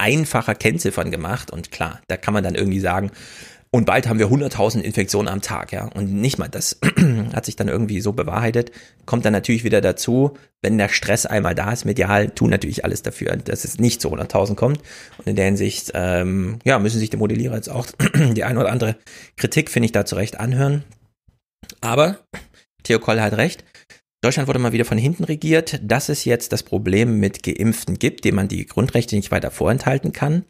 einfacher 0.00 0.54
Kennziffern 0.54 1.10
gemacht 1.10 1.50
und 1.50 1.70
klar, 1.70 2.00
da 2.08 2.16
kann 2.16 2.34
man 2.34 2.42
dann 2.42 2.54
irgendwie 2.54 2.80
sagen, 2.80 3.10
und 3.72 3.84
bald 3.84 4.08
haben 4.08 4.18
wir 4.18 4.26
100.000 4.26 4.80
Infektionen 4.80 5.28
am 5.28 5.42
Tag, 5.42 5.70
ja. 5.70 5.84
Und 5.84 6.12
nicht 6.12 6.38
mal 6.38 6.48
das 6.48 6.80
hat 7.32 7.44
sich 7.44 7.54
dann 7.54 7.68
irgendwie 7.68 8.00
so 8.00 8.12
bewahrheitet. 8.12 8.72
Kommt 9.06 9.24
dann 9.24 9.32
natürlich 9.32 9.62
wieder 9.62 9.80
dazu, 9.80 10.36
wenn 10.60 10.76
der 10.76 10.88
Stress 10.88 11.24
einmal 11.24 11.54
da 11.54 11.70
ist, 11.70 11.84
medial, 11.84 12.30
tun 12.30 12.50
natürlich 12.50 12.84
alles 12.84 13.02
dafür, 13.02 13.36
dass 13.36 13.64
es 13.64 13.78
nicht 13.78 14.00
zu 14.00 14.12
100.000 14.12 14.56
kommt. 14.56 14.80
Und 15.18 15.28
in 15.28 15.36
der 15.36 15.44
Hinsicht, 15.44 15.92
ähm, 15.94 16.58
ja, 16.64 16.80
müssen 16.80 16.98
sich 16.98 17.10
die 17.10 17.16
Modellierer 17.16 17.54
jetzt 17.54 17.70
auch 17.70 17.86
die 18.14 18.42
eine 18.42 18.58
oder 18.58 18.72
andere 18.72 18.96
Kritik, 19.36 19.70
finde 19.70 19.86
ich, 19.86 19.92
da 19.92 20.04
zurecht 20.04 20.40
anhören. 20.40 20.82
Aber 21.80 22.18
Theo 22.82 22.98
Koll 22.98 23.20
hat 23.20 23.34
recht. 23.34 23.64
Deutschland 24.22 24.48
wurde 24.48 24.58
mal 24.58 24.72
wieder 24.72 24.84
von 24.84 24.98
hinten 24.98 25.24
regiert. 25.24 25.80
Dass 25.82 26.08
es 26.08 26.24
jetzt 26.24 26.52
das 26.52 26.62
Problem 26.62 27.18
mit 27.18 27.42
Geimpften 27.42 27.98
gibt, 27.98 28.24
dem 28.24 28.34
man 28.34 28.48
die 28.48 28.66
Grundrechte 28.66 29.16
nicht 29.16 29.30
weiter 29.30 29.50
vorenthalten 29.50 30.12
kann. 30.12 30.44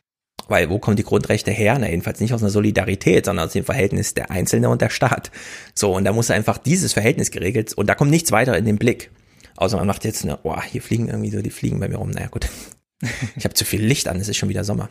Weil 0.49 0.71
wo 0.71 0.79
kommen 0.79 0.97
die 0.97 1.05
Grundrechte 1.05 1.53
her? 1.53 1.79
Na, 1.79 1.89
jedenfalls 1.89 2.19
nicht 2.19 2.35
aus 2.35 2.43
einer 2.43 2.51
Solidarität, 2.51 3.27
sondern 3.27 3.47
aus 3.47 3.53
dem 3.53 3.65
Verhältnis 3.65 4.15
der 4.15 4.31
Einzelne 4.31 4.69
und 4.69 4.83
der 4.83 4.91
Staat. 4.91 5.31
So, 5.75 5.95
und 5.95 6.05
da 6.05 6.13
muss 6.13 6.31
einfach 6.31 6.59
dieses 6.59 6.93
Verhältnis 6.93 7.31
geregelt 7.31 7.73
und 7.75 7.87
da 7.87 7.95
kommt 7.95 8.11
nichts 8.11 8.33
weiter 8.33 8.57
in 8.57 8.65
den 8.65 8.79
Blick. 8.79 9.11
Außer 9.57 9.77
man 9.77 9.87
macht 9.87 10.05
jetzt 10.05 10.25
eine, 10.25 10.41
oh, 10.43 10.61
hier 10.63 10.83
fliegen 10.83 11.09
irgendwie 11.09 11.31
so 11.31 11.41
die 11.41 11.51
Fliegen 11.51 11.79
bei 11.79 11.89
mir 11.89 11.99
rum. 11.99 12.11
Naja, 12.11 12.29
gut. 12.29 12.49
Ich 13.37 13.45
habe 13.45 13.55
zu 13.55 13.65
viel 13.65 13.83
Licht 13.83 14.09
an, 14.09 14.19
es 14.19 14.29
ist 14.29 14.37
schon 14.37 14.49
wieder 14.49 14.65
Sommer. 14.65 14.91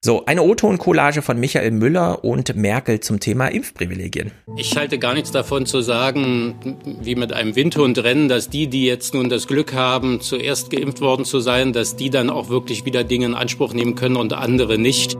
So, 0.00 0.26
eine 0.26 0.42
O-Ton-Collage 0.42 1.22
von 1.22 1.38
Michael 1.38 1.70
Müller 1.72 2.24
und 2.24 2.56
Merkel 2.56 3.00
zum 3.00 3.20
Thema 3.20 3.48
Impfprivilegien. 3.48 4.32
Ich 4.56 4.76
halte 4.76 4.98
gar 4.98 5.14
nichts 5.14 5.30
davon 5.30 5.66
zu 5.66 5.80
sagen, 5.80 6.76
wie 7.02 7.14
mit 7.14 7.32
einem 7.32 7.54
Windhundrennen, 7.54 8.28
dass 8.28 8.48
die, 8.48 8.66
die 8.66 8.84
jetzt 8.84 9.14
nun 9.14 9.28
das 9.28 9.46
Glück 9.46 9.74
haben, 9.74 10.20
zuerst 10.20 10.70
geimpft 10.70 11.00
worden 11.00 11.24
zu 11.24 11.40
sein, 11.40 11.72
dass 11.72 11.96
die 11.96 12.10
dann 12.10 12.30
auch 12.30 12.48
wirklich 12.48 12.84
wieder 12.84 13.04
Dinge 13.04 13.26
in 13.26 13.34
Anspruch 13.34 13.74
nehmen 13.74 13.94
können 13.94 14.16
und 14.16 14.32
andere 14.32 14.78
nicht. 14.78 15.16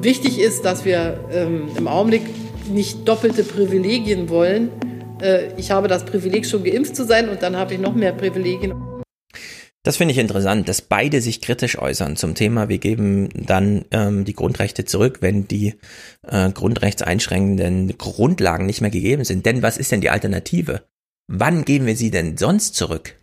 Wichtig 0.00 0.38
ist, 0.38 0.64
dass 0.64 0.84
wir 0.84 1.20
ähm, 1.30 1.68
im 1.76 1.88
Augenblick 1.88 2.22
nicht 2.70 3.06
doppelte 3.08 3.44
Privilegien 3.44 4.28
wollen. 4.28 4.70
Äh, 5.20 5.48
ich 5.58 5.70
habe 5.70 5.88
das 5.88 6.04
Privileg, 6.04 6.46
schon 6.46 6.64
geimpft 6.64 6.96
zu 6.96 7.04
sein 7.04 7.28
und 7.28 7.42
dann 7.42 7.56
habe 7.56 7.74
ich 7.74 7.80
noch 7.80 7.94
mehr 7.94 8.12
Privilegien. 8.12 8.74
Das 9.84 9.98
finde 9.98 10.12
ich 10.12 10.18
interessant, 10.18 10.66
dass 10.66 10.80
beide 10.80 11.20
sich 11.20 11.42
kritisch 11.42 11.78
äußern 11.78 12.16
zum 12.16 12.34
Thema, 12.34 12.70
wir 12.70 12.78
geben 12.78 13.28
dann 13.34 13.84
ähm, 13.90 14.24
die 14.24 14.32
Grundrechte 14.32 14.86
zurück, 14.86 15.18
wenn 15.20 15.46
die 15.46 15.74
äh, 16.26 16.50
grundrechtseinschränkenden 16.50 17.98
Grundlagen 17.98 18.64
nicht 18.64 18.80
mehr 18.80 18.90
gegeben 18.90 19.24
sind. 19.24 19.44
Denn 19.44 19.62
was 19.62 19.76
ist 19.76 19.92
denn 19.92 20.00
die 20.00 20.08
Alternative? 20.08 20.86
Wann 21.28 21.66
geben 21.66 21.84
wir 21.84 21.96
sie 21.96 22.10
denn 22.10 22.38
sonst 22.38 22.74
zurück? 22.74 23.14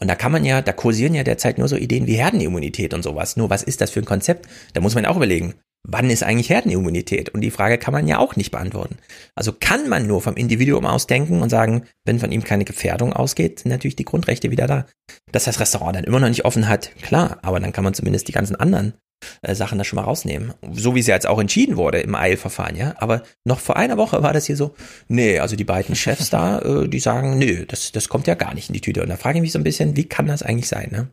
Und 0.00 0.08
da 0.08 0.14
kann 0.14 0.32
man 0.32 0.46
ja, 0.46 0.62
da 0.62 0.72
kursieren 0.72 1.14
ja 1.14 1.24
derzeit 1.24 1.58
nur 1.58 1.68
so 1.68 1.76
Ideen 1.76 2.06
wie 2.06 2.16
Herdenimmunität 2.16 2.94
und 2.94 3.02
sowas. 3.02 3.36
Nur 3.36 3.50
was 3.50 3.62
ist 3.62 3.82
das 3.82 3.90
für 3.90 4.00
ein 4.00 4.06
Konzept? 4.06 4.48
Da 4.72 4.80
muss 4.80 4.94
man 4.94 5.04
auch 5.04 5.16
überlegen, 5.16 5.54
wann 5.86 6.10
ist 6.10 6.22
eigentlich 6.22 6.50
Herdenimmunität? 6.50 7.30
Und 7.30 7.40
die 7.40 7.50
Frage 7.50 7.78
kann 7.78 7.92
man 7.92 8.06
ja 8.06 8.18
auch 8.18 8.36
nicht 8.36 8.50
beantworten. 8.50 8.96
Also 9.34 9.52
kann 9.52 9.88
man 9.88 10.06
nur 10.06 10.20
vom 10.22 10.36
Individuum 10.36 10.86
ausdenken 10.86 11.42
und 11.42 11.50
sagen, 11.50 11.84
wenn 12.04 12.18
von 12.20 12.32
ihm 12.32 12.44
keine 12.44 12.64
Gefährdung 12.64 13.12
ausgeht, 13.12 13.60
sind 13.60 13.70
natürlich 13.70 13.96
die 13.96 14.04
Grundrechte 14.04 14.50
wieder 14.50 14.66
da. 14.66 14.86
Dass 15.32 15.44
das 15.44 15.60
Restaurant 15.60 15.96
dann 15.96 16.04
immer 16.04 16.20
noch 16.20 16.28
nicht 16.28 16.44
offen 16.44 16.68
hat, 16.68 16.94
klar, 17.02 17.38
aber 17.42 17.60
dann 17.60 17.72
kann 17.72 17.84
man 17.84 17.94
zumindest 17.94 18.28
die 18.28 18.32
ganzen 18.32 18.56
anderen 18.56 18.94
äh, 19.42 19.54
Sachen 19.54 19.78
da 19.78 19.84
schon 19.84 19.96
mal 19.96 20.02
rausnehmen. 20.02 20.52
So 20.72 20.94
wie 20.94 21.00
es 21.00 21.06
ja 21.06 21.14
jetzt 21.14 21.26
auch 21.26 21.38
entschieden 21.40 21.76
wurde 21.76 21.98
im 22.00 22.14
Eilverfahren, 22.14 22.76
ja. 22.76 22.94
Aber 22.98 23.22
noch 23.44 23.60
vor 23.60 23.76
einer 23.76 23.96
Woche 23.96 24.22
war 24.22 24.32
das 24.32 24.46
hier 24.46 24.56
so, 24.56 24.74
nee, 25.08 25.38
also 25.38 25.56
die 25.56 25.64
beiden 25.64 25.94
Chefs 25.96 26.30
da, 26.30 26.58
äh, 26.82 26.88
die 26.88 27.00
sagen, 27.00 27.38
nö, 27.38 27.64
das, 27.66 27.92
das 27.92 28.08
kommt 28.08 28.26
ja 28.26 28.34
gar 28.34 28.54
nicht 28.54 28.68
in 28.68 28.74
die 28.74 28.80
Tüte. 28.80 29.02
Und 29.02 29.08
da 29.08 29.16
frage 29.16 29.38
ich 29.38 29.42
mich 29.42 29.52
so 29.52 29.58
ein 29.58 29.64
bisschen, 29.64 29.96
wie 29.96 30.08
kann 30.08 30.26
das 30.26 30.42
eigentlich 30.42 30.68
sein, 30.68 30.90
ne? 30.90 31.08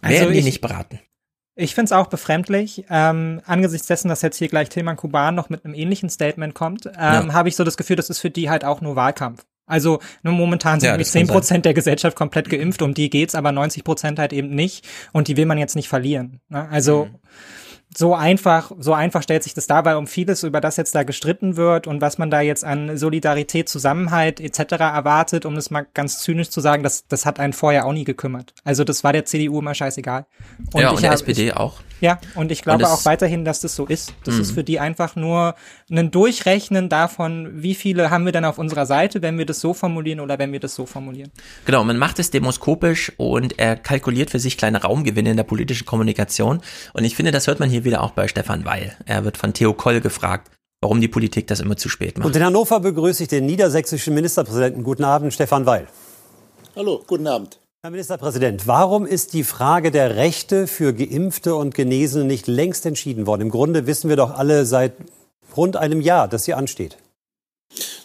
Also 0.00 0.20
Werden 0.20 0.32
die 0.32 0.38
ich- 0.40 0.44
nicht 0.44 0.60
beraten? 0.60 0.98
Ich 1.54 1.74
finde 1.74 1.86
es 1.86 1.92
auch 1.92 2.06
befremdlich. 2.06 2.84
Ähm, 2.88 3.42
angesichts 3.46 3.86
dessen, 3.86 4.08
dass 4.08 4.22
jetzt 4.22 4.38
hier 4.38 4.48
gleich 4.48 4.68
Tilman 4.70 4.96
Kuban 4.96 5.34
noch 5.34 5.50
mit 5.50 5.64
einem 5.64 5.74
ähnlichen 5.74 6.08
Statement 6.08 6.54
kommt, 6.54 6.86
ähm, 6.86 6.92
Ja. 6.96 7.32
habe 7.32 7.48
ich 7.48 7.56
so 7.56 7.64
das 7.64 7.76
Gefühl, 7.76 7.96
das 7.96 8.08
ist 8.10 8.20
für 8.20 8.30
die 8.30 8.48
halt 8.48 8.64
auch 8.64 8.80
nur 8.80 8.96
Wahlkampf. 8.96 9.44
Also 9.66 10.00
nur 10.22 10.34
momentan 10.34 10.80
sind 10.80 10.86
Ja, 10.88 10.92
nämlich 10.92 11.06
das 11.08 11.12
kann 11.14 11.20
10 11.20 11.26
sein. 11.26 11.34
Prozent 11.34 11.64
der 11.66 11.74
Gesellschaft 11.74 12.16
komplett 12.16 12.50
geimpft, 12.50 12.82
um 12.82 12.94
die 12.94 13.10
geht's, 13.10 13.34
aber 13.34 13.52
90 13.52 13.84
Prozent 13.84 14.18
halt 14.18 14.32
eben 14.32 14.50
nicht. 14.54 14.86
Und 15.12 15.28
die 15.28 15.36
will 15.36 15.46
man 15.46 15.56
jetzt 15.58 15.76
nicht 15.76 15.88
verlieren. 15.88 16.40
Ne? 16.48 16.68
Also 16.68 17.04
Mhm. 17.06 17.14
So 17.96 18.14
einfach, 18.14 18.72
so 18.78 18.94
einfach 18.94 19.22
stellt 19.22 19.42
sich 19.42 19.54
das 19.54 19.66
dabei 19.66 19.96
um 19.96 20.06
vieles, 20.06 20.42
über 20.42 20.60
das 20.60 20.76
jetzt 20.76 20.94
da 20.94 21.02
gestritten 21.02 21.56
wird 21.56 21.86
und 21.86 22.00
was 22.00 22.18
man 22.18 22.30
da 22.30 22.40
jetzt 22.40 22.64
an 22.64 22.96
Solidarität, 22.96 23.68
Zusammenhalt 23.68 24.40
etc. 24.40 24.72
erwartet, 24.80 25.44
um 25.44 25.54
das 25.54 25.70
mal 25.70 25.86
ganz 25.94 26.18
zynisch 26.20 26.50
zu 26.50 26.60
sagen, 26.60 26.82
das, 26.82 27.06
das 27.08 27.26
hat 27.26 27.38
einen 27.38 27.52
vorher 27.52 27.86
auch 27.86 27.92
nie 27.92 28.04
gekümmert. 28.04 28.54
Also 28.64 28.84
das 28.84 29.04
war 29.04 29.12
der 29.12 29.24
CDU 29.24 29.58
immer 29.58 29.74
scheißegal. 29.74 30.26
ja, 30.74 30.90
und 30.90 31.02
der 31.02 31.10
hab- 31.10 31.14
SPD 31.16 31.48
ich, 31.48 31.56
auch. 31.56 31.80
Ja, 32.02 32.18
und 32.34 32.50
ich 32.50 32.62
glaube 32.62 32.84
Und 32.84 32.90
auch 32.90 33.04
weiterhin, 33.04 33.44
dass 33.44 33.60
das 33.60 33.76
so 33.76 33.86
ist. 33.86 34.12
Das 34.24 34.34
Mhm. 34.34 34.40
ist 34.40 34.50
für 34.50 34.64
die 34.64 34.80
einfach 34.80 35.14
nur 35.14 35.54
ein 35.88 36.10
Durchrechnen 36.10 36.88
davon, 36.88 37.62
wie 37.62 37.76
viele 37.76 38.10
haben 38.10 38.24
wir 38.24 38.32
denn 38.32 38.44
auf 38.44 38.58
unserer 38.58 38.86
Seite, 38.86 39.22
wenn 39.22 39.38
wir 39.38 39.46
das 39.46 39.60
so 39.60 39.72
formulieren 39.72 40.18
oder 40.18 40.36
wenn 40.40 40.50
wir 40.50 40.58
das 40.58 40.74
so 40.74 40.84
formulieren. 40.84 41.30
Genau, 41.64 41.84
man 41.84 41.98
macht 41.98 42.18
es 42.18 42.30
demoskopisch 42.32 43.12
und 43.18 43.56
er 43.60 43.76
kalkuliert 43.76 44.30
für 44.30 44.40
sich 44.40 44.58
kleine 44.58 44.82
Raumgewinne 44.82 45.30
in 45.30 45.36
der 45.36 45.44
politischen 45.44 45.86
Kommunikation. 45.86 46.60
Und 46.92 47.04
ich 47.04 47.14
finde, 47.14 47.30
das 47.30 47.46
hört 47.46 47.60
man 47.60 47.70
hier 47.70 47.84
wieder 47.84 48.02
auch 48.02 48.10
bei 48.10 48.26
Stefan 48.26 48.64
Weil. 48.64 48.96
Er 49.06 49.24
wird 49.24 49.36
von 49.36 49.54
Theo 49.54 49.72
Koll 49.72 50.00
gefragt, 50.00 50.50
warum 50.80 51.00
die 51.00 51.06
Politik 51.06 51.46
das 51.46 51.60
immer 51.60 51.76
zu 51.76 51.88
spät 51.88 52.18
macht. 52.18 52.26
Und 52.26 52.34
in 52.34 52.44
Hannover 52.44 52.80
begrüße 52.80 53.22
ich 53.22 53.28
den 53.28 53.46
niedersächsischen 53.46 54.12
Ministerpräsidenten. 54.14 54.82
Guten 54.82 55.04
Abend, 55.04 55.32
Stefan 55.32 55.66
Weil. 55.66 55.86
Hallo, 56.74 57.00
guten 57.06 57.28
Abend. 57.28 57.60
Herr 57.84 57.90
Ministerpräsident, 57.90 58.68
warum 58.68 59.06
ist 59.06 59.32
die 59.32 59.42
Frage 59.42 59.90
der 59.90 60.14
Rechte 60.14 60.68
für 60.68 60.94
Geimpfte 60.94 61.56
und 61.56 61.74
Genesene 61.74 62.24
nicht 62.24 62.46
längst 62.46 62.86
entschieden 62.86 63.26
worden? 63.26 63.42
Im 63.42 63.50
Grunde 63.50 63.88
wissen 63.88 64.08
wir 64.08 64.14
doch 64.14 64.30
alle 64.30 64.66
seit 64.66 64.92
rund 65.56 65.76
einem 65.76 66.00
Jahr, 66.00 66.28
dass 66.28 66.44
sie 66.44 66.54
ansteht. 66.54 66.96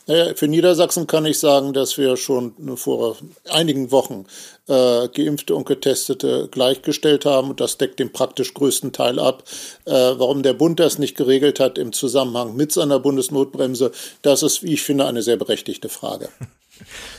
Naja, 0.08 0.34
für 0.34 0.48
Niedersachsen 0.48 1.06
kann 1.06 1.28
ich 1.28 1.38
sagen, 1.38 1.74
dass 1.74 2.00
wir 2.00 2.18
schon 2.18 2.56
vor 2.76 3.18
einigen 3.50 3.92
Wochen 3.92 4.26
äh, 4.68 5.10
Geimpfte 5.10 5.54
und 5.54 5.68
Getestete 5.68 6.48
gleichgestellt 6.50 7.26
haben. 7.26 7.56
Das 7.56 7.78
deckt 7.78 8.00
den 8.00 8.12
praktisch 8.12 8.56
größten 8.56 8.94
Teil 8.94 9.20
ab. 9.20 9.44
Äh, 9.86 9.92
warum 9.92 10.42
der 10.42 10.54
Bund 10.54 10.80
das 10.80 10.98
nicht 10.98 11.16
geregelt 11.16 11.60
hat 11.60 11.78
im 11.78 11.94
Zusammenhang 11.94 12.56
mit 12.56 12.72
seiner 12.72 13.00
Bundesnotbremse, 13.00 13.92
das 14.24 14.42
ist, 14.42 14.64
wie 14.64 14.74
ich 14.74 14.82
finde, 14.82 15.06
eine 15.06 15.22
sehr 15.22 15.38
berechtigte 15.38 15.88
Frage. 15.88 16.30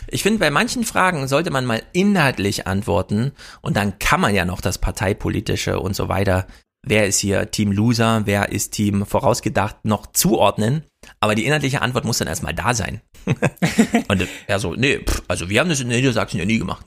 Ich 0.09 0.23
finde, 0.23 0.39
bei 0.39 0.51
manchen 0.51 0.85
Fragen 0.85 1.29
sollte 1.29 1.51
man 1.51 1.67
mal 1.67 1.83
inhaltlich 1.93 2.67
antworten 2.67 3.33
und 3.61 3.77
dann 3.77 3.99
kann 3.99 4.21
man 4.21 4.35
ja 4.35 4.45
noch 4.45 4.61
das 4.61 4.79
Parteipolitische 4.79 5.81
und 5.81 5.95
so 5.95 6.09
weiter 6.09 6.47
wer 6.83 7.07
ist 7.07 7.19
hier 7.19 7.51
Team 7.51 7.73
Loser, 7.73 8.23
wer 8.25 8.51
ist 8.51 8.71
Team 8.71 9.07
vorausgedacht, 9.07 9.85
noch 9.85 10.07
zuordnen. 10.13 10.85
Aber 11.21 11.35
die 11.35 11.45
inhaltliche 11.45 11.83
Antwort 11.83 12.05
muss 12.05 12.19
dann 12.19 12.29
erstmal 12.29 12.55
da 12.55 12.75
sein. 12.75 13.01
und 14.09 14.27
er 14.47 14.59
so, 14.59 14.75
nee, 14.75 14.99
pff, 14.99 15.23
also 15.29 15.49
wir 15.49 15.61
haben 15.61 15.69
das 15.69 15.81
in 15.81 15.89
Niedersachsen 15.89 16.39
ja 16.39 16.45
nie 16.45 16.59
gemacht. 16.59 16.85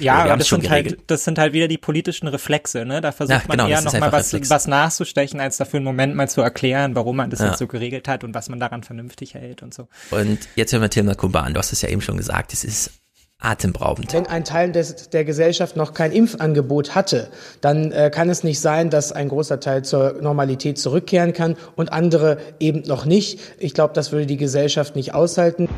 Ja, 0.00 0.24
aber 0.24 0.36
das 0.36 0.48
sind, 0.48 0.68
halt, 0.68 0.98
das 1.06 1.24
sind 1.24 1.38
halt 1.38 1.52
wieder 1.52 1.68
die 1.68 1.78
politischen 1.78 2.26
Reflexe, 2.26 2.84
ne? 2.84 3.00
Da 3.00 3.12
versucht 3.12 3.42
ja, 3.42 3.46
genau, 3.46 3.64
man 3.64 3.72
eher 3.72 3.82
nochmal 3.82 4.10
was, 4.10 4.32
was 4.32 4.66
nachzustechen, 4.66 5.38
als 5.38 5.58
dafür 5.58 5.78
einen 5.78 5.84
Moment 5.84 6.14
mal 6.14 6.28
zu 6.28 6.40
erklären, 6.40 6.96
warum 6.96 7.16
man 7.16 7.30
das 7.30 7.40
ja. 7.40 7.48
jetzt 7.48 7.58
so 7.58 7.66
geregelt 7.66 8.08
hat 8.08 8.24
und 8.24 8.34
was 8.34 8.48
man 8.48 8.58
daran 8.58 8.82
vernünftig 8.82 9.34
hält 9.34 9.62
und 9.62 9.74
so. 9.74 9.88
Und 10.10 10.38
jetzt 10.56 10.72
hören 10.72 10.82
wir 10.82 10.90
Tilma 10.90 11.14
Kuban, 11.14 11.54
du 11.54 11.58
hast 11.58 11.72
es 11.72 11.82
ja 11.82 11.88
eben 11.88 12.00
schon 12.00 12.16
gesagt, 12.16 12.52
es 12.52 12.64
ist 12.64 12.90
atemberaubend. 13.38 14.12
Wenn 14.12 14.26
ein 14.26 14.44
Teil 14.44 14.72
des, 14.72 15.10
der 15.10 15.24
Gesellschaft 15.24 15.76
noch 15.76 15.94
kein 15.94 16.12
Impfangebot 16.12 16.94
hatte, 16.94 17.28
dann 17.60 17.90
äh, 17.92 18.10
kann 18.10 18.30
es 18.30 18.44
nicht 18.44 18.60
sein, 18.60 18.88
dass 18.88 19.12
ein 19.12 19.28
großer 19.28 19.60
Teil 19.60 19.84
zur 19.84 20.14
Normalität 20.22 20.78
zurückkehren 20.78 21.32
kann 21.32 21.56
und 21.76 21.92
andere 21.92 22.38
eben 22.60 22.82
noch 22.82 23.04
nicht. 23.04 23.40
Ich 23.58 23.74
glaube, 23.74 23.94
das 23.94 24.12
würde 24.12 24.26
die 24.26 24.36
Gesellschaft 24.36 24.96
nicht 24.96 25.14
aushalten 25.14 25.68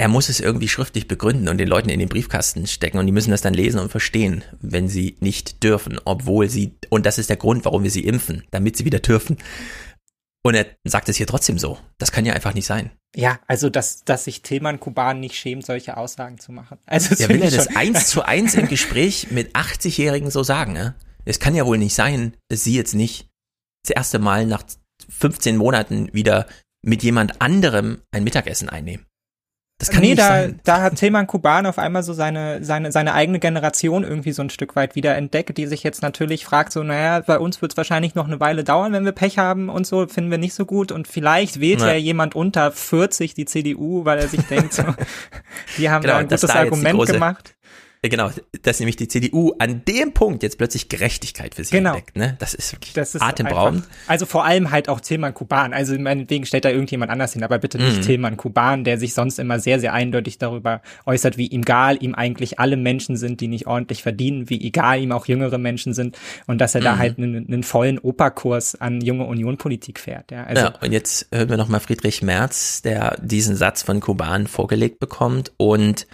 er 0.00 0.08
muss 0.08 0.28
es 0.28 0.38
irgendwie 0.38 0.68
schriftlich 0.68 1.08
begründen 1.08 1.48
und 1.48 1.58
den 1.58 1.68
Leuten 1.68 1.88
in 1.88 1.98
den 1.98 2.08
Briefkasten 2.08 2.68
stecken 2.68 2.98
und 2.98 3.06
die 3.06 3.12
müssen 3.12 3.32
das 3.32 3.42
dann 3.42 3.52
lesen 3.52 3.80
und 3.80 3.90
verstehen, 3.90 4.44
wenn 4.60 4.88
sie 4.88 5.16
nicht 5.20 5.64
dürfen, 5.64 6.00
obwohl 6.04 6.48
sie, 6.48 6.76
und 6.88 7.04
das 7.04 7.18
ist 7.18 7.30
der 7.30 7.36
Grund, 7.36 7.64
warum 7.64 7.82
wir 7.82 7.90
sie 7.90 8.04
impfen, 8.04 8.44
damit 8.52 8.76
sie 8.76 8.84
wieder 8.84 9.00
dürfen. 9.00 9.38
Und 10.44 10.54
er 10.54 10.66
sagt 10.84 11.08
es 11.08 11.16
hier 11.16 11.26
trotzdem 11.26 11.58
so. 11.58 11.78
Das 11.98 12.12
kann 12.12 12.24
ja 12.24 12.32
einfach 12.32 12.54
nicht 12.54 12.64
sein. 12.64 12.92
Ja, 13.16 13.40
also 13.48 13.70
dass, 13.70 14.04
dass 14.04 14.24
sich 14.24 14.42
Tilman 14.42 14.78
Kuban 14.78 15.18
nicht 15.18 15.34
schämt, 15.34 15.66
solche 15.66 15.96
Aussagen 15.96 16.38
zu 16.38 16.52
machen. 16.52 16.78
Also 16.86 17.16
ja, 17.16 17.28
will 17.28 17.42
er 17.42 17.50
das 17.50 17.74
eins 17.74 18.06
zu 18.06 18.22
eins 18.24 18.54
im 18.54 18.68
Gespräch 18.68 19.32
mit 19.32 19.56
80-Jährigen 19.56 20.30
so 20.30 20.44
sagen, 20.44 20.72
ne? 20.72 20.94
Es 21.24 21.40
kann 21.40 21.56
ja 21.56 21.66
wohl 21.66 21.76
nicht 21.76 21.94
sein, 21.94 22.34
dass 22.48 22.64
sie 22.64 22.74
jetzt 22.74 22.94
nicht 22.94 23.28
das 23.84 23.96
erste 23.96 24.20
Mal 24.20 24.46
nach 24.46 24.62
15 25.08 25.56
Monaten 25.56 26.12
wieder 26.14 26.46
mit 26.82 27.02
jemand 27.02 27.42
anderem 27.42 28.00
ein 28.12 28.24
Mittagessen 28.24 28.68
einnehmen. 28.68 29.04
Das 29.78 29.90
kann 29.90 30.00
nee, 30.00 30.08
nicht 30.08 30.18
da, 30.18 30.28
sein. 30.28 30.60
da 30.64 30.80
hat 30.80 30.96
Tilman 30.96 31.28
Kuban 31.28 31.64
auf 31.64 31.78
einmal 31.78 32.02
so 32.02 32.12
seine, 32.12 32.64
seine, 32.64 32.90
seine 32.90 33.14
eigene 33.14 33.38
Generation 33.38 34.02
irgendwie 34.02 34.32
so 34.32 34.42
ein 34.42 34.50
Stück 34.50 34.74
weit 34.74 34.96
wieder 34.96 35.14
entdeckt, 35.14 35.56
die 35.56 35.66
sich 35.66 35.84
jetzt 35.84 36.02
natürlich 36.02 36.44
fragt, 36.44 36.72
so, 36.72 36.82
naja, 36.82 37.20
bei 37.20 37.38
uns 37.38 37.62
wird 37.62 37.72
es 37.72 37.76
wahrscheinlich 37.76 38.16
noch 38.16 38.26
eine 38.26 38.40
Weile 38.40 38.64
dauern, 38.64 38.92
wenn 38.92 39.04
wir 39.04 39.12
Pech 39.12 39.38
haben 39.38 39.68
und 39.68 39.86
so, 39.86 40.08
finden 40.08 40.32
wir 40.32 40.38
nicht 40.38 40.54
so 40.54 40.66
gut. 40.66 40.90
Und 40.90 41.06
vielleicht 41.06 41.60
wählt 41.60 41.80
ja, 41.80 41.92
ja 41.92 41.94
jemand 41.94 42.34
unter 42.34 42.72
40 42.72 43.34
die 43.34 43.44
CDU, 43.44 44.04
weil 44.04 44.18
er 44.18 44.26
sich 44.26 44.40
denkt, 44.46 44.72
so, 44.72 44.82
die 45.78 45.88
haben 45.88 46.02
genau, 46.02 46.14
da 46.14 46.18
ein 46.18 46.28
gutes 46.28 46.50
Argument 46.50 47.06
gemacht. 47.06 47.54
Äh, 48.02 48.08
genau, 48.08 48.30
dass 48.62 48.78
nämlich 48.78 48.96
die 48.96 49.08
CDU 49.08 49.52
an 49.58 49.82
dem 49.86 50.12
Punkt 50.12 50.42
jetzt 50.42 50.58
plötzlich 50.58 50.88
Gerechtigkeit 50.88 51.54
für 51.54 51.64
sie 51.64 51.76
genau. 51.76 51.90
entdeckt. 51.90 52.16
Ne? 52.16 52.36
Das 52.38 52.54
ist 52.54 52.72
wirklich 52.72 52.92
das 52.92 53.14
ist 53.14 53.22
atemberaubend. 53.22 53.84
Einfach, 53.84 54.08
also 54.08 54.26
vor 54.26 54.44
allem 54.44 54.70
halt 54.70 54.88
auch 54.88 55.00
Tilman 55.00 55.34
Kuban. 55.34 55.72
Also 55.72 55.98
meinetwegen 55.98 56.46
stellt 56.46 56.64
da 56.64 56.70
irgendjemand 56.70 57.10
anders 57.10 57.32
hin, 57.32 57.42
aber 57.42 57.58
bitte 57.58 57.78
nicht 57.78 57.98
mhm. 57.98 58.02
Tilman 58.02 58.36
Kuban, 58.36 58.84
der 58.84 58.98
sich 58.98 59.14
sonst 59.14 59.38
immer 59.38 59.58
sehr, 59.58 59.80
sehr 59.80 59.92
eindeutig 59.92 60.38
darüber 60.38 60.80
äußert, 61.06 61.36
wie 61.38 61.50
egal 61.50 61.98
ihm 62.00 62.14
eigentlich 62.14 62.60
alle 62.60 62.76
Menschen 62.76 63.16
sind, 63.16 63.40
die 63.40 63.48
nicht 63.48 63.66
ordentlich 63.66 64.02
verdienen, 64.02 64.48
wie 64.48 64.64
egal 64.64 65.00
ihm 65.00 65.12
auch 65.12 65.26
jüngere 65.26 65.58
Menschen 65.58 65.92
sind 65.92 66.16
und 66.46 66.60
dass 66.60 66.74
er 66.74 66.82
mhm. 66.82 66.84
da 66.84 66.98
halt 66.98 67.18
einen, 67.18 67.46
einen 67.48 67.62
vollen 67.62 67.98
Operkurs 67.98 68.80
an 68.80 69.00
junge 69.00 69.24
Union-Politik 69.24 69.98
fährt. 69.98 70.30
Ja, 70.30 70.44
also, 70.44 70.62
ja, 70.62 70.74
und 70.80 70.92
jetzt 70.92 71.28
hören 71.32 71.48
wir 71.48 71.56
nochmal 71.56 71.80
Friedrich 71.80 72.22
Merz, 72.22 72.82
der 72.82 73.18
diesen 73.20 73.56
Satz 73.56 73.82
von 73.82 74.00
Kuban 74.00 74.46
vorgelegt 74.46 75.00
bekommt 75.00 75.52
und 75.56 76.06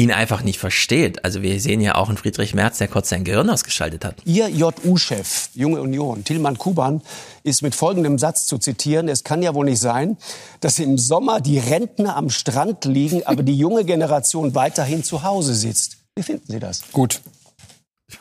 ihn 0.00 0.10
einfach 0.12 0.42
nicht 0.42 0.58
versteht. 0.58 1.24
Also 1.24 1.42
wir 1.42 1.60
sehen 1.60 1.82
ja 1.82 1.94
auch 1.96 2.08
einen 2.08 2.16
Friedrich 2.16 2.54
Merz, 2.54 2.78
der 2.78 2.88
kurz 2.88 3.10
sein 3.10 3.22
Gehirn 3.22 3.50
ausgeschaltet 3.50 4.04
hat. 4.04 4.16
Ihr 4.24 4.48
JU-Chef, 4.48 5.50
Junge 5.54 5.82
Union, 5.82 6.24
Tilman 6.24 6.56
Kuban, 6.56 7.02
ist 7.42 7.60
mit 7.60 7.74
folgendem 7.74 8.18
Satz 8.18 8.46
zu 8.46 8.56
zitieren. 8.56 9.08
Es 9.08 9.24
kann 9.24 9.42
ja 9.42 9.54
wohl 9.54 9.66
nicht 9.66 9.80
sein, 9.80 10.16
dass 10.60 10.78
im 10.78 10.96
Sommer 10.96 11.42
die 11.42 11.58
Rentner 11.58 12.16
am 12.16 12.30
Strand 12.30 12.86
liegen, 12.86 13.26
aber 13.26 13.42
die 13.42 13.56
junge 13.56 13.84
Generation 13.84 14.54
weiterhin 14.54 15.04
zu 15.04 15.22
Hause 15.22 15.54
sitzt. 15.54 15.98
Wie 16.16 16.22
finden 16.22 16.50
Sie 16.50 16.58
das? 16.58 16.82
Gut. 16.92 17.20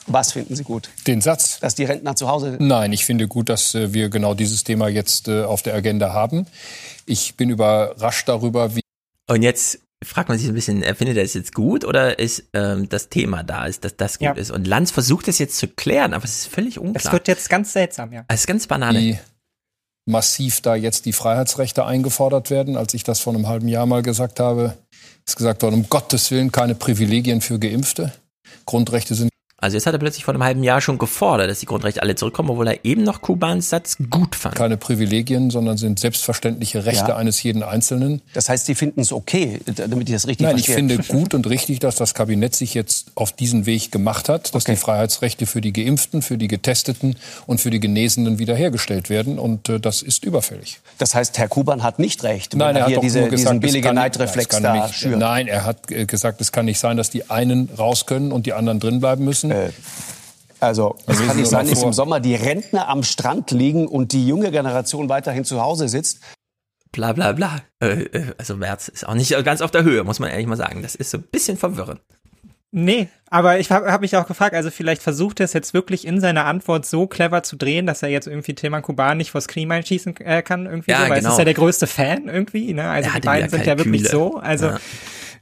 Was 0.05 0.33
finden 0.33 0.55
Sie 0.55 0.63
gut? 0.63 0.89
Den 1.07 1.21
Satz. 1.21 1.59
Dass 1.61 1.75
die 1.75 1.85
Rentner 1.85 2.15
zu 2.15 2.27
Hause. 2.27 2.57
Nein, 2.59 2.91
ich 2.91 3.05
finde 3.05 3.27
gut, 3.27 3.47
dass 3.47 3.73
äh, 3.73 3.93
wir 3.93 4.09
genau 4.09 4.33
dieses 4.33 4.63
Thema 4.65 4.89
jetzt 4.89 5.29
äh, 5.29 5.43
auf 5.43 5.61
der 5.61 5.73
Agenda 5.73 6.13
haben. 6.13 6.45
Ich 7.05 7.35
bin 7.35 7.49
überrascht 7.49 8.27
darüber, 8.27 8.75
wie. 8.75 8.81
Und 9.27 9.41
jetzt 9.43 9.79
fragt 10.03 10.29
man 10.29 10.37
sich 10.37 10.47
ein 10.47 10.53
bisschen, 10.53 10.83
findet 10.95 11.17
er 11.17 11.23
es 11.23 11.33
jetzt 11.33 11.53
gut 11.53 11.83
oder 11.83 12.19
ist 12.19 12.45
ähm, 12.53 12.87
das 12.89 13.09
Thema 13.09 13.43
da, 13.43 13.65
ist, 13.65 13.83
dass 13.83 13.97
das 13.97 14.19
gut 14.19 14.27
ja. 14.27 14.33
ist? 14.33 14.51
Und 14.51 14.65
Lanz 14.65 14.91
versucht 14.91 15.27
es 15.27 15.39
jetzt 15.39 15.57
zu 15.57 15.67
klären, 15.67 16.13
aber 16.13 16.23
es 16.23 16.39
ist 16.39 16.47
völlig 16.47 16.79
unklar. 16.79 17.05
Es 17.05 17.11
wird 17.11 17.27
jetzt 17.27 17.49
ganz 17.49 17.73
seltsam, 17.73 18.13
ja. 18.13 18.23
Es 18.27 18.41
ist 18.41 18.47
ganz 18.47 18.67
banane. 18.67 18.99
Wie 18.99 19.19
massiv 20.09 20.61
da 20.61 20.75
jetzt 20.75 21.05
die 21.05 21.13
Freiheitsrechte 21.13 21.85
eingefordert 21.85 22.49
werden. 22.49 22.75
Als 22.75 22.93
ich 22.93 23.03
das 23.03 23.19
vor 23.19 23.33
einem 23.33 23.47
halben 23.47 23.67
Jahr 23.67 23.85
mal 23.85 24.01
gesagt 24.01 24.39
habe, 24.39 24.77
ist 25.25 25.37
gesagt 25.37 25.61
worden, 25.61 25.75
um 25.75 25.89
Gottes 25.89 26.31
Willen 26.31 26.51
keine 26.51 26.75
Privilegien 26.75 27.41
für 27.41 27.59
Geimpfte. 27.59 28.11
Grundrechte 28.65 29.15
sind 29.15 29.29
also 29.61 29.75
jetzt 29.75 29.85
hat 29.85 29.93
er 29.93 29.99
plötzlich 29.99 30.23
vor 30.23 30.33
einem 30.33 30.43
halben 30.43 30.63
Jahr 30.63 30.81
schon 30.81 30.97
gefordert, 30.97 31.49
dass 31.49 31.59
die 31.59 31.65
Grundrechte 31.65 32.01
alle 32.01 32.15
zurückkommen, 32.15 32.49
obwohl 32.49 32.67
er 32.67 32.85
eben 32.85 33.03
noch 33.03 33.21
Kubans 33.21 33.69
Satz 33.69 33.97
gut 34.09 34.35
fand. 34.35 34.55
Keine 34.55 34.77
Privilegien, 34.77 35.49
sondern 35.49 35.77
sind 35.77 35.99
selbstverständliche 35.99 36.85
Rechte 36.85 37.09
ja. 37.09 37.15
eines 37.15 37.41
jeden 37.43 37.63
Einzelnen. 37.63 38.21
Das 38.33 38.49
heißt, 38.49 38.65
Sie 38.65 38.75
finden 38.75 39.01
es 39.01 39.11
okay, 39.11 39.59
damit 39.65 40.09
ich 40.09 40.15
das 40.15 40.27
richtig 40.27 40.45
Nein, 40.45 40.57
verstehe? 40.57 40.75
Nein, 40.75 40.99
ich 40.99 41.05
finde 41.05 41.19
gut 41.19 41.33
und 41.33 41.49
richtig, 41.49 41.79
dass 41.79 41.95
das 41.95 42.13
Kabinett 42.13 42.55
sich 42.55 42.73
jetzt 42.73 43.07
auf 43.15 43.31
diesen 43.31 43.65
Weg 43.65 43.91
gemacht 43.91 44.29
hat, 44.29 44.53
dass 44.55 44.63
okay. 44.63 44.73
die 44.73 44.77
Freiheitsrechte 44.77 45.45
für 45.45 45.61
die 45.61 45.73
Geimpften, 45.73 46.21
für 46.21 46.37
die 46.37 46.47
Getesteten 46.47 47.15
und 47.45 47.59
für 47.59 47.69
die 47.69 47.79
Genesenen 47.79 48.39
wiederhergestellt 48.39 49.09
werden. 49.09 49.39
Und 49.39 49.69
äh, 49.69 49.79
das 49.79 50.01
ist 50.01 50.23
überfällig. 50.23 50.79
Das 50.97 51.15
heißt, 51.15 51.37
Herr 51.37 51.47
Kuban 51.47 51.83
hat 51.83 51.99
nicht 51.99 52.23
recht, 52.23 52.55
Nein, 52.55 52.75
er 52.75 52.83
hat 52.83 52.89
hier 52.89 52.99
diese, 52.99 53.19
nur 53.19 53.29
gesagt, 53.29 53.49
diesen 53.49 53.59
billigen 53.59 53.95
Neidreflex 53.95 54.61
da 54.61 54.73
nicht, 54.73 54.95
schürt. 54.95 55.19
Nein, 55.19 55.47
er 55.47 55.65
hat 55.65 55.91
äh, 55.91 56.05
gesagt, 56.05 56.41
es 56.41 56.51
kann 56.51 56.65
nicht 56.65 56.79
sein, 56.79 56.97
dass 56.97 57.09
die 57.09 57.29
einen 57.29 57.69
raus 57.77 58.05
können 58.05 58.31
und 58.31 58.45
die 58.45 58.53
anderen 58.53 58.79
drin 58.79 58.99
bleiben 58.99 59.25
müssen. 59.25 59.48
Äh. 59.51 59.71
Also 60.59 60.97
es 61.05 61.25
kann 61.25 61.37
nicht 61.37 61.49
sein, 61.49 61.69
dass 61.69 61.83
im 61.83 61.93
Sommer 61.93 62.19
die 62.19 62.35
Rentner 62.35 62.89
am 62.89 63.03
Strand 63.03 63.51
liegen 63.51 63.87
und 63.87 64.11
die 64.11 64.27
junge 64.27 64.51
Generation 64.51 65.07
weiterhin 65.07 65.45
zu 65.45 65.61
Hause 65.61 65.87
sitzt. 65.87 66.19
Bla 66.91 67.13
bla 67.13 67.31
bla. 67.31 67.61
Äh, 67.81 68.03
äh, 68.03 68.33
also 68.37 68.57
März 68.57 68.89
ist 68.89 69.07
auch 69.07 69.13
nicht 69.13 69.31
ganz 69.45 69.61
auf 69.61 69.71
der 69.71 69.83
Höhe, 69.83 70.03
muss 70.03 70.19
man 70.19 70.29
ehrlich 70.29 70.47
mal 70.47 70.57
sagen. 70.57 70.81
Das 70.81 70.95
ist 70.95 71.11
so 71.11 71.17
ein 71.17 71.23
bisschen 71.23 71.55
verwirrend. 71.55 72.01
Nee, 72.71 73.07
aber 73.31 73.59
ich 73.59 73.71
habe 73.71 73.91
hab 73.91 74.01
mich 74.01 74.15
auch 74.15 74.27
gefragt, 74.27 74.53
also 74.53 74.69
vielleicht 74.69 75.01
versucht 75.01 75.39
er 75.39 75.45
es 75.45 75.53
jetzt 75.53 75.73
wirklich 75.73 76.05
in 76.05 76.21
seiner 76.21 76.45
Antwort 76.45 76.85
so 76.85 77.07
clever 77.07 77.41
zu 77.41 77.55
drehen, 77.55 77.87
dass 77.87 78.03
er 78.03 78.09
jetzt 78.09 78.27
irgendwie 78.27 78.53
Thema 78.53 78.81
Kuban 78.81 79.17
nicht 79.17 79.31
vors 79.31 79.47
Knie 79.47 79.67
einschießen 79.69 80.17
äh, 80.17 80.43
kann, 80.43 80.67
irgendwie 80.67 80.91
ja, 80.91 80.97
so, 80.97 81.09
weil 81.09 81.17
genau. 81.17 81.29
es 81.29 81.33
ist 81.33 81.39
ja 81.39 81.45
der 81.45 81.53
größte 81.55 81.87
Fan 81.87 82.27
irgendwie, 82.27 82.73
ne? 82.73 82.87
Also 82.87 83.09
die 83.09 83.21
beiden 83.21 83.49
sind 83.49 83.65
ja 83.65 83.77
wirklich 83.77 84.07
so. 84.07 84.37
Also 84.37 84.67
ja. 84.67 84.79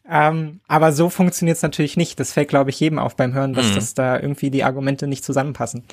Ähm, 0.09 0.61
aber 0.67 0.93
so 0.93 1.09
funktioniert 1.09 1.57
es 1.57 1.63
natürlich 1.63 1.97
nicht. 1.97 2.19
Das 2.19 2.31
fällt, 2.31 2.47
glaube 2.47 2.69
ich, 2.69 2.79
jedem 2.79 2.97
auf 2.97 3.15
beim 3.17 3.33
Hören, 3.33 3.53
dass 3.53 3.71
mhm. 3.71 3.75
das 3.75 3.93
da 3.93 4.17
irgendwie 4.17 4.49
die 4.49 4.63
Argumente 4.63 5.05
nicht 5.05 5.23
zusammenpassen. 5.23 5.83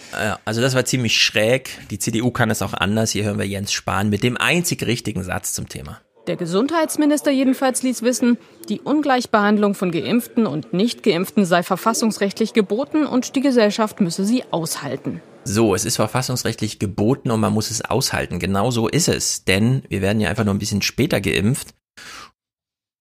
Also 0.45 0.61
das 0.61 0.75
war 0.75 0.85
ziemlich 0.85 1.21
schräg. 1.21 1.71
Die 1.91 1.99
CDU 1.99 2.31
kann 2.31 2.51
es 2.51 2.63
auch 2.63 2.75
anders. 2.75 3.11
Hier 3.11 3.25
hören 3.25 3.39
wir 3.39 3.47
Jens 3.47 3.73
Spahn 3.73 4.11
mit 4.11 4.23
dem 4.23 4.37
einzig 4.37 4.85
richtigen 4.87 5.25
Satz 5.25 5.53
zum 5.53 5.69
Thema. 5.69 6.01
Der 6.27 6.37
Gesundheitsminister 6.37 7.31
jedenfalls 7.31 7.83
ließ 7.83 8.01
wissen, 8.01 8.39
die 8.71 8.81
Ungleichbehandlung 8.81 9.75
von 9.75 9.91
Geimpften 9.91 10.47
und 10.47 10.73
Nicht-Geimpften 10.73 11.45
sei 11.45 11.63
verfassungsrechtlich 11.63 12.55
geboten 12.55 13.05
und 13.05 13.37
die 13.37 13.43
Gesellschaft 13.43 14.01
müsse 14.01 14.25
sie 14.25 14.43
aushalten. 14.51 15.21
So, 15.45 15.75
es 15.75 15.85
ist 15.85 15.97
verfassungsrechtlich 15.97 16.79
geboten 16.79 17.31
und 17.31 17.41
man 17.41 17.53
muss 17.53 17.71
es 17.71 17.83
aushalten. 17.83 18.39
Genau 18.39 18.71
so 18.71 18.89
ist 18.89 19.09
es. 19.09 19.45
Denn 19.45 19.83
wir 19.91 20.01
werden 20.01 20.19
ja 20.19 20.31
einfach 20.31 20.45
nur 20.45 20.55
ein 20.55 20.59
bisschen 20.59 20.81
später 20.81 21.21
geimpft. 21.21 21.75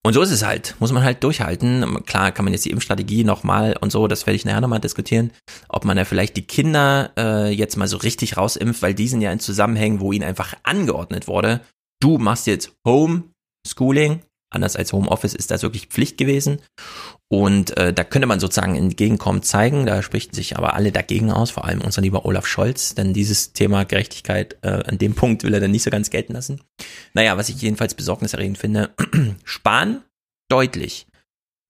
Und 0.05 0.11
so 0.11 0.21
ist 0.21 0.31
es 0.31 0.43
halt, 0.43 0.75
muss 0.79 0.91
man 0.91 1.03
halt 1.03 1.23
durchhalten. 1.23 2.03
Klar 2.05 2.33
kann 2.33 2.43
man 2.43 2.53
jetzt 2.53 2.65
die 2.65 2.71
Impfstrategie 2.71 3.23
nochmal 3.23 3.77
und 3.79 3.93
so, 3.93 4.07
das 4.07 4.27
werde 4.27 4.35
ich 4.35 4.43
nachher 4.43 4.59
nochmal 4.59 4.81
diskutieren, 4.81 5.31
ob 5.69 5.85
man 5.85 5.97
ja 5.97 6.03
vielleicht 6.03 6.35
die 6.35 6.45
Kinder 6.45 7.11
äh, 7.17 7.49
jetzt 7.53 7.77
mal 7.77 7.87
so 7.87 7.95
richtig 7.95 8.35
rausimpft, 8.35 8.81
weil 8.81 8.93
die 8.93 9.07
sind 9.07 9.21
ja 9.21 9.31
in 9.31 9.39
Zusammenhängen, 9.39 10.01
wo 10.01 10.11
ihnen 10.11 10.25
einfach 10.25 10.55
angeordnet 10.63 11.29
wurde, 11.29 11.61
du 12.03 12.17
machst 12.17 12.47
jetzt 12.47 12.73
Homeschooling, 12.85 14.21
anders 14.49 14.75
als 14.75 14.91
Homeoffice 14.91 15.33
ist 15.33 15.51
das 15.51 15.63
wirklich 15.63 15.87
Pflicht 15.87 16.17
gewesen. 16.17 16.59
Und 17.31 17.75
äh, 17.77 17.93
da 17.93 18.03
könnte 18.03 18.27
man 18.27 18.39
sozusagen 18.39 18.75
entgegenkommen 18.75 19.41
zeigen, 19.41 19.85
da 19.85 20.03
sprichten 20.03 20.35
sich 20.35 20.57
aber 20.57 20.75
alle 20.75 20.91
dagegen 20.91 21.31
aus, 21.31 21.49
vor 21.49 21.65
allem 21.65 21.81
unser 21.81 22.01
lieber 22.01 22.25
Olaf 22.25 22.45
Scholz, 22.45 22.93
denn 22.93 23.13
dieses 23.13 23.53
Thema 23.53 23.85
Gerechtigkeit 23.85 24.57
äh, 24.61 24.83
an 24.83 24.97
dem 24.97 25.15
Punkt 25.15 25.43
will 25.43 25.53
er 25.53 25.59
dann 25.59 25.71
nicht 25.71 25.83
so 25.83 25.89
ganz 25.89 26.09
gelten 26.09 26.33
lassen. 26.33 26.61
Naja, 27.13 27.37
was 27.37 27.49
ich 27.49 27.61
jedenfalls 27.61 27.95
besorgniserregend 27.95 28.57
finde, 28.57 28.93
Spahn 29.45 30.03
deutlich. 30.49 31.07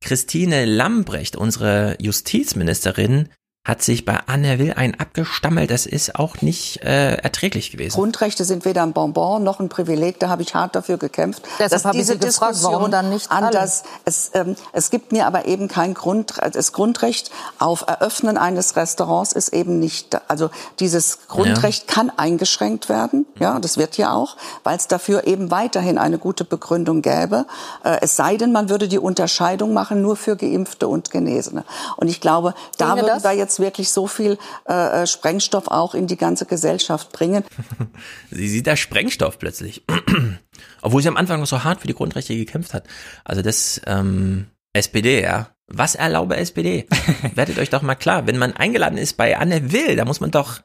Christine 0.03 0.65
Lambrecht, 0.65 1.37
unsere 1.37 1.95
Justizministerin, 2.01 3.29
hat 3.65 3.81
sich 3.81 4.03
bei 4.03 4.19
Anne 4.27 4.59
Will 4.59 4.73
ein 4.73 4.99
abgestammelt. 4.99 5.71
Das 5.71 5.85
ist 5.85 6.15
auch 6.15 6.41
nicht 6.41 6.83
äh, 6.83 7.15
erträglich 7.15 7.71
gewesen. 7.71 7.95
Grundrechte 7.95 8.43
sind 8.43 8.65
weder 8.65 8.83
ein 8.83 8.91
Bonbon 8.91 9.41
noch 9.41 9.61
ein 9.61 9.69
Privileg. 9.69 10.19
Da 10.19 10.27
habe 10.27 10.41
ich 10.41 10.53
hart 10.53 10.75
dafür 10.75 10.97
gekämpft, 10.97 11.43
Deshalb 11.59 11.83
dass 11.83 11.91
diese 11.93 12.17
gefragt, 12.17 12.55
Diskussion 12.55 12.73
warum 12.73 12.91
dann 12.91 13.09
nicht 13.09 13.31
alle? 13.31 13.47
anders. 13.47 13.83
Es, 14.03 14.31
ähm, 14.33 14.57
es 14.73 14.89
gibt 14.89 15.13
mir 15.13 15.25
aber 15.27 15.45
eben 15.45 15.69
kein 15.69 15.93
Grund, 15.93 16.33
das 16.51 16.73
Grundrecht 16.73 17.31
auf 17.57 17.85
Eröffnen 17.87 18.37
eines 18.37 18.75
Restaurants 18.75 19.31
ist 19.31 19.53
eben 19.53 19.79
nicht. 19.79 20.19
Also 20.29 20.49
dieses 20.79 21.29
Grundrecht 21.29 21.87
kann 21.87 22.11
eingeschränkt 22.17 22.89
werden. 22.89 23.25
Ja, 23.39 23.59
das 23.59 23.77
wird 23.77 23.95
ja 23.95 24.11
auch, 24.11 24.35
weil 24.65 24.75
es 24.75 24.89
dafür 24.89 25.25
eben 25.25 25.51
weiterhin 25.51 25.97
eine 25.97 26.17
gute 26.17 26.43
Begründung 26.43 27.01
gäbe. 27.01 27.45
Äh, 27.85 27.99
es 28.01 28.17
sei 28.17 28.35
denn, 28.35 28.51
man 28.51 28.67
würde 28.67 28.89
die 28.89 28.99
Unterscheidung 28.99 29.71
machen 29.71 30.01
nur 30.01 30.17
für 30.17 30.35
Geimpfte 30.35 30.89
und 30.89 31.11
Genesene. 31.11 31.63
Und 31.95 32.09
ich 32.09 32.19
glaube, 32.19 32.55
da 32.77 32.97
würden 32.97 33.07
das? 33.07 33.23
wir 33.23 33.31
jetzt 33.31 33.52
wirklich 33.59 33.89
so 33.89 34.07
viel 34.07 34.37
äh, 34.67 35.03
äh, 35.03 35.07
Sprengstoff 35.07 35.67
auch 35.67 35.95
in 35.95 36.07
die 36.07 36.17
ganze 36.17 36.45
Gesellschaft 36.45 37.11
bringen. 37.11 37.43
Sie 38.31 38.49
sieht 38.49 38.67
da 38.67 38.75
Sprengstoff 38.75 39.39
plötzlich. 39.39 39.83
Obwohl 40.81 41.01
sie 41.01 41.07
am 41.07 41.17
Anfang 41.17 41.39
noch 41.39 41.47
so 41.47 41.63
hart 41.63 41.81
für 41.81 41.87
die 41.87 41.93
Grundrechte 41.93 42.35
gekämpft 42.35 42.73
hat. 42.73 42.85
Also 43.23 43.41
das 43.41 43.81
ähm, 43.85 44.47
SPD, 44.73 45.21
ja. 45.21 45.49
Was 45.67 45.95
erlaube 45.95 46.35
SPD? 46.35 46.87
Werdet 47.35 47.57
euch 47.57 47.69
doch 47.69 47.81
mal 47.81 47.95
klar, 47.95 48.27
wenn 48.27 48.37
man 48.37 48.53
eingeladen 48.53 48.97
ist 48.97 49.15
bei 49.15 49.37
Anne 49.37 49.71
Will, 49.71 49.95
da 49.95 50.05
muss 50.05 50.19
man 50.19 50.31
doch 50.31 50.61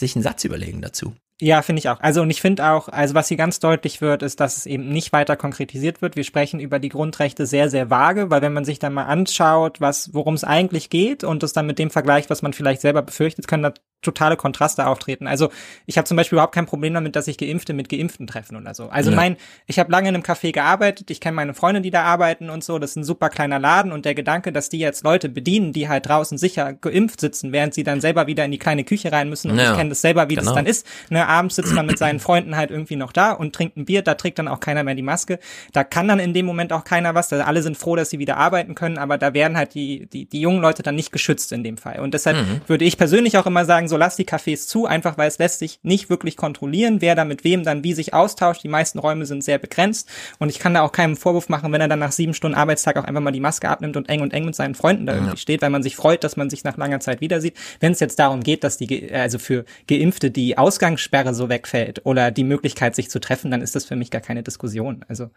sich 0.00 0.16
einen 0.16 0.22
Satz 0.22 0.44
überlegen 0.44 0.80
dazu. 0.80 1.14
Ja, 1.40 1.62
finde 1.62 1.78
ich 1.78 1.88
auch. 1.88 2.00
Also 2.00 2.22
und 2.22 2.30
ich 2.30 2.40
finde 2.40 2.66
auch, 2.68 2.88
also 2.88 3.14
was 3.14 3.28
hier 3.28 3.36
ganz 3.36 3.60
deutlich 3.60 4.00
wird, 4.00 4.24
ist, 4.24 4.40
dass 4.40 4.56
es 4.56 4.66
eben 4.66 4.88
nicht 4.88 5.12
weiter 5.12 5.36
konkretisiert 5.36 6.02
wird. 6.02 6.16
Wir 6.16 6.24
sprechen 6.24 6.58
über 6.58 6.80
die 6.80 6.88
Grundrechte 6.88 7.46
sehr, 7.46 7.70
sehr 7.70 7.90
vage, 7.90 8.28
weil 8.28 8.42
wenn 8.42 8.52
man 8.52 8.64
sich 8.64 8.80
dann 8.80 8.92
mal 8.92 9.04
anschaut, 9.04 9.80
was, 9.80 10.12
worum 10.14 10.34
es 10.34 10.42
eigentlich 10.42 10.90
geht 10.90 11.22
und 11.22 11.44
es 11.44 11.52
dann 11.52 11.66
mit 11.66 11.78
dem 11.78 11.90
vergleicht, 11.90 12.28
was 12.28 12.42
man 12.42 12.54
vielleicht 12.54 12.80
selber 12.80 13.02
befürchtet, 13.02 13.46
können 13.46 13.62
totale 14.02 14.36
Kontraste 14.36 14.86
auftreten. 14.86 15.26
Also 15.26 15.50
ich 15.86 15.98
habe 15.98 16.06
zum 16.06 16.16
Beispiel 16.16 16.36
überhaupt 16.36 16.54
kein 16.54 16.66
Problem 16.66 16.94
damit, 16.94 17.16
dass 17.16 17.24
sich 17.24 17.36
Geimpfte 17.36 17.72
mit 17.74 17.88
Geimpften 17.88 18.26
treffen 18.26 18.56
oder 18.56 18.72
so. 18.74 18.88
Also 18.88 19.10
Ja. 19.10 19.16
mein, 19.16 19.36
ich 19.66 19.78
habe 19.78 19.90
lange 19.90 20.08
in 20.08 20.14
einem 20.14 20.22
Café 20.24 20.52
gearbeitet, 20.52 21.10
ich 21.10 21.20
kenne 21.20 21.34
meine 21.34 21.52
Freunde, 21.54 21.80
die 21.80 21.90
da 21.90 22.02
arbeiten 22.04 22.48
und 22.50 22.62
so. 22.62 22.78
Das 22.78 22.90
ist 22.90 22.96
ein 22.96 23.04
super 23.04 23.28
kleiner 23.28 23.58
Laden 23.58 23.90
und 23.92 24.04
der 24.04 24.14
Gedanke, 24.14 24.52
dass 24.52 24.68
die 24.68 24.78
jetzt 24.78 25.02
Leute 25.04 25.28
bedienen, 25.28 25.72
die 25.72 25.88
halt 25.88 26.06
draußen 26.06 26.38
sicher 26.38 26.72
geimpft 26.74 27.20
sitzen, 27.20 27.52
während 27.52 27.74
sie 27.74 27.82
dann 27.82 28.00
selber 28.00 28.26
wieder 28.28 28.44
in 28.44 28.52
die 28.52 28.58
kleine 28.58 28.84
Küche 28.84 29.10
rein 29.10 29.28
müssen. 29.28 29.50
Und 29.50 29.58
Ja. 29.58 29.72
ich 29.72 29.76
kenne 29.76 29.90
das 29.90 30.00
selber, 30.00 30.28
wie 30.28 30.34
Genau. 30.36 30.46
das 30.46 30.54
dann 30.54 30.66
ist. 30.66 30.86
Ne, 31.10 31.26
abends 31.26 31.56
sitzt 31.56 31.74
man 31.74 31.86
mit 31.86 31.98
seinen 31.98 32.20
Freunden 32.20 32.56
halt 32.56 32.70
irgendwie 32.70 32.96
noch 32.96 33.12
da 33.12 33.32
und 33.32 33.54
trinkt 33.54 33.76
ein 33.76 33.84
Bier, 33.84 34.02
da 34.02 34.14
trägt 34.14 34.38
dann 34.38 34.46
auch 34.48 34.60
keiner 34.60 34.84
mehr 34.84 34.94
die 34.94 35.02
Maske. 35.02 35.38
Da 35.72 35.82
kann 35.84 36.06
dann 36.06 36.20
in 36.20 36.34
dem 36.34 36.46
Moment 36.46 36.72
auch 36.72 36.84
keiner 36.84 37.14
was. 37.14 37.28
Da 37.28 37.40
alle 37.44 37.62
sind 37.62 37.76
froh, 37.76 37.96
dass 37.96 38.10
sie 38.10 38.18
wieder 38.20 38.36
arbeiten 38.36 38.74
können, 38.76 38.96
aber 38.98 39.18
da 39.18 39.34
werden 39.34 39.56
halt 39.56 39.74
die, 39.74 40.06
die, 40.06 40.26
die 40.26 40.40
jungen 40.40 40.60
Leute 40.60 40.82
dann 40.84 40.94
nicht 40.94 41.10
geschützt 41.10 41.50
in 41.52 41.64
dem 41.64 41.76
Fall. 41.76 41.98
Und 42.00 42.14
deshalb 42.14 42.36
Mhm. 42.36 42.60
würde 42.68 42.84
ich 42.84 42.96
persönlich 42.96 43.36
auch 43.38 43.46
immer 43.46 43.64
sagen, 43.64 43.87
so 43.88 43.96
lass 43.96 44.16
die 44.16 44.26
Cafés 44.26 44.66
zu, 44.66 44.86
einfach 44.86 45.18
weil 45.18 45.28
es 45.28 45.38
lässt 45.38 45.58
sich 45.58 45.80
nicht 45.82 46.10
wirklich 46.10 46.36
kontrollieren, 46.36 47.00
wer 47.00 47.14
da 47.14 47.24
mit 47.24 47.44
wem 47.44 47.64
dann 47.64 47.84
wie 47.84 47.92
sich 47.92 48.14
austauscht. 48.14 48.62
Die 48.62 48.68
meisten 48.68 48.98
Räume 48.98 49.26
sind 49.26 49.42
sehr 49.42 49.58
begrenzt 49.58 50.08
und 50.38 50.48
ich 50.48 50.58
kann 50.58 50.74
da 50.74 50.82
auch 50.82 50.92
keinen 50.92 51.16
Vorwurf 51.16 51.48
machen, 51.48 51.72
wenn 51.72 51.80
er 51.80 51.88
dann 51.88 51.98
nach 51.98 52.12
sieben 52.12 52.34
Stunden 52.34 52.56
Arbeitstag 52.56 52.96
auch 52.96 53.04
einfach 53.04 53.20
mal 53.20 53.32
die 53.32 53.40
Maske 53.40 53.68
abnimmt 53.68 53.96
und 53.96 54.08
eng 54.08 54.20
und 54.20 54.32
eng 54.32 54.44
mit 54.44 54.54
seinen 54.54 54.74
Freunden 54.74 55.06
da 55.06 55.14
irgendwie 55.14 55.36
steht, 55.36 55.62
weil 55.62 55.70
man 55.70 55.82
sich 55.82 55.96
freut, 55.96 56.24
dass 56.24 56.36
man 56.36 56.50
sich 56.50 56.64
nach 56.64 56.76
langer 56.76 57.00
Zeit 57.00 57.20
wieder 57.20 57.40
sieht. 57.40 57.56
Wenn 57.80 57.92
es 57.92 58.00
jetzt 58.00 58.18
darum 58.18 58.42
geht, 58.42 58.64
dass 58.64 58.76
die, 58.76 59.12
also 59.12 59.38
für 59.38 59.64
Geimpfte 59.88 60.30
die 60.30 60.58
Ausgangssperre 60.58 61.34
so 61.34 61.48
wegfällt 61.48 62.04
oder 62.04 62.30
die 62.30 62.44
Möglichkeit, 62.44 62.94
sich 62.94 63.10
zu 63.10 63.20
treffen, 63.20 63.50
dann 63.50 63.62
ist 63.62 63.74
das 63.74 63.84
für 63.84 63.96
mich 63.96 64.10
gar 64.10 64.20
keine 64.20 64.42
Diskussion. 64.42 65.04
Also 65.08 65.30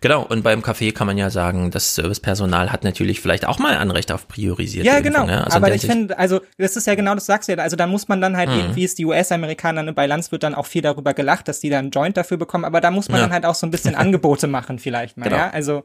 Genau, 0.00 0.22
und 0.22 0.42
beim 0.42 0.60
Café 0.60 0.92
kann 0.92 1.06
man 1.06 1.16
ja 1.18 1.30
sagen, 1.30 1.70
das 1.70 1.94
Servicepersonal 1.94 2.70
hat 2.72 2.84
natürlich 2.84 3.20
vielleicht 3.20 3.46
auch 3.46 3.58
mal 3.58 3.76
Anrecht 3.76 4.12
auf 4.12 4.28
priorisierte 4.28 4.86
Ja, 4.86 4.98
Impfung, 4.98 5.12
genau. 5.12 5.28
ja? 5.28 5.44
Also 5.44 5.56
aber 5.56 5.74
ich 5.74 5.82
finde, 5.86 6.18
also 6.18 6.40
das 6.58 6.76
ist 6.76 6.86
ja 6.86 6.94
genau, 6.94 7.14
das 7.14 7.26
sagst 7.26 7.48
du 7.48 7.52
ja. 7.54 7.58
Also 7.62 7.76
da 7.76 7.86
muss 7.86 8.08
man 8.08 8.20
dann 8.20 8.36
halt 8.36 8.48
Mhm. 8.50 8.76
wie 8.76 8.84
es 8.84 8.94
die 8.94 9.04
US-Amerikaner 9.06 9.82
ne, 9.82 9.92
bei 9.92 10.06
Lanz 10.06 10.30
wird 10.32 10.42
dann 10.42 10.54
auch 10.54 10.66
viel 10.66 10.82
darüber 10.82 11.14
gelacht, 11.14 11.48
dass 11.48 11.60
die 11.60 11.70
dann 11.70 11.90
Joint 11.90 12.16
dafür 12.16 12.36
bekommen. 12.36 12.64
Aber 12.64 12.80
da 12.80 12.90
muss 12.90 13.08
man 13.08 13.18
Ja. 13.18 13.24
dann 13.24 13.32
halt 13.32 13.46
auch 13.46 13.54
so 13.54 13.66
ein 13.66 13.70
bisschen 13.70 13.94
Angebote 13.96 14.46
machen, 14.46 14.78
vielleicht 14.78 15.16
mal. 15.16 15.24
Genau. 15.24 15.36
Ja, 15.36 15.50
also 15.50 15.84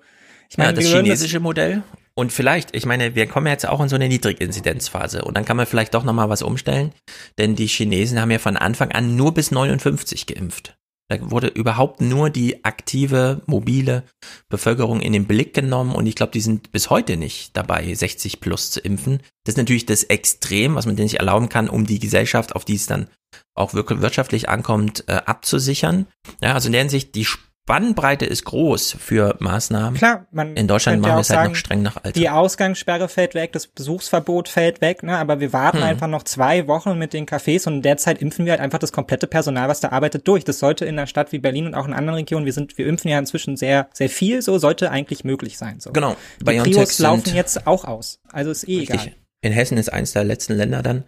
ich 0.50 0.58
ja, 0.58 0.64
meine, 0.66 0.74
das 0.76 0.86
wir 0.86 0.92
würden 0.94 1.06
chinesische 1.06 1.40
Modell. 1.40 1.84
Und 2.14 2.34
vielleicht, 2.34 2.76
ich 2.76 2.86
meine, 2.86 3.16
wir 3.16 3.26
kommen 3.28 3.48
jetzt 3.48 3.66
auch 3.68 3.80
in 3.80 3.88
so 3.88 3.96
eine 3.96 4.10
Niedriginzidenzphase 4.10 5.24
und 5.24 5.36
dann 5.38 5.46
kann 5.46 5.56
man 5.58 5.66
vielleicht 5.66 5.94
doch 5.94 6.04
nochmal 6.04 6.28
was 6.30 6.42
umstellen, 6.42 6.92
denn 7.38 7.56
die 7.56 7.68
Chinesen 7.68 8.20
haben 8.20 8.32
ja 8.32 8.40
von 8.40 8.58
Anfang 8.58 8.92
an 8.92 9.16
nur 9.16 9.34
bis 9.34 9.52
59 9.52 10.28
geimpft. 10.28 10.76
Da 11.12 11.30
wurde 11.30 11.48
überhaupt 11.48 12.00
nur 12.00 12.30
die 12.30 12.64
aktive, 12.64 13.42
mobile 13.46 14.04
Bevölkerung 14.48 15.02
in 15.02 15.12
den 15.12 15.26
Blick 15.26 15.54
genommen 15.54 15.94
und 15.94 16.06
ich 16.06 16.16
glaube, 16.16 16.32
die 16.32 16.40
sind 16.40 16.72
bis 16.72 16.90
heute 16.90 17.18
nicht 17.18 17.58
dabei, 17.58 17.94
60 17.94 18.40
plus 18.40 18.72
zu 18.72 18.80
impfen. 18.80 19.18
Das 19.44 19.56
ist 19.56 19.58
natürlich 19.58 19.86
das 19.86 20.04
Extrem, 20.04 20.76
was 20.76 20.86
man 20.86 20.96
denen 20.96 21.08
nicht 21.08 21.20
erlauben 21.20 21.50
kann, 21.50 21.68
um 21.68 21.86
die 21.86 22.00
Gesellschaft, 22.00 22.56
auf 22.56 22.64
die 22.64 22.76
es 22.76 22.86
dann 22.86 23.10
auch 23.56 23.74
wirklich 23.74 24.00
wirtschaftlich 24.00 24.48
ankommt, 24.48 25.04
äh, 25.08 25.22
abzusichern. 25.26 26.08
Ja, 26.42 26.54
also 26.54 26.68
in 26.68 26.72
der 26.72 26.82
Hinsicht, 26.82 27.14
die 27.16 27.28
Spannbreite 27.64 28.26
ist 28.26 28.44
groß 28.46 28.98
für 29.00 29.36
Maßnahmen. 29.40 29.98
Klar, 29.98 30.26
man 30.32 30.56
in 30.56 30.68
Deutschland 30.68 31.02
machen 31.02 31.16
wir 31.16 31.20
es 31.22 31.30
halt 31.30 31.50
noch 31.50 31.56
streng 31.56 31.84
nach 31.84 31.96
Alter. 31.98 32.20
Die 32.20 32.28
Ausgangssperre 32.28 33.08
fällt 33.08 33.36
weg, 33.36 33.54
das 33.54 33.68
Besuchsverbot 33.68 34.50
fällt 34.50 34.82
weg, 34.82 35.04
ne? 35.04 35.18
aber 35.18 35.40
wir 35.40 35.54
warten 35.54 35.78
Hm. 35.78 35.84
einfach 35.86 36.08
noch 36.08 36.24
zwei 36.24 36.68
Wochen 36.68 36.98
mit 36.98 37.14
den 37.14 37.26
Cafés 37.28 37.68
und 37.68 37.76
in 37.76 37.82
der 37.84 37.98
Zeit 37.98 38.20
impfen 38.22 38.46
wir 38.46 38.54
halt 38.54 38.62
einfach 38.62 38.80
das 38.80 38.92
komplette 38.92 39.28
Personal, 39.28 39.70
was 39.70 39.80
da 39.80 39.90
arbeitet, 39.90 40.28
durch. 40.28 40.44
Das 40.44 40.60
sollte 40.60 40.86
in 40.86 40.98
einer 40.98 41.08
Stadt 41.08 41.32
wie 41.32 41.40
Berlin 41.40 41.68
und 41.68 41.76
auch 41.76 41.86
in 41.86 41.94
anderen 41.94 42.18
Regionen, 42.18 42.46
wir 42.46 42.54
sind, 42.54 42.78
wir 42.78 42.88
impfen 42.88 43.10
ja 43.10 43.20
inzwischen 43.20 43.56
sehr, 43.56 43.88
sehr 43.94 44.10
viel, 44.10 44.42
so 44.42 44.58
sollte 44.58 44.90
eigentlich 44.92 45.24
möglich 45.24 45.58
sein. 45.58 45.80
So. 45.80 45.92
Genau. 45.92 46.18
Die 46.40 46.46
BioNTech 46.46 46.74
Prios 46.74 47.00
laufen 47.00 47.36
jetzt 47.36 47.68
auch 47.68 47.86
aus. 47.86 48.20
Also 48.32 48.52
ist 48.52 48.68
eh 48.68 48.82
egal. 48.82 48.98
Richtig. 48.98 49.16
In 49.42 49.54
Hessen 49.54 49.78
ist 49.78 49.94
eins 49.94 50.12
der 50.14 50.24
letzten 50.24 50.54
Länder 50.54 50.82
dann. 50.82 51.04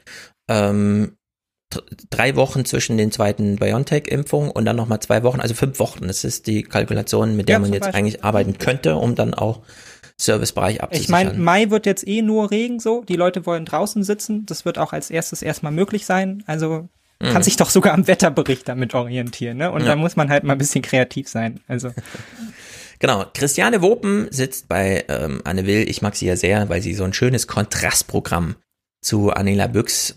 Ähm, 0.48 1.18
drei 2.10 2.36
Wochen 2.36 2.66
zwischen 2.66 2.98
den 2.98 3.12
zweiten 3.12 3.56
BioNTech-Impfungen 3.58 4.52
und 4.52 4.66
dann 4.66 4.76
nochmal 4.76 5.00
zwei 5.00 5.24
Wochen, 5.24 5.40
also 5.40 5.54
fünf 5.54 5.80
Wochen. 5.80 6.08
Das 6.08 6.24
ist 6.24 6.48
die 6.48 6.64
Kalkulation, 6.64 7.36
mit 7.36 7.48
der 7.50 7.54
Ja, 7.54 7.60
man 7.60 7.72
jetzt 7.74 7.84
Beispiel. 7.84 8.00
eigentlich 8.00 8.24
arbeiten 8.24 8.58
könnte, 8.58 8.96
um 8.96 9.16
dann 9.16 9.34
auch 9.34 9.62
Servicebereich 10.18 10.76
Ich 10.76 10.82
abzusichern. 10.84 11.12
meine, 11.12 11.34
Mai 11.40 11.70
wird 11.70 11.86
jetzt 11.86 12.08
eh 12.08 12.22
nur 12.22 12.52
Regen 12.52 12.80
so. 12.80 13.04
Die 13.04 13.16
Leute 13.16 13.46
wollen 13.46 13.66
draußen 13.66 14.04
sitzen. 14.04 14.46
Das 14.46 14.64
wird 14.66 14.78
auch 14.78 14.94
als 14.94 15.10
erstes 15.10 15.42
erstmal 15.42 15.72
möglich 15.72 16.06
sein. 16.06 16.44
Also 16.48 16.88
kann 17.20 17.34
Mhm. 17.38 17.44
sich 17.44 17.56
doch 17.56 17.70
sogar 17.70 17.94
am 17.94 18.08
Wetterbericht 18.08 18.68
damit 18.68 18.94
orientieren. 18.94 19.58
Ne? 19.58 19.72
Und 19.72 19.82
Ja. 19.82 19.88
da 19.88 19.96
muss 19.96 20.16
man 20.16 20.30
halt 20.30 20.44
mal 20.44 20.54
ein 20.54 20.58
bisschen 20.60 20.82
kreativ 20.82 21.28
sein. 21.30 21.62
Also 21.68 21.90
Genau, 23.00 23.26
Christiane 23.34 23.82
Wopen 23.82 24.28
sitzt 24.32 24.70
bei 24.70 25.04
ähm, 25.10 25.42
Anne 25.44 25.66
Will. 25.66 25.90
Ich 25.90 26.02
mag 26.02 26.16
sie 26.16 26.26
ja 26.28 26.38
sehr, 26.38 26.70
weil 26.70 26.82
sie 26.82 26.94
so 26.94 27.04
ein 27.04 27.12
schönes 27.14 27.48
Kontrastprogramm 27.48 28.56
zu 29.02 29.32
Anela 29.32 29.68
Büchs 29.68 30.16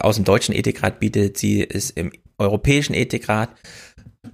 aus 0.00 0.16
dem 0.16 0.24
deutschen 0.24 0.54
Ethikrat 0.54 1.00
bietet. 1.00 1.38
Sie 1.38 1.60
ist 1.60 1.90
im 1.96 2.12
europäischen 2.38 2.94
Ethikrat, 2.94 3.50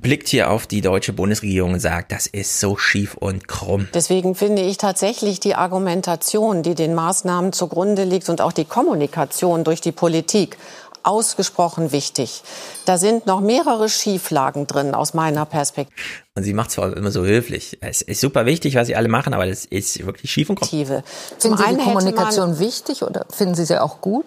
blickt 0.01 0.29
hier 0.29 0.51
auf 0.51 0.67
die 0.67 0.81
deutsche 0.81 1.13
Bundesregierung 1.13 1.73
und 1.75 1.81
sagt, 1.81 2.13
das 2.13 2.27
ist 2.27 2.61
so 2.61 2.77
schief 2.77 3.15
und 3.15 3.49
krumm. 3.49 3.89
Deswegen 3.95 4.35
finde 4.35 4.63
ich 4.63 4.77
tatsächlich 4.77 5.41
die 5.41 5.55
Argumentation, 5.55 6.63
die 6.63 6.75
den 6.75 6.95
Maßnahmen 6.95 7.53
zugrunde 7.53 8.05
liegt 8.05 8.29
und 8.29 8.41
auch 8.41 8.53
die 8.53 8.65
Kommunikation 8.65 9.65
durch 9.65 9.81
die 9.81 9.93
Politik 9.93 10.57
ausgesprochen 11.05 11.91
wichtig. 11.91 12.43
Da 12.85 12.99
sind 12.99 13.27
noch 13.27 13.41
mehrere 13.41 13.89
Schieflagen 13.89 14.67
drin 14.67 14.95
aus 14.95 15.15
meiner 15.15 15.47
Perspektive. 15.47 15.97
Und 16.35 16.43
sie 16.43 16.53
macht 16.53 16.71
zwar 16.71 16.95
immer 16.97 17.11
so 17.11 17.25
höflich. 17.25 17.79
Es 17.81 18.03
ist 18.03 18.21
super 18.21 18.47
wichtig, 18.47 18.75
was 18.75 18.89
sie 18.89 18.97
alle 18.97 19.09
machen, 19.09 19.33
aber 19.33 19.47
das 19.47 19.65
ist 19.65 20.05
wirklich 20.05 20.31
schief 20.31 20.51
und 20.51 20.61
krumm. 20.61 20.69
Zum 20.69 21.03
Finden 21.39 21.57
Sie 21.57 21.65
einen 21.65 21.79
die 21.79 21.85
Kommunikation 21.85 22.59
wichtig 22.59 23.03
oder 23.05 23.27
finden 23.31 23.55
Sie 23.55 23.65
sie 23.65 23.81
auch 23.81 24.01
gut? 24.01 24.27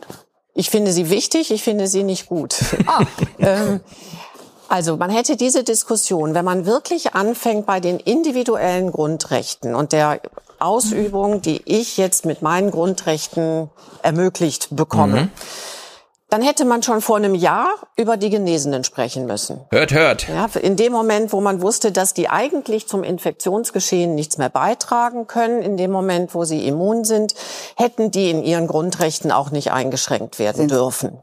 Ich 0.53 0.69
finde 0.69 0.91
sie 0.91 1.09
wichtig, 1.09 1.51
ich 1.51 1.63
finde 1.63 1.87
sie 1.87 2.03
nicht 2.03 2.27
gut. 2.27 2.55
ähm, 3.39 3.79
also 4.67 4.97
man 4.97 5.09
hätte 5.09 5.35
diese 5.37 5.63
Diskussion, 5.63 6.33
wenn 6.33 6.45
man 6.45 6.65
wirklich 6.65 7.13
anfängt 7.13 7.65
bei 7.65 7.79
den 7.79 7.99
individuellen 7.99 8.91
Grundrechten 8.91 9.75
und 9.75 9.91
der 9.91 10.21
Ausübung, 10.59 11.41
die 11.41 11.61
ich 11.65 11.97
jetzt 11.97 12.25
mit 12.25 12.41
meinen 12.41 12.71
Grundrechten 12.71 13.69
ermöglicht 14.01 14.67
bekomme, 14.71 15.23
Mhm. 15.23 15.29
Dann 16.31 16.41
hätte 16.41 16.63
man 16.63 16.81
schon 16.81 17.01
vor 17.01 17.17
einem 17.17 17.35
Jahr 17.35 17.73
über 17.97 18.15
die 18.15 18.29
Genesenen 18.29 18.85
sprechen 18.85 19.25
müssen. 19.25 19.59
Hört, 19.69 19.91
hört. 19.91 20.29
Ja, 20.29 20.49
in 20.61 20.77
dem 20.77 20.93
Moment, 20.93 21.33
wo 21.33 21.41
man 21.41 21.61
wusste, 21.61 21.91
dass 21.91 22.13
die 22.13 22.29
eigentlich 22.29 22.87
zum 22.87 23.03
Infektionsgeschehen 23.03 24.15
nichts 24.15 24.37
mehr 24.37 24.47
beitragen 24.47 25.27
können, 25.27 25.61
in 25.61 25.75
dem 25.75 25.91
Moment, 25.91 26.33
wo 26.33 26.45
sie 26.45 26.65
immun 26.65 27.03
sind, 27.03 27.33
hätten 27.75 28.11
die 28.11 28.29
in 28.29 28.43
ihren 28.43 28.67
Grundrechten 28.67 29.29
auch 29.29 29.51
nicht 29.51 29.73
eingeschränkt 29.73 30.39
werden 30.39 30.69
dürfen. 30.69 31.19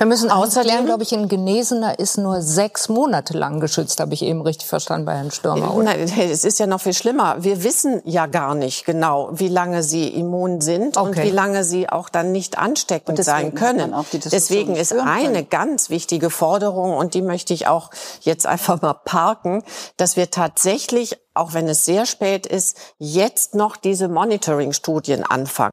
Wir 0.00 0.06
müssen 0.06 0.30
außerdem, 0.30 0.86
glaube 0.86 1.02
ich, 1.02 1.12
ein 1.12 1.28
Genesener 1.28 1.98
ist 1.98 2.16
nur 2.16 2.40
sechs 2.40 2.88
Monate 2.88 3.36
lang 3.36 3.60
geschützt, 3.60 4.00
habe 4.00 4.14
ich 4.14 4.22
eben 4.22 4.40
richtig 4.40 4.66
verstanden 4.66 5.04
bei 5.04 5.14
Herrn 5.14 5.30
Stürmer. 5.30 5.74
oder? 5.74 5.94
Nein, 5.94 6.00
es 6.00 6.42
ist 6.46 6.58
ja 6.58 6.66
noch 6.66 6.80
viel 6.80 6.94
schlimmer. 6.94 7.36
Wir 7.40 7.62
wissen 7.64 8.00
ja 8.06 8.24
gar 8.24 8.54
nicht 8.54 8.86
genau, 8.86 9.28
wie 9.32 9.48
lange 9.48 9.82
sie 9.82 10.08
immun 10.08 10.62
sind 10.62 10.96
und 10.96 11.10
Okay. 11.10 11.24
wie 11.24 11.30
lange 11.30 11.64
sie 11.64 11.90
auch 11.90 12.08
dann 12.08 12.32
nicht 12.32 12.56
ansteckend 12.56 13.18
Und 13.18 13.22
sein 13.22 13.54
können. 13.54 13.94
Deswegen 14.32 14.74
ist 14.74 14.94
eine 14.94 15.32
können. 15.34 15.48
ganz 15.50 15.90
wichtige 15.90 16.30
Forderung 16.30 16.96
und 16.96 17.12
die 17.12 17.20
möchte 17.20 17.52
ich 17.52 17.66
auch 17.66 17.90
jetzt 18.22 18.46
einfach 18.46 18.80
mal 18.80 18.94
parken, 18.94 19.62
dass 19.98 20.16
wir 20.16 20.30
tatsächlich, 20.30 21.18
auch 21.34 21.52
wenn 21.52 21.68
es 21.68 21.84
sehr 21.84 22.06
spät 22.06 22.46
ist, 22.46 22.74
jetzt 22.96 23.54
noch 23.54 23.76
diese 23.76 24.08
Monitoring-Studien 24.08 25.24
anfangen. 25.24 25.72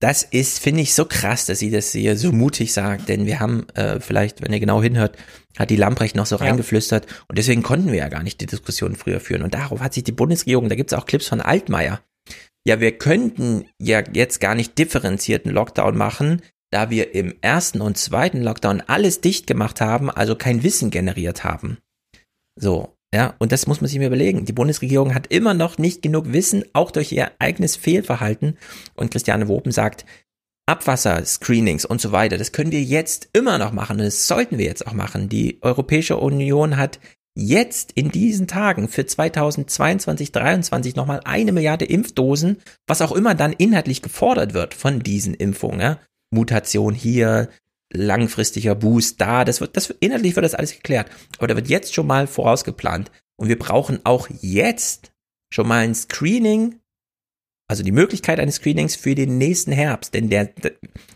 Das 0.00 0.22
ist, 0.22 0.58
finde 0.58 0.80
ich, 0.80 0.94
so 0.94 1.04
krass, 1.04 1.46
dass 1.46 1.58
sie 1.58 1.70
das 1.70 1.92
hier 1.92 2.16
so 2.16 2.32
mutig 2.32 2.72
sagt, 2.72 3.08
denn 3.08 3.26
wir 3.26 3.38
haben 3.38 3.68
äh, 3.74 4.00
vielleicht, 4.00 4.42
wenn 4.42 4.52
ihr 4.52 4.60
genau 4.60 4.82
hinhört, 4.82 5.16
hat 5.58 5.70
die 5.70 5.76
Lamprecht 5.76 6.16
noch 6.16 6.26
so 6.26 6.36
ja. 6.36 6.46
reingeflüstert 6.46 7.06
und 7.28 7.36
deswegen 7.38 7.62
konnten 7.62 7.92
wir 7.92 7.98
ja 7.98 8.08
gar 8.08 8.22
nicht 8.22 8.40
die 8.40 8.46
Diskussion 8.46 8.96
früher 8.96 9.20
führen. 9.20 9.42
Und 9.42 9.54
darauf 9.54 9.80
hat 9.80 9.94
sich 9.94 10.04
die 10.04 10.12
Bundesregierung, 10.12 10.68
da 10.68 10.74
gibt 10.74 10.90
es 10.90 10.98
auch 10.98 11.06
Clips 11.06 11.28
von 11.28 11.40
Altmaier, 11.40 12.00
ja, 12.66 12.80
wir 12.80 12.96
könnten 12.98 13.66
ja 13.78 14.02
jetzt 14.12 14.40
gar 14.40 14.54
nicht 14.54 14.76
differenzierten 14.78 15.50
Lockdown 15.50 15.96
machen, 15.96 16.42
da 16.70 16.90
wir 16.90 17.14
im 17.14 17.34
ersten 17.40 17.80
und 17.80 17.96
zweiten 17.96 18.42
Lockdown 18.42 18.82
alles 18.86 19.20
dicht 19.20 19.46
gemacht 19.46 19.80
haben, 19.80 20.10
also 20.10 20.36
kein 20.36 20.62
Wissen 20.62 20.90
generiert 20.90 21.42
haben. 21.42 21.78
So, 22.56 22.96
ja, 23.14 23.34
und 23.38 23.50
das 23.50 23.66
muss 23.66 23.80
man 23.80 23.88
sich 23.88 23.98
mir 23.98 24.06
überlegen. 24.06 24.44
Die 24.44 24.52
Bundesregierung 24.52 25.14
hat 25.14 25.26
immer 25.28 25.54
noch 25.54 25.78
nicht 25.78 26.02
genug 26.02 26.32
Wissen, 26.32 26.64
auch 26.72 26.90
durch 26.90 27.10
ihr 27.10 27.32
eigenes 27.38 27.74
Fehlverhalten. 27.74 28.56
Und 28.94 29.10
Christiane 29.10 29.48
Wopen 29.48 29.72
sagt, 29.72 30.04
Abwasserscreenings 30.66 31.84
und 31.84 32.00
so 32.00 32.12
weiter, 32.12 32.38
das 32.38 32.52
können 32.52 32.70
wir 32.70 32.82
jetzt 32.82 33.28
immer 33.32 33.58
noch 33.58 33.72
machen 33.72 33.98
und 33.98 34.04
das 34.04 34.28
sollten 34.28 34.58
wir 34.58 34.66
jetzt 34.66 34.86
auch 34.86 34.92
machen. 34.92 35.28
Die 35.28 35.58
Europäische 35.62 36.16
Union 36.18 36.76
hat 36.76 37.00
jetzt 37.34 37.92
in 37.92 38.12
diesen 38.12 38.46
Tagen 38.46 38.88
für 38.88 39.04
2022, 39.04 40.32
2023 40.32 40.94
nochmal 40.94 41.20
eine 41.24 41.50
Milliarde 41.50 41.86
Impfdosen, 41.86 42.58
was 42.86 43.02
auch 43.02 43.12
immer 43.12 43.34
dann 43.34 43.52
inhaltlich 43.52 44.02
gefordert 44.02 44.54
wird 44.54 44.74
von 44.74 45.00
diesen 45.00 45.34
Impfungen. 45.34 45.80
Ja? 45.80 45.98
Mutation 46.30 46.94
hier, 46.94 47.48
langfristiger 47.92 48.74
Boost 48.74 49.20
da, 49.20 49.44
das 49.44 49.60
wird, 49.60 49.76
das 49.76 49.90
inhaltlich 50.00 50.36
wird 50.36 50.44
das 50.44 50.54
alles 50.54 50.72
geklärt. 50.72 51.10
Aber 51.38 51.48
da 51.48 51.56
wird 51.56 51.68
jetzt 51.68 51.94
schon 51.94 52.06
mal 52.06 52.26
vorausgeplant. 52.26 53.10
Und 53.36 53.48
wir 53.48 53.58
brauchen 53.58 54.00
auch 54.04 54.28
jetzt 54.40 55.12
schon 55.52 55.66
mal 55.66 55.84
ein 55.84 55.94
Screening 55.94 56.80
also 57.70 57.84
die 57.84 57.92
Möglichkeit 57.92 58.40
eines 58.40 58.56
Screenings 58.56 58.96
für 58.96 59.14
den 59.14 59.38
nächsten 59.38 59.70
Herbst. 59.70 60.12
Denn 60.12 60.28
der, 60.28 60.48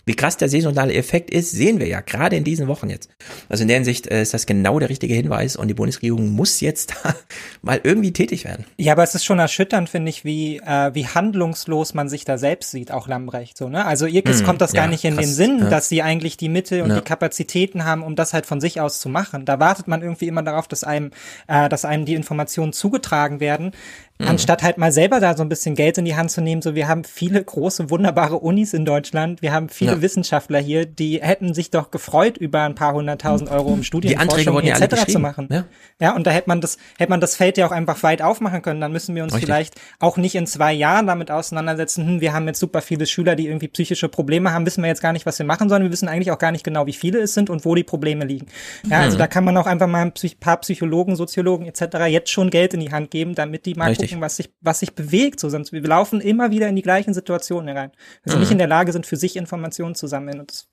wie 0.06 0.14
krass 0.14 0.36
der 0.36 0.48
saisonale 0.48 0.94
Effekt 0.94 1.30
ist, 1.30 1.50
sehen 1.50 1.80
wir 1.80 1.88
ja 1.88 2.00
gerade 2.00 2.36
in 2.36 2.44
diesen 2.44 2.68
Wochen 2.68 2.88
jetzt. 2.90 3.10
Also 3.48 3.62
in 3.62 3.68
der 3.68 3.78
Hinsicht 3.78 4.06
äh, 4.06 4.22
ist 4.22 4.34
das 4.34 4.46
genau 4.46 4.78
der 4.78 4.88
richtige 4.88 5.14
Hinweis 5.14 5.56
und 5.56 5.66
die 5.66 5.74
Bundesregierung 5.74 6.28
muss 6.28 6.60
jetzt 6.60 6.94
mal 7.62 7.80
irgendwie 7.82 8.12
tätig 8.12 8.44
werden. 8.44 8.66
Ja, 8.76 8.92
aber 8.92 9.02
es 9.02 9.16
ist 9.16 9.24
schon 9.24 9.40
erschütternd, 9.40 9.88
finde 9.88 10.10
ich, 10.10 10.24
wie, 10.24 10.58
äh, 10.58 10.94
wie 10.94 11.08
handlungslos 11.08 11.92
man 11.92 12.08
sich 12.08 12.24
da 12.24 12.38
selbst 12.38 12.70
sieht, 12.70 12.92
auch 12.92 13.08
Lambrecht. 13.08 13.56
So, 13.58 13.68
ne? 13.68 13.84
Also 13.84 14.06
ihr 14.06 14.22
hm, 14.22 14.44
kommt 14.44 14.60
das 14.60 14.74
ja, 14.74 14.82
gar 14.82 14.88
nicht 14.88 15.04
in 15.04 15.16
krass, 15.16 15.24
den 15.24 15.34
Sinn, 15.34 15.58
ja. 15.58 15.70
dass 15.70 15.88
sie 15.88 16.02
eigentlich 16.02 16.36
die 16.36 16.48
Mittel 16.48 16.82
und 16.82 16.90
ja. 16.90 16.96
die 16.96 17.02
Kapazitäten 17.02 17.84
haben, 17.84 18.04
um 18.04 18.14
das 18.14 18.32
halt 18.32 18.46
von 18.46 18.60
sich 18.60 18.80
aus 18.80 19.00
zu 19.00 19.08
machen. 19.08 19.44
Da 19.44 19.58
wartet 19.58 19.88
man 19.88 20.02
irgendwie 20.02 20.28
immer 20.28 20.44
darauf, 20.44 20.68
dass 20.68 20.84
einem, 20.84 21.10
äh, 21.48 21.68
dass 21.68 21.84
einem 21.84 22.04
die 22.04 22.14
Informationen 22.14 22.72
zugetragen 22.72 23.40
werden. 23.40 23.72
Mhm. 24.18 24.28
Anstatt 24.28 24.62
halt 24.62 24.78
mal 24.78 24.92
selber 24.92 25.18
da 25.18 25.36
so 25.36 25.42
ein 25.42 25.48
bisschen 25.48 25.74
Geld 25.74 25.98
in 25.98 26.04
die 26.04 26.14
Hand 26.14 26.30
zu 26.30 26.40
nehmen, 26.40 26.62
so 26.62 26.76
wir 26.76 26.86
haben 26.86 27.02
viele 27.02 27.42
große, 27.42 27.90
wunderbare 27.90 28.38
Unis 28.38 28.72
in 28.72 28.84
Deutschland, 28.84 29.42
wir 29.42 29.52
haben 29.52 29.68
viele 29.68 29.92
ja. 29.92 30.02
Wissenschaftler 30.02 30.60
hier, 30.60 30.86
die 30.86 31.20
hätten 31.20 31.52
sich 31.52 31.72
doch 31.72 31.90
gefreut, 31.90 32.36
über 32.36 32.62
ein 32.62 32.76
paar 32.76 32.94
hunderttausend 32.94 33.50
Euro 33.50 33.70
um 33.70 33.82
Studienforschung 33.82 34.60
etc. 34.60 34.80
Ja 34.80 35.06
zu 35.08 35.18
machen. 35.18 35.48
Ja. 35.50 35.64
ja, 36.00 36.14
und 36.14 36.28
da 36.28 36.30
hätte 36.30 36.48
man 36.48 36.60
das, 36.60 36.78
hätte 36.96 37.10
man 37.10 37.20
das 37.20 37.34
Feld 37.34 37.58
ja 37.58 37.66
auch 37.66 37.72
einfach 37.72 38.04
weit 38.04 38.22
aufmachen 38.22 38.62
können. 38.62 38.80
Dann 38.80 38.92
müssen 38.92 39.16
wir 39.16 39.24
uns 39.24 39.34
Richtig. 39.34 39.46
vielleicht 39.46 39.74
auch 39.98 40.16
nicht 40.16 40.36
in 40.36 40.46
zwei 40.46 40.72
Jahren 40.72 41.08
damit 41.08 41.32
auseinandersetzen, 41.32 42.06
hm, 42.06 42.20
wir 42.20 42.32
haben 42.32 42.46
jetzt 42.46 42.60
super 42.60 42.82
viele 42.82 43.06
Schüler, 43.06 43.34
die 43.34 43.48
irgendwie 43.48 43.66
psychische 43.66 44.08
Probleme 44.08 44.52
haben, 44.52 44.64
wissen 44.64 44.82
wir 44.84 44.88
jetzt 44.88 45.02
gar 45.02 45.12
nicht, 45.12 45.26
was 45.26 45.40
wir 45.40 45.46
machen 45.46 45.68
sollen. 45.68 45.82
Wir 45.82 45.90
wissen 45.90 46.06
eigentlich 46.06 46.30
auch 46.30 46.38
gar 46.38 46.52
nicht 46.52 46.62
genau, 46.62 46.86
wie 46.86 46.92
viele 46.92 47.18
es 47.18 47.34
sind 47.34 47.50
und 47.50 47.64
wo 47.64 47.74
die 47.74 47.82
Probleme 47.82 48.24
liegen. 48.24 48.46
Ja, 48.88 49.00
also 49.00 49.16
mhm. 49.16 49.18
da 49.18 49.26
kann 49.26 49.42
man 49.42 49.56
auch 49.56 49.66
einfach 49.66 49.88
mal 49.88 50.02
ein 50.02 50.12
paar 50.38 50.58
Psychologen, 50.58 51.16
Soziologen 51.16 51.66
etc. 51.66 52.06
jetzt 52.06 52.30
schon 52.30 52.50
Geld 52.50 52.74
in 52.74 52.80
die 52.80 52.92
Hand 52.92 53.10
geben, 53.10 53.34
damit 53.34 53.66
die 53.66 53.74
mal 53.74 53.88
Richtig 53.88 54.03
gucken, 54.10 54.20
was 54.20 54.36
sich, 54.36 54.52
was 54.60 54.80
sich 54.80 54.94
bewegt. 54.94 55.40
So, 55.40 55.48
sonst 55.48 55.72
wir 55.72 55.82
laufen 55.82 56.20
immer 56.20 56.50
wieder 56.50 56.68
in 56.68 56.76
die 56.76 56.82
gleichen 56.82 57.14
Situationen 57.14 57.68
herein. 57.68 57.92
Wenn 58.22 58.30
sie 58.30 58.36
mhm. 58.36 58.40
nicht 58.40 58.52
in 58.52 58.58
der 58.58 58.66
Lage 58.66 58.92
sind, 58.92 59.06
für 59.06 59.16
sich 59.16 59.36
Informationen 59.36 59.94
zu 59.94 60.06
sammeln. 60.06 60.40
Und 60.40 60.50
das 60.50 60.68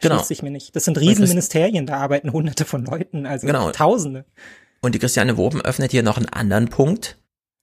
genau. 0.00 0.16
schließt 0.16 0.28
sich 0.28 0.42
mir 0.42 0.50
nicht. 0.50 0.74
Das 0.74 0.84
sind 0.84 0.98
Riesenministerien, 0.98 1.86
da 1.86 1.98
arbeiten 1.98 2.32
hunderte 2.32 2.64
von 2.64 2.84
Leuten, 2.84 3.26
also 3.26 3.46
genau. 3.46 3.70
Tausende. 3.70 4.24
Und 4.80 4.94
die 4.94 4.98
Christiane 4.98 5.36
Woben 5.36 5.60
öffnet 5.60 5.90
hier 5.90 6.02
noch 6.02 6.16
einen 6.16 6.28
anderen 6.28 6.68
Punkt. 6.68 7.18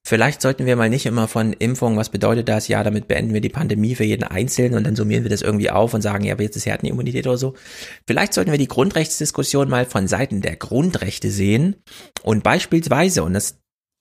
Vielleicht 0.07 0.41
sollten 0.41 0.65
wir 0.65 0.77
mal 0.77 0.89
nicht 0.89 1.05
immer 1.05 1.27
von 1.27 1.51
Impfung, 1.51 1.97
was 1.97 2.07
bedeutet 2.07 2.47
das? 2.47 2.69
Ja, 2.69 2.81
damit 2.81 3.09
beenden 3.09 3.33
wir 3.33 3.41
die 3.41 3.49
Pandemie 3.49 3.93
für 3.93 4.05
jeden 4.05 4.23
Einzelnen 4.23 4.75
und 4.75 4.87
dann 4.87 4.95
summieren 4.95 5.25
wir 5.25 5.29
das 5.29 5.41
irgendwie 5.41 5.69
auf 5.69 5.93
und 5.93 6.01
sagen, 6.01 6.23
ja, 6.23 6.33
aber 6.33 6.43
jetzt 6.43 6.55
ist 6.55 6.65
Herdenimmunität 6.65 7.27
oder 7.27 7.37
so. 7.37 7.55
Vielleicht 8.05 8.33
sollten 8.33 8.51
wir 8.51 8.57
die 8.57 8.69
Grundrechtsdiskussion 8.69 9.67
mal 9.67 9.85
von 9.85 10.07
Seiten 10.07 10.39
der 10.39 10.55
Grundrechte 10.55 11.29
sehen 11.29 11.75
und 12.23 12.41
beispielsweise, 12.41 13.21
und 13.23 13.33
das 13.33 13.59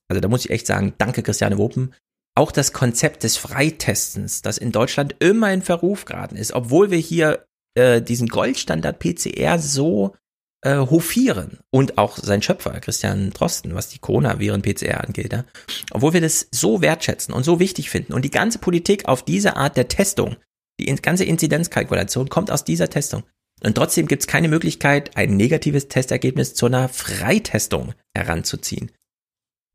also 0.08 0.20
da 0.20 0.28
muss 0.28 0.44
ich 0.44 0.50
echt 0.50 0.66
sagen, 0.66 0.94
danke 0.98 1.22
Christiane 1.22 1.58
Wopen, 1.58 1.94
auch 2.36 2.52
das 2.52 2.72
Konzept 2.72 3.22
des 3.22 3.36
Freitestens, 3.36 4.42
das 4.42 4.58
in 4.58 4.72
Deutschland 4.72 5.16
immer 5.20 5.52
in 5.52 5.62
Verruf 5.62 6.04
geraten 6.04 6.36
ist, 6.36 6.52
obwohl 6.52 6.90
wir 6.90 6.98
hier 6.98 7.46
äh, 7.74 8.02
diesen 8.02 8.28
Goldstandard 8.28 8.98
PCR 8.98 9.58
so 9.58 10.14
äh, 10.62 10.76
hofieren 10.76 11.58
und 11.70 11.96
auch 11.96 12.18
sein 12.18 12.42
Schöpfer 12.42 12.78
Christian 12.80 13.30
Drosten, 13.30 13.74
was 13.74 13.88
die 13.88 13.98
Corona-Viren-PCR 13.98 15.02
angeht, 15.02 15.32
ja? 15.32 15.44
obwohl 15.92 16.12
wir 16.12 16.20
das 16.20 16.48
so 16.50 16.82
wertschätzen 16.82 17.32
und 17.32 17.44
so 17.44 17.58
wichtig 17.58 17.88
finden 17.88 18.12
und 18.12 18.24
die 18.24 18.30
ganze 18.30 18.58
Politik 18.58 19.06
auf 19.06 19.22
diese 19.22 19.56
Art 19.56 19.76
der 19.76 19.88
Testung, 19.88 20.36
die 20.78 20.94
ganze 20.96 21.24
Inzidenzkalkulation 21.24 22.28
kommt 22.28 22.50
aus 22.50 22.64
dieser 22.64 22.90
Testung. 22.90 23.22
Und 23.62 23.74
trotzdem 23.74 24.06
gibt 24.06 24.22
es 24.22 24.26
keine 24.26 24.48
Möglichkeit, 24.48 25.16
ein 25.16 25.36
negatives 25.36 25.88
Testergebnis 25.88 26.54
zu 26.54 26.66
einer 26.66 26.90
Freitestung 26.90 27.94
heranzuziehen. 28.14 28.90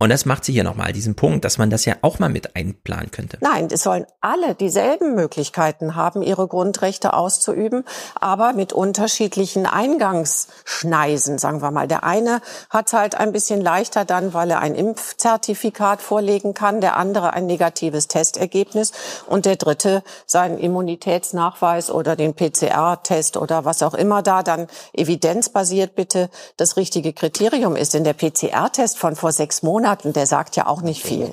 Und 0.02 0.10
das 0.10 0.26
macht 0.26 0.44
sie 0.46 0.52
hier 0.52 0.64
nochmal, 0.64 0.94
diesen 0.94 1.14
Punkt, 1.14 1.46
dass 1.46 1.60
man 1.60 1.70
das 1.70 1.86
ja 1.86 1.94
auch 2.02 2.18
mal 2.18 2.28
mit 2.28 2.56
einplanen 2.56 3.12
könnte. 3.12 3.38
Nein, 3.40 3.68
es 3.72 3.84
sollen 3.84 4.08
alle 4.20 4.56
dieselben 4.56 5.14
Möglichkeiten 5.14 5.94
haben, 5.94 6.24
ihre 6.24 6.48
Grundrechte 6.48 7.14
auszuüben, 7.14 7.84
aber 8.20 8.54
mit 8.54 8.74
unterschiedlichen 8.74 9.68
Eingangsschneisen, 9.68 11.38
sagen 11.38 11.62
wir 11.62 11.70
mal. 11.70 11.88
Der 11.88 12.04
eine 12.04 12.42
hat 12.72 12.94
halt 12.94 13.14
ein 13.14 13.32
bisschen 13.32 13.62
leichter 13.62 14.04
dann, 14.04 14.34
weil 14.34 14.50
er 14.50 14.60
ein 14.62 14.74
Impfzertifikat 14.74 16.02
vorlegen 16.02 16.56
kann, 16.56 16.82
der 16.82 16.98
andere 16.98 17.34
ein 17.34 17.46
negatives 17.46 18.08
Testergebnis 18.08 18.94
und 19.28 19.46
der 19.46 19.58
dritte 19.58 20.02
seinen 20.26 20.58
Immunitätsnachweis 20.58 21.92
oder 21.92 22.16
den 22.16 22.34
PCR-Test 22.34 23.38
oder 23.38 23.66
was 23.66 23.84
auch 23.84 23.94
immer 23.94 24.24
da 24.24 24.42
dann 24.42 24.66
evidenzbasiert 24.94 25.94
bitte 25.94 26.32
das 26.58 26.76
richtige 26.76 27.14
Kriterium 27.14 27.76
ist. 27.76 27.94
Denn 27.94 28.04
der 28.04 28.14
PCR-Test 28.14 28.98
von 28.98 29.16
vor 29.16 29.32
sechs 29.32 29.62
Monaten 29.62 29.91
Monaten, 29.92 30.14
der 30.14 30.26
sagt 30.26 30.56
ja 30.56 30.68
auch 30.68 30.82
nicht 30.82 31.04
viel. 31.04 31.30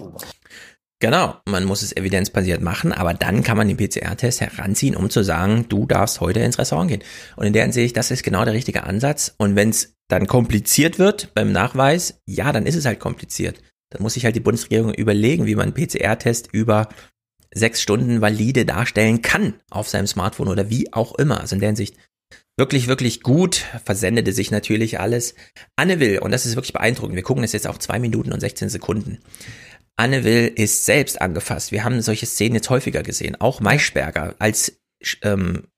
Genau, 1.00 1.36
man 1.46 1.64
muss 1.64 1.82
es 1.82 1.96
evidenzbasiert 1.96 2.60
machen, 2.60 2.92
aber 2.92 3.14
dann 3.14 3.44
kann 3.44 3.56
man 3.56 3.68
den 3.68 3.76
PCR-Test 3.76 4.40
heranziehen, 4.40 4.96
um 4.96 5.10
zu 5.10 5.22
sagen, 5.22 5.66
du 5.68 5.86
darfst 5.86 6.20
heute 6.20 6.40
ins 6.40 6.58
Restaurant 6.58 6.90
gehen. 6.90 7.04
Und 7.36 7.46
in 7.46 7.52
der 7.52 7.62
Hinsicht, 7.62 7.96
das 7.96 8.10
ist 8.10 8.24
genau 8.24 8.44
der 8.44 8.54
richtige 8.54 8.82
Ansatz. 8.82 9.32
Und 9.38 9.54
wenn 9.54 9.70
es 9.70 9.94
dann 10.08 10.26
kompliziert 10.26 10.98
wird 10.98 11.32
beim 11.34 11.52
Nachweis, 11.52 12.20
ja, 12.26 12.50
dann 12.50 12.66
ist 12.66 12.74
es 12.74 12.84
halt 12.84 12.98
kompliziert. 12.98 13.62
Dann 13.90 14.02
muss 14.02 14.14
sich 14.14 14.24
halt 14.24 14.34
die 14.34 14.40
Bundesregierung 14.40 14.92
überlegen, 14.92 15.46
wie 15.46 15.54
man 15.54 15.72
einen 15.72 15.74
PCR-Test 15.74 16.48
über 16.50 16.88
sechs 17.54 17.80
Stunden 17.80 18.20
valide 18.20 18.66
darstellen 18.66 19.22
kann 19.22 19.54
auf 19.70 19.88
seinem 19.88 20.08
Smartphone 20.08 20.48
oder 20.48 20.68
wie 20.68 20.92
auch 20.92 21.14
immer. 21.14 21.40
Also 21.40 21.54
in 21.54 21.60
der 21.60 21.68
Hinsicht 21.68 21.96
wirklich, 22.58 22.88
wirklich 22.88 23.22
gut, 23.22 23.64
versendete 23.84 24.32
sich 24.32 24.50
natürlich 24.50 25.00
alles. 25.00 25.34
Anne 25.76 26.00
Will, 26.00 26.18
und 26.18 26.32
das 26.32 26.44
ist 26.44 26.56
wirklich 26.56 26.72
beeindruckend, 26.72 27.16
wir 27.16 27.22
gucken 27.22 27.44
es 27.44 27.52
jetzt 27.52 27.66
auch 27.66 27.78
zwei 27.78 27.98
Minuten 27.98 28.32
und 28.32 28.40
16 28.40 28.68
Sekunden. 28.68 29.18
Anne 29.96 30.24
Will 30.24 30.52
ist 30.54 30.84
selbst 30.84 31.20
angefasst. 31.20 31.72
Wir 31.72 31.84
haben 31.84 32.02
solche 32.02 32.26
Szenen 32.26 32.56
jetzt 32.56 32.70
häufiger 32.70 33.02
gesehen. 33.02 33.40
Auch 33.40 33.60
Maischberger 33.60 34.34
als 34.38 34.80
ähm, 35.22 35.68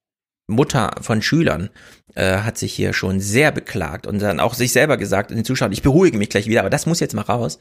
Mutter 0.49 0.91
von 1.01 1.23
Schülern 1.23 1.71
äh, 2.15 2.39
hat 2.39 2.59
sich 2.59 2.73
hier 2.73 2.93
schon 2.93 3.21
sehr 3.21 3.53
beklagt 3.53 4.07
und 4.07 4.21
dann 4.21 4.41
auch 4.41 4.55
sich 4.55 4.73
selber 4.73 4.97
gesagt 4.97 5.31
in 5.31 5.37
den 5.37 5.45
Zuschauern, 5.45 5.73
ich 5.73 5.83
beruhige 5.83 6.19
mich 6.19 6.29
gleich 6.29 6.49
wieder, 6.49 6.61
aber 6.61 6.71
das 6.71 6.87
muss 6.87 7.01
jetzt 7.01 7.15
mal 7.15 7.23
raus. 7.23 7.61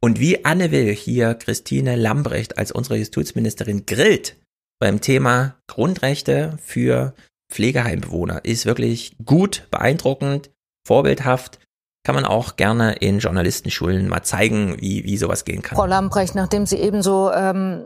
Und 0.00 0.20
wie 0.20 0.44
Anne 0.44 0.70
Will 0.70 0.92
hier 0.94 1.34
Christine 1.34 1.96
Lambrecht 1.96 2.58
als 2.58 2.72
unsere 2.72 2.96
Justizministerin 2.96 3.86
grillt 3.86 4.36
beim 4.78 5.00
Thema 5.00 5.56
Grundrechte 5.66 6.58
für 6.62 7.14
Pflegeheimbewohner 7.54 8.44
ist 8.44 8.66
wirklich 8.66 9.16
gut, 9.24 9.68
beeindruckend, 9.70 10.50
vorbildhaft. 10.86 11.60
Kann 12.04 12.16
man 12.16 12.24
auch 12.26 12.56
gerne 12.56 12.94
in 12.94 13.20
Journalistenschulen 13.20 14.08
mal 14.08 14.22
zeigen, 14.22 14.76
wie, 14.80 15.04
wie 15.04 15.16
sowas 15.16 15.44
gehen 15.44 15.62
kann. 15.62 15.76
Frau 15.76 15.86
Lamprecht, 15.86 16.34
nachdem 16.34 16.66
Sie 16.66 16.76
ebenso 16.76 17.32
ähm, 17.32 17.84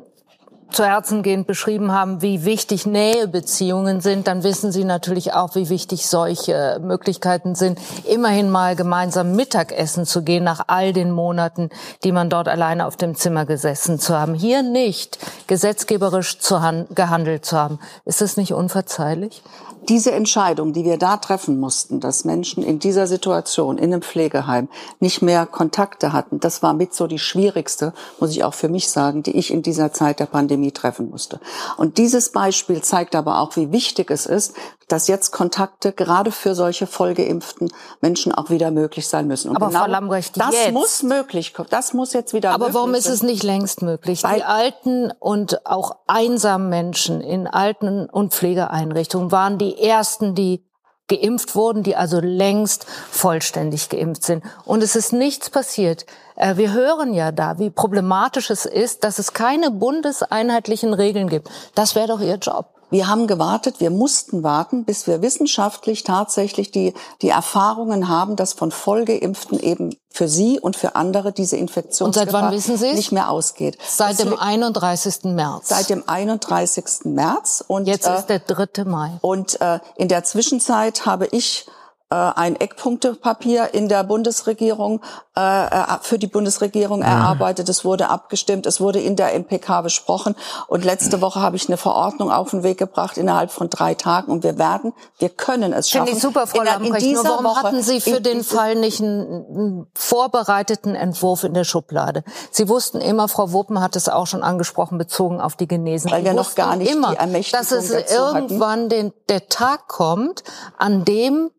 zu 0.71 0.85
Herzen 0.85 1.23
gehend 1.23 1.47
beschrieben 1.47 1.93
haben, 1.93 2.23
wie 2.23 2.45
wichtig 2.45 2.87
Nähebeziehungen 2.87 4.01
sind, 4.01 4.27
dann 4.27 4.43
wissen 4.43 4.71
Sie 4.73 4.85
natürlich 4.85 5.33
auch, 5.33 5.55
wie 5.55 5.69
wichtig 5.69 6.07
solche 6.07 6.79
Möglichkeiten 6.83 7.55
sind, 7.55 7.79
immerhin 8.05 8.51
mal 8.51 8.77
gemeinsam 8.77 9.35
Mittagessen 9.35 10.05
zu 10.05 10.23
gehen 10.23 10.45
nach 10.45 10.65
all 10.67 10.93
den 10.93 11.11
Monaten, 11.11 11.71
die 12.05 12.13
man 12.13 12.31
dort 12.31 12.49
alleine 12.49 12.87
auf 12.87 12.97
dem 12.97 13.15
Zimmer 13.15 13.47
gesessen 13.47 13.99
zu 13.99 14.19
haben. 14.19 14.35
Hier 14.35 14.63
nicht 14.63 15.19
gesetzgeberisch 15.47 16.39
zu 16.39 16.59
gehandelt 16.91 17.45
zu 17.45 17.57
haben. 17.57 17.79
Ist 18.05 18.21
das 18.21 18.37
nicht 18.37 18.53
unverzeihlich? 18.53 19.43
Diese 19.89 20.13
Entscheidung, 20.13 20.73
die 20.73 20.85
wir 20.85 20.99
da 20.99 21.17
treffen 21.17 21.61
mussten, 21.61 22.01
dass 22.01 22.25
Menschen 22.25 22.63
in 22.63 22.79
dieser 22.79 23.07
Situation 23.07 23.79
in 23.79 23.93
einem 23.93 24.03
Pflegeheim 24.03 24.69
nicht 25.01 25.23
mehr 25.23 25.47
Kontakte 25.47 26.13
hatten, 26.13 26.41
das 26.41 26.63
war 26.63 26.75
mit 26.75 26.95
so 26.95 27.07
die 27.07 27.19
schwierigste, 27.19 27.93
muss 28.21 28.31
ich 28.31 28.45
auch 28.45 28.55
für 28.55 28.69
mich 28.69 28.91
sagen, 28.91 29.23
die 29.23 29.37
ich 29.37 29.53
in 29.53 29.63
dieser 29.63 29.93
Zeit 29.93 30.21
der 30.21 30.27
Pandemie 30.27 30.73
treffen 30.73 31.11
musste. 31.11 31.41
Und 31.77 31.99
dieses 31.99 32.33
Beispiel 32.33 32.83
zeigt 32.83 33.15
aber 33.15 33.41
auch, 33.41 33.57
wie 33.57 33.73
wichtig 33.73 34.11
es 34.11 34.27
ist, 34.27 34.55
dass 34.89 35.07
jetzt 35.07 35.31
Kontakte 35.31 35.93
gerade 35.93 36.33
für 36.33 36.55
solche 36.55 36.87
vollgeimpften 36.87 37.71
Menschen 38.01 38.33
auch 38.33 38.51
wieder 38.51 38.71
möglich 38.71 39.07
sein 39.07 39.27
müssen. 39.27 39.51
Und 39.51 39.57
Aber 39.57 39.69
genau 39.69 39.81
Frau 39.85 39.91
Lambrecht, 39.91 40.41
das 40.41 40.53
jetzt. 40.55 40.73
muss 40.73 41.03
möglich, 41.03 41.55
das 41.71 41.93
muss 41.93 42.13
jetzt 42.15 42.33
wieder 42.33 42.53
Aber 42.53 42.75
warum 42.75 42.95
ist 42.95 43.09
es 43.09 43.23
nicht 43.23 43.43
längst 43.43 43.83
möglich? 43.83 44.23
Die 44.23 44.43
alten 44.43 45.13
und 45.21 45.67
auch 45.67 45.97
einsamen 46.07 46.69
Menschen 46.69 47.21
in 47.21 47.47
Alten- 47.47 48.09
und 48.09 48.33
Pflegeeinrichtungen 48.33 49.31
waren 49.31 49.59
die 49.59 49.79
ersten, 49.81 50.35
die 50.35 50.65
geimpft 51.09 51.55
wurden, 51.55 51.83
die 51.83 51.97
also 51.97 52.21
längst 52.21 52.87
vollständig 53.11 53.89
geimpft 53.89 54.25
sind. 54.25 54.45
Und 54.65 54.83
es 54.83 54.95
ist 54.95 55.13
nichts 55.13 55.51
passiert. 55.51 56.07
Äh, 56.37 56.57
Wir 56.57 56.73
hören 56.73 57.15
ja 57.15 57.33
da, 57.33 57.59
wie 57.59 57.71
problematisch 57.71 58.51
es 58.51 58.67
ist, 58.67 59.05
dass 59.05 59.19
es 59.19 59.33
keine 59.33 59.71
bundeseinheitlichen 59.71 60.95
Regeln 60.95 61.29
gibt. 61.29 61.49
Das 61.75 61.95
wäre 61.95 62.09
doch 62.09 62.21
Ihr 62.21 62.37
Job. 62.37 62.78
Wir 62.91 63.07
haben 63.09 63.27
gewartet, 63.27 63.81
wir 63.81 63.91
mussten 63.91 64.43
warten, 64.43 64.85
bis 64.85 65.07
wir 65.07 65.21
wissenschaftlich 65.23 66.05
tatsächlich 66.05 66.71
die, 66.71 66.95
die 67.23 67.29
Erfahrungen 67.29 68.09
haben, 68.09 68.35
dass 68.37 68.55
von 68.55 68.71
Vollgeimpften 68.71 69.61
eben 69.61 69.95
für 70.11 70.27
sie 70.29 70.59
und 70.59 70.75
für 70.77 70.97
andere 70.97 71.33
diese 71.33 71.57
Und 71.57 71.63
Infektionsgefahr 71.63 72.27
seit 72.27 72.33
wann 72.33 72.53
wissen 72.53 72.77
Sie 72.79 72.89
es? 72.89 72.97
nicht 72.97 73.13
mehr 73.13 73.31
ausgeht. 73.31 73.77
Seit 73.87 74.19
dem 74.19 74.31
Deswegen- 74.31 74.41
31. 74.41 75.35
März. 75.35 75.69
Seit 75.69 75.91
dem 75.91 76.03
31. 76.09 76.85
März. 77.05 77.63
Und, 77.69 77.87
Jetzt 77.87 78.07
äh, 78.07 78.17
ist 78.19 78.27
der 78.27 78.39
3. 78.41 78.85
Mai. 78.85 79.19
Und 79.21 79.61
äh, 79.61 79.81
in 79.97 80.09
der 80.09 80.25
Zwischenzeit 80.25 81.05
habe 81.07 81.27
ich 81.27 81.67
ein 82.15 82.57
Eckpunktepapier 82.57 83.75
in 83.75 83.89
der 83.89 84.03
Bundesregierung 84.03 85.03
äh, 85.37 85.67
äh, 85.67 85.85
für 86.01 86.19
die 86.19 86.27
Bundesregierung 86.27 87.03
erarbeitet. 87.03 87.69
Es 87.69 87.85
wurde 87.85 88.09
abgestimmt, 88.09 88.67
es 88.67 88.81
wurde 88.81 88.99
in 88.99 89.15
der 89.15 89.35
MPK 89.39 89.83
besprochen 89.83 90.35
und 90.67 90.85
letzte 90.85 91.21
Woche 91.21 91.41
habe 91.41 91.57
ich 91.57 91.69
eine 91.69 91.77
Verordnung 91.77 92.33
auf 92.33 92.51
den 92.51 92.63
Weg 92.63 92.79
gebracht 92.79 93.19
innerhalb 93.19 93.51
von 93.51 93.69
drei 93.71 93.95
Tagen 93.95 94.33
und 94.33 94.43
wir 94.43 94.59
werden, 94.59 94.95
wir 95.19 95.29
können 95.29 95.73
es 95.73 95.91
schaffen. 95.91 96.07
Finde 96.07 96.19
ich 96.19 96.23
super, 96.23 96.47
Frau 96.47 96.63
in, 96.63 96.67
in 96.67 96.73
Lambrecht. 96.73 97.07
Nur 97.13 97.25
warum 97.25 97.45
Woche, 97.45 97.63
hatten 97.63 97.83
Sie 97.83 98.01
für 98.01 98.17
in 98.17 98.23
den 98.23 98.43
Fall 98.43 98.75
nicht 98.75 99.01
einen, 99.01 99.47
einen 99.47 99.87
vorbereiteten 99.95 100.95
Entwurf 100.95 101.45
in 101.45 101.55
der 101.55 101.65
Schublade? 101.65 102.25
Sie 102.51 102.69
wussten 102.69 103.01
immer, 103.01 103.29
Frau 103.29 103.53
Wuppen 103.53 103.81
hat 103.81 103.97
es 103.97 104.09
auch 104.09 104.27
schon 104.27 104.43
angesprochen, 104.43 104.99
bezogen 104.99 105.41
auf 105.41 105.57
die 105.57 105.69
Genesen. 105.69 106.11
Weil 106.11 106.25
wir 106.25 106.33
noch 106.33 106.55
gar 106.55 106.77
nicht 106.77 106.91
immer, 106.91 107.11
die 107.11 107.17
Ermächtigung 107.19 107.61
dass 107.61 107.73
es 107.73 107.91
irgendwann 107.91 108.89
den, 108.89 109.13
der 109.29 109.49
Tag 109.49 109.89
kommt, 109.89 110.43
an 110.79 111.05
dem 111.05 111.51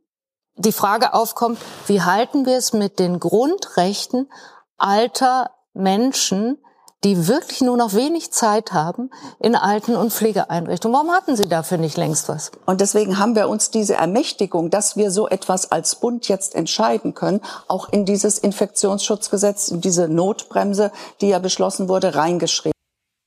die 0.59 0.71
Frage 0.73 1.13
aufkommt, 1.13 1.57
wie 1.87 2.01
halten 2.01 2.45
wir 2.45 2.57
es 2.57 2.73
mit 2.73 2.99
den 2.99 3.19
Grundrechten 3.19 4.29
alter 4.77 5.51
Menschen, 5.73 6.57
die 7.05 7.29
wirklich 7.29 7.61
nur 7.61 7.77
noch 7.77 7.93
wenig 7.93 8.31
Zeit 8.31 8.73
haben 8.73 9.09
in 9.39 9.55
Alten- 9.55 9.95
und 9.95 10.11
Pflegeeinrichtungen. 10.11 10.93
Warum 10.93 11.11
hatten 11.11 11.37
Sie 11.37 11.47
dafür 11.47 11.77
nicht 11.77 11.95
längst 11.95 12.27
was? 12.27 12.51
Und 12.65 12.81
deswegen 12.81 13.17
haben 13.17 13.35
wir 13.35 13.47
uns 13.47 13.71
diese 13.71 13.95
Ermächtigung, 13.95 14.69
dass 14.69 14.97
wir 14.97 15.09
so 15.09 15.29
etwas 15.29 15.71
als 15.71 15.95
Bund 15.95 16.27
jetzt 16.27 16.55
entscheiden 16.55 17.13
können, 17.13 17.39
auch 17.69 17.87
in 17.89 18.03
dieses 18.03 18.37
Infektionsschutzgesetz, 18.37 19.69
in 19.69 19.79
diese 19.79 20.09
Notbremse, 20.09 20.91
die 21.21 21.29
ja 21.29 21.39
beschlossen 21.39 21.87
wurde, 21.87 22.15
reingeschrieben. 22.15 22.78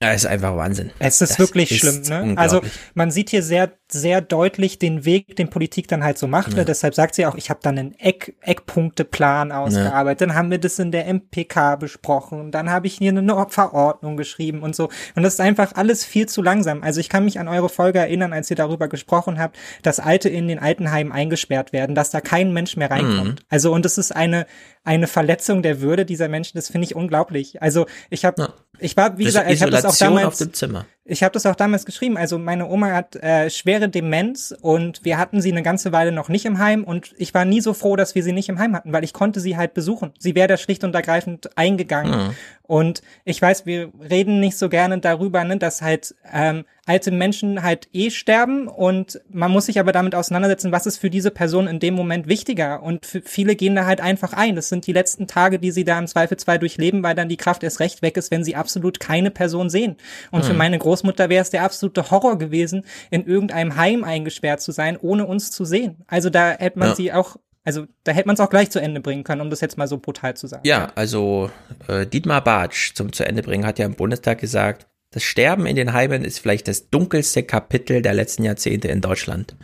Ja, 0.03 0.11
ist 0.11 0.27
einfach 0.27 0.57
Wahnsinn. 0.57 0.91
Es 0.99 1.21
ist 1.21 1.31
Das 1.31 1.39
wirklich 1.39 1.71
ist 1.71 1.79
schlimm, 1.79 2.03
ne? 2.03 2.37
Also 2.37 2.61
man 2.95 3.13
sieht 3.13 3.31
hier 3.31 3.45
sehr, 3.45 3.71
sehr 3.89 4.21
deutlich 4.21 4.81
den 4.81 5.05
Weg, 5.05 5.37
den 5.37 5.49
Politik 5.49 5.87
dann 5.87 6.03
halt 6.03 6.19
so 6.19 6.27
macht. 6.27 6.55
Ja. 6.55 6.65
Deshalb 6.65 6.97
sagt 6.97 7.15
sie 7.15 7.25
auch, 7.25 7.37
ich 7.37 7.51
habe 7.51 7.61
dann 7.63 7.79
einen 7.79 7.95
Eck, 8.01 8.35
Eckpunkteplan 8.41 9.53
ausgearbeitet. 9.53 10.23
Dann 10.23 10.35
haben 10.35 10.51
wir 10.51 10.59
das 10.59 10.81
in 10.81 10.91
der 10.91 11.07
MPK 11.07 11.77
besprochen. 11.77 12.51
Dann 12.51 12.69
habe 12.69 12.89
ich 12.89 12.95
hier 12.95 13.11
eine 13.11 13.47
Verordnung 13.49 14.17
geschrieben 14.17 14.63
und 14.65 14.75
so. 14.75 14.89
Und 15.15 15.23
das 15.23 15.35
ist 15.35 15.41
einfach 15.41 15.77
alles 15.77 16.05
viel 16.05 16.27
zu 16.27 16.43
langsam. 16.43 16.83
Also 16.83 16.99
ich 16.99 17.09
kann 17.09 17.25
mich 17.25 17.39
an 17.39 17.47
eure 17.47 17.69
Folge 17.69 18.01
erinnern, 18.01 18.33
als 18.33 18.51
ihr 18.51 18.57
darüber 18.57 18.89
gesprochen 18.89 19.39
habt, 19.39 19.57
dass 19.83 20.01
Alte 20.01 20.29
in 20.29 20.49
den 20.49 20.59
Altenheimen 20.59 21.13
eingesperrt 21.13 21.73
werden, 21.73 21.95
dass 21.95 22.11
da 22.11 22.21
kein 22.21 22.53
Mensch 22.53 22.77
mehr 22.77 22.91
reinkommt. 22.91 23.41
Mhm. 23.41 23.47
Also 23.49 23.73
und 23.73 23.87
es 23.87 23.99
ist 23.99 24.11
eine 24.11 24.47
eine 24.85 25.07
Verletzung 25.07 25.63
der 25.63 25.81
Würde 25.81 26.05
dieser 26.05 26.29
Menschen. 26.29 26.59
Das 26.59 26.69
finde 26.69 26.87
ich 26.87 26.97
unglaublich. 26.97 27.63
Also 27.63 27.87
ich 28.11 28.25
habe 28.25 28.53
ich 28.83 28.97
war 28.97 29.17
wie 29.19 29.25
Das 29.25 29.35
gesagt, 29.35 29.51
ich 29.51 29.63
habe 29.63 29.71
das 29.73 29.85
auch 29.85 29.97
damals 29.97 30.27
auf 30.27 30.39
dem 30.39 30.53
Zimmer. 30.53 30.87
Ich 31.05 31.23
habe 31.23 31.33
das 31.33 31.47
auch 31.47 31.57
damals 31.57 31.85
geschrieben. 31.85 32.17
Also 32.17 32.39
meine 32.39 32.69
Oma 32.69 32.93
hat 32.93 33.17
äh, 33.17 33.51
schwere 33.51 33.89
Demenz 33.89 34.55
und 34.61 35.05
wir 35.05 35.19
hatten 35.19 35.41
sie 35.41 35.51
eine 35.51 35.63
ganze 35.63 35.91
Weile 35.93 36.13
noch 36.13 36.29
nicht 36.29 36.45
im 36.45 36.59
Heim 36.59 36.85
und 36.85 37.13
ich 37.17 37.35
war 37.35 37.45
nie 37.45 37.61
so 37.61 37.75
froh, 37.75 37.97
dass 37.97 38.15
wir 38.15 38.23
sie 38.23 38.33
nicht 38.33 38.49
im 38.49 38.59
Heim 38.59 38.75
hatten, 38.77 38.93
weil 38.93 39.03
ich 39.05 39.13
konnte 39.13 39.41
sie 39.41 39.57
halt 39.57 39.75
besuchen. 39.75 40.13
Sie 40.19 40.35
wäre 40.35 40.49
da 40.49 40.57
schlicht 40.57 40.85
und 40.85 40.95
ergreifend 40.95 41.57
eingegangen. 41.59 42.29
Mhm. 42.29 42.35
Und 42.63 43.03
ich 43.25 43.43
weiß, 43.43 43.67
wir 43.67 43.91
reden 44.09 44.41
nicht 44.41 44.57
so 44.57 44.69
gerne 44.69 44.99
darüber, 44.99 45.45
ne, 45.45 45.59
dass 45.59 45.83
halt 45.83 46.15
ähm, 46.33 46.65
alte 46.87 47.11
Menschen 47.11 47.63
halt 47.63 47.89
eh 47.93 48.11
sterben 48.11 48.67
und 48.67 49.21
man 49.29 49.51
muss 49.53 49.67
sich 49.67 49.79
aber 49.79 49.93
damit 49.93 50.15
auseinandersetzen, 50.15 50.73
was 50.73 50.87
ist 50.87 50.97
für 50.99 51.11
diese 51.11 51.31
Person 51.31 51.67
in 51.67 51.81
dem 51.81 51.95
Moment 51.95 52.29
wichtiger. 52.29 52.83
Und 52.83 53.05
für 53.05 53.21
viele 53.23 53.57
gehen 53.57 53.77
da 53.77 53.85
halt 53.85 54.01
einfach 54.01 54.33
ein. 54.33 54.57
Das 54.57 54.69
sind 54.71 54.87
die 54.87 54.93
letzten 54.93 55.27
Tage, 55.27 55.59
die 55.59 55.71
sie 55.71 55.85
da 55.85 55.99
im 55.99 56.07
Zweifelsfall 56.07 56.59
durchleben, 56.59 57.03
weil 57.03 57.15
dann 57.15 57.29
die 57.29 57.37
Kraft 57.37 57.63
erst 57.63 57.81
recht 57.81 58.01
weg 58.01 58.17
ist, 58.17 58.31
wenn 58.31 58.43
sie 58.43 58.57
absolut 58.57 59.01
keine 59.01 59.31
Person 59.31 59.69
sehen. 59.69 59.97
Und 60.31 60.45
für 60.45 60.53
Mhm. 60.53 60.59
meine 60.59 60.79
Großmutter 60.93 61.31
wäre 61.31 61.41
es 61.41 61.49
der 61.49 61.63
absolute 61.63 62.11
Horror 62.11 62.37
gewesen, 62.37 62.85
in 63.11 63.25
irgendeinem 63.25 63.77
Heim 63.77 64.05
eingesperrt 64.05 64.61
zu 64.61 64.73
sein, 64.73 64.99
ohne 65.01 65.25
uns 65.27 65.51
zu 65.51 65.65
sehen. 65.65 66.05
Also 66.07 66.29
da 66.29 66.51
hätte 66.51 66.79
man 66.79 66.89
Ja. 66.91 66.95
sie 66.95 67.13
auch, 67.15 67.37
also 67.65 67.87
da 68.05 68.13
hätte 68.13 68.27
man 68.27 68.35
es 68.35 68.41
auch 68.41 68.51
gleich 68.51 68.71
zu 68.71 68.79
Ende 68.79 69.01
bringen 69.01 69.25
können, 69.25 69.41
um 69.41 69.49
das 69.49 69.63
jetzt 69.63 69.79
mal 69.79 69.89
so 69.89 69.97
brutal 69.97 70.37
zu 70.37 70.49
sagen. 70.49 70.67
Ja, 70.67 70.93
also 70.95 71.51
äh, 71.89 72.07
Dietmar 72.07 72.45
Bartsch 72.45 72.93
zum 72.95 73.11
zu 73.15 73.25
Ende 73.25 73.43
bringen 73.43 73.65
hat 73.65 73.79
ja 73.79 73.87
im 73.87 73.95
Bundestag 73.95 74.39
gesagt, 74.39 74.87
das 75.15 75.23
Sterben 75.23 75.65
in 75.65 75.77
den 75.77 75.95
Heimen 75.95 76.25
ist 76.25 76.41
vielleicht 76.41 76.69
das 76.69 76.91
dunkelste 76.91 77.43
Kapitel 77.43 78.03
der 78.03 78.13
letzten 78.13 78.45
Jahrzehnte 78.45 78.89
in 78.89 79.01
Deutschland. 79.01 79.57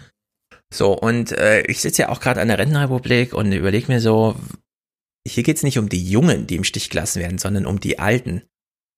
So, 0.73 0.99
und 0.99 1.33
äh, 1.33 1.61
ich 1.67 1.83
sitze 1.83 2.03
ja 2.03 2.09
auch 2.09 2.21
gerade 2.21 2.41
an 2.41 2.49
der 2.49 2.59
Rentenrepublik 2.59 3.35
und 3.35 3.53
überlege 3.53 3.93
mir 3.93 4.01
so, 4.01 4.35
hier 5.27 5.43
geht's 5.43 5.63
nicht 5.63 5.79
um 5.79 5.91
die 5.91 6.09
Jungen, 6.09 6.47
die 6.47 6.57
im 6.57 6.65
Stich 6.65 6.89
gelassen 6.89 7.21
werden, 7.21 7.37
sondern 7.37 7.67
um 7.67 7.81
die 7.81 7.99
Alten. 7.99 8.45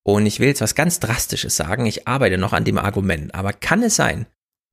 Und 0.03 0.25
ich 0.25 0.39
will 0.39 0.47
jetzt 0.47 0.61
was 0.61 0.75
ganz 0.75 0.99
Drastisches 0.99 1.55
sagen, 1.55 1.85
ich 1.85 2.07
arbeite 2.07 2.37
noch 2.37 2.53
an 2.53 2.65
dem 2.65 2.77
Argument, 2.77 3.33
aber 3.35 3.53
kann 3.53 3.83
es 3.83 3.95
sein, 3.95 4.25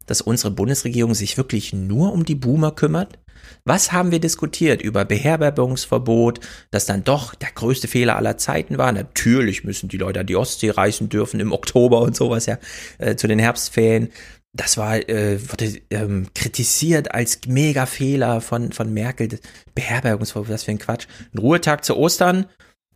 dass 0.06 0.22
unsere 0.22 0.52
Bundesregierung 0.52 1.14
sich 1.14 1.36
wirklich 1.36 1.72
nur 1.72 2.12
um 2.12 2.24
die 2.24 2.34
Boomer 2.34 2.72
kümmert? 2.72 3.18
Was 3.64 3.92
haben 3.92 4.10
wir 4.10 4.20
diskutiert 4.20 4.82
über 4.82 5.04
Beherbergungsverbot, 5.04 6.40
das 6.70 6.86
dann 6.86 7.04
doch 7.04 7.34
der 7.34 7.50
größte 7.50 7.88
Fehler 7.88 8.16
aller 8.16 8.38
Zeiten 8.38 8.78
war? 8.78 8.92
Natürlich 8.92 9.64
müssen 9.64 9.88
die 9.88 9.98
Leute 9.98 10.24
die 10.24 10.36
Ostsee 10.36 10.70
reisen 10.70 11.08
dürfen 11.08 11.40
im 11.40 11.52
Oktober 11.52 12.00
und 12.00 12.16
sowas 12.16 12.46
ja 12.46 12.58
äh, 12.98 13.16
zu 13.16 13.26
den 13.26 13.38
Herbstferien. 13.38 14.10
Das 14.54 14.76
war 14.78 14.96
äh, 15.08 15.38
wurde 15.50 15.80
ähm, 15.90 16.28
kritisiert 16.34 17.14
als 17.14 17.40
mega 17.46 17.86
Fehler 17.86 18.40
von 18.40 18.72
von 18.72 18.92
Merkel. 18.92 19.38
Beherbergungsverbot, 19.74 20.50
was 20.50 20.64
für 20.64 20.70
ein 20.70 20.78
Quatsch. 20.78 21.06
Ein 21.34 21.38
Ruhetag 21.38 21.84
zu 21.84 21.96
Ostern. 21.96 22.46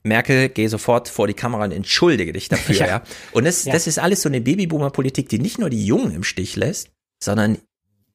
Merkel, 0.04 0.48
geh 0.48 0.66
sofort 0.66 1.08
vor 1.08 1.26
die 1.26 1.34
Kamera 1.34 1.64
und 1.64 1.72
entschuldige 1.72 2.32
dich 2.32 2.48
dafür, 2.48 2.74
ja. 2.76 2.86
Ja. 2.86 3.02
Und 3.32 3.44
das, 3.44 3.64
Ja. 3.64 3.72
das 3.72 3.86
ist 3.86 3.98
alles 3.98 4.22
so 4.22 4.28
eine 4.28 4.40
Babyboomer-Politik, 4.40 5.28
die 5.28 5.38
nicht 5.38 5.58
nur 5.58 5.70
die 5.70 5.84
Jungen 5.84 6.14
im 6.14 6.24
Stich 6.24 6.56
lässt, 6.56 6.90
sondern 7.22 7.58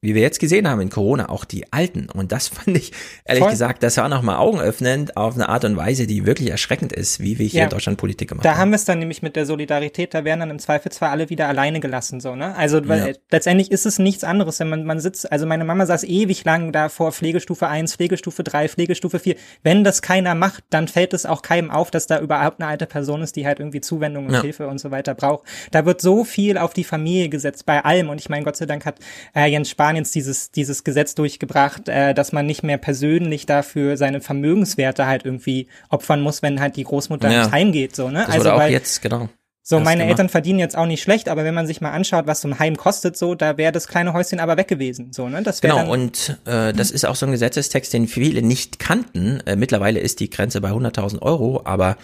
wie 0.02 0.14
wir 0.14 0.22
jetzt 0.22 0.40
gesehen 0.40 0.70
haben 0.70 0.80
in 0.82 0.90
Corona, 0.90 1.30
auch 1.30 1.44
die 1.44 1.72
Alten. 1.74 2.08
Und 2.10 2.32
das 2.32 2.48
fand 2.50 2.78
ich, 2.78 2.92
ehrlich 3.26 3.42
Voll. 3.44 3.52
gesagt, 3.52 3.82
das 3.84 3.98
war 3.98 4.08
nochmal 4.10 4.38
augenöffnend 4.38 5.18
auf 5.18 5.36
eine 5.36 5.50
Art 5.50 5.66
und 5.66 5.76
Weise, 5.76 6.06
die 6.08 6.26
wirklich 6.26 6.50
erschreckend 6.52 6.94
ist, 6.94 7.20
wie 7.20 7.40
wir 7.40 7.48
hier 7.48 7.60
Ja. 7.60 7.64
in 7.66 7.70
Deutschland 7.72 7.98
Politik 7.98 8.30
gemacht 8.30 8.46
Da 8.46 8.52
haben. 8.52 8.60
haben 8.60 8.70
wir 8.72 8.76
es 8.76 8.86
dann 8.86 9.00
nämlich 9.00 9.22
mit 9.22 9.36
der 9.36 9.46
Solidarität, 9.48 10.14
da 10.14 10.24
werden 10.24 10.40
dann 10.42 10.50
im 10.52 10.60
Zweifelsfall 10.60 11.10
alle 11.10 11.30
wieder 11.30 11.48
alleine 11.48 11.80
gelassen, 11.80 12.20
so, 12.20 12.36
ne? 12.36 12.56
Also, 12.56 12.88
weil 12.88 13.08
Ja. 13.08 13.14
letztendlich 13.32 13.72
ist 13.72 13.86
es 13.86 13.98
nichts 14.00 14.24
anderes, 14.24 14.60
wenn 14.60 14.70
man, 14.70 14.84
man 14.84 15.00
sitzt, 15.00 15.32
also 15.32 15.46
meine 15.48 15.66
Mama 15.66 15.86
saß 15.86 16.04
ewig 16.04 16.44
lang 16.46 16.72
da 16.72 16.90
vor 16.90 17.12
Pflegestufe 17.12 17.68
1, 17.68 17.96
Pflegestufe 17.96 18.44
3, 18.44 18.70
Pflegestufe 18.70 19.20
4. 19.20 19.36
Wenn 19.64 19.84
das 19.84 20.02
keiner 20.02 20.36
macht, 20.36 20.64
dann 20.70 20.88
fällt 20.88 21.14
es 21.14 21.26
auch 21.26 21.42
keinem 21.42 21.72
auf, 21.72 21.90
dass 21.92 22.06
da 22.08 22.20
überhaupt 22.20 22.60
eine 22.62 22.70
alte 22.70 22.86
Person 22.86 23.22
ist, 23.24 23.36
die 23.36 23.46
halt 23.48 23.60
irgendwie 23.60 23.82
Zuwendung 23.82 24.28
und 24.28 24.34
Ja. 24.34 24.42
Hilfe 24.42 24.68
und 24.68 24.80
so 24.80 24.92
weiter 24.92 25.16
braucht. 25.16 25.48
Da 25.72 25.86
wird 25.86 26.02
so 26.02 26.24
viel 26.24 26.58
auf 26.58 26.74
die 26.74 26.84
Familie 26.84 27.30
gesetzt, 27.30 27.66
bei 27.66 27.84
allem. 27.84 28.10
Und 28.10 28.20
ich 28.22 28.30
meine, 28.30 28.44
Gott 28.46 28.58
sei 28.58 28.66
Dank 28.68 28.86
hat 28.86 29.00
äh, 29.36 29.46
Jens 29.48 29.70
Spahn 29.70 29.87
jetzt 29.96 30.14
dieses, 30.16 30.52
dieses 30.52 30.84
Gesetz 30.84 31.16
durchgebracht, 31.16 31.88
äh, 31.90 32.14
dass 32.14 32.32
man 32.34 32.46
nicht 32.46 32.64
mehr 32.64 32.78
persönlich 32.78 33.46
dafür 33.46 33.98
seine 33.98 34.22
Vermögenswerte 34.22 35.06
halt 35.06 35.26
irgendwie 35.26 35.68
opfern 35.90 36.22
muss, 36.22 36.42
wenn 36.42 36.60
halt 36.60 36.76
die 36.76 36.84
Großmutter 36.84 37.32
Ja. 37.32 37.44
ins 37.44 37.52
Heim 37.52 37.72
geht, 37.72 37.96
so, 37.96 38.10
ne? 38.10 38.26
Das 38.28 38.38
wurde 38.38 38.54
auch 38.54 38.60
weil- 38.60 38.72
jetzt, 38.72 39.02
genau. 39.02 39.30
so, 39.64 39.78
Das 39.78 39.84
meine 39.86 40.02
gemacht. 40.04 40.12
Eltern 40.12 40.30
verdienen 40.30 40.60
jetzt 40.60 40.78
auch 40.78 40.86
nicht 40.86 41.02
schlecht, 41.02 41.28
aber 41.30 41.44
wenn 41.44 41.54
man 41.54 41.68
sich 41.68 41.82
mal 41.82 41.92
anschaut, 41.92 42.26
was 42.28 42.42
so 42.42 42.48
ein 42.48 42.58
Heim 42.60 42.78
kostet, 42.78 43.18
so, 43.18 43.36
da 43.36 43.58
wäre 43.58 43.72
das 43.72 43.88
kleine 43.88 44.14
Häuschen 44.14 44.40
aber 44.40 44.56
weg 44.58 44.68
gewesen, 44.68 45.12
so, 45.12 45.28
ne? 45.30 45.42
Das 45.44 45.62
Genau, 45.62 45.92
und 45.92 46.38
äh, 46.46 46.72
das 46.74 46.92
ist 46.92 47.06
auch 47.06 47.16
so 47.16 47.26
ein 47.26 47.32
Gesetzestext, 47.32 47.92
den 47.94 48.08
viele 48.08 48.42
nicht 48.42 48.80
kannten. 48.80 49.42
Äh, 49.46 49.56
mittlerweile 49.56 50.00
ist 50.00 50.20
die 50.20 50.30
Grenze 50.30 50.62
bei 50.62 50.70
100.000 50.72 51.22
Euro, 51.22 51.62
aber 51.66 51.98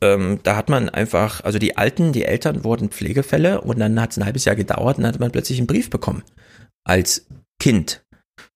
ähm, 0.00 0.40
da 0.42 0.56
hat 0.56 0.68
man 0.68 0.88
einfach, 0.88 1.44
also 1.44 1.58
die 1.60 1.76
Alten, 1.76 2.12
die 2.12 2.24
Eltern 2.24 2.64
wurden 2.64 2.88
Pflegefälle 2.88 3.60
und 3.60 3.78
dann 3.78 4.00
hat 4.00 4.10
es 4.10 4.16
ein 4.18 4.24
halbes 4.24 4.44
Jahr 4.44 4.56
gedauert 4.56 4.96
und 4.96 5.04
dann 5.04 5.12
hat 5.12 5.20
man 5.20 5.30
plötzlich 5.30 5.58
einen 5.58 5.68
Brief 5.68 5.90
bekommen 5.90 6.22
als 6.84 7.26
Kind. 7.58 8.04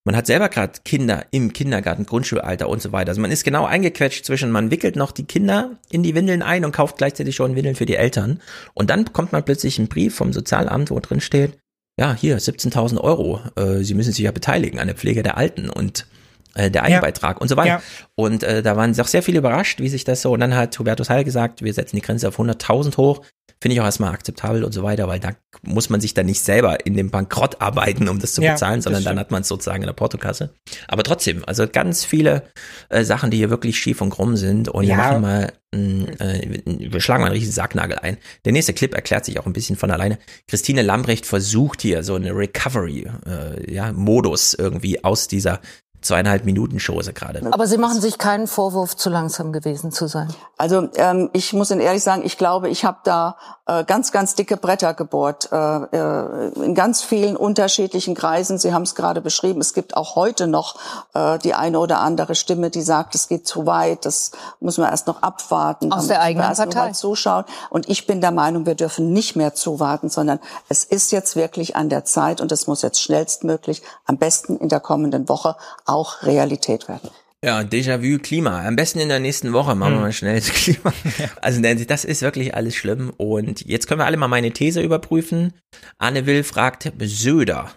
Man 0.05 0.15
hat 0.15 0.27
selber 0.27 0.49
gerade 0.49 0.81
Kinder 0.85 1.27
im 1.33 1.53
Kindergarten, 1.53 2.07
Grundschulalter 2.07 2.69
und 2.69 2.81
so 2.81 2.93
weiter. 2.93 3.11
Also 3.11 3.21
man 3.21 3.33
ist 3.33 3.43
genau 3.43 3.65
eingequetscht 3.65 4.25
zwischen, 4.25 4.53
man 4.53 4.71
wickelt 4.71 4.95
noch 4.95 5.11
die 5.11 5.25
Kinder 5.25 5.79
in 5.91 6.05
die 6.05 6.15
Windeln 6.15 6.43
ein 6.43 6.65
und 6.65 6.71
kauft 6.71 6.99
gleichzeitig 6.99 7.35
schon 7.35 7.57
Windeln 7.57 7.75
für 7.75 7.87
die 7.87 7.97
Eltern. 7.97 8.41
Und 8.73 8.91
dann 8.91 9.05
bekommt 9.05 9.33
man 9.33 9.45
plötzlich 9.45 9.79
einen 9.79 9.89
Brief 9.89 10.15
vom 10.15 10.33
Sozialamt, 10.33 10.91
wo 10.93 11.01
drin 11.01 11.21
steht, 11.21 11.59
ja, 11.99 12.15
hier 12.15 12.39
17.000 12.39 13.01
Euro, 13.01 13.41
äh, 13.57 13.83
Sie 13.83 13.95
müssen 13.95 14.13
sich 14.13 14.25
ja 14.25 14.31
beteiligen 14.31 14.79
an 14.79 14.87
der 14.87 14.97
Pflege 14.97 15.23
der 15.23 15.37
Alten 15.37 15.71
und 15.71 16.07
äh, 16.55 16.71
der 16.71 16.85
Eigenbeitrag 16.85 17.37
ja. 17.37 17.41
und 17.41 17.49
so 17.49 17.57
weiter. 17.57 17.69
Ja. 17.69 17.83
Und 18.15 18.43
äh, 18.43 18.63
da 18.63 18.77
waren 18.77 18.99
auch 19.01 19.07
sehr 19.07 19.23
viele 19.23 19.39
überrascht, 19.39 19.81
wie 19.81 19.89
sich 19.89 20.05
das 20.05 20.23
so, 20.23 20.33
und 20.33 20.41
dann 20.41 20.55
hat 20.55 20.79
Hubertus 20.79 21.11
Heil 21.11 21.25
gesagt, 21.25 21.63
wir 21.63 21.73
setzen 21.73 21.97
die 21.97 22.03
Grenze 22.03 22.29
auf 22.29 22.39
100.000 22.39 22.97
hoch, 22.97 23.23
finde 23.61 23.75
ich 23.75 23.81
auch 23.81 23.85
erstmal 23.85 24.13
akzeptabel 24.13 24.65
und 24.65 24.73
so 24.73 24.83
weiter, 24.83 25.09
weil 25.09 25.21
da 25.21 25.33
muss 25.63 25.89
man 25.89 26.01
sich 26.01 26.15
dann 26.15 26.27
nicht 26.27 26.41
selber 26.41 26.85
in 26.85 26.95
dem 26.95 27.11
Bankrott 27.11 27.61
arbeiten, 27.61 28.09
um 28.09 28.19
das 28.19 28.35
zu 28.35 28.43
bezahlen, 28.43 28.77
ja, 28.77 28.83
sondern 28.83 29.05
dann 29.05 29.19
hat 29.19 29.31
man 29.31 29.43
es 29.43 29.49
sozusagen 29.49 29.83
in 29.83 29.87
der 29.87 29.95
Portokasse. 29.95 30.55
Aber 30.89 31.03
trotzdem, 31.03 31.43
also 31.47 31.67
ganz 31.67 32.05
viele 32.05 32.43
äh, 32.91 33.05
Sachen, 33.05 33.31
die 33.31 33.39
hier 33.39 33.51
wirklich 33.51 33.79
schief 33.79 34.01
und 34.01 34.11
krumm 34.11 34.37
sind 34.37 34.69
und 34.69 34.85
ja. 34.85 34.91
wir 34.91 34.97
machen 34.97 35.23
mal, 35.23 35.53
äh, 35.73 36.61
wir 36.65 37.01
schlagen 37.01 37.23
mal 37.23 37.29
einen 37.29 37.35
riesigen 37.35 37.53
Sacknagel 37.53 37.99
ein. 37.99 38.19
Der 38.45 38.53
nächste 38.53 38.75
Clip 38.75 38.95
erklärt 38.95 39.25
sich 39.25 39.39
auch 39.39 39.47
ein 39.47 39.53
bisschen 39.53 39.77
von 39.77 39.91
alleine. 39.91 40.19
Christine 40.49 40.83
Lambrecht 40.83 41.25
versucht 41.25 41.81
hier 41.81 42.03
so 42.03 42.15
eine 42.15 42.37
Recovery, 42.37 43.09
äh, 43.27 43.73
ja, 43.73 43.93
Modus 43.93 44.55
irgendwie 44.55 45.03
aus 45.03 45.29
dieser 45.29 45.61
zweieinhalb 46.07 46.45
Minuten 46.45 46.79
Chose 46.79 47.13
gerade. 47.13 47.43
Aber 47.51 47.67
Sie 47.67 47.79
machen 47.79 48.01
sich 48.01 48.19
keinen 48.19 48.47
Vorwurf, 48.47 48.97
zu 48.97 49.11
langsam 49.11 49.53
gewesen 49.53 49.93
zu 49.93 50.07
sein. 50.07 50.29
Also 50.57 50.89
ähm, 50.97 51.31
ich 51.33 51.53
muss 51.53 51.71
Ihnen 51.71 51.81
ehrlich 51.81 52.03
sagen, 52.03 52.23
ich 52.25 52.39
glaube, 52.39 52.69
ich 52.69 52.85
habe 52.85 52.99
da 53.05 53.37
äh, 53.67 53.85
ganz, 53.85 54.13
ganz 54.13 54.35
dicke 54.35 54.57
Bretter 54.57 54.95
gebohrt 54.95 55.49
äh, 55.53 55.57
äh, 55.57 56.53
in 56.65 56.75
ganz 56.75 57.03
vielen 57.03 57.37
unterschiedlichen 57.37 58.15
Kreisen. 58.15 58.59
Sie 58.59 58.73
haben 58.73 58.83
es 58.83 58.95
gerade 58.95 59.21
beschrieben. 59.21 59.61
Es 59.61 59.75
gibt 59.75 59.97
auch 59.97 60.15
heute 60.15 60.47
noch 60.47 60.77
äh, 61.15 61.39
die 61.41 61.55
eine 61.55 61.81
oder 61.81 61.99
andere 61.99 62.35
Stimme, 62.37 62.71
die 62.71 62.83
sagt, 62.83 63.15
es 63.15 63.29
geht 63.29 63.47
zu 63.47 63.67
weit. 63.67 64.07
Das 64.07 64.31
muss 64.61 64.79
man 64.79 64.91
erst 64.91 65.09
noch 65.09 65.23
abwarten. 65.23 65.93
Aus 65.93 66.07
der 66.07 66.23
eigenen 66.23 66.55
Partei. 66.55 66.93
Zuschauen. 66.93 67.45
Und 67.69 67.89
ich 67.89 68.07
bin 68.07 68.21
der 68.21 68.31
Meinung, 68.31 68.67
wir 68.67 68.77
dürfen 68.77 69.13
nicht 69.13 69.35
mehr 69.35 69.55
zuwarten, 69.55 70.09
sondern 70.09 70.39
es 70.69 70.85
ist 70.85 71.11
jetzt 71.11 71.35
wirklich 71.35 71.75
an 71.75 71.89
der 71.89 72.05
Zeit 72.05 72.41
und 72.41 72.53
es 72.53 72.67
muss 72.67 72.83
jetzt 72.83 73.03
schnellstmöglich, 73.03 73.83
am 74.05 74.17
besten 74.17 74.57
in 74.59 74.69
der 74.69 74.81
kommenden 74.81 75.29
Woche 75.29 75.57
auch 75.97 76.23
Realität 76.23 76.89
werden. 76.89 77.11
Ja, 77.45 77.61
Déjà-vu 77.61 78.19
Klima. 78.19 78.67
Am 78.67 78.77
besten 78.77 78.99
in 78.99 79.09
der 79.09 79.21
nächsten 79.21 79.53
Woche 79.53 79.75
machen 79.75 79.93
wir 79.93 79.97
hm. 79.97 80.03
mal 80.03 80.13
schnell 80.13 80.41
das 80.41 80.49
Klima. 80.49 80.93
Also 81.43 81.61
das 81.61 82.05
ist 82.05 82.23
wirklich 82.23 82.55
alles 82.55 82.75
schlimm. 82.75 83.13
Und 83.17 83.67
jetzt 83.67 83.87
können 83.87 84.01
wir 84.01 84.07
alle 84.07 84.17
mal 84.17 84.29
meine 84.29 84.51
These 84.51 84.81
überprüfen. 84.81 85.53
Anne 85.99 86.27
Will 86.27 86.43
fragt 86.43 86.93
Söder. 87.01 87.71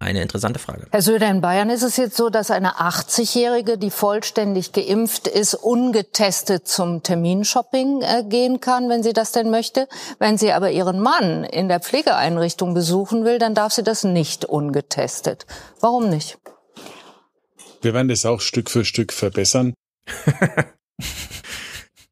Eine 0.00 0.20
interessante 0.20 0.58
Frage. 0.58 0.88
Herr 0.90 1.00
Söder, 1.00 1.30
in 1.30 1.40
Bayern 1.40 1.70
ist 1.70 1.82
es 1.82 1.96
jetzt 1.96 2.16
so, 2.16 2.28
dass 2.28 2.50
eine 2.50 2.76
80-Jährige, 2.76 3.78
die 3.78 3.90
vollständig 3.90 4.72
geimpft 4.72 5.28
ist, 5.28 5.54
ungetestet 5.54 6.68
zum 6.68 7.02
Terminshopping 7.02 8.02
äh, 8.02 8.24
gehen 8.28 8.60
kann, 8.60 8.90
wenn 8.90 9.02
sie 9.02 9.14
das 9.14 9.32
denn 9.32 9.50
möchte. 9.50 9.88
Wenn 10.18 10.36
sie 10.36 10.52
aber 10.52 10.70
ihren 10.70 11.00
Mann 11.00 11.44
in 11.44 11.68
der 11.68 11.80
Pflegeeinrichtung 11.80 12.74
besuchen 12.74 13.24
will, 13.24 13.38
dann 13.38 13.54
darf 13.54 13.72
sie 13.72 13.82
das 13.82 14.04
nicht 14.04 14.44
ungetestet. 14.44 15.46
Warum 15.80 16.10
nicht? 16.10 16.36
Wir 17.84 17.92
werden 17.92 18.08
das 18.08 18.24
auch 18.24 18.40
Stück 18.40 18.70
für 18.70 18.84
Stück 18.84 19.12
verbessern. 19.12 19.74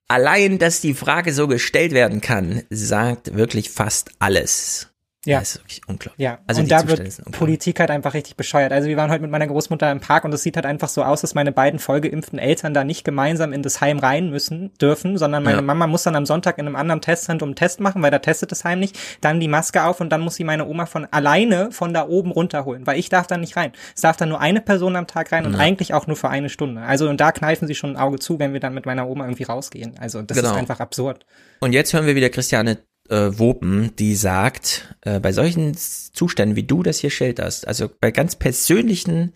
Allein, 0.09 0.59
dass 0.59 0.83
die 0.83 0.93
Frage 0.93 1.33
so 1.33 1.49
gestellt 1.49 1.93
werden 1.93 2.21
kann, 2.21 2.63
sagt 2.69 3.35
wirklich 3.35 3.71
fast 3.71 4.11
alles. 4.19 4.92
Ja. 5.25 5.39
Das 5.39 5.51
ist 5.51 5.61
wirklich 5.61 5.81
unglaublich. 5.87 6.21
Ja, 6.21 6.39
also 6.49 6.63
und 6.63 6.71
da 6.71 6.89
wird 6.89 7.31
Politik 7.31 7.79
halt 7.79 7.91
einfach 7.91 8.15
richtig 8.15 8.37
bescheuert. 8.37 8.73
Also 8.73 8.89
wir 8.89 8.97
waren 8.97 9.09
heute 9.09 9.23
mit 9.23 9.31
meiner 9.31 9.47
Großmutter 9.47 9.91
im 9.93 10.01
Park 10.01 10.25
und 10.25 10.35
es 10.35 10.43
sieht 10.43 10.57
halt 10.57 10.67
einfach 10.67 10.89
so 10.89 11.05
aus, 11.05 11.21
dass 11.21 11.35
meine 11.35 11.53
beiden 11.53 11.79
vollgeimpften 11.79 12.41
Eltern 12.41 12.75
da 12.75 12.83
nicht 12.83 13.05
gemeinsam 13.05 13.53
in 13.53 13.63
das 13.63 13.81
Heim 13.81 14.01
rein 14.01 14.31
müssen, 14.31 14.73
dürfen, 14.81 15.19
sondern 15.19 15.45
meine 15.45 15.59
ja. 15.59 15.63
Mama 15.63 15.87
muss 15.87 16.03
dann 16.03 16.17
am 16.17 16.27
Sonntag 16.27 16.59
in 16.59 16.67
einem 16.67 16.75
anderen 16.75 17.01
Testzentrum 17.01 17.51
einen 17.51 17.57
Test 17.57 17.79
machen, 17.79 18.03
weil 18.03 18.11
da 18.11 18.19
testet 18.19 18.51
das 18.51 18.65
Heim 18.65 18.81
nicht, 18.81 18.99
dann 19.21 19.39
die 19.39 19.47
Maske 19.47 19.85
auf 19.85 20.01
und 20.01 20.11
dann 20.11 20.23
muss 20.23 20.35
sie 20.35 20.45
meine 20.45 20.67
Oma 20.67 20.87
von 20.87 21.07
alleine 21.13 21.71
von 21.71 21.95
da 21.95 22.09
oben 22.09 22.33
runterholen, 22.33 22.85
weil 22.89 22.99
ich 22.99 23.09
darf 23.09 23.29
da 23.29 23.37
nicht 23.37 23.57
rein. 23.57 23.71
Es 23.95 24.01
darf 24.01 24.17
dann 24.17 24.29
nur 24.29 24.41
eine 24.41 24.61
Person 24.61 24.97
am 24.97 25.07
Tag 25.07 25.31
rein 25.31 25.47
und 25.47 25.53
ja. 25.53 25.59
eigentlich 25.61 25.95
auch 25.95 26.09
nur 26.09 26.17
für 26.17 26.31
eine 26.31 26.49
Stunde. 26.49 26.83
Also 26.83 27.09
und 27.09 27.21
da 27.21 27.31
kneifen 27.31 27.69
sie 27.69 27.77
schon 27.77 27.91
ein 27.91 27.97
Auge 27.97 28.19
zu, 28.19 28.41
wenn 28.41 28.55
wir 28.55 28.61
dann 28.61 28.75
mit 28.75 28.87
meiner 28.87 29.07
Oma 29.07 29.25
irgendwie 29.25 29.45
rausgehen. 29.45 29.95
Also 30.01 30.21
das 30.23 30.37
genau. 30.37 30.51
ist 30.51 30.57
einfach 30.57 30.81
absurd. 30.81 31.25
Und 31.61 31.75
jetzt 31.75 31.93
hören 31.93 32.07
wir 32.07 32.17
wieder 32.17 32.29
Christiane 32.29 32.79
äh, 33.09 33.31
Wopen, 33.39 33.95
die 33.97 34.15
sagt, 34.15 34.97
äh, 35.03 35.21
bei 35.21 35.33
solchen 35.33 35.75
Zuständen, 35.77 36.57
wie 36.57 36.63
du 36.63 36.83
das 36.83 36.99
hier 36.99 37.11
schilderst, 37.11 37.67
also 37.67 37.89
bei 38.01 38.11
ganz 38.11 38.37
persönlichen 38.37 39.35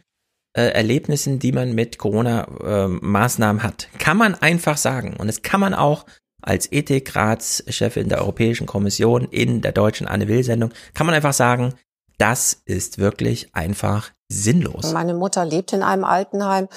äh, 0.57 0.69
Erlebnissen, 0.69 1.39
die 1.39 1.53
man 1.53 1.75
mit 1.75 1.99
Corona-Maßnahmen 1.99 3.61
äh, 3.61 3.65
hat, 3.65 3.89
kann 3.99 4.17
man 4.17 4.35
einfach 4.35 4.77
sagen, 4.77 5.15
und 5.17 5.27
das 5.27 5.43
kann 5.43 5.61
man 5.61 5.75
auch 5.75 6.07
als 6.43 6.71
Ethikratschefin 6.71 8.09
der 8.09 8.19
Europäischen 8.19 8.67
Kommission 8.67 9.25
in 9.31 9.63
der 9.63 9.73
deutschen 9.73 10.07
Anne 10.07 10.29
Will-Sendung, 10.29 10.73
kann 10.95 11.07
man 11.07 11.15
einfach 11.15 11.33
sagen, 11.33 11.75
das 12.19 12.57
ist 12.65 12.99
wirklich 12.99 13.55
einfach 13.55 14.11
sinnlos. 14.29 14.93
Meine 14.93 15.15
Mutter 15.15 15.45
lebt 15.45 15.73
in 15.73 15.83
einem 15.83 16.05
Altenheim. 16.05 16.69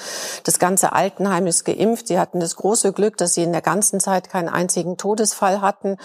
Das 0.44 0.58
ganze 0.58 0.92
Altenheim 0.92 1.46
ist 1.48 1.64
geimpft. 1.64 2.06
Sie 2.06 2.18
hatten 2.18 2.38
das 2.38 2.54
große 2.54 2.92
Glück, 2.92 3.16
dass 3.16 3.34
sie 3.34 3.42
in 3.42 3.52
der 3.52 3.62
ganzen 3.62 3.98
Zeit 3.98 4.30
keinen 4.30 4.48
einzigen 4.48 4.96
Todesfall 4.96 5.60
hatten. 5.60 5.96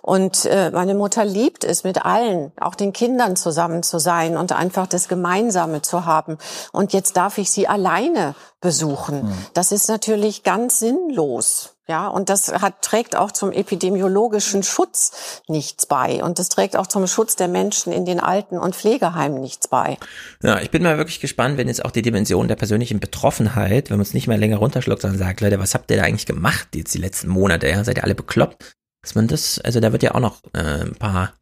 Und 0.00 0.44
äh, 0.44 0.70
meine 0.70 0.94
Mutter 0.94 1.24
liebt 1.24 1.64
es, 1.64 1.82
mit 1.82 2.04
allen, 2.04 2.52
auch 2.60 2.76
den 2.76 2.92
Kindern 2.92 3.34
zusammen 3.34 3.82
zu 3.82 3.98
sein 3.98 4.36
und 4.36 4.52
einfach 4.52 4.86
das 4.86 5.08
Gemeinsame 5.08 5.82
zu 5.82 6.06
haben. 6.06 6.38
Und 6.70 6.92
jetzt 6.92 7.16
darf 7.16 7.38
ich 7.38 7.50
sie 7.50 7.66
alleine 7.66 8.36
besuchen. 8.60 9.22
Hm. 9.22 9.46
Das 9.54 9.72
ist 9.72 9.88
natürlich 9.88 10.44
ganz 10.44 10.78
sinnlos. 10.78 11.71
Ja, 11.88 12.06
und 12.06 12.28
das 12.28 12.52
hat, 12.52 12.80
trägt 12.82 13.16
auch 13.16 13.32
zum 13.32 13.50
epidemiologischen 13.50 14.62
Schutz 14.62 15.42
nichts 15.48 15.86
bei. 15.86 16.22
Und 16.22 16.38
das 16.38 16.48
trägt 16.48 16.76
auch 16.76 16.86
zum 16.86 17.06
Schutz 17.08 17.34
der 17.34 17.48
Menschen 17.48 17.92
in 17.92 18.06
den 18.06 18.20
Alten- 18.20 18.58
und 18.58 18.76
Pflegeheimen 18.76 19.40
nichts 19.40 19.66
bei. 19.66 19.98
Ja, 20.42 20.60
ich 20.60 20.70
bin 20.70 20.84
mal 20.84 20.96
wirklich 20.96 21.20
gespannt, 21.20 21.58
wenn 21.58 21.66
jetzt 21.66 21.84
auch 21.84 21.90
die 21.90 22.02
Dimension 22.02 22.46
der 22.46 22.54
persönlichen 22.54 23.00
Betroffenheit, 23.00 23.90
wenn 23.90 23.96
man 23.96 24.06
es 24.06 24.14
nicht 24.14 24.28
mehr 24.28 24.38
länger 24.38 24.58
runterschluckt, 24.58 25.02
sondern 25.02 25.18
sagt, 25.18 25.40
Leute, 25.40 25.58
was 25.58 25.74
habt 25.74 25.90
ihr 25.90 25.96
da 25.96 26.04
eigentlich 26.04 26.26
gemacht 26.26 26.68
jetzt 26.74 26.94
die 26.94 26.98
letzten 26.98 27.28
Monate? 27.28 27.68
Ja? 27.68 27.82
Seid 27.82 27.98
ihr 27.98 28.04
alle 28.04 28.14
bekloppt? 28.14 28.74
Dass 29.02 29.16
man 29.16 29.26
das, 29.26 29.58
also 29.58 29.80
da 29.80 29.90
wird 29.90 30.04
ja 30.04 30.14
auch 30.14 30.20
noch 30.20 30.40
äh, 30.54 30.82
ein 30.82 30.94
paar 30.94 31.32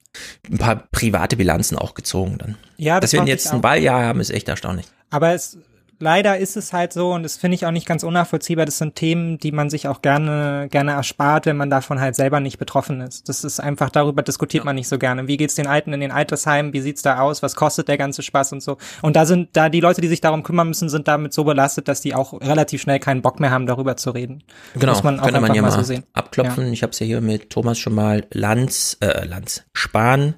ein 0.50 0.58
paar 0.58 0.88
private 0.90 1.36
Bilanzen 1.36 1.78
auch 1.78 1.94
gezogen 1.94 2.38
dann. 2.38 2.56
Ja, 2.76 2.98
das 2.98 3.12
Dass 3.12 3.20
wir 3.20 3.28
jetzt 3.28 3.52
ein 3.52 3.62
Wahljahr 3.62 4.02
haben, 4.02 4.20
ist 4.20 4.30
echt 4.30 4.48
erstaunlich. 4.48 4.86
Aber 5.10 5.34
es 5.34 5.58
leider 6.00 6.38
ist 6.38 6.56
es 6.56 6.72
halt 6.72 6.92
so 6.92 7.12
und 7.12 7.22
das 7.22 7.36
finde 7.36 7.54
ich 7.54 7.66
auch 7.66 7.70
nicht 7.70 7.86
ganz 7.86 8.02
unnachvollziehbar. 8.02 8.64
Das 8.64 8.78
sind 8.78 8.96
Themen, 8.96 9.38
die 9.38 9.52
man 9.52 9.70
sich 9.70 9.86
auch 9.86 10.02
gerne, 10.02 10.68
gerne 10.70 10.92
erspart, 10.92 11.46
wenn 11.46 11.56
man 11.56 11.70
davon 11.70 12.00
halt 12.00 12.16
selber 12.16 12.40
nicht 12.40 12.58
betroffen 12.58 13.00
ist. 13.00 13.28
Das 13.28 13.44
ist 13.44 13.60
einfach, 13.60 13.90
darüber 13.90 14.22
diskutiert 14.22 14.64
man 14.64 14.74
nicht 14.74 14.88
so 14.88 14.98
gerne. 14.98 15.28
Wie 15.28 15.36
geht's 15.36 15.54
den 15.54 15.66
Alten 15.66 15.92
in 15.92 16.00
den 16.00 16.10
Altersheimen? 16.10 16.72
Wie 16.72 16.80
sieht's 16.80 17.02
da 17.02 17.20
aus? 17.20 17.42
Was 17.42 17.54
kostet 17.54 17.88
der 17.88 17.98
ganze 17.98 18.22
Spaß 18.22 18.52
und 18.52 18.62
so? 18.62 18.78
Und 19.02 19.14
da 19.16 19.26
sind, 19.26 19.50
da 19.52 19.68
die 19.68 19.80
Leute, 19.80 20.00
die 20.00 20.08
sich 20.08 20.20
darum 20.20 20.42
kümmern 20.42 20.68
müssen, 20.68 20.88
sind 20.88 21.06
damit 21.06 21.32
so 21.32 21.44
belastet, 21.44 21.86
dass 21.86 22.00
die 22.00 22.14
auch 22.14 22.40
relativ 22.40 22.80
schnell 22.80 22.98
keinen 22.98 23.22
Bock 23.22 23.38
mehr 23.38 23.50
haben, 23.50 23.66
darüber 23.66 23.96
zu 23.96 24.10
reden. 24.10 24.42
Genau. 24.74 24.92
Muss 24.92 25.02
man 25.02 25.20
auch 25.20 25.24
könnte 25.24 25.40
man 25.40 25.54
ja 25.54 25.62
mal, 25.62 25.70
so 25.70 25.82
sehen. 25.82 26.04
abklopfen. 26.14 26.66
Ja. 26.66 26.72
Ich 26.72 26.82
habe 26.82 26.92
es 26.92 26.98
ja 26.98 27.06
hier 27.06 27.20
mit 27.20 27.50
Thomas 27.50 27.78
schon 27.78 27.94
mal 27.94 28.26
Lanz, 28.32 28.96
äh, 29.00 29.24
Lanz, 29.26 29.64
Spahn, 29.74 30.34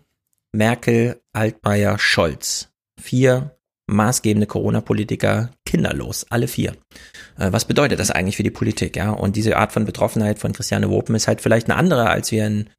Merkel, 0.53 1.21
Altmaier, 1.33 1.99
Scholz. 1.99 2.69
Vier 3.01 3.57
maßgebende 3.87 4.47
Corona-Politiker 4.47 5.51
kinderlos, 5.67 6.27
alle 6.31 6.49
vier. 6.49 6.73
Äh, 7.39 7.53
was 7.53 7.65
bedeutet 7.65 7.99
das 7.99 8.11
eigentlich 8.11 8.37
für 8.37 8.43
die 8.43 8.51
Politik, 8.51 8.97
ja? 8.97 9.11
Und 9.11 9.37
diese 9.37 9.57
Art 9.57 9.73
von 9.73 9.85
Betroffenheit 9.85 10.39
von 10.39 10.53
Christiane 10.53 10.91
Wopen 10.91 11.15
ist 11.15 11.29
halt 11.29 11.41
vielleicht 11.41 11.69
eine 11.69 11.79
andere, 11.79 12.09
als 12.09 12.31
wir 12.33 12.47
in 12.47 12.71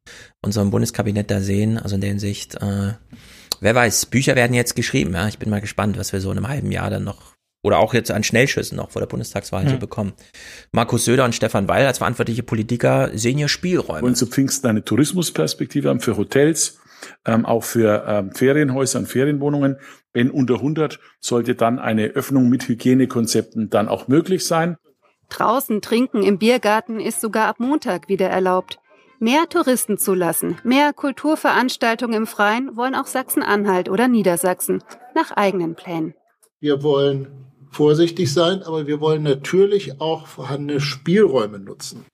unserem 0.42 0.72
Bundeskabinett 0.72 1.30
da 1.30 1.42
sehen. 1.42 1.78
Also 1.78 1.96
in 1.96 2.02
der 2.02 2.10
Hinsicht, 2.10 2.56
äh, 2.56 2.94
wer 3.60 3.76
weiß, 3.76 4.08
Bücher 4.08 4.36
werden 4.36 4.54
jetzt 4.54 4.76
geschrieben, 4.76 5.14
ja? 5.14 5.28
Ich 5.28 5.40
bin 5.40 5.50
mal 5.50 5.62
gespannt, 5.62 5.98
was 5.98 6.14
wir 6.14 6.22
so 6.22 6.32
in 6.32 6.38
einem 6.38 6.48
halben 6.48 6.72
Jahr 6.72 6.90
dann 6.90 7.04
noch 7.04 7.34
oder 7.64 7.80
auch 7.80 7.94
jetzt 7.94 8.12
an 8.12 8.24
Schnellschüssen 8.24 8.76
noch 8.76 8.92
vor 8.92 9.02
der 9.02 9.08
Bundestagswahl 9.08 9.64
hier 9.64 9.74
hm. 9.74 9.80
bekommen. 9.80 10.14
Markus 10.72 11.06
Söder 11.06 11.24
und 11.26 11.34
Stefan 11.34 11.68
Weil 11.68 11.86
als 11.86 12.00
verantwortliche 12.00 12.44
Politiker 12.44 13.10
sehen 13.14 13.38
hier 13.38 13.48
Spielräume. 13.48 14.02
Wollen 14.02 14.16
zu 14.16 14.28
Pfingsten 14.28 14.68
eine 14.68 14.84
Tourismusperspektive 14.84 15.90
haben 15.90 16.02
für 16.02 16.18
Hotels, 16.18 16.80
ähm, 17.26 17.46
auch 17.46 17.64
für 17.64 18.04
ähm, 18.06 18.32
Ferienhäuser 18.34 19.00
und 19.00 19.08
Ferienwohnungen. 19.08 19.78
Wenn 20.14 20.30
unter 20.30 20.56
100 20.56 21.00
sollte 21.20 21.56
dann 21.56 21.80
eine 21.80 22.08
Öffnung 22.08 22.50
mit 22.50 22.68
Hygienekonzepten 22.68 23.70
dann 23.70 23.88
auch 23.88 24.08
möglich 24.08 24.46
sein. 24.46 24.78
Draußen 25.30 25.82
trinken 25.82 26.22
im 26.24 26.38
Biergarten 26.38 27.00
ist 27.00 27.20
sogar 27.20 27.48
ab 27.48 27.60
Montag 27.60 28.08
wieder 28.08 28.30
erlaubt. 28.30 28.80
Mehr 29.20 29.48
Touristen 29.50 29.98
zulassen, 29.98 30.58
mehr 30.64 30.92
Kulturveranstaltungen 30.94 32.16
im 32.16 32.28
Freien 32.28 32.76
wollen 32.76 32.94
auch 32.94 33.08
Sachsen-Anhalt 33.08 33.90
oder 33.90 34.08
Niedersachsen 34.08 34.84
nach 35.16 35.32
eigenen 35.32 35.76
Plänen. 35.76 36.14
Wir 36.60 36.84
wollen 36.84 37.28
vorsichtig 37.72 38.32
sein, 38.34 38.62
aber 38.64 38.86
wir 38.86 39.00
wollen 39.00 39.24
natürlich 39.24 40.00
auch 40.02 40.28
vorhandene 40.28 40.80
Spielräume 40.80 41.60
nutzen. 41.60 42.06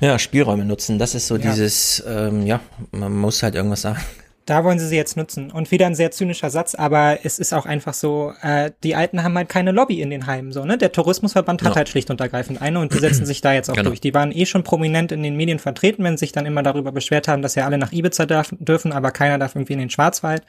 Ja, 0.00 0.18
Spielräume 0.18 0.64
nutzen, 0.64 0.98
das 0.98 1.14
ist 1.14 1.26
so 1.26 1.36
ja. 1.36 1.42
dieses, 1.42 2.02
ähm, 2.06 2.46
ja, 2.46 2.60
man 2.90 3.16
muss 3.16 3.42
halt 3.42 3.54
irgendwas 3.54 3.82
sagen. 3.82 4.00
Da 4.46 4.62
wollen 4.62 4.78
sie 4.78 4.86
sie 4.86 4.96
jetzt 4.96 5.16
nutzen. 5.16 5.50
Und 5.50 5.70
wieder 5.72 5.86
ein 5.86 5.94
sehr 5.94 6.12
zynischer 6.12 6.50
Satz, 6.50 6.74
aber 6.74 7.18
es 7.24 7.38
ist 7.38 7.52
auch 7.52 7.66
einfach 7.66 7.94
so, 7.94 8.32
äh, 8.42 8.70
die 8.84 8.94
Alten 8.94 9.22
haben 9.22 9.36
halt 9.36 9.48
keine 9.48 9.72
Lobby 9.72 10.00
in 10.00 10.08
den 10.08 10.26
Heimen. 10.26 10.52
So, 10.52 10.64
ne? 10.64 10.78
Der 10.78 10.92
Tourismusverband 10.92 11.62
hat 11.62 11.70
ja. 11.70 11.76
halt 11.76 11.88
schlicht 11.88 12.10
und 12.10 12.20
ergreifend 12.20 12.62
eine 12.62 12.78
und 12.78 12.94
die 12.94 12.98
setzen 12.98 13.26
sich 13.26 13.40
da 13.40 13.52
jetzt 13.52 13.68
auch 13.68 13.74
genau. 13.74 13.90
durch. 13.90 14.00
Die 14.00 14.14
waren 14.14 14.30
eh 14.30 14.46
schon 14.46 14.62
prominent 14.62 15.10
in 15.10 15.22
den 15.22 15.36
Medien 15.36 15.58
vertreten, 15.58 16.04
wenn 16.04 16.16
sie 16.16 16.26
sich 16.26 16.32
dann 16.32 16.46
immer 16.46 16.62
darüber 16.62 16.92
beschwert 16.92 17.26
haben, 17.28 17.42
dass 17.42 17.56
ja 17.56 17.66
alle 17.66 17.76
nach 17.76 17.92
Ibiza 17.92 18.24
darf, 18.24 18.54
dürfen, 18.58 18.92
aber 18.92 19.10
keiner 19.10 19.38
darf 19.38 19.56
irgendwie 19.56 19.74
in 19.74 19.80
den 19.80 19.90
Schwarzwald. 19.90 20.42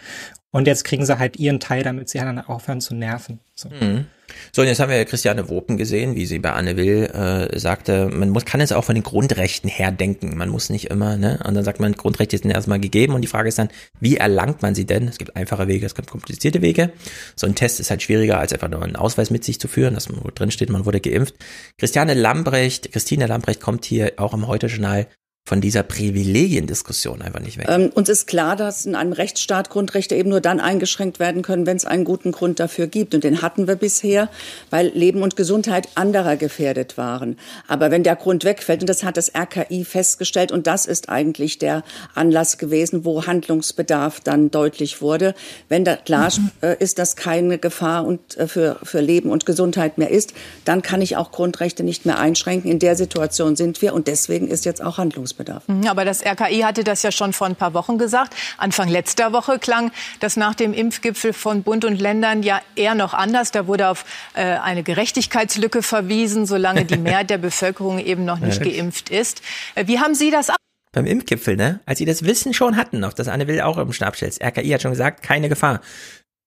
Und 0.51 0.67
jetzt 0.67 0.83
kriegen 0.83 1.05
sie 1.05 1.17
halt 1.17 1.37
ihren 1.37 1.59
Teil, 1.59 1.83
damit 1.83 2.07
sie 2.09 2.19
dann 2.19 2.39
aufhören 2.39 2.81
zu 2.81 2.95
nerven. 2.95 3.39
So. 3.55 3.69
Mhm. 3.69 4.05
So, 4.51 4.61
und 4.61 4.67
jetzt 4.67 4.79
haben 4.79 4.91
wir 4.91 5.03
Christiane 5.05 5.49
Wopen 5.49 5.77
gesehen, 5.77 6.15
wie 6.15 6.25
sie 6.25 6.39
bei 6.39 6.51
Anne 6.51 6.77
Will 6.77 7.05
äh, 7.05 7.57
sagte, 7.57 8.09
man 8.09 8.29
muss, 8.29 8.45
kann 8.45 8.61
es 8.61 8.71
auch 8.71 8.83
von 8.83 8.95
den 8.95 9.03
Grundrechten 9.03 9.69
her 9.69 9.91
denken. 9.91 10.37
Man 10.37 10.49
muss 10.49 10.69
nicht 10.69 10.85
immer, 10.85 11.17
ne? 11.17 11.39
Und 11.45 11.53
dann 11.53 11.63
sagt 11.63 11.79
man, 11.79 11.93
Grundrechte 11.93 12.37
sind 12.37 12.51
erstmal 12.51 12.79
gegeben 12.79 13.13
und 13.13 13.21
die 13.21 13.27
Frage 13.27 13.49
ist 13.49 13.59
dann, 13.59 13.69
wie 13.99 14.17
erlangt 14.17 14.61
man 14.61 14.75
sie 14.75 14.85
denn? 14.85 15.07
Es 15.07 15.17
gibt 15.17 15.35
einfache 15.35 15.67
Wege, 15.67 15.85
es 15.85 15.95
gibt 15.95 16.09
komplizierte 16.09 16.61
Wege. 16.61 16.91
So 17.35 17.47
ein 17.47 17.55
Test 17.55 17.79
ist 17.79 17.89
halt 17.89 18.01
schwieriger, 18.01 18.39
als 18.39 18.53
einfach 18.53 18.69
nur 18.69 18.83
einen 18.83 18.95
Ausweis 18.95 19.29
mit 19.29 19.43
sich 19.43 19.59
zu 19.59 19.67
führen, 19.67 19.93
dass 19.93 20.09
man 20.09 20.23
wo 20.23 20.29
drin 20.33 20.51
steht, 20.51 20.69
man 20.69 20.85
wurde 20.85 20.99
geimpft. 20.99 21.35
Christiane 21.77 22.13
Lambrecht, 22.13 22.91
Christine 22.91 23.27
Lambrecht 23.27 23.61
kommt 23.61 23.85
hier 23.85 24.13
auch 24.17 24.33
im 24.33 24.47
Heute-Journal 24.47 25.07
von 25.47 25.61
dieser 25.61 25.81
Privilegiendiskussion 25.81 27.21
einfach 27.21 27.39
nicht 27.39 27.57
weg. 27.57 27.67
Ähm, 27.69 27.89
uns 27.93 28.09
ist 28.09 28.27
klar, 28.27 28.57
dass 28.57 28.85
in 28.85 28.95
einem 28.95 29.13
Rechtsstaat 29.13 29.69
Grundrechte 29.69 30.13
eben 30.13 30.27
nur 30.27 30.41
dann 30.41 30.59
eingeschränkt 30.59 31.21
werden 31.21 31.41
können, 31.41 31.65
wenn 31.65 31.77
es 31.77 31.85
einen 31.85 32.03
guten 32.03 32.33
Grund 32.33 32.59
dafür 32.59 32.87
gibt. 32.87 33.15
Und 33.15 33.23
den 33.23 33.41
hatten 33.41 33.65
wir 33.65 33.77
bisher, 33.77 34.27
weil 34.71 34.87
Leben 34.89 35.21
und 35.21 35.37
Gesundheit 35.37 35.87
anderer 35.95 36.35
gefährdet 36.35 36.97
waren. 36.97 37.37
Aber 37.69 37.91
wenn 37.91 38.03
der 38.03 38.17
Grund 38.17 38.43
wegfällt, 38.43 38.81
und 38.81 38.89
das 38.89 39.05
hat 39.05 39.15
das 39.15 39.31
RKI 39.33 39.85
festgestellt, 39.85 40.51
und 40.51 40.67
das 40.67 40.85
ist 40.85 41.07
eigentlich 41.07 41.57
der 41.59 41.85
Anlass 42.13 42.57
gewesen, 42.57 43.05
wo 43.05 43.25
Handlungsbedarf 43.25 44.19
dann 44.19 44.51
deutlich 44.51 45.01
wurde, 45.01 45.33
wenn 45.69 45.85
da 45.85 45.95
klar 45.95 46.29
äh, 46.59 46.75
ist, 46.79 46.99
dass 46.99 47.15
keine 47.15 47.57
Gefahr 47.57 48.05
und, 48.05 48.35
äh, 48.35 48.49
für, 48.49 48.79
für 48.83 48.99
Leben 48.99 49.29
und 49.29 49.45
Gesundheit 49.45 49.97
mehr 49.97 50.11
ist, 50.11 50.33
dann 50.65 50.81
kann 50.81 51.01
ich 51.01 51.15
auch 51.15 51.31
Grundrechte 51.31 51.85
nicht 51.85 52.05
mehr 52.05 52.19
einschränken. 52.19 52.69
In 52.69 52.79
der 52.79 52.97
Situation 52.97 53.55
sind 53.55 53.81
wir 53.81 53.93
und 53.93 54.09
deswegen 54.09 54.49
ist 54.49 54.65
jetzt 54.65 54.83
auch 54.83 54.97
Handlungsbedarf. 54.97 55.36
Handlungsbedarf. 55.37 55.67
Mhm, 55.67 55.87
aber 55.87 56.05
das 56.05 56.23
RKI 56.25 56.61
hatte 56.61 56.83
das 56.83 57.03
ja 57.03 57.11
schon 57.11 57.33
vor 57.33 57.47
ein 57.47 57.55
paar 57.55 57.73
Wochen 57.73 57.97
gesagt. 57.97 58.35
Anfang 58.57 58.89
letzter 58.89 59.33
Woche 59.33 59.59
klang 59.59 59.91
das 60.19 60.37
nach 60.37 60.55
dem 60.55 60.73
Impfgipfel 60.73 61.33
von 61.33 61.63
Bund 61.63 61.85
und 61.85 61.99
Ländern 61.99 62.43
ja 62.43 62.61
eher 62.75 62.95
noch 62.95 63.13
anders. 63.13 63.51
Da 63.51 63.67
wurde 63.67 63.89
auf 63.89 64.05
äh, 64.33 64.41
eine 64.41 64.83
Gerechtigkeitslücke 64.83 65.81
verwiesen, 65.81 66.45
solange 66.45 66.85
die 66.85 66.97
Mehrheit 66.97 67.29
der 67.29 67.37
Bevölkerung 67.37 67.99
eben 67.99 68.25
noch 68.25 68.39
nicht 68.39 68.61
geimpft 68.61 69.09
ist. 69.09 69.41
Äh, 69.75 69.87
wie 69.87 69.99
haben 69.99 70.15
Sie 70.15 70.31
das 70.31 70.49
ab? 70.49 70.57
Beim 70.93 71.05
Impfgipfel, 71.05 71.57
ne? 71.57 71.81
Als 71.85 71.99
sie 71.99 72.05
das 72.05 72.23
Wissen 72.23 72.53
schon 72.53 72.75
hatten, 72.75 73.03
auf 73.03 73.13
das 73.13 73.27
Anne 73.27 73.47
Will 73.47 73.61
auch 73.61 73.77
im 73.77 73.93
Stab 73.93 74.15
stellt. 74.15 74.41
RKI 74.41 74.69
hat 74.69 74.81
schon 74.81 74.91
gesagt, 74.91 75.21
keine 75.21 75.49
Gefahr. 75.49 75.81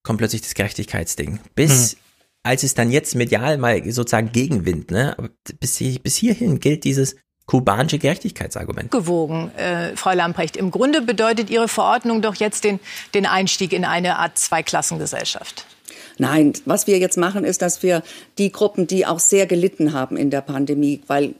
Kommt 0.03 0.17
plötzlich 0.17 0.41
das 0.41 0.55
Gerechtigkeitsding. 0.55 1.39
Bis, 1.55 1.93
hm. 1.93 1.99
als 2.43 2.63
es 2.63 2.73
dann 2.73 2.91
jetzt 2.91 3.15
medial 3.15 3.57
mal 3.57 3.81
sozusagen 3.91 4.31
Gegenwind, 4.31 4.91
ne? 4.91 5.15
Aber 5.17 5.29
bis, 5.59 5.79
bis 5.99 6.15
hierhin 6.15 6.59
gilt 6.59 6.83
dieses, 6.83 7.15
kubanische 7.51 7.99
Gerechtigkeitsargument. 7.99 8.91
Gewogen, 8.91 9.51
äh, 9.57 9.97
Frau 9.97 10.13
Lamprecht. 10.13 10.55
Im 10.55 10.71
Grunde 10.71 11.01
bedeutet 11.01 11.49
Ihre 11.49 11.67
Verordnung 11.67 12.21
doch 12.21 12.35
jetzt 12.35 12.63
den, 12.63 12.79
den 13.13 13.25
Einstieg 13.25 13.73
in 13.73 13.83
eine 13.83 14.19
Art 14.19 14.37
Zweiklassengesellschaft. 14.37 15.65
Nein, 16.17 16.53
was 16.63 16.87
wir 16.87 16.97
jetzt 16.97 17.17
machen, 17.17 17.43
ist, 17.43 17.61
dass 17.61 17.83
wir 17.83 18.03
die 18.37 18.53
Gruppen, 18.53 18.87
die 18.87 19.05
auch 19.05 19.19
sehr 19.19 19.47
gelitten 19.47 19.91
haben 19.91 20.15
in 20.15 20.29
der 20.29 20.39
Pandemie, 20.39 21.01
weil 21.07 21.35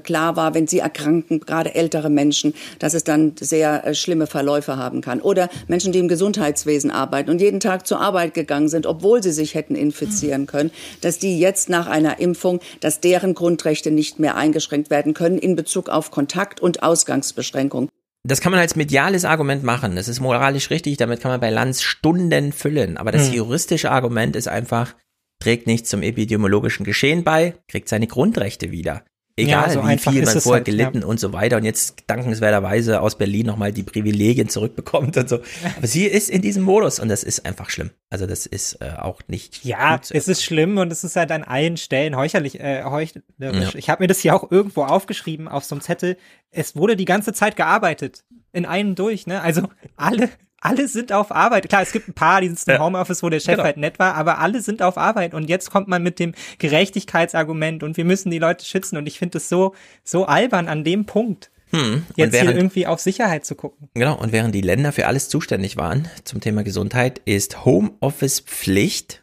klar 0.00 0.36
war, 0.36 0.54
wenn 0.54 0.66
sie 0.66 0.78
erkranken, 0.78 1.40
gerade 1.40 1.74
ältere 1.74 2.10
Menschen, 2.10 2.54
dass 2.78 2.94
es 2.94 3.04
dann 3.04 3.32
sehr 3.38 3.86
äh, 3.86 3.94
schlimme 3.94 4.26
Verläufe 4.26 4.76
haben 4.76 5.00
kann. 5.00 5.20
Oder 5.20 5.48
Menschen, 5.68 5.92
die 5.92 5.98
im 5.98 6.08
Gesundheitswesen 6.08 6.90
arbeiten 6.90 7.30
und 7.30 7.40
jeden 7.40 7.60
Tag 7.60 7.86
zur 7.86 8.00
Arbeit 8.00 8.34
gegangen 8.34 8.68
sind, 8.68 8.86
obwohl 8.86 9.22
sie 9.22 9.32
sich 9.32 9.54
hätten 9.54 9.74
infizieren 9.74 10.46
können, 10.46 10.70
dass 11.00 11.18
die 11.18 11.38
jetzt 11.38 11.68
nach 11.68 11.86
einer 11.86 12.20
Impfung, 12.20 12.60
dass 12.80 13.00
deren 13.00 13.34
Grundrechte 13.34 13.90
nicht 13.90 14.18
mehr 14.18 14.36
eingeschränkt 14.36 14.90
werden 14.90 15.14
können 15.14 15.38
in 15.38 15.56
Bezug 15.56 15.88
auf 15.88 16.10
Kontakt- 16.10 16.60
und 16.60 16.82
Ausgangsbeschränkungen. 16.82 17.88
Das 18.26 18.40
kann 18.40 18.52
man 18.52 18.60
als 18.60 18.74
mediales 18.74 19.26
Argument 19.26 19.62
machen. 19.64 19.96
Das 19.96 20.08
ist 20.08 20.20
moralisch 20.20 20.70
richtig. 20.70 20.96
Damit 20.96 21.20
kann 21.20 21.30
man 21.30 21.40
bei 21.40 21.50
Lanz 21.50 21.82
Stunden 21.82 22.52
füllen. 22.52 22.96
Aber 22.96 23.12
das 23.12 23.28
hm. 23.28 23.34
juristische 23.34 23.90
Argument 23.90 24.34
ist 24.34 24.48
einfach, 24.48 24.94
trägt 25.42 25.66
nicht 25.66 25.86
zum 25.86 26.02
epidemiologischen 26.02 26.84
Geschehen 26.84 27.22
bei, 27.22 27.54
kriegt 27.68 27.88
seine 27.88 28.06
Grundrechte 28.06 28.70
wieder. 28.70 29.04
Egal, 29.36 29.66
ja, 29.66 29.70
so 29.70 29.88
wie 29.88 29.98
viel 29.98 30.24
man 30.24 30.40
vorher 30.40 30.52
halt, 30.58 30.64
gelitten 30.64 31.00
ja. 31.00 31.06
und 31.06 31.18
so 31.18 31.32
weiter 31.32 31.56
und 31.56 31.64
jetzt 31.64 32.04
dankenswerterweise 32.06 33.00
aus 33.00 33.18
Berlin 33.18 33.46
nochmal 33.46 33.72
die 33.72 33.82
Privilegien 33.82 34.48
zurückbekommt 34.48 35.16
und 35.16 35.28
so. 35.28 35.40
Aber 35.76 35.86
sie 35.88 36.04
ist 36.04 36.30
in 36.30 36.40
diesem 36.40 36.62
Modus 36.62 37.00
und 37.00 37.08
das 37.08 37.24
ist 37.24 37.44
einfach 37.44 37.68
schlimm. 37.68 37.90
Also 38.10 38.26
das 38.26 38.46
ist 38.46 38.74
äh, 38.80 38.92
auch 38.96 39.22
nicht. 39.26 39.64
Ja, 39.64 40.00
es 40.10 40.28
ist 40.28 40.44
schlimm 40.44 40.78
und 40.78 40.92
es 40.92 41.02
ist 41.02 41.16
halt 41.16 41.32
an 41.32 41.42
allen 41.42 41.76
Stellen 41.76 42.16
heucherlich, 42.16 42.60
äh, 42.60 42.84
heuchlerisch. 42.84 43.72
Ja. 43.72 43.74
Ich 43.74 43.90
habe 43.90 44.04
mir 44.04 44.06
das 44.06 44.20
hier 44.20 44.36
auch 44.36 44.52
irgendwo 44.52 44.84
aufgeschrieben 44.84 45.48
auf 45.48 45.64
so 45.64 45.74
einem 45.74 45.82
Zettel. 45.82 46.16
Es 46.52 46.76
wurde 46.76 46.94
die 46.94 47.04
ganze 47.04 47.32
Zeit 47.32 47.56
gearbeitet. 47.56 48.22
In 48.52 48.66
einem 48.66 48.94
durch, 48.94 49.26
ne? 49.26 49.40
Also 49.40 49.62
alle 49.96 50.30
alle 50.64 50.88
sind 50.88 51.12
auf 51.12 51.30
Arbeit. 51.30 51.68
Klar, 51.68 51.82
es 51.82 51.92
gibt 51.92 52.08
ein 52.08 52.14
paar, 52.14 52.40
die 52.40 52.48
sitzen 52.48 52.70
im 52.70 52.80
Homeoffice, 52.80 53.22
wo 53.22 53.28
der 53.28 53.40
Chef 53.40 53.54
genau. 53.54 53.64
halt 53.64 53.76
nett 53.76 53.98
war, 53.98 54.14
aber 54.14 54.38
alle 54.38 54.62
sind 54.62 54.82
auf 54.82 54.96
Arbeit. 54.96 55.34
Und 55.34 55.48
jetzt 55.48 55.70
kommt 55.70 55.88
man 55.88 56.02
mit 56.02 56.18
dem 56.18 56.34
Gerechtigkeitsargument 56.58 57.82
und 57.82 57.96
wir 57.96 58.04
müssen 58.04 58.30
die 58.30 58.38
Leute 58.38 58.64
schützen. 58.64 58.96
Und 58.96 59.06
ich 59.06 59.18
finde 59.18 59.38
es 59.38 59.48
so, 59.48 59.74
so 60.02 60.24
albern 60.24 60.68
an 60.68 60.82
dem 60.82 61.04
Punkt. 61.04 61.50
Hm. 61.70 62.06
Jetzt 62.16 62.32
während, 62.32 62.50
hier 62.50 62.56
irgendwie 62.56 62.86
auf 62.86 63.00
Sicherheit 63.00 63.44
zu 63.44 63.54
gucken. 63.54 63.88
Genau, 63.94 64.16
und 64.16 64.32
während 64.32 64.54
die 64.54 64.62
Länder 64.62 64.92
für 64.92 65.06
alles 65.06 65.28
zuständig 65.28 65.76
waren 65.76 66.08
zum 66.24 66.40
Thema 66.40 66.64
Gesundheit, 66.64 67.20
ist 67.24 67.64
Homeoffice 67.64 68.40
Pflicht 68.40 69.22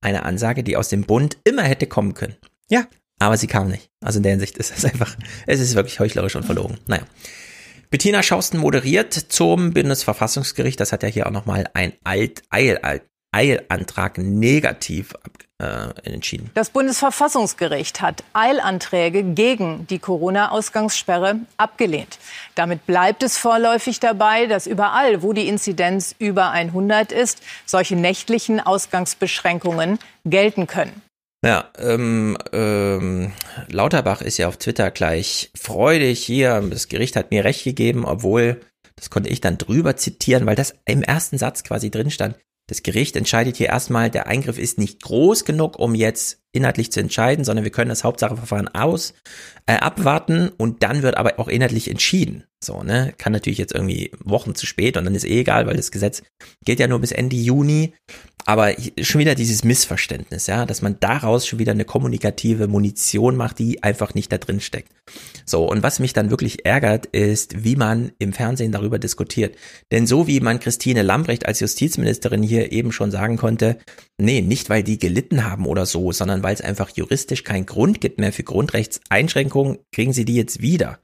eine 0.00 0.22
Ansage, 0.22 0.62
die 0.62 0.76
aus 0.76 0.88
dem 0.88 1.02
Bund 1.02 1.36
immer 1.44 1.64
hätte 1.64 1.86
kommen 1.86 2.14
können. 2.14 2.36
Ja. 2.68 2.86
Aber 3.18 3.36
sie 3.36 3.48
kam 3.48 3.68
nicht. 3.68 3.90
Also 4.00 4.20
in 4.20 4.22
der 4.22 4.32
Hinsicht 4.32 4.56
ist 4.58 4.76
es 4.76 4.84
einfach, 4.84 5.16
es 5.46 5.60
ist 5.60 5.74
wirklich 5.74 5.98
heuchlerisch 6.00 6.36
und 6.36 6.44
verlogen. 6.44 6.78
Naja. 6.86 7.02
Bettina 7.90 8.22
Schausten 8.22 8.58
moderiert 8.58 9.14
zum 9.14 9.72
Bundesverfassungsgericht. 9.72 10.78
Das 10.78 10.92
hat 10.92 11.02
ja 11.02 11.08
hier 11.08 11.26
auch 11.26 11.30
nochmal 11.30 11.68
ein 11.72 11.94
Alt, 12.04 12.42
Eil, 12.50 12.78
Eilantrag 13.32 14.18
negativ 14.18 15.14
äh, 15.58 15.88
entschieden. 16.04 16.50
Das 16.54 16.70
Bundesverfassungsgericht 16.70 18.00
hat 18.02 18.24
Eilanträge 18.34 19.22
gegen 19.22 19.86
die 19.86 19.98
Corona-Ausgangssperre 19.98 21.40
abgelehnt. 21.56 22.18
Damit 22.54 22.84
bleibt 22.86 23.22
es 23.22 23.38
vorläufig 23.38 24.00
dabei, 24.00 24.46
dass 24.46 24.66
überall, 24.66 25.22
wo 25.22 25.32
die 25.32 25.48
Inzidenz 25.48 26.14
über 26.18 26.50
100 26.50 27.10
ist, 27.12 27.42
solche 27.64 27.96
nächtlichen 27.96 28.60
Ausgangsbeschränkungen 28.60 29.98
gelten 30.24 30.66
können. 30.66 31.02
Ja, 31.44 31.70
ähm, 31.78 32.36
ähm, 32.52 33.32
Lauterbach 33.68 34.22
ist 34.22 34.38
ja 34.38 34.48
auf 34.48 34.56
Twitter 34.56 34.90
gleich 34.90 35.50
freudig 35.56 36.24
hier. 36.24 36.60
Das 36.68 36.88
Gericht 36.88 37.14
hat 37.14 37.30
mir 37.30 37.44
recht 37.44 37.62
gegeben, 37.62 38.04
obwohl, 38.04 38.60
das 38.96 39.10
konnte 39.10 39.30
ich 39.30 39.40
dann 39.40 39.56
drüber 39.56 39.96
zitieren, 39.96 40.46
weil 40.46 40.56
das 40.56 40.74
im 40.84 41.02
ersten 41.02 41.38
Satz 41.38 41.62
quasi 41.62 41.90
drin 41.90 42.10
stand. 42.10 42.36
Das 42.68 42.82
Gericht 42.82 43.16
entscheidet 43.16 43.56
hier 43.56 43.68
erstmal, 43.68 44.10
der 44.10 44.26
Eingriff 44.26 44.58
ist 44.58 44.78
nicht 44.78 45.02
groß 45.02 45.46
genug, 45.46 45.78
um 45.78 45.94
jetzt 45.94 46.42
inhaltlich 46.52 46.92
zu 46.92 47.00
entscheiden, 47.00 47.44
sondern 47.44 47.64
wir 47.64 47.70
können 47.70 47.88
das 47.88 48.04
Hauptsacheverfahren 48.04 48.68
aus 48.68 49.14
äh, 49.66 49.74
abwarten 49.74 50.50
und 50.58 50.82
dann 50.82 51.02
wird 51.02 51.16
aber 51.16 51.38
auch 51.38 51.48
inhaltlich 51.48 51.88
entschieden. 51.88 52.44
So, 52.62 52.82
ne? 52.82 53.14
Kann 53.16 53.32
natürlich 53.32 53.58
jetzt 53.58 53.74
irgendwie 53.74 54.10
Wochen 54.22 54.54
zu 54.54 54.66
spät 54.66 54.98
und 54.98 55.04
dann 55.04 55.14
ist 55.14 55.24
eh 55.24 55.40
egal, 55.40 55.66
weil 55.66 55.76
das 55.76 55.90
Gesetz 55.90 56.22
gilt 56.64 56.80
ja 56.80 56.88
nur 56.88 57.00
bis 57.00 57.12
Ende 57.12 57.36
Juni. 57.36 57.94
Aber 58.48 58.72
schon 59.02 59.18
wieder 59.18 59.34
dieses 59.34 59.62
Missverständnis, 59.62 60.46
ja, 60.46 60.64
dass 60.64 60.80
man 60.80 60.98
daraus 61.00 61.46
schon 61.46 61.58
wieder 61.58 61.72
eine 61.72 61.84
kommunikative 61.84 62.66
Munition 62.66 63.36
macht, 63.36 63.58
die 63.58 63.82
einfach 63.82 64.14
nicht 64.14 64.32
da 64.32 64.38
drin 64.38 64.60
steckt. 64.60 64.90
So, 65.44 65.68
und 65.68 65.82
was 65.82 65.98
mich 65.98 66.14
dann 66.14 66.30
wirklich 66.30 66.64
ärgert, 66.64 67.04
ist, 67.04 67.62
wie 67.62 67.76
man 67.76 68.12
im 68.18 68.32
Fernsehen 68.32 68.72
darüber 68.72 68.98
diskutiert. 68.98 69.54
Denn 69.92 70.06
so 70.06 70.26
wie 70.26 70.40
man 70.40 70.60
Christine 70.60 71.02
Lambrecht 71.02 71.44
als 71.44 71.60
Justizministerin 71.60 72.42
hier 72.42 72.72
eben 72.72 72.90
schon 72.90 73.10
sagen 73.10 73.36
konnte, 73.36 73.76
nee, 74.16 74.40
nicht 74.40 74.70
weil 74.70 74.82
die 74.82 74.98
gelitten 74.98 75.44
haben 75.44 75.66
oder 75.66 75.84
so, 75.84 76.10
sondern 76.12 76.42
weil 76.42 76.54
es 76.54 76.62
einfach 76.62 76.88
juristisch 76.88 77.44
keinen 77.44 77.66
Grund 77.66 78.00
gibt 78.00 78.18
mehr 78.18 78.32
für 78.32 78.44
Grundrechtseinschränkungen, 78.44 79.76
kriegen 79.92 80.14
sie 80.14 80.24
die 80.24 80.36
jetzt 80.36 80.62
wieder. 80.62 81.00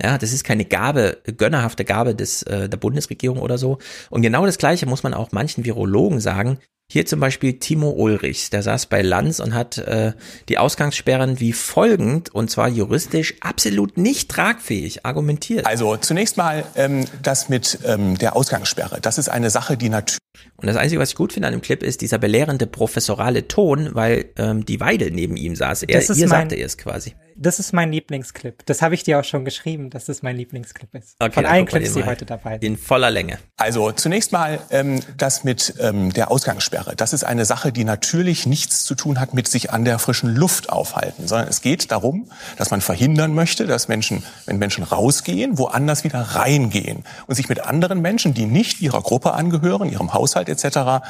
Ja, 0.00 0.18
das 0.18 0.32
ist 0.32 0.44
keine 0.44 0.64
Gabe, 0.64 1.18
gönnerhafte 1.36 1.84
Gabe 1.84 2.14
des, 2.14 2.42
äh, 2.44 2.68
der 2.68 2.76
Bundesregierung 2.76 3.38
oder 3.40 3.58
so. 3.58 3.78
Und 4.10 4.22
genau 4.22 4.44
das 4.44 4.58
Gleiche 4.58 4.86
muss 4.86 5.02
man 5.02 5.14
auch 5.14 5.32
manchen 5.32 5.64
Virologen 5.64 6.20
sagen. 6.20 6.58
Hier 6.90 7.06
zum 7.06 7.18
Beispiel 7.18 7.54
Timo 7.58 7.90
Ulrichs, 7.90 8.50
der 8.50 8.62
saß 8.62 8.86
bei 8.86 9.00
Lanz 9.00 9.40
und 9.40 9.54
hat 9.54 9.78
äh, 9.78 10.12
die 10.50 10.58
Ausgangssperren 10.58 11.40
wie 11.40 11.54
folgend, 11.54 12.32
und 12.34 12.50
zwar 12.50 12.68
juristisch 12.68 13.34
absolut 13.40 13.96
nicht 13.96 14.30
tragfähig 14.30 15.04
argumentiert. 15.06 15.64
Also 15.66 15.96
zunächst 15.96 16.36
mal 16.36 16.62
ähm, 16.76 17.06
das 17.22 17.48
mit 17.48 17.78
ähm, 17.86 18.18
der 18.18 18.36
Ausgangssperre. 18.36 18.98
Das 19.00 19.16
ist 19.16 19.30
eine 19.30 19.48
Sache, 19.48 19.78
die 19.78 19.88
natürlich 19.88 20.18
Und 20.56 20.66
das 20.66 20.76
Einzige, 20.76 21.00
was 21.00 21.08
ich 21.08 21.16
gut 21.16 21.32
finde 21.32 21.48
an 21.48 21.52
dem 21.54 21.62
Clip, 21.62 21.82
ist 21.82 22.02
dieser 22.02 22.18
belehrende 22.18 22.66
professorale 22.66 23.48
Ton, 23.48 23.90
weil 23.94 24.26
ähm, 24.36 24.66
die 24.66 24.78
Weidel 24.78 25.10
neben 25.10 25.36
ihm 25.36 25.56
saß. 25.56 25.84
Er, 25.84 25.98
Das 25.98 26.10
ist 26.10 26.18
ihr 26.18 26.28
mein- 26.28 26.42
sagte 26.42 26.56
er 26.56 26.66
es 26.66 26.76
quasi. 26.76 27.14
Das 27.36 27.58
ist 27.58 27.72
mein 27.72 27.90
Lieblingsclip. 27.90 28.64
Das 28.66 28.80
habe 28.80 28.94
ich 28.94 29.02
dir 29.02 29.18
auch 29.18 29.24
schon 29.24 29.44
geschrieben, 29.44 29.90
dass 29.90 30.04
das 30.04 30.22
mein 30.22 30.36
Lieblingsclip 30.36 30.94
ist. 30.94 31.16
Okay, 31.18 31.32
Von 31.32 31.42
dann 31.44 31.52
allen 31.52 31.66
Clips, 31.66 31.94
die 31.94 32.04
heute 32.04 32.24
dabei 32.24 32.52
sind. 32.52 32.62
In 32.64 32.76
voller 32.76 33.10
Länge. 33.10 33.38
Also 33.56 33.90
zunächst 33.92 34.30
mal 34.32 34.60
ähm, 34.70 35.00
das 35.16 35.42
mit 35.42 35.74
ähm, 35.80 36.12
der 36.12 36.30
Ausgangssperre. 36.30 36.94
Das 36.96 37.12
ist 37.12 37.24
eine 37.24 37.44
Sache, 37.44 37.72
die 37.72 37.84
natürlich 37.84 38.46
nichts 38.46 38.84
zu 38.84 38.94
tun 38.94 39.18
hat 39.18 39.34
mit 39.34 39.48
sich 39.48 39.72
an 39.72 39.84
der 39.84 39.98
frischen 39.98 40.34
Luft 40.34 40.70
aufhalten, 40.70 41.26
sondern 41.26 41.48
es 41.48 41.60
geht 41.60 41.90
darum, 41.90 42.30
dass 42.56 42.70
man 42.70 42.80
verhindern 42.80 43.34
möchte, 43.34 43.66
dass 43.66 43.88
Menschen, 43.88 44.22
wenn 44.46 44.58
Menschen 44.58 44.84
rausgehen, 44.84 45.58
woanders 45.58 46.04
wieder 46.04 46.20
reingehen 46.20 47.04
und 47.26 47.34
sich 47.34 47.48
mit 47.48 47.60
anderen 47.60 48.00
Menschen, 48.00 48.34
die 48.34 48.46
nicht 48.46 48.80
ihrer 48.80 49.02
Gruppe 49.02 49.32
angehören, 49.32 49.88
ihrem 49.88 50.12
Haushalt 50.14 50.48
etc. 50.48 51.04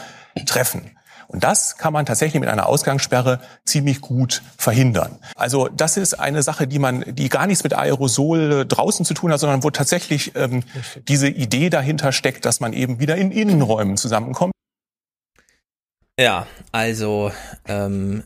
treffen. 0.47 0.91
Und 1.29 1.45
das 1.45 1.77
kann 1.77 1.93
man 1.93 2.07
tatsächlich 2.07 2.41
mit 2.41 2.49
einer 2.49 2.67
Ausgangssperre 2.67 3.41
ziemlich 3.65 4.01
gut 4.01 4.43
verhindern. 4.57 5.19
Also 5.37 5.69
das 5.69 5.97
ist 5.97 6.15
eine 6.15 6.43
Sache, 6.43 6.67
die 6.67 6.79
man, 6.79 7.05
die 7.15 7.29
gar 7.29 7.47
nichts 7.47 7.65
mit 7.65 7.75
Aerosol 7.75 8.53
äh, 8.53 8.67
draußen 8.67 9.05
zu 9.05 9.15
tun 9.15 9.33
hat, 9.33 9.41
sondern 9.41 9.63
wo 9.63 9.71
tatsächlich 9.71 10.33
ähm, 10.35 10.63
diese 11.09 11.29
Idee 11.29 11.71
dahinter 11.71 12.13
steckt, 12.13 12.45
dass 12.45 12.61
man 12.61 12.73
eben 12.73 13.01
wieder 13.01 13.17
in 13.17 13.31
Innenräumen 13.31 13.97
zusammenkommt. 13.97 14.53
Ja, 16.19 16.47
also, 16.71 17.33
ähm, 17.67 18.23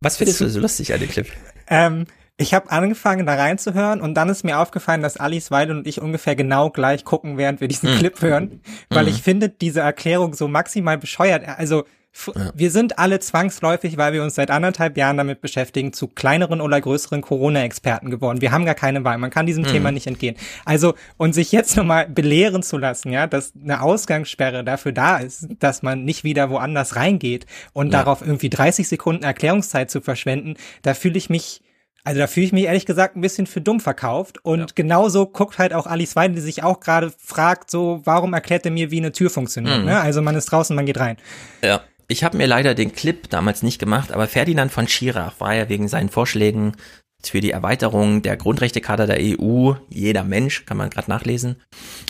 was 0.00 0.18
findest 0.18 0.40
du 0.40 0.48
so 0.48 0.60
lustig 0.60 0.92
an 0.92 1.00
dem 1.00 1.08
Clip? 1.08 1.26
Ähm, 1.66 2.06
ich 2.36 2.52
habe 2.54 2.70
angefangen, 2.70 3.26
da 3.26 3.34
reinzuhören 3.34 4.00
und 4.00 4.14
dann 4.14 4.28
ist 4.28 4.44
mir 4.44 4.58
aufgefallen, 4.58 5.02
dass 5.02 5.16
Alice 5.16 5.50
Weidel 5.50 5.76
und 5.78 5.86
ich 5.86 6.00
ungefähr 6.02 6.34
genau 6.34 6.70
gleich 6.70 7.04
gucken, 7.04 7.38
während 7.38 7.60
wir 7.60 7.68
diesen 7.68 7.92
Mhm. 7.94 7.98
Clip 7.98 8.20
hören, 8.22 8.60
weil 8.90 9.04
Mhm. 9.04 9.10
ich 9.10 9.22
finde 9.22 9.48
diese 9.48 9.80
Erklärung 9.80 10.34
so 10.34 10.48
maximal 10.48 10.98
bescheuert. 10.98 11.46
Also 11.46 11.84
f- 12.12 12.32
wir 12.54 12.70
sind 12.72 12.98
alle 12.98 13.20
zwangsläufig, 13.20 13.96
weil 13.98 14.12
wir 14.12 14.22
uns 14.24 14.34
seit 14.34 14.50
anderthalb 14.50 14.96
Jahren 14.96 15.16
damit 15.16 15.40
beschäftigen, 15.42 15.92
zu 15.92 16.08
kleineren 16.08 16.60
oder 16.60 16.80
größeren 16.80 17.20
Corona-Experten 17.22 18.10
geworden. 18.10 18.40
Wir 18.40 18.50
haben 18.50 18.64
gar 18.64 18.74
keine 18.74 19.04
Wahl. 19.04 19.18
Man 19.18 19.30
kann 19.30 19.46
diesem 19.46 19.62
Mhm. 19.62 19.68
Thema 19.68 19.92
nicht 19.92 20.06
entgehen. 20.08 20.34
Also 20.64 20.94
und 21.16 21.34
sich 21.34 21.52
jetzt 21.52 21.76
nochmal 21.76 22.08
belehren 22.08 22.64
zu 22.64 22.78
lassen, 22.78 23.10
ja, 23.12 23.28
dass 23.28 23.52
eine 23.60 23.80
Ausgangssperre 23.80 24.64
dafür 24.64 24.90
da 24.92 25.18
ist, 25.18 25.46
dass 25.60 25.82
man 25.82 26.04
nicht 26.04 26.24
wieder 26.24 26.50
woanders 26.50 26.96
reingeht 26.96 27.46
und 27.72 27.92
Ja. 27.92 27.98
darauf 28.00 28.22
irgendwie 28.26 28.50
30 28.50 28.88
Sekunden 28.88 29.22
Erklärungszeit 29.22 29.88
zu 29.90 30.00
verschwenden, 30.00 30.54
da 30.82 30.94
fühle 30.94 31.16
ich 31.18 31.30
mich 31.30 31.62
also 32.04 32.20
da 32.20 32.26
fühle 32.26 32.46
ich 32.46 32.52
mich 32.52 32.64
ehrlich 32.64 32.84
gesagt 32.86 33.16
ein 33.16 33.22
bisschen 33.22 33.46
für 33.46 33.62
dumm 33.62 33.80
verkauft. 33.80 34.38
Und 34.44 34.76
genauso 34.76 35.26
guckt 35.26 35.58
halt 35.58 35.72
auch 35.72 35.86
Alice 35.86 36.14
Weidel, 36.16 36.36
die 36.36 36.42
sich 36.42 36.62
auch 36.62 36.80
gerade 36.80 37.12
fragt, 37.18 37.70
so, 37.70 38.02
warum 38.04 38.34
erklärt 38.34 38.66
er 38.66 38.72
mir, 38.72 38.90
wie 38.90 38.98
eine 38.98 39.12
Tür 39.12 39.30
funktioniert? 39.30 39.80
Mhm. 39.80 39.86
Ne? 39.86 40.00
Also 40.00 40.20
man 40.20 40.36
ist 40.36 40.46
draußen, 40.46 40.76
man 40.76 40.86
geht 40.86 41.00
rein. 41.00 41.16
Ja, 41.62 41.80
ich 42.06 42.22
habe 42.22 42.36
mir 42.36 42.46
leider 42.46 42.74
den 42.74 42.92
Clip 42.92 43.28
damals 43.30 43.62
nicht 43.62 43.78
gemacht, 43.78 44.12
aber 44.12 44.28
Ferdinand 44.28 44.70
von 44.70 44.86
Schirach 44.86 45.40
war 45.40 45.54
ja 45.54 45.68
wegen 45.70 45.88
seinen 45.88 46.10
Vorschlägen 46.10 46.76
für 47.22 47.40
die 47.40 47.52
Erweiterung 47.52 48.20
der 48.20 48.36
Grundrechtecharta 48.36 49.06
der 49.06 49.18
EU, 49.20 49.72
jeder 49.88 50.24
Mensch, 50.24 50.66
kann 50.66 50.76
man 50.76 50.90
gerade 50.90 51.10
nachlesen, 51.10 51.56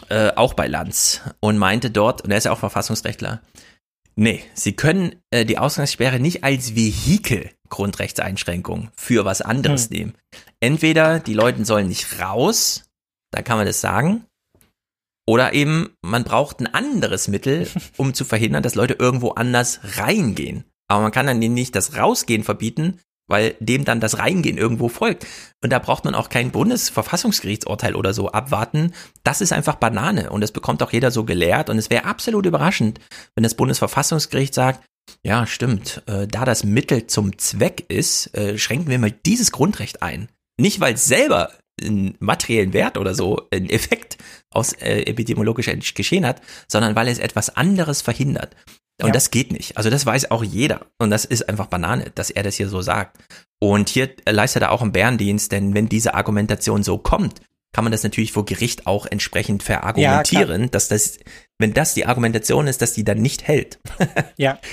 äh, 0.08 0.32
auch 0.34 0.54
bei 0.54 0.66
Lanz 0.66 1.20
und 1.38 1.56
meinte 1.56 1.92
dort, 1.92 2.22
und 2.22 2.32
er 2.32 2.38
ist 2.38 2.44
ja 2.44 2.52
auch 2.52 2.58
Verfassungsrechtler, 2.58 3.40
nee, 4.16 4.42
sie 4.54 4.74
können 4.74 5.14
äh, 5.30 5.44
die 5.44 5.58
Ausgangssperre 5.58 6.18
nicht 6.18 6.42
als 6.42 6.74
Vehikel 6.74 7.50
Grundrechtseinschränkung 7.74 8.90
für 8.96 9.24
was 9.24 9.42
anderes 9.42 9.90
Hm. 9.90 9.96
nehmen. 9.96 10.14
Entweder 10.60 11.18
die 11.18 11.34
Leute 11.34 11.64
sollen 11.64 11.88
nicht 11.88 12.20
raus, 12.20 12.84
da 13.32 13.42
kann 13.42 13.56
man 13.56 13.66
das 13.66 13.80
sagen, 13.80 14.24
oder 15.26 15.54
eben, 15.54 15.90
man 16.02 16.22
braucht 16.22 16.60
ein 16.60 16.72
anderes 16.72 17.28
Mittel, 17.28 17.68
um 17.96 18.14
zu 18.14 18.24
verhindern, 18.24 18.62
dass 18.62 18.76
Leute 18.76 18.94
irgendwo 18.94 19.30
anders 19.30 19.80
reingehen. 19.96 20.64
Aber 20.88 21.02
man 21.02 21.12
kann 21.12 21.26
dann 21.26 21.38
nicht 21.38 21.74
das 21.74 21.96
Rausgehen 21.96 22.44
verbieten, 22.44 23.00
weil 23.26 23.56
dem 23.58 23.84
dann 23.84 24.00
das 24.00 24.18
Reingehen 24.18 24.58
irgendwo 24.58 24.88
folgt. 24.88 25.26
Und 25.62 25.70
da 25.70 25.78
braucht 25.78 26.04
man 26.04 26.14
auch 26.14 26.28
kein 26.28 26.50
Bundesverfassungsgerichtsurteil 26.52 27.96
oder 27.96 28.12
so 28.12 28.30
abwarten. 28.30 28.92
Das 29.24 29.40
ist 29.40 29.52
einfach 29.52 29.76
Banane 29.76 30.30
und 30.30 30.42
das 30.42 30.52
bekommt 30.52 30.82
auch 30.82 30.92
jeder 30.92 31.10
so 31.10 31.24
gelehrt. 31.24 31.70
Und 31.70 31.78
es 31.78 31.90
wäre 31.90 32.04
absolut 32.04 32.46
überraschend, 32.46 33.00
wenn 33.34 33.42
das 33.42 33.54
Bundesverfassungsgericht 33.54 34.54
sagt, 34.54 34.84
ja, 35.22 35.46
stimmt, 35.46 36.02
äh, 36.06 36.26
da 36.26 36.44
das 36.44 36.64
Mittel 36.64 37.06
zum 37.06 37.38
Zweck 37.38 37.84
ist, 37.88 38.34
äh, 38.36 38.58
schränken 38.58 38.88
wir 38.88 38.98
mal 38.98 39.10
dieses 39.10 39.52
Grundrecht 39.52 40.02
ein. 40.02 40.28
Nicht, 40.58 40.80
weil 40.80 40.94
es 40.94 41.06
selber 41.06 41.50
einen 41.82 42.14
materiellen 42.20 42.72
Wert 42.72 42.98
oder 42.98 43.14
so, 43.14 43.48
einen 43.52 43.68
Effekt 43.68 44.16
aus 44.50 44.72
äh, 44.74 45.02
epidemiologischer 45.02 45.74
Geschehen 45.74 46.24
hat, 46.24 46.40
sondern 46.68 46.94
weil 46.94 47.08
es 47.08 47.18
etwas 47.18 47.56
anderes 47.56 48.00
verhindert. 48.02 48.54
Und 49.02 49.08
Ja. 49.08 49.12
das 49.12 49.32
geht 49.32 49.50
nicht. 49.50 49.76
Also 49.76 49.90
das 49.90 50.06
weiß 50.06 50.30
auch 50.30 50.44
jeder. 50.44 50.86
Und 50.98 51.10
das 51.10 51.24
ist 51.24 51.48
einfach 51.48 51.66
Banane, 51.66 52.12
dass 52.14 52.30
er 52.30 52.44
das 52.44 52.54
hier 52.54 52.68
so 52.68 52.80
sagt. 52.80 53.18
Und 53.58 53.88
hier 53.88 54.10
leistet 54.28 54.62
er 54.62 54.70
auch 54.70 54.82
einen 54.82 54.92
Bärendienst, 54.92 55.50
denn 55.50 55.74
wenn 55.74 55.88
diese 55.88 56.14
Argumentation 56.14 56.84
so 56.84 56.98
kommt, 56.98 57.40
kann 57.72 57.82
man 57.82 57.90
das 57.90 58.04
natürlich 58.04 58.30
vor 58.30 58.44
Gericht 58.44 58.86
auch 58.86 59.04
entsprechend 59.06 59.64
verargumentieren, 59.64 60.70
dass 60.70 60.86
das, 60.86 61.18
wenn 61.58 61.74
das 61.74 61.94
die 61.94 62.06
Argumentation 62.06 62.68
ist, 62.68 62.80
dass 62.82 62.92
die 62.92 63.02
dann 63.02 63.18
nicht 63.20 63.48
hält. 63.48 63.80
Ja. 64.36 64.58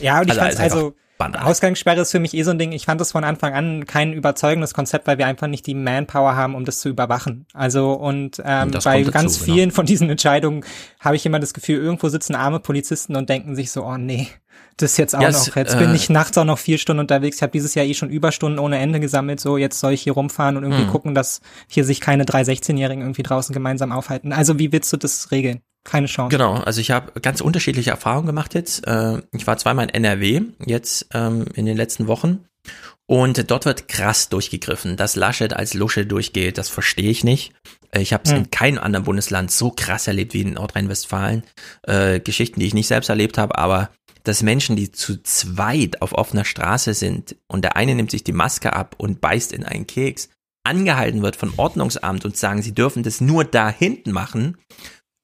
Ja, 0.00 0.20
und 0.20 0.30
ich 0.30 0.40
Also, 0.40 0.62
also. 0.62 0.94
Ausgangssperre 1.18 2.00
ist 2.00 2.10
für 2.10 2.18
mich 2.18 2.34
eh 2.34 2.42
so 2.42 2.50
ein 2.50 2.58
Ding. 2.58 2.72
Ich 2.72 2.86
fand 2.86 3.00
das 3.00 3.12
von 3.12 3.24
Anfang 3.24 3.54
an 3.54 3.86
kein 3.86 4.12
überzeugendes 4.12 4.74
Konzept, 4.74 5.06
weil 5.06 5.16
wir 5.16 5.26
einfach 5.26 5.46
nicht 5.46 5.66
die 5.66 5.74
Manpower 5.74 6.34
haben, 6.36 6.54
um 6.54 6.64
das 6.64 6.80
zu 6.80 6.88
überwachen. 6.88 7.46
Also 7.54 7.92
und 7.92 8.42
ähm, 8.44 8.72
Das 8.72 8.84
bei 8.84 9.02
kommt 9.02 9.06
dazu, 9.06 9.12
ganz 9.12 9.38
genau. 9.40 9.54
vielen 9.54 9.70
von 9.70 9.86
diesen 9.86 10.10
Entscheidungen 10.10 10.64
habe 11.00 11.16
ich 11.16 11.24
immer 11.24 11.38
das 11.38 11.54
Gefühl, 11.54 11.76
irgendwo 11.78 12.08
sitzen 12.08 12.34
arme 12.34 12.60
Polizisten 12.60 13.16
und 13.16 13.28
denken 13.28 13.54
sich 13.54 13.70
so, 13.70 13.84
oh 13.84 13.96
nee, 13.96 14.28
das 14.76 14.92
ist 14.92 14.96
jetzt 14.98 15.14
auch 15.14 15.22
Ja, 15.22 15.30
noch. 15.30 15.56
Jetzt 15.56 15.74
äh, 15.74 15.78
bin 15.78 15.94
ich 15.94 16.10
nachts 16.10 16.36
auch 16.36 16.44
noch 16.44 16.58
vier 16.58 16.78
Stunden 16.78 17.00
unterwegs. 17.00 17.36
Ich 17.36 17.42
habe 17.42 17.52
dieses 17.52 17.74
Jahr 17.74 17.86
eh 17.86 17.94
schon 17.94 18.10
Überstunden 18.10 18.58
ohne 18.58 18.78
Ende 18.78 18.98
gesammelt. 19.00 19.38
So 19.40 19.56
jetzt 19.56 19.78
soll 19.78 19.92
ich 19.92 20.02
hier 20.02 20.14
rumfahren 20.14 20.56
und 20.56 20.64
irgendwie 20.64 20.82
Hm. 20.82 20.90
gucken, 20.90 21.14
dass 21.14 21.40
hier 21.68 21.84
sich 21.84 22.00
keine 22.00 22.24
drei 22.24 22.42
16-Jährigen 22.42 23.02
irgendwie 23.02 23.22
draußen 23.22 23.52
gemeinsam 23.54 23.92
aufhalten. 23.92 24.32
Also 24.32 24.58
wie 24.58 24.72
willst 24.72 24.92
du 24.92 24.96
das 24.96 25.30
regeln? 25.30 25.60
Keine 25.84 26.06
Chance. 26.06 26.30
Genau, 26.34 26.54
also 26.54 26.80
ich 26.80 26.90
habe 26.90 27.20
ganz 27.20 27.40
unterschiedliche 27.40 27.90
Erfahrungen 27.90 28.26
gemacht 28.26 28.54
jetzt. 28.54 28.86
Äh, 28.86 29.22
Ich 29.32 29.46
war 29.46 29.56
zweimal 29.58 29.84
in 29.86 29.90
NRW 29.94 30.42
jetzt 30.64 31.06
ähm, 31.12 31.44
in 31.54 31.66
den 31.66 31.76
letzten 31.76 32.06
Wochen 32.06 32.44
und 33.06 33.50
dort 33.50 33.66
wird 33.66 33.86
krass 33.88 34.30
durchgegriffen. 34.30 34.96
Dass 34.96 35.14
Laschet 35.14 35.52
als 35.52 35.74
Lusche 35.74 36.06
durchgeht, 36.06 36.56
das 36.56 36.70
verstehe 36.70 37.10
ich 37.10 37.22
nicht. 37.22 37.52
Äh, 37.90 38.00
Ich 38.00 38.12
habe 38.14 38.22
es 38.24 38.30
Hm. 38.30 38.38
in 38.38 38.50
keinem 38.50 38.78
anderen 38.78 39.04
Bundesland 39.04 39.50
so 39.50 39.70
krass 39.70 40.06
erlebt 40.06 40.32
wie 40.32 40.40
in 40.42 40.54
Nordrhein-Westfalen. 40.54 41.42
Äh, 41.82 42.20
Geschichten, 42.20 42.60
die 42.60 42.66
ich 42.66 42.74
nicht 42.74 42.86
selbst 42.88 43.08
erlebt 43.10 43.36
habe, 43.36 43.58
aber 43.58 43.90
dass 44.22 44.42
Menschen, 44.42 44.74
die 44.76 44.90
zu 44.90 45.22
zweit 45.22 46.00
auf 46.00 46.14
offener 46.14 46.46
Straße 46.46 46.94
sind 46.94 47.36
und 47.46 47.62
der 47.62 47.76
eine 47.76 47.94
nimmt 47.94 48.10
sich 48.10 48.24
die 48.24 48.32
Maske 48.32 48.72
ab 48.72 48.94
und 48.96 49.20
beißt 49.20 49.52
in 49.52 49.64
einen 49.64 49.86
Keks, 49.86 50.30
angehalten 50.66 51.20
wird 51.20 51.36
von 51.36 51.52
Ordnungsamt 51.58 52.24
und 52.24 52.34
sagen, 52.38 52.62
sie 52.62 52.72
dürfen 52.72 53.02
das 53.02 53.20
nur 53.20 53.44
da 53.44 53.68
hinten 53.68 54.12
machen, 54.12 54.56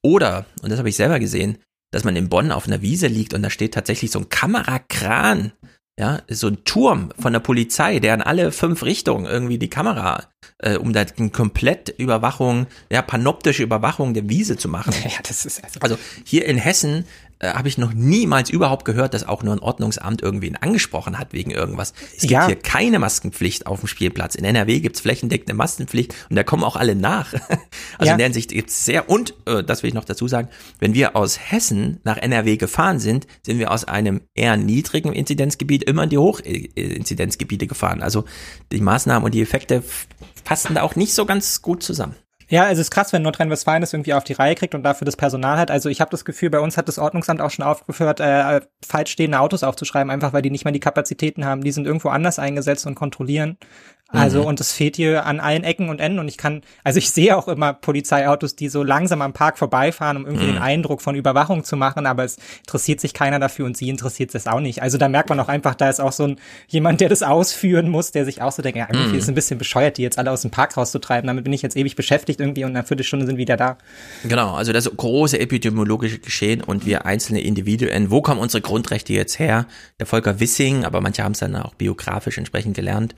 oder, 0.03 0.47
und 0.63 0.71
das 0.71 0.79
habe 0.79 0.89
ich 0.89 0.97
selber 0.97 1.19
gesehen, 1.19 1.59
dass 1.93 2.05
man 2.05 2.17
in 2.17 2.29
Bonn 2.29 2.53
auf 2.53 2.67
einer 2.67 2.83
Wiese 2.83 3.09
liegt 3.09 3.35
und 3.35 3.43
da 3.43 3.51
steht 3.51 3.75
tatsächlich 3.75 4.11
so 4.11 4.21
ein 4.21 4.29
Kamerakran, 4.29 5.53
ja, 5.99 6.23
so 6.31 6.47
ein 6.47 6.65
Turm 6.65 7.13
von 7.19 7.33
der 7.33 7.41
Polizei, 7.41 7.99
der 7.99 8.15
in 8.15 8.23
alle 8.23 8.53
fünf 8.53 8.83
Richtungen 8.85 9.27
irgendwie 9.27 9.59
die 9.59 9.69
Kamera, 9.69 10.29
äh, 10.59 10.77
um 10.77 10.93
da 10.93 11.05
eine 11.19 11.31
komplett 11.31 11.91
Überwachung, 11.91 12.69
ja, 12.91 13.03
panoptische 13.03 13.63
Überwachung 13.63 14.15
der 14.15 14.29
Wiese 14.29 14.57
zu 14.57 14.69
machen. 14.69 14.95
Ja, 15.05 15.19
das 15.23 15.45
ist 15.45 15.63
also, 15.63 15.81
Also 15.81 15.99
hier 16.25 16.47
in 16.47 16.57
Hessen 16.57 17.05
äh, 17.41 17.49
habe 17.55 17.69
ich 17.69 17.77
noch 17.79 17.93
niemals 17.93 18.49
überhaupt 18.51 18.85
gehört, 18.85 19.13
dass 19.15 19.27
auch 19.27 19.43
nur 19.43 19.55
ein 19.55 19.59
Ordnungsamt 19.61 20.23
irgendwen 20.23 20.57
angesprochen 20.57 21.19
hat 21.19 21.33
wegen 21.33 21.51
irgendwas. 21.51 21.93
Es 22.15 22.21
gibt 22.21 22.33
Ja. 22.33 22.47
hier 22.47 22.57
keine 22.57 22.99
Maskenpflicht 22.99 23.67
auf 23.67 23.81
dem 23.81 23.89
Spielplatz. 23.89 24.35
In 24.35 24.45
NRW 24.45 24.81
gibt's 24.81 25.01
flächendeckend 25.01 25.49
eine 25.51 25.57
Maskenpflicht 25.57 26.15
und 26.31 26.37
da 26.37 26.45
kommen 26.45 26.63
auch 26.65 26.77
alle 26.77 26.95
nach. 26.95 27.33
Also 27.99 28.07
Ja. 28.09 28.13
in 28.13 28.19
der 28.19 28.27
Hinsicht 28.27 28.51
gibt's 28.53 28.85
sehr, 28.85 29.09
und 29.11 29.35
äh, 29.47 29.63
das 29.65 29.83
will 29.83 29.89
ich 29.89 29.95
noch 29.95 30.05
dazu 30.05 30.29
sagen, 30.29 30.49
wenn 30.79 30.95
wir 30.95 31.17
aus 31.17 31.39
Hessen 31.39 32.01
nach 32.05 32.17
NRW 32.17 32.57
gefahren 32.57 32.99
sind, 33.01 33.27
sind 33.45 33.59
wir 33.59 33.71
aus 33.71 33.85
einem 33.85 34.21
eher 34.35 34.57
niedrigen 34.57 35.13
Inzidenzgebiet 35.13 35.83
immer 35.85 36.05
in 36.05 36.11
die 36.11 36.19
Hochinzidenzgebiete 36.19 37.67
gefahren. 37.67 38.03
Also 38.03 38.25
die 38.73 38.81
Maßnahmen 38.81 39.25
und 39.25 39.35
die 39.35 39.43
Effekte 39.43 39.83
passen 40.45 40.75
da 40.75 40.83
auch 40.83 40.97
nicht 40.97 41.15
so 41.15 41.27
ganz 41.27 41.63
gut 41.63 41.83
zusammen. 41.83 42.15
Ja, 42.51 42.65
also 42.65 42.81
es 42.81 42.89
ist 42.89 42.91
krass, 42.91 43.13
wenn 43.13 43.23
Nordrhein-Westfalen 43.23 43.81
das 43.81 43.93
irgendwie 43.93 44.13
auf 44.13 44.25
die 44.25 44.33
Reihe 44.33 44.57
kriegt 44.57 44.75
und 44.75 44.83
dafür 44.83 45.05
das 45.05 45.17
Personal 45.17 45.57
hat. 45.57 45.71
Also 45.71 45.89
ich 45.89 46.01
habe 46.01 46.11
das 46.11 46.25
Gefühl, 46.25 46.51
bei 46.51 46.59
uns 46.59 46.77
hat 46.77 46.89
das 46.89 46.99
Ordnungsamt 46.99 47.41
auch 47.41 47.51
schon 47.51 47.65
aufgehört, 47.65 48.19
äh, 48.19 48.61
falsch 48.85 49.13
stehende 49.13 49.39
Autos 49.39 49.63
aufzuschreiben, 49.63 50.11
einfach 50.11 50.33
weil 50.33 50.43
die 50.43 50.51
nicht 50.51 50.65
mehr 50.65 50.73
die 50.73 50.81
Kapazitäten 50.81 51.45
haben. 51.45 51.63
Die 51.63 51.71
sind 51.71 51.87
irgendwo 51.87 52.09
anders 52.09 52.41
eingesetzt 52.41 52.87
und 52.87 52.97
kontrollieren. 52.97 53.57
Also 54.13 54.41
Mhm. 54.41 54.47
und 54.47 54.61
es 54.61 54.73
fehlt 54.73 54.97
hier 54.97 55.25
an 55.27 55.39
allen 55.39 55.63
Ecken 55.63 55.89
und 55.89 56.01
Enden 56.01 56.19
und 56.19 56.27
ich 56.29 56.37
kann, 56.37 56.63
also 56.83 56.99
ich 56.99 57.11
sehe 57.11 57.37
auch 57.37 57.47
immer 57.47 57.73
Polizeiautos, 57.73 58.57
die 58.57 58.69
so 58.69 58.83
langsam 58.83 59.23
am 59.23 59.33
Park 59.33 59.57
vorbeifahren, 59.57 60.17
um 60.17 60.27
irgendwie 60.27 60.47
Mhm. 60.47 60.55
den 60.55 60.59
Eindruck 60.59 61.01
von 61.01 61.15
Überwachung 61.15 61.63
zu 61.63 61.77
machen, 61.77 62.07
aber 62.07 62.25
es 62.25 62.37
interessiert 62.61 63.01
sich 63.01 63.15
keiner 63.15 63.39
dafür 63.39 63.67
und 63.67 63.77
sie 63.77 63.89
interessiert 63.89 64.35
es 64.35 64.47
auch 64.49 64.59
nicht. 64.61 64.83
Also 64.83 64.99
da 64.99 65.09
merkt 65.09 65.29
man 65.29 65.39
auch 65.39 65.49
einfach, 65.49 65.75
da 65.77 65.89
ist 65.89 66.01
auch 66.01 66.11
so 66.13 66.25
ein 66.25 66.37
jemand, 66.69 67.01
der 67.01 67.09
das 67.09 67.23
ausführen 67.23 67.89
muss, 67.89 68.11
der 68.11 68.25
sich 68.25 68.43
auch 68.43 68.51
so 68.53 68.63
denkt, 68.63 68.79
ja, 68.79 68.89
irgendwie 68.91 69.11
Mhm. 69.11 69.15
ist 69.15 69.23
es 69.25 69.29
ein 69.29 69.35
bisschen 69.37 69.59
bescheuert, 69.59 69.97
die 69.97 70.03
jetzt 70.03 70.19
alle 70.19 70.31
aus 70.33 70.43
dem 70.43 70.51
Park 70.51 70.77
rauszutreiben. 70.77 71.27
Damit 71.29 71.45
bin 71.45 71.53
ich 71.53 71.63
jetzt 71.63 71.77
ewig 71.77 71.95
beschäftigt 71.95 72.41
irgendwie 72.41 72.65
und 72.65 72.71
in 72.71 72.77
einer 72.77 72.87
Viertelstunde 72.87 73.27
sind 73.27 73.37
wieder 73.37 73.57
da. 73.57 73.79
Genau, 74.25 74.55
also 74.55 74.73
das 74.73 74.91
große 74.97 75.39
epidemiologische 75.39 76.19
Geschehen 76.19 76.63
und 76.63 76.85
wir 76.85 77.07
einzelne 77.07 77.41
Individuen. 77.43 78.11
Wo 78.11 78.23
kommen 78.23 78.41
unsere 78.41 78.61
Grundrechte 78.61 79.13
jetzt 79.13 79.39
her? 79.39 79.67
Der 80.01 80.07
Volker 80.07 80.41
Wissing, 80.41 80.85
aber 80.85 81.01
manche 81.01 81.23
haben 81.23 81.33
es 81.33 81.39
dann 81.39 81.55
auch 81.55 81.75
biografisch 81.75 82.39
entsprechend 82.39 82.75
gelernt, 82.75 83.15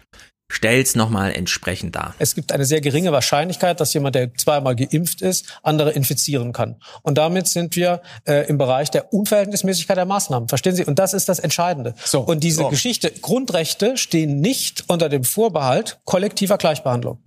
stellt's 0.52 0.94
nochmal 0.94 1.32
entsprechend 1.32 1.96
dar. 1.96 2.14
Es 2.18 2.34
gibt 2.34 2.52
eine 2.52 2.64
sehr 2.64 2.80
geringe 2.80 3.10
Wahrscheinlichkeit, 3.10 3.80
dass 3.80 3.94
jemand, 3.94 4.14
der 4.14 4.34
zweimal 4.34 4.76
geimpft 4.76 5.22
ist, 5.22 5.46
andere 5.62 5.90
infizieren 5.92 6.52
kann. 6.52 6.76
Und 7.02 7.18
damit 7.18 7.48
sind 7.48 7.74
wir 7.74 8.02
äh, 8.26 8.46
im 8.48 8.58
Bereich 8.58 8.90
der 8.90 9.12
Unverhältnismäßigkeit 9.12 9.96
der 9.96 10.04
Maßnahmen. 10.04 10.48
Verstehen 10.48 10.76
Sie? 10.76 10.84
Und 10.84 10.98
das 10.98 11.14
ist 11.14 11.28
das 11.28 11.38
Entscheidende. 11.38 11.94
und 12.20 12.44
diese 12.44 12.62
so. 12.62 12.68
Geschichte, 12.68 13.10
Grundrechte 13.10 13.96
stehen 13.96 14.40
nicht 14.40 14.84
unter 14.88 15.08
dem 15.08 15.24
Vorbehalt 15.24 16.00
kollektiver 16.04 16.58
Gleichbehandlung. 16.58 17.18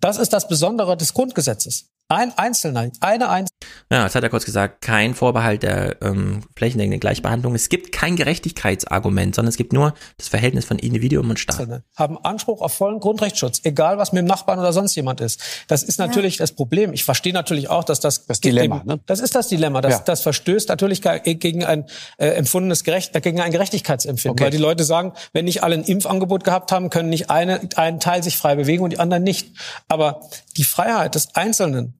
Das 0.00 0.18
ist 0.18 0.32
das 0.32 0.48
Besondere 0.48 0.96
des 0.96 1.12
Grundgesetzes. 1.12 1.90
Ein 2.12 2.36
Einzelner, 2.36 2.90
eine 2.98 3.28
Einzelne. 3.28 3.56
Ja, 3.92 4.02
das 4.02 4.16
hat 4.16 4.24
er 4.24 4.30
kurz 4.30 4.44
gesagt, 4.44 4.80
kein 4.80 5.14
Vorbehalt 5.14 5.62
der 5.62 6.02
ähm, 6.02 6.40
flächendeckenden 6.56 6.98
Gleichbehandlung. 6.98 7.54
Es 7.54 7.68
gibt 7.68 7.92
kein 7.92 8.16
Gerechtigkeitsargument, 8.16 9.36
sondern 9.36 9.48
es 9.50 9.56
gibt 9.56 9.72
nur 9.72 9.94
das 10.18 10.26
Verhältnis 10.26 10.64
von 10.64 10.78
Individuum 10.80 11.30
und 11.30 11.38
Staat. 11.38 11.82
haben 11.96 12.18
Anspruch 12.24 12.62
auf 12.62 12.72
vollen 12.72 12.98
Grundrechtsschutz, 12.98 13.60
egal 13.62 13.96
was 13.98 14.10
mit 14.12 14.22
dem 14.22 14.26
Nachbarn 14.26 14.58
oder 14.58 14.72
sonst 14.72 14.96
jemand 14.96 15.20
ist. 15.20 15.40
Das 15.68 15.84
ist 15.84 15.98
natürlich 16.00 16.36
das 16.38 16.50
Problem. 16.52 16.92
Ich 16.92 17.04
verstehe 17.04 17.32
natürlich 17.32 17.70
auch, 17.70 17.84
dass 17.84 18.00
das 18.00 18.26
das 18.26 18.40
Dilemma, 18.40 18.82
ne? 18.84 18.98
Das 19.06 19.20
ist 19.20 19.36
das 19.36 19.46
Dilemma. 19.46 19.80
Das, 19.80 19.92
Ja. 19.98 20.02
das 20.04 20.22
verstößt 20.22 20.68
natürlich 20.68 21.02
ge- 21.02 21.34
gegen 21.34 21.64
ein 21.64 21.84
äh, 22.18 22.26
empfundenes 22.30 22.82
Gerecht, 22.82 23.12
gegen 23.22 23.40
ein 23.40 23.52
Gerechtigkeitsempfinden, 23.52 24.32
Okay. 24.32 24.44
weil 24.44 24.50
die 24.50 24.58
Leute 24.58 24.82
sagen, 24.82 25.12
wenn 25.32 25.44
nicht 25.44 25.62
alle 25.62 25.76
ein 25.76 25.84
Impfangebot 25.84 26.42
gehabt 26.42 26.72
haben, 26.72 26.90
können 26.90 27.08
nicht 27.08 27.30
eine 27.30 27.60
ein 27.76 28.00
Teil 28.00 28.22
sich 28.24 28.36
frei 28.36 28.56
bewegen 28.56 28.82
und 28.82 28.90
die 28.90 28.98
anderen 28.98 29.22
nicht. 29.22 29.52
Aber 29.86 30.22
die 30.56 30.64
Freiheit 30.64 31.14
des 31.14 31.36
Einzelnen 31.36 31.99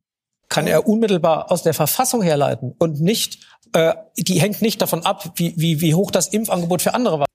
kann 0.51 0.67
er 0.67 0.87
unmittelbar 0.87 1.51
aus 1.51 1.63
der 1.63 1.73
Verfassung 1.73 2.21
herleiten 2.23 2.75
und 2.79 3.01
nicht 3.01 3.39
äh, 3.73 3.95
die 4.19 4.41
hängt 4.41 4.61
nicht 4.63 4.83
davon 4.83 5.07
ab, 5.07 5.33
wie, 5.37 5.55
wie, 5.57 5.81
wie 5.81 5.95
hoch 5.95 6.11
das 6.11 6.27
Impfangebot 6.29 6.83
für 6.83 6.93
andere 6.93 7.21
war. 7.21 7.27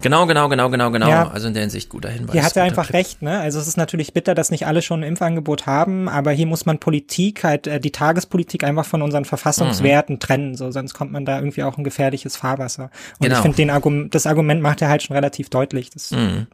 Genau, 0.00 0.26
genau, 0.26 0.48
genau, 0.48 0.70
genau, 0.70 0.92
genau. 0.92 1.08
Ja. 1.08 1.28
Also 1.28 1.48
in 1.48 1.54
der 1.54 1.62
Hinsicht 1.62 1.88
guter 1.88 2.08
Hinweis. 2.08 2.32
Hier 2.32 2.44
hat 2.44 2.56
er 2.56 2.62
einfach 2.62 2.86
Tipp. 2.86 2.94
recht, 2.94 3.20
ne? 3.22 3.40
Also 3.40 3.58
es 3.58 3.66
ist 3.66 3.76
natürlich 3.76 4.12
bitter, 4.12 4.36
dass 4.36 4.52
nicht 4.52 4.64
alle 4.64 4.80
schon 4.80 5.00
ein 5.00 5.08
Impfangebot 5.08 5.66
haben, 5.66 6.08
aber 6.08 6.30
hier 6.30 6.46
muss 6.46 6.66
man 6.66 6.78
Politik 6.78 7.42
halt, 7.42 7.66
äh, 7.66 7.80
die 7.80 7.90
Tagespolitik 7.90 8.62
einfach 8.62 8.86
von 8.86 9.02
unseren 9.02 9.24
Verfassungswerten 9.24 10.14
Mhm. 10.14 10.20
trennen, 10.20 10.54
so 10.56 10.70
sonst 10.70 10.94
kommt 10.94 11.10
man 11.10 11.24
da 11.24 11.36
irgendwie 11.38 11.64
auch 11.64 11.76
in 11.78 11.84
gefährliches 11.84 12.36
Fahrwasser. 12.36 12.84
Und 12.84 13.22
Genau. 13.26 13.34
ich 13.36 13.42
finde 13.42 13.56
den 13.56 13.70
Argument, 13.70 14.14
das 14.14 14.26
Argument 14.26 14.62
macht 14.62 14.80
er 14.82 14.88
halt 14.88 15.02
schon 15.02 15.14
relativ 15.16 15.50
deutlich. 15.50 15.90
Das 15.90 16.12
Mhm. 16.12 16.46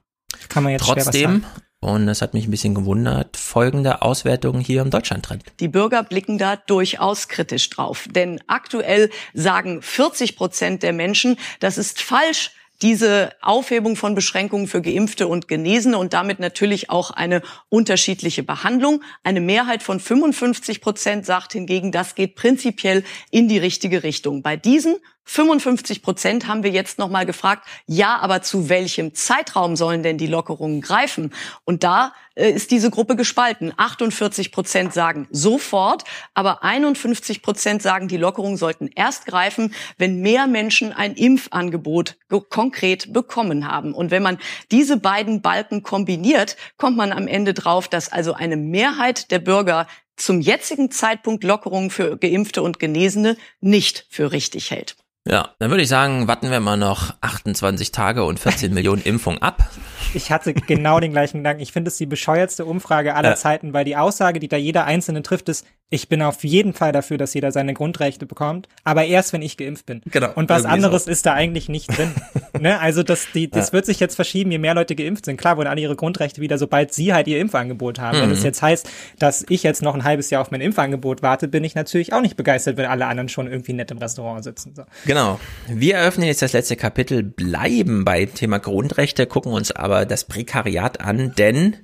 kann 0.49 0.63
man 0.63 0.73
jetzt 0.73 0.87
schwer 0.87 0.97
was 0.97 1.05
Trotzdem, 1.05 1.31
sagen. 1.43 1.45
Und 1.85 2.07
das 2.07 2.23
hat 2.23 2.35
mich 2.35 2.47
ein 2.47 2.51
bisschen 2.51 2.75
gewundert, 2.75 3.37
folgende 3.37 4.03
Auswertung 4.03 4.61
hier 4.61 4.83
im 4.83 4.91
Deutschland-Trend. 4.91 5.45
Die 5.61 5.69
Bürger 5.69 6.03
blicken 6.03 6.39
da 6.39 6.57
durchaus 6.57 7.29
kritisch 7.29 7.71
drauf. 7.71 8.09
Denn 8.11 8.41
aktuell 8.47 9.11
sagen 9.35 9.83
40 9.83 10.37
Prozent 10.37 10.83
der 10.83 10.93
Menschen, 10.93 11.37
das 11.61 11.79
ist 11.79 12.01
falsch, 12.01 12.53
diese 12.83 13.33
Aufhebung 13.41 13.97
von 13.97 14.15
Beschränkungen 14.15 14.67
für 14.67 14.83
Geimpfte 14.83 15.29
und 15.29 15.49
Genesene 15.49 15.97
und 15.97 16.13
damit 16.13 16.41
natürlich 16.41 16.91
auch 16.91 17.11
eine 17.11 17.41
unterschiedliche 17.69 18.43
Behandlung. 18.43 19.03
Eine 19.23 19.41
Mehrheit 19.41 19.83
von 19.83 20.01
55 20.01 20.81
Prozent 20.81 21.25
sagt 21.25 21.53
hingegen, 21.53 21.93
das 21.93 22.15
geht 22.15 22.35
prinzipiell 22.35 23.05
in 23.31 23.49
die 23.49 23.59
richtige 23.59 24.03
Richtung. 24.03 24.43
Bei 24.43 24.57
diesen 24.57 24.97
55 25.25 26.03
Prozent 26.03 26.47
haben 26.47 26.63
wir 26.63 26.71
jetzt 26.71 26.99
noch 26.99 27.09
mal 27.09 27.25
gefragt, 27.27 27.67
ja, 27.87 28.19
aber 28.19 28.43
zu 28.43 28.69
welchem 28.69 29.15
Zeitraum 29.15 29.75
sollen 29.77 30.03
denn 30.03 30.19
die 30.19 30.27
Lockerungen 30.27 30.81
greifen? 30.81 31.33
Und 31.65 31.83
da 31.83 32.13
äh, 32.35 32.51
ist 32.51 32.71
diese 32.71 32.91
Gruppe 32.91 33.17
gespalten. 33.17 33.73
48 33.77 34.53
Prozent 34.53 34.93
sagen 34.93 35.27
sofort, 35.31 36.05
aber 36.35 36.63
51 36.63 37.43
Prozent 37.43 37.83
sagen, 37.83 38.09
die 38.09 38.17
Lockerungen 38.17 38.57
sollten 38.57 38.89
erst 38.95 39.27
greifen, 39.27 39.75
wenn 39.99 40.21
mehr 40.21 40.47
Menschen 40.47 40.93
ein 40.93 41.15
Impfangebot 41.15 42.17
ge- 42.29 42.43
konkret 42.49 43.13
bekommen 43.13 43.67
haben. 43.67 43.95
Und 43.95 44.11
wenn 44.11 44.23
man 44.23 44.39
diese 44.71 44.99
beiden 44.99 45.41
Balken 45.41 45.83
kombiniert, 45.83 46.57
kommt 46.77 46.97
man 46.97 47.13
am 47.13 47.29
Ende 47.29 47.55
drauf, 47.55 47.89
dass 47.89 48.13
also 48.13 48.35
eine 48.35 48.57
Mehrheit 48.57 49.31
der 49.31 49.39
Bürger 49.39 49.87
zum 50.17 50.41
jetzigen 50.41 50.91
Zeitpunkt 50.91 51.43
Lockerungen 51.45 51.91
für 51.91 52.17
Geimpfte 52.17 52.63
und 52.63 52.79
Genesene 52.79 53.37
nicht 53.61 54.07
für 54.11 54.31
richtig 54.31 54.71
hält. 54.71 54.97
Ja, 55.27 55.55
dann 55.59 55.71
würde 55.71 55.83
ich 55.83 55.89
sagen, 55.89 56.29
warten 56.29 56.51
wir 56.51 56.61
mal 56.61 56.77
noch 56.77 57.15
28 57.23 57.93
Tage 57.93 58.25
und 58.25 58.39
14 58.39 58.75
Millionen 58.75 59.03
Impfungen 59.03 59.41
ab. 59.41 59.71
Ich 60.13 60.31
hatte 60.31 60.53
genau 60.53 61.01
den 61.01 61.13
gleichen 61.13 61.39
Gedanken. 61.39 61.63
Ich 61.63 61.73
finde 61.73 61.89
es 61.89 61.97
die 61.97 62.05
bescheuertste 62.07 62.67
Umfrage 62.67 63.15
aller 63.15 63.31
Ja. 63.31 63.37
Zeiten, 63.37 63.73
weil 63.73 63.87
die 63.87 63.97
Aussage, 63.97 64.39
die 64.39 64.49
da 64.49 64.59
jeder 64.59 64.85
Einzelne 64.85 65.23
trifft, 65.23 65.49
ist, 65.49 65.67
ich 65.95 66.09
bin 66.09 66.23
auf 66.23 66.43
jeden 66.43 66.73
Fall 66.73 66.91
dafür, 66.91 67.19
dass 67.19 67.35
jeder 67.35 67.53
seine 67.53 67.73
Grundrechte 67.73 68.27
bekommt, 68.27 68.69
aber 68.83 69.05
erst, 69.05 69.33
wenn 69.33 69.43
ich 69.43 69.57
geimpft 69.57 69.87
bin. 69.87 70.03
Genau, 70.11 70.31
Und 70.35 70.49
was 70.49 70.65
anderes 70.65 71.05
so. 71.05 71.11
ist 71.11 71.25
da 71.25 71.35
eigentlich 71.35 71.69
nicht 71.69 71.97
drin. 71.97 72.11
ne? 72.61 72.81
Also 72.81 73.03
das, 73.05 73.29
die, 73.33 73.49
das 73.49 73.69
Ja. 73.69 73.73
wird 73.75 73.87
sich 73.87 74.01
jetzt 74.01 74.17
verschieben, 74.17 74.51
je 74.51 74.59
mehr 74.59 74.75
Leute 74.75 74.97
geimpft 74.97 75.25
sind. 75.27 75.37
Klar, 75.37 75.57
wurden 75.57 75.69
alle 75.69 75.81
ihre 75.81 75.95
Grundrechte 75.95 76.41
wieder, 76.41 76.59
sobald 76.59 76.93
sie 76.93 77.15
halt 77.15 77.29
ihr 77.29 77.39
Impfangebot 77.39 78.01
haben. 78.01 78.19
Wenn 78.19 78.27
Mhm. 78.31 78.33
es 78.35 78.43
jetzt 78.43 78.61
heißt, 78.61 78.89
dass 79.21 79.45
ich 79.49 79.63
jetzt 79.63 79.83
noch 79.83 79.95
ein 79.95 80.03
halbes 80.05 80.31
Jahr 80.31 80.43
auf 80.43 80.51
mein 80.51 80.61
Impfangebot 80.61 81.23
warte, 81.23 81.47
bin 81.47 81.63
ich 81.63 81.75
natürlich 81.77 82.13
auch 82.13 82.21
nicht 82.23 82.37
begeistert, 82.37 82.77
wenn 82.77 82.87
alle 82.87 83.07
anderen 83.07 83.29
schon 83.29 83.47
irgendwie 83.47 83.73
nett 83.73 83.91
im 83.93 83.99
Restaurant 83.99 84.43
sitzen. 84.43 84.73
So. 84.75 84.83
Genau. 85.07 85.39
Wir 85.69 85.95
eröffnen 85.95 86.27
jetzt 86.27 86.43
das 86.43 86.53
letzte 86.53 86.75
Kapitel, 86.77 87.23
bleiben 87.23 88.05
bei 88.05 88.27
Thema 88.27 88.59
Grundrechte, 88.59 89.27
gucken 89.27 89.53
uns 89.53 89.71
aber 89.71 90.07
das 90.07 90.25
Prekariat 90.25 91.01
an, 91.01 91.33
denn 91.39 91.77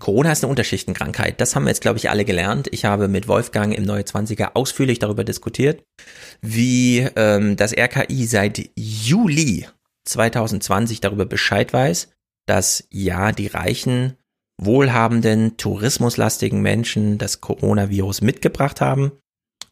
Corona 0.00 0.32
ist 0.32 0.42
eine 0.42 0.50
Unterschichtenkrankheit. 0.50 1.40
Das 1.40 1.54
haben 1.54 1.64
wir 1.64 1.70
jetzt, 1.70 1.82
glaube 1.82 1.98
ich, 1.98 2.10
alle 2.10 2.24
gelernt. 2.24 2.68
Ich 2.72 2.84
habe 2.84 3.08
mit 3.08 3.28
Wolfgang 3.28 3.74
im 3.76 3.84
Neue 3.84 4.02
20er 4.02 4.52
ausführlich 4.54 4.98
darüber 4.98 5.24
diskutiert, 5.24 5.84
wie 6.40 7.06
ähm, 7.16 7.56
das 7.56 7.72
RKI 7.76 8.26
seit 8.26 8.70
Juli 8.76 9.66
2020 10.06 11.00
darüber 11.00 11.26
Bescheid 11.26 11.72
weiß, 11.72 12.08
dass 12.46 12.88
ja 12.90 13.32
die 13.32 13.46
reichen, 13.46 14.16
wohlhabenden, 14.60 15.56
tourismuslastigen 15.56 16.60
Menschen 16.60 17.18
das 17.18 17.40
Coronavirus 17.40 18.22
mitgebracht 18.22 18.80
haben 18.80 19.12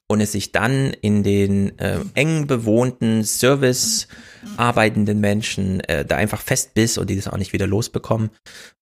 und 0.08 0.20
es 0.20 0.32
sich 0.32 0.52
dann 0.52 0.92
in 1.02 1.22
den 1.22 1.78
äh, 1.78 1.98
eng 2.14 2.46
bewohnten 2.46 3.24
Service 3.24 4.08
arbeitenden 4.56 5.20
Menschen 5.20 5.80
äh, 5.80 6.04
da 6.04 6.16
einfach 6.16 6.40
festbiss 6.40 6.96
und 6.96 7.10
die 7.10 7.16
das 7.16 7.28
auch 7.28 7.36
nicht 7.36 7.52
wieder 7.52 7.66
losbekommen. 7.66 8.30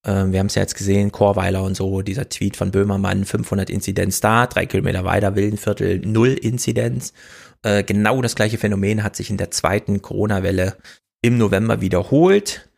Ähm, 0.05 0.33
wir 0.33 0.39
haben 0.39 0.47
es 0.47 0.55
ja 0.55 0.63
jetzt 0.63 0.77
gesehen, 0.77 1.11
Chorweiler 1.11 1.65
und 1.65 1.77
so, 1.77 2.03
dieser 2.03 2.29
Tweet 2.29 2.57
von 2.57 2.71
Böhmermann, 2.71 3.25
500 3.25 3.69
Inzidenz 3.71 4.21
da, 4.21 4.47
drei 4.47 4.67
Kilometer 4.67 5.05
weiter, 5.05 5.35
Wildenviertel, 5.35 5.99
null 5.99 6.33
Inzidenz. 6.33 7.13
Äh, 7.63 7.83
genau 7.83 8.23
das 8.23 8.37
gleiche 8.37 8.59
Phänomen 8.59 9.03
hat 9.03 9.17
sich 9.17 9.29
in 9.29 9.37
der 9.37 9.51
zweiten 9.51 10.03
Corona-Welle 10.03 10.77
im 11.23 11.39
November 11.39 11.81
wiederholt. 11.81 12.69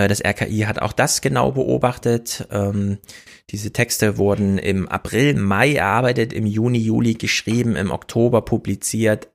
Äh, 0.00 0.08
Das 0.08 0.24
RKI 0.24 0.60
hat 0.60 0.80
auch 0.80 0.92
das 0.92 1.20
genau 1.20 1.52
beobachtet. 1.52 2.46
Ähm, 2.50 2.98
diese 3.50 3.72
Texte 3.72 4.16
wurden 4.16 4.58
im 4.58 4.88
April, 4.88 5.34
Mai 5.34 5.74
erarbeitet, 5.74 6.32
im 6.32 6.46
Juni, 6.46 6.78
Juli 6.78 7.14
geschrieben, 7.14 7.76
im 7.76 7.90
Oktober 7.90 8.42
publiziert. 8.42 9.28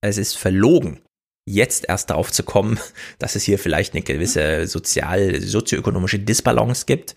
Es 0.00 0.18
ist 0.18 0.36
verlogen, 0.36 1.00
jetzt 1.46 1.88
erst 1.88 2.10
darauf 2.10 2.32
zu 2.32 2.42
kommen, 2.42 2.78
dass 3.18 3.36
es 3.36 3.44
hier 3.44 3.58
vielleicht 3.58 3.94
eine 3.94 4.02
gewisse 4.02 4.66
sozial, 4.66 5.40
sozioökonomische 5.40 6.18
Disbalance 6.18 6.86
gibt. 6.86 7.14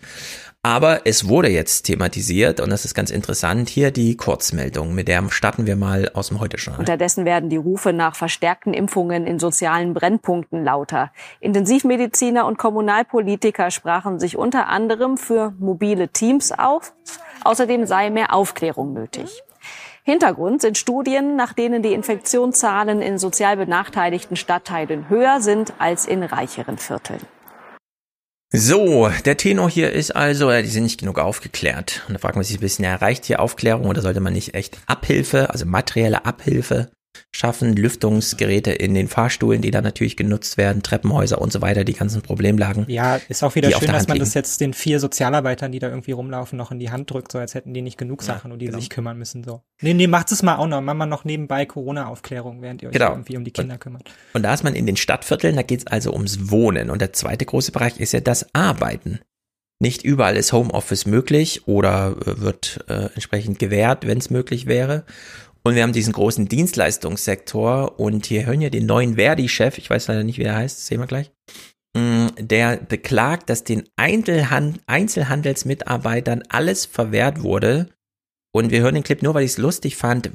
Aber 0.66 1.02
es 1.04 1.28
wurde 1.28 1.48
jetzt 1.48 1.82
thematisiert 1.82 2.58
und 2.58 2.70
das 2.70 2.84
ist 2.84 2.92
ganz 2.92 3.12
interessant. 3.12 3.68
Hier 3.68 3.92
die 3.92 4.16
Kurzmeldung, 4.16 4.96
mit 4.96 5.06
der 5.06 5.30
starten 5.30 5.64
wir 5.64 5.76
mal 5.76 6.10
aus 6.12 6.26
dem 6.26 6.40
Heute-Journal. 6.40 6.80
Unterdessen 6.80 7.24
werden 7.24 7.48
die 7.50 7.56
Rufe 7.56 7.92
nach 7.92 8.16
verstärkten 8.16 8.74
Impfungen 8.74 9.28
in 9.28 9.38
sozialen 9.38 9.94
Brennpunkten 9.94 10.64
lauter. 10.64 11.12
Intensivmediziner 11.38 12.44
und 12.46 12.58
Kommunalpolitiker 12.58 13.70
sprachen 13.70 14.18
sich 14.18 14.36
unter 14.36 14.66
anderem 14.66 15.18
für 15.18 15.54
mobile 15.60 16.08
Teams 16.08 16.50
auf. 16.50 16.94
Außerdem 17.44 17.86
sei 17.86 18.10
mehr 18.10 18.34
Aufklärung 18.34 18.92
nötig. 18.92 19.44
Hintergrund 20.02 20.62
sind 20.62 20.76
Studien, 20.76 21.36
nach 21.36 21.52
denen 21.52 21.84
die 21.84 21.92
Infektionszahlen 21.92 23.02
in 23.02 23.18
sozial 23.18 23.56
benachteiligten 23.56 24.34
Stadtteilen 24.34 25.08
höher 25.08 25.40
sind 25.40 25.74
als 25.78 26.06
in 26.06 26.24
reicheren 26.24 26.76
Vierteln. 26.76 27.20
So, 28.52 29.10
der 29.24 29.36
Tenor 29.36 29.68
hier 29.68 29.92
ist 29.92 30.14
also, 30.14 30.50
äh, 30.50 30.62
die 30.62 30.68
sind 30.68 30.84
nicht 30.84 31.00
genug 31.00 31.18
aufgeklärt. 31.18 32.04
Und 32.06 32.14
da 32.14 32.18
fragt 32.18 32.36
man 32.36 32.44
sich 32.44 32.58
ein 32.58 32.60
bisschen, 32.60 32.84
ja, 32.84 32.94
reicht 32.94 33.24
hier 33.24 33.40
Aufklärung 33.40 33.86
oder 33.86 34.02
sollte 34.02 34.20
man 34.20 34.32
nicht 34.32 34.54
echt 34.54 34.78
Abhilfe, 34.86 35.50
also 35.50 35.66
materielle 35.66 36.24
Abhilfe 36.24 36.90
schaffen, 37.32 37.76
Lüftungsgeräte 37.76 38.72
in 38.72 38.94
den 38.94 39.08
Fahrstühlen, 39.08 39.62
die 39.62 39.70
dann 39.70 39.84
natürlich 39.84 40.16
genutzt 40.16 40.56
werden, 40.56 40.82
Treppenhäuser 40.82 41.40
und 41.40 41.52
so 41.52 41.62
weiter, 41.62 41.84
die 41.84 41.92
ganzen 41.92 42.22
Problemlagen. 42.22 42.84
Ja, 42.88 43.16
ist 43.28 43.42
auch 43.42 43.54
wieder 43.54 43.70
schön, 43.70 43.88
dass 43.88 44.08
man 44.08 44.16
liegen. 44.16 44.24
das 44.24 44.34
jetzt 44.34 44.60
den 44.60 44.74
vier 44.74 45.00
Sozialarbeitern, 45.00 45.72
die 45.72 45.78
da 45.78 45.88
irgendwie 45.88 46.12
rumlaufen, 46.12 46.56
noch 46.56 46.70
in 46.70 46.78
die 46.78 46.90
Hand 46.90 47.10
drückt, 47.10 47.32
so 47.32 47.38
als 47.38 47.54
hätten 47.54 47.74
die 47.74 47.82
nicht 47.82 47.98
genug 47.98 48.22
Sachen, 48.22 48.52
um 48.52 48.58
die 48.58 48.66
genau. 48.66 48.78
sich 48.78 48.90
kümmern 48.90 49.18
müssen. 49.18 49.44
So. 49.44 49.62
Nee, 49.82 49.94
nee, 49.94 50.06
macht 50.06 50.32
es 50.32 50.42
mal 50.42 50.56
auch 50.56 50.66
noch. 50.66 50.80
Macht 50.80 50.96
mal 50.96 51.06
noch 51.06 51.24
nebenbei 51.24 51.66
Corona-Aufklärung, 51.66 52.62
während 52.62 52.82
ihr 52.82 52.88
euch 52.88 52.94
Genau. 52.94 53.10
irgendwie 53.10 53.36
um 53.36 53.44
die 53.44 53.50
Kinder 53.50 53.78
kümmert. 53.78 54.10
Und 54.32 54.42
da 54.42 54.54
ist 54.54 54.64
man 54.64 54.74
in 54.74 54.86
den 54.86 54.96
Stadtvierteln, 54.96 55.56
da 55.56 55.62
geht 55.62 55.80
es 55.80 55.86
also 55.86 56.12
ums 56.12 56.50
Wohnen. 56.50 56.90
Und 56.90 57.00
der 57.00 57.12
zweite 57.12 57.44
große 57.44 57.72
Bereich 57.72 57.98
ist 58.00 58.12
ja 58.12 58.20
das 58.20 58.46
Arbeiten. 58.54 59.20
Nicht 59.78 60.02
überall 60.04 60.36
ist 60.36 60.54
Homeoffice 60.54 61.04
möglich 61.04 61.68
oder 61.68 62.16
äh, 62.24 62.40
wird 62.40 62.84
äh, 62.88 63.10
entsprechend 63.14 63.58
gewährt, 63.58 64.06
wenn 64.06 64.18
es 64.18 64.30
möglich 64.30 64.66
wäre. 64.66 65.04
Und 65.66 65.74
wir 65.74 65.82
haben 65.82 65.92
diesen 65.92 66.12
großen 66.12 66.46
Dienstleistungssektor 66.46 67.98
und 67.98 68.26
hier 68.26 68.46
hören 68.46 68.60
wir 68.60 68.70
den 68.70 68.86
neuen 68.86 69.16
Verdi-Chef, 69.16 69.78
ich 69.78 69.90
weiß 69.90 70.06
leider 70.06 70.22
nicht, 70.22 70.38
wie 70.38 70.44
er 70.44 70.56
heißt, 70.56 70.86
sehen 70.86 71.00
wir 71.00 71.06
gleich, 71.06 71.32
Mm, 71.96 72.26
der 72.38 72.76
beklagt, 72.76 73.48
dass 73.48 73.64
den 73.64 73.84
Einzelhand 73.96 74.80
Einzelhandelsmitarbeitern 74.86 76.42
alles 76.50 76.84
verwehrt 76.84 77.42
wurde. 77.42 77.88
Und 78.52 78.70
wir 78.70 78.80
hören 78.80 78.94
den 78.94 79.02
Clip 79.02 79.22
nur, 79.22 79.32
weil 79.32 79.44
ich 79.44 79.52
es 79.52 79.58
lustig 79.58 79.96
fand, 79.96 80.30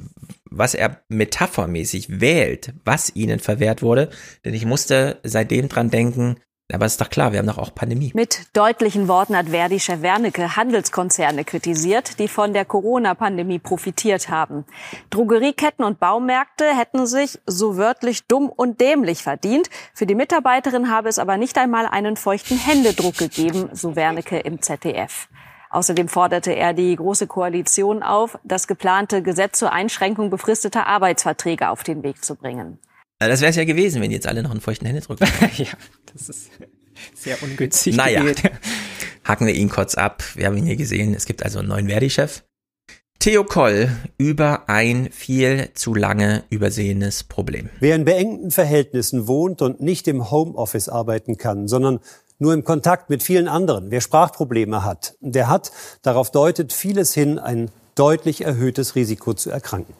was 0.50 0.74
er 0.74 1.02
metaphermäßig 1.08 2.20
wählt, 2.20 2.74
was 2.84 3.14
ihnen 3.14 3.38
verwehrt 3.38 3.80
wurde. 3.80 4.10
Denn 4.44 4.54
ich 4.54 4.64
musste 4.64 5.20
seitdem 5.22 5.68
dran 5.68 5.90
denken, 5.90 6.36
aber 6.72 6.86
ist 6.86 7.00
doch 7.00 7.10
klar, 7.10 7.32
wir 7.32 7.38
haben 7.38 7.46
doch 7.46 7.58
auch 7.58 7.74
Pandemie. 7.74 8.12
Mit 8.14 8.56
deutlichen 8.56 9.06
Worten 9.08 9.36
hat 9.36 9.50
Verdi-Chef 9.50 10.00
Wernicke 10.00 10.56
Handelskonzerne 10.56 11.44
kritisiert, 11.44 12.18
die 12.18 12.28
von 12.28 12.52
der 12.54 12.64
Corona-Pandemie 12.64 13.58
profitiert 13.58 14.30
haben. 14.30 14.64
Drogerieketten 15.10 15.84
und 15.84 16.00
Baumärkte 16.00 16.64
hätten 16.74 17.06
sich 17.06 17.38
so 17.46 17.76
wörtlich 17.76 18.26
dumm 18.26 18.48
und 18.48 18.80
dämlich 18.80 19.22
verdient. 19.22 19.68
Für 19.92 20.06
die 20.06 20.14
Mitarbeiterin 20.14 20.90
habe 20.90 21.08
es 21.08 21.18
aber 21.18 21.36
nicht 21.36 21.58
einmal 21.58 21.86
einen 21.86 22.16
feuchten 22.16 22.56
Händedruck 22.56 23.18
gegeben, 23.18 23.68
so 23.72 23.94
Wernicke 23.94 24.38
im 24.38 24.62
ZDF. 24.62 25.28
Außerdem 25.68 26.08
forderte 26.08 26.52
er 26.52 26.74
die 26.74 26.94
Große 26.96 27.26
Koalition 27.26 28.02
auf, 28.02 28.38
das 28.44 28.66
geplante 28.66 29.22
Gesetz 29.22 29.58
zur 29.58 29.72
Einschränkung 29.72 30.28
befristeter 30.28 30.86
Arbeitsverträge 30.86 31.70
auf 31.70 31.82
den 31.82 32.02
Weg 32.02 32.24
zu 32.24 32.34
bringen. 32.34 32.78
Äh, 33.24 33.28
Das 33.28 33.40
wäre 33.40 33.50
es 33.50 33.56
ja 33.56 33.64
gewesen, 33.64 34.02
wenn 34.02 34.10
jetzt 34.10 34.26
alle 34.26 34.42
noch 34.42 34.50
einen 34.50 34.60
feuchten 34.60 34.86
Händedruck 34.86 35.20
hätten. 35.20 35.62
ja, 35.62 35.70
das 36.12 36.28
ist 36.28 36.50
sehr 37.14 37.42
ungünstig 37.42 37.96
Naja, 37.96 38.20
gewählt. 38.20 38.42
hacken 39.24 39.46
wir 39.46 39.54
ihn 39.54 39.68
kurz 39.68 39.94
ab. 39.94 40.22
Wir 40.34 40.46
haben 40.46 40.56
ihn 40.56 40.66
hier 40.66 40.76
gesehen. 40.76 41.14
Es 41.14 41.26
gibt 41.26 41.42
also 41.42 41.60
einen 41.60 41.68
neuen 41.68 41.88
Verdi-Chef. 41.88 42.42
Theo 43.18 43.44
Koll 43.44 43.88
über 44.18 44.68
ein 44.68 45.08
viel 45.12 45.70
zu 45.74 45.94
lange 45.94 46.42
übersehenes 46.50 47.22
Problem. 47.22 47.70
Wer 47.78 47.94
in 47.94 48.04
beengten 48.04 48.50
Verhältnissen 48.50 49.28
wohnt 49.28 49.62
und 49.62 49.80
nicht 49.80 50.08
im 50.08 50.32
Homeoffice 50.32 50.88
arbeiten 50.88 51.36
kann, 51.36 51.68
sondern 51.68 52.00
nur 52.40 52.52
im 52.52 52.64
Kontakt 52.64 53.10
mit 53.10 53.22
vielen 53.22 53.46
anderen, 53.46 53.92
wer 53.92 54.00
Sprachprobleme 54.00 54.84
hat, 54.84 55.14
der 55.20 55.48
hat, 55.48 55.70
darauf 56.02 56.32
deutet 56.32 56.72
vieles 56.72 57.14
hin, 57.14 57.38
ein 57.38 57.70
deutlich 57.94 58.44
erhöhtes 58.44 58.96
Risiko 58.96 59.34
zu 59.34 59.50
erkranken. 59.50 59.94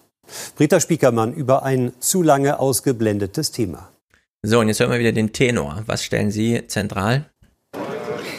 Britta 0.56 0.80
Spiekermann 0.80 1.34
über 1.34 1.62
ein 1.62 1.92
zu 1.98 2.22
lange 2.22 2.58
ausgeblendetes 2.60 3.50
Thema. 3.50 3.90
So, 4.42 4.60
und 4.60 4.68
jetzt 4.68 4.80
hören 4.80 4.90
wir 4.90 4.98
wieder 4.98 5.12
den 5.12 5.32
Tenor. 5.32 5.82
Was 5.86 6.04
stellen 6.04 6.30
Sie 6.30 6.66
zentral? 6.66 7.30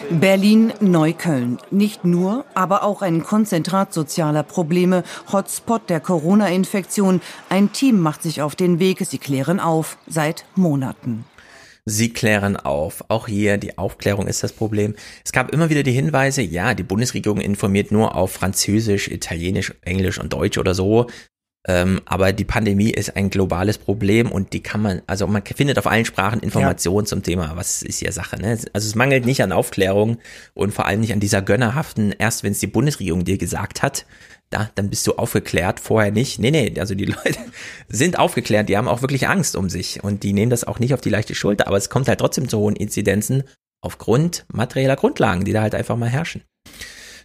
Berlin-Neukölln. 0.09 1.57
Nicht 1.71 2.05
nur, 2.05 2.45
aber 2.53 2.83
auch 2.83 3.01
ein 3.01 3.23
Konzentrat 3.23 3.93
sozialer 3.93 4.43
Probleme, 4.43 5.03
Hotspot 5.31 5.89
der 5.89 5.99
Corona-Infektion. 5.99 7.21
Ein 7.49 7.71
Team 7.71 7.99
macht 7.99 8.21
sich 8.21 8.41
auf 8.41 8.55
den 8.55 8.79
Weg, 8.79 8.99
sie 9.05 9.17
klären 9.17 9.59
auf, 9.59 9.97
seit 10.07 10.45
Monaten. 10.55 11.25
Sie 11.85 12.13
klären 12.13 12.55
auf. 12.55 13.03
Auch 13.09 13.27
hier 13.27 13.57
die 13.57 13.77
Aufklärung 13.77 14.27
ist 14.27 14.43
das 14.43 14.53
Problem. 14.53 14.95
Es 15.25 15.31
gab 15.31 15.51
immer 15.51 15.69
wieder 15.69 15.83
die 15.83 15.91
Hinweise, 15.91 16.41
ja, 16.41 16.73
die 16.73 16.83
Bundesregierung 16.83 17.41
informiert 17.41 17.91
nur 17.91 18.15
auf 18.15 18.31
Französisch, 18.31 19.09
Italienisch, 19.09 19.73
Englisch 19.81 20.19
und 20.19 20.31
Deutsch 20.31 20.57
oder 20.57 20.73
so. 20.73 21.07
Ähm, 21.65 22.01
aber 22.05 22.33
die 22.33 22.43
Pandemie 22.43 22.89
ist 22.89 23.15
ein 23.15 23.29
globales 23.29 23.77
Problem 23.77 24.31
und 24.31 24.51
die 24.51 24.61
kann 24.61 24.81
man, 24.81 25.01
also 25.07 25.27
man 25.27 25.43
findet 25.45 25.79
auf 25.79 25.87
allen 25.87 26.03
Sprachen 26.03 26.41
Informationen 26.41 27.07
zum 27.07 27.23
Thema. 27.23 27.53
Was 27.55 27.81
ist 27.81 27.99
hier 27.99 28.11
Sache? 28.11 28.35
Ne? 28.41 28.49
Also 28.73 28.87
es 28.87 28.95
mangelt 28.95 29.25
nicht 29.25 29.41
an 29.41 29.53
Aufklärung 29.53 30.17
und 30.53 30.73
vor 30.73 30.85
allem 30.87 30.99
nicht 30.99 31.13
an 31.13 31.21
dieser 31.21 31.41
gönnerhaften, 31.41 32.13
erst 32.17 32.43
wenn 32.43 32.51
es 32.51 32.59
die 32.59 32.67
Bundesregierung 32.67 33.23
dir 33.23 33.37
gesagt 33.37 33.81
hat, 33.81 34.05
da, 34.49 34.69
dann 34.75 34.89
bist 34.89 35.07
du 35.07 35.13
aufgeklärt, 35.13 35.79
vorher 35.79 36.11
nicht. 36.11 36.37
Nee, 36.37 36.51
nee, 36.51 36.73
also 36.79 36.95
die 36.95 37.05
Leute 37.23 37.39
sind 37.87 38.19
aufgeklärt, 38.19 38.67
die 38.67 38.77
haben 38.77 38.89
auch 38.89 39.01
wirklich 39.01 39.29
Angst 39.29 39.55
um 39.55 39.69
sich 39.69 40.03
und 40.03 40.23
die 40.23 40.33
nehmen 40.33 40.49
das 40.49 40.65
auch 40.65 40.79
nicht 40.79 40.93
auf 40.93 41.01
die 41.01 41.09
leichte 41.09 41.33
Schulter, 41.33 41.67
aber 41.67 41.77
es 41.77 41.89
kommt 41.89 42.09
halt 42.09 42.19
trotzdem 42.19 42.49
zu 42.49 42.59
hohen 42.59 42.75
Inzidenzen 42.75 43.43
aufgrund 43.81 44.45
materieller 44.51 44.97
Grundlagen, 44.97 45.45
die 45.45 45.53
da 45.53 45.61
halt 45.61 45.75
einfach 45.75 45.95
mal 45.95 46.09
herrschen. 46.09 46.43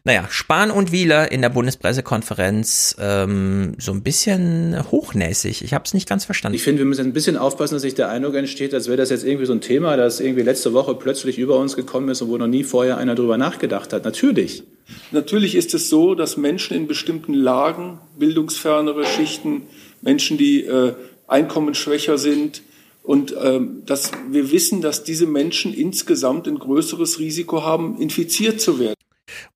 Naja, 0.05 0.27
Spahn 0.31 0.70
und 0.70 0.93
Wieler 0.93 1.31
in 1.33 1.43
der 1.43 1.49
Bundespressekonferenz 1.49 2.97
ähm, 2.99 3.75
so 3.78 3.93
ein 3.93 4.02
bisschen 4.02 4.91
hochnäsig. 4.91 5.62
Ich 5.62 5.75
habe 5.75 5.85
es 5.85 5.94
nicht 5.94 6.09
ganz 6.09 6.25
verstanden. 6.25 6.57
Ich 6.57 6.62
finde, 6.62 6.81
wir 6.81 6.86
müssen 6.86 7.07
ein 7.07 7.12
bisschen 7.12 7.36
aufpassen, 7.36 7.75
dass 7.75 7.83
nicht 7.83 7.99
der 7.99 8.09
Eindruck 8.09 8.35
entsteht, 8.35 8.75
als 8.75 8.86
wäre 8.86 8.97
das 8.97 9.10
jetzt 9.10 9.25
irgendwie 9.25 9.47
so 9.47 9.52
ein 9.52 9.60
Thema, 9.60 9.97
das 9.97 10.20
irgendwie 10.20 10.43
letzte 10.43 10.73
Woche 10.73 10.94
plötzlich 10.94 11.39
über 11.39 11.59
uns 11.59 11.77
gekommen 11.77 12.09
ist 12.09 12.23
und 12.23 12.28
wo 12.28 12.39
noch 12.39 12.47
nie 12.47 12.65
vorher 12.65 12.97
einer 12.99 13.15
drüber 13.15 13.39
nachgedacht 13.39 13.93
hat. 13.93 14.05
Natürlich. 14.05 14.62
Natürlich 15.10 15.55
ist 15.55 15.75
es 15.75 15.89
so, 15.89 16.15
dass 16.15 16.36
Menschen 16.36 16.77
in 16.77 16.86
bestimmten 16.86 17.35
Lagen, 17.35 17.99
bildungsfernere 18.18 19.05
Schichten, 19.05 19.62
Menschen, 20.01 20.39
die 20.39 20.65
äh, 20.65 20.94
einkommensschwächer 21.27 22.18
sind, 22.18 22.62
und 23.09 23.35
ähm, 23.43 23.85
dass 23.86 24.12
wir 24.28 24.52
wissen, 24.52 24.83
dass 24.83 25.02
diese 25.02 25.27
Menschen 25.27 25.73
insgesamt 25.73 26.47
ein 26.47 26.59
größeres 26.59 27.18
Risiko 27.18 27.62
haben, 27.62 27.99
infiziert 27.99 28.60
zu 28.60 28.78
werden. 28.78 28.98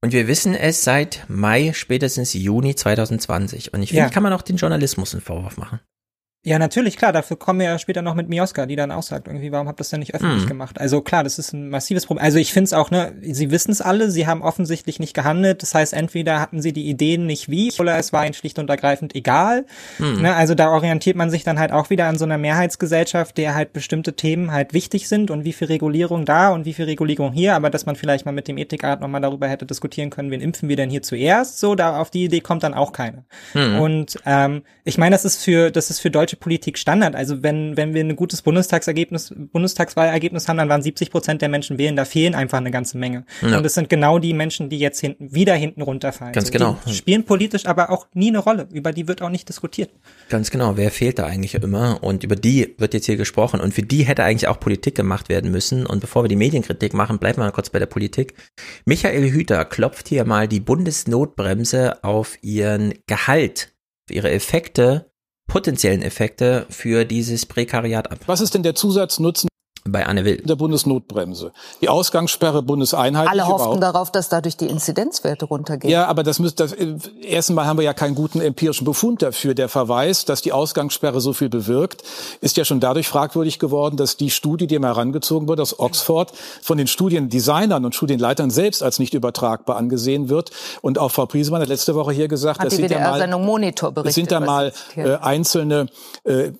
Und 0.00 0.12
wir 0.12 0.26
wissen 0.28 0.54
es 0.54 0.84
seit 0.84 1.24
Mai, 1.28 1.72
spätestens 1.74 2.32
Juni 2.34 2.74
2020. 2.74 3.72
Und 3.72 3.82
ich 3.82 3.90
finde, 3.90 4.04
Ja. 4.04 4.10
kann 4.10 4.22
man 4.22 4.32
auch 4.32 4.42
den 4.42 4.56
Journalismus 4.56 5.14
einen 5.14 5.22
Vorwurf 5.22 5.56
machen. 5.56 5.80
Ja, 6.44 6.58
natürlich, 6.58 6.96
klar, 6.96 7.12
dafür 7.12 7.36
kommen 7.36 7.60
wir 7.60 7.66
ja 7.66 7.78
später 7.78 8.02
noch 8.02 8.16
mit 8.16 8.28
Mioska, 8.28 8.66
die 8.66 8.74
dann 8.74 8.90
auch 8.90 9.04
sagt, 9.04 9.28
irgendwie, 9.28 9.52
warum 9.52 9.68
habt 9.68 9.78
ihr 9.78 9.84
das 9.84 9.90
denn 9.90 10.00
nicht 10.00 10.12
öffentlich 10.12 10.42
Hm. 10.42 10.48
gemacht? 10.48 10.80
Also 10.80 11.00
klar, 11.00 11.22
das 11.22 11.38
ist 11.38 11.52
ein 11.52 11.68
massives 11.68 12.04
Problem. 12.06 12.24
Also 12.24 12.38
ich 12.38 12.52
finde 12.52 12.64
es 12.64 12.72
auch, 12.72 12.90
ne, 12.90 13.12
sie 13.22 13.52
wissen 13.52 13.70
es 13.70 13.80
alle, 13.80 14.10
sie 14.10 14.26
haben 14.26 14.42
offensichtlich 14.42 14.98
nicht 14.98 15.14
gehandelt. 15.14 15.62
Das 15.62 15.72
heißt, 15.72 15.92
entweder 15.92 16.40
hatten 16.40 16.60
sie 16.60 16.72
die 16.72 16.88
Ideen 16.88 17.26
nicht 17.26 17.48
wie, 17.48 17.72
oder 17.78 17.96
es 17.96 18.12
war 18.12 18.24
ihnen 18.24 18.34
schlicht 18.34 18.58
und 18.58 18.68
ergreifend 18.68 19.14
egal. 19.14 19.66
Hm. 19.98 20.22
Ne, 20.22 20.34
also 20.34 20.56
da 20.56 20.70
orientiert 20.70 21.14
man 21.16 21.30
sich 21.30 21.44
dann 21.44 21.60
halt 21.60 21.70
auch 21.70 21.90
wieder 21.90 22.06
an 22.06 22.18
so 22.18 22.24
einer 22.24 22.38
Mehrheitsgesellschaft, 22.38 23.38
der 23.38 23.54
halt 23.54 23.72
bestimmte 23.72 24.14
Themen 24.14 24.50
halt 24.50 24.72
wichtig 24.74 25.06
sind 25.08 25.30
und 25.30 25.44
wie 25.44 25.52
viel 25.52 25.68
Regulierung 25.68 26.24
da 26.24 26.48
und 26.48 26.64
wie 26.64 26.74
viel 26.74 26.86
Regulierung 26.86 27.30
hier, 27.32 27.54
aber 27.54 27.70
dass 27.70 27.86
man 27.86 27.94
vielleicht 27.94 28.26
mal 28.26 28.32
mit 28.32 28.48
dem 28.48 28.58
Ethikrat 28.58 29.00
nochmal 29.00 29.20
darüber 29.20 29.46
hätte 29.46 29.64
diskutieren 29.64 30.10
können, 30.10 30.32
wen 30.32 30.40
impfen 30.40 30.68
wir 30.68 30.74
denn 30.74 30.90
hier 30.90 31.02
zuerst? 31.02 31.60
So, 31.60 31.76
da 31.76 32.00
auf 32.00 32.10
die 32.10 32.24
Idee 32.24 32.40
kommt 32.40 32.64
dann 32.64 32.74
auch 32.74 32.90
keiner. 32.92 33.22
Hm. 33.52 33.78
Und 33.78 34.16
ähm, 34.26 34.62
ich 34.82 34.98
meine, 34.98 35.14
das 35.14 35.24
ist 35.24 35.44
für 35.44 35.70
das 35.70 35.88
ist 35.88 36.00
für 36.00 36.10
deutsche 36.10 36.31
Politik 36.36 36.78
Standard. 36.78 37.14
Also 37.16 37.42
wenn 37.42 37.76
wenn 37.76 37.94
wir 37.94 38.02
ein 38.02 38.16
gutes 38.16 38.42
Bundestagsergebnis 38.42 39.34
Bundestagswahlergebnis 39.52 40.48
haben, 40.48 40.58
dann 40.58 40.68
waren 40.68 40.82
70 40.82 41.10
Prozent 41.10 41.42
der 41.42 41.48
Menschen 41.48 41.78
wählen. 41.78 41.96
Da 41.96 42.04
fehlen 42.04 42.34
einfach 42.34 42.58
eine 42.58 42.70
ganze 42.70 42.98
Menge. 42.98 43.24
Ja. 43.42 43.58
Und 43.58 43.66
es 43.66 43.74
sind 43.74 43.88
genau 43.88 44.18
die 44.18 44.34
Menschen, 44.34 44.68
die 44.68 44.78
jetzt 44.78 45.00
hinten 45.00 45.34
wieder 45.34 45.54
hinten 45.54 45.82
runterfallen. 45.82 46.32
Ganz 46.32 46.48
So, 46.48 46.52
genau. 46.52 46.78
Spielen 46.90 47.24
politisch 47.24 47.66
aber 47.66 47.90
auch 47.90 48.06
nie 48.14 48.28
eine 48.28 48.38
Rolle. 48.38 48.68
Über 48.72 48.92
die 48.92 49.08
wird 49.08 49.22
auch 49.22 49.28
nicht 49.28 49.48
diskutiert. 49.48 49.90
Ganz 50.28 50.50
genau, 50.50 50.76
wer 50.76 50.90
fehlt 50.90 51.18
da 51.18 51.26
eigentlich 51.26 51.54
immer? 51.54 52.02
Und 52.02 52.24
über 52.24 52.36
die 52.36 52.74
wird 52.78 52.94
jetzt 52.94 53.06
hier 53.06 53.16
gesprochen. 53.16 53.60
Und 53.60 53.74
für 53.74 53.82
die 53.82 54.04
hätte 54.04 54.24
eigentlich 54.24 54.48
auch 54.48 54.60
Politik 54.60 54.94
gemacht 54.94 55.28
werden 55.28 55.50
müssen. 55.50 55.86
Und 55.86 56.00
bevor 56.00 56.24
wir 56.24 56.28
die 56.28 56.36
Medienkritik 56.36 56.94
machen, 56.94 57.18
bleiben 57.18 57.38
wir 57.38 57.44
mal 57.44 57.52
kurz 57.52 57.70
bei 57.70 57.78
der 57.78 57.86
Politik. 57.86 58.34
Michael 58.84 59.30
Hüter 59.30 59.64
klopft 59.64 60.08
hier 60.08 60.24
mal 60.24 60.48
die 60.48 60.60
Bundesnotbremse 60.60 62.02
auf 62.02 62.38
ihren 62.42 62.94
Gehalt, 63.06 63.74
auf 64.06 64.14
ihre 64.14 64.30
Effekte, 64.30 65.11
potenziellen 65.46 66.02
Effekte 66.02 66.66
für 66.70 67.04
dieses 67.04 67.46
Prekariat 67.46 68.10
ab. 68.10 68.20
Was 68.26 68.40
ist 68.40 68.54
denn 68.54 68.62
der 68.62 68.74
Zusatznutzen 68.74 69.48
bei 69.84 70.06
Anne 70.06 70.24
Will? 70.24 70.36
der 70.44 70.54
Bundesnotbremse? 70.56 71.52
Die 71.80 71.88
Ausgangssperre 71.88 72.62
bundeseinheitlich. 72.62 73.30
Alle 73.30 73.46
hofften 73.48 73.62
überhaupt- 73.78 73.82
darauf, 73.82 74.12
dass 74.12 74.28
dadurch 74.28 74.56
die 74.56 74.66
Inzidenzwerte 74.66 75.46
runtergehen. 75.46 75.90
Ja, 75.90 76.06
aber 76.06 76.22
das 76.22 76.38
müsste, 76.38 76.62
das, 76.64 76.72
äh, 76.72 76.94
erstens 77.22 77.56
mal 77.56 77.66
haben 77.66 77.78
wir 77.78 77.84
ja 77.84 77.92
keinen 77.94 78.14
guten 78.14 78.40
empirischen 78.40 78.84
Befund 78.84 79.22
dafür. 79.22 79.54
Der 79.54 79.68
Verweis, 79.68 80.24
dass 80.24 80.40
die 80.42 80.52
Ausgangssperre 80.52 81.20
so 81.20 81.32
viel 81.32 81.48
bewirkt, 81.48 82.02
ist 82.40 82.56
ja 82.56 82.64
schon 82.64 82.80
dadurch 82.80 83.08
fragwürdig 83.08 83.58
geworden, 83.58 83.96
dass 83.96 84.16
die 84.16 84.30
Studie, 84.30 84.66
die 84.66 84.76
ihm 84.76 84.84
herangezogen 84.84 85.48
wurde 85.48 85.62
aus 85.62 85.78
Oxford, 85.78 86.32
von 86.62 86.78
den 86.78 86.86
Studiendesignern 86.86 87.84
und 87.84 87.94
Studienleitern 87.94 88.50
selbst 88.50 88.82
als 88.82 88.98
nicht 88.98 89.14
übertragbar 89.14 89.76
angesehen 89.76 90.28
wird. 90.28 90.50
Und 90.80 90.98
auch 90.98 91.10
Frau 91.10 91.26
Priesemann 91.26 91.60
hat 91.62 91.68
letzte 91.68 91.94
Woche 91.94 92.12
hier 92.12 92.28
gesagt, 92.28 92.60
Hat 92.60 92.66
das 92.66 92.74
sind 92.76 92.90
ja 92.90 92.98
mal 93.00 93.18
berichtet. 93.90 94.14
sind 94.14 94.30
da 94.32 94.40
was 94.40 94.46
mal 94.46 94.72
äh, 94.96 95.16
einzelne 95.16 95.86
äh, 96.24 96.52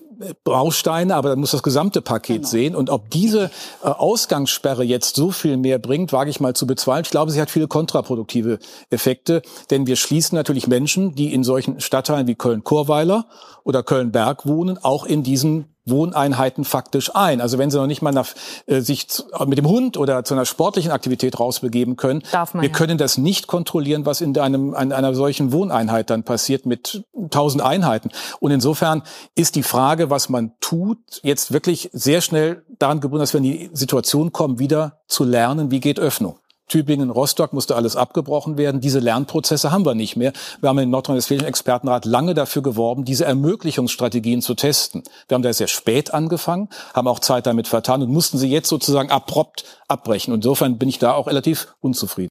Bausteine, 0.43 1.15
aber 1.15 1.29
dann 1.29 1.39
muss 1.39 1.51
das 1.51 1.63
gesamte 1.63 2.01
Paket 2.01 2.37
genau. 2.37 2.47
sehen. 2.47 2.75
Und 2.75 2.89
ob 2.89 3.09
diese 3.09 3.51
äh, 3.83 3.87
Ausgangssperre 3.87 4.83
jetzt 4.83 5.15
so 5.15 5.31
viel 5.31 5.57
mehr 5.57 5.79
bringt, 5.79 6.13
wage 6.13 6.29
ich 6.29 6.39
mal 6.39 6.55
zu 6.55 6.67
bezweifeln. 6.67 7.03
Ich 7.05 7.11
glaube, 7.11 7.31
sie 7.31 7.41
hat 7.41 7.51
viele 7.51 7.67
kontraproduktive 7.67 8.59
Effekte, 8.89 9.41
denn 9.69 9.87
wir 9.87 9.95
schließen 9.95 10.35
natürlich 10.35 10.67
Menschen, 10.67 11.15
die 11.15 11.33
in 11.33 11.43
solchen 11.43 11.79
Stadtteilen 11.79 12.27
wie 12.27 12.35
Köln-Chorweiler 12.35 13.27
oder 13.63 13.83
Köln-Berg 13.83 14.45
wohnen, 14.45 14.77
auch 14.77 15.05
in 15.05 15.23
diesen 15.23 15.72
Wohneinheiten 15.85 16.63
faktisch 16.63 17.13
ein. 17.15 17.41
Also 17.41 17.57
wenn 17.57 17.69
sie 17.69 17.77
noch 17.77 17.87
nicht 17.87 18.01
mal 18.01 18.11
nach, 18.11 18.29
äh, 18.67 18.81
sich 18.81 19.09
zu, 19.09 19.23
mit 19.45 19.57
dem 19.57 19.67
Hund 19.67 19.97
oder 19.97 20.23
zu 20.23 20.33
einer 20.33 20.45
sportlichen 20.45 20.91
Aktivität 20.91 21.39
rausbegeben 21.39 21.95
können, 21.97 22.23
Darf 22.31 22.53
man 22.53 22.61
wir 22.61 22.69
ja. 22.69 22.75
können 22.75 22.97
das 22.97 23.17
nicht 23.17 23.47
kontrollieren, 23.47 24.05
was 24.05 24.21
in 24.21 24.37
einem 24.37 24.73
in 24.73 24.91
einer 24.91 25.13
solchen 25.13 25.51
Wohneinheit 25.51 26.09
dann 26.09 26.23
passiert 26.23 26.65
mit 26.65 27.03
tausend 27.29 27.63
Einheiten. 27.63 28.09
Und 28.39 28.51
insofern 28.51 29.03
ist 29.35 29.55
die 29.55 29.63
Frage, 29.63 30.09
was 30.09 30.29
man 30.29 30.53
tut, 30.61 30.97
jetzt 31.23 31.51
wirklich 31.51 31.89
sehr 31.93 32.21
schnell 32.21 32.63
daran 32.79 33.01
gebunden, 33.01 33.21
dass 33.21 33.33
wir 33.33 33.39
in 33.39 33.43
die 33.43 33.69
Situation 33.73 34.31
kommen, 34.31 34.59
wieder 34.59 35.01
zu 35.07 35.23
lernen, 35.23 35.71
wie 35.71 35.79
geht 35.79 35.99
Öffnung. 35.99 36.37
Tübingen, 36.73 37.11
Rostock 37.11 37.53
musste 37.53 37.75
alles 37.75 37.95
abgebrochen 37.95 38.57
werden. 38.57 38.81
Diese 38.81 38.97
Lernprozesse 38.97 39.71
haben 39.71 39.85
wir 39.85 39.93
nicht 39.93 40.15
mehr. 40.15 40.33
Wir 40.59 40.69
haben 40.69 40.79
im 40.79 40.89
Nordrhein-Westfälischen 40.89 41.47
Expertenrat 41.47 42.05
lange 42.05 42.33
dafür 42.33 42.63
geworben, 42.63 43.05
diese 43.05 43.25
Ermöglichungsstrategien 43.25 44.41
zu 44.41 44.55
testen. 44.55 45.03
Wir 45.27 45.35
haben 45.35 45.43
da 45.43 45.53
sehr 45.53 45.67
spät 45.67 46.15
angefangen, 46.15 46.69
haben 46.95 47.07
auch 47.07 47.19
Zeit 47.19 47.45
damit 47.45 47.67
vertan 47.67 48.01
und 48.01 48.09
mussten 48.09 48.39
sie 48.39 48.49
jetzt 48.49 48.69
sozusagen 48.69 49.11
abrupt 49.11 49.65
abbrechen. 49.87 50.33
insofern 50.33 50.79
bin 50.79 50.89
ich 50.89 50.97
da 50.97 51.13
auch 51.13 51.27
relativ 51.27 51.75
unzufrieden. 51.79 52.29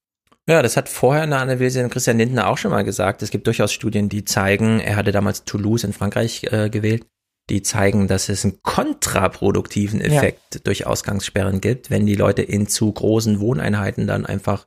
Ja, 0.49 0.61
das 0.61 0.77
hat 0.77 0.89
vorher 0.89 1.23
in 1.23 1.31
der 1.31 1.39
Analyse 1.39 1.89
Christian 1.89 2.19
Lindner 2.19 2.49
auch 2.49 2.59
schon 2.59 2.73
mal 2.73 2.83
gesagt. 2.83 3.23
Es 3.23 3.31
gibt 3.31 3.47
durchaus 3.47 3.71
Studien, 3.71 4.09
die 4.09 4.25
zeigen, 4.25 4.81
er 4.81 4.97
hatte 4.97 5.13
damals 5.13 5.45
Toulouse 5.45 5.85
in 5.85 5.93
Frankreich 5.93 6.49
äh, 6.51 6.69
gewählt, 6.69 7.07
die 7.53 7.63
zeigen, 7.63 8.09
dass 8.09 8.31
es 8.31 8.45
einen 8.45 8.63
kontraproduktiven 8.63 10.01
Effekt 10.01 10.55
ja. 10.55 10.61
durch 10.65 10.87
Ausgangssperren 10.87 11.61
gibt, 11.61 11.91
wenn 11.91 12.07
die 12.07 12.15
Leute 12.15 12.43
in 12.43 12.67
zu 12.67 12.91
großen 12.91 13.41
Wohneinheiten 13.41 14.07
dann 14.07 14.25
einfach, 14.25 14.67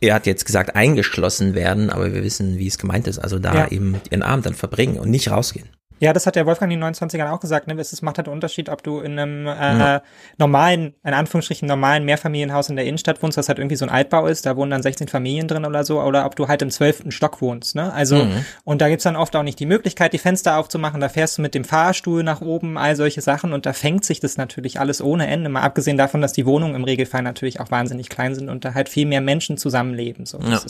er 0.00 0.14
hat 0.14 0.26
jetzt 0.26 0.44
gesagt, 0.44 0.76
eingeschlossen 0.76 1.54
werden, 1.54 1.88
aber 1.88 2.12
wir 2.12 2.22
wissen, 2.22 2.58
wie 2.58 2.66
es 2.66 2.76
gemeint 2.76 3.08
ist, 3.08 3.18
also 3.18 3.38
da 3.38 3.54
ja. 3.54 3.68
eben 3.68 3.98
ihren 4.10 4.22
Abend 4.22 4.44
dann 4.44 4.54
verbringen 4.54 4.98
und 4.98 5.10
nicht 5.10 5.30
rausgehen. 5.30 5.70
Ja, 6.00 6.14
das 6.14 6.26
hat 6.26 6.34
der 6.34 6.46
Wolfgang 6.46 6.72
in 6.72 6.80
den 6.80 6.94
29ern 6.94 7.30
auch 7.30 7.40
gesagt. 7.40 7.66
Ne? 7.66 7.74
Es 7.78 8.00
macht 8.00 8.16
halt 8.16 8.26
einen 8.26 8.34
Unterschied, 8.34 8.70
ob 8.70 8.82
du 8.82 9.00
in 9.00 9.18
einem 9.18 9.46
äh, 9.46 9.50
ja. 9.50 10.02
normalen, 10.38 10.94
in 11.04 11.12
Anführungsstrichen 11.12 11.68
normalen 11.68 12.06
Mehrfamilienhaus 12.06 12.70
in 12.70 12.76
der 12.76 12.86
Innenstadt 12.86 13.22
wohnst, 13.22 13.36
was 13.36 13.48
halt 13.48 13.58
irgendwie 13.58 13.76
so 13.76 13.84
ein 13.84 13.90
Altbau 13.90 14.26
ist, 14.26 14.46
da 14.46 14.56
wohnen 14.56 14.70
dann 14.70 14.82
16 14.82 15.08
Familien 15.08 15.46
drin 15.46 15.66
oder 15.66 15.84
so, 15.84 16.00
oder 16.00 16.24
ob 16.24 16.36
du 16.36 16.48
halt 16.48 16.62
im 16.62 16.70
zwölften 16.70 17.10
Stock 17.10 17.42
wohnst. 17.42 17.74
Ne? 17.74 17.92
Also, 17.92 18.16
mhm. 18.16 18.44
und 18.64 18.80
da 18.80 18.88
gibt's 18.88 19.04
dann 19.04 19.14
oft 19.14 19.36
auch 19.36 19.42
nicht 19.42 19.60
die 19.60 19.66
Möglichkeit, 19.66 20.14
die 20.14 20.18
Fenster 20.18 20.56
aufzumachen, 20.56 21.02
da 21.02 21.10
fährst 21.10 21.36
du 21.36 21.42
mit 21.42 21.54
dem 21.54 21.64
Fahrstuhl 21.64 22.22
nach 22.22 22.40
oben, 22.40 22.78
all 22.78 22.96
solche 22.96 23.20
Sachen 23.20 23.52
und 23.52 23.66
da 23.66 23.74
fängt 23.74 24.06
sich 24.06 24.20
das 24.20 24.38
natürlich 24.38 24.80
alles 24.80 25.02
ohne 25.02 25.26
Ende, 25.26 25.50
mal 25.50 25.62
abgesehen 25.62 25.98
davon, 25.98 26.22
dass 26.22 26.32
die 26.32 26.46
Wohnungen 26.46 26.76
im 26.76 26.84
Regelfall 26.84 27.22
natürlich 27.22 27.60
auch 27.60 27.70
wahnsinnig 27.70 28.08
klein 28.08 28.34
sind 28.34 28.48
und 28.48 28.64
da 28.64 28.72
halt 28.72 28.88
viel 28.88 29.04
mehr 29.04 29.20
Menschen 29.20 29.58
zusammenleben. 29.58 30.24
So, 30.24 30.38
ja. 30.38 30.60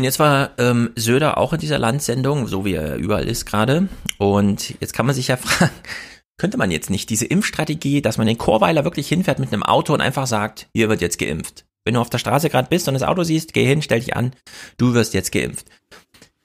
Und 0.00 0.04
jetzt 0.04 0.18
war 0.18 0.52
ähm, 0.56 0.92
Söder 0.96 1.36
auch 1.36 1.52
in 1.52 1.60
dieser 1.60 1.78
Landsendung, 1.78 2.46
so 2.46 2.64
wie 2.64 2.72
er 2.72 2.96
überall 2.96 3.28
ist 3.28 3.44
gerade. 3.44 3.86
Und 4.16 4.74
jetzt 4.80 4.94
kann 4.94 5.04
man 5.04 5.14
sich 5.14 5.28
ja 5.28 5.36
fragen, 5.36 5.70
könnte 6.38 6.56
man 6.56 6.70
jetzt 6.70 6.88
nicht 6.88 7.10
diese 7.10 7.26
Impfstrategie, 7.26 8.00
dass 8.00 8.16
man 8.16 8.26
den 8.26 8.38
Chorweiler 8.38 8.84
wirklich 8.84 9.08
hinfährt 9.08 9.40
mit 9.40 9.52
einem 9.52 9.62
Auto 9.62 9.92
und 9.92 10.00
einfach 10.00 10.26
sagt, 10.26 10.68
hier 10.72 10.88
wird 10.88 11.02
jetzt 11.02 11.18
geimpft. 11.18 11.66
Wenn 11.84 11.92
du 11.92 12.00
auf 12.00 12.08
der 12.08 12.16
Straße 12.16 12.48
gerade 12.48 12.70
bist 12.70 12.88
und 12.88 12.94
das 12.94 13.02
Auto 13.02 13.24
siehst, 13.24 13.52
geh 13.52 13.66
hin, 13.66 13.82
stell 13.82 14.00
dich 14.00 14.16
an, 14.16 14.32
du 14.78 14.94
wirst 14.94 15.12
jetzt 15.12 15.32
geimpft. 15.32 15.66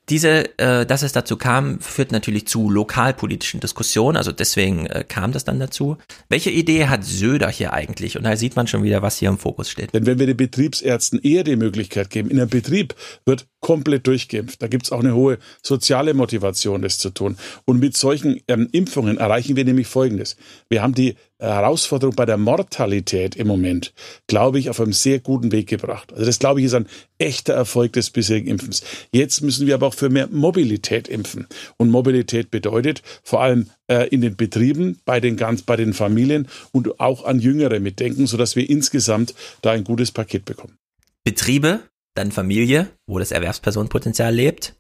Diese, 0.10 0.58
äh, 0.60 0.86
dass 0.86 1.02
es 1.02 1.14
dazu 1.14 1.36
kam, 1.36 1.80
führt 1.80 2.12
natürlich 2.12 2.48
zu 2.48 2.70
lokalpolitischen 2.70 3.60
Diskussionen, 3.60 4.18
also 4.18 4.32
deswegen 4.32 4.86
äh, 4.86 5.04
kam 5.08 5.32
das 5.32 5.46
dann 5.46 5.60
dazu. 5.60 5.98
Welche 6.30 6.52
Idee 6.52 6.88
hat 6.88 7.04
Söder 7.04 7.50
hier 7.50 7.74
eigentlich? 7.74 8.18
Und 8.18 8.24
da 8.24 8.36
sieht 8.36 8.56
man 8.56 8.68
schon 8.68 8.84
wieder, 8.84 9.02
was 9.02 9.18
hier 9.18 9.30
im 9.30 9.40
Fokus 9.40 9.70
steht. 9.70 9.94
Denn 9.94 10.06
wenn 10.06 10.20
wir 10.20 10.28
den 10.28 10.38
Betriebsärzten 10.38 11.20
eher 11.24 11.44
die 11.44 11.56
Möglichkeit 11.56 12.12
geben, 12.12 12.30
in 12.30 12.40
einem 12.40 12.50
Betrieb 12.50 12.94
wird 13.26 13.48
komplett 13.66 14.06
durchgeimpft, 14.06 14.62
da 14.62 14.68
gibt's 14.68 14.92
auch 14.92 15.00
eine 15.00 15.16
hohe 15.16 15.40
soziale 15.64 16.14
Motivation, 16.14 16.84
das 16.84 17.00
zu 17.00 17.10
tun. 17.10 17.36
Und 17.66 17.80
mit 17.80 17.98
solchen 17.98 18.40
ähm, 18.48 18.70
Impfungen 18.72 19.18
erreichen 19.18 19.56
wir 19.56 19.66
nämlich 19.66 19.88
Folgendes. 19.88 20.38
Wir 20.70 20.84
haben 20.84 20.94
die 20.94 21.16
Herausforderung 21.40 22.16
bei 22.16 22.28
der 22.28 22.38
Mortalität 22.38 23.36
im 23.36 23.48
Moment, 23.48 23.96
glaube 24.28 24.60
ich, 24.60 24.70
auf 24.70 24.80
einem 24.80 24.94
sehr 24.94 25.20
guten 25.20 25.52
Weg 25.52 25.66
gebracht. 25.66 26.14
Also 26.14 26.26
das, 26.26 26.38
glaube 26.38 26.60
ich, 26.60 26.68
ist 26.68 26.76
ein 26.76 26.86
echter 27.18 27.56
Erfolg 27.56 27.94
des 27.94 28.12
bisherigen 28.12 28.50
Impfens. 28.50 28.84
Jetzt 29.12 29.42
müssen 29.42 29.66
wir 29.66 29.74
aber 29.74 29.88
auch 29.88 29.96
für 29.96 30.10
mehr 30.10 30.28
Mobilität 30.28 31.08
impfen. 31.08 31.48
Und 31.78 31.90
Mobilität 31.90 32.52
bedeutet 32.52 33.02
vor 33.24 33.42
allem 33.42 33.72
äh, 33.88 34.08
in 34.10 34.22
den 34.22 34.36
Betrieben, 34.36 35.00
bei 35.06 35.20
den 35.20 35.38
ganz, 35.38 35.64
bei 35.64 35.76
den 35.76 35.94
Familien 35.94 36.48
und 36.72 37.00
auch 37.00 37.26
an 37.26 37.40
Jüngere 37.40 37.80
mitdenken, 37.80 38.28
sodass 38.28 38.56
wir 38.56 38.70
insgesamt 38.70 39.34
da 39.64 39.72
ein 39.72 39.86
gutes 39.86 40.12
Paket 40.12 40.46
bekommen. 40.46 40.78
Betriebe, 41.24 41.80
dann 42.16 42.32
Familie, 42.32 42.88
wo 43.08 43.20
das 43.20 43.32
Erwerbspersonenpotenzial 43.32 44.34
lebt 44.34 44.76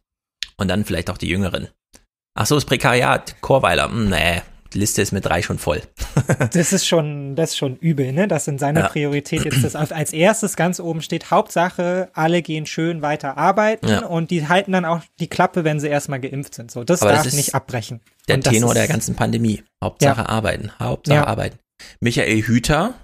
und 0.58 0.68
dann 0.68 0.86
vielleicht 0.86 1.10
auch 1.10 1.18
die 1.18 1.30
Jüngeren. 1.30 1.70
Ach 2.38 2.46
so, 2.46 2.56
das 2.56 2.66
Prekariat, 2.66 3.42
Chorweiler, 3.42 3.90
hm, 3.90 4.10
nee, 4.10 4.42
die 4.74 4.80
Liste 4.80 5.02
ist 5.02 5.14
mit 5.14 5.26
drei 5.26 5.42
schon 5.42 5.58
voll. 5.58 5.82
das 6.54 6.74
ist 6.74 6.86
schon, 6.86 7.36
das 7.36 7.52
ist 7.52 7.58
schon 7.58 7.78
übel, 7.78 8.12
ne? 8.12 8.28
Dass 8.28 8.48
in 8.48 8.58
seiner 8.58 8.82
ja. 8.82 8.88
Priorität 8.90 9.46
jetzt 9.46 9.64
das 9.64 9.76
als 9.76 10.12
erstes 10.12 10.58
ganz 10.58 10.82
oben 10.82 11.02
steht. 11.02 11.32
Hauptsache, 11.32 12.10
alle 12.14 12.42
gehen 12.42 12.66
schön 12.66 13.02
weiter 13.02 13.38
arbeiten 13.38 13.88
ja. 13.88 14.06
und 14.06 14.32
die 14.32 14.50
halten 14.50 14.74
dann 14.74 14.84
auch 14.84 15.02
die 15.20 15.28
Klappe, 15.28 15.64
wenn 15.64 15.80
sie 15.80 15.88
erstmal 15.88 16.20
geimpft 16.20 16.56
sind. 16.56 16.72
So, 16.72 16.84
das 16.84 17.02
Aber 17.02 17.14
darf 17.14 17.24
das 17.24 17.34
nicht 17.34 17.56
abbrechen. 17.56 18.02
Der 18.28 18.42
Tenor 18.42 18.74
der 18.74 18.88
ganzen 18.88 19.16
Pandemie. 19.16 19.64
Hauptsache 19.82 20.22
ja. 20.22 20.30
arbeiten. 20.30 20.72
Hauptsache 20.78 21.26
arbeiten. 21.26 21.58
Michael 22.02 22.42
Hüter, 22.42 22.96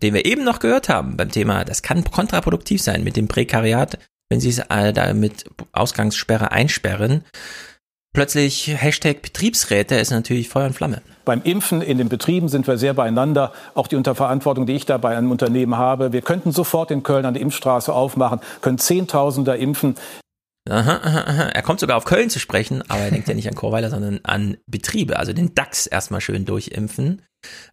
den 0.00 0.14
wir 0.14 0.24
eben 0.24 0.44
noch 0.44 0.58
gehört 0.58 0.88
haben 0.88 1.16
beim 1.16 1.30
Thema, 1.30 1.64
das 1.64 1.82
kann 1.82 2.04
kontraproduktiv 2.04 2.80
sein 2.80 3.04
mit 3.04 3.16
dem 3.16 3.28
Prekariat, 3.28 3.98
wenn 4.30 4.40
sie 4.40 4.48
es 4.48 4.62
da 4.68 5.14
mit 5.14 5.44
Ausgangssperre 5.72 6.50
einsperren 6.50 7.24
plötzlich 8.12 8.68
Hashtag 8.68 9.22
Betriebsräte 9.22 9.96
ist 9.96 10.10
natürlich 10.10 10.48
Feuer 10.48 10.66
und 10.66 10.74
Flamme. 10.74 11.02
Beim 11.24 11.42
Impfen 11.42 11.82
in 11.82 11.98
den 11.98 12.08
Betrieben 12.08 12.48
sind 12.48 12.66
wir 12.66 12.76
sehr 12.78 12.94
beieinander. 12.94 13.52
Auch 13.74 13.86
die 13.86 13.96
Unterverantwortung, 13.96 14.66
die 14.66 14.74
ich 14.74 14.86
da 14.86 14.98
bei 14.98 15.16
einem 15.16 15.30
Unternehmen 15.30 15.76
habe. 15.76 16.12
Wir 16.12 16.22
könnten 16.22 16.52
sofort 16.52 16.90
in 16.90 17.02
Köln 17.02 17.24
an 17.24 17.34
der 17.34 17.42
Impfstraße 17.42 17.92
aufmachen, 17.92 18.40
können 18.60 18.78
Zehntausender 18.78 19.56
impfen. 19.56 19.94
Aha, 20.70 21.00
aha, 21.02 21.20
aha. 21.24 21.42
Er 21.48 21.62
kommt 21.62 21.80
sogar 21.80 21.96
auf 21.96 22.04
Köln 22.04 22.30
zu 22.30 22.38
sprechen, 22.38 22.82
aber 22.88 23.00
er 23.00 23.10
denkt 23.10 23.28
ja 23.28 23.34
nicht 23.34 23.48
an 23.48 23.54
Chorweiler, 23.54 23.90
sondern 23.90 24.20
an 24.22 24.56
Betriebe, 24.66 25.18
also 25.18 25.32
den 25.32 25.54
DAX 25.54 25.86
erstmal 25.86 26.20
schön 26.20 26.44
durchimpfen. 26.44 27.22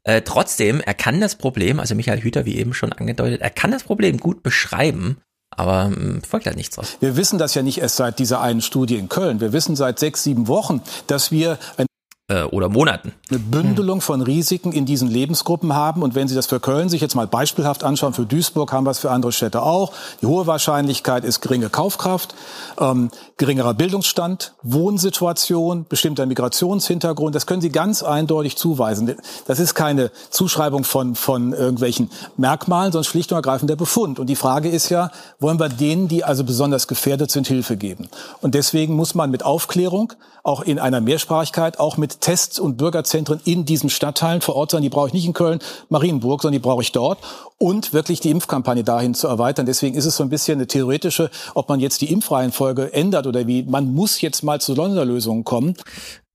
Äh, 0.03 0.24
trotzdem, 0.24 0.82
er 0.82 0.95
kann 0.95 1.22
das 1.22 1.35
Problem, 1.35 1.80
also 1.80 1.93
Michael 1.93 2.22
Hüter, 2.22 2.45
wie 2.45 2.58
eben 2.58 2.74
schon 2.74 2.92
angedeutet, 2.92 3.42
er 3.42 3.51
kann 3.51 3.69
das 3.69 3.84
Problem 3.84 4.18
gut 4.18 4.42
beschreiben 4.42 5.18
aber 5.51 5.92
ähm, 5.95 6.22
folgt 6.22 6.45
halt 6.45 6.58
nichts 6.58 6.76
draus. 6.76 6.98
Wir 7.00 7.18
wissen 7.18 7.38
das 7.38 7.53
ja 7.56 7.61
nicht 7.61 7.80
erst 7.80 7.98
seit 7.98 8.19
dieser 8.19 8.42
einen 8.42 8.61
Studie 8.61 8.95
in 8.95 9.09
Köln. 9.09 9.42
Wir 9.42 9.51
wissen 9.51 9.76
seit 9.76 10.00
sechs, 10.00 10.24
sieben 10.24 10.48
Wochen, 10.48 10.82
dass 11.08 11.32
wir 11.32 11.58
ein 11.77 11.85
äh, 12.30 12.43
oder 12.43 12.69
Monaten. 12.69 13.11
Eine 13.30 13.40
Bündelung 13.40 14.01
von 14.01 14.22
Risiken 14.22 14.72
in 14.72 14.85
diesen 14.85 15.09
Lebensgruppen 15.09 15.74
haben. 15.74 16.01
Und 16.01 16.16
wenn 16.16 16.27
Sie 16.27 16.35
das 16.35 16.45
für 16.45 16.59
Köln 16.59 16.88
sich 16.88 17.01
jetzt 17.01 17.16
mal 17.16 17.27
beispielhaft 17.27 17.83
anschauen, 17.83 18.14
für 18.14 18.25
Duisburg 18.25 18.72
haben 18.72 18.85
wir 18.85 18.91
es 18.91 18.99
für 18.99 19.11
andere 19.11 19.32
Städte 19.32 19.61
auch. 19.61 19.91
Die 20.22 20.27
hohe 20.27 20.48
Wahrscheinlichkeit 20.48 21.25
ist 21.25 21.41
geringe 21.41 21.69
Kaufkraft, 21.69 22.35
ähm, 22.80 23.09
geringerer 23.40 23.74
Bildungsstand, 23.74 24.53
Wohnsituation, 24.64 25.85
bestimmter 25.88 26.26
Migrationshintergrund. 26.26 27.34
Das 27.34 27.48
können 27.48 27.61
Sie 27.61 27.69
ganz 27.69 28.03
eindeutig 28.03 28.58
zuweisen. 28.58 29.16
Das 29.48 29.59
ist 29.59 29.76
keine 29.76 30.11
Zuschreibung 30.30 30.84
von, 30.84 31.16
von 31.16 31.53
irgendwelchen 31.53 32.11
Merkmalen, 32.35 32.92
sondern 32.92 33.09
schlicht 33.09 33.32
und 33.32 33.38
ergreifend 33.38 33.69
der 33.69 33.77
Befund. 33.77 34.19
Und 34.19 34.27
die 34.27 34.35
Frage 34.35 34.68
ist 34.68 34.90
ja, 34.90 35.09
wollen 35.40 35.58
wir 35.58 35.69
denen, 35.69 36.09
die 36.09 36.26
also 36.26 36.43
besonders 36.43 36.90
gefährdet 36.90 37.32
sind, 37.32 37.48
Hilfe 37.48 37.77
geben? 37.77 38.09
Und 38.42 38.56
deswegen 38.56 38.95
muss 38.95 39.16
man 39.16 39.32
mit 39.32 39.43
Aufklärung, 39.43 40.14
auch 40.43 40.61
in 40.61 40.80
einer 40.80 41.01
Mehrsprachigkeit, 41.01 41.80
auch 41.80 41.98
mit 41.98 42.22
Tests 42.22 42.59
und 42.59 42.77
Bürgerzentren 42.77 43.40
in 43.45 43.66
diesen 43.66 43.90
Stadtteilen 43.90 44.42
vor 44.42 44.56
Ort 44.56 44.72
sein. 44.72 44.82
Die 44.82 44.90
brauche 44.90 45.08
ich 45.08 45.14
nicht 45.14 45.26
in 45.26 45.34
Köln, 45.34 45.59
Marienburg, 45.90 46.42
sondern 46.42 46.61
die 46.61 46.66
brauche 46.66 46.82
ich 46.82 46.92
dort. 46.92 47.19
Und 47.58 47.93
wirklich 47.93 48.19
die 48.22 48.30
Impfkampagne 48.32 48.84
dahin 48.84 49.14
zu 49.14 49.27
erweitern. 49.27 49.66
Deswegen 49.66 49.95
ist 49.95 50.06
es 50.06 50.16
so 50.16 50.24
ein 50.24 50.30
bisschen 50.30 50.58
eine 50.58 50.68
theoretische, 50.68 51.30
ob 51.56 51.68
man 51.68 51.80
jetzt 51.80 52.01
die 52.01 52.11
Impfreihenfolge 52.11 52.93
ändert 52.93 53.27
oder 53.30 53.48
wie. 53.48 53.64
Man 53.64 53.93
muss 53.93 54.19
jetzt 54.19 54.43
mal 54.43 54.59
zu 54.59 54.75
Sonderlösungen 54.75 55.45
kommen. 55.45 55.75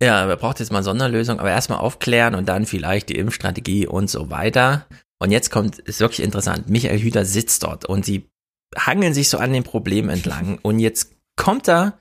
Ja, 0.03 0.27
man 0.27 0.39
braucht 0.39 0.61
jetzt 0.61 0.73
mal 0.73 0.83
Sonderlösungen, 0.83 1.41
aber 1.41 1.51
erstmal 1.51 1.79
aufklären 1.79 2.35
und 2.35 2.49
dann 2.49 2.65
vielleicht 2.65 3.11
die 3.11 3.17
Impfstrategie 3.17 3.87
und 3.87 4.09
so 4.09 4.31
weiter. 4.31 4.87
Und 5.19 5.31
jetzt 5.31 5.51
kommt, 5.51 5.79
ist 5.79 6.01
wirklich 6.01 6.25
interessant. 6.25 6.69
Michael 6.69 6.99
Hüter 6.99 7.25
sitzt 7.25 7.63
dort 7.63 7.85
und 7.85 8.05
sie 8.05 8.29
hangeln 8.77 9.15
sich 9.15 9.29
so 9.29 9.39
an 9.39 9.53
dem 9.53 9.65
Problem 9.65 10.09
entlang. 10.09 10.59
Und 10.63 10.81
jetzt 10.81 11.13
kommt 11.37 11.69
er 11.69 11.99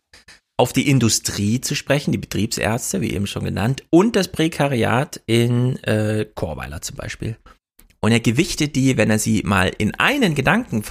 auf 0.58 0.74
die 0.74 0.90
Industrie 0.90 1.62
zu 1.62 1.76
sprechen, 1.76 2.12
die 2.12 2.18
Betriebsärzte, 2.18 3.02
wie 3.02 3.14
eben 3.14 3.28
schon 3.28 3.44
genannt, 3.44 3.84
und 3.90 4.16
das 4.16 4.28
Prekariat 4.28 5.22
in 5.26 5.82
äh, 5.84 6.26
Chorweiler 6.36 6.82
zum 6.82 6.96
Beispiel. 6.96 7.38
Und 8.02 8.12
er 8.12 8.20
gewichtet 8.20 8.76
die, 8.76 8.98
wenn 8.98 9.10
er 9.10 9.18
sie 9.18 9.42
mal 9.44 9.72
in 9.78 9.96
einen 9.96 10.36
Gedanken 10.36 10.84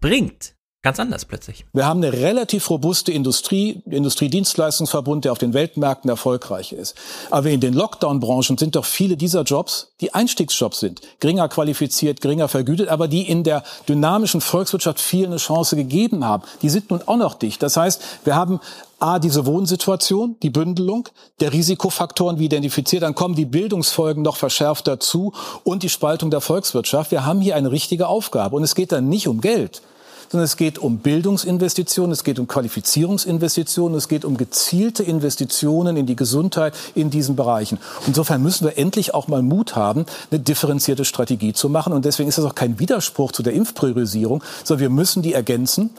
bringt, 0.00 0.53
ganz 0.84 1.00
anders 1.00 1.24
plötzlich. 1.24 1.64
Wir 1.72 1.86
haben 1.86 2.04
eine 2.04 2.12
relativ 2.12 2.68
robuste 2.68 3.10
Industrie, 3.10 3.82
Industriedienstleistungsverbund, 3.86 5.24
der 5.24 5.32
auf 5.32 5.38
den 5.38 5.54
Weltmärkten 5.54 6.10
erfolgreich 6.10 6.72
ist. 6.72 6.94
Aber 7.30 7.48
in 7.48 7.60
den 7.60 7.72
Lockdown-Branchen 7.72 8.58
sind 8.58 8.76
doch 8.76 8.84
viele 8.84 9.16
dieser 9.16 9.42
Jobs, 9.42 9.92
die 10.02 10.12
Einstiegsjobs 10.12 10.78
sind, 10.78 11.00
geringer 11.20 11.48
qualifiziert, 11.48 12.20
geringer 12.20 12.48
vergütet, 12.48 12.88
aber 12.88 13.08
die 13.08 13.22
in 13.22 13.44
der 13.44 13.64
dynamischen 13.88 14.42
Volkswirtschaft 14.42 15.00
viel 15.00 15.24
eine 15.24 15.38
Chance 15.38 15.74
gegeben 15.74 16.22
haben. 16.22 16.42
Die 16.60 16.68
sind 16.68 16.90
nun 16.90 17.00
auch 17.06 17.16
noch 17.16 17.34
dicht. 17.34 17.62
Das 17.62 17.78
heißt, 17.78 18.02
wir 18.24 18.36
haben 18.36 18.60
A, 18.98 19.18
diese 19.18 19.46
Wohnsituation, 19.46 20.36
die 20.42 20.50
Bündelung 20.50 21.08
der 21.40 21.54
Risikofaktoren 21.54 22.38
wie 22.38 22.44
identifiziert, 22.44 23.02
dann 23.02 23.14
kommen 23.14 23.34
die 23.34 23.46
Bildungsfolgen 23.46 24.22
noch 24.22 24.36
verschärft 24.36 24.86
dazu 24.86 25.32
und 25.64 25.82
die 25.82 25.88
Spaltung 25.88 26.30
der 26.30 26.42
Volkswirtschaft. 26.42 27.10
Wir 27.10 27.24
haben 27.24 27.40
hier 27.40 27.56
eine 27.56 27.70
richtige 27.70 28.06
Aufgabe 28.06 28.54
und 28.56 28.62
es 28.62 28.74
geht 28.74 28.92
dann 28.92 29.08
nicht 29.08 29.28
um 29.28 29.40
Geld 29.40 29.80
sondern 30.28 30.44
es 30.44 30.56
geht 30.56 30.78
um 30.78 30.98
Bildungsinvestitionen, 30.98 32.12
es 32.12 32.24
geht 32.24 32.38
um 32.38 32.46
Qualifizierungsinvestitionen, 32.46 33.96
es 33.96 34.08
geht 34.08 34.24
um 34.24 34.36
gezielte 34.36 35.02
Investitionen 35.02 35.96
in 35.96 36.06
die 36.06 36.16
Gesundheit 36.16 36.74
in 36.94 37.10
diesen 37.10 37.36
Bereichen. 37.36 37.78
Insofern 38.06 38.42
müssen 38.42 38.66
wir 38.66 38.78
endlich 38.78 39.14
auch 39.14 39.28
mal 39.28 39.42
Mut 39.42 39.76
haben, 39.76 40.06
eine 40.30 40.40
differenzierte 40.40 41.04
Strategie 41.04 41.52
zu 41.52 41.68
machen. 41.68 41.92
Und 41.92 42.04
deswegen 42.04 42.28
ist 42.28 42.38
das 42.38 42.44
auch 42.44 42.54
kein 42.54 42.78
Widerspruch 42.78 43.32
zu 43.32 43.42
der 43.42 43.52
Impfpriorisierung, 43.52 44.42
sondern 44.64 44.80
wir 44.82 44.90
müssen 44.90 45.22
die 45.22 45.32
ergänzen. 45.32 45.90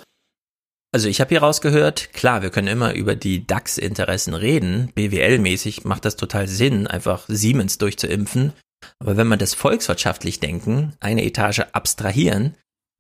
Also 0.92 1.10
ich 1.10 1.20
habe 1.20 1.30
hier 1.30 1.42
rausgehört, 1.42 2.14
klar, 2.14 2.42
wir 2.42 2.52
können 2.52 2.70
immer 2.70 2.94
über 2.94 3.18
die 3.18 3.46
DAX-Interessen 3.46 4.34
reden. 4.34 4.94
BWL-mäßig 4.96 5.86
macht 5.86 6.06
das 6.06 6.16
total 6.16 6.48
Sinn, 6.48 6.88
einfach 6.88 7.26
Siemens 7.28 7.78
durchzuimpfen. 7.78 8.54
Aber 9.00 9.18
wenn 9.18 9.28
man 9.28 9.40
das 9.40 9.54
volkswirtschaftlich 9.54 10.40
denken, 10.40 10.94
eine 11.02 11.26
Etage 11.26 11.64
abstrahieren, 11.74 12.56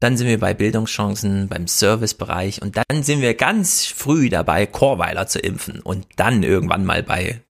dann 0.05 0.17
sind 0.17 0.27
wir 0.27 0.39
bei 0.39 0.53
Bildungschancen, 0.53 1.47
beim 1.47 1.65
Servicebereich 1.65 2.61
und 2.61 2.77
dann 2.77 3.01
sind 3.01 3.21
wir 3.21 3.33
ganz 3.33 3.87
früh 3.87 4.29
dabei, 4.29 4.67
Chorweiler 4.67 5.25
zu 5.25 5.39
impfen 5.39 5.79
und 5.79 6.05
dann 6.15 6.43
irgendwann 6.43 6.85
mal 6.85 7.01
bei 7.01 7.41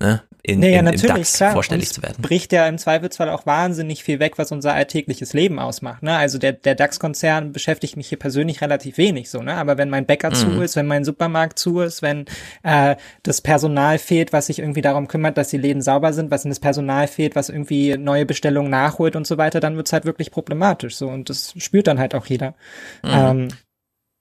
ne, 0.00 0.24
in, 0.48 0.60
naja, 0.60 0.78
in, 0.78 0.84
natürlich, 0.86 1.04
im 1.10 1.16
DAX 1.16 1.32
klar. 1.34 1.52
vorstellig 1.52 1.84
Uns 1.88 1.92
zu 1.94 2.02
werden. 2.02 2.22
bricht 2.22 2.52
ja 2.52 2.66
im 2.66 2.78
Zweifelsfall 2.78 3.28
auch 3.28 3.44
wahnsinnig 3.46 4.02
viel 4.02 4.18
weg, 4.18 4.38
was 4.38 4.50
unser 4.50 4.72
alltägliches 4.72 5.32
Leben 5.34 5.58
ausmacht. 5.58 6.02
Ne? 6.02 6.16
Also 6.16 6.38
der, 6.38 6.52
der 6.52 6.74
DAX-Konzern 6.74 7.52
beschäftigt 7.52 7.96
mich 7.96 8.08
hier 8.08 8.18
persönlich 8.18 8.60
relativ 8.62 8.96
wenig 8.98 9.30
so, 9.30 9.42
ne? 9.42 9.54
Aber 9.54 9.76
wenn 9.78 9.90
mein 9.90 10.06
Bäcker 10.06 10.30
Mhm. 10.30 10.34
zu 10.34 10.60
ist, 10.62 10.76
wenn 10.76 10.86
mein 10.86 11.04
Supermarkt 11.04 11.58
zu 11.58 11.80
ist, 11.80 12.02
wenn 12.02 12.24
äh, 12.62 12.96
das 13.22 13.40
Personal 13.40 13.98
fehlt, 13.98 14.32
was 14.32 14.46
sich 14.46 14.58
irgendwie 14.58 14.80
darum 14.80 15.06
kümmert, 15.08 15.36
dass 15.36 15.48
die 15.48 15.58
Läden 15.58 15.82
sauber 15.82 16.12
sind, 16.12 16.30
was 16.30 16.44
in 16.44 16.50
das 16.50 16.60
Personal 16.60 17.06
fehlt, 17.08 17.36
was 17.36 17.48
irgendwie 17.50 17.96
neue 17.96 18.24
Bestellungen 18.26 18.70
nachholt 18.70 19.16
und 19.16 19.26
so 19.26 19.36
weiter, 19.38 19.60
dann 19.60 19.76
wird's 19.76 19.92
halt 19.92 20.04
wirklich 20.04 20.30
problematisch. 20.30 20.96
So 20.96 21.08
und 21.08 21.28
das 21.28 21.54
spürt 21.58 21.86
dann 21.86 21.98
halt 21.98 22.14
auch 22.14 22.26
jeder. 22.26 22.54
Mhm. 23.02 23.10
Ähm, 23.10 23.48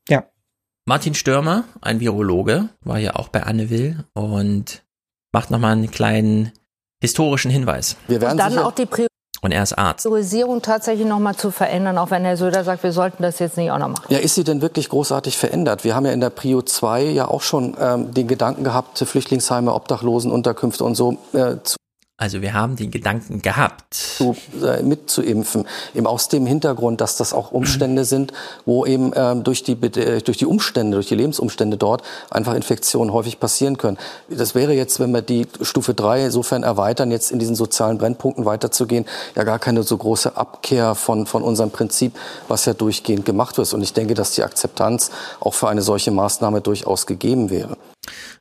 ja. 0.10 0.26
Martin 0.86 1.14
Stürmer, 1.16 1.66
ein 1.82 2.00
Virologe, 2.00 2.70
war 2.82 2.98
ja 2.98 3.16
auch 3.16 3.28
bei 3.28 3.44
Anne 3.44 3.70
Will 3.70 4.06
und 4.14 4.84
macht 5.32 5.52
nochmal 5.52 5.74
einen 5.74 5.92
kleinen 5.92 6.52
historischen 7.02 7.52
Hinweis. 7.52 7.96
Und 8.08 8.38
dann 8.38 8.58
auch 8.58 8.72
die 8.72 8.88
Und 9.42 9.52
er 9.52 9.64
ist 9.64 9.78
Arzt. 9.78 10.04
Priorisierung 10.04 10.62
tatsächlich 10.62 11.06
noch 11.06 11.20
mal 11.20 11.36
zu 11.36 11.52
verändern, 11.52 11.98
auch 11.98 12.10
wenn 12.10 12.26
Herr 12.26 12.38
Söder 12.38 12.64
sagt, 12.64 12.84
wir 12.84 12.92
sollten 12.92 13.22
das 13.22 13.40
jetzt 13.40 13.56
nicht 13.58 13.72
auch 13.72 13.78
noch 13.78 13.90
machen. 13.90 14.06
Ja, 14.10 14.18
ist 14.18 14.36
sie 14.36 14.44
denn 14.44 14.62
wirklich 14.62 14.90
großartig 14.90 15.38
verändert? 15.38 15.84
Wir 15.84 15.96
haben 15.96 16.06
ja 16.06 16.12
in 16.12 16.22
der 16.22 16.32
Prio 16.32 16.62
2 16.62 17.04
ja 17.04 17.28
auch 17.28 17.42
schon 17.42 17.78
ähm, 17.80 18.14
den 18.14 18.28
Gedanken 18.28 18.64
gehabt, 18.64 18.98
Flüchtlingsheime, 18.98 19.74
Obdachlosenunterkünfte 19.74 20.84
und 20.84 20.96
so 20.96 21.18
äh, 21.34 21.58
zu 21.64 21.78
Also 22.20 22.42
wir 22.42 22.56
haben 22.56 22.76
den 22.76 22.90
Gedanken 22.90 23.44
gehabt, 23.44 23.94
zu, 23.94 24.36
äh, 24.64 24.82
mitzuimpfen, 24.82 25.68
eben 25.94 26.08
aus 26.08 26.30
dem 26.30 26.48
Hintergrund, 26.48 27.00
dass 27.00 27.16
das 27.16 27.32
auch 27.32 27.52
Umstände 27.52 28.06
sind, 28.06 28.34
wo 28.66 28.88
eben 28.88 29.12
ähm, 29.16 29.44
durch, 29.44 29.62
die, 29.62 29.74
äh, 29.74 30.24
durch 30.24 30.38
die 30.38 30.48
Umstände, 30.48 30.96
durch 30.96 31.06
die 31.06 31.16
Lebensumstände 31.16 31.78
dort 31.78 32.02
einfach 32.32 32.56
Infektionen 32.56 33.14
häufig 33.14 33.40
passieren 33.40 33.78
können. 33.78 34.00
Das 34.30 34.56
wäre 34.56 34.74
jetzt, 34.74 35.00
wenn 35.00 35.12
wir 35.12 35.22
die 35.22 35.46
Stufe 35.62 35.94
3 35.94 36.26
insofern 36.26 36.64
erweitern, 36.64 37.12
jetzt 37.12 37.32
in 37.32 37.38
diesen 37.38 37.56
sozialen 37.56 38.00
Brennpunkten 38.00 38.46
weiterzugehen, 38.46 39.06
ja 39.36 39.44
gar 39.44 39.60
keine 39.60 39.84
so 39.84 39.96
große 39.96 40.36
Abkehr 40.36 40.96
von, 40.96 41.28
von 41.28 41.44
unserem 41.44 41.70
Prinzip, 41.70 42.18
was 42.48 42.66
ja 42.66 42.74
durchgehend 42.74 43.26
gemacht 43.26 43.60
wird. 43.60 43.72
Und 43.76 43.84
ich 43.84 43.94
denke, 43.94 44.16
dass 44.16 44.32
die 44.32 44.42
Akzeptanz 44.42 45.12
auch 45.40 45.54
für 45.54 45.70
eine 45.70 45.84
solche 45.84 46.10
Maßnahme 46.10 46.62
durchaus 46.62 47.06
gegeben 47.06 47.52
wäre. 47.52 47.78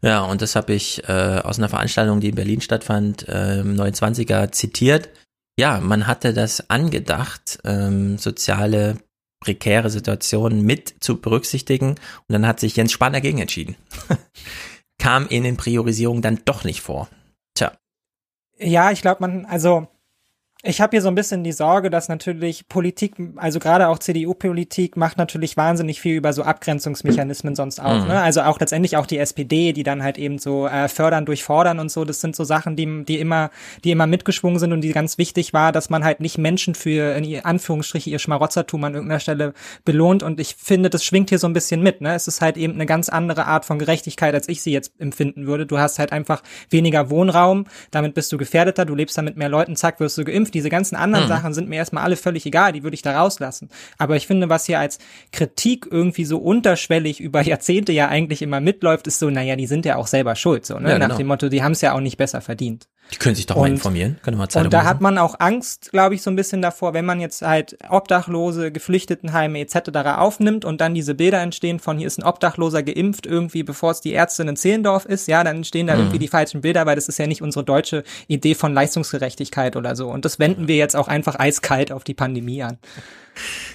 Ja, 0.03 0.23
und 0.25 0.43
das 0.43 0.57
habe 0.57 0.73
ich 0.75 1.09
äh, 1.09 1.41
aus 1.43 1.59
einer 1.59 1.69
Veranstaltung, 1.69 2.21
die 2.21 2.29
in 2.31 2.35
Berlin 2.35 2.61
stattfand, 2.61 3.29
äh, 3.29 3.61
im 3.61 3.75
29er 3.77 4.53
zitiert. 4.53 5.11
Ja, 5.59 5.81
man 5.81 6.07
hatte 6.07 6.35
das 6.35 6.69
angedacht, 6.71 7.59
ähm, 7.65 8.19
soziale 8.19 8.99
prekäre 9.41 9.91
Situationen 9.91 10.63
mit 10.63 10.95
zu 11.01 11.21
berücksichtigen. 11.21 11.91
Und 11.91 12.33
dann 12.33 12.47
hat 12.47 12.61
sich 12.61 12.77
Jens 12.77 12.93
Spahn 12.93 13.13
dagegen 13.13 13.39
entschieden. 13.39 13.77
Kam 14.99 15.29
in 15.29 15.45
den 15.45 15.57
Priorisierungen 15.57 16.23
dann 16.23 16.41
doch 16.45 16.65
nicht 16.65 16.81
vor. 16.81 17.09
Tja. 17.55 17.73
Ja, 18.59 18.91
ich 18.91 19.03
glaube, 19.03 19.21
man, 19.21 19.47
also 19.47 19.89
ich 20.67 20.81
habe 20.81 20.91
hier 20.91 21.03
so 21.03 21.09
ein 21.09 21.15
bisschen 21.15 21.45
die 21.45 21.53
Sorge, 21.53 21.91
dass 21.91 22.09
natürlich 22.09 22.69
Politik, 22.69 23.15
also 23.37 23.59
gerade 23.59 23.89
auch 23.89 23.99
CDU-Politik, 23.99 24.97
macht 24.97 25.19
natürlich 25.19 25.57
wahnsinnig 25.57 26.01
viel 26.01 26.17
über 26.17 26.33
so 26.33 26.43
Abgrenzungsmechanismen 26.43 27.55
sonst 27.55 27.81
auch. 27.81 28.03
Mhm. 28.03 28.09
Ne? 28.09 28.21
Also 28.21 28.43
auch 28.43 28.59
letztendlich 28.59 28.97
auch 28.97 29.07
die 29.07 29.19
SPD, 29.19 29.73
die 29.73 29.83
dann 29.83 30.03
halt 30.03 30.19
eben 30.19 30.39
so 30.39 30.67
äh, 30.67 30.89
fördern 30.89 31.25
durch 31.25 31.45
fordern 31.45 31.79
und 31.79 31.91
so. 31.91 32.05
Das 32.05 32.21
sind 32.21 32.35
so 32.35 32.45
Sachen, 32.45 32.77
die, 32.77 33.05
die 33.05 33.19
immer, 33.19 33.51
die 33.85 33.93
immer 33.93 34.07
mitgeschwungen 34.07 34.59
sind 34.59 34.73
und 34.73 34.81
die 34.81 34.93
ganz 34.93 35.19
wichtig 35.19 35.53
war, 35.53 35.73
dass 35.73 35.89
man 35.91 36.05
halt 36.05 36.21
nicht 36.21 36.39
Menschen 36.39 36.75
für 36.75 37.15
in 37.15 37.45
Anführungsstriche 37.45 38.11
ihr 38.11 38.19
Schmarotzertum 38.19 38.83
an 38.85 38.95
irgendeiner 38.95 39.21
Stelle 39.21 39.55
belohnt. 39.85 40.23
Und 40.23 40.41
ich 40.41 40.57
finde, 40.57 40.91
das 40.91 41.05
schwingt 41.05 41.29
hier 41.29 41.39
so 41.39 41.47
ein 41.47 41.53
bisschen 41.53 41.83
mit. 41.83 42.01
Ne? 42.01 42.15
Es 42.15 42.27
ist 42.27 42.41
halt 42.41 42.57
eben 42.57 42.75
eine 42.75 42.87
ganz 42.87 43.09
andere 43.09 43.47
Art 43.47 43.65
von 43.65 43.79
Gerechtigkeit, 43.79 44.35
als 44.35 44.49
ich 44.49 44.63
sie 44.63 44.73
jetzt 44.73 44.93
empfinden 44.99 45.47
würde. 45.47 45.67
Du 45.67 45.79
hast 45.79 45.99
halt 45.99 46.13
einfach 46.13 46.43
weniger 46.71 47.09
Wohnraum, 47.11 47.67
damit 47.91 48.15
bist 48.15 48.33
du 48.33 48.37
gefährdeter, 48.37 48.85
du 48.85 48.95
lebst 48.95 49.17
dann 49.17 49.25
mit 49.25 49.37
mehr 49.37 49.49
Leuten, 49.49 49.77
zack, 49.77 50.01
wirst 50.01 50.19
du 50.19 50.25
geimpft. 50.25 50.56
Diese 50.57 50.71
ganzen 50.71 50.97
anderen 50.97 51.25
Hm. 51.27 51.29
Sachen 51.29 51.53
sind 51.53 51.69
mir 51.69 51.77
erstmal 51.77 52.03
alle 52.03 52.17
völlig 52.17 52.47
egal, 52.47 52.73
die 52.73 52.83
würde 52.83 52.95
ich 52.95 53.03
da 53.03 53.19
rauslassen. 53.21 53.69
Aber 53.99 54.17
ich 54.17 54.27
finde, 54.27 54.49
was 54.49 54.65
hier 54.65 54.79
als 54.79 54.99
Kritik 55.33 55.87
irgendwie 55.91 56.25
so 56.25 56.39
unterschwellig 56.39 57.21
über 57.21 57.43
Jahrzehnte 57.43 57.93
ja 57.93 58.09
eigentlich 58.09 58.41
immer 58.41 58.61
mitläuft, 58.61 59.07
ist 59.07 59.19
so, 59.19 59.29
naja, 59.29 59.55
die 59.55 59.67
sind 59.67 59.85
ja 59.85 59.97
auch 59.97 60.07
selber 60.07 60.35
schuld, 60.35 60.65
so, 60.65 60.79
ne? 60.79 60.93
Ja, 60.93 60.99
Nach 60.99 61.09
genau. 61.09 61.19
dem 61.19 61.27
Motto, 61.27 61.49
die 61.51 61.63
haben 61.63 61.73
es 61.73 61.83
ja 61.83 61.93
auch 61.93 62.01
nicht 62.01 62.17
besser 62.17 62.41
verdient. 62.41 62.89
Die 63.13 63.19
können 63.19 63.37
sich 63.37 63.47
doch 63.47 63.55
mal 63.55 63.63
Und- 63.63 63.71
informieren. 63.73 64.19
Können 64.25 64.37
mal 64.37 64.49
Zeitung 64.49 64.67
Und 64.67 64.73
da 64.73 64.79
lesen. 64.79 64.89
hat 64.91 65.01
man 65.01 65.17
auch 65.19 65.37
Angst, 65.39 65.91
glaube 65.93 66.17
ich, 66.17 66.23
so 66.23 66.31
ein 66.31 66.35
bisschen 66.35 66.61
davor, 66.61 66.93
wenn 66.93 67.05
man 67.05 67.21
jetzt 67.21 67.41
halt 67.41 67.79
Obdachlose, 67.89 68.73
Geflüchtetenheime 68.73 69.61
etc. 69.61 70.17
aufnimmt 70.19 70.65
und 70.65 70.81
dann 70.81 70.93
diese 70.93 71.15
Bilder 71.15 71.41
entstehen 71.41 71.79
von 71.79 71.99
hier 71.99 72.09
ist 72.09 72.19
ein 72.19 72.25
Obdachloser 72.25 72.83
geimpft 72.83 73.25
irgendwie, 73.25 73.63
bevor 73.63 73.93
es 73.93 74.01
die 74.01 74.13
Ärztin 74.13 74.49
in 74.49 74.57
Zehlendorf 74.57 75.05
ist, 75.05 75.29
ja, 75.29 75.45
dann 75.45 75.59
entstehen 75.59 75.87
da 75.87 75.95
Mhm. 75.95 76.01
irgendwie 76.01 76.19
die 76.19 76.27
falschen 76.29 76.63
Bilder, 76.63 76.85
weil 76.85 76.97
das 76.97 77.07
ist 77.07 77.19
ja 77.19 77.29
nicht 77.29 77.43
unsere 77.43 77.65
deutsche 77.65 78.03
Idee 78.27 78.57
von 78.57 78.75
Leistungsgerechtigkeit 78.75 79.77
oder 79.77 79.95
so. 79.95 80.09
Und 80.09 80.25
das 80.25 80.41
wenden 80.41 80.67
wir 80.67 80.77
jetzt 80.77 80.97
auch 80.97 81.07
einfach 81.07 81.39
eiskalt 81.39 81.93
auf 81.93 82.03
die 82.03 82.15
Pandemie 82.15 82.65
an. 82.65 82.79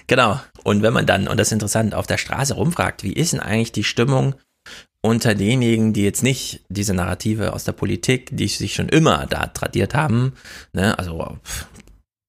Genau. 0.07 0.39
Und 0.63 0.81
wenn 0.81 0.91
man 0.93 1.05
dann, 1.05 1.27
und 1.27 1.39
das 1.39 1.47
ist 1.47 1.53
interessant, 1.53 1.95
auf 1.95 2.07
der 2.07 2.17
Straße 2.17 2.55
rumfragt, 2.55 3.03
wie 3.03 3.13
ist 3.13 3.31
denn 3.33 3.39
eigentlich 3.39 3.71
die 3.71 3.83
Stimmung 3.83 4.35
unter 5.01 5.33
denjenigen, 5.33 5.93
die 5.93 6.03
jetzt 6.03 6.23
nicht 6.23 6.61
diese 6.69 6.93
Narrative 6.93 7.53
aus 7.53 7.63
der 7.63 7.71
Politik, 7.71 8.29
die 8.31 8.47
sich 8.47 8.75
schon 8.75 8.89
immer 8.89 9.25
da 9.27 9.47
tradiert 9.47 9.95
haben, 9.95 10.33
ne, 10.73 10.97
also 10.99 11.37
pff, 11.43 11.65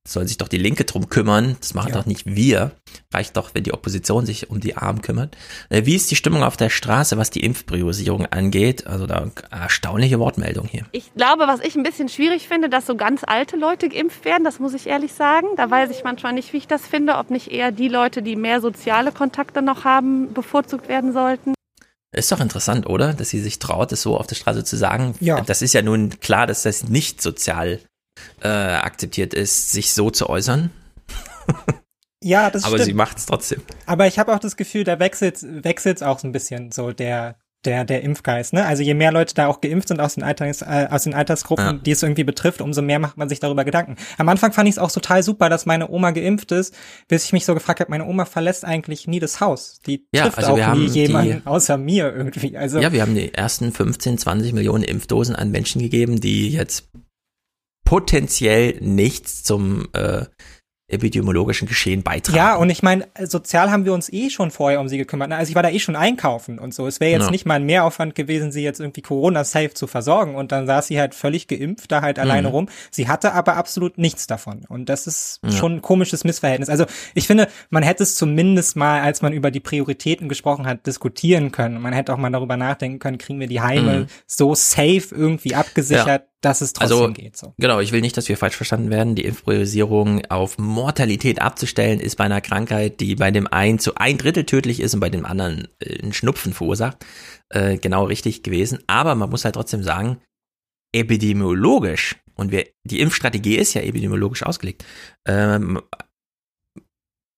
soll 0.09 0.27
sich 0.27 0.37
doch 0.39 0.49
die 0.49 0.59
Linke 0.59 0.85
drum 0.85 1.09
kümmern, 1.09 1.57
das 1.61 1.75
machen 1.75 1.91
Ja. 1.91 1.99
doch 1.99 2.07
nicht 2.07 2.27
wir, 2.27 2.73
reicht 3.15 3.37
doch, 3.37 3.55
wenn 3.55 3.63
die 3.63 3.73
Opposition 3.73 4.27
sich 4.27 4.51
um 4.51 4.59
die 4.59 4.77
Armen 4.77 5.01
kümmert. 5.01 5.37
Äh, 5.69 5.85
Wie 5.85 5.95
ist 5.95 6.11
die 6.11 6.17
Stimmung 6.17 6.43
auf 6.43 6.57
der 6.57 6.71
Straße, 6.71 7.19
was 7.19 7.31
die 7.31 7.45
Impfpriorisierung 7.45 8.27
angeht? 8.27 8.87
Also 8.87 9.07
da 9.07 9.31
erstaunliche 9.51 10.19
Wortmeldung 10.19 10.67
hier. 10.67 10.87
Ich 10.91 11.15
glaube, 11.15 11.45
was 11.47 11.61
ich 11.61 11.77
ein 11.77 11.85
bisschen 11.85 12.09
schwierig 12.09 12.49
finde, 12.49 12.69
dass 12.69 12.87
so 12.87 12.97
ganz 12.97 13.23
alte 13.25 13.57
Leute 13.57 13.89
geimpft 13.89 14.25
werden, 14.25 14.43
das 14.43 14.59
muss 14.59 14.75
ich 14.75 14.89
ehrlich 14.89 15.13
sagen. 15.13 15.47
Da 15.57 15.71
weiß 15.71 15.91
ich 15.91 16.03
manchmal 16.03 16.33
nicht, 16.33 16.53
wie 16.53 16.57
ich 16.59 16.67
das 16.67 16.85
finde, 16.85 17.15
ob 17.17 17.31
nicht 17.31 17.53
eher 17.53 17.71
die 17.71 17.89
Leute, 17.89 18.23
die 18.23 18.35
mehr 18.35 18.61
soziale 18.61 19.13
Kontakte 19.13 19.63
noch 19.63 19.85
haben, 19.85 20.33
bevorzugt 20.33 20.89
werden 20.89 21.13
sollten. 21.13 21.55
Ist 22.13 22.31
doch 22.31 22.41
interessant, 22.41 22.87
oder? 22.87 23.15
Dass 23.15 23.31
sie 23.31 23.41
sich 23.41 23.59
traut, 23.59 23.91
das 23.91 24.03
so 24.03 24.19
auf 24.19 24.27
der 24.27 24.35
Straße 24.35 24.65
zu 24.65 24.77
sagen. 24.77 25.15
Ja. 25.21 25.41
Das 25.41 25.63
ist 25.63 25.73
ja 25.73 25.83
nun 25.83 26.21
klar, 26.21 26.47
dass 26.47 26.63
das 26.63 26.85
nicht 26.85 27.23
sozial 27.23 27.81
äh, 28.43 28.49
akzeptiert 28.49 29.33
ist, 29.33 29.73
sich 29.73 29.95
so 29.95 30.11
zu 30.11 30.29
äußern. 30.29 30.71
Ja, 32.25 32.51
das 32.51 32.63
Aber 32.63 32.77
stimmt. 32.77 32.87
sie 32.87 32.95
macht 32.95 33.19
es 33.19 33.27
trotzdem. 33.27 33.63
Aber 33.85 34.07
ich 34.07 34.19
habe 34.19 34.33
auch 34.33 34.39
das 34.39 34.57
Gefühl, 34.57 34.85
da 34.85 35.01
wechselt 35.01 35.39
wechselt's 35.43 36.03
auch 36.03 36.21
so 36.21 36.29
ein 36.29 36.33
bisschen 36.33 36.71
so 36.71 36.93
der 36.93 37.37
der 37.65 37.85
der 37.85 38.03
Impfgeist, 38.03 38.53
ne? 38.53 38.67
Also 38.67 38.83
je 38.83 38.95
mehr 38.95 39.13
Leute 39.13 39.35
da 39.35 39.47
auch 39.47 39.61
geimpft 39.61 39.89
sind 39.89 40.01
aus 40.01 40.15
den 40.15 40.23
Alters, 40.25 40.63
äh, 40.63 40.89
aus 40.91 41.05
den 41.05 41.15
Altersgruppen, 41.15 41.65
Ja. 41.65 41.73
die 41.75 41.91
es 41.93 42.03
irgendwie 42.03 42.25
betrifft, 42.25 42.61
umso 42.61 42.83
mehr 42.83 42.99
macht 42.99 43.17
man 43.17 43.29
sich 43.29 43.39
darüber 43.41 43.65
Gedanken. 43.65 43.97
Am 44.19 44.29
Anfang 44.29 44.53
fand 44.53 44.69
ich 44.69 44.75
es 44.75 44.79
auch 44.79 44.91
total 44.91 45.23
super, 45.23 45.49
dass 45.49 45.65
meine 45.67 45.89
Oma 45.91 46.11
geimpft 46.11 46.51
ist, 46.53 46.75
bis 47.09 47.25
ich 47.25 47.33
mich 47.33 47.45
so 47.45 47.55
gefragt 47.55 47.81
habe, 47.81 47.91
meine 47.91 48.07
Oma 48.07 48.25
verlässt 48.25 48.65
eigentlich 48.65 49.07
nie 49.07 49.21
das 49.21 49.41
Haus. 49.41 49.79
Die 49.87 50.07
Ja, 50.15 50.25
trifft 50.25 50.39
also 50.39 50.53
auch 50.53 50.75
nie 50.75 50.87
jemanden 50.87 51.43
die- 51.43 51.47
außer 51.47 51.77
mir 51.79 52.13
irgendwie. 52.15 52.57
Also 52.57 52.81
Ja, 52.81 52.93
wir 52.93 53.03
haben 53.03 53.15
die 53.15 53.33
ersten 53.33 53.73
15, 53.73 54.19
20 54.19 54.53
Millionen 54.53 54.85
Impfdosen 54.85 55.37
an 55.37 55.51
Menschen 55.51 55.81
gegeben, 55.81 56.21
die 56.21 56.51
jetzt 56.51 56.89
potenziell 57.85 58.79
nichts 58.81 59.43
zum 59.43 59.89
äh, 59.93 60.25
epidemiologischen 60.93 61.67
Geschehen 61.67 62.03
beitragen. 62.03 62.37
Ja, 62.37 62.57
und 62.57 62.71
ich 62.71 62.83
meine, 62.83 63.07
sozial 63.25 63.71
haben 63.71 63.85
wir 63.85 63.93
uns 63.93 64.13
eh 64.13 64.31
schon 64.31 64.51
vorher 64.51 64.81
um 64.81 64.89
sie 64.89 64.99
gekümmert. 64.99 65.33
Also 65.33 65.51
ich 65.51 65.55
war 65.57 65.63
da 65.63 65.71
eh 65.71 65.79
schon 65.79 65.97
einkaufen 65.97 66.59
und 66.59 66.75
so. 66.75 66.87
Es 66.87 67.01
wäre 67.01 67.11
jetzt 67.13 67.25
Ja. 67.27 67.31
nicht 67.31 67.47
mal 67.47 67.55
ein 67.55 67.65
Mehraufwand 67.65 68.15
gewesen, 68.15 68.53
sie 68.53 68.63
jetzt 68.63 68.81
irgendwie 68.81 69.03
Corona-safe 69.03 69.75
zu 69.75 69.87
versorgen. 69.87 70.35
Und 70.35 70.53
dann 70.53 70.67
saß 70.67 70.87
sie 70.87 71.01
halt 71.01 71.15
völlig 71.15 71.49
geimpft 71.49 71.91
da 71.91 72.03
halt 72.03 72.19
alleine 72.19 72.49
Mhm. 72.49 72.55
rum. 72.55 72.69
Sie 72.91 73.09
hatte 73.09 73.33
aber 73.33 73.57
absolut 73.57 73.99
nichts 73.99 74.27
davon. 74.27 74.63
Und 74.69 74.89
das 74.89 75.07
ist 75.07 75.41
Ja. 75.45 75.53
schon 75.53 75.77
ein 75.77 75.83
komisches 75.83 76.25
Missverhältnis. 76.25 76.69
Also 76.69 76.85
ich 77.15 77.27
finde, 77.27 77.49
man 77.71 77.83
hätte 77.83 78.03
es 78.03 78.17
zumindest 78.17 78.77
mal, 78.77 79.01
als 79.01 79.23
man 79.23 79.33
über 79.33 79.51
die 79.51 79.61
Prioritäten 79.61 80.29
gesprochen 80.29 80.67
hat, 80.67 80.87
diskutieren 80.87 81.53
können. 81.53 81.81
Man 81.81 81.93
hätte 81.93 82.13
auch 82.13 82.19
mal 82.19 82.31
darüber 82.31 82.57
nachdenken 82.57 82.99
können, 82.99 83.19
kriegen 83.19 83.41
wir 83.41 83.47
die 83.49 83.61
Heime 83.61 84.01
Mhm. 84.01 84.07
so 84.27 84.55
safe 84.55 85.03
irgendwie 85.13 85.55
abgesichert, 85.55 86.25
dass 86.43 86.61
es 86.61 86.73
trotzdem 86.73 86.99
also, 86.99 87.13
geht. 87.13 87.37
So. 87.37 87.55
Genau, 87.59 87.81
ich 87.81 87.93
will 87.93 88.01
nicht, 88.01 88.17
dass 88.17 88.29
wir 88.29 88.37
falsch 88.37 88.57
verstanden 88.57 88.91
werden. 88.91 89.15
Die 89.15 89.25
Impfpriorisierung 89.25 90.27
auf 90.27 90.59
Mortalität 90.59 91.41
abzustellen, 91.41 92.01
ist 92.01 92.17
bei 92.17 92.25
einer 92.25 92.41
Krankheit, 92.41 93.01
die 93.01 93.15
bei 93.15 93.31
dem 93.31 93.47
einen 93.47 93.79
zu 93.79 93.95
ein 93.95 94.19
Drittel 94.19 94.45
tödlich 94.45 94.81
ist 94.81 94.93
und 94.95 95.01
bei 95.01 95.09
dem 95.09 95.25
anderen 95.25 95.69
äh, 95.79 96.03
einen 96.03 96.13
Schnupfen 96.13 96.53
verursacht, 96.53 96.99
äh, 97.49 97.79
genau 97.79 98.05
richtig 98.05 98.43
gewesen. 98.43 98.81
Aber 98.87 99.15
man 99.15 99.31
muss 99.31 99.45
halt 99.45 99.55
trotzdem 99.55 99.83
sagen, 99.83 100.19
epidemiologisch, 100.93 102.17
und 102.35 102.51
wir, 102.51 102.67
die 102.85 103.01
Impfstrategie 103.01 103.57
ist 103.57 103.75
ja 103.75 103.83
epidemiologisch 103.83 104.43
ausgelegt, 104.43 104.85
ähm, 105.27 105.81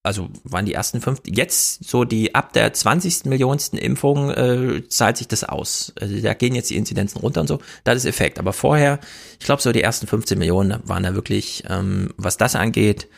also 0.05 0.29
waren 0.45 0.67
die 0.67 0.75
ersten 0.75 1.01
fünf, 1.01 1.23
jetzt 1.27 1.83
so 1.83 2.05
die 2.05 2.35
ab 2.35 2.53
der 2.53 2.73
20. 2.73 3.25
Millionsten 3.25 3.79
Impfung 3.79 4.31
äh, 4.31 4.87
zahlt 4.89 5.17
sich 5.17 5.29
das 5.29 5.45
aus. 5.45 5.95
Also 5.99 6.21
da 6.21 6.35
gehen 6.35 6.55
jetzt 6.55 6.71
die 6.71 6.77
Inzidenzen 6.77 7.19
runter 7.19 7.41
und 7.41 7.47
so, 7.47 7.59
das 7.85 7.97
ist 7.97 8.05
Effekt. 8.05 8.39
Aber 8.39 8.53
vorher, 8.53 9.01
ich 9.41 9.47
glaube 9.47 9.63
so 9.63 9.73
die 9.73 9.83
ersten 9.83 10.07
15 10.07 10.39
Millionen 10.39 10.79
waren 10.85 11.03
da 11.03 11.15
wirklich, 11.15 11.65
ähm, 11.71 12.13
was 12.19 12.37
das 12.37 12.55
angeht, 12.55 13.09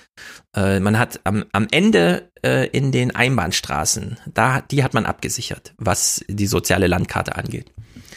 äh, 0.55 0.79
man 0.79 0.97
hat 0.97 1.21
am, 1.25 1.45
am 1.51 1.67
Ende 1.73 2.31
äh, 2.45 2.69
in 2.69 2.93
den 2.93 3.15
Einbahnstraßen, 3.15 4.19
da 4.33 4.61
die 4.61 4.85
hat 4.85 4.95
man 4.95 5.07
abgesichert, 5.07 5.75
was 5.79 6.25
die 6.29 6.47
soziale 6.47 6.87
Landkarte 6.87 7.35
angeht. 7.35 7.73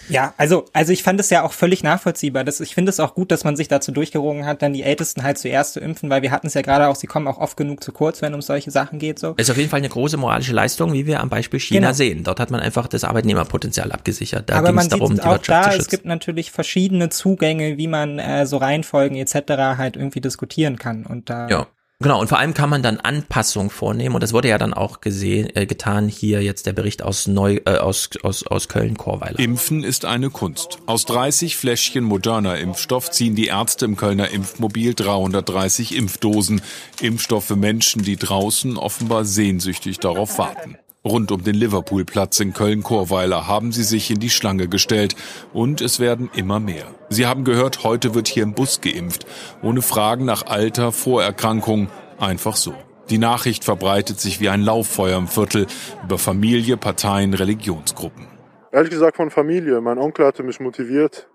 Ja, 0.09 0.33
also, 0.37 0.65
also 0.73 0.91
ich 0.91 1.03
fand 1.03 1.19
es 1.19 1.29
ja 1.29 1.43
auch 1.43 1.53
völlig 1.53 1.83
nachvollziehbar. 1.83 2.43
Das, 2.43 2.59
ich 2.59 2.73
finde 2.73 2.89
es 2.89 2.99
auch 2.99 3.13
gut, 3.13 3.31
dass 3.31 3.43
man 3.43 3.55
sich 3.55 3.67
dazu 3.67 3.91
durchgerungen 3.91 4.45
hat, 4.45 4.61
dann 4.61 4.73
die 4.73 4.83
Ältesten 4.83 5.23
halt 5.23 5.37
zuerst 5.37 5.73
zu 5.73 5.79
impfen, 5.79 6.09
weil 6.09 6.21
wir 6.21 6.31
hatten 6.31 6.47
es 6.47 6.53
ja 6.53 6.61
gerade 6.61 6.87
auch, 6.87 6.95
sie 6.95 7.07
kommen 7.07 7.27
auch 7.27 7.37
oft 7.37 7.55
genug 7.57 7.83
zu 7.83 7.91
kurz, 7.91 8.21
wenn 8.21 8.33
um 8.33 8.41
solche 8.41 8.71
Sachen 8.71 8.99
geht. 8.99 9.19
So. 9.19 9.33
Ist 9.37 9.49
auf 9.49 9.57
jeden 9.57 9.69
Fall 9.69 9.79
eine 9.79 9.89
große 9.89 10.17
moralische 10.17 10.53
Leistung, 10.53 10.93
wie 10.93 11.05
wir 11.05 11.19
am 11.21 11.29
Beispiel 11.29 11.59
China 11.59 11.79
Genau. 11.87 11.93
sehen. 11.93 12.23
Dort 12.23 12.39
hat 12.39 12.51
man 12.51 12.59
einfach 12.59 12.87
das 12.87 13.03
Arbeitnehmerpotenzial 13.03 13.91
abgesichert. 13.91 14.49
Da 14.49 14.55
Aber 14.55 14.67
ging 14.67 14.75
man 14.75 14.83
es 14.85 14.89
darum, 14.89 15.07
sieht 15.15 15.23
die 15.23 15.27
auch 15.27 15.31
Wirtschaft 15.33 15.67
da, 15.67 15.75
es 15.75 15.87
gibt 15.87 16.05
natürlich 16.05 16.51
verschiedene 16.51 17.09
Zugänge, 17.09 17.77
wie 17.77 17.87
man 17.87 18.19
äh, 18.19 18.45
so 18.45 18.57
Reihenfolgen 18.57 19.17
etc. 19.17 19.35
halt 19.77 19.95
irgendwie 19.95 20.21
diskutieren 20.21 20.77
kann. 20.77 21.05
Und 21.05 21.29
da 21.29 21.47
Ja. 21.47 21.67
Genau, 22.01 22.21
und 22.21 22.29
vor 22.29 22.39
allem 22.39 22.53
kann 22.53 22.69
man 22.69 22.81
dann 22.81 23.01
Anpassungen 23.01 23.69
vornehmen 23.69 24.15
und 24.15 24.23
das 24.23 24.31
wurde 24.31 24.47
ja 24.47 24.57
dann 24.57 24.73
auch 24.73 25.01
gesehen, 25.01 25.53
äh, 25.53 25.65
getan 25.65 26.07
hier 26.07 26.41
jetzt 26.41 26.65
der 26.65 26.71
Bericht 26.71 27.03
aus 27.03 27.27
Neu, 27.27 27.59
äh, 27.65 27.75
aus, 27.75 28.11
aus, 28.23 28.47
aus 28.47 28.69
Köln-Korweiler. 28.69 29.37
Impfen 29.37 29.83
ist 29.83 30.05
eine 30.05 30.29
Kunst. 30.29 30.79
Aus 30.85 31.03
30 31.03 31.57
Fläschchen 31.57 32.05
moderner 32.05 32.57
Impfstoff 32.57 33.11
ziehen 33.11 33.35
die 33.35 33.47
Ärzte 33.47 33.83
im 33.83 33.97
Kölner 33.97 34.29
Impfmobil 34.29 34.93
330 34.93 35.93
Impfdosen. 35.93 36.61
Impfstoff 37.01 37.43
für 37.43 37.57
Menschen, 37.57 38.01
die 38.01 38.15
draußen 38.15 38.77
offenbar 38.77 39.25
sehnsüchtig 39.25 39.99
darauf 39.99 40.37
warten. 40.37 40.77
Rund 41.05 41.31
um 41.31 41.41
den 41.41 41.55
Liverpool-Platz 41.55 42.41
in 42.41 42.51
Köln-Korweiler 42.53 43.47
haben 43.47 43.71
sie 43.71 43.83
sich 43.83 44.11
in 44.11 44.19
die 44.19 44.29
Schlange 44.29 44.67
gestellt 44.67 45.15
und 45.53 45.79
es 45.79 46.01
werden 46.01 46.29
immer 46.35 46.59
mehr. 46.59 46.87
Sie 47.07 47.25
haben 47.25 47.45
gehört, 47.45 47.85
heute 47.85 48.15
wird 48.15 48.27
hier 48.27 48.43
im 48.43 48.53
Bus 48.53 48.81
geimpft, 48.81 49.25
ohne 49.61 49.81
Fragen 49.81 50.25
nach 50.25 50.47
Alter, 50.47 50.91
Vorerkrankung, 50.91 51.87
einfach 52.17 52.57
so. 52.57 52.73
Die 53.09 53.17
Nachricht 53.17 53.63
verbreitet 53.63 54.19
sich 54.19 54.41
wie 54.41 54.49
ein 54.49 54.61
Lauffeuer 54.61 55.17
im 55.17 55.29
Viertel 55.29 55.67
über 56.03 56.17
Familie, 56.17 56.75
Parteien, 56.75 57.33
Religionsgruppen. 57.33 58.27
Ehrlich 58.73 58.91
gesagt 58.91 59.15
von 59.15 59.31
Familie. 59.31 59.79
Mein 59.79 59.99
Onkel 59.99 60.25
hatte 60.25 60.43
mich 60.43 60.59
motiviert. 60.59 61.29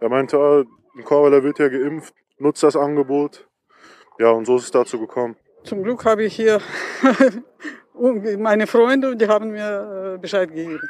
Er 0.00 0.08
meinte, 0.08 0.38
ah, 0.38 0.64
in 0.96 1.04
Korweiler 1.04 1.44
wird 1.44 1.58
ja 1.58 1.68
geimpft, 1.68 2.14
nutzt 2.38 2.62
das 2.62 2.76
Angebot. 2.76 3.46
Ja, 4.18 4.30
und 4.30 4.46
so 4.46 4.56
ist 4.56 4.64
es 4.64 4.70
dazu 4.70 4.98
gekommen. 4.98 5.36
Zum 5.64 5.82
Glück 5.84 6.04
habe 6.06 6.24
ich 6.24 6.34
hier 6.34 6.60
meine 7.94 8.66
Freunde, 8.66 9.16
die 9.16 9.28
haben 9.28 9.50
mir 9.50 10.14
äh, 10.14 10.18
Bescheid 10.18 10.48
gegeben. 10.48 10.80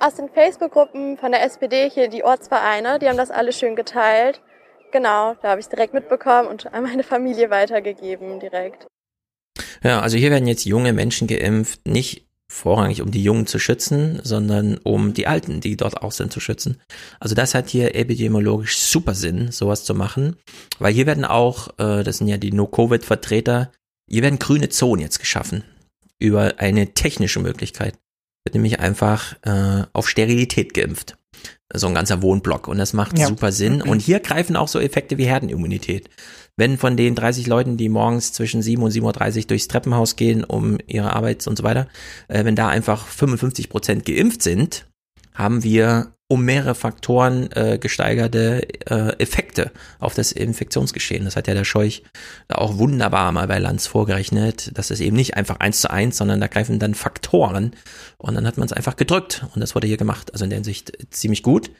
Aus 0.00 0.14
den 0.14 0.28
Facebook-Gruppen 0.28 1.16
von 1.16 1.32
der 1.32 1.44
SPD 1.44 1.88
hier, 1.90 2.08
die 2.08 2.24
Ortsvereine, 2.24 2.98
die 2.98 3.08
haben 3.08 3.16
das 3.16 3.30
alle 3.30 3.52
schön 3.52 3.76
geteilt. 3.76 4.40
Genau, 4.92 5.34
da 5.42 5.50
habe 5.50 5.60
ich 5.60 5.66
es 5.66 5.70
direkt 5.70 5.94
mitbekommen 5.94 6.48
und 6.48 6.72
an 6.72 6.82
meine 6.84 7.02
Familie 7.02 7.50
weitergegeben 7.50 8.40
direkt. 8.40 8.86
Ja, 9.82 10.00
also 10.00 10.16
hier 10.16 10.30
werden 10.30 10.48
jetzt 10.48 10.64
junge 10.64 10.92
Menschen 10.92 11.28
geimpft, 11.28 11.86
nicht 11.86 12.26
vorrangig 12.50 13.02
um 13.02 13.10
die 13.10 13.22
Jungen 13.22 13.46
zu 13.46 13.58
schützen, 13.58 14.20
sondern 14.22 14.78
um 14.78 15.12
die 15.12 15.26
Alten, 15.26 15.60
die 15.60 15.76
dort 15.76 16.02
auch 16.02 16.12
sind, 16.12 16.32
zu 16.32 16.40
schützen. 16.40 16.80
Also 17.20 17.34
das 17.34 17.54
hat 17.54 17.68
hier 17.68 17.94
epidemiologisch 17.94 18.78
super 18.78 19.14
Sinn, 19.14 19.52
sowas 19.52 19.84
zu 19.84 19.94
machen, 19.94 20.36
weil 20.78 20.94
hier 20.94 21.06
werden 21.06 21.26
auch, 21.26 21.68
äh, 21.78 22.02
das 22.02 22.18
sind 22.18 22.28
ja 22.28 22.38
die 22.38 22.52
No-Covid-Vertreter, 22.52 23.70
hier 24.08 24.22
werden 24.22 24.38
grüne 24.38 24.70
Zonen 24.70 25.02
jetzt 25.02 25.20
geschaffen 25.20 25.64
über 26.18 26.54
eine 26.58 26.94
technische 26.94 27.40
Möglichkeit. 27.40 27.94
Wird 28.44 28.54
nämlich 28.54 28.80
einfach 28.80 29.36
äh, 29.42 29.84
auf 29.92 30.08
Sterilität 30.08 30.74
geimpft. 30.74 31.16
So 31.72 31.86
ein 31.86 31.94
ganzer 31.94 32.22
Wohnblock 32.22 32.66
und 32.66 32.78
das 32.78 32.92
macht 32.94 33.18
Ja. 33.18 33.26
super 33.26 33.52
Sinn. 33.52 33.82
Und 33.82 34.00
hier 34.00 34.20
greifen 34.20 34.56
auch 34.56 34.68
so 34.68 34.80
Effekte 34.80 35.18
wie 35.18 35.26
Herdenimmunität. 35.26 36.08
Wenn 36.56 36.78
von 36.78 36.96
den 36.96 37.14
30 37.14 37.46
Leuten, 37.46 37.76
die 37.76 37.88
morgens 37.88 38.32
zwischen 38.32 38.62
7 38.62 38.82
und 38.82 38.90
7.30 38.90 39.36
Uhr 39.42 39.46
durchs 39.48 39.68
Treppenhaus 39.68 40.16
gehen, 40.16 40.44
um 40.44 40.78
ihre 40.86 41.12
Arbeit 41.14 41.46
und 41.46 41.56
so 41.56 41.62
weiter, 41.64 41.86
äh, 42.28 42.44
wenn 42.44 42.56
da 42.56 42.68
einfach 42.68 43.06
55 43.06 43.68
Prozent 43.68 44.04
geimpft 44.06 44.42
sind, 44.42 44.86
haben 45.34 45.62
wir 45.62 46.14
um 46.28 46.44
mehrere 46.44 46.74
Faktoren 46.74 47.50
äh, 47.52 47.78
gesteigerte 47.80 48.62
äh, 48.86 49.18
Effekte 49.18 49.72
auf 49.98 50.14
das 50.14 50.30
Infektionsgeschehen. 50.30 51.24
Das 51.24 51.36
hat 51.36 51.48
ja 51.48 51.54
der 51.54 51.64
Scheuch 51.64 52.02
da 52.48 52.56
auch 52.56 52.76
wunderbar 52.76 53.32
mal 53.32 53.48
bei 53.48 53.58
Lanz 53.58 53.86
vorgerechnet, 53.86 54.76
dass 54.76 54.90
es 54.90 55.00
eben 55.00 55.16
nicht 55.16 55.36
einfach 55.36 55.60
eins 55.60 55.80
zu 55.80 55.90
eins, 55.90 56.18
sondern 56.18 56.40
da 56.40 56.46
greifen 56.46 56.78
dann 56.78 56.94
Faktoren 56.94 57.72
und 58.18 58.34
dann 58.34 58.46
hat 58.46 58.58
man 58.58 58.66
es 58.66 58.74
einfach 58.74 58.96
gedrückt 58.96 59.46
und 59.54 59.60
das 59.60 59.74
wurde 59.74 59.86
hier 59.86 59.96
gemacht. 59.96 60.32
Also 60.32 60.44
in 60.44 60.50
der 60.50 60.58
Hinsicht 60.58 61.00
äh, 61.00 61.08
ziemlich 61.10 61.42
gut. 61.42 61.70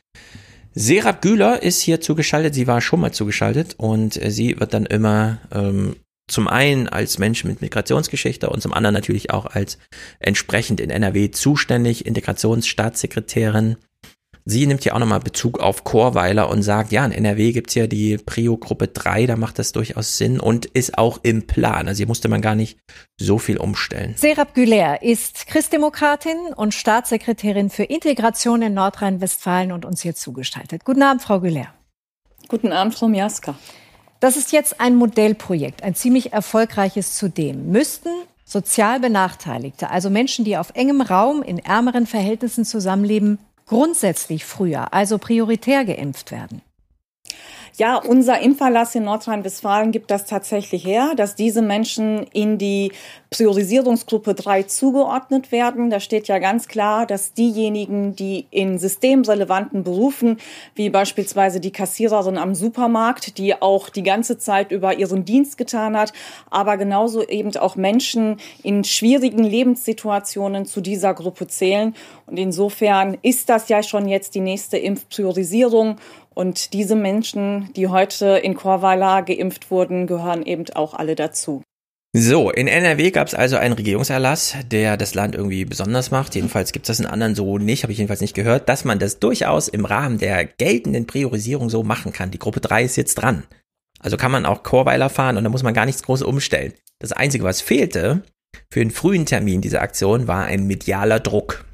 Serap 0.75 1.23
Güler 1.23 1.63
ist 1.63 1.81
hier 1.81 2.01
zugeschaltet, 2.01 2.55
sie 2.55 2.67
war 2.67 2.81
schon 2.81 3.01
mal 3.01 3.13
zugeschaltet 3.13 3.75
und 3.77 4.23
äh, 4.23 4.31
sie 4.31 4.59
wird 4.59 4.73
dann 4.73 4.87
immer 4.87 5.39
ähm, 5.53 5.97
zum 6.27 6.47
einen 6.47 6.89
als 6.89 7.19
Mensch 7.19 7.45
mit 7.45 7.61
Migrationsgeschichte 7.61 8.49
und 8.49 8.63
zum 8.63 8.73
anderen 8.73 8.95
natürlich 8.95 9.31
auch 9.31 9.47
als 9.47 9.79
entsprechend 10.21 10.81
in 10.81 10.91
NRW 10.91 11.31
zuständig, 11.31 12.07
Integrationsstaatssekretärin. 12.07 13.77
Sie 14.51 14.67
nimmt 14.67 14.83
hier 14.83 14.95
auch 14.95 14.99
nochmal 14.99 15.21
Bezug 15.21 15.61
auf 15.61 15.85
Chorweiler 15.85 16.49
und 16.49 16.63
sagt, 16.63 16.91
ja, 16.91 17.05
in 17.05 17.13
NRW 17.13 17.53
gibt's 17.53 17.75
ja 17.75 17.87
die 17.87 18.17
Prio-Gruppe 18.17 18.89
3, 18.89 19.27
da 19.27 19.37
macht 19.37 19.59
das 19.59 19.73
durchaus 19.73 20.17
Sinn 20.17 20.41
und 20.41 20.65
ist 20.65 20.97
auch 20.97 21.19
im 21.23 21.47
Plan. 21.47 21.87
Also 21.87 21.99
hier 21.99 22.07
musste 22.07 22.31
man 22.31 22.41
gar 22.41 22.55
nicht 22.55 22.79
so 23.21 23.37
viel 23.37 23.59
umstellen. 23.59 24.15
Serap 24.17 24.55
Güler 24.55 25.03
ist 25.03 25.49
Christdemokratin 25.49 26.55
und 26.57 26.73
Staatssekretärin 26.73 27.69
für 27.69 27.83
Integration 27.83 28.63
in 28.63 28.73
Nordrhein-Westfalen 28.73 29.71
und 29.71 29.85
uns 29.85 30.01
hier 30.01 30.15
zugeschaltet. 30.15 30.83
Guten 30.87 31.03
Abend, 31.03 31.21
Frau 31.21 31.41
Güler. 31.41 31.67
Guten 32.49 32.73
Abend, 32.73 32.95
Frau 32.95 33.07
Miaska. 33.07 33.55
Das 34.21 34.39
ist 34.39 34.53
jetzt 34.53 34.81
ein 34.81 34.97
Modellprojekt, 34.97 35.83
ein 35.83 35.95
ziemlich 35.95 36.33
erfolgreiches 36.33 37.17
zudem. 37.17 37.71
Müssten 37.71 38.09
sozial 38.47 38.99
Benachteiligte, 38.99 39.91
also 39.91 40.09
Menschen, 40.09 40.47
die 40.47 40.57
auf 40.57 40.71
engem 40.73 41.03
Raum 41.03 41.43
in 41.43 41.59
ärmeren 41.59 42.07
Verhältnissen 42.07 42.65
zusammenleben, 42.65 43.39
grundsätzlich 43.69 44.45
früher, 44.45 44.93
also 44.93 45.19
prioritär 45.19 45.85
geimpft 45.85 46.33
werden? 46.33 46.63
Ja, 47.81 47.97
unser 47.97 48.41
Impferlass 48.41 48.97
in 48.97 49.05
Nordrhein-Westfalen 49.05 49.93
gibt 49.93 50.11
das 50.11 50.25
tatsächlich 50.25 50.85
her, 50.85 51.13
dass 51.15 51.37
diese 51.37 51.63
Menschen 51.63 52.27
in 52.33 52.59
die 52.59 52.91
Priorisierungsgruppe 53.31 54.35
3 54.35 54.65
zugeordnet 54.65 55.53
werden. 55.53 55.89
Da 55.89 56.01
steht 56.01 56.27
ja 56.27 56.41
ganz 56.41 56.67
klar, 56.67 57.07
dass 57.07 57.35
diejenigen, 57.35 58.17
die 58.17 58.49
in 58.51 58.81
systemrelevanten 58.81 59.85
Berufen, 59.85 60.39
wie 60.75 60.91
beispielsweise 60.91 61.61
die 61.61 61.71
Kassiererin 61.71 62.37
am 62.37 62.57
Supermarkt, 62.57 63.39
die 63.39 63.63
auch 63.63 63.91
die 63.91 64.03
ganze 64.03 64.39
Zeit 64.39 64.73
über 64.73 64.99
ihren 64.99 65.25
Dienst 65.25 65.57
getan 65.57 65.97
hat, 65.97 66.13
aber 66.51 66.79
genauso 66.79 67.25
eben 67.29 67.55
auch 67.59 67.77
Menschen 67.77 68.39
in 68.65 68.83
schwierigen 68.83 69.45
Lebenssituationen 69.45 70.67
zu 70.67 70.81
dieser 70.81 71.15
Gruppe 71.15 71.47
zählen. 71.47 71.95
Und 72.27 72.41
insofern 72.41 73.17
ist 73.23 73.49
das 73.49 73.69
ja 73.69 73.85
schon 73.85 74.09
jetzt 74.09 74.35
die 74.35 74.41
nächste 74.41 74.79
Impfpriorisierung. 74.79 75.99
Und 76.39 76.73
diese 76.73 76.95
Menschen, 76.95 77.73
die 77.75 77.89
heute 77.89 78.39
in 78.39 78.55
Chorweiler 78.55 79.23
geimpft 79.23 79.73
wurden, 79.73 80.07
gehören 80.07 80.47
eben 80.47 80.71
auch 80.73 80.95
alle 80.95 81.17
dazu. 81.17 81.65
So, 82.13 82.53
in 82.53 82.69
NRW 82.69 83.11
gab 83.11 83.27
es 83.27 83.35
also 83.35 83.57
einen 83.57 83.75
Regierungserlass, 83.75 84.55
der 84.71 84.97
das 84.97 85.17
Land 85.17 85.35
irgendwie 85.35 85.65
besonders 85.65 86.13
macht. 86.13 86.37
Jedenfalls 86.37 86.71
gibt 86.71 86.89
es 86.89 86.97
das 86.97 87.01
in 87.05 87.11
anderen 87.11 87.35
so 87.35 87.59
nicht, 87.59 87.83
habe 87.83 87.91
ich 87.91 87.99
jedenfalls 87.99 88.21
nicht 88.21 88.37
gehört, 88.37 88.69
dass 88.69 88.85
man 88.85 89.01
das 89.01 89.19
durchaus 89.19 89.67
im 89.67 89.85
Rahmen 89.85 90.19
der 90.19 90.45
geltenden 90.45 91.09
Priorisierung 91.09 91.71
so 91.71 91.83
machen 91.83 92.13
kann. 92.13 92.31
Die 92.31 92.39
Gruppe 92.39 92.61
3 92.61 92.85
ist 92.85 92.95
jetzt 92.95 93.17
dran. 93.17 93.43
Also 93.99 94.17
kann 94.17 94.31
man 94.31 94.47
auch 94.47 94.63
Chorweiler 94.63 95.11
fahren 95.11 95.39
und 95.39 95.43
da 95.43 95.51
muss 95.51 95.65
man 95.65 95.75
gar 95.75 95.87
nichts 95.87 96.05
groß 96.05 96.23
umstellen. 96.23 96.73
Das 97.01 97.11
Einzige, 97.11 97.43
was 97.43 97.63
fehlte 97.63 98.23
für 98.71 98.81
einen 98.81 98.93
frühen 98.93 99.27
Termin 99.27 99.61
dieser 99.61 99.83
Aktion, 99.83 100.29
war 100.29 100.45
ein 100.45 100.69
medialer 100.69 101.19
Druck. 101.19 101.65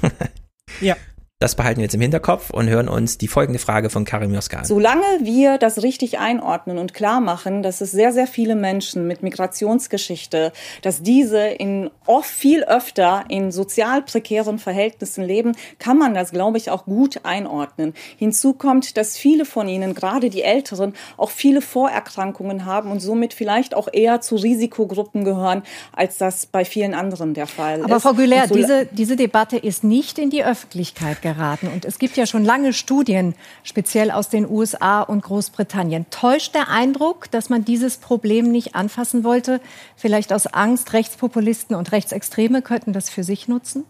ja. 0.80 0.96
Das 1.42 1.54
behalten 1.54 1.78
wir 1.78 1.84
jetzt 1.84 1.94
im 1.94 2.02
Hinterkopf 2.02 2.50
und 2.50 2.68
hören 2.68 2.86
uns 2.86 3.16
die 3.16 3.26
folgende 3.26 3.58
Frage 3.58 3.88
von 3.88 4.04
Karim 4.04 4.34
Joska 4.34 4.58
an. 4.58 4.64
Solange 4.66 5.00
wir 5.22 5.56
das 5.56 5.82
richtig 5.82 6.18
einordnen 6.18 6.76
und 6.76 6.92
klar 6.92 7.22
machen, 7.22 7.62
dass 7.62 7.80
es 7.80 7.92
sehr, 7.92 8.12
sehr 8.12 8.26
viele 8.26 8.54
Menschen 8.54 9.06
mit 9.06 9.22
Migrationsgeschichte, 9.22 10.52
dass 10.82 11.02
diese 11.02 11.38
in 11.46 11.90
oft 12.04 12.28
viel 12.28 12.62
öfter 12.64 13.24
in 13.30 13.52
sozial 13.52 14.02
prekären 14.02 14.58
Verhältnissen 14.58 15.24
leben, 15.24 15.52
kann 15.78 15.96
man 15.96 16.12
das, 16.12 16.30
glaube 16.30 16.58
ich, 16.58 16.70
auch 16.70 16.84
gut 16.84 17.20
einordnen. 17.22 17.94
Hinzu 18.18 18.52
kommt, 18.52 18.98
dass 18.98 19.16
viele 19.16 19.46
von 19.46 19.66
ihnen, 19.66 19.94
gerade 19.94 20.28
die 20.28 20.42
Älteren, 20.42 20.92
auch 21.16 21.30
viele 21.30 21.62
Vorerkrankungen 21.62 22.66
haben 22.66 22.90
und 22.90 23.00
somit 23.00 23.32
vielleicht 23.32 23.74
auch 23.74 23.88
eher 23.90 24.20
zu 24.20 24.36
Risikogruppen 24.36 25.24
gehören, 25.24 25.62
als 25.94 26.18
das 26.18 26.44
bei 26.44 26.66
vielen 26.66 26.92
anderen 26.92 27.32
der 27.32 27.46
Fall 27.46 27.82
Aber 27.82 27.96
ist. 27.96 28.02
Frau 28.02 28.12
Güler, 28.12 28.42
Und 28.42 28.48
so- 28.50 28.54
diese, 28.56 28.84
diese 28.84 29.16
Debatte 29.16 29.56
ist 29.56 29.84
nicht 29.84 30.18
in 30.18 30.28
die 30.28 30.44
Öffentlichkeit 30.44 31.22
geraten. 31.34 31.68
Und 31.68 31.84
es 31.84 31.98
gibt 31.98 32.16
ja 32.16 32.26
schon 32.26 32.44
lange 32.44 32.72
Studien, 32.72 33.34
speziell 33.62 34.10
aus 34.10 34.28
den 34.28 34.48
USA 34.48 35.02
und 35.02 35.22
Großbritannien. 35.22 36.06
Täuscht 36.10 36.54
der 36.54 36.68
Eindruck, 36.68 37.30
dass 37.30 37.48
man 37.48 37.64
dieses 37.64 37.96
Problem 37.98 38.50
nicht 38.50 38.74
anfassen 38.74 39.24
wollte? 39.24 39.60
Vielleicht 39.96 40.32
aus 40.32 40.46
Angst, 40.46 40.92
Rechtspopulisten 40.92 41.76
und 41.76 41.92
Rechtsextreme 41.92 42.62
könnten 42.62 42.92
das 42.92 43.10
für 43.10 43.24
sich 43.24 43.48
nutzen? 43.48 43.84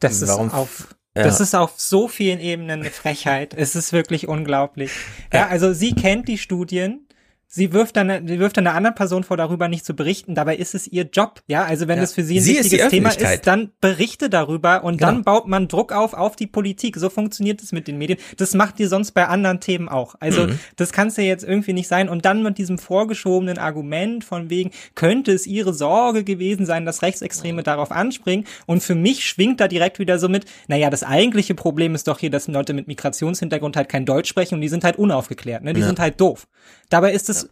Das 0.00 0.20
ist 0.22 0.28
Warum- 0.28 0.50
auf 0.50 0.94
Ja. 1.16 1.22
das 1.22 1.40
ist 1.40 1.54
auf 1.54 1.72
so 1.76 2.08
vielen 2.08 2.40
Ebenen 2.40 2.80
eine 2.80 2.90
Frechheit. 2.90 3.54
Es 3.56 3.74
ist 3.74 3.92
wirklich 3.94 4.28
unglaublich. 4.28 4.90
Ja, 5.32 5.46
also 5.48 5.72
sie 5.72 5.94
kennt 5.94 6.28
die 6.28 6.36
Studien. 6.36 7.05
Sie 7.48 7.72
wirft 7.72 7.96
dann, 7.96 8.26
sie 8.26 8.38
wirft 8.40 8.56
dann 8.56 8.66
einer 8.66 8.76
anderen 8.76 8.94
Person 8.96 9.22
vor, 9.22 9.36
darüber 9.36 9.68
nicht 9.68 9.84
zu 9.84 9.94
berichten. 9.94 10.34
Dabei 10.34 10.56
ist 10.56 10.74
es 10.74 10.88
ihr 10.88 11.04
Job. 11.04 11.42
Ja, 11.46 11.64
also 11.64 11.86
wenn 11.86 11.96
Ja. 11.96 12.02
das 12.02 12.12
für 12.12 12.24
sie 12.24 12.38
ein 12.38 12.42
Sie 12.42 12.54
ist 12.56 12.64
wichtiges 12.64 12.88
Thema 12.90 13.08
Öffentlichkeit. 13.10 13.38
ist, 13.40 13.46
dann 13.46 13.70
berichte 13.80 14.28
darüber 14.28 14.82
und 14.84 14.98
Genau. 14.98 15.12
dann 15.12 15.22
baut 15.24 15.46
man 15.46 15.68
Druck 15.68 15.92
auf 15.92 16.12
auf 16.12 16.34
die 16.34 16.48
Politik. 16.48 16.96
So 16.96 17.08
funktioniert 17.08 17.62
es 17.62 17.70
mit 17.72 17.86
den 17.86 17.98
Medien. 17.98 18.18
Das 18.36 18.54
macht 18.54 18.80
ihr 18.80 18.88
sonst 18.88 19.12
bei 19.12 19.26
anderen 19.28 19.60
Themen 19.60 19.88
auch. 19.88 20.16
Also 20.18 20.48
Mhm. 20.48 20.58
das 20.74 20.92
kann 20.92 21.08
es 21.08 21.16
ja 21.16 21.22
jetzt 21.22 21.44
irgendwie 21.44 21.72
nicht 21.72 21.86
sein. 21.88 22.08
Und 22.08 22.24
dann 22.24 22.42
mit 22.42 22.58
diesem 22.58 22.78
vorgeschobenen 22.78 23.58
Argument 23.58 24.24
von 24.24 24.50
wegen, 24.50 24.72
könnte 24.96 25.32
es 25.32 25.46
ihre 25.46 25.72
Sorge 25.72 26.24
gewesen 26.24 26.66
sein, 26.66 26.84
dass 26.84 27.02
Rechtsextreme 27.02 27.62
darauf 27.62 27.92
anspringen. 27.92 28.44
Und 28.66 28.82
für 28.82 28.96
mich 28.96 29.24
schwingt 29.24 29.60
da 29.60 29.68
direkt 29.68 29.98
wieder 30.00 30.18
so 30.18 30.28
mit, 30.28 30.46
naja, 30.66 30.90
das 30.90 31.04
eigentliche 31.04 31.54
Problem 31.54 31.94
ist 31.94 32.08
doch 32.08 32.18
hier, 32.18 32.30
dass 32.30 32.48
Leute 32.48 32.72
mit 32.72 32.88
Migrationshintergrund 32.88 33.76
halt 33.76 33.88
kein 33.88 34.04
Deutsch 34.04 34.28
sprechen 34.28 34.56
und 34.56 34.60
die 34.62 34.68
sind 34.68 34.82
halt 34.84 34.96
unaufgeklärt, 34.96 35.62
ne? 35.62 35.72
Die 35.74 35.80
Ja. 35.80 35.86
sind 35.86 36.00
halt 36.00 36.20
doof. 36.20 36.48
Dabei 36.88 37.12
ist 37.12 37.28
es 37.28 37.45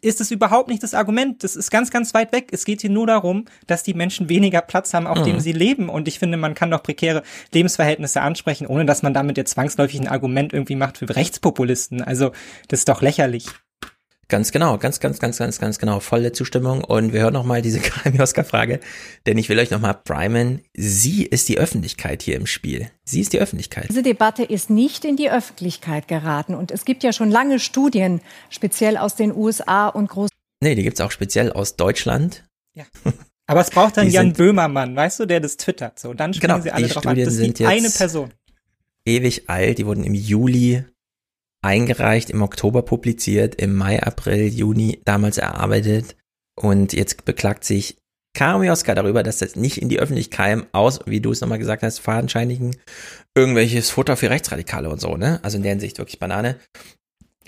ist 0.00 0.20
es 0.20 0.30
überhaupt 0.30 0.68
nicht 0.68 0.82
das 0.82 0.94
Argument. 0.94 1.42
Das 1.44 1.56
ist 1.56 1.70
ganz, 1.70 1.90
ganz 1.90 2.14
weit 2.14 2.32
weg. 2.32 2.48
Es 2.52 2.64
geht 2.64 2.80
hier 2.80 2.90
nur 2.90 3.06
darum, 3.06 3.44
dass 3.66 3.82
die 3.82 3.94
Menschen 3.94 4.28
weniger 4.28 4.60
Platz 4.62 4.94
haben, 4.94 5.06
auf 5.06 5.18
Mhm. 5.20 5.24
dem 5.24 5.40
sie 5.40 5.52
leben. 5.52 5.88
Und 5.88 6.08
ich 6.08 6.18
finde, 6.18 6.36
man 6.38 6.54
kann 6.54 6.70
doch 6.70 6.82
prekäre 6.82 7.22
Lebensverhältnisse 7.52 8.20
ansprechen, 8.20 8.66
ohne 8.66 8.86
dass 8.86 9.02
man 9.02 9.14
damit 9.14 9.36
jetzt 9.36 9.52
zwangsläufig 9.52 10.00
ein 10.00 10.08
Argument 10.08 10.52
irgendwie 10.52 10.76
macht 10.76 10.98
für 10.98 11.08
Rechtspopulisten. 11.14 12.02
Also, 12.02 12.32
das 12.68 12.80
ist 12.80 12.88
doch 12.88 13.02
lächerlich. 13.02 13.46
Ganz 14.30 14.52
genau, 14.52 14.76
ganz, 14.76 15.00
ganz, 15.00 15.18
ganz, 15.18 15.38
ganz, 15.38 15.58
ganz 15.58 15.78
genau. 15.78 16.00
Volle 16.00 16.32
Zustimmung. 16.32 16.84
Und 16.84 17.14
wir 17.14 17.20
hören 17.22 17.32
nochmal 17.32 17.62
diese 17.62 17.80
Karim-Joska-Frage, 17.80 18.78
denn 19.26 19.38
ich 19.38 19.48
will 19.48 19.58
euch 19.58 19.70
nochmal 19.70 19.94
primen. 19.94 20.60
Sie 20.76 21.24
ist 21.24 21.48
die 21.48 21.56
Öffentlichkeit 21.58 22.20
hier 22.22 22.36
im 22.36 22.46
Spiel. 22.46 22.90
Sie 23.04 23.22
ist 23.22 23.32
die 23.32 23.40
Öffentlichkeit. 23.40 23.86
Diese 23.88 24.02
Debatte 24.02 24.44
ist 24.44 24.68
nicht 24.68 25.06
in 25.06 25.16
die 25.16 25.30
Öffentlichkeit 25.30 26.08
geraten. 26.08 26.54
Und 26.54 26.70
es 26.70 26.84
gibt 26.84 27.02
ja 27.04 27.14
schon 27.14 27.30
lange 27.30 27.58
Studien, 27.58 28.20
speziell 28.50 28.98
aus 28.98 29.14
den 29.14 29.34
USA 29.34 29.88
und 29.88 30.08
Großbritannien. 30.08 30.38
Nee, 30.60 30.74
die 30.74 30.82
gibt's 30.82 31.00
auch 31.00 31.10
speziell 31.10 31.50
aus 31.52 31.76
Deutschland. 31.76 32.44
Aber 33.46 33.60
es 33.62 33.70
braucht 33.70 33.96
dann 33.96 34.06
Die 34.08 34.12
Jan 34.12 34.34
Böhmermann, 34.34 34.94
weißt 34.94 35.20
du, 35.20 35.26
der 35.26 35.40
das 35.40 35.56
twittert. 35.56 35.98
So, 35.98 36.12
dann 36.12 36.34
springen 36.34 36.52
Genau, 36.52 36.62
sie 36.62 36.70
alle 36.70 36.86
die 36.86 36.92
drauf 36.92 37.06
an. 37.06 37.12
Studien 37.12 37.24
Das 37.24 37.34
ist 37.34 37.40
sind 37.40 37.58
die 37.58 37.62
jetzt- 37.62 37.72
eine 37.72 37.88
Person. 37.90 38.30
Ewig 39.06 39.48
alt. 39.48 39.78
Die 39.78 39.86
wurden 39.86 40.04
im 40.04 40.12
Juli 40.14 40.84
eingereicht, 41.62 42.30
im 42.30 42.42
Oktober 42.42 42.82
publiziert, 42.82 43.56
im 43.56 43.74
Mai, 43.74 44.02
April, 44.02 44.48
Juni 44.48 45.00
damals 45.04 45.38
erarbeitet. 45.38 46.16
Und 46.56 46.92
jetzt 46.92 47.24
beklagt 47.24 47.64
sich 47.64 47.96
Karim 48.36 48.62
Joska 48.62 48.94
darüber, 48.94 49.22
dass 49.22 49.38
das 49.38 49.56
nicht 49.56 49.78
in 49.78 49.88
die 49.88 49.98
Öffentlichkeit 49.98 50.58
kam, 50.58 50.66
aus, 50.72 51.00
wie 51.06 51.20
du 51.20 51.32
es 51.32 51.40
nochmal 51.40 51.58
gesagt 51.58 51.82
hast, 51.82 51.98
fadenscheinigen 51.98 52.76
irgendwelches 53.36 53.90
Futter 53.90 54.16
für 54.16 54.30
Rechtsradikale 54.30 54.90
und 54.90 55.00
so, 55.00 55.16
ne? 55.16 55.40
Also 55.42 55.56
in 55.56 55.62
der 55.62 55.72
Hinsicht 55.72 55.98
wirklich 55.98 56.18
Banane. 56.18 56.56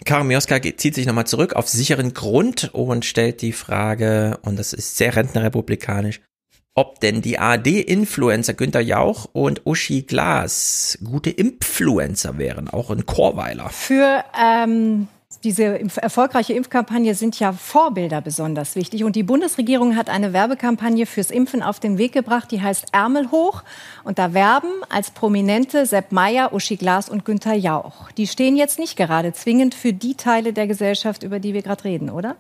Geht- 0.05 0.81
zieht 0.81 0.95
sich 0.95 1.07
nochmal 1.07 1.27
zurück 1.27 1.53
auf 1.55 1.69
sicheren 1.69 2.15
Grund 2.15 2.71
und 2.73 3.05
stellt 3.05 3.43
die 3.43 3.53
Frage, 3.53 4.39
und 4.43 4.59
das 4.59 4.73
ist 4.73 4.97
sehr 4.97 5.15
rentnerrepublikanisch, 5.15 6.21
ob 6.75 7.01
denn 7.01 7.23
die 7.23 7.39
ARD-Influencer 7.39 8.55
Günther 8.55 8.81
Jauch 8.81 9.29
und 9.33 9.67
Uschi 9.67 10.03
Glas 10.03 10.99
gute 11.05 11.31
Influencer 11.31 12.39
wären, 12.39 12.69
auch 12.69 12.91
in 12.91 13.07
Chorweiler. 13.07 13.69
Für 13.71 14.25
ähm, 14.41 15.09
diese 15.45 15.81
erfolgreiche 15.97 16.53
Impfkampagne 16.53 17.15
sind 17.15 17.39
ja 17.41 17.53
Vorbilder 17.53 18.21
besonders 18.21 18.77
wichtig. 18.77 19.05
Und 19.05 19.17
die 19.17 19.23
Bundesregierung 19.23 19.97
hat 19.97 20.11
eine 20.11 20.33
Werbekampagne 20.33 21.07
fürs 21.07 21.31
Impfen 21.31 21.63
auf 21.63 21.81
den 21.81 21.99
Weg 21.99 22.13
gebracht, 22.13 22.51
die 22.51 22.61
heißt 22.61 22.89
Ärmel 22.93 23.31
hoch. 23.31 23.63
Und 24.05 24.19
da 24.19 24.35
werben 24.35 24.71
als 24.91 25.11
Prominente 25.11 25.87
Sepp 25.87 26.13
Meyer, 26.13 26.53
Uschi 26.53 26.77
Glas 26.77 27.09
und 27.09 27.25
Günther 27.25 27.55
Jauch. 27.55 28.11
Die 28.13 28.27
stehen 28.27 28.57
jetzt 28.57 28.79
nicht 28.79 28.97
gerade 28.97 29.33
zwingend 29.33 29.75
für 29.75 29.93
die 29.93 30.15
Teile 30.15 30.53
der 30.53 30.67
Gesellschaft, 30.67 31.23
über 31.23 31.41
die 31.41 31.55
wir 31.55 31.63
gerade 31.63 31.85
reden, 31.85 32.11
oder? 32.11 32.37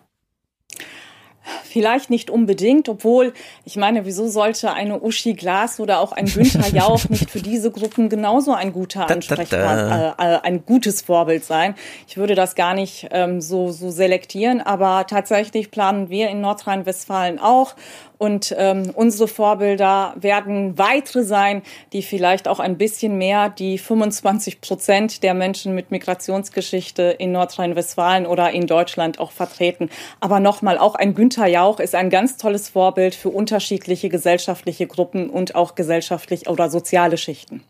Vielleicht 1.65 2.11
nicht 2.11 2.31
unbedingt, 2.31 2.89
obwohl, 2.89 3.33
ich 3.65 3.77
meine, 3.77 4.05
wieso 4.05 4.29
sollte 4.29 4.73
eine 4.73 5.01
Uschi 5.01 5.35
Glas 5.35 5.81
oder 5.81 6.01
auch 6.01 6.13
ein 6.13 6.27
Günther 6.27 6.69
Jauch 6.75 7.09
nicht 7.09 7.31
für 7.31 7.41
diese 7.41 7.71
Gruppen 7.71 8.09
genauso 8.09 8.53
ein 8.53 8.73
guter 8.73 9.09
Ansprechpartner, 9.09 10.17
äh, 10.19 10.35
äh, 10.35 10.41
ein 10.43 10.67
gutes 10.67 11.03
Vorbild 11.03 11.45
sein? 11.45 11.75
Ich 12.07 12.17
würde 12.17 12.35
das 12.35 12.55
gar 12.55 12.75
nicht 12.75 13.09
ähm, 13.11 13.41
so, 13.41 13.71
so 13.71 13.91
selektieren, 13.91 14.61
aber 14.61 15.07
tatsächlich 15.07 15.71
planen 15.71 16.11
wir 16.11 16.29
in 16.29 16.41
Nordrhein-Westfalen 16.41 17.39
auch. 17.39 17.75
Und 18.21 18.55
ähm, 18.59 18.91
unsere 18.95 19.29
Vorbilder 19.29 20.13
werden 20.15 20.77
weitere 20.77 21.25
sein, 21.25 21.63
die 21.95 22.03
vielleicht 22.03 22.49
auch 22.49 22.61
ein 22.61 22.77
bisschen 22.77 23.17
mehr 23.17 23.49
die 23.49 23.79
25 23.79 24.61
Prozent 24.61 25.23
der 25.23 25.33
Menschen 25.33 25.75
mit 25.75 25.91
Migrationsgeschichte 25.91 27.03
in 27.03 27.33
Nordrhein-Westfalen 27.33 28.27
oder 28.27 28.51
in 28.51 28.67
Deutschland 28.67 29.19
auch 29.21 29.31
vertreten. 29.31 29.89
Aber 30.21 30.39
nochmal, 30.39 30.77
auch 30.77 30.97
ein 30.97 31.15
Günther 31.15 31.30
Jauch 31.39 31.81
ist 31.81 31.95
ein 31.95 32.11
ganz 32.11 32.37
tolles 32.37 32.69
Vorbild 32.69 33.15
für 33.15 33.31
unterschiedliche 33.31 34.09
gesellschaftliche 34.09 34.87
Gruppen 34.87 35.31
und 35.31 35.55
auch 35.55 35.75
gesellschaftlich 35.75 36.49
oder 36.49 36.71
soziale 36.71 37.17
Schichten. 37.17 37.63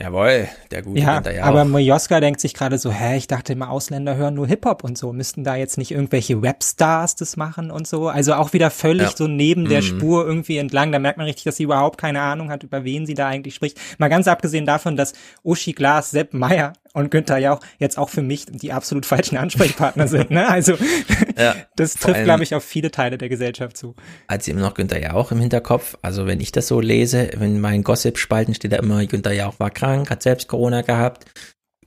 Jawohl, 0.00 0.48
der 0.72 0.82
gute 0.82 1.00
Ja, 1.00 1.14
Günther 1.20 1.36
Jauch. 1.36 1.44
aber 1.46 1.64
Mojoska 1.64 2.18
denkt 2.18 2.40
sich 2.40 2.52
gerade 2.52 2.78
so, 2.78 2.90
hä, 2.90 3.16
ich 3.16 3.28
dachte 3.28 3.52
immer, 3.52 3.70
Ausländer 3.70 4.16
hören 4.16 4.34
nur 4.34 4.48
Hip-Hop 4.48 4.82
und 4.82 4.98
so. 4.98 5.12
Müssten 5.12 5.44
da 5.44 5.54
jetzt 5.54 5.78
nicht 5.78 5.92
irgendwelche 5.92 6.42
Webstars 6.42 7.14
das 7.14 7.36
machen 7.36 7.70
und 7.70 7.86
so? 7.86 8.08
Also 8.08 8.34
auch 8.34 8.52
wieder 8.52 8.70
völlig 8.72 9.10
Ja. 9.10 9.16
so 9.16 9.28
neben 9.28 9.68
der 9.68 9.82
Mhm. 9.82 9.86
Spur 9.86 10.26
irgendwie 10.26 10.56
entlang. 10.58 10.90
Da 10.90 10.98
merkt 10.98 11.18
man 11.18 11.26
richtig, 11.26 11.44
dass 11.44 11.58
sie 11.58 11.62
überhaupt 11.62 11.96
keine 12.00 12.20
Ahnung 12.22 12.50
hat, 12.50 12.64
über 12.64 12.82
wen 12.82 13.06
sie 13.06 13.14
da 13.14 13.28
eigentlich 13.28 13.54
spricht. 13.54 13.78
Mal 13.98 14.08
ganz 14.08 14.26
abgesehen 14.26 14.66
davon, 14.66 14.96
dass 14.96 15.12
Uschi 15.44 15.72
Glas, 15.74 16.10
Sepp 16.10 16.34
Meyer 16.34 16.72
und 16.94 17.10
Günther 17.10 17.38
Jauch 17.38 17.60
jetzt 17.78 17.98
auch 17.98 18.08
für 18.08 18.22
mich 18.22 18.46
die 18.46 18.72
absolut 18.72 19.04
falschen 19.04 19.36
Ansprechpartner 19.36 20.08
sind. 20.08 20.30
Ne? 20.30 20.48
Also 20.48 20.78
Ja, 21.36 21.56
das 21.76 21.94
trifft, 21.94 22.24
glaube 22.24 22.42
ich, 22.44 22.54
auf 22.54 22.64
viele 22.64 22.90
Teile 22.90 23.18
der 23.18 23.28
Gesellschaft 23.28 23.76
zu. 23.76 23.94
als 24.26 24.48
immer 24.48 24.60
noch 24.60 24.74
Günther 24.74 25.02
Jauch 25.02 25.32
im 25.32 25.40
Hinterkopf. 25.40 25.98
Also 26.02 26.26
wenn 26.26 26.40
ich 26.40 26.52
das 26.52 26.68
so 26.68 26.80
lese, 26.80 27.22
in 27.22 27.60
meinen 27.60 27.82
Gossip-Spalten 27.82 28.54
steht 28.54 28.72
da 28.72 28.76
immer, 28.76 29.04
Günther 29.06 29.32
Jauch 29.32 29.58
war 29.58 29.70
krank, 29.70 30.10
hat 30.10 30.22
selbst 30.22 30.48
Corona 30.48 30.82
gehabt. 30.82 31.26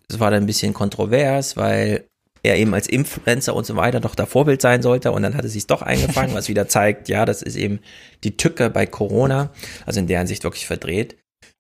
Es 0.10 0.20
war 0.20 0.32
dann 0.32 0.44
ein 0.44 0.48
bisschen 0.48 0.74
kontrovers, 0.74 1.58
weil 1.58 2.06
er 2.44 2.58
eben 2.58 2.74
als 2.74 2.88
Influencer 2.88 3.56
und 3.56 3.66
so 3.66 3.76
weiter 3.76 4.00
doch 4.00 4.16
da 4.16 4.26
Vorbild 4.26 4.62
sein 4.62 4.82
sollte 4.82 5.12
und 5.12 5.22
dann 5.24 5.36
hat 5.36 5.46
es 5.46 5.54
sich 5.54 5.68
doch 5.68 5.82
eingefangen, 5.82 6.36
was 6.36 6.48
wieder 6.50 6.68
zeigt, 6.68 7.10
ja, 7.10 7.26
das 7.26 7.42
ist 7.42 7.56
eben 7.56 7.80
die 8.24 8.38
Tücke 8.38 8.70
bei 8.70 8.86
Corona, 8.86 9.52
also 9.86 10.00
in 10.00 10.08
der 10.08 10.20
Hinsicht 10.20 10.44
wirklich 10.44 10.68
verdreht. 10.68 11.18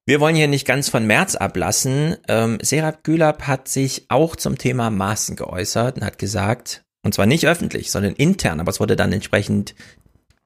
Wir 0.07 0.21
wollen 0.21 0.37
hier 0.37 0.47
nicht 0.47 0.65
ganz 0.65 0.87
von 0.87 1.05
März 1.05 1.35
ablassen. 1.35 2.15
Ähm, 2.29 2.59
Serap 2.61 3.03
Gülab 3.03 3.45
hat 3.45 3.67
sich 3.67 4.05
auch 4.07 4.37
zum 4.37 4.57
Thema 4.57 4.89
Maßen 4.89 5.35
geäußert 5.35 5.97
und 5.97 6.05
hat 6.05 6.17
gesagt, 6.17 6.85
und 7.03 7.13
zwar 7.13 7.25
nicht 7.25 7.45
öffentlich, 7.45 7.91
sondern 7.91 8.13
intern, 8.13 8.61
aber 8.61 8.69
es 8.69 8.79
wurde 8.79 8.95
dann 8.95 9.11
entsprechend 9.11 9.75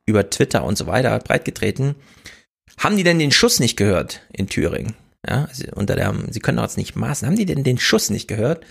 über 0.07 0.31
Twitter 0.31 0.63
und 0.63 0.79
so 0.79 0.87
weiter 0.87 1.19
breitgetreten. 1.19 1.93
Haben 2.79 2.97
die 2.97 3.03
denn 3.03 3.19
den 3.19 3.31
Schuss 3.31 3.59
nicht 3.59 3.77
gehört 3.77 4.21
in 4.33 4.47
Thüringen? 4.47 4.95
Ja, 5.29 5.45
also 5.45 5.65
unter 5.75 5.95
der, 5.95 6.11
sie 6.31 6.39
können 6.39 6.57
doch 6.57 6.63
jetzt 6.63 6.77
nicht 6.77 6.95
maßen. 6.95 7.27
Haben 7.27 7.37
die 7.37 7.45
denn 7.45 7.63
den 7.63 7.77
Schuss 7.77 8.09
nicht 8.09 8.27
gehört? 8.27 8.65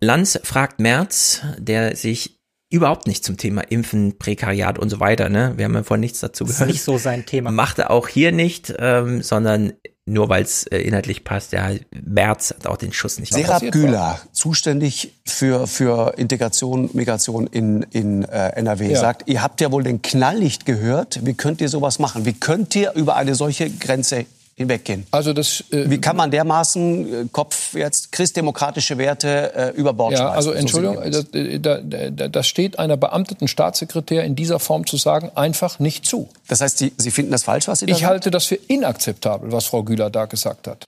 Lanz 0.00 0.40
fragt 0.42 0.80
Merz, 0.80 1.42
der 1.58 1.96
sich 1.96 2.35
überhaupt 2.70 3.06
nicht 3.06 3.24
zum 3.24 3.36
Thema 3.36 3.60
Impfen, 3.62 4.18
Prekariat 4.18 4.78
und 4.78 4.90
so 4.90 4.98
weiter, 5.00 5.28
ne? 5.28 5.54
Wir 5.56 5.64
haben 5.66 5.74
ja 5.74 5.82
vorhin 5.84 6.00
nichts 6.00 6.20
dazu 6.20 6.44
Das 6.44 6.52
ist 6.54 6.58
gehört. 6.58 6.72
nicht 6.72 6.82
so 6.82 6.98
sein 6.98 7.24
Thema. 7.26 7.50
Macht 7.50 7.78
er 7.78 7.90
auch 7.90 8.08
hier 8.08 8.32
nicht, 8.32 8.74
ähm, 8.78 9.22
sondern 9.22 9.72
nur 10.08 10.28
weil 10.28 10.44
es 10.44 10.64
äh, 10.68 10.78
inhaltlich 10.78 11.24
passt, 11.24 11.52
ja, 11.52 11.70
Merz 12.04 12.50
hat 12.56 12.66
auch 12.68 12.76
den 12.76 12.92
Schuss 12.92 13.18
nicht 13.18 13.32
Serap 13.32 13.60
Güler, 13.72 14.20
zuständig 14.32 15.14
für, 15.26 15.66
für 15.66 16.14
Integration, 16.16 16.90
Migration 16.92 17.48
in, 17.48 17.82
in 17.90 18.22
äh, 18.24 18.50
NRW, 18.50 18.92
Ja. 18.92 19.00
sagt, 19.00 19.28
ihr 19.28 19.42
habt 19.42 19.60
ja 19.60 19.72
wohl 19.72 19.82
den 19.82 20.02
Knall 20.02 20.38
nicht 20.38 20.64
gehört. 20.64 21.26
Wie 21.26 21.34
könnt 21.34 21.60
ihr 21.60 21.68
sowas 21.68 21.98
machen? 21.98 22.24
Wie 22.24 22.34
könnt 22.34 22.74
ihr 22.76 22.92
über 22.94 23.16
eine 23.16 23.34
solche 23.34 23.68
Grenze 23.68 24.26
hinweggehen? 24.56 25.06
Also 25.10 25.32
das, 25.32 25.62
äh, 25.70 25.88
Wie 25.90 26.00
kann 26.00 26.16
man 26.16 26.30
dermaßen 26.30 27.24
äh, 27.24 27.28
Kopf 27.30 27.74
jetzt 27.74 28.10
christdemokratische 28.12 28.96
Werte 28.98 29.54
äh, 29.54 29.70
über 29.76 29.92
Bord 29.92 30.12
Ja, 30.12 30.18
schmeißen? 30.18 30.36
also 30.36 30.50
So 30.52 30.56
Entschuldigung, 30.56 30.96
sinngemäß. 31.02 31.30
das, 31.30 31.40
äh, 31.40 31.60
da, 31.60 32.10
da, 32.10 32.28
da 32.28 32.42
steht 32.42 32.78
einer 32.78 32.96
beamteten 32.96 33.48
Staatssekretär 33.48 34.24
in 34.24 34.34
dieser 34.34 34.58
Form 34.58 34.86
zu 34.86 34.96
sagen, 34.96 35.30
einfach 35.34 35.78
nicht 35.78 36.06
zu. 36.06 36.28
Das 36.48 36.60
heißt, 36.62 36.78
Sie, 36.78 36.92
Sie 36.96 37.10
finden 37.10 37.32
das 37.32 37.44
falsch, 37.44 37.68
was 37.68 37.80
Sie 37.80 37.86
da 37.86 37.92
Ich 37.92 37.98
sagen? 37.98 38.08
halte 38.10 38.30
das 38.30 38.46
für 38.46 38.56
inakzeptabel, 38.56 39.52
was 39.52 39.66
Frau 39.66 39.82
Güler 39.82 40.08
da 40.10 40.24
gesagt 40.24 40.66
hat. 40.66 40.84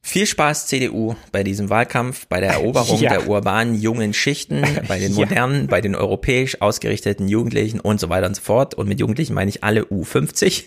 Viel 0.00 0.26
Spaß, 0.26 0.68
CDU, 0.68 1.16
bei 1.32 1.42
diesem 1.42 1.70
Wahlkampf, 1.70 2.26
bei 2.28 2.40
der 2.40 2.52
Eroberung 2.52 3.00
Ja. 3.00 3.10
der 3.10 3.26
urbanen 3.28 3.74
jungen 3.80 4.14
Schichten, 4.14 4.62
bei 4.86 4.98
den 4.98 5.12
Ja. 5.16 5.18
modernen, 5.18 5.66
bei 5.66 5.80
den 5.80 5.94
europäisch 5.96 6.60
ausgerichteten 6.62 7.26
Jugendlichen 7.28 7.80
und 7.80 8.00
so 8.00 8.08
weiter 8.08 8.26
und 8.26 8.36
so 8.36 8.42
fort. 8.42 8.74
Und 8.74 8.86
mit 8.88 9.00
Jugendlichen 9.00 9.34
meine 9.34 9.48
ich 9.48 9.64
alle 9.64 9.82
U50. 9.82 10.64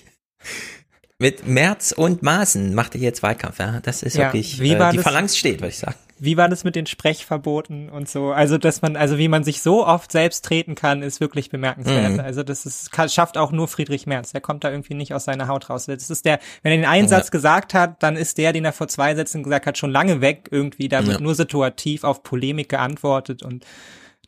Mit 1.21 1.45
Merz 1.47 1.91
und 1.91 2.23
Maaßen 2.23 2.73
macht 2.73 2.95
ihr 2.95 3.01
jetzt 3.01 3.21
Wahlkampf, 3.21 3.59
ja? 3.59 3.79
Das 3.83 4.01
ist 4.01 4.15
Ja, 4.17 4.23
wirklich, 4.25 4.59
wie 4.59 4.73
äh, 4.73 4.79
war 4.79 4.89
die 4.89 4.97
das- 4.97 5.03
Phalanx 5.05 5.37
steht, 5.37 5.61
würde 5.61 5.67
ich 5.69 5.77
sagen. 5.77 5.93
Wie 6.17 6.35
war 6.37 6.49
das 6.49 6.63
mit 6.63 6.75
den 6.75 6.85
Sprechverboten 6.87 7.89
und 7.89 8.09
so? 8.09 8.31
Also, 8.31 8.57
dass 8.57 8.81
man, 8.81 8.95
also 8.95 9.17
wie 9.19 9.27
man 9.27 9.43
sich 9.43 9.61
so 9.61 9.85
oft 9.85 10.11
selbst 10.11 10.43
treten 10.45 10.73
kann, 10.75 11.01
ist 11.03 11.19
wirklich 11.19 11.49
bemerkenswert. 11.49 12.13
Mhm. 12.13 12.19
Also, 12.19 12.41
das 12.43 12.65
ist, 12.65 12.89
schafft 13.11 13.37
auch 13.37 13.51
nur 13.51 13.67
Friedrich 13.67 14.07
Merz. 14.07 14.31
Der 14.31 14.41
kommt 14.41 14.63
da 14.63 14.71
irgendwie 14.71 14.93
nicht 14.95 15.13
aus 15.13 15.25
seiner 15.25 15.47
Haut 15.47 15.69
raus. 15.69 15.85
Das 15.85 16.09
ist 16.09 16.25
der, 16.25 16.39
wenn 16.63 16.71
er 16.71 16.77
den 16.77 16.85
einen 16.85 17.03
Ja. 17.07 17.17
Satz 17.17 17.29
gesagt 17.31 17.73
hat, 17.75 18.01
dann 18.03 18.15
ist 18.17 18.37
der, 18.39 18.51
den 18.53 18.65
er 18.65 18.73
vor 18.73 18.87
zwei 18.87 19.13
Sätzen 19.15 19.43
gesagt 19.43 19.65
hat, 19.67 19.77
schon 19.77 19.91
lange 19.91 20.21
weg 20.21 20.47
irgendwie. 20.51 20.89
Da 20.89 21.05
wird 21.05 21.17
Ja. 21.19 21.23
nur 21.23 21.35
situativ 21.35 22.03
auf 22.03 22.23
Polemik 22.23 22.69
geantwortet 22.69 23.41
und 23.43 23.63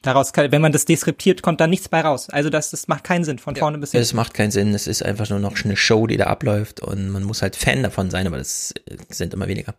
daraus 0.03 0.33
kann, 0.33 0.51
wenn 0.51 0.61
man 0.61 0.72
das 0.72 0.85
deskriptiert, 0.85 1.41
kommt 1.41 1.59
da 1.59 1.67
nichts 1.67 1.90
bei 1.90 2.01
raus. 2.01 2.30
Also, 2.30 2.51
das, 2.51 2.69
das 2.69 2.88
macht 2.88 3.03
keinen 3.03 3.23
Sinn 3.23 3.40
von 3.40 3.56
vorne 3.56 3.80
bis 3.80 3.91
hinten. 3.91 4.03
Es 4.03 4.14
macht 4.14 4.35
keinen 4.35 4.51
Sinn, 4.51 4.73
es 4.73 4.85
ist 4.85 5.03
einfach 5.03 5.30
nur 5.30 5.40
noch 5.40 5.56
eine 5.64 5.75
Show, 5.75 6.06
die 6.06 6.17
da 6.17 6.25
abläuft 6.25 6.82
und 6.82 7.09
man 7.09 7.23
muss 7.23 7.41
halt 7.41 7.56
Fan 7.56 7.82
davon 7.82 8.11
sein, 8.11 8.27
aber 8.27 8.38
das 8.38 8.73
äh, 8.85 8.98
sind 9.09 9.33
immer 9.33 9.48
weniger. 9.48 9.73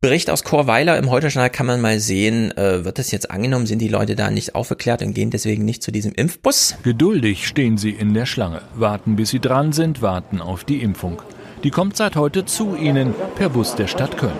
Bericht 0.00 0.30
aus 0.30 0.44
Chorweiler 0.44 0.96
im 0.96 1.10
Heute-Journal 1.10 1.50
kann 1.50 1.66
man 1.66 1.80
mal 1.80 1.98
sehen, 1.98 2.56
äh, 2.56 2.84
wird 2.84 3.00
das 3.00 3.10
jetzt 3.10 3.32
angenommen, 3.32 3.66
sind 3.66 3.80
die 3.80 3.88
Leute 3.88 4.14
da 4.14 4.30
nicht 4.30 4.54
aufgeklärt 4.54 5.02
und 5.02 5.12
gehen 5.12 5.30
deswegen 5.30 5.64
nicht 5.64 5.82
zu 5.82 5.90
diesem 5.90 6.12
Impfbus? 6.12 6.76
Geduldig 6.84 7.48
stehen 7.48 7.78
sie 7.78 7.90
in 7.90 8.14
der 8.14 8.24
Schlange, 8.24 8.62
warten 8.76 9.16
bis 9.16 9.30
sie 9.30 9.40
dran 9.40 9.72
sind, 9.72 10.00
warten 10.00 10.40
auf 10.40 10.62
die 10.62 10.82
Impfung. 10.82 11.20
Die 11.64 11.70
kommt 11.70 11.96
seit 11.96 12.14
heute 12.14 12.44
zu 12.44 12.76
ihnen 12.76 13.12
per 13.34 13.48
Bus 13.48 13.74
der 13.74 13.88
Stadt 13.88 14.16
Köln. 14.16 14.38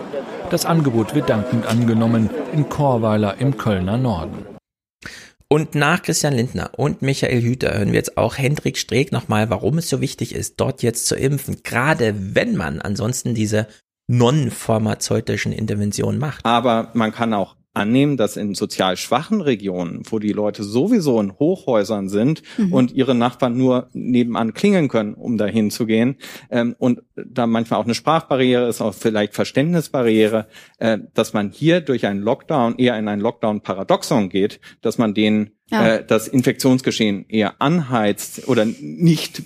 Das 0.50 0.64
Angebot 0.64 1.16
wird 1.16 1.28
dankend 1.28 1.66
angenommen 1.66 2.30
in 2.52 2.68
Chorweiler 2.68 3.40
im 3.40 3.58
Kölner 3.58 3.98
Norden. 3.98 4.47
Und 5.48 5.74
nach 5.74 6.02
Christian 6.02 6.34
Lindner 6.34 6.72
und 6.76 7.00
Michael 7.00 7.40
Hüter 7.40 7.72
hören 7.72 7.88
wir 7.88 7.98
jetzt 7.98 8.18
auch 8.18 8.36
Hendrik 8.36 8.76
Streeck 8.76 9.12
nochmal, 9.12 9.48
warum 9.48 9.78
es 9.78 9.88
so 9.88 10.00
wichtig 10.00 10.34
ist, 10.34 10.60
dort 10.60 10.82
jetzt 10.82 11.06
zu 11.06 11.16
impfen, 11.16 11.62
gerade 11.62 12.14
wenn 12.34 12.54
man 12.56 12.82
ansonsten 12.82 13.34
diese 13.34 13.66
non-pharmazeutischen 14.08 15.52
Interventionen 15.52 16.18
macht. 16.18 16.44
Aber 16.44 16.90
man 16.94 17.12
kann 17.12 17.32
auch 17.32 17.56
annehmen, 17.74 18.16
dass 18.16 18.36
in 18.36 18.54
sozial 18.54 18.96
schwachen 18.96 19.40
Regionen, 19.40 20.02
wo 20.10 20.18
die 20.18 20.32
Leute 20.32 20.64
sowieso 20.64 21.20
in 21.20 21.32
Hochhäusern 21.38 22.08
sind 22.08 22.42
Mhm. 22.56 22.72
und 22.72 22.92
ihre 22.92 23.14
Nachbarn 23.14 23.56
nur 23.56 23.88
nebenan 23.92 24.54
klingeln 24.54 24.88
können, 24.88 25.14
um 25.14 25.38
dahin 25.38 25.70
zu 25.70 25.86
gehen, 25.86 26.16
ähm, 26.50 26.74
und 26.78 27.02
da 27.14 27.46
manchmal 27.46 27.78
auch 27.80 27.84
eine 27.84 27.94
Sprachbarriere 27.94 28.68
ist, 28.68 28.80
auch 28.80 28.94
vielleicht 28.94 29.34
Verständnisbarriere, 29.34 30.48
äh, 30.78 30.98
dass 31.14 31.32
man 31.34 31.50
hier 31.50 31.80
durch 31.80 32.06
einen 32.06 32.20
Lockdown 32.20 32.76
eher 32.78 32.98
in 32.98 33.06
ein 33.06 33.20
Lockdown-Paradoxon 33.20 34.28
geht, 34.28 34.60
dass 34.80 34.98
man 34.98 35.14
den 35.14 35.50
Ja. 35.70 35.86
äh, 35.96 36.04
das 36.06 36.26
Infektionsgeschehen 36.26 37.26
eher 37.28 37.60
anheizt 37.60 38.48
oder 38.48 38.64
nicht 38.64 39.42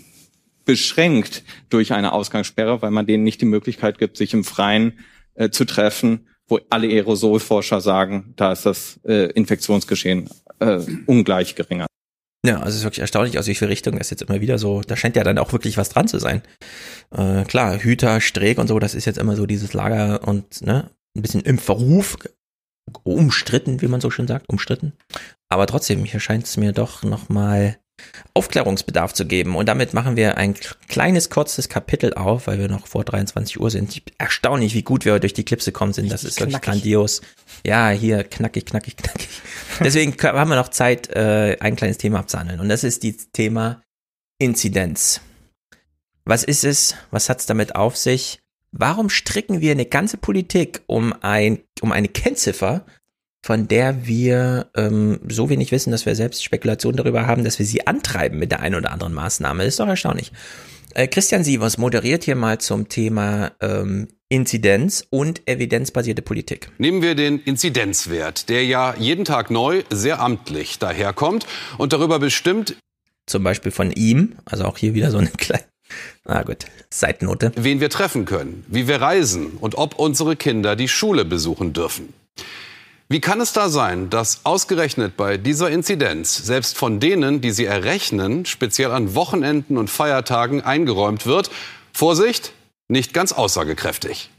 beschränkt 0.65 1.43
durch 1.71 1.93
eine 1.93 2.13
Ausgangssperre, 2.13 2.83
weil 2.83 2.93
man 2.93 3.07
denen 3.07 3.25
nicht 3.25 3.41
die 3.41 3.47
Möglichkeit 3.47 3.99
gibt, 3.99 4.17
sich 4.17 4.33
im 4.33 4.45
Freien 4.45 4.99
äh, 5.35 5.51
zu 5.51 5.65
treffen, 5.65 6.29
wo 6.49 6.61
alle 6.71 6.89
Aerosolforscher 6.89 7.81
sagen, 7.81 8.35
da 8.37 8.53
ist 8.53 8.67
das 8.67 9.01
äh, 9.05 9.31
Infektionsgeschehen 9.33 10.29
äh, 10.61 10.81
ungleich 11.07 11.55
geringer. 11.55 11.87
Ja, 12.45 12.57
also 12.57 12.71
es 12.71 12.77
ist 12.77 12.85
wirklich 12.85 13.01
erstaunlich, 13.01 13.39
aus 13.39 13.47
wie 13.47 13.55
viel 13.55 13.69
Richtung 13.69 13.99
das 13.99 14.11
jetzt 14.11 14.23
immer 14.23 14.41
wieder 14.41 14.59
so, 14.59 14.81
da 14.81 14.97
scheint 14.97 15.15
ja 15.15 15.23
dann 15.23 15.39
auch 15.39 15.53
wirklich 15.53 15.77
was 15.77 15.91
dran 15.91 16.09
zu 16.09 16.19
sein. 16.19 16.43
Äh, 17.13 17.45
klar, 17.45 17.79
Hüter, 17.79 18.21
Streeck 18.21 18.59
und 18.59 18.67
so, 18.67 18.81
das 18.81 18.95
ist 18.95 19.05
jetzt 19.05 19.19
immer 19.19 19.37
so 19.37 19.47
dieses 19.47 19.75
Lager 19.75 20.27
und 20.27 20.61
ne, 20.63 20.91
ein 21.17 21.23
bisschen 21.23 21.43
im 21.43 21.59
Verruf, 21.59 22.17
umstritten, 23.05 23.81
wie 23.81 23.87
man 23.87 24.01
so 24.01 24.11
schön 24.11 24.27
sagt, 24.27 24.49
umstritten. 24.49 24.93
Aber 25.49 25.67
trotzdem, 25.67 26.05
hier 26.05 26.21
scheint 26.21 26.45
es 26.45 26.57
mir 26.57 26.73
doch 26.73 27.03
nochmal 27.03 27.79
Aufklärungsbedarf 28.35 29.13
zu 29.13 29.27
geben. 29.27 29.57
Und 29.57 29.67
damit 29.69 29.95
machen 29.95 30.17
wir 30.17 30.39
ein 30.39 30.55
kleines, 30.89 31.31
kurzes 31.31 31.69
Kapitel 31.69 32.15
auf, 32.15 32.47
weil 32.47 32.59
wir 32.59 32.69
noch 32.69 32.87
vor 32.87 33.05
23 33.05 33.61
Uhr 33.61 33.71
sind. 33.71 33.91
Ich 33.91 34.03
erstaunlich, 34.19 34.75
wie 34.75 34.83
gut 34.83 35.05
wir 35.05 35.19
durch 35.19 35.35
die 35.35 35.45
Clips 35.45 35.65
gekommen 35.65 35.93
sind. 35.93 36.11
Das 36.11 36.25
ist 36.25 36.41
wirklich 36.41 36.61
knackig. 36.61 36.71
grandios. 36.71 37.21
Ja, 37.65 37.91
hier 37.91 38.25
knackig, 38.25 38.67
knackig, 38.67 38.97
knackig. 38.97 39.29
Deswegen 39.81 40.15
haben 40.23 40.51
wir 40.51 40.57
noch 40.57 40.69
Zeit, 40.69 41.11
äh, 41.11 41.57
ein 41.61 41.77
kleines 41.77 41.99
Thema 41.99 42.21
abzuhandeln. 42.21 42.61
Und 42.61 42.69
das 42.69 42.85
ist 42.85 43.05
das 43.05 43.31
Thema 43.33 43.83
Inzidenz. 44.39 45.21
Was 46.25 46.45
ist 46.45 46.65
es? 46.65 46.95
Was 47.11 47.29
hat 47.29 47.41
es 47.41 47.47
damit 47.47 47.75
auf 47.75 47.97
sich? 47.97 48.41
Warum 48.71 49.11
stricken 49.11 49.61
wir 49.61 49.73
eine 49.73 49.85
ganze 49.85 50.17
Politik 50.17 50.81
um, 50.87 51.15
ein, 51.21 51.61
um 51.83 51.93
eine 51.93 52.09
Kennziffer, 52.09 52.87
von 53.43 53.69
der 53.69 54.07
wir 54.07 54.67
ähm, 54.77 55.21
so 55.29 55.51
wenig 55.51 55.73
wissen, 55.73 55.91
dass 55.91 56.07
wir 56.07 56.15
selbst 56.15 56.45
Spekulationen 56.45 56.97
darüber 56.97 57.27
haben, 57.27 57.45
dass 57.45 57.59
wir 57.59 57.67
sie 57.67 57.87
antreiben 57.87 58.39
mit 58.39 58.53
der 58.53 58.61
einen 58.61 58.77
oder 58.77 58.93
anderen 58.93 59.13
Maßnahme? 59.15 59.65
Das 59.65 59.75
ist 59.75 59.81
doch 59.81 59.89
erstaunlich. 59.89 60.33
Äh, 60.95 61.09
Christian 61.09 61.43
Sievers 61.43 61.79
moderiert 61.79 62.25
hier 62.25 62.37
mal 62.37 62.59
zum 62.59 62.89
Thema 62.89 63.53
ähm, 63.61 64.09
Inzidenz 64.29 65.05
und 65.11 65.47
evidenzbasierte 65.47 66.23
Politik. 66.23 66.71
Nehmen 66.79 67.03
wir 67.03 67.15
den 67.15 67.39
Inzidenzwert, 67.39 68.49
der 68.49 68.65
ja 68.65 68.95
jeden 68.99 69.25
Tag 69.25 69.51
neu 69.51 69.83
sehr 69.91 70.21
amtlich 70.21 70.79
daherkommt 70.79 71.47
und 71.79 71.93
darüber 71.93 72.19
bestimmt, 72.19 72.77
Zum 73.27 73.45
Beispiel 73.45 73.73
von 73.73 73.93
ihm, 73.93 74.35
also 74.45 74.65
auch 74.65 74.79
hier 74.79 74.95
wieder 74.95 75.11
so 75.11 75.19
eine 75.19 75.31
kleine, 75.39 75.65
ah 76.25 76.43
gut, 76.43 76.67
Seitennote. 76.91 77.53
wen 77.57 77.81
wir 77.81 77.89
treffen 77.91 78.25
können, 78.25 78.65
wie 78.69 78.89
wir 78.89 79.01
reisen 79.01 79.53
und 79.61 79.77
ob 79.77 79.99
unsere 79.99 80.37
Kinder 80.37 80.77
die 80.77 80.89
Schule 80.89 81.25
besuchen 81.25 81.73
dürfen. 81.73 82.13
Wie 83.13 83.21
kann 83.21 83.43
es 83.43 83.53
da 83.53 83.69
sein, 83.69 84.09
dass 84.09 84.41
ausgerechnet 84.45 85.19
bei 85.19 85.37
dieser 85.37 85.69
Inzidenz 85.69 86.35
selbst 86.35 86.79
von 86.79 86.99
denen, 86.99 87.43
die 87.43 87.51
sie 87.51 87.67
errechnen, 87.67 88.47
speziell 88.47 88.91
an 88.91 89.15
Wochenenden 89.15 89.77
und 89.77 89.91
Feiertagen 89.91 90.63
eingeräumt 90.63 91.27
wird? 91.27 91.51
Vorsicht, 91.93 92.55
nicht 92.89 93.13
ganz 93.13 93.33
aussagekräftig. 93.33 94.31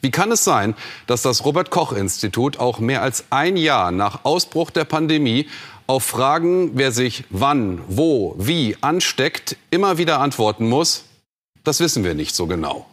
Wie 0.00 0.10
kann 0.10 0.32
es 0.32 0.42
sein, 0.42 0.74
dass 1.06 1.22
das 1.22 1.44
Robert 1.44 1.70
Koch 1.70 1.92
Institut 1.92 2.58
auch 2.58 2.80
mehr 2.80 3.00
als 3.00 3.26
ein 3.30 3.56
Jahr 3.56 3.92
nach 3.92 4.24
Ausbruch 4.24 4.72
der 4.72 4.86
Pandemie 4.86 5.48
auf 5.86 6.02
Fragen, 6.02 6.72
wer 6.74 6.90
sich 6.90 7.22
wann, 7.30 7.80
wo, 7.86 8.34
wie 8.38 8.76
ansteckt, 8.80 9.56
immer 9.70 9.98
wieder 9.98 10.18
antworten 10.18 10.68
muss? 10.68 11.04
Das 11.62 11.78
wissen 11.78 12.02
wir 12.02 12.14
nicht 12.14 12.34
so 12.34 12.48
genau. 12.48 12.86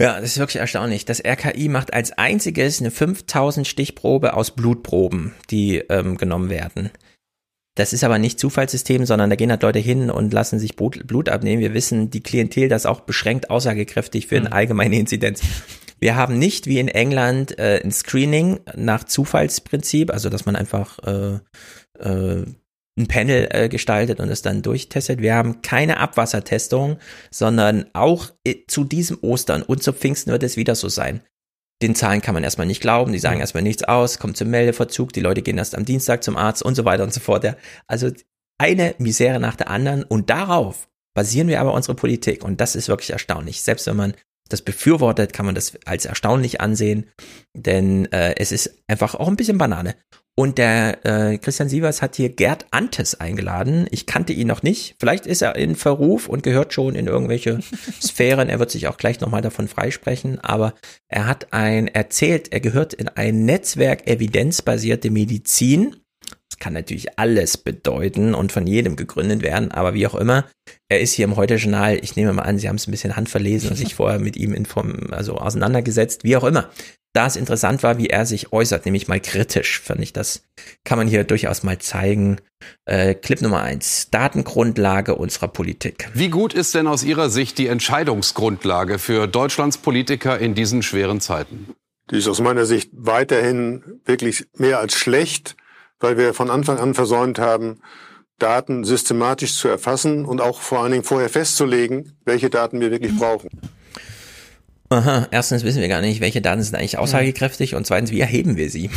Ja, 0.00 0.20
das 0.20 0.30
ist 0.30 0.38
wirklich 0.38 0.60
erstaunlich. 0.60 1.04
Das 1.04 1.24
RKI 1.24 1.68
macht 1.68 1.92
als 1.92 2.12
einziges 2.12 2.80
eine 2.80 2.92
5000 2.92 3.66
Stichprobe 3.66 4.34
aus 4.34 4.52
Blutproben, 4.52 5.34
die 5.50 5.78
ähm, 5.78 6.16
genommen 6.16 6.50
werden. 6.50 6.90
Das 7.74 7.92
ist 7.92 8.04
aber 8.04 8.18
nicht 8.18 8.40
Zufallssystem, 8.40 9.06
sondern 9.06 9.30
da 9.30 9.36
gehen 9.36 9.50
halt 9.50 9.62
Leute 9.62 9.78
hin 9.78 10.10
und 10.10 10.32
lassen 10.32 10.58
sich 10.58 10.76
Blut, 10.76 11.06
Blut 11.06 11.28
abnehmen. 11.28 11.62
Wir 11.62 11.74
wissen, 11.74 12.10
die 12.10 12.22
Klientel 12.22 12.68
das 12.68 12.82
ist 12.82 12.86
auch 12.86 13.00
beschränkt 13.00 13.50
aussagekräftig 13.50 14.26
für 14.26 14.36
eine 14.36 14.52
allgemeine 14.52 14.98
Inzidenz. 14.98 15.42
Wir 16.00 16.14
haben 16.14 16.38
nicht 16.38 16.66
wie 16.66 16.78
in 16.78 16.88
England 16.88 17.58
äh, 17.58 17.80
ein 17.82 17.90
Screening 17.90 18.60
nach 18.76 19.04
Zufallsprinzip, 19.04 20.12
also 20.12 20.28
dass 20.28 20.46
man 20.46 20.54
einfach 20.54 20.98
äh, 21.00 21.38
äh, 21.98 22.44
ein 22.98 23.06
Panel 23.06 23.48
äh, 23.50 23.68
gestaltet 23.68 24.20
und 24.20 24.28
es 24.28 24.42
dann 24.42 24.62
durchtestet. 24.62 25.20
Wir 25.20 25.34
haben 25.34 25.62
keine 25.62 25.98
Abwassertestung, 25.98 26.98
sondern 27.30 27.86
auch 27.92 28.30
äh, 28.44 28.56
zu 28.66 28.84
diesem 28.84 29.18
Ostern 29.22 29.62
und 29.62 29.82
zu 29.82 29.92
Pfingsten 29.92 30.32
wird 30.32 30.42
es 30.42 30.56
wieder 30.56 30.74
so 30.74 30.88
sein. 30.88 31.20
Den 31.80 31.94
Zahlen 31.94 32.20
kann 32.20 32.34
man 32.34 32.42
erstmal 32.42 32.66
nicht 32.66 32.80
glauben, 32.80 33.12
die 33.12 33.20
sagen 33.20 33.40
erstmal 33.40 33.62
nichts 33.62 33.84
aus, 33.84 34.18
kommt 34.18 34.36
zum 34.36 34.50
Meldeverzug, 34.50 35.12
die 35.12 35.20
Leute 35.20 35.42
gehen 35.42 35.58
erst 35.58 35.76
am 35.76 35.84
Dienstag 35.84 36.24
zum 36.24 36.36
Arzt 36.36 36.62
und 36.62 36.74
so 36.74 36.84
weiter 36.84 37.04
und 37.04 37.14
so 37.14 37.20
fort. 37.20 37.44
Ja. 37.44 37.56
Also 37.86 38.10
eine 38.58 38.96
Misere 38.98 39.38
nach 39.38 39.54
der 39.54 39.70
anderen 39.70 40.02
und 40.02 40.28
darauf 40.28 40.88
basieren 41.14 41.48
wir 41.48 41.60
aber 41.60 41.74
unsere 41.74 41.94
Politik 41.94 42.44
und 42.44 42.60
das 42.60 42.74
ist 42.74 42.88
wirklich 42.88 43.10
erstaunlich. 43.10 43.62
Selbst 43.62 43.86
wenn 43.86 43.96
man 43.96 44.14
das 44.48 44.62
befürwortet, 44.62 45.32
kann 45.32 45.46
man 45.46 45.54
das 45.54 45.78
als 45.84 46.04
erstaunlich 46.04 46.60
ansehen, 46.60 47.10
denn 47.54 48.10
äh, 48.12 48.34
es 48.38 48.50
ist 48.50 48.82
einfach 48.88 49.14
auch 49.14 49.28
ein 49.28 49.36
bisschen 49.36 49.58
Banane. 49.58 49.94
Und 50.38 50.56
der 50.56 51.04
äh, 51.04 51.38
Christian 51.38 51.68
Sievers 51.68 52.00
hat 52.00 52.14
hier 52.14 52.28
Gerd 52.28 52.66
Antes 52.70 53.18
eingeladen. 53.18 53.88
Ich 53.90 54.06
kannte 54.06 54.32
ihn 54.32 54.46
noch 54.46 54.62
nicht. 54.62 54.94
Vielleicht 55.00 55.26
ist 55.26 55.42
er 55.42 55.56
in 55.56 55.74
Verruf 55.74 56.28
und 56.28 56.44
gehört 56.44 56.72
schon 56.72 56.94
in 56.94 57.08
irgendwelche 57.08 57.58
Sphären. 58.00 58.48
Er 58.48 58.60
wird 58.60 58.70
sich 58.70 58.86
auch 58.86 58.98
gleich 58.98 59.18
nochmal 59.18 59.42
davon 59.42 59.66
freisprechen. 59.66 60.38
Aber 60.38 60.74
er 61.08 61.26
hat 61.26 61.52
ein 61.52 61.88
erzählt, 61.88 62.52
er 62.52 62.60
gehört 62.60 62.94
in 62.94 63.08
ein 63.08 63.46
Netzwerk 63.46 64.06
evidenzbasierte 64.06 65.10
Medizin. 65.10 65.96
Das 66.48 66.60
kann 66.60 66.72
natürlich 66.72 67.18
alles 67.18 67.56
bedeuten 67.56 68.32
und 68.32 68.52
von 68.52 68.64
jedem 68.64 68.94
gegründet 68.94 69.42
werden, 69.42 69.72
aber 69.72 69.92
wie 69.94 70.06
auch 70.06 70.14
immer. 70.14 70.44
Er 70.88 71.00
ist 71.00 71.14
hier 71.14 71.24
im 71.24 71.34
Heute-Journal. 71.34 71.98
Ich 72.00 72.14
nehme 72.14 72.32
mal 72.32 72.42
an, 72.42 72.58
Sie 72.58 72.68
haben 72.68 72.76
es 72.76 72.86
ein 72.86 72.92
bisschen 72.92 73.16
handverlesen 73.16 73.70
und 73.70 73.76
sich 73.76 73.94
vorher 73.96 74.20
mit 74.20 74.36
ihm 74.36 74.54
inform 74.54 75.08
also 75.10 75.34
auseinandergesetzt. 75.34 76.22
Wie 76.22 76.36
auch 76.36 76.44
immer 76.44 76.70
da 77.18 77.26
es 77.26 77.34
interessant 77.34 77.82
war, 77.82 77.98
wie 77.98 78.06
er 78.06 78.26
sich 78.26 78.52
äußert, 78.52 78.84
nämlich 78.84 79.08
mal 79.08 79.18
kritisch, 79.18 79.80
fand 79.80 80.00
ich. 80.00 80.12
Das 80.12 80.44
kann 80.84 80.98
man 80.98 81.08
hier 81.08 81.24
durchaus 81.24 81.64
mal 81.64 81.78
zeigen. 81.80 82.36
Äh, 82.84 83.14
Clip 83.14 83.42
Nummer 83.42 83.60
eins: 83.60 84.08
Datengrundlage 84.12 85.16
unserer 85.16 85.48
Politik. 85.48 86.08
Wie 86.14 86.28
gut 86.28 86.54
ist 86.54 86.76
denn 86.76 86.86
aus 86.86 87.02
Ihrer 87.02 87.28
Sicht 87.28 87.58
die 87.58 87.66
Entscheidungsgrundlage 87.66 89.00
für 89.00 89.26
Deutschlands 89.26 89.78
Politiker 89.78 90.38
in 90.38 90.54
diesen 90.54 90.84
schweren 90.84 91.20
Zeiten? 91.20 91.74
Die 92.12 92.18
ist 92.18 92.28
aus 92.28 92.40
meiner 92.40 92.66
Sicht 92.66 92.90
weiterhin 92.92 94.00
wirklich 94.04 94.46
mehr 94.54 94.78
als 94.78 94.94
schlecht, 94.94 95.56
weil 95.98 96.18
wir 96.18 96.34
von 96.34 96.50
Anfang 96.50 96.78
an 96.78 96.94
versäumt 96.94 97.40
haben, 97.40 97.80
Daten 98.38 98.84
systematisch 98.84 99.56
zu 99.56 99.66
erfassen 99.66 100.24
und 100.24 100.40
auch 100.40 100.60
vor 100.60 100.82
allen 100.82 100.92
Dingen 100.92 101.04
vorher 101.04 101.30
festzulegen, 101.30 102.16
welche 102.24 102.48
Daten 102.48 102.80
wir 102.80 102.92
wirklich 102.92 103.18
brauchen. 103.18 103.48
Aha, 104.90 105.28
erstens 105.30 105.64
wissen 105.64 105.80
wir 105.80 105.88
gar 105.88 106.00
nicht, 106.00 106.20
welche 106.20 106.40
Daten 106.40 106.62
sind 106.62 106.74
eigentlich 106.74 106.98
aussagekräftig 106.98 107.74
und 107.74 107.86
zweitens, 107.86 108.10
wie 108.10 108.20
erheben 108.20 108.56
wir 108.56 108.70
sie? 108.70 108.90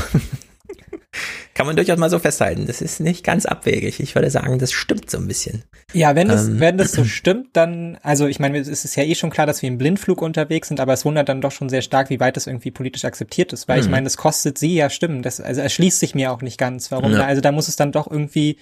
Kann 1.62 1.68
man 1.68 1.76
durchaus 1.76 1.98
mal 2.00 2.10
so 2.10 2.18
festhalten. 2.20 2.66
Das 2.66 2.82
ist 2.82 3.00
nicht 3.00 3.24
ganz 3.24 3.46
abwegig. 3.46 4.00
Ich 4.00 4.16
würde 4.16 4.30
sagen, 4.32 4.58
das 4.58 4.72
stimmt 4.72 5.10
so 5.12 5.18
ein 5.20 5.28
bisschen. 5.28 5.64
Ja, 5.94 6.16
wenn 6.16 6.28
das, 6.28 6.48
Ähm. 6.48 6.60
wenn 6.60 6.78
das 6.78 6.92
so 6.92 7.04
stimmt, 7.06 7.50
dann, 7.54 7.98
also 8.02 8.26
ich 8.26 8.40
meine, 8.40 8.58
es 8.58 8.68
ist 8.68 8.96
ja 8.96 9.04
eh 9.04 9.14
schon 9.14 9.30
klar, 9.30 9.46
dass 9.46 9.62
wir 9.62 9.68
im 9.70 9.78
Blindflug 9.78 10.22
unterwegs 10.22 10.70
sind, 10.70 10.80
aber 10.80 10.94
es 10.94 11.06
wundert 11.06 11.30
dann 11.30 11.40
doch 11.40 11.52
schon 11.52 11.70
sehr 11.70 11.82
stark, 11.84 12.10
wie 12.10 12.20
weit 12.20 12.36
das 12.36 12.48
irgendwie 12.48 12.72
politisch 12.72 13.06
akzeptiert 13.06 13.54
ist, 13.54 13.68
weil 13.68 13.80
ich 13.80 13.86
Mhm. 13.86 13.92
meine, 13.92 14.04
das 14.06 14.18
kostet 14.18 14.58
sie 14.58 14.74
ja 14.74 14.90
Stimmen. 14.90 15.22
Das, 15.22 15.40
also 15.40 15.62
erschließt 15.62 16.00
sich 16.00 16.16
mir 16.16 16.32
auch 16.32 16.42
nicht 16.42 16.58
ganz, 16.58 16.90
warum. 16.92 17.12
Ja. 17.14 17.26
Also 17.26 17.42
da 17.42 17.52
muss 17.52 17.68
es 17.68 17.76
dann 17.76 17.92
doch 17.92 18.10
irgendwie 18.10 18.58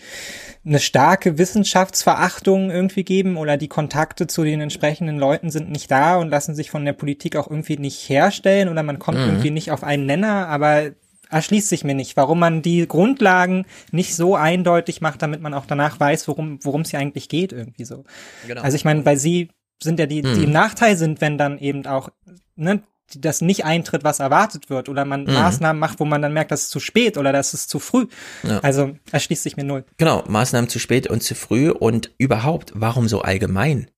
eine 0.66 0.80
starke 0.80 1.38
Wissenschaftsverachtung 1.38 2.70
irgendwie 2.70 3.04
geben 3.04 3.38
oder 3.38 3.58
die 3.58 3.68
Kontakte 3.68 4.28
zu 4.28 4.44
den 4.44 4.62
entsprechenden 4.62 5.18
Leuten 5.18 5.50
sind 5.52 5.70
nicht 5.72 5.90
da 5.90 6.18
und 6.18 6.30
lassen 6.30 6.56
sich 6.56 6.70
von 6.70 6.86
der 6.86 6.94
Politik 6.94 7.36
auch 7.36 7.50
irgendwie 7.50 7.78
nicht 7.78 8.10
herstellen 8.10 8.70
oder 8.70 8.84
man 8.84 9.00
kommt 9.00 9.20
Mhm. 9.20 9.26
irgendwie 9.26 9.52
nicht 9.52 9.72
auf 9.72 9.84
einen 9.84 10.06
Nenner, 10.06 10.48
aber 10.48 10.92
erschließt 11.30 11.70
sich 11.70 11.84
mir 11.84 11.96
nicht, 11.96 12.18
warum 12.18 12.40
man 12.40 12.62
die 12.62 12.88
Grundlagen 12.88 13.66
nicht 13.92 14.16
so 14.16 14.36
eindeutig 14.36 15.02
macht, 15.02 15.22
damit 15.22 15.42
man 15.42 15.54
auch 15.54 15.66
danach 15.66 16.00
weiß, 16.00 16.28
worum 16.28 16.60
worum 16.64 16.82
es 16.82 16.90
hier 16.92 17.00
eigentlich 17.00 17.30
geht 17.30 17.52
irgendwie 17.54 17.86
so. 17.86 18.04
Genau. 18.48 18.62
Also 18.62 18.76
ich 18.76 18.86
meine, 18.86 19.06
weil 19.06 19.18
sie 19.18 19.50
sind 19.82 20.00
ja 20.00 20.06
die, 20.08 20.22
die 20.22 20.28
Mhm. 20.30 20.44
im 20.44 20.52
Nachteil 20.52 20.98
sind, 20.98 21.22
wenn 21.22 21.38
dann 21.38 21.58
eben 21.60 21.86
auch 21.86 22.10
ne, 22.56 22.82
das 23.16 23.42
nicht 23.42 23.66
eintritt, 23.66 24.04
was 24.04 24.20
erwartet 24.20 24.70
wird 24.70 24.90
oder 24.90 25.06
man 25.06 25.24
Mhm. 25.24 25.34
Maßnahmen 25.34 25.80
macht, 25.80 26.00
wo 26.00 26.06
man 26.06 26.22
dann 26.22 26.34
merkt, 26.34 26.52
das 26.52 26.64
ist 26.64 26.70
zu 26.72 26.80
spät 26.80 27.18
oder 27.18 27.32
das 27.32 27.54
ist 27.54 27.70
zu 27.70 27.80
früh. 27.80 28.06
Ja. 28.44 28.60
Also 28.60 28.96
erschließt 29.12 29.42
sich 29.44 29.56
mir 29.58 29.64
null. 29.64 29.86
Genau, 29.98 30.24
Maßnahmen 30.28 30.70
zu 30.70 30.80
spät 30.80 31.08
und 31.08 31.24
zu 31.24 31.34
früh 31.36 31.70
und 31.72 32.12
überhaupt, 32.18 32.74
warum 32.76 33.08
so 33.08 33.22
allgemein? 33.22 33.90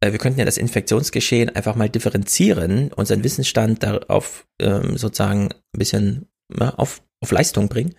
Äh, 0.00 0.12
Wir 0.12 0.18
könnten 0.18 0.38
ja 0.38 0.44
das 0.44 0.56
Infektionsgeschehen 0.58 1.54
einfach 1.54 1.74
mal 1.76 1.88
differenzieren, 1.88 2.92
unseren 2.92 3.22
Wissensstand 3.22 3.82
darauf 3.82 4.46
ähm, 4.60 4.96
sozusagen 4.96 5.50
ein 5.52 5.78
bisschen 5.78 6.28
auf, 6.58 7.02
auf 7.20 7.30
Leistung 7.30 7.68
bringen 7.68 7.94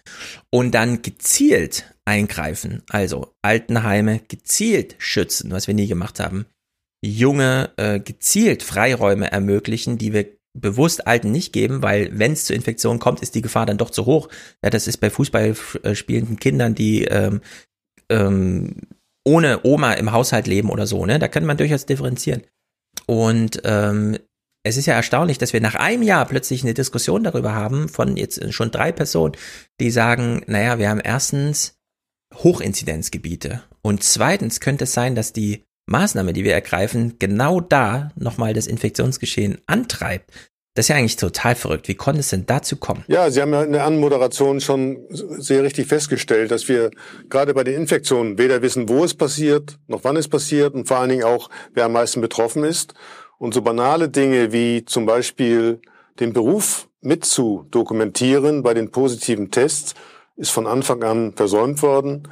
und 0.50 0.72
dann 0.72 1.02
gezielt 1.02 1.94
eingreifen. 2.06 2.84
Also 2.90 3.34
Altenheime 3.42 4.22
gezielt 4.28 4.96
schützen, 4.98 5.52
was 5.52 5.68
wir 5.68 5.74
nie 5.74 5.88
gemacht 5.88 6.20
haben. 6.20 6.46
Junge 7.06 7.72
äh, 7.78 8.00
gezielt 8.00 8.64
Freiräume 8.64 9.32
ermöglichen, 9.32 9.98
die 9.98 10.14
wir 10.14 10.26
bewusst 10.60 11.06
Alten 11.06 11.32
nicht 11.32 11.54
geben, 11.54 11.84
weil 11.84 12.10
wenn 12.18 12.32
es 12.32 12.46
zu 12.46 12.54
Infektionen 12.54 13.00
kommt, 13.00 13.22
ist 13.22 13.36
die 13.36 13.44
Gefahr 13.44 13.66
dann 13.66 13.78
doch 13.78 13.92
zu 13.92 14.06
hoch. 14.06 14.30
Ja, 14.64 14.72
das 14.72 14.88
ist 14.88 14.98
bei 14.98 15.10
Fußball 15.10 15.56
spielenden 15.94 16.40
Kindern, 16.40 16.74
die 16.74 17.04
ähm, 17.04 17.42
ähm, 18.10 18.82
ohne 19.24 19.60
Oma 19.64 19.94
im 19.94 20.12
Haushalt 20.12 20.48
leben 20.48 20.70
oder 20.70 20.88
so, 20.88 21.06
ne? 21.06 21.20
Da 21.20 21.28
kann 21.28 21.46
man 21.46 21.58
durchaus 21.58 21.86
differenzieren. 21.86 22.44
Und 23.06 23.62
ähm, 23.66 24.18
es 24.68 24.78
ist 24.78 24.86
ja 24.86 24.94
erstaunlich, 24.94 25.38
dass 25.38 25.54
wir 25.54 25.62
nach 25.62 25.76
einem 25.76 26.04
Jahr 26.04 26.26
plötzlich 26.26 26.64
eine 26.64 26.74
Diskussion 26.74 27.24
darüber 27.24 27.54
haben 27.54 27.90
von 27.90 28.18
jetzt 28.18 28.54
schon 28.54 28.72
drei 28.72 28.92
Personen, 28.92 29.36
die 29.80 29.92
sagen, 29.92 30.44
naja, 30.48 30.80
wir 30.80 30.90
haben 30.90 31.02
erstens 31.04 31.78
Hochinzidenzgebiete 32.36 33.64
und 33.82 34.04
zweitens 34.04 34.60
könnte 34.60 34.84
es 34.84 34.94
sein, 34.94 35.16
dass 35.16 35.34
die 35.34 35.64
Maßnahme, 35.88 36.34
die 36.34 36.44
wir 36.44 36.54
ergreifen, 36.54 37.16
genau 37.18 37.62
da 37.62 38.12
nochmal 38.16 38.54
das 38.54 38.68
Infektionsgeschehen 38.68 39.60
antreibt. 39.66 40.32
Das 40.78 40.86
ist 40.86 40.90
ja 40.90 40.98
eigentlich 40.98 41.16
total 41.16 41.56
verrückt. 41.56 41.88
Wie 41.88 41.96
konnte 41.96 42.20
es 42.20 42.30
denn 42.30 42.46
dazu 42.46 42.76
kommen? 42.76 43.04
Ja, 43.08 43.32
Sie 43.32 43.42
haben 43.42 43.52
ja 43.52 43.64
in 43.64 43.72
der 43.72 43.86
Anmoderation 43.86 44.62
schon 44.62 45.00
sehr 45.10 45.64
richtig 45.64 45.88
festgestellt, 45.88 46.52
dass 46.52 46.68
wir 46.68 46.92
gerade 47.30 47.56
bei 47.56 47.64
den 47.64 47.74
Infektionen 47.74 48.38
weder 48.38 48.62
wissen, 48.62 48.88
wo 48.88 49.04
es 49.04 49.16
passiert, 49.16 49.80
noch 49.88 50.04
wann 50.04 50.18
es 50.18 50.28
passiert 50.28 50.76
und 50.76 50.88
vor 50.88 50.98
allen 50.98 51.10
Dingen 51.10 51.24
auch, 51.24 51.50
wer 51.74 51.86
am 51.86 51.94
meisten 51.94 52.22
betroffen 52.22 52.64
ist. 52.64 52.94
Und 53.38 53.54
so 53.54 53.62
banale 53.62 54.10
Dinge 54.10 54.52
wie 54.52 54.86
zum 54.86 55.06
Beispiel 55.06 55.82
den 56.20 56.34
Beruf 56.34 56.88
mit 57.02 57.26
zu 57.26 57.68
dokumentieren 57.70 58.64
bei 58.64 58.74
den 58.74 58.92
positiven 58.92 59.52
Tests 59.52 59.94
ist 60.36 60.52
von 60.52 60.68
Anfang 60.68 61.04
an 61.04 61.34
versäumt 61.34 61.82
worden. 61.82 62.28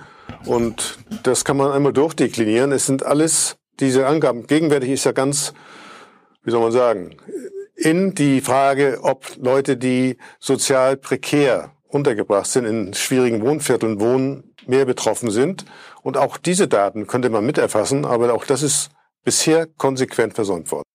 Und 0.45 0.97
das 1.23 1.45
kann 1.45 1.57
man 1.57 1.71
einmal 1.71 1.93
durchdeklinieren. 1.93 2.71
Es 2.71 2.85
sind 2.85 3.05
alles 3.05 3.57
diese 3.79 4.07
Angaben. 4.07 4.47
Gegenwärtig 4.47 4.89
ist 4.89 5.05
ja 5.05 5.11
ganz, 5.11 5.53
wie 6.43 6.51
soll 6.51 6.61
man 6.61 6.71
sagen, 6.71 7.17
in 7.75 8.15
die 8.15 8.41
Frage, 8.41 8.99
ob 9.01 9.25
Leute, 9.37 9.77
die 9.77 10.17
sozial 10.39 10.97
prekär 10.97 11.71
untergebracht 11.87 12.47
sind, 12.47 12.65
in 12.65 12.93
schwierigen 12.93 13.41
Wohnvierteln 13.41 13.99
wohnen, 13.99 14.55
mehr 14.65 14.85
betroffen 14.85 15.29
sind. 15.29 15.65
Und 16.01 16.17
auch 16.17 16.37
diese 16.37 16.67
Daten 16.67 17.07
könnte 17.07 17.29
man 17.29 17.45
miterfassen, 17.45 18.05
aber 18.05 18.33
auch 18.33 18.45
das 18.45 18.63
ist 18.63 18.89
bisher 19.23 19.67
konsequent 19.67 20.33
versäumt 20.33 20.71
worden. 20.71 20.85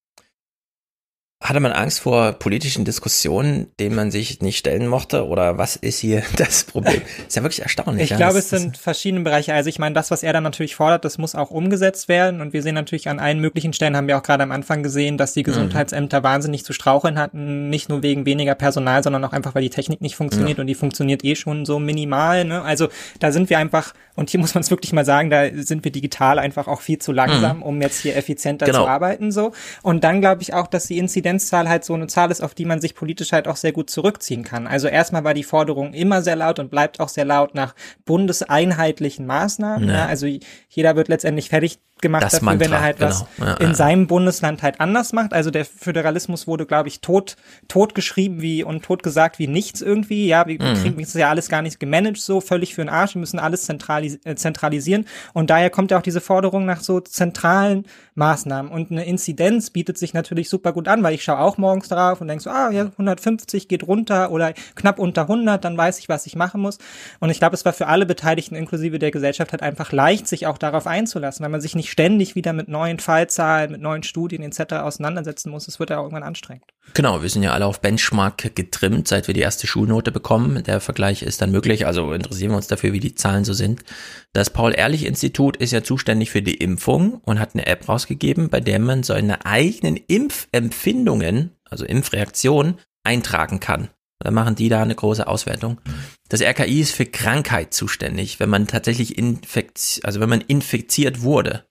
Hatte 1.42 1.58
man 1.60 1.72
Angst 1.72 2.00
vor 2.00 2.32
politischen 2.32 2.84
Diskussionen, 2.84 3.68
denen 3.80 3.96
man 3.96 4.10
sich 4.10 4.42
nicht 4.42 4.58
stellen 4.58 4.86
mochte? 4.86 5.26
Oder 5.26 5.56
was 5.56 5.74
ist 5.74 5.98
hier 5.98 6.22
das 6.36 6.64
Problem? 6.64 7.00
Ist 7.26 7.34
ja 7.34 7.42
wirklich 7.42 7.62
erstaunlich. 7.62 8.04
Ich 8.04 8.10
ja. 8.10 8.18
glaube, 8.18 8.38
es 8.38 8.50
sind 8.50 8.76
verschiedene 8.76 9.24
Bereiche. 9.24 9.54
Also 9.54 9.70
ich 9.70 9.78
meine, 9.78 9.94
das, 9.94 10.10
was 10.10 10.22
er 10.22 10.34
dann 10.34 10.42
natürlich 10.42 10.76
fordert, 10.76 11.02
das 11.06 11.16
muss 11.16 11.34
auch 11.34 11.50
umgesetzt 11.50 12.08
werden. 12.08 12.42
Und 12.42 12.52
wir 12.52 12.62
sehen 12.62 12.74
natürlich 12.74 13.08
an 13.08 13.18
allen 13.18 13.40
möglichen 13.40 13.72
Stellen, 13.72 13.96
haben 13.96 14.06
wir 14.06 14.18
auch 14.18 14.22
gerade 14.22 14.42
am 14.42 14.52
Anfang 14.52 14.82
gesehen, 14.82 15.16
dass 15.16 15.32
die 15.32 15.42
Gesundheitsämter 15.42 16.22
wahnsinnig 16.22 16.62
zu 16.66 16.74
straucheln 16.74 17.18
hatten. 17.18 17.70
Nicht 17.70 17.88
nur 17.88 18.02
wegen 18.02 18.26
weniger 18.26 18.54
Personal, 18.54 19.02
sondern 19.02 19.24
auch 19.24 19.32
einfach, 19.32 19.54
weil 19.54 19.62
die 19.62 19.70
Technik 19.70 20.02
nicht 20.02 20.16
funktioniert. 20.16 20.58
Ja. 20.58 20.60
Und 20.60 20.66
die 20.66 20.74
funktioniert 20.74 21.24
eh 21.24 21.36
schon 21.36 21.64
so 21.64 21.78
minimal. 21.78 22.44
Ne? 22.44 22.60
Also 22.62 22.88
da 23.18 23.32
sind 23.32 23.48
wir 23.48 23.56
einfach, 23.58 23.94
und 24.14 24.28
hier 24.28 24.40
muss 24.40 24.52
man 24.54 24.60
es 24.60 24.70
wirklich 24.70 24.92
mal 24.92 25.06
sagen, 25.06 25.30
da 25.30 25.44
sind 25.54 25.84
wir 25.84 25.90
digital 25.90 26.38
einfach 26.38 26.68
auch 26.68 26.82
viel 26.82 26.98
zu 26.98 27.12
langsam, 27.12 27.56
Mhm. 27.56 27.62
um 27.62 27.80
jetzt 27.80 28.02
hier 28.02 28.14
effizienter 28.14 28.66
Genau. 28.66 28.82
zu 28.82 28.88
arbeiten. 28.88 29.32
so. 29.32 29.52
Und 29.80 30.04
dann 30.04 30.20
glaube 30.20 30.42
ich 30.42 30.52
auch, 30.52 30.66
dass 30.66 30.86
die 30.86 30.98
Inzidenzzahl 31.30 31.68
halt 31.68 31.84
so 31.84 31.94
eine 31.94 32.06
Zahl 32.06 32.30
ist, 32.30 32.42
auf 32.42 32.54
die 32.54 32.64
man 32.64 32.80
sich 32.80 32.94
politisch 32.94 33.32
halt 33.32 33.48
auch 33.48 33.56
sehr 33.56 33.72
gut 33.72 33.90
zurückziehen 33.90 34.44
kann. 34.44 34.66
Also 34.66 34.88
erstmal 34.88 35.24
war 35.24 35.34
die 35.34 35.44
Forderung 35.44 35.94
immer 35.94 36.22
sehr 36.22 36.36
laut 36.36 36.58
und 36.58 36.70
bleibt 36.70 37.00
auch 37.00 37.08
sehr 37.08 37.24
laut 37.24 37.54
nach 37.54 37.74
bundeseinheitlichen 38.04 39.26
Maßnahmen. 39.26 39.88
Ja. 39.88 39.94
Ja. 39.94 40.06
Also 40.06 40.26
jeder 40.68 40.96
wird 40.96 41.08
letztendlich 41.08 41.48
fertig 41.48 41.78
gemacht 42.00 42.22
Das 42.22 42.32
dafür, 42.32 42.48
wenn 42.48 42.58
Mantra, 42.58 42.76
er 42.76 42.82
halt 42.82 43.00
was 43.00 43.24
genau. 43.36 43.50
Ja, 43.50 43.56
in 43.56 43.74
seinem 43.74 44.06
Bundesland 44.06 44.62
halt 44.62 44.80
anders 44.80 45.12
macht. 45.12 45.34
Also 45.34 45.50
der 45.50 45.66
Föderalismus 45.66 46.46
wurde, 46.46 46.64
glaube 46.64 46.88
ich, 46.88 47.00
tot, 47.02 47.36
tot 47.68 47.94
geschrieben 47.94 48.40
wie 48.40 48.64
und 48.64 48.82
tot 48.82 49.02
gesagt 49.02 49.38
wie 49.38 49.46
nichts 49.46 49.82
irgendwie. 49.82 50.26
Ja, 50.26 50.46
wir 50.46 50.60
Mhm. 50.60 50.74
kriegen 50.76 51.00
das 51.00 51.12
ja 51.14 51.28
alles 51.28 51.48
gar 51.50 51.60
nicht 51.62 51.78
gemanagt, 51.78 52.16
so 52.18 52.40
völlig 52.40 52.74
für 52.74 52.82
den 52.82 52.88
Arsch. 52.88 53.14
Wir 53.14 53.20
müssen 53.20 53.38
alles 53.38 53.64
zentralis 53.64 54.18
äh, 54.24 54.34
zentralisieren. 54.34 55.06
Und 55.34 55.50
daher 55.50 55.68
kommt 55.70 55.90
ja 55.90 55.98
auch 55.98 56.02
diese 56.02 56.20
Forderung 56.22 56.64
nach 56.64 56.80
so 56.80 57.00
zentralen 57.00 57.84
Maßnahmen. 58.20 58.70
Und 58.70 58.92
eine 58.92 59.04
Inzidenz 59.04 59.70
bietet 59.70 59.98
sich 59.98 60.14
natürlich 60.14 60.48
super 60.48 60.72
gut 60.72 60.86
an, 60.86 61.02
weil 61.02 61.14
ich 61.14 61.24
schaue 61.24 61.40
auch 61.40 61.58
morgens 61.58 61.88
drauf 61.88 62.20
und 62.20 62.28
denke 62.28 62.44
so, 62.44 62.50
ah 62.50 62.70
ja, 62.70 62.84
150 62.84 63.66
geht 63.66 63.86
runter 63.86 64.30
oder 64.30 64.52
knapp 64.76 64.98
unter 64.98 65.22
100, 65.22 65.64
dann 65.64 65.76
weiß 65.76 65.98
ich, 65.98 66.08
was 66.08 66.26
ich 66.26 66.36
machen 66.36 66.60
muss. 66.60 66.78
Und 67.18 67.30
ich 67.30 67.38
glaube, 67.38 67.54
es 67.56 67.64
war 67.64 67.72
für 67.72 67.88
alle 67.88 68.06
Beteiligten 68.06 68.54
inklusive 68.54 68.98
der 68.98 69.10
Gesellschaft 69.10 69.52
halt 69.52 69.62
einfach 69.62 69.90
leicht, 69.90 70.28
sich 70.28 70.46
auch 70.46 70.58
darauf 70.58 70.86
einzulassen, 70.86 71.42
weil 71.42 71.50
man 71.50 71.60
sich 71.60 71.74
nicht 71.74 71.90
ständig 71.90 72.34
wieder 72.34 72.52
mit 72.52 72.68
neuen 72.68 73.00
Fallzahlen, 73.00 73.72
mit 73.72 73.80
neuen 73.80 74.02
Studien 74.02 74.42
etc. 74.42 74.74
auseinandersetzen 74.74 75.50
muss. 75.50 75.66
Es 75.66 75.80
wird 75.80 75.90
ja 75.90 75.98
auch 75.98 76.04
irgendwann 76.04 76.22
anstrengend. 76.22 76.66
Genau, 76.94 77.22
wir 77.22 77.28
sind 77.28 77.42
ja 77.42 77.52
alle 77.52 77.66
auf 77.66 77.80
Benchmark 77.80 78.54
getrimmt, 78.54 79.06
seit 79.06 79.26
wir 79.26 79.34
die 79.34 79.40
erste 79.40 79.66
Schulnote 79.66 80.10
bekommen. 80.10 80.64
Der 80.64 80.80
Vergleich 80.80 81.22
ist 81.22 81.40
dann 81.40 81.52
möglich, 81.52 81.86
also 81.86 82.12
interessieren 82.12 82.50
wir 82.50 82.56
uns 82.56 82.66
dafür, 82.66 82.92
wie 82.92 83.00
die 83.00 83.14
Zahlen 83.14 83.44
so 83.44 83.52
sind. 83.52 83.84
Das 84.32 84.50
Paul-Ehrlich-Institut 84.50 85.56
ist 85.56 85.72
ja 85.72 85.82
zuständig 85.82 86.30
für 86.30 86.42
die 86.42 86.54
Impfung 86.54 87.20
und 87.24 87.38
hat 87.38 87.54
eine 87.54 87.66
App 87.66 87.88
rausgegeben, 87.88 88.48
bei 88.48 88.60
der 88.60 88.80
man 88.80 89.02
seine 89.02 89.46
eigenen 89.46 89.96
Impfempfindungen, 89.96 91.56
also 91.64 91.84
Impfreaktionen, 91.84 92.78
eintragen 93.04 93.60
kann. 93.60 93.88
Dann 94.18 94.34
machen 94.34 94.54
die 94.54 94.68
da 94.68 94.82
eine 94.82 94.94
große 94.94 95.26
Auswertung. 95.26 95.80
Das 96.28 96.42
RKI 96.42 96.80
ist 96.80 96.94
für 96.94 97.06
Krankheit 97.06 97.72
zuständig, 97.72 98.38
wenn 98.38 98.50
man 98.50 98.66
tatsächlich 98.66 99.16
infekt, 99.16 100.00
also 100.02 100.20
wenn 100.20 100.28
man 100.28 100.42
infiziert 100.42 101.22
wurde. 101.22 101.64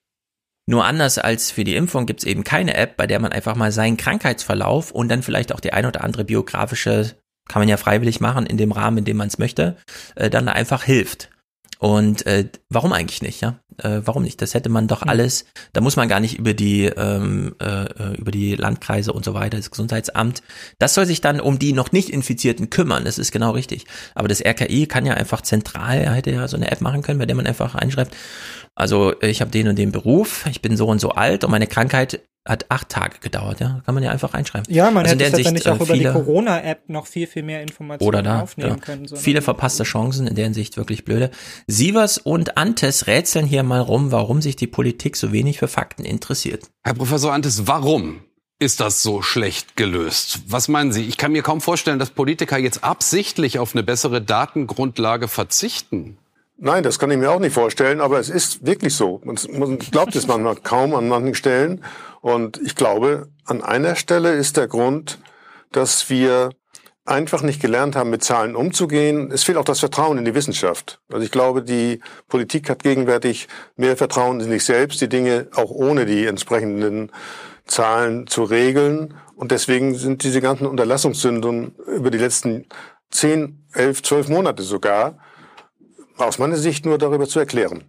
Nur 0.70 0.86
anders 0.86 1.18
als 1.18 1.50
für 1.50 1.64
die 1.64 1.76
Impfung 1.76 2.06
gibt 2.06 2.20
es 2.20 2.28
eben 2.28 2.44
keine 2.44 2.76
App, 2.76 2.96
bei 2.96 3.08
der 3.08 3.20
man 3.20 3.32
einfach 3.32 3.56
mal 3.56 3.72
seinen 3.72 3.98
Krankheitsverlauf 3.98 4.92
und 4.92 5.10
dann 5.10 5.24
vielleicht 5.24 5.52
auch 5.52 5.62
die 5.62 5.74
ein 5.74 5.88
oder 5.88 6.04
andere 6.04 6.26
biografische, 6.26 7.16
kann 7.48 7.62
man 7.62 7.68
ja 7.68 7.78
freiwillig 7.78 8.20
machen, 8.20 8.46
in 8.46 8.58
dem 8.58 8.72
Rahmen, 8.72 9.00
in 9.00 9.06
dem 9.06 9.18
man 9.18 9.30
es 9.30 9.40
möchte, 9.40 9.78
äh, 10.14 10.30
dann 10.30 10.48
einfach 10.48 10.84
hilft. 10.84 11.32
Und 11.80 12.26
äh, 12.28 12.50
warum 12.70 12.92
eigentlich 12.92 13.22
nicht, 13.22 13.42
ja? 13.42 13.58
Äh, 13.78 14.02
warum 14.04 14.24
nicht? 14.24 14.42
Das 14.42 14.54
hätte 14.54 14.68
man 14.68 14.88
doch 14.88 15.02
alles, 15.02 15.46
da 15.72 15.80
muss 15.80 15.96
man 15.96 16.10
gar 16.10 16.20
nicht 16.20 16.38
über 16.38 16.54
die, 16.54 16.86
ähm, 16.86 17.56
äh, 17.60 18.18
über 18.18 18.32
die 18.32 18.56
Landkreise 18.56 19.14
und 19.14 19.24
so 19.24 19.34
weiter, 19.34 19.56
das 19.56 19.72
Gesundheitsamt. 19.72 20.44
Das 20.78 20.94
soll 20.94 21.06
sich 21.06 21.22
dann 21.22 21.40
um 21.40 21.58
die 21.58 21.72
noch 21.72 21.94
nicht 21.94 22.10
Infizierten 22.10 22.70
kümmern, 22.70 23.06
das 23.06 23.18
ist 23.18 23.32
genau 23.32 23.52
richtig. 23.52 23.86
Aber 24.14 24.28
das 24.28 24.44
RKI 24.46 24.88
kann 24.88 25.06
ja 25.06 25.14
einfach 25.14 25.42
zentral, 25.42 26.00
er 26.00 26.14
hätte 26.14 26.32
ja 26.32 26.48
so 26.50 26.58
eine 26.58 26.70
App 26.70 26.82
machen 26.82 27.02
können, 27.02 27.18
bei 27.18 27.26
der 27.26 27.38
man 27.38 27.48
einfach 27.48 27.74
einschreibt, 27.74 28.14
also 28.76 29.14
ich 29.22 29.42
habe 29.42 29.52
den 29.52 29.68
und 29.68 29.78
den 29.78 29.92
Beruf, 29.92 30.46
ich 30.50 30.62
bin 30.62 30.78
so 30.78 30.88
und 30.88 31.00
so 31.00 31.12
alt 31.12 31.44
und 31.44 31.52
meine 31.52 31.68
Krankheit 31.68 32.22
hat 32.48 32.66
acht 32.70 32.90
Tage 32.90 33.18
gedauert, 33.20 33.60
ja. 33.60 33.82
Kann 33.86 33.94
man 33.94 34.04
ja 34.04 34.12
einfach 34.12 34.34
einschreiben. 34.34 34.74
Ja, 34.74 34.86
man 34.90 35.06
also 35.06 35.12
hätte 35.12 35.18
der 35.18 35.28
letztendlich 35.38 35.66
Hinsicht, 35.66 35.68
auch 35.68 35.80
äh, 35.82 35.84
über 35.84 35.98
die 35.98 36.20
Corona-App 36.26 36.90
noch 36.90 37.06
viel, 37.06 37.28
viel 37.28 37.44
mehr 37.44 37.62
Informationen 37.62 38.08
oder 38.08 38.24
da. 38.24 38.42
aufnehmen 38.42 38.72
Genau. 38.72 38.82
können. 38.84 39.08
So. 39.08 39.18
Viele 39.18 39.42
verpasste 39.42 39.84
Chancen, 39.84 40.26
in 40.26 40.36
der 40.36 40.46
Hinsicht 40.46 40.78
wirklich 40.78 41.06
blöde. 41.06 41.30
Sievers 41.68 42.18
und 42.18 42.58
Antes 42.58 43.06
rätseln 43.08 43.46
hier 43.46 43.62
mal 43.64 43.82
rum, 43.82 44.12
warum 44.12 44.42
sich 44.42 44.56
die 44.56 44.68
Politik 44.68 45.16
so 45.18 45.32
wenig 45.32 45.60
für 45.60 45.68
Fakten 45.68 46.06
interessiert. 46.06 46.64
Herr 46.84 46.94
Professor 46.96 47.34
Antes, 47.34 47.68
warum 47.68 48.22
ist 48.58 48.80
das 48.80 49.04
so 49.04 49.22
schlecht 49.22 49.76
gelöst? 49.76 50.40
Was 50.48 50.70
meinen 50.70 50.92
Sie? 50.92 51.04
Ich 51.06 51.18
kann 51.18 51.34
mir 51.34 51.44
kaum 51.44 51.62
vorstellen, 51.62 52.00
dass 52.00 52.10
Politiker 52.10 52.58
jetzt 52.58 52.84
absichtlich 52.84 53.60
auf 53.60 53.76
eine 53.76 53.84
bessere 53.84 54.22
Datengrundlage 54.22 55.28
verzichten. 55.28 56.18
Nein, 56.62 56.84
das 56.84 57.00
kann 57.00 57.10
ich 57.10 57.18
mir 57.18 57.32
auch 57.32 57.40
nicht 57.40 57.54
vorstellen, 57.54 58.02
aber 58.02 58.20
es 58.20 58.30
ist 58.30 58.66
wirklich 58.66 58.94
so. 58.94 59.22
Man, 59.24 59.80
glaubt 59.80 60.14
es 60.16 60.28
manchmal 60.28 60.56
kaum 60.64 60.94
an 60.94 61.08
manchen 61.08 61.34
Stellen. 61.34 61.84
Und 62.20 62.60
ich 62.62 62.76
glaube, 62.76 63.30
an 63.46 63.64
einer 63.64 63.96
Stelle 63.96 64.34
ist 64.34 64.58
der 64.58 64.68
Grund, 64.68 65.20
dass 65.72 66.10
wir 66.10 66.50
einfach 67.06 67.44
nicht 67.44 67.62
gelernt 67.62 67.96
haben, 67.96 68.10
mit 68.10 68.26
Zahlen 68.26 68.58
umzugehen. 68.58 69.32
Es 69.32 69.44
fehlt 69.44 69.58
auch 69.58 69.64
das 69.64 69.80
Vertrauen 69.80 70.18
in 70.18 70.26
die 70.26 70.36
Wissenschaft. 70.36 71.00
Also 71.10 71.24
ich 71.24 71.32
glaube, 71.32 71.64
die 71.64 72.02
Politik 72.28 72.70
hat 72.70 72.84
gegenwärtig 72.84 73.48
mehr 73.78 73.96
Vertrauen 73.96 74.42
in 74.42 74.50
sich 74.50 74.66
selbst, 74.66 75.00
die 75.00 75.10
Dinge 75.10 75.48
auch 75.56 75.72
ohne 75.72 76.06
die 76.06 76.26
entsprechenden 76.26 77.10
Zahlen 77.66 78.28
zu 78.28 78.44
regeln. 78.44 79.14
Und 79.38 79.52
deswegen 79.52 79.96
sind 79.96 80.24
diese 80.24 80.42
ganzen 80.42 80.68
Unterlassungssünden 80.68 81.74
über 81.88 82.12
die 82.12 82.18
letzten 82.18 82.66
zehn, 83.12 83.66
elf, 83.72 84.04
zwölf 84.04 84.28
Monate 84.28 84.62
sogar 84.64 85.20
aus 86.28 86.38
meiner 86.40 86.58
Sicht 86.58 86.86
nur 86.86 86.98
darüber 86.98 87.28
zu 87.28 87.40
erklären. 87.40 87.84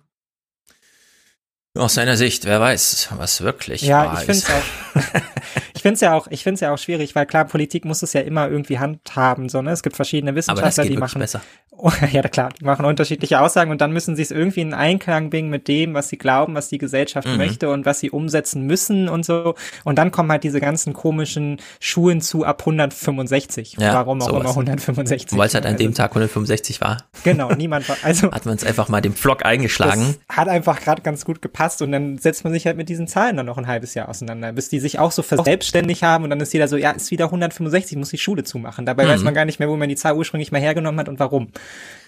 Aus 1.76 1.94
seiner 1.94 2.16
Sicht, 2.16 2.44
wer 2.46 2.60
weiß, 2.60 3.10
was 3.16 3.42
wirklich 3.42 3.82
Ja, 3.82 4.06
wahr 4.06 4.14
ich 4.14 4.26
finde 4.26 4.32
ist. 4.32 4.48
es 4.48 4.50
auch. 4.50 5.20
ich 5.80 5.82
finde 5.82 5.94
es 5.94 6.00
ja 6.02 6.12
auch, 6.14 6.26
ich 6.28 6.42
finde 6.42 6.56
es 6.56 6.60
ja 6.60 6.74
auch 6.74 6.76
schwierig, 6.78 7.14
weil 7.14 7.24
klar, 7.24 7.46
Politik 7.46 7.86
muss 7.86 8.02
es 8.02 8.12
ja 8.12 8.20
immer 8.20 8.50
irgendwie 8.50 8.78
handhaben, 8.78 9.48
so 9.48 9.62
ne. 9.62 9.70
Es 9.70 9.82
gibt 9.82 9.96
verschiedene 9.96 10.30
Aber 10.32 10.36
das 10.36 10.48
Wissenschaftler, 10.48 10.84
geht 10.84 10.92
die 10.92 10.96
machen, 10.98 11.18
besser. 11.20 11.40
Oh, 11.70 11.90
ja 12.12 12.20
klar, 12.24 12.50
die 12.60 12.64
machen 12.66 12.84
unterschiedliche 12.84 13.40
Aussagen 13.40 13.70
und 13.70 13.80
dann 13.80 13.90
müssen 13.90 14.14
sie 14.14 14.20
es 14.20 14.30
irgendwie 14.30 14.60
in 14.60 14.74
Einklang 14.74 15.30
bringen 15.30 15.48
mit 15.48 15.68
dem, 15.68 15.94
was 15.94 16.10
sie 16.10 16.18
glauben, 16.18 16.54
was 16.54 16.68
die 16.68 16.76
Gesellschaft 16.76 17.26
Mhm. 17.26 17.38
möchte 17.38 17.70
und 17.70 17.86
was 17.86 18.00
sie 18.00 18.10
umsetzen 18.10 18.66
müssen 18.66 19.08
und 19.08 19.24
so. 19.24 19.54
Und 19.84 19.96
dann 19.96 20.10
kommen 20.10 20.30
halt 20.30 20.44
diese 20.44 20.60
ganzen 20.60 20.92
komischen 20.92 21.58
Schulen 21.80 22.20
zu 22.20 22.44
ab 22.44 22.60
165. 22.60 23.76
Ja, 23.78 23.94
Warum 23.94 24.20
auch 24.20 24.26
sowas. 24.28 24.40
immer 24.42 24.50
165. 24.50 25.38
Weil 25.38 25.46
es 25.46 25.54
halt 25.54 25.64
an 25.64 25.72
Also, 25.72 25.84
dem 25.84 25.94
Tag 25.94 26.10
165 26.10 26.80
war, 26.82 27.04
Genau, 27.24 27.52
niemand 27.54 27.88
war, 27.88 27.96
also 28.02 28.30
hat 28.32 28.44
man 28.44 28.56
es 28.56 28.64
einfach 28.64 28.88
mal 28.90 29.00
dem 29.00 29.14
Flock 29.14 29.44
eingeschlagen. 29.46 30.16
hat 30.28 30.48
einfach 30.48 30.80
gerade 30.80 31.00
ganz 31.02 31.24
gut 31.24 31.40
gepasst 31.40 31.80
und 31.82 31.92
dann 31.92 32.18
setzt 32.18 32.44
man 32.44 32.52
sich 32.52 32.66
halt 32.66 32.76
mit 32.76 32.88
diesen 32.90 33.06
Zahlen 33.08 33.36
dann 33.36 33.46
noch 33.46 33.56
ein 33.58 33.66
halbes 33.66 33.94
Jahr 33.94 34.08
auseinander, 34.08 34.52
bis 34.52 34.68
die 34.68 34.80
sich 34.80 34.98
auch 34.98 35.12
so 35.12 35.22
verselbstständig 35.70 36.02
haben 36.02 36.24
und 36.24 36.30
dann 36.30 36.40
ist 36.40 36.52
jeder 36.52 36.68
so, 36.68 36.76
ja, 36.76 36.90
ist 36.90 37.10
wieder 37.10 37.26
165, 37.26 37.96
muss 37.96 38.10
die 38.10 38.18
Schule 38.18 38.44
zumachen. 38.44 38.86
Dabei 38.86 39.04
Mhm. 39.04 39.08
weiß 39.10 39.22
man 39.22 39.34
gar 39.34 39.44
nicht 39.44 39.58
mehr, 39.58 39.68
wo 39.68 39.76
man 39.76 39.88
die 39.88 39.96
Zahl 39.96 40.16
ursprünglich 40.16 40.52
mal 40.52 40.60
hergenommen 40.60 40.98
hat 41.00 41.08
und 41.08 41.18
warum. 41.18 41.48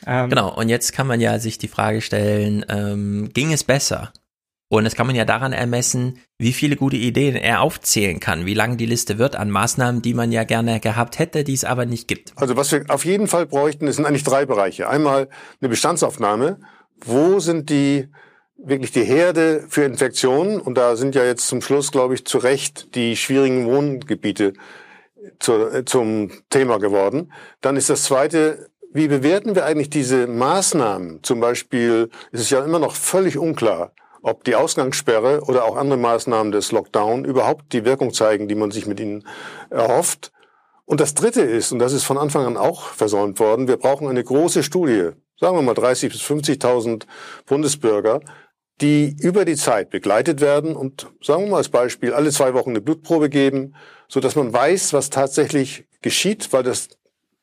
Ähm, 0.06 0.28
Genau, 0.30 0.54
und 0.54 0.68
jetzt 0.68 0.92
kann 0.92 1.06
man 1.06 1.20
ja 1.20 1.38
sich 1.38 1.58
die 1.58 1.68
Frage 1.68 2.00
stellen, 2.00 2.64
ähm, 2.68 3.30
ging 3.32 3.52
es 3.52 3.64
besser? 3.64 4.12
Und 4.68 4.84
das 4.84 4.94
kann 4.94 5.06
man 5.06 5.14
ja 5.14 5.26
daran 5.26 5.52
ermessen, 5.52 6.18
wie 6.38 6.54
viele 6.54 6.76
gute 6.76 6.96
Ideen 6.96 7.36
er 7.36 7.60
aufzählen 7.60 8.20
kann, 8.20 8.46
wie 8.46 8.54
lang 8.54 8.78
die 8.78 8.86
Liste 8.86 9.18
wird 9.18 9.36
an 9.36 9.50
Maßnahmen, 9.50 10.00
die 10.00 10.14
man 10.14 10.32
ja 10.32 10.44
gerne 10.44 10.80
gehabt 10.80 11.18
hätte, 11.18 11.44
die 11.44 11.52
es 11.52 11.64
aber 11.64 11.84
nicht 11.84 12.08
gibt. 12.08 12.32
Also 12.36 12.56
was 12.56 12.72
wir 12.72 12.84
auf 12.88 13.04
jeden 13.04 13.26
Fall 13.28 13.44
bräuchten, 13.44 13.84
das 13.84 13.96
sind 13.96 14.06
eigentlich 14.06 14.24
drei 14.24 14.46
Bereiche. 14.46 14.88
Einmal 14.88 15.28
eine 15.60 15.68
Bestandsaufnahme. 15.68 16.58
Wo 17.04 17.38
sind 17.38 17.68
die 17.68 18.08
wirklich 18.64 18.92
die 18.92 19.04
Herde 19.04 19.64
für 19.68 19.84
Infektionen? 19.84 20.60
Und 20.60 20.76
da 20.76 20.96
sind 20.96 21.14
ja 21.14 21.24
jetzt 21.24 21.46
zum 21.46 21.62
Schluss, 21.62 21.92
glaube 21.92 22.14
ich, 22.14 22.24
zu 22.24 22.38
Recht 22.38 22.94
die 22.94 23.16
schwierigen 23.16 23.66
Wohngebiete 23.66 24.54
zu, 25.38 25.52
äh, 25.68 25.84
zum 25.84 26.30
Thema 26.50 26.78
geworden. 26.78 27.32
Dann 27.60 27.76
ist 27.76 27.90
das 27.90 28.04
zweite, 28.04 28.70
wie 28.92 29.08
bewerten 29.08 29.54
wir 29.54 29.64
eigentlich 29.64 29.90
diese 29.90 30.26
Maßnahmen? 30.26 31.22
Zum 31.22 31.40
Beispiel 31.40 32.10
ist 32.30 32.42
es 32.42 32.50
ja 32.50 32.62
immer 32.64 32.78
noch 32.78 32.94
völlig 32.94 33.38
unklar, 33.38 33.92
ob 34.22 34.44
die 34.44 34.54
Ausgangssperre 34.54 35.42
oder 35.46 35.64
auch 35.64 35.76
andere 35.76 35.98
Maßnahmen 35.98 36.52
des 36.52 36.72
Lockdown 36.72 37.24
überhaupt 37.24 37.72
die 37.72 37.84
Wirkung 37.84 38.12
zeigen, 38.12 38.48
die 38.48 38.54
man 38.54 38.70
sich 38.70 38.86
mit 38.86 39.00
ihnen 39.00 39.26
erhofft. 39.70 40.32
Und 40.84 41.00
das 41.00 41.14
Dritte 41.14 41.40
ist, 41.40 41.72
und 41.72 41.78
das 41.78 41.92
ist 41.92 42.04
von 42.04 42.18
Anfang 42.18 42.44
an 42.44 42.56
auch 42.56 42.82
versäumt 42.82 43.40
worden, 43.40 43.66
wir 43.66 43.78
brauchen 43.78 44.08
eine 44.08 44.22
große 44.22 44.62
Studie, 44.62 45.10
sagen 45.40 45.56
wir 45.56 45.62
mal 45.62 45.74
30.000 45.74 46.08
bis 46.10 46.20
50.000 46.20 47.04
Bundesbürger, 47.46 48.20
die 48.82 49.16
über 49.20 49.44
die 49.44 49.56
Zeit 49.56 49.90
begleitet 49.90 50.40
werden 50.40 50.76
und, 50.76 51.06
sagen 51.22 51.44
wir 51.44 51.50
mal 51.52 51.56
als 51.58 51.68
Beispiel, 51.68 52.12
alle 52.12 52.30
zwei 52.30 52.52
Wochen 52.52 52.70
eine 52.70 52.80
Blutprobe 52.80 53.30
geben, 53.30 53.74
so 54.08 54.20
dass 54.20 54.36
man 54.36 54.52
weiß, 54.52 54.92
was 54.92 55.08
tatsächlich 55.08 55.86
geschieht, 56.02 56.52
weil 56.52 56.64
das 56.64 56.88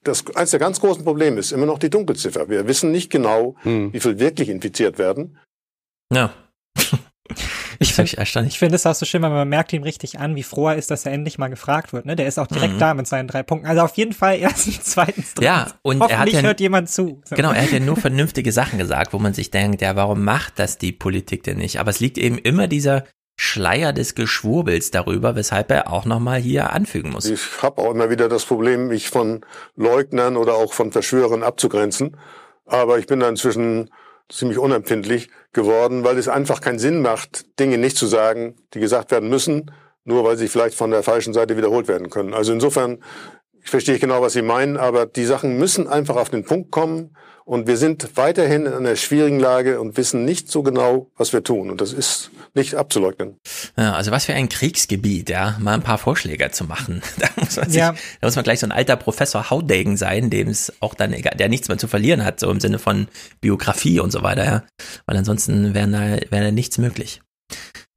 das 0.04 0.24
eines 0.36 0.52
der 0.52 0.60
ganz 0.60 0.80
großen 0.80 1.04
Probleme 1.04 1.40
ist 1.40 1.52
immer 1.52 1.66
noch 1.66 1.78
die 1.80 1.90
Dunkelziffer. 1.90 2.50
Wir 2.50 2.68
wissen 2.68 2.92
nicht 2.92 3.10
genau, 3.10 3.56
wie 3.64 4.00
viel 4.00 4.20
wirklich 4.20 4.50
infiziert 4.50 4.98
werden. 4.98 5.38
Ja. 6.12 6.34
Ich 7.82 7.94
finde 7.94 8.18
erstaunlich. 8.18 8.54
Ich 8.54 8.60
finde 8.60 8.76
es 8.76 8.86
auch 8.86 8.94
so 8.94 9.06
schön, 9.06 9.22
weil 9.22 9.30
man 9.30 9.48
merkt 9.48 9.72
ihm 9.74 9.84
richtig 9.84 10.20
an, 10.20 10.36
wie 10.36 10.44
froh 10.44 10.68
er 10.68 10.76
ist, 10.76 10.92
dass 10.92 11.06
er 11.06 11.14
endlich 11.14 11.38
mal 11.38 11.48
gefragt 11.48 11.94
wird. 11.94 12.06
Ne? 12.06 12.16
Der 12.16 12.28
ist 12.28 12.38
auch 12.38 12.48
direkt 12.48 12.76
Mhm. 12.76 12.80
da 12.80 12.94
mit 12.94 13.08
seinen 13.08 13.28
drei 13.28 13.42
Punkten. 13.42 13.68
Also 13.68 13.82
auf 13.84 13.96
jeden 13.96 14.14
Fall 14.14 14.38
erstens, 14.38 14.82
zweitens, 14.84 15.34
drittens. 15.34 15.46
Ja, 15.46 15.68
und 15.82 16.02
er 16.02 16.10
hat 16.10 16.12
Hoffentlich 16.20 16.34
ja, 16.36 16.42
hört 16.42 16.60
jemand 16.60 16.90
zu. 16.90 17.22
So. 17.26 17.36
Genau, 17.36 17.52
er 17.52 17.64
hat 17.64 17.72
ja 17.72 17.80
nur 17.80 17.96
vernünftige 17.98 18.52
Sachen 18.52 18.78
gesagt, 18.80 19.14
wo 19.14 19.20
man 19.20 19.34
sich 19.34 19.50
denkt, 19.50 19.82
ja, 19.82 19.96
warum 19.96 20.24
macht 20.24 20.60
das 20.60 20.78
die 20.78 20.92
Politik 20.92 21.44
denn 21.44 21.58
nicht? 21.58 21.80
Aber 21.80 21.90
es 21.90 22.00
liegt 22.00 22.18
eben 22.18 22.38
immer 22.38 22.68
dieser 22.68 23.06
Schleier 23.42 23.94
des 23.94 24.16
Geschwurbels 24.16 24.92
darüber, 24.92 25.38
weshalb 25.38 25.72
er 25.72 25.94
auch 25.94 26.04
nochmal 26.04 26.42
hier 26.42 26.74
anfügen 26.74 27.12
muss. 27.12 27.24
Ich 27.26 27.40
habe 27.62 27.82
auch 27.82 27.92
immer 27.92 28.10
wieder 28.10 28.28
das 28.28 28.44
Problem, 28.44 28.90
mich 28.90 29.10
von 29.10 29.46
Leugnern 29.78 30.36
oder 30.36 30.56
auch 30.56 30.74
von 30.74 30.92
Verschwörern 30.92 31.44
abzugrenzen. 31.44 32.18
Aber 32.66 33.00
ich 33.00 33.08
bin 33.08 33.22
da 33.22 33.30
inzwischen 33.30 33.90
ziemlich 34.30 34.58
unempfindlich 34.58 35.30
geworden, 35.54 36.04
weil 36.04 36.18
es 36.18 36.28
einfach 36.28 36.62
keinen 36.62 36.80
Sinn 36.80 37.02
macht, 37.02 37.60
Dinge 37.60 37.78
nicht 37.78 37.98
zu 37.98 38.06
sagen, 38.06 38.56
die 38.74 38.80
gesagt 38.80 39.12
werden 39.12 39.30
müssen, 39.30 39.72
nur 40.04 40.24
weil 40.24 40.38
sie 40.38 40.48
vielleicht 40.48 40.76
von 40.76 40.92
der 40.92 41.04
falschen 41.04 41.34
Seite 41.34 41.58
wiederholt 41.58 41.88
werden 41.88 42.10
können. 42.10 42.34
Also 42.34 42.54
insofern, 42.54 43.04
ich 43.62 43.70
verstehe 43.70 44.00
genau, 44.00 44.22
was 44.22 44.34
Sie 44.34 44.42
meinen, 44.42 44.78
aber 44.78 45.06
die 45.06 45.26
Sachen 45.26 45.58
müssen 45.58 45.88
einfach 45.88 46.16
auf 46.16 46.30
den 46.30 46.46
Punkt 46.46 46.72
kommen. 46.72 47.16
Und 47.50 47.66
wir 47.66 47.78
sind 47.78 48.16
weiterhin 48.16 48.68
in 48.68 48.74
einer 48.74 48.96
schwierigen 48.96 49.40
Lage 49.40 49.82
und 49.82 49.98
wissen 49.98 50.24
nicht 50.24 50.52
so 50.52 50.62
genau, 50.62 51.08
was 51.18 51.34
wir 51.34 51.44
tun. 51.44 51.72
Und 51.72 51.82
das 51.82 51.94
ist 51.94 52.30
nicht 52.54 52.76
abzuleugnen. 52.76 53.38
Ja, 53.76 53.94
also 53.94 54.12
was 54.12 54.26
für 54.26 54.36
ein 54.36 54.50
Kriegsgebiet, 54.50 55.32
ja, 55.32 55.58
mal 55.60 55.74
ein 55.74 55.82
paar 55.82 55.98
Vorschläge 55.98 56.52
zu 56.52 56.66
machen. 56.66 57.02
Da 57.18 57.28
muss 57.38 57.58
man, 57.58 57.70
sich, 57.72 57.80
Ja. 57.80 57.96
da 58.22 58.28
muss 58.28 58.36
man 58.36 58.44
gleich 58.44 58.60
so 58.60 58.68
ein 58.68 58.72
alter 58.72 58.96
Professor 58.98 59.50
Haudegen 59.50 59.98
sein, 59.98 60.30
dem 60.30 60.48
es 60.50 60.72
auch 60.80 60.94
dann 60.94 61.12
egal, 61.12 61.38
der 61.38 61.50
nichts 61.50 61.70
mehr 61.70 61.80
zu 61.80 61.88
verlieren 61.88 62.24
hat, 62.24 62.40
so 62.40 62.52
im 62.52 62.60
Sinne 62.60 62.78
von 62.78 63.08
Biografie 63.42 64.00
und 64.00 64.12
so 64.12 64.22
weiter, 64.22 64.46
ja. 64.46 64.64
Weil 65.08 65.18
ansonsten 65.18 65.74
wäre 65.74 65.88
da, 65.90 66.00
wäre 66.32 66.46
da 66.46 66.52
nichts 66.52 66.78
möglich. 66.78 67.20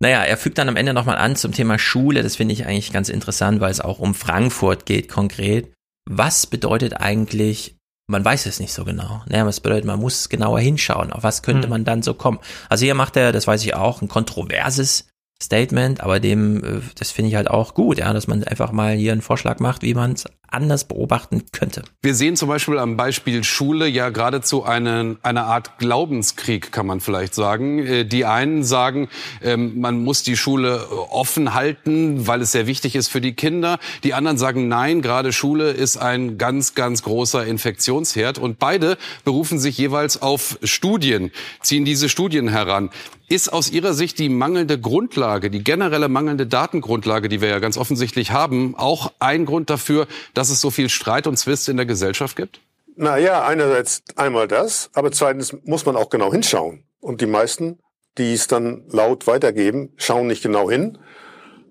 Naja, 0.01 0.25
er 0.25 0.39
fügt 0.39 0.57
dann 0.57 0.71
am 0.71 0.77
Ende 0.77 0.95
nochmal 0.95 1.19
an 1.19 1.37
zum 1.37 1.53
Thema 1.53 1.79
Schule. 1.79 2.23
Das 2.23 2.37
finde 2.37 2.55
ich 2.55 2.65
eigentlich 2.65 2.91
ganz 2.91 3.11
interessant, 3.11 3.61
weil 3.61 3.71
es 3.71 3.83
auch 3.83 3.99
um 3.99 4.15
Frankfurt 4.15 4.87
geht 4.87 5.11
konkret. 5.11 5.71
Was 6.09 6.47
bedeutet 6.47 6.95
eigentlich, 6.95 7.77
man 8.13 8.25
weiß 8.25 8.47
es 8.47 8.61
nicht 8.61 8.73
so 8.73 8.85
genau. 8.85 9.23
Naja, 9.27 9.45
was 9.47 9.59
bedeutet, 9.61 9.85
man 9.85 9.99
muss 9.99 10.29
genauer 10.29 10.61
hinschauen. 10.61 11.13
Auf 11.13 11.25
was 11.25 11.43
könnte 11.43 11.65
Hm. 11.65 11.71
man 11.71 11.85
dann 11.85 12.03
so 12.03 12.15
kommen? 12.15 12.39
Also 12.69 12.85
hier 12.85 12.95
macht 12.95 13.17
er, 13.17 13.33
das 13.33 13.47
weiß 13.49 13.65
ich 13.65 13.75
auch, 13.75 14.01
ein 14.03 14.09
kontroverses 14.09 15.07
Statement, 15.43 16.01
aber 16.01 16.21
dem, 16.21 16.65
äh, 16.65 16.81
das 16.99 17.11
finde 17.11 17.31
ich 17.31 17.37
halt 17.37 17.51
auch 17.51 17.75
gut, 17.75 17.99
ja, 17.99 18.13
dass 18.13 18.27
man 18.27 18.45
einfach 18.45 18.73
mal 18.73 18.95
hier 18.95 19.13
einen 19.13 19.23
Vorschlag 19.23 19.59
macht, 19.59 19.83
wie 19.83 19.95
man 19.95 20.13
es 20.13 20.25
anders 20.53 20.85
beobachten 20.85 21.45
könnte. 21.53 21.83
Wir 22.03 22.15
sehen 22.15 22.37
zum 22.37 22.49
Beispiel 22.49 22.79
am 22.79 22.97
Beispiel 22.97 23.43
Schule 23.43 23.87
ja 23.87 24.11
geradezu 24.11 24.65
eine, 24.65 25.17
eine 25.23 25.45
Art 25.45 25.79
Glaubenskrieg, 25.79 26.73
kann 26.73 26.87
man 26.87 27.01
vielleicht 27.01 27.35
sagen. 27.35 27.79
Äh, 27.79 28.05
Die 28.05 28.25
einen 28.25 28.63
sagen, 28.63 29.09
ähm, 29.43 29.81
man 29.81 30.05
muss 30.05 30.23
die 30.23 30.37
Schule 30.37 30.87
offen 31.11 31.55
halten, 31.55 32.27
weil 32.27 32.43
es 32.43 32.53
sehr 32.53 32.67
wichtig 32.67 32.95
ist 32.97 33.09
für 33.09 33.21
die 33.21 33.33
Kinder. 33.33 33.79
Die 34.05 34.15
anderen 34.15 34.37
sagen, 34.37 34.69
nein, 34.69 35.01
gerade 35.03 35.33
Schule 35.33 35.71
ist 35.71 35.97
ein 35.97 36.39
ganz, 36.39 36.75
ganz 36.75 37.03
großer 37.03 37.47
Infektionsherd. 37.47 38.39
Und 38.39 38.59
beide 38.59 38.99
berufen 39.25 39.59
sich 39.59 39.79
jeweils 39.79 40.21
auf 40.21 40.59
Studien, 40.63 41.31
ziehen 41.63 41.85
diese 41.85 42.09
Studien 42.09 42.49
heran. 42.49 42.91
Ist 43.33 43.51
aus 43.51 43.71
Ihrer 43.71 43.95
Sicht 43.95 44.19
die 44.19 44.29
mangelnde 44.29 44.79
Grundlage, 44.79 45.49
die 45.49 45.65
generelle 45.65 46.11
mangelnde 46.11 46.47
Datengrundlage, 46.47 47.31
die 47.31 47.41
wir 47.41 47.49
ja 47.49 47.61
ganz 47.61 47.79
offensichtlich 47.79 48.31
haben, 48.31 48.75
auch 48.77 49.11
ein 49.21 49.47
Grund 49.47 49.71
dafür, 49.71 50.07
dass 50.35 50.51
es 50.51 50.61
so 50.61 50.71
viel 50.71 50.91
Streit 50.91 51.27
und 51.27 51.39
Zwist 51.39 51.71
in 51.71 51.79
der 51.79 51.87
Gesellschaft 51.87 52.37
gibt? 52.37 52.61
Na 52.95 53.17
ja, 53.17 53.43
einerseits 53.43 54.03
einmal 54.17 54.49
das, 54.49 54.91
aber 54.93 55.13
zweitens 55.13 55.57
muss 55.65 55.87
man 55.87 55.97
auch 55.97 56.11
genau 56.11 56.31
hinschauen. 56.31 56.85
Und 57.01 57.23
die 57.23 57.27
meisten, 57.27 57.79
die 58.19 58.35
es 58.35 58.49
dann 58.49 58.85
laut 58.89 59.27
weitergeben, 59.27 59.95
schauen 59.97 60.27
nicht 60.27 60.43
genau 60.43 60.71
hin. 60.71 60.99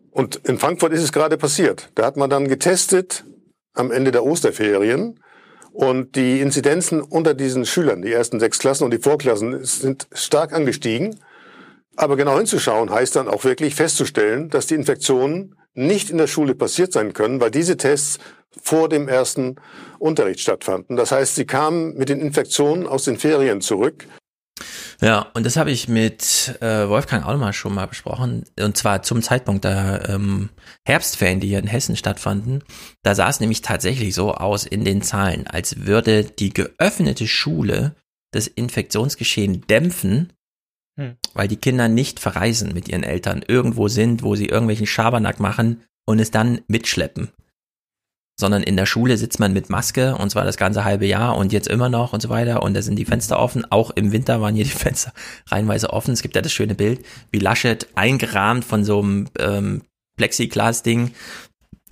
Und 0.10 0.38
in 0.38 0.58
Frankfurt 0.58 0.94
ist 0.94 1.04
es 1.04 1.12
gerade 1.12 1.38
passiert. 1.38 1.92
Da 1.94 2.08
hat 2.08 2.18
man 2.18 2.32
dann 2.32 2.48
getestet 2.48 3.24
am 3.76 3.92
Ende 3.92 4.10
der 4.10 4.26
Osterferien. 4.26 5.20
Und 5.74 6.16
die 6.16 6.42
Inzidenzen 6.42 7.02
unter 7.02 7.36
diesen 7.36 7.68
Schülern, 7.68 8.02
die 8.02 8.12
ersten 8.12 8.40
sechs 8.40 8.58
Klassen 8.58 8.84
und 8.84 8.92
die 8.92 8.98
Vorklassen, 8.98 9.64
sind 9.64 10.08
stark 10.12 10.54
angestiegen. 10.54 11.20
Aber 11.96 12.16
genau 12.16 12.38
hinzuschauen 12.38 12.90
heißt 12.90 13.16
dann 13.16 13.28
auch 13.28 13.44
wirklich 13.44 13.76
festzustellen, 13.76 14.50
dass 14.50 14.68
die 14.68 14.76
Infektionen 14.76 15.56
nicht 15.74 16.10
in 16.10 16.18
der 16.18 16.28
Schule 16.28 16.56
passiert 16.56 16.94
sein 16.94 17.14
können, 17.14 17.40
weil 17.40 17.52
diese 17.52 17.78
Tests 17.78 18.20
vor 18.62 18.90
dem 18.90 19.08
ersten 19.08 19.56
Unterricht 20.00 20.42
stattfanden. 20.42 20.98
Das 20.98 21.12
heißt, 21.12 21.36
sie 21.36 21.46
kamen 21.46 21.96
mit 21.96 22.10
den 22.10 22.20
Infektionen 22.20 22.86
aus 22.86 23.06
den 23.06 23.18
Ferien 23.18 23.62
zurück. 23.62 24.08
Ja, 25.02 25.28
und 25.34 25.46
das 25.48 25.58
habe 25.58 25.72
ich 25.72 25.88
mit 25.88 26.60
äh, 26.62 26.88
Wolfgang 26.88 27.26
auch 27.26 27.36
mal 27.36 27.54
schon 27.54 27.74
mal 27.74 27.88
besprochen. 27.88 28.46
Und 28.60 28.78
zwar 28.78 29.02
zum 29.02 29.24
Zeitpunkt 29.24 29.64
der 29.64 30.08
ähm, 30.10 30.50
Herbstferien, 30.86 31.40
die 31.40 31.48
hier 31.48 31.60
in 31.60 31.68
Hessen 31.68 31.96
stattfanden. 31.96 32.64
Da 33.02 33.16
sah 33.16 33.28
es 33.28 33.40
nämlich 33.40 33.62
tatsächlich 33.62 34.14
so 34.14 34.34
aus 34.34 34.66
in 34.66 34.86
den 34.86 35.02
Zahlen, 35.02 35.48
als 35.48 35.86
würde 35.88 36.24
die 36.24 36.54
geöffnete 36.54 37.28
Schule 37.28 37.96
das 38.32 38.46
Infektionsgeschehen 38.46 39.66
dämpfen, 39.68 40.34
Hm. 41.02 41.16
weil 41.34 41.48
die 41.48 41.58
Kinder 41.58 41.88
nicht 41.88 42.20
verreisen 42.20 42.74
mit 42.76 42.88
ihren 42.88 43.02
Eltern, 43.02 43.44
irgendwo 43.48 43.88
sind, 43.88 44.22
wo 44.22 44.36
sie 44.36 44.46
irgendwelchen 44.46 44.86
Schabernack 44.86 45.40
machen 45.40 45.82
und 46.06 46.20
es 46.20 46.30
dann 46.30 46.62
mitschleppen. 46.68 47.32
Sondern 48.40 48.62
in 48.62 48.78
der 48.78 48.86
Schule 48.86 49.18
sitzt 49.18 49.40
man 49.40 49.52
mit 49.52 49.72
Maske 49.72 50.16
und 50.16 50.30
zwar 50.30 50.44
das 50.44 50.58
ganze 50.58 50.86
halbe 50.86 51.08
Jahr 51.08 51.38
und 51.38 51.54
jetzt 51.54 51.68
immer 51.68 51.90
noch 51.90 52.14
und 52.14 52.22
so 52.22 52.30
weiter 52.30 52.62
und 52.62 52.76
da 52.76 52.84
sind 52.84 52.98
die 52.98 53.06
Fenster 53.06 53.40
offen. 53.40 53.66
Auch 53.72 53.90
im 53.90 54.12
Winter 54.12 54.42
waren 54.42 54.54
hier 54.54 54.64
die 54.64 54.70
Fenster 54.70 55.12
reihenweise 55.48 55.92
offen. 55.92 56.14
Es 56.14 56.22
gibt 56.22 56.36
ja 56.36 56.44
das 56.44 56.54
schöne 56.54 56.76
Bild, 56.76 57.04
wie 57.32 57.40
Laschet 57.40 57.88
eingerahmt 57.96 58.64
von 58.64 58.84
so 58.84 59.00
einem 59.00 59.28
ähm, 59.40 59.82
Plexiglas-Ding 60.18 61.14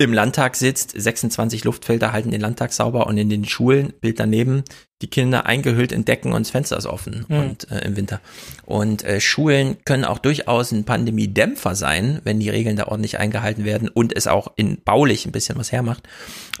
im 0.00 0.14
Landtag 0.14 0.56
sitzt, 0.56 0.92
26 0.98 1.64
Luftfilter 1.64 2.12
halten 2.12 2.30
den 2.30 2.40
Landtag 2.40 2.72
sauber 2.72 3.06
und 3.06 3.18
in 3.18 3.28
den 3.28 3.44
Schulen, 3.44 3.92
Bild 4.00 4.18
daneben, 4.18 4.64
die 5.02 5.08
Kinder 5.08 5.44
eingehüllt 5.44 5.92
in 5.92 6.06
Decken 6.06 6.32
und 6.32 6.46
das 6.46 6.50
Fenster 6.50 6.78
ist 6.78 6.86
offen 6.86 7.26
Mhm. 7.28 7.36
und 7.38 7.70
äh, 7.70 7.84
im 7.84 7.96
Winter. 7.96 8.20
Und 8.64 9.04
äh, 9.04 9.20
Schulen 9.20 9.76
können 9.84 10.06
auch 10.06 10.18
durchaus 10.18 10.72
ein 10.72 10.84
Pandemiedämpfer 10.84 11.74
sein, 11.74 12.20
wenn 12.24 12.40
die 12.40 12.48
Regeln 12.48 12.76
da 12.76 12.86
ordentlich 12.86 13.18
eingehalten 13.18 13.66
werden 13.66 13.88
und 13.90 14.16
es 14.16 14.26
auch 14.26 14.52
in 14.56 14.80
baulich 14.82 15.26
ein 15.26 15.32
bisschen 15.32 15.58
was 15.58 15.70
hermacht. 15.70 16.08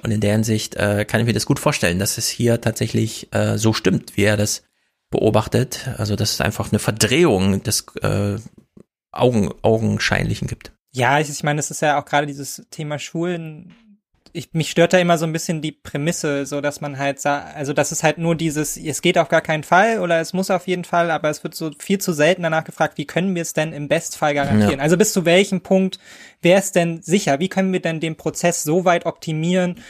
Und 0.02 0.10
in 0.10 0.20
der 0.20 0.32
Hinsicht 0.32 0.74
äh, 0.76 1.06
kann 1.06 1.20
ich 1.20 1.26
mir 1.26 1.32
das 1.32 1.46
gut 1.46 1.58
vorstellen, 1.58 1.98
dass 1.98 2.18
es 2.18 2.28
hier 2.28 2.60
tatsächlich 2.60 3.32
äh, 3.32 3.56
so 3.56 3.72
stimmt, 3.72 4.18
wie 4.18 4.24
er 4.24 4.36
das 4.36 4.64
beobachtet. 5.10 5.88
Also 5.96 6.14
dass 6.14 6.32
es 6.32 6.42
einfach 6.42 6.72
eine 6.72 6.78
Verdrehung 6.78 7.62
des 7.62 7.86
äh, 8.02 8.36
Augen, 9.12 9.50
Augenscheinlichen 9.62 10.46
gibt. 10.46 10.72
Ja, 10.92 11.20
ich, 11.20 11.30
ich 11.30 11.42
meine, 11.42 11.60
es 11.60 11.70
ist 11.70 11.82
ja 11.82 12.00
auch 12.00 12.04
gerade 12.04 12.26
dieses 12.26 12.66
Thema 12.70 12.98
Schulen. 12.98 13.74
Ich, 14.32 14.52
mich 14.52 14.70
stört 14.70 14.92
da 14.92 14.98
immer 14.98 15.18
so 15.18 15.26
ein 15.26 15.32
bisschen 15.32 15.60
die 15.60 15.72
Prämisse, 15.72 16.46
so 16.46 16.60
dass 16.60 16.80
man 16.80 16.98
halt 16.98 17.20
sagt, 17.20 17.56
also 17.56 17.72
das 17.72 17.90
ist 17.90 18.04
halt 18.04 18.18
nur 18.18 18.36
dieses, 18.36 18.76
es 18.76 19.02
geht 19.02 19.18
auf 19.18 19.28
gar 19.28 19.40
keinen 19.40 19.64
Fall 19.64 19.98
oder 19.98 20.20
es 20.20 20.32
muss 20.32 20.50
auf 20.50 20.68
jeden 20.68 20.84
Fall, 20.84 21.10
aber 21.10 21.30
es 21.30 21.42
wird 21.42 21.56
so 21.56 21.72
viel 21.78 21.98
zu 21.98 22.12
selten 22.12 22.44
danach 22.44 22.62
gefragt, 22.62 22.96
wie 22.96 23.06
können 23.06 23.34
wir 23.34 23.42
es 23.42 23.54
denn 23.54 23.72
im 23.72 23.88
Bestfall 23.88 24.34
garantieren? 24.34 24.78
Ja. 24.78 24.84
Also 24.84 24.96
bis 24.96 25.12
zu 25.12 25.24
welchem 25.24 25.62
Punkt 25.62 25.98
wäre 26.42 26.60
es 26.60 26.70
denn 26.70 27.02
sicher? 27.02 27.40
Wie 27.40 27.48
können 27.48 27.72
wir 27.72 27.80
denn 27.80 27.98
den 27.98 28.16
Prozess 28.16 28.62
so 28.62 28.84
weit 28.84 29.04
optimieren, 29.04 29.80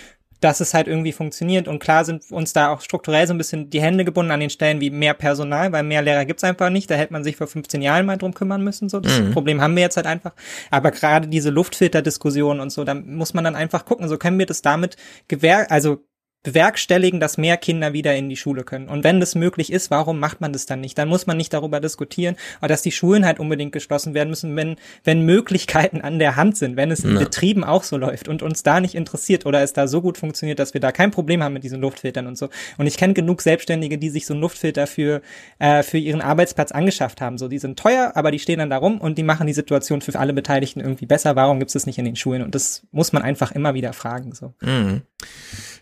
dass 0.40 0.60
es 0.60 0.74
halt 0.74 0.88
irgendwie 0.88 1.12
funktioniert. 1.12 1.68
Und 1.68 1.78
klar 1.78 2.04
sind 2.04 2.30
uns 2.30 2.52
da 2.52 2.72
auch 2.72 2.80
strukturell 2.80 3.26
so 3.26 3.34
ein 3.34 3.38
bisschen 3.38 3.70
die 3.70 3.80
Hände 3.80 4.04
gebunden 4.04 4.30
an 4.32 4.40
den 4.40 4.50
Stellen 4.50 4.80
wie 4.80 4.90
mehr 4.90 5.14
Personal, 5.14 5.72
weil 5.72 5.82
mehr 5.82 6.02
Lehrer 6.02 6.24
gibt's 6.24 6.44
einfach 6.44 6.70
nicht. 6.70 6.90
Da 6.90 6.94
hätte 6.94 7.12
man 7.12 7.24
sich 7.24 7.36
vor 7.36 7.46
15 7.46 7.82
Jahren 7.82 8.06
mal 8.06 8.16
drum 8.16 8.34
kümmern 8.34 8.64
müssen. 8.64 8.88
So, 8.88 9.00
das 9.00 9.20
Mhm. 9.20 9.32
Problem 9.32 9.60
haben 9.60 9.74
wir 9.76 9.82
jetzt 9.82 9.96
halt 9.96 10.06
einfach. 10.06 10.32
Aber 10.70 10.90
gerade 10.90 11.28
diese 11.28 11.50
Luftfilterdiskussion 11.50 12.60
und 12.60 12.70
so, 12.70 12.84
da 12.84 12.94
muss 12.94 13.34
man 13.34 13.44
dann 13.44 13.56
einfach 13.56 13.84
gucken, 13.84 14.08
so 14.08 14.16
können 14.16 14.38
wir 14.38 14.46
das 14.46 14.62
damit 14.62 14.96
gewähr, 15.28 15.70
also 15.70 16.04
bewerkstelligen, 16.42 17.20
dass 17.20 17.36
mehr 17.36 17.56
Kinder 17.58 17.92
wieder 17.92 18.16
in 18.16 18.28
die 18.28 18.36
Schule 18.36 18.64
können. 18.64 18.88
Und 18.88 19.04
wenn 19.04 19.20
das 19.20 19.34
möglich 19.34 19.70
ist, 19.72 19.90
warum 19.90 20.18
macht 20.18 20.40
man 20.40 20.52
das 20.52 20.64
dann 20.64 20.80
nicht? 20.80 20.96
Dann 20.96 21.08
muss 21.08 21.26
man 21.26 21.36
nicht 21.36 21.52
darüber 21.52 21.80
diskutieren, 21.80 22.36
dass 22.62 22.82
die 22.82 22.92
Schulen 22.92 23.26
halt 23.26 23.38
unbedingt 23.38 23.72
geschlossen 23.72 24.14
werden 24.14 24.30
müssen, 24.30 24.56
wenn, 24.56 24.76
wenn 25.04 25.24
Möglichkeiten 25.26 26.00
an 26.00 26.18
der 26.18 26.36
Hand 26.36 26.56
sind, 26.56 26.76
wenn 26.76 26.90
es 26.90 27.04
in 27.04 27.14
Ja. 27.14 27.20
Betrieben 27.20 27.62
auch 27.62 27.82
so 27.82 27.98
läuft 27.98 28.28
und 28.28 28.42
uns 28.42 28.62
da 28.62 28.80
nicht 28.80 28.94
interessiert 28.94 29.44
oder 29.44 29.62
es 29.62 29.74
da 29.74 29.86
so 29.86 30.00
gut 30.00 30.16
funktioniert, 30.16 30.58
dass 30.58 30.72
wir 30.72 30.80
da 30.80 30.92
kein 30.92 31.10
Problem 31.10 31.42
haben 31.42 31.52
mit 31.52 31.64
diesen 31.64 31.80
Luftfiltern 31.80 32.26
und 32.26 32.38
so. 32.38 32.48
Und 32.78 32.86
ich 32.86 32.96
kenne 32.96 33.12
genug 33.12 33.42
Selbstständige, 33.42 33.98
die 33.98 34.08
sich 34.08 34.24
so 34.24 34.32
einen 34.32 34.40
Luftfilter 34.40 34.86
für, 34.86 35.20
äh, 35.58 35.82
für 35.82 35.98
ihren 35.98 36.22
Arbeitsplatz 36.22 36.72
angeschafft 36.72 37.20
haben. 37.20 37.36
So, 37.36 37.48
die 37.48 37.58
sind 37.58 37.78
teuer, 37.78 38.12
aber 38.14 38.30
die 38.30 38.38
stehen 38.38 38.60
dann 38.60 38.70
da 38.70 38.78
rum 38.78 38.98
und 38.98 39.18
die 39.18 39.22
machen 39.22 39.46
die 39.46 39.52
Situation 39.52 40.00
für 40.00 40.18
alle 40.18 40.32
Beteiligten 40.32 40.80
irgendwie 40.80 41.06
besser. 41.06 41.36
Warum 41.36 41.58
gibt 41.58 41.68
es 41.68 41.74
das 41.74 41.86
nicht 41.86 41.98
in 41.98 42.06
den 42.06 42.16
Schulen? 42.16 42.42
Und 42.42 42.54
das 42.54 42.86
muss 42.92 43.12
man 43.12 43.22
einfach 43.22 43.52
immer 43.52 43.74
wieder 43.74 43.92
fragen. 43.92 44.32
So. 44.34 44.54
Mhm. 44.62 45.02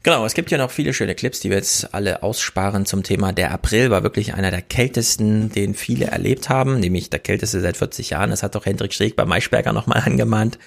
Genau, 0.03 0.25
es 0.25 0.35
gibt 0.35 0.51
ja 0.51 0.59
noch 0.59 0.71
viele 0.71 0.95
schöne 0.95 1.15
Clips, 1.15 1.41
die 1.41 1.51
wir 1.51 1.57
jetzt 1.57 1.93
alle 1.93 2.23
aussparen 2.23 2.87
zum 2.87 3.03
Thema. 3.03 3.33
Der 3.33 3.51
April 3.51 3.91
war 3.91 4.03
wirklich 4.03 4.35
einer 4.35 4.51
der 4.51 4.63
kältesten, 4.63 5.51
den 5.51 5.75
viele 5.75 6.07
erlebt 6.07 6.49
haben, 6.49 6.79
nämlich 6.79 7.11
der 7.11 7.19
kälteste 7.19 7.61
seit 7.61 7.77
40 7.77 8.11
Jahren. 8.11 8.31
Das 8.31 8.43
hat 8.43 8.55
doch 8.55 8.65
Hendrik 8.65 8.95
Streeck 8.95 9.17
bei 9.17 9.25
Maischberger 9.25 9.73
nochmal 9.73 10.03
angemahnt. 10.07 10.59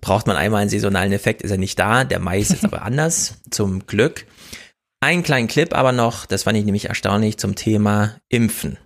Braucht 0.00 0.26
man 0.26 0.36
einmal 0.36 0.62
einen 0.62 0.70
saisonalen 0.70 1.12
Effekt, 1.12 1.42
ist 1.42 1.50
er 1.50 1.58
nicht 1.58 1.78
da. 1.78 2.04
Der 2.04 2.20
Mai 2.20 2.38
ist 2.38 2.52
jetzt 2.52 2.64
aber 2.66 2.82
anders, 2.82 3.38
zum 3.50 3.86
Glück. 3.86 4.26
Einen 5.00 5.22
kleinen 5.22 5.48
Clip 5.48 5.74
aber 5.74 5.92
noch, 5.92 6.26
das 6.26 6.42
fand 6.44 6.58
ich 6.58 6.64
nämlich 6.64 6.86
erstaunlich, 6.86 7.38
zum 7.38 7.54
Thema 7.54 8.16
Impfen. 8.28 8.78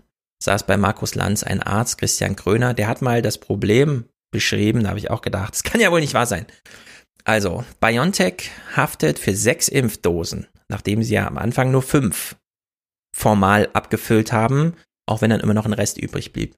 Saß 0.43 0.65
bei 0.65 0.77
Markus 0.77 1.15
Lanz 1.15 1.43
ein 1.43 1.63
Arzt, 1.63 1.99
Christian 1.99 2.37
Kröner, 2.37 2.73
der 2.73 2.87
hat 2.87 3.03
mal 3.03 3.21
das 3.21 3.39
Problem 3.39 4.05
beschrieben, 4.31 4.83
da 4.83 4.91
habe 4.91 4.99
ich 4.99 5.11
auch 5.11 5.23
gedacht, 5.23 5.55
das 5.55 5.63
kann 5.63 5.81
ja 5.81 5.91
wohl 5.91 6.01
nicht 6.01 6.15
wahr 6.15 6.27
sein. 6.27 6.47
Also, 7.27 7.65
BioNTech 7.81 8.51
haftet 8.77 9.19
für 9.19 9.35
sechs 9.35 9.69
Impfdosen, 9.69 10.47
nachdem 10.69 11.03
sie 11.03 11.15
ja 11.15 11.27
am 11.27 11.39
Anfang 11.39 11.71
nur 11.71 11.83
fünf 11.83 12.37
formal 13.17 13.71
abgefüllt 13.73 14.33
haben, 14.33 14.75
auch 15.07 15.23
wenn 15.23 15.31
dann 15.31 15.41
immer 15.41 15.55
noch 15.55 15.67
ein 15.67 15.73
Rest 15.73 15.99
übrig 15.99 16.33
blieb. 16.33 16.55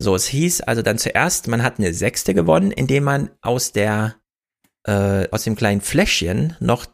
So, 0.00 0.14
es 0.14 0.26
hieß 0.26 0.62
also 0.62 0.82
dann 0.82 0.98
zuerst, 0.98 1.46
man 1.48 1.62
hat 1.62 1.78
eine 1.78 1.92
sechste 1.92 2.34
gewonnen, 2.34 2.72
indem 2.72 3.04
man 3.04 3.30
aus 3.40 3.72
der, 3.72 4.16
äh, 4.86 5.28
aus 5.30 5.44
dem 5.44 5.56
kleinen 5.56 5.80
Fläschchen 5.80 6.56
noch 6.60 6.86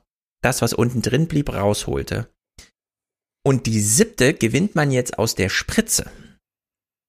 das, 0.42 0.60
was 0.60 0.72
unten 0.72 1.02
drin 1.02 1.28
blieb, 1.28 1.52
rausholte. 1.52 2.28
Und 3.46 3.66
die 3.66 3.80
siebte 3.80 4.34
gewinnt 4.34 4.74
man 4.74 4.90
jetzt 4.90 5.18
aus 5.18 5.34
der 5.34 5.48
Spritze. 5.48 6.10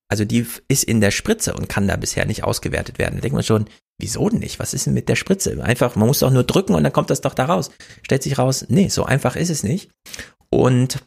Also 0.10 0.26
die 0.26 0.46
ist 0.68 0.84
in 0.84 1.02
der 1.02 1.12
Spritze 1.12 1.54
und 1.54 1.70
kann 1.70 1.88
da 1.88 1.96
bisher 1.96 2.26
nicht 2.26 2.44
ausgewertet 2.44 2.98
werden. 2.98 3.16
Da 3.16 3.22
denkt 3.22 3.36
man 3.36 3.44
schon, 3.44 3.66
wieso 4.00 4.28
denn 4.28 4.40
nicht? 4.40 4.60
Was 4.60 4.74
ist 4.74 4.88
denn 4.88 4.96
mit 4.96 5.08
der 5.08 5.16
Spritze? 5.16 5.64
Einfach, 5.64 5.96
man 5.96 6.08
muss 6.08 6.20
doch 6.20 6.32
nur 6.32 6.44
drücken 6.44 6.74
und 6.74 6.84
dann 6.84 6.94
kommt 6.94 7.12
das 7.12 7.22
doch 7.22 7.36
da 7.36 7.46
raus. 7.46 7.70
Stellt 8.02 8.24
sich 8.24 8.38
raus, 8.38 8.66
nee, 8.70 8.90
so 8.90 9.06
einfach 9.06 9.36
ist 9.36 9.52
es 9.52 9.64
nicht. 9.64 9.92
Und 10.50 11.00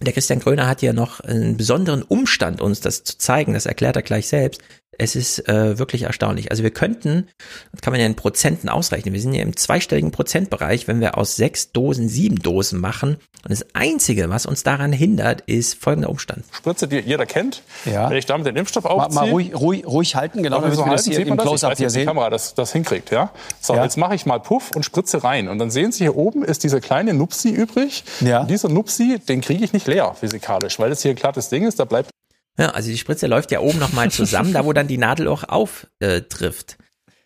der 0.00 0.14
Christian 0.14 0.40
Kröner 0.40 0.66
hat 0.66 0.80
ja 0.80 0.94
noch 0.94 1.20
einen 1.20 1.58
besonderen 1.58 2.02
Umstand, 2.02 2.62
uns 2.62 2.80
das 2.80 3.04
zu 3.04 3.18
zeigen. 3.18 3.52
Das 3.52 3.66
erklärt 3.66 3.96
er 3.96 4.02
gleich 4.02 4.28
selbst. 4.28 4.62
Es 5.02 5.16
ist 5.16 5.48
äh, 5.48 5.78
wirklich 5.78 6.02
erstaunlich. 6.02 6.50
Also 6.50 6.62
wir 6.62 6.72
könnten, 6.72 7.26
das 7.72 7.80
kann 7.80 7.92
man 7.92 8.00
ja 8.00 8.06
in 8.06 8.16
Prozenten 8.16 8.68
ausrechnen, 8.68 9.14
wir 9.14 9.20
sind 9.22 9.32
ja 9.32 9.40
im 9.40 9.56
zweistelligen 9.56 10.10
Prozentbereich, 10.10 10.88
wenn 10.88 11.00
wir 11.00 11.16
aus 11.16 11.36
sechs 11.36 11.72
Dosen 11.72 12.06
sieben 12.10 12.36
Dosen 12.36 12.78
machen. 12.80 13.16
Und 13.42 13.50
das 13.50 13.64
Einzige, 13.72 14.28
was 14.28 14.44
uns 14.44 14.62
daran 14.62 14.92
hindert, 14.92 15.40
ist 15.46 15.82
folgender 15.82 16.10
Umstand. 16.10 16.44
Spritze, 16.52 16.86
die 16.86 16.98
jeder 16.98 17.24
kennt. 17.24 17.62
Ja. 17.86 18.10
Wenn 18.10 18.18
ich 18.18 18.26
damit 18.26 18.46
den 18.46 18.56
Impfstoff 18.56 18.84
Mal, 18.84 18.90
aufziehe. 18.90 19.14
mal 19.14 19.30
ruhig, 19.30 19.54
ruhig, 19.54 19.86
ruhig 19.86 20.14
halten, 20.16 20.42
genau, 20.42 20.60
damit 20.60 20.74
so 20.76 20.84
wir 20.84 20.92
das 20.92 21.06
hier 21.06 21.14
sieht 21.14 21.22
im 21.22 21.28
man 21.30 21.38
das. 21.38 21.46
Ich 21.46 21.50
Close-Up 21.50 21.70
weiß 21.70 21.78
hier 21.78 21.86
ob 21.86 21.92
die 21.92 21.98
sehen. 22.00 22.06
Kamera 22.06 22.28
das, 22.28 22.52
das 22.54 22.72
hinkriegt, 22.72 23.10
ja. 23.10 23.30
So, 23.62 23.74
Ja. 23.74 23.84
jetzt 23.84 23.96
mache 23.96 24.14
ich 24.14 24.26
mal 24.26 24.38
Puff 24.38 24.70
und 24.74 24.84
spritze 24.84 25.24
rein. 25.24 25.48
Und 25.48 25.58
dann 25.58 25.70
sehen 25.70 25.92
Sie 25.92 26.04
hier 26.04 26.16
oben 26.16 26.44
ist 26.44 26.62
dieser 26.62 26.82
kleine 26.82 27.14
Nupsi 27.14 27.48
übrig. 27.48 28.04
Ja. 28.20 28.40
Und 28.42 28.50
dieser 28.50 28.68
Nupsi, 28.68 29.18
den 29.26 29.40
kriege 29.40 29.64
ich 29.64 29.72
nicht 29.72 29.86
leer 29.86 30.12
physikalisch, 30.20 30.78
weil 30.78 30.90
das 30.90 31.00
hier 31.00 31.12
ein 31.12 31.16
glattes 31.16 31.48
Ding 31.48 31.66
ist. 31.66 31.80
Da 31.80 31.86
bleibt 31.86 32.10
Ja, 32.58 32.70
also 32.70 32.90
die 32.90 32.98
Spritze 32.98 33.26
läuft 33.26 33.50
ja 33.52 33.60
oben 33.60 33.78
nochmal 33.78 34.10
zusammen, 34.10 34.52
da 34.52 34.64
wo 34.64 34.72
dann 34.72 34.88
die 34.88 34.98
Nadel 34.98 35.28
auch 35.28 35.44
auftrifft. 35.44 35.88
Äh, 36.00 36.22
trifft. 36.22 36.76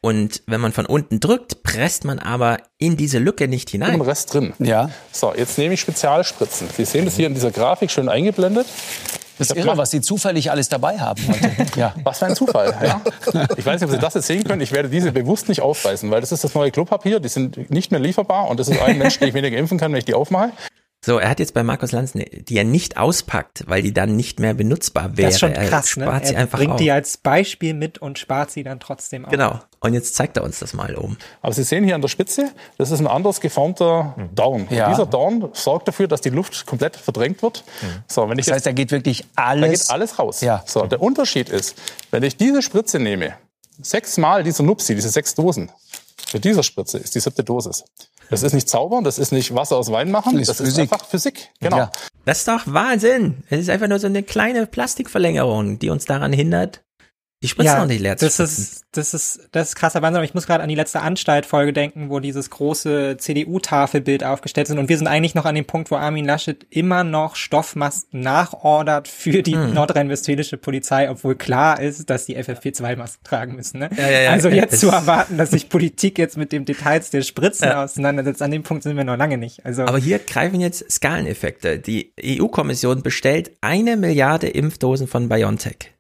Und 0.05 0.43
wenn 0.47 0.61
man 0.61 0.73
von 0.73 0.85
unten 0.85 1.19
drückt, 1.19 1.63
presst 1.63 2.05
man 2.05 2.19
aber 2.19 2.59
in 2.77 2.99
diese 2.99 3.19
Lücke 3.19 3.49
nicht 3.49 3.71
hinein. 3.71 3.95
Im 3.95 4.01
Rest 4.03 4.35
drin. 4.35 4.53
Ja. 4.59 4.91
So, 5.13 5.33
jetzt 5.35 5.57
nehme 5.57 5.73
ich 5.73 5.81
Spezialspritzen. 5.81 6.69
Sie 6.77 6.85
sehen 6.85 7.07
das 7.07 7.17
hier 7.17 7.27
in 7.27 7.33
dieser 7.33 7.51
Grafik 7.51 7.91
schön 7.91 8.11
eingeblendet. 8.11 8.67
Das 9.39 9.49
ist 9.49 9.57
irre, 9.57 9.79
was 9.79 9.91
Sie 9.91 10.03
zufällig 10.03 10.51
alles 10.51 10.69
dabei 10.69 10.99
haben 10.99 11.27
heute. 11.27 11.67
Ja. 11.77 11.95
Was 12.05 12.19
für 12.19 12.27
ein 12.27 12.37
Zufall. 12.37 12.77
Ja. 12.85 13.01
Ich 13.57 13.65
weiß 13.65 13.81
nicht, 13.81 13.89
ob 13.89 13.91
Sie 13.91 13.99
das 13.99 14.13
jetzt 14.13 14.27
sehen 14.27 14.45
können. 14.45 14.61
Ich 14.61 14.73
werde 14.73 14.91
diese 14.91 15.11
bewusst 15.11 15.49
nicht 15.49 15.63
aufreißen, 15.63 16.11
weil 16.11 16.21
das 16.21 16.33
ist 16.33 16.45
das 16.45 16.55
neue 16.55 16.71
Klopapier. 16.71 17.19
Die 17.19 17.29
sind 17.29 17.71
nicht 17.71 17.91
mehr 17.91 17.99
lieferbar 17.99 18.49
und 18.49 18.61
das 18.61 18.69
ist 18.69 18.81
ein 18.83 18.99
Mensch, 18.99 19.19
den 19.19 19.29
ich 19.29 19.35
weniger 19.35 19.57
impfen 19.57 19.79
kann, 19.79 19.91
wenn 19.91 19.99
ich 19.99 20.05
die 20.05 20.15
aufmache. 20.15 20.53
So, 21.05 21.19
er 21.19 21.29
hat 21.29 21.39
jetzt 21.39 21.53
bei 21.53 21.63
Markus 21.63 21.93
Lanz, 21.93 22.15
ne- 22.15 22.25
die 22.25 22.57
er 22.57 22.65
nicht 22.65 22.97
auspackt, 22.97 23.65
weil 23.67 23.83
die 23.83 23.93
dann 23.93 24.17
nicht 24.17 24.41
mehr 24.41 24.55
benutzbar 24.55 25.17
wäre. 25.19 25.27
Das 25.29 25.35
ist 25.35 25.41
schon 25.41 25.53
er 25.53 25.69
krass, 25.69 25.97
ne? 25.99 26.05
spart 26.07 26.27
sie 26.27 26.35
Er 26.35 26.41
einfach 26.41 26.59
bringt 26.59 26.73
auf. 26.73 26.79
die 26.81 26.91
als 26.91 27.19
Beispiel 27.19 27.75
mit 27.75 27.99
und 27.99 28.19
spart 28.19 28.51
sie 28.51 28.63
dann 28.65 28.81
trotzdem 28.81 29.27
auf. 29.27 29.31
Genau. 29.31 29.61
Und 29.81 29.93
jetzt 29.93 30.15
zeigt 30.15 30.39
er 30.39 30.45
uns 30.45 30.61
das 30.61 30.73
mal 30.73 30.95
um. 30.95 31.19
Aber 31.43 31.53
Sie 31.53 31.63
sehen 31.63 31.85
hier 31.85 31.95
an 31.95 32.01
der 32.01 32.09
Spitze, 32.09 32.51
das 32.79 32.91
ist 32.91 33.01
ein 33.01 33.07
anders 33.07 33.43
geformter 33.43 34.15
Dorn. 34.35 34.67
Ja. 34.71 34.89
Dieser 34.89 35.05
Dorn 35.05 35.51
sorgt 35.53 35.89
dafür, 35.89 36.09
dass 36.09 36.23
die 36.23 36.31
Luft 36.31 36.65
komplett 36.65 36.97
verdrängt 36.97 37.43
wird. 37.43 37.65
So, 38.09 38.27
wenn 38.31 38.39
ich 38.39 38.47
Das 38.47 38.55
heißt, 38.55 38.67
da 38.67 38.73
geht 38.73 38.91
wirklich 38.91 39.27
da 39.37 39.45
alles. 39.45 39.81
geht 39.83 39.91
alles 39.91 40.19
raus. 40.19 40.41
Ja. 40.41 40.63
So, 40.67 40.87
der 40.87 41.03
Unterschied 41.03 41.51
ist, 41.51 41.77
wenn 42.13 42.23
ich 42.23 42.39
diese 42.39 42.63
Spritze 42.63 42.99
nehme, 42.99 43.35
sechsmal 43.83 44.43
dieser 44.43 44.63
Nupsi, 44.63 44.95
diese 44.95 45.11
sechs 45.11 45.35
Dosen, 45.35 45.71
mit 46.33 46.45
dieser 46.45 46.63
Spritze 46.63 46.99
ist 46.99 47.15
die 47.15 47.21
siebte 47.21 47.45
Dosis. 47.45 47.85
Das 48.31 48.43
ist 48.43 48.53
nicht 48.53 48.69
zaubern, 48.69 49.05
das 49.05 49.19
ist 49.19 49.33
nicht 49.33 49.55
Wasser 49.55 49.77
aus 49.77 49.91
Wein 49.91 50.11
machen, 50.11 50.39
Das 50.39 50.49
das, 50.49 50.61
ist 50.61 50.67
Physik. 50.69 50.93
einfach 50.93 51.07
Physik. 51.07 51.51
Genau. 51.61 51.77
Ja. 51.77 51.93
Das 52.25 52.39
ist 52.39 52.49
doch 52.49 52.63
Wahnsinn. 52.67 53.45
Es 53.51 53.61
ist 53.61 53.71
einfach 53.71 53.89
nur 53.89 53.99
so 53.99 54.07
eine 54.07 54.23
kleine 54.23 54.67
Plastikverlängerung, 54.67 55.79
die 55.79 55.91
uns 55.91 56.05
daran 56.05 56.33
hindert, 56.33 56.83
die 57.45 57.49
Spritzen 57.49 57.77
noch 57.77 57.87
nicht 57.87 58.01
leer 58.01 58.15
das 58.17 58.41
ist, 58.41 58.87
das 58.93 59.13
ist, 59.13 59.49
das 59.53 59.69
ist 59.69 59.75
krasser 59.77 60.01
Wahnsinn. 60.01 60.17
Aber 60.17 60.25
ich 60.25 60.33
muss 60.33 60.47
gerade 60.47 60.63
an 60.63 60.69
die 60.71 60.75
letzte 60.75 61.03
Anstaltfolge 61.03 61.75
denken, 61.75 62.09
wo 62.09 62.21
dieses 62.21 62.49
große 62.49 63.17
CDU-Tafelbild 63.19 64.25
aufgestellt 64.25 64.67
sind. 64.67 64.79
Und 64.79 64.89
wir 64.89 64.97
sind 64.97 65.09
eigentlich 65.09 65.35
noch 65.35 65.45
an 65.45 65.55
dem 65.55 65.67
Punkt, 65.67 65.91
wo 65.91 65.97
Armin 65.97 66.25
Laschet 66.25 66.67
immer 66.71 67.05
noch 67.05 67.37
Stoffmasken 67.37 68.21
nachordert 68.21 69.09
für 69.09 69.43
die 69.43 69.55
Hm. 69.55 69.75
nordrhein-westfälische 69.75 70.57
Polizei, 70.57 71.11
obwohl 71.11 71.35
klar 71.35 71.81
ist, 71.81 72.09
dass 72.09 72.25
die 72.25 72.37
FFP2-Masken 72.39 73.25
tragen 73.25 73.57
müssen. 73.57 73.79
Ne? 73.81 73.91
Ja, 73.97 74.11
ja, 74.11 74.21
ja. 74.23 74.31
also 74.31 74.49
jetzt 74.49 74.81
zu 74.81 74.89
erwarten, 74.89 75.37
dass 75.37 75.51
sich 75.51 75.69
Politik 75.69 76.19
jetzt 76.19 76.39
mit 76.39 76.51
den 76.51 76.65
Details 76.65 77.11
der 77.11 77.21
Spritzen 77.23 77.69
Ja. 77.69 77.85
auseinandersetzt, 77.85 78.41
an 78.41 78.51
dem 78.53 78.63
Punkt 78.63 78.85
sind 78.85 78.97
wir 78.97 79.05
noch 79.05 79.19
lange 79.19 79.37
nicht. 79.37 79.67
Also 79.67 79.83
Aber 79.83 79.99
hier 79.99 80.19
greifen 80.19 80.61
jetzt 80.61 80.91
Skaleneffekte. 80.91 81.79
Die 81.79 82.13
EU-Kommission 82.23 83.03
bestellt 83.03 83.51
eine 83.61 83.99
Milliarde 83.99 84.49
Impfdosen 84.49 85.07
von 85.09 85.29
BioNTech. 85.29 85.94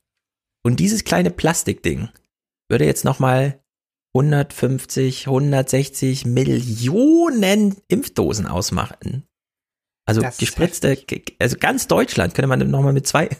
Und 0.64 0.80
dieses 0.80 1.04
kleine 1.04 1.30
Plastikding 1.30 2.08
würde 2.68 2.86
jetzt 2.86 3.04
nochmal 3.04 3.60
150, 4.14 5.26
160 5.26 6.24
Millionen 6.24 7.76
Impfdosen 7.88 8.46
ausmachen. 8.46 9.24
Also 10.06 10.20
Das 10.20 10.38
gespritzte, 10.38 10.96
also 11.38 11.56
ganz 11.58 11.86
Deutschland 11.86 12.34
könnte 12.34 12.46
man 12.46 12.58
nochmal 12.70 12.92
mit 12.92 13.06
zwei. 13.06 13.28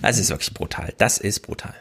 Das 0.00 0.18
ist 0.18 0.30
wirklich 0.30 0.54
brutal. 0.54 0.94
Das 0.98 1.18
ist 1.18 1.40
brutal. 1.40 1.74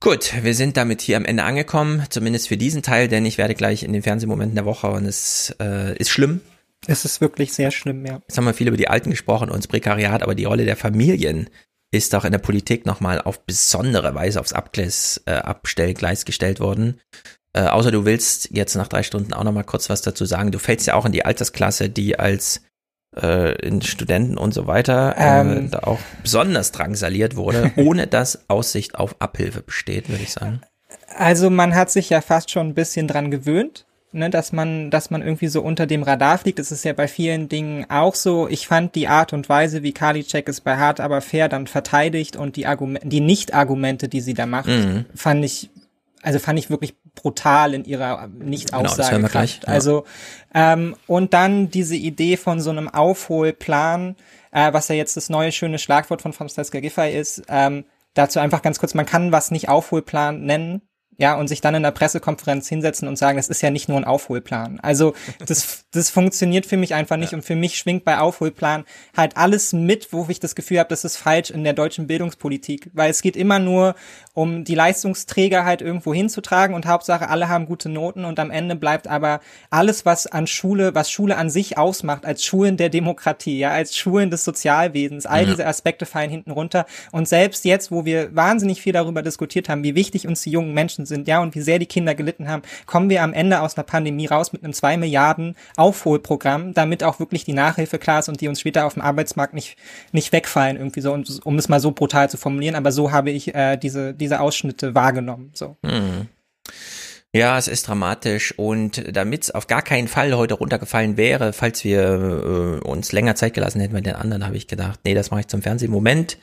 Gut, 0.00 0.34
wir 0.42 0.54
sind 0.54 0.76
damit 0.76 1.00
hier 1.00 1.16
am 1.16 1.24
Ende 1.24 1.42
angekommen, 1.42 2.04
zumindest 2.10 2.46
für 2.46 2.58
diesen 2.58 2.82
Teil, 2.82 3.08
denn 3.08 3.24
ich 3.24 3.38
werde 3.38 3.54
gleich 3.54 3.82
in 3.82 3.94
den 3.94 4.02
Fernsehmomenten 4.02 4.54
der 4.54 4.66
Woche 4.66 4.88
und 4.88 5.06
es 5.06 5.56
äh, 5.60 5.96
ist 5.96 6.10
schlimm. 6.10 6.42
es 6.86 7.06
ist 7.06 7.22
wirklich 7.22 7.54
sehr 7.54 7.70
schlimm, 7.70 8.04
ja. 8.04 8.20
Jetzt 8.28 8.36
haben 8.36 8.44
wir 8.44 8.52
viel 8.52 8.68
über 8.68 8.76
die 8.76 8.88
Alten 8.88 9.10
gesprochen 9.10 9.48
und 9.48 9.56
das 9.56 9.66
Prekariat, 9.66 10.22
aber 10.22 10.34
die 10.34 10.44
Rolle 10.44 10.66
der 10.66 10.76
Familien 10.76 11.48
ist 11.90 12.14
auch 12.14 12.24
in 12.24 12.32
der 12.32 12.38
Politik 12.38 12.86
nochmal 12.86 13.20
auf 13.20 13.44
besondere 13.44 14.14
Weise 14.14 14.40
aufs 14.40 14.52
Abgleis, 14.52 15.22
äh, 15.26 15.32
Abstellgleis 15.32 16.24
gestellt 16.24 16.60
worden. 16.60 17.00
Äh, 17.54 17.62
außer 17.62 17.90
du 17.90 18.04
willst 18.04 18.50
jetzt 18.52 18.74
nach 18.74 18.88
drei 18.88 19.02
Stunden 19.02 19.32
auch 19.32 19.44
nochmal 19.44 19.64
kurz 19.64 19.88
was 19.88 20.02
dazu 20.02 20.24
sagen. 20.26 20.52
Du 20.52 20.58
fällst 20.58 20.86
ja 20.86 20.94
auch 20.94 21.06
in 21.06 21.12
die 21.12 21.24
Altersklasse, 21.24 21.88
die 21.88 22.18
als 22.18 22.60
äh, 23.16 23.54
in 23.66 23.80
Studenten 23.82 24.36
und 24.36 24.52
so 24.52 24.66
weiter 24.66 25.14
äh, 25.16 25.40
Ähm. 25.40 25.70
da 25.70 25.80
auch 25.80 25.98
besonders 26.22 26.72
drangsaliert 26.72 27.36
wurde, 27.36 27.72
ohne 27.76 28.06
dass 28.06 28.48
Aussicht 28.48 28.94
auf 28.96 29.16
Abhilfe 29.20 29.62
besteht, 29.62 30.08
würde 30.08 30.22
ich 30.22 30.32
sagen. 30.32 30.60
Also 31.16 31.48
man 31.48 31.74
hat 31.74 31.90
sich 31.90 32.10
ja 32.10 32.20
fast 32.20 32.50
schon 32.50 32.68
ein 32.68 32.74
bisschen 32.74 33.08
dran 33.08 33.30
gewöhnt, 33.30 33.86
ne, 34.12 34.30
dass 34.30 34.52
man, 34.52 34.90
dass 34.90 35.10
man 35.10 35.22
irgendwie 35.22 35.48
so 35.48 35.62
unter 35.62 35.86
dem 35.86 36.02
Radar 36.02 36.38
fliegt. 36.38 36.58
Das 36.58 36.72
ist 36.72 36.84
ja 36.84 36.92
bei 36.92 37.08
vielen 37.08 37.48
Dingen 37.48 37.86
auch 37.90 38.14
so. 38.14 38.48
Ich 38.48 38.66
fand 38.66 38.94
die 38.94 39.08
Art 39.08 39.32
und 39.32 39.48
Weise, 39.48 39.82
wie 39.82 39.92
Karliczek 39.92 40.48
es 40.48 40.60
bei 40.60 40.76
Hart 40.76 41.00
aber 41.00 41.20
fair 41.20 41.48
dann 41.48 41.66
verteidigt 41.66 42.36
und 42.36 42.56
die 42.56 42.66
Argumente, 42.66 43.06
die 43.08 43.20
Nicht-Argumente, 43.20 44.08
die 44.08 44.20
sie 44.20 44.34
da 44.34 44.46
macht, 44.46 44.68
Mhm. 44.68 45.04
fand 45.14 45.44
ich, 45.44 45.70
also 46.22 46.38
fand 46.38 46.58
ich 46.58 46.70
wirklich 46.70 46.94
brutal 47.14 47.74
in 47.74 47.84
ihrer 47.84 48.28
Genau, 48.70 48.96
hören 49.12 49.22
wir 49.22 49.28
gleich, 49.28 49.60
ja. 49.66 49.68
Also 49.72 50.04
ähm, 50.54 50.96
und 51.06 51.34
dann 51.34 51.70
diese 51.70 51.96
Idee 51.96 52.36
von 52.36 52.60
so 52.60 52.70
einem 52.70 52.88
Aufholplan, 52.88 54.16
äh, 54.52 54.72
was 54.72 54.88
ja 54.88 54.94
jetzt 54.94 55.16
das 55.16 55.28
neue 55.28 55.52
schöne 55.52 55.78
Schlagwort 55.78 56.22
von 56.22 56.32
Franziska 56.32 56.80
Giffey 56.80 57.12
ist. 57.18 57.42
Ähm, 57.48 57.84
dazu 58.14 58.38
einfach 58.40 58.62
ganz 58.62 58.78
kurz: 58.78 58.94
Man 58.94 59.06
kann 59.06 59.32
was 59.32 59.50
nicht 59.50 59.68
Aufholplan 59.68 60.42
nennen. 60.42 60.82
Ja, 61.20 61.34
und 61.34 61.48
sich 61.48 61.60
dann 61.60 61.74
in 61.74 61.82
der 61.82 61.90
Pressekonferenz 61.90 62.68
hinsetzen 62.68 63.08
und 63.08 63.16
sagen, 63.18 63.38
das 63.38 63.48
ist 63.48 63.60
ja 63.60 63.70
nicht 63.70 63.88
nur 63.88 63.98
ein 63.98 64.04
Aufholplan. 64.04 64.78
Also 64.80 65.14
das, 65.44 65.84
das 65.90 66.10
funktioniert 66.10 66.64
für 66.64 66.76
mich 66.76 66.94
einfach 66.94 67.16
nicht. 67.16 67.32
Und 67.34 67.42
für 67.42 67.56
mich 67.56 67.76
schwingt 67.76 68.04
bei 68.04 68.18
Aufholplan 68.18 68.84
halt 69.16 69.36
alles 69.36 69.72
mit, 69.72 70.12
wo 70.12 70.26
ich 70.28 70.38
das 70.38 70.54
Gefühl 70.54 70.78
habe, 70.78 70.88
das 70.90 71.04
ist 71.04 71.16
falsch 71.16 71.50
in 71.50 71.64
der 71.64 71.72
deutschen 71.72 72.06
Bildungspolitik. 72.06 72.90
Weil 72.92 73.10
es 73.10 73.20
geht 73.20 73.36
immer 73.36 73.58
nur 73.58 73.96
um 74.32 74.62
die 74.62 74.76
Leistungsträger 74.76 75.64
halt 75.64 75.82
irgendwo 75.82 76.14
hinzutragen 76.14 76.76
und 76.76 76.86
Hauptsache 76.86 77.28
alle 77.28 77.48
haben 77.48 77.66
gute 77.66 77.88
Noten 77.88 78.24
und 78.24 78.38
am 78.38 78.52
Ende 78.52 78.76
bleibt 78.76 79.08
aber 79.08 79.40
alles, 79.70 80.06
was 80.06 80.28
an 80.28 80.46
Schule, 80.46 80.94
was 80.94 81.10
Schule 81.10 81.36
an 81.36 81.50
sich 81.50 81.76
ausmacht, 81.76 82.24
als 82.26 82.44
Schulen 82.44 82.76
der 82.76 82.90
Demokratie, 82.90 83.58
ja, 83.58 83.72
als 83.72 83.96
Schulen 83.96 84.30
des 84.30 84.44
Sozialwesens, 84.44 85.26
all 85.26 85.42
Ja. 85.42 85.50
diese 85.50 85.66
Aspekte 85.66 86.06
fallen 86.06 86.30
hinten 86.30 86.52
runter. 86.52 86.86
Und 87.10 87.26
selbst 87.26 87.64
jetzt, 87.64 87.90
wo 87.90 88.04
wir 88.04 88.36
wahnsinnig 88.36 88.80
viel 88.80 88.92
darüber 88.92 89.22
diskutiert 89.22 89.68
haben, 89.68 89.82
wie 89.82 89.96
wichtig 89.96 90.28
uns 90.28 90.42
die 90.42 90.50
jungen 90.50 90.74
Menschen 90.74 91.07
sind, 91.08 91.28
ja, 91.28 91.40
und 91.40 91.54
wie 91.54 91.60
sehr 91.60 91.78
die 91.78 91.86
Kinder 91.86 92.14
gelitten 92.14 92.48
haben, 92.48 92.62
kommen 92.86 93.10
wir 93.10 93.22
am 93.22 93.32
Ende 93.32 93.60
aus 93.60 93.76
einer 93.76 93.84
Pandemie 93.84 94.26
raus 94.26 94.52
mit 94.52 94.62
einem 94.62 94.72
zwei 94.72 94.96
Milliarden 94.96 95.56
Aufholprogramm, 95.76 96.74
damit 96.74 97.02
auch 97.02 97.18
wirklich 97.18 97.44
die 97.44 97.52
Nachhilfe 97.52 97.98
klar 97.98 98.20
ist 98.20 98.28
und 98.28 98.40
die 98.40 98.48
uns 98.48 98.60
später 98.60 98.86
auf 98.86 98.94
dem 98.94 99.02
Arbeitsmarkt 99.02 99.54
nicht, 99.54 99.76
nicht 100.12 100.32
wegfallen, 100.32 100.76
irgendwie 100.76 101.00
so, 101.00 101.18
um 101.44 101.56
es 101.56 101.68
mal 101.68 101.80
so 101.80 101.92
brutal 101.92 102.30
zu 102.30 102.36
formulieren, 102.36 102.76
aber 102.76 102.92
so 102.92 103.12
habe 103.12 103.30
ich 103.30 103.54
äh, 103.54 103.76
diese, 103.76 104.14
diese 104.14 104.40
Ausschnitte 104.40 104.94
wahrgenommen, 104.94 105.50
so. 105.54 105.76
Mhm. 105.82 106.28
Ja, 107.34 107.58
es 107.58 107.68
ist 107.68 107.86
dramatisch 107.86 108.54
und 108.56 109.04
damit 109.14 109.42
es 109.44 109.50
auf 109.50 109.66
gar 109.66 109.82
keinen 109.82 110.08
Fall 110.08 110.34
heute 110.34 110.54
runtergefallen 110.54 111.18
wäre, 111.18 111.52
falls 111.52 111.84
wir 111.84 112.80
äh, 112.82 112.88
uns 112.88 113.12
länger 113.12 113.34
Zeit 113.34 113.52
gelassen 113.52 113.80
hätten 113.80 113.92
bei 113.92 114.00
den 114.00 114.14
anderen, 114.14 114.46
habe 114.46 114.56
ich 114.56 114.66
gedacht, 114.66 115.00
nee, 115.04 115.12
das 115.12 115.30
mache 115.30 115.40
ich 115.40 115.48
zum 115.48 115.60
Fernsehen. 115.60 115.90
Moment, 115.90 116.38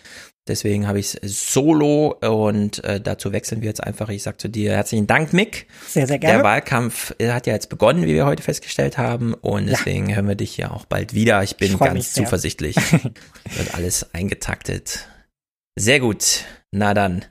deswegen 0.47 0.87
habe 0.87 0.99
ich 0.99 1.17
es 1.21 1.53
solo 1.53 2.17
und 2.21 2.83
äh, 2.83 3.01
dazu 3.01 3.31
wechseln 3.31 3.61
wir 3.61 3.67
jetzt 3.67 3.83
einfach. 3.83 4.09
Ich 4.09 4.23
sag 4.23 4.39
zu 4.39 4.49
dir 4.49 4.71
herzlichen 4.73 5.07
Dank, 5.07 5.33
Mick. 5.33 5.67
Sehr, 5.87 6.07
sehr 6.07 6.19
gerne. 6.19 6.37
Der 6.37 6.43
Wahlkampf 6.43 7.13
äh, 7.19 7.31
hat 7.31 7.47
ja 7.47 7.53
jetzt 7.53 7.69
begonnen, 7.69 8.03
wie 8.03 8.13
wir 8.13 8.25
heute 8.25 8.43
festgestellt 8.43 8.97
haben 8.97 9.33
und 9.33 9.67
deswegen 9.67 10.13
hören 10.15 10.27
wir 10.27 10.35
dich 10.35 10.57
ja 10.57 10.71
auch 10.71 10.85
bald 10.85 11.13
wieder. 11.13 11.43
Ich 11.43 11.57
bin 11.57 11.73
Ich 11.73 11.79
ganz 11.79 12.13
zuversichtlich. 12.13 12.75
Wird 13.55 13.73
alles 13.73 14.13
eingetaktet. 14.13 15.07
Sehr 15.77 15.99
gut. 15.99 16.45
Na 16.71 16.93
dann. 16.93 17.25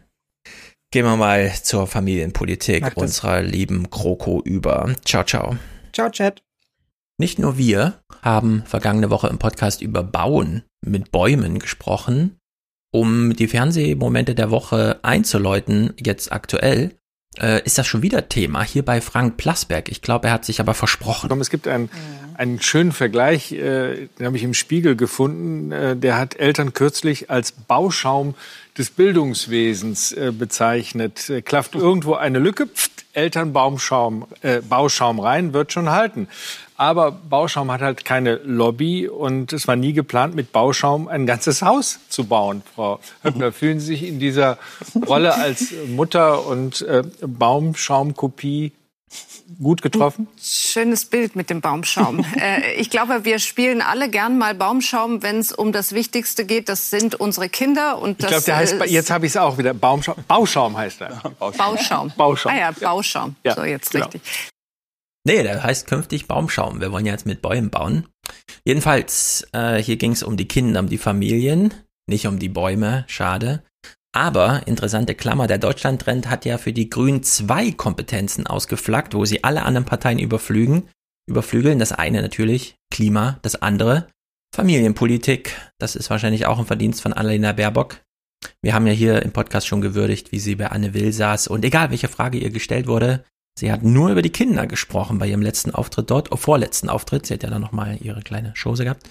Gehen 0.92 1.06
wir 1.06 1.16
mal 1.16 1.52
zur 1.62 1.86
Familienpolitik 1.86 2.96
unserer 2.96 3.42
lieben 3.42 3.90
Kroko 3.90 4.40
über. 4.44 4.94
Ciao, 5.04 5.24
ciao. 5.24 5.56
Ciao, 5.92 6.08
Chat. 6.08 6.42
Nicht 7.18 7.38
nur 7.38 7.58
wir 7.58 8.00
haben 8.22 8.64
vergangene 8.66 9.10
Woche 9.10 9.28
im 9.28 9.38
Podcast 9.38 9.82
über 9.82 10.02
Bauen 10.02 10.62
mit 10.84 11.10
Bäumen 11.10 11.58
gesprochen, 11.58 12.38
um 12.94 13.34
die 13.34 13.48
Fernsehmomente 13.48 14.36
der 14.36 14.52
Woche 14.52 15.00
einzuläuten, 15.02 15.94
jetzt 15.98 16.30
aktuell, 16.30 16.92
äh, 17.40 17.60
ist 17.64 17.76
das 17.76 17.88
schon 17.88 18.02
wieder 18.02 18.28
Thema 18.28 18.62
hier 18.62 18.84
bei 18.84 19.00
Frank 19.00 19.36
Plasberg. 19.36 19.88
Ich 19.88 20.00
glaube, 20.00 20.28
er 20.28 20.34
hat 20.34 20.44
sich 20.44 20.60
aber 20.60 20.74
versprochen. 20.74 21.40
Es 21.40 21.50
gibt 21.50 21.66
einen, 21.66 21.90
einen 22.34 22.60
schönen 22.60 22.92
Vergleich, 22.92 23.50
äh, 23.50 24.06
den 24.16 24.26
habe 24.26 24.36
ich 24.36 24.44
im 24.44 24.54
Spiegel 24.54 24.94
gefunden. 24.94 25.72
Äh, 25.72 25.96
der 25.96 26.18
hat 26.18 26.36
Eltern 26.36 26.72
kürzlich 26.72 27.30
als 27.30 27.50
Bauschaum 27.50 28.36
des 28.78 28.90
Bildungswesens 28.90 30.12
äh, 30.12 30.30
bezeichnet. 30.30 31.28
Äh, 31.28 31.42
klafft 31.42 31.74
irgendwo 31.74 32.14
eine 32.14 32.38
Lücke, 32.38 32.68
pft, 32.68 33.06
Elternbaumschaum, 33.12 34.26
äh, 34.42 34.60
Bauschaum 34.60 35.18
rein, 35.18 35.52
wird 35.52 35.72
schon 35.72 35.90
halten. 35.90 36.28
Aber 36.76 37.12
Bauschaum 37.12 37.70
hat 37.70 37.80
halt 37.80 38.04
keine 38.04 38.36
Lobby 38.36 39.08
und 39.08 39.52
es 39.52 39.68
war 39.68 39.76
nie 39.76 39.92
geplant, 39.92 40.34
mit 40.34 40.50
Bauschaum 40.50 41.06
ein 41.06 41.24
ganzes 41.24 41.62
Haus 41.62 42.00
zu 42.08 42.24
bauen. 42.24 42.62
Frau 42.74 42.98
Höppner, 43.22 43.52
fühlen 43.52 43.78
Sie 43.78 43.86
sich 43.86 44.02
in 44.02 44.18
dieser 44.18 44.58
Rolle 45.06 45.34
als 45.34 45.72
Mutter 45.88 46.46
und 46.46 46.82
äh, 46.82 47.02
Baumschaumkopie 47.20 48.72
Gut 49.62 49.82
getroffen? 49.82 50.26
Schönes 50.42 51.04
Bild 51.04 51.36
mit 51.36 51.50
dem 51.50 51.60
Baumschaum. 51.60 52.24
äh, 52.40 52.72
ich 52.74 52.90
glaube, 52.90 53.24
wir 53.24 53.38
spielen 53.38 53.82
alle 53.82 54.08
gern 54.08 54.38
mal 54.38 54.54
Baumschaum, 54.54 55.22
wenn 55.22 55.38
es 55.38 55.52
um 55.52 55.70
das 55.70 55.92
Wichtigste 55.92 56.44
geht. 56.46 56.68
Das 56.68 56.90
sind 56.90 57.14
unsere 57.16 57.48
Kinder. 57.48 57.98
Und 57.98 58.20
Ich 58.20 58.26
glaube, 58.26 58.42
der 58.42 58.56
heißt, 58.56 58.76
jetzt 58.86 59.10
habe 59.10 59.26
ich 59.26 59.32
es 59.32 59.36
auch 59.36 59.58
wieder, 59.58 59.74
Baumschaum, 59.74 60.16
Bauschaum 60.26 60.76
heißt 60.76 61.02
er. 61.02 61.20
Bauschaum. 61.38 62.12
Bauschaum. 62.16 62.52
Ah 62.52 62.58
ja, 62.58 62.70
Bauschaum. 62.72 63.36
Ja, 63.44 63.54
so, 63.54 63.64
jetzt 63.64 63.92
genau. 63.92 64.06
richtig. 64.06 64.22
Nee, 65.26 65.42
der 65.42 65.62
heißt 65.62 65.86
künftig 65.86 66.28
Baumschaum. 66.28 66.80
Wir 66.80 66.92
wollen 66.92 67.06
ja 67.06 67.12
jetzt 67.12 67.26
mit 67.26 67.40
Bäumen 67.40 67.70
bauen. 67.70 68.06
Jedenfalls, 68.64 69.46
äh, 69.52 69.82
hier 69.82 69.96
ging 69.96 70.12
es 70.12 70.22
um 70.22 70.36
die 70.36 70.48
Kinder, 70.48 70.80
um 70.80 70.88
die 70.88 70.98
Familien, 70.98 71.72
nicht 72.06 72.26
um 72.26 72.38
die 72.38 72.50
Bäume, 72.50 73.04
schade. 73.08 73.62
Aber, 74.14 74.66
interessante 74.66 75.14
Klammer, 75.14 75.46
der 75.46 75.58
Deutschlandtrend 75.58 76.28
hat 76.28 76.44
ja 76.44 76.58
für 76.58 76.72
die 76.72 76.88
Grünen 76.88 77.22
zwei 77.22 77.72
Kompetenzen 77.72 78.46
ausgeflaggt, 78.46 79.14
wo 79.14 79.24
sie 79.24 79.42
alle 79.42 79.64
anderen 79.64 79.86
Parteien 79.86 80.18
überflügen, 80.18 80.88
überflügeln. 81.26 81.78
Das 81.78 81.92
eine 81.92 82.22
natürlich 82.22 82.76
Klima, 82.92 83.38
das 83.42 83.56
andere 83.56 84.06
Familienpolitik. 84.54 85.56
Das 85.78 85.96
ist 85.96 86.10
wahrscheinlich 86.10 86.46
auch 86.46 86.58
ein 86.58 86.66
Verdienst 86.66 87.02
von 87.02 87.12
Annalena 87.12 87.52
Baerbock. 87.52 88.02
Wir 88.62 88.74
haben 88.74 88.86
ja 88.86 88.92
hier 88.92 89.22
im 89.22 89.32
Podcast 89.32 89.66
schon 89.66 89.80
gewürdigt, 89.80 90.30
wie 90.32 90.38
sie 90.38 90.54
bei 90.54 90.70
Anne 90.70 90.94
Will 90.94 91.12
saß. 91.12 91.48
Und 91.48 91.64
egal, 91.64 91.90
welche 91.90 92.08
Frage 92.08 92.38
ihr 92.38 92.50
gestellt 92.50 92.86
wurde, 92.86 93.24
sie 93.58 93.70
hat 93.70 93.82
nur 93.82 94.10
über 94.10 94.22
die 94.22 94.30
Kinder 94.30 94.66
gesprochen 94.66 95.18
bei 95.18 95.26
ihrem 95.26 95.42
letzten 95.42 95.70
Auftritt 95.70 96.10
dort, 96.10 96.32
oh, 96.32 96.36
vorletzten 96.36 96.88
Auftritt. 96.88 97.26
Sie 97.26 97.34
hat 97.34 97.42
ja 97.42 97.50
dann 97.50 97.62
nochmal 97.62 97.98
ihre 98.00 98.22
kleine 98.22 98.54
Chose 98.60 98.84
gehabt. 98.84 99.08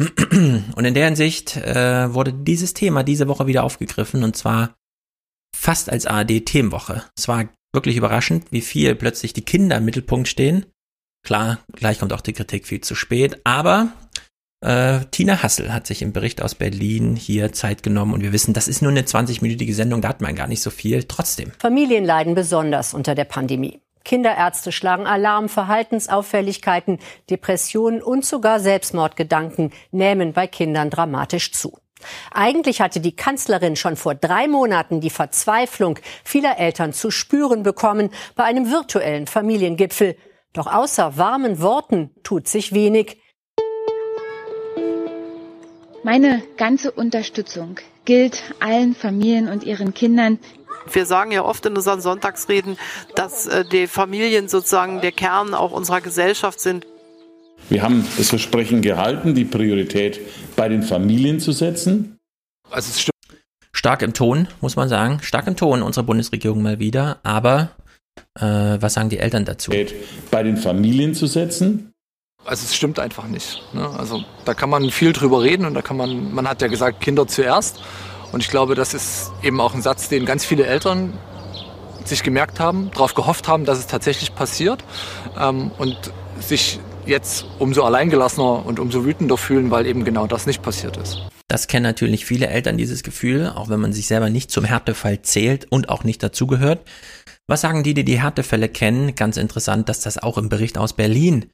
Und 0.30 0.84
in 0.84 0.94
der 0.94 1.06
Hinsicht 1.06 1.56
äh, 1.56 2.12
wurde 2.12 2.32
dieses 2.32 2.74
Thema 2.74 3.02
diese 3.02 3.28
Woche 3.28 3.46
wieder 3.46 3.64
aufgegriffen 3.64 4.24
und 4.24 4.36
zwar 4.36 4.74
fast 5.54 5.90
als 5.90 6.06
ARD-Themenwoche. 6.06 7.04
Es 7.16 7.28
war 7.28 7.48
wirklich 7.72 7.96
überraschend, 7.96 8.46
wie 8.50 8.62
viel 8.62 8.94
plötzlich 8.94 9.32
die 9.32 9.44
Kinder 9.44 9.76
im 9.76 9.84
Mittelpunkt 9.84 10.28
stehen. 10.28 10.66
Klar, 11.22 11.60
gleich 11.72 11.98
kommt 11.98 12.12
auch 12.12 12.22
die 12.22 12.32
Kritik 12.32 12.66
viel 12.66 12.80
zu 12.80 12.94
spät, 12.94 13.40
aber 13.44 13.92
äh, 14.60 15.00
Tina 15.10 15.42
Hassel 15.42 15.72
hat 15.72 15.86
sich 15.86 16.02
im 16.02 16.12
Bericht 16.12 16.42
aus 16.42 16.54
Berlin 16.54 17.16
hier 17.16 17.52
Zeit 17.52 17.82
genommen 17.82 18.12
und 18.12 18.22
wir 18.22 18.32
wissen, 18.32 18.54
das 18.54 18.68
ist 18.68 18.82
nur 18.82 18.90
eine 18.90 19.02
20-minütige 19.02 19.74
Sendung, 19.74 20.02
da 20.02 20.08
hat 20.08 20.20
man 20.20 20.34
gar 20.34 20.46
nicht 20.46 20.62
so 20.62 20.70
viel. 20.70 21.04
Trotzdem. 21.04 21.52
Familien 21.58 22.04
leiden 22.04 22.34
besonders 22.34 22.94
unter 22.94 23.14
der 23.14 23.24
Pandemie. 23.24 23.80
Kinderärzte 24.04 24.72
schlagen 24.72 25.06
Alarm, 25.06 25.48
Verhaltensauffälligkeiten, 25.48 26.98
Depressionen 27.28 28.02
und 28.02 28.24
sogar 28.24 28.60
Selbstmordgedanken 28.60 29.72
nehmen 29.92 30.32
bei 30.32 30.46
Kindern 30.46 30.90
dramatisch 30.90 31.52
zu. 31.52 31.78
Eigentlich 32.32 32.80
hatte 32.80 33.00
die 33.00 33.14
Kanzlerin 33.14 33.76
schon 33.76 33.96
vor 33.96 34.14
drei 34.14 34.48
Monaten 34.48 35.00
die 35.00 35.10
Verzweiflung 35.10 35.98
vieler 36.24 36.58
Eltern 36.58 36.94
zu 36.94 37.10
spüren 37.10 37.62
bekommen 37.62 38.10
bei 38.36 38.44
einem 38.44 38.70
virtuellen 38.70 39.26
Familiengipfel. 39.26 40.16
Doch 40.54 40.66
außer 40.66 41.18
warmen 41.18 41.60
Worten 41.60 42.10
tut 42.22 42.48
sich 42.48 42.72
wenig. 42.72 43.18
Meine 46.02 46.42
ganze 46.56 46.90
Unterstützung 46.90 47.76
gilt 48.06 48.42
allen 48.58 48.94
Familien 48.94 49.48
und 49.48 49.64
ihren 49.64 49.92
Kindern. 49.92 50.38
Wir 50.90 51.04
sagen 51.04 51.30
ja 51.30 51.44
oft 51.44 51.66
in 51.66 51.76
unseren 51.76 52.00
Sonntagsreden, 52.00 52.78
dass 53.14 53.46
äh, 53.46 53.64
die 53.70 53.86
Familien 53.86 54.48
sozusagen 54.48 55.02
der 55.02 55.12
Kern 55.12 55.52
auch 55.52 55.72
unserer 55.72 56.00
Gesellschaft 56.00 56.58
sind. 56.58 56.86
Wir 57.68 57.82
haben 57.82 58.06
das 58.16 58.30
Versprechen 58.30 58.80
gehalten, 58.80 59.34
die 59.34 59.44
Priorität 59.44 60.20
bei 60.56 60.68
den 60.68 60.82
Familien 60.82 61.38
zu 61.38 61.52
setzen. 61.52 62.18
Also 62.70 62.90
es 62.90 63.10
Stark 63.72 64.02
im 64.02 64.14
Ton, 64.14 64.48
muss 64.60 64.76
man 64.76 64.88
sagen. 64.88 65.20
Stark 65.22 65.46
im 65.46 65.56
Ton, 65.56 65.82
unsere 65.82 66.04
Bundesregierung 66.04 66.62
mal 66.62 66.78
wieder. 66.78 67.20
Aber 67.22 67.70
äh, 68.38 68.42
was 68.44 68.94
sagen 68.94 69.10
die 69.10 69.18
Eltern 69.18 69.44
dazu? 69.44 69.70
Bei 70.30 70.42
den 70.42 70.56
Familien 70.56 71.14
zu 71.14 71.26
setzen. 71.26 71.92
Also 72.44 72.64
es 72.64 72.74
stimmt 72.74 72.98
einfach 72.98 73.26
nicht. 73.26 73.62
Ne? 73.72 73.88
Also 73.98 74.22
da 74.44 74.54
kann 74.54 74.70
man 74.70 74.90
viel 74.90 75.12
drüber 75.12 75.42
reden 75.42 75.66
und 75.66 75.74
da 75.74 75.82
kann 75.82 75.96
man, 75.96 76.32
man 76.32 76.48
hat 76.48 76.62
ja 76.62 76.68
gesagt, 76.68 77.00
Kinder 77.00 77.26
zuerst. 77.26 77.80
Und 78.32 78.42
ich 78.42 78.48
glaube, 78.48 78.74
das 78.74 78.94
ist 78.94 79.32
eben 79.42 79.60
auch 79.60 79.74
ein 79.74 79.82
Satz, 79.82 80.08
den 80.08 80.24
ganz 80.24 80.44
viele 80.44 80.66
Eltern 80.66 81.12
sich 82.04 82.22
gemerkt 82.22 82.60
haben, 82.60 82.90
darauf 82.92 83.14
gehofft 83.14 83.48
haben, 83.48 83.64
dass 83.64 83.78
es 83.78 83.86
tatsächlich 83.86 84.34
passiert 84.34 84.82
ähm, 85.38 85.70
und 85.78 85.96
sich 86.40 86.80
jetzt 87.06 87.44
umso 87.58 87.82
alleingelassener 87.82 88.64
und 88.64 88.78
umso 88.78 89.04
wütender 89.04 89.36
fühlen, 89.36 89.70
weil 89.70 89.86
eben 89.86 90.04
genau 90.04 90.26
das 90.26 90.46
nicht 90.46 90.62
passiert 90.62 90.96
ist. 90.96 91.20
Das 91.48 91.66
kennen 91.66 91.82
natürlich 91.82 92.24
viele 92.24 92.46
Eltern, 92.46 92.78
dieses 92.78 93.02
Gefühl, 93.02 93.52
auch 93.54 93.68
wenn 93.68 93.80
man 93.80 93.92
sich 93.92 94.06
selber 94.06 94.30
nicht 94.30 94.50
zum 94.50 94.64
Härtefall 94.64 95.22
zählt 95.22 95.66
und 95.70 95.88
auch 95.88 96.04
nicht 96.04 96.22
dazugehört. 96.22 96.88
Was 97.48 97.62
sagen 97.62 97.82
die, 97.82 97.94
die 97.94 98.04
die 98.04 98.20
Härtefälle 98.20 98.68
kennen? 98.68 99.16
Ganz 99.16 99.36
interessant, 99.36 99.88
dass 99.88 100.00
das 100.00 100.18
auch 100.18 100.38
im 100.38 100.48
Bericht 100.48 100.78
aus 100.78 100.92
Berlin, 100.92 101.46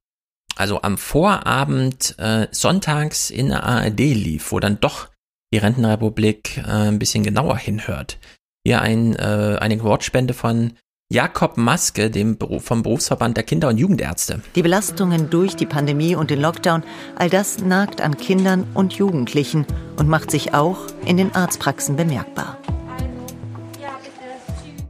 also 0.57 0.83
am 0.83 0.99
Vorabend 0.99 2.15
äh, 2.19 2.49
sonntags 2.51 3.31
in 3.31 3.49
der 3.49 3.65
ARD 3.65 4.01
lief, 4.01 4.51
wo 4.51 4.59
dann 4.59 4.81
doch 4.81 5.09
die 5.53 5.59
Rentenrepublik 5.59 6.59
äh, 6.59 6.89
ein 6.89 6.99
bisschen 6.99 7.23
genauer 7.23 7.59
hinhört. 7.59 8.19
Hier 8.67 8.81
ein, 8.81 9.15
äh, 9.15 9.59
eine 9.61 9.81
Wortspende 9.83 10.35
von 10.35 10.73
Jakob 11.09 11.57
Maske, 11.57 12.11
dem 12.11 12.37
Beruf, 12.37 12.65
vom 12.65 12.83
Berufsverband 12.83 13.37
der 13.37 13.45
Kinder- 13.45 13.69
und 13.69 13.79
Jugendärzte. 13.79 14.41
Die 14.57 14.63
Belastungen 14.63 15.31
durch 15.31 15.55
die 15.55 15.67
Pandemie 15.67 16.17
und 16.17 16.31
den 16.31 16.41
Lockdown, 16.41 16.83
all 17.15 17.31
das 17.31 17.61
nagt 17.61 18.01
an 18.01 18.17
Kindern 18.17 18.67
und 18.75 18.95
Jugendlichen 18.95 19.67
und 19.97 20.09
macht 20.09 20.33
sich 20.33 20.53
auch 20.53 20.79
in 21.05 21.17
den 21.17 21.33
Arztpraxen 21.33 21.95
bemerkbar. 21.95 22.59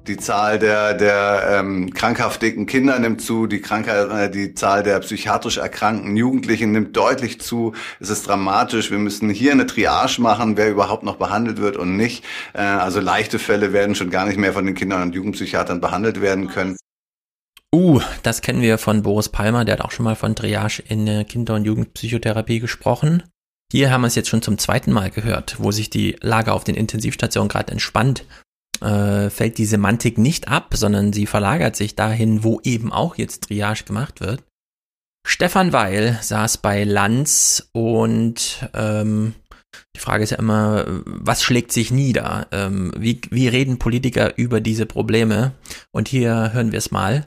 Die 0.06 0.16
Zahl 0.16 0.60
der, 0.60 0.94
der 0.94 1.58
ähm, 1.58 1.92
krankhaft 1.92 2.40
dicken 2.40 2.66
Kinder 2.66 2.96
nimmt 3.00 3.20
zu, 3.20 3.48
die, 3.48 3.60
Krankheit, 3.60 4.08
äh, 4.10 4.30
die 4.30 4.54
Zahl 4.54 4.84
der 4.84 5.00
psychiatrisch 5.00 5.56
erkrankten 5.56 6.16
Jugendlichen 6.16 6.70
nimmt 6.70 6.96
deutlich 6.96 7.40
zu. 7.40 7.72
Es 7.98 8.08
ist 8.08 8.28
dramatisch. 8.28 8.92
Wir 8.92 8.98
müssen 8.98 9.28
hier 9.30 9.50
eine 9.50 9.66
Triage 9.66 10.22
machen, 10.22 10.56
wer 10.56 10.70
überhaupt 10.70 11.02
noch 11.02 11.16
behandelt 11.16 11.60
wird 11.60 11.76
und 11.76 11.96
nicht. 11.96 12.24
Äh, 12.52 12.60
also 12.60 13.00
leichte 13.00 13.40
Fälle 13.40 13.72
werden 13.72 13.96
schon 13.96 14.10
gar 14.10 14.26
nicht 14.26 14.38
mehr 14.38 14.52
von 14.52 14.64
den 14.64 14.76
Kindern- 14.76 15.02
und 15.02 15.14
Jugendpsychiatern 15.14 15.80
behandelt 15.80 16.20
werden 16.20 16.46
können. 16.48 16.76
Uh, 17.74 18.00
das 18.22 18.42
kennen 18.42 18.62
wir 18.62 18.78
von 18.78 19.02
Boris 19.02 19.28
Palmer, 19.28 19.64
der 19.64 19.74
hat 19.74 19.84
auch 19.84 19.90
schon 19.90 20.04
mal 20.04 20.14
von 20.14 20.36
Triage 20.36 20.82
in 20.88 21.04
der 21.04 21.24
Kinder- 21.24 21.56
und 21.56 21.64
Jugendpsychotherapie 21.64 22.60
gesprochen. 22.60 23.24
Hier 23.72 23.90
haben 23.90 24.02
wir 24.02 24.06
es 24.06 24.14
jetzt 24.14 24.28
schon 24.28 24.40
zum 24.40 24.56
zweiten 24.56 24.92
Mal 24.92 25.10
gehört, 25.10 25.56
wo 25.58 25.72
sich 25.72 25.90
die 25.90 26.16
Lage 26.20 26.52
auf 26.52 26.62
den 26.62 26.76
Intensivstationen 26.76 27.48
gerade 27.48 27.72
entspannt 27.72 28.24
äh, 28.80 29.30
fällt 29.30 29.58
die 29.58 29.66
Semantik 29.66 30.18
nicht 30.18 30.48
ab, 30.48 30.74
sondern 30.74 31.12
sie 31.12 31.26
verlagert 31.26 31.76
sich 31.76 31.94
dahin, 31.94 32.44
wo 32.44 32.60
eben 32.62 32.92
auch 32.92 33.16
jetzt 33.16 33.44
Triage 33.44 33.84
gemacht 33.84 34.20
wird. 34.20 34.42
Stefan 35.26 35.72
Weil 35.72 36.18
saß 36.22 36.58
bei 36.58 36.84
Lanz 36.84 37.68
und 37.72 38.68
ähm, 38.74 39.34
die 39.94 40.00
Frage 40.00 40.22
ist 40.22 40.30
ja 40.30 40.38
immer, 40.38 40.84
was 41.04 41.42
schlägt 41.42 41.72
sich 41.72 41.90
nieder? 41.90 42.46
Ähm, 42.52 42.92
wie, 42.96 43.20
wie 43.30 43.48
reden 43.48 43.78
Politiker 43.78 44.38
über 44.38 44.60
diese 44.60 44.86
Probleme? 44.86 45.52
Und 45.90 46.08
hier 46.08 46.52
hören 46.52 46.70
wir 46.70 46.78
es 46.78 46.92
mal. 46.92 47.26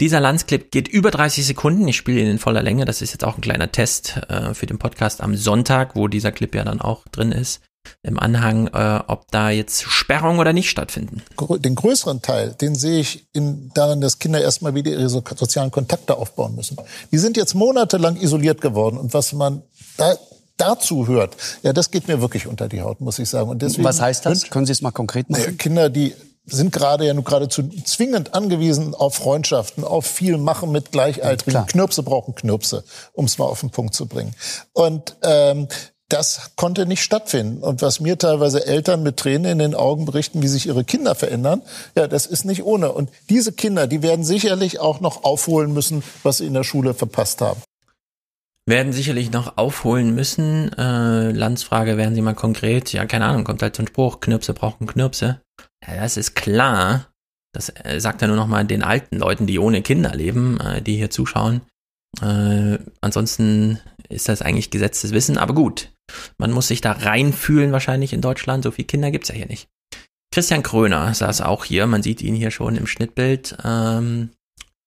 Dieser 0.00 0.20
Landsclip 0.20 0.72
geht 0.72 0.88
über 0.88 1.12
30 1.12 1.46
Sekunden. 1.46 1.86
Ich 1.86 1.96
spiele 1.96 2.20
ihn 2.20 2.26
in 2.26 2.38
voller 2.40 2.62
Länge. 2.62 2.86
Das 2.86 3.02
ist 3.02 3.12
jetzt 3.12 3.24
auch 3.24 3.38
ein 3.38 3.42
kleiner 3.42 3.70
Test 3.70 4.16
äh, 4.28 4.52
für 4.52 4.66
den 4.66 4.78
Podcast 4.78 5.20
am 5.20 5.36
Sonntag, 5.36 5.94
wo 5.94 6.08
dieser 6.08 6.32
Clip 6.32 6.52
ja 6.54 6.64
dann 6.64 6.80
auch 6.80 7.06
drin 7.12 7.30
ist 7.30 7.62
im 8.02 8.18
Anhang, 8.18 8.68
äh, 8.68 9.00
ob 9.06 9.30
da 9.30 9.50
jetzt 9.50 9.82
Sperrungen 9.82 10.40
oder 10.40 10.52
nicht 10.52 10.70
stattfinden. 10.70 11.22
Den 11.60 11.74
größeren 11.74 12.22
Teil, 12.22 12.54
den 12.60 12.74
sehe 12.74 13.00
ich 13.00 13.26
in, 13.32 13.70
darin, 13.74 14.00
dass 14.00 14.18
Kinder 14.18 14.40
erstmal 14.40 14.74
wieder 14.74 14.90
ihre 14.90 15.08
so, 15.08 15.22
sozialen 15.36 15.70
Kontakte 15.70 16.16
aufbauen 16.16 16.54
müssen. 16.54 16.76
Die 17.10 17.18
sind 17.18 17.36
jetzt 17.36 17.54
monatelang 17.54 18.16
isoliert 18.16 18.60
geworden 18.60 18.96
und 18.98 19.14
was 19.14 19.32
man 19.32 19.62
da 19.96 20.16
dazu 20.56 21.06
hört, 21.08 21.36
ja, 21.62 21.72
das 21.72 21.90
geht 21.90 22.08
mir 22.08 22.20
wirklich 22.20 22.46
unter 22.46 22.68
die 22.68 22.82
Haut, 22.82 23.00
muss 23.00 23.18
ich 23.18 23.28
sagen. 23.28 23.48
Und 23.48 23.62
deswegen 23.62 23.84
was 23.84 24.00
heißt 24.00 24.26
das? 24.26 24.50
Können 24.50 24.66
Sie 24.66 24.72
es 24.72 24.82
mal 24.82 24.90
konkret 24.90 25.28
machen? 25.30 25.56
Kinder, 25.56 25.88
die 25.88 26.14
sind 26.44 26.72
gerade 26.72 27.06
ja 27.06 27.14
nur 27.14 27.24
geradezu 27.24 27.62
zwingend 27.84 28.34
angewiesen 28.34 28.94
auf 28.94 29.14
Freundschaften, 29.14 29.84
auf 29.84 30.06
viel 30.06 30.38
Machen 30.38 30.72
mit 30.72 30.90
Gleichaltrigen. 30.90 31.52
Klar. 31.52 31.66
Knirpse 31.66 32.02
brauchen 32.02 32.34
Knirpse, 32.34 32.84
um 33.12 33.26
es 33.26 33.38
mal 33.38 33.44
auf 33.44 33.60
den 33.60 33.70
Punkt 33.70 33.94
zu 33.94 34.06
bringen. 34.06 34.34
Und 34.72 35.16
ähm, 35.22 35.68
das 36.12 36.52
konnte 36.56 36.86
nicht 36.86 37.02
stattfinden. 37.02 37.62
Und 37.62 37.82
was 37.82 38.00
mir 38.00 38.18
teilweise 38.18 38.66
Eltern 38.66 39.02
mit 39.02 39.16
Tränen 39.16 39.52
in 39.52 39.58
den 39.58 39.74
Augen 39.74 40.04
berichten, 40.04 40.42
wie 40.42 40.48
sich 40.48 40.66
ihre 40.66 40.84
Kinder 40.84 41.14
verändern, 41.14 41.62
ja, 41.96 42.06
das 42.06 42.26
ist 42.26 42.44
nicht 42.44 42.64
ohne. 42.64 42.92
Und 42.92 43.10
diese 43.30 43.52
Kinder, 43.52 43.86
die 43.86 44.02
werden 44.02 44.24
sicherlich 44.24 44.80
auch 44.80 45.00
noch 45.00 45.24
aufholen 45.24 45.72
müssen, 45.72 46.02
was 46.22 46.38
sie 46.38 46.46
in 46.46 46.54
der 46.54 46.64
Schule 46.64 46.94
verpasst 46.94 47.40
haben. 47.40 47.62
Werden 48.66 48.92
sicherlich 48.92 49.32
noch 49.32 49.56
aufholen 49.56 50.14
müssen. 50.14 50.72
Äh, 50.78 51.32
Landsfrage, 51.32 51.96
werden 51.96 52.14
Sie 52.14 52.22
mal 52.22 52.34
konkret? 52.34 52.92
Ja, 52.92 53.06
keine 53.06 53.24
Ahnung, 53.24 53.44
kommt 53.44 53.62
halt 53.62 53.78
ein 53.80 53.88
Spruch, 53.88 54.20
Knirpse 54.20 54.54
brauchen 54.54 54.86
Knirpse. 54.86 55.40
Ja, 55.84 55.96
das 55.96 56.16
ist 56.16 56.36
klar. 56.36 57.08
Das 57.52 57.70
äh, 57.70 58.00
sagt 58.00 58.22
er 58.22 58.28
nur 58.28 58.36
noch 58.36 58.46
mal 58.46 58.64
den 58.64 58.84
alten 58.84 59.18
Leuten, 59.18 59.46
die 59.46 59.58
ohne 59.58 59.82
Kinder 59.82 60.14
leben, 60.14 60.60
äh, 60.60 60.80
die 60.80 60.96
hier 60.96 61.10
zuschauen. 61.10 61.62
Äh, 62.20 62.78
ansonsten 63.00 63.78
ist 64.08 64.28
das 64.28 64.42
eigentlich 64.42 64.70
gesetztes 64.70 65.12
Wissen, 65.12 65.38
aber 65.38 65.54
gut. 65.54 65.90
Man 66.36 66.50
muss 66.52 66.68
sich 66.68 66.80
da 66.80 66.92
reinfühlen 66.92 67.72
wahrscheinlich 67.72 68.12
in 68.12 68.20
Deutschland. 68.20 68.64
So 68.64 68.70
viele 68.70 68.86
Kinder 68.86 69.10
gibt's 69.10 69.28
ja 69.28 69.34
hier 69.34 69.46
nicht. 69.46 69.68
Christian 70.32 70.62
Kröner 70.62 71.14
saß 71.14 71.40
auch 71.42 71.64
hier. 71.64 71.86
Man 71.86 72.02
sieht 72.02 72.22
ihn 72.22 72.34
hier 72.34 72.50
schon 72.50 72.76
im 72.76 72.86
Schnittbild. 72.86 73.56
Ähm, 73.64 74.30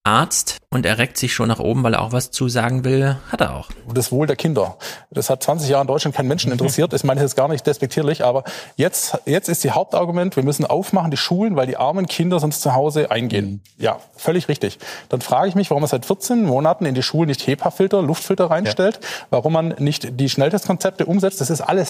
Arzt 0.06 0.58
und 0.70 0.86
er 0.86 1.00
reckt 1.00 1.18
sich 1.18 1.34
schon 1.34 1.48
nach 1.48 1.60
oben, 1.60 1.84
weil 1.84 1.96
er 1.96 2.02
auch 2.02 2.12
was 2.12 2.30
zu 2.30 2.48
sagen 2.48 2.84
will. 2.84 3.18
Hat 3.32 3.42
er 3.42 3.56
auch. 3.56 3.70
Das 3.92 4.12
Wohl 4.12 4.28
der 4.28 4.36
Kinder. 4.36 4.78
Das 5.10 5.30
hat 5.30 5.42
20 5.42 5.70
Jahre 5.70 5.82
in 5.82 5.88
Deutschland 5.88 6.16
keinen 6.16 6.28
Menschen 6.28 6.52
interessiert. 6.52 6.94
Ich 6.94 7.04
meine, 7.04 7.22
das 7.22 7.32
ist 7.32 7.36
gar 7.36 7.48
nicht 7.48 7.66
despektierlich, 7.66 8.24
aber 8.24 8.44
jetzt, 8.76 9.18
jetzt 9.26 9.50
ist 9.50 9.64
die 9.64 9.72
Hauptargument, 9.72 10.36
wir 10.36 10.44
müssen 10.44 10.66
aufmachen, 10.66 11.10
die 11.10 11.18
Schulen, 11.18 11.56
weil 11.56 11.66
die 11.66 11.78
armen 11.78 12.06
Kinder 12.06 12.40
sonst 12.40 12.62
zu 12.62 12.76
Hause 12.76 13.10
eingehen. 13.10 13.62
Ja, 13.78 13.98
völlig 14.16 14.48
richtig. 14.48 14.78
Dann 15.10 15.22
frage 15.22 15.50
ich 15.50 15.56
mich, 15.56 15.72
warum 15.72 15.82
man 15.82 15.90
seit 15.90 16.06
14 16.06 16.44
Monaten 16.44 16.86
in 16.86 16.94
die 16.94 17.04
Schulen 17.04 17.28
nicht 17.28 17.46
HEPA-Filter, 17.48 18.02
Luftfilter 18.02 18.52
reinstellt, 18.52 19.00
warum 19.32 19.54
man 19.54 19.70
nicht 19.80 20.20
die 20.20 20.30
Schnelltestkonzepte 20.30 21.06
umsetzt. 21.06 21.42
Das 21.42 21.50
ist 21.50 21.62
alles 21.62 21.90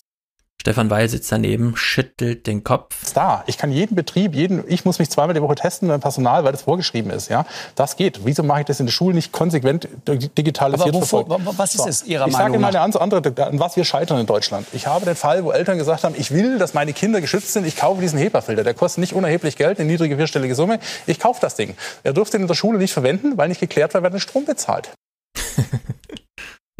Stefan 0.66 0.90
Weil 0.90 1.08
sitzt 1.08 1.32
daneben, 1.32 1.78
schüttelt 1.78 2.48
den 2.48 2.64
Kopf. 2.64 3.14
da. 3.14 3.44
Ich 3.46 3.60
kann 3.60 3.72
jeden 3.72 3.94
Betrieb, 3.96 4.34
jeden, 4.34 4.64
ich 4.68 4.84
muss 4.84 4.98
mich 4.98 5.12
zweimal 5.12 5.36
die 5.36 5.42
Woche 5.44 5.54
testen 5.54 5.90
beim 5.90 6.00
Personal, 6.02 6.44
weil 6.44 6.54
das 6.54 6.64
vorgeschrieben 6.64 7.12
ist. 7.12 7.30
Ja, 7.30 7.46
das 7.76 7.98
geht. 7.98 8.22
Wieso 8.26 8.42
mache 8.42 8.62
ich 8.62 8.66
das 8.66 8.80
in 8.80 8.88
der 8.88 8.92
Schule 8.92 9.14
nicht 9.14 9.32
konsequent 9.32 9.88
digitalisiert 10.08 10.90
Aber 10.90 10.98
wovor- 11.06 11.28
verfolgt? 11.28 11.58
was 11.60 11.76
ist 11.76 11.86
es 11.86 12.04
Ihrer 12.08 12.26
ich 12.26 12.34
Meinung 12.34 12.48
sage 12.48 12.60
mal 12.60 12.72
nach? 12.72 12.80
eine 12.82 12.92
ganz 12.92 12.96
andere, 12.96 13.46
an 13.48 13.60
was 13.60 13.76
wir 13.76 13.86
scheitern 13.86 14.20
in 14.20 14.26
Deutschland. 14.26 14.66
Ich 14.74 14.88
habe 14.88 15.06
den 15.06 15.16
Fall, 15.16 15.44
wo 15.44 15.52
Eltern 15.52 15.78
gesagt 15.78 16.04
haben, 16.04 16.16
ich 16.18 16.32
will, 16.32 16.58
dass 16.58 16.74
meine 16.74 16.94
Kinder 16.94 17.22
geschützt 17.22 17.54
sind. 17.54 17.68
Ich 17.68 17.76
kaufe 17.76 18.02
diesen 18.02 18.18
HEPA-Filter. 18.18 18.64
Der 18.64 18.74
kostet 18.74 19.02
nicht 19.02 19.14
unerheblich 19.14 19.58
Geld, 19.58 19.80
eine 19.80 19.88
niedrige 19.88 20.18
vierstellige 20.18 20.56
Summe. 20.56 20.80
Ich 21.06 21.20
kaufe 21.20 21.40
das 21.42 21.54
Ding. 21.54 21.76
Er 22.02 22.14
durfte 22.14 22.38
ihn 22.38 22.42
in 22.42 22.48
der 22.48 22.56
Schule 22.56 22.80
nicht 22.80 22.92
verwenden, 22.94 23.38
weil 23.38 23.50
nicht 23.50 23.60
geklärt 23.60 23.94
war, 23.94 24.02
wer 24.02 24.10
den 24.10 24.20
Strom 24.20 24.46
bezahlt. 24.46 24.90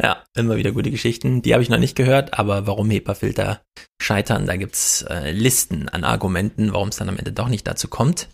Ja, 0.02 0.24
immer 0.34 0.56
wieder 0.56 0.72
gute 0.72 0.90
Geschichten. 0.90 1.40
Die 1.40 1.54
habe 1.54 1.62
ich 1.62 1.70
noch 1.70 1.78
nicht 1.78 1.96
gehört, 1.96 2.38
aber 2.38 2.66
warum 2.66 2.90
HEPA-Filter 2.90 3.62
scheitern, 4.00 4.46
da 4.46 4.56
gibt's 4.56 5.02
äh, 5.08 5.32
Listen 5.32 5.88
an 5.88 6.04
Argumenten, 6.04 6.72
warum 6.72 6.88
es 6.88 6.96
dann 6.96 7.08
am 7.08 7.16
Ende 7.16 7.32
doch 7.32 7.48
nicht 7.48 7.66
dazu 7.66 7.88
kommt. 7.88 8.28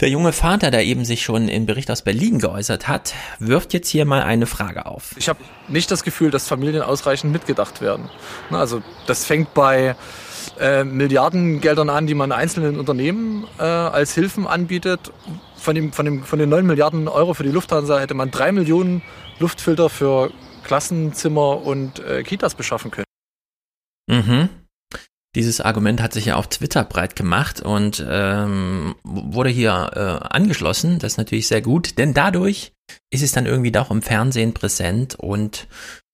Der 0.00 0.08
junge 0.08 0.32
Vater, 0.32 0.70
der 0.72 0.84
eben 0.84 1.04
sich 1.04 1.22
schon 1.22 1.48
im 1.48 1.66
Bericht 1.66 1.88
aus 1.90 2.02
Berlin 2.02 2.40
geäußert 2.40 2.88
hat, 2.88 3.14
wirft 3.38 3.72
jetzt 3.72 3.88
hier 3.88 4.04
mal 4.04 4.22
eine 4.22 4.46
Frage 4.46 4.86
auf. 4.86 5.14
Ich 5.16 5.28
habe 5.28 5.38
nicht 5.68 5.90
das 5.90 6.02
Gefühl, 6.02 6.32
dass 6.32 6.48
Familien 6.48 6.82
ausreichend 6.82 7.32
mitgedacht 7.32 7.80
werden. 7.80 8.10
Also 8.50 8.82
das 9.06 9.24
fängt 9.24 9.54
bei 9.54 9.94
äh, 10.58 10.82
Milliardengeldern 10.82 11.90
an, 11.90 12.08
die 12.08 12.14
man 12.14 12.32
einzelnen 12.32 12.78
Unternehmen 12.78 13.46
äh, 13.58 13.62
als 13.62 14.14
Hilfen 14.14 14.48
anbietet. 14.48 15.12
Von, 15.56 15.76
dem, 15.76 15.92
von, 15.92 16.04
dem, 16.04 16.24
von 16.24 16.38
den 16.38 16.48
9 16.48 16.66
Milliarden 16.66 17.08
Euro 17.08 17.32
für 17.32 17.44
die 17.44 17.50
Lufthansa 17.50 17.98
hätte 17.98 18.14
man 18.14 18.30
3 18.30 18.52
Millionen 18.52 19.00
Luftfilter 19.38 19.88
für 19.88 20.30
Klassenzimmer 20.64 21.62
und 21.62 22.00
äh, 22.00 22.22
Kitas 22.22 22.54
beschaffen 22.54 22.90
können. 22.90 23.06
Mhm. 24.10 24.48
Dieses 25.34 25.60
Argument 25.60 26.00
hat 26.00 26.12
sich 26.12 26.26
ja 26.26 26.36
auf 26.36 26.46
Twitter 26.46 26.84
breit 26.84 27.16
gemacht 27.16 27.60
und 27.60 28.04
ähm, 28.08 28.94
wurde 29.02 29.50
hier 29.50 29.90
äh, 29.94 30.26
angeschlossen. 30.28 31.00
Das 31.00 31.14
ist 31.14 31.18
natürlich 31.18 31.48
sehr 31.48 31.60
gut, 31.60 31.98
denn 31.98 32.14
dadurch 32.14 32.72
ist 33.10 33.22
es 33.22 33.32
dann 33.32 33.46
irgendwie 33.46 33.72
doch 33.72 33.90
im 33.90 34.02
Fernsehen 34.02 34.54
präsent 34.54 35.16
und 35.16 35.66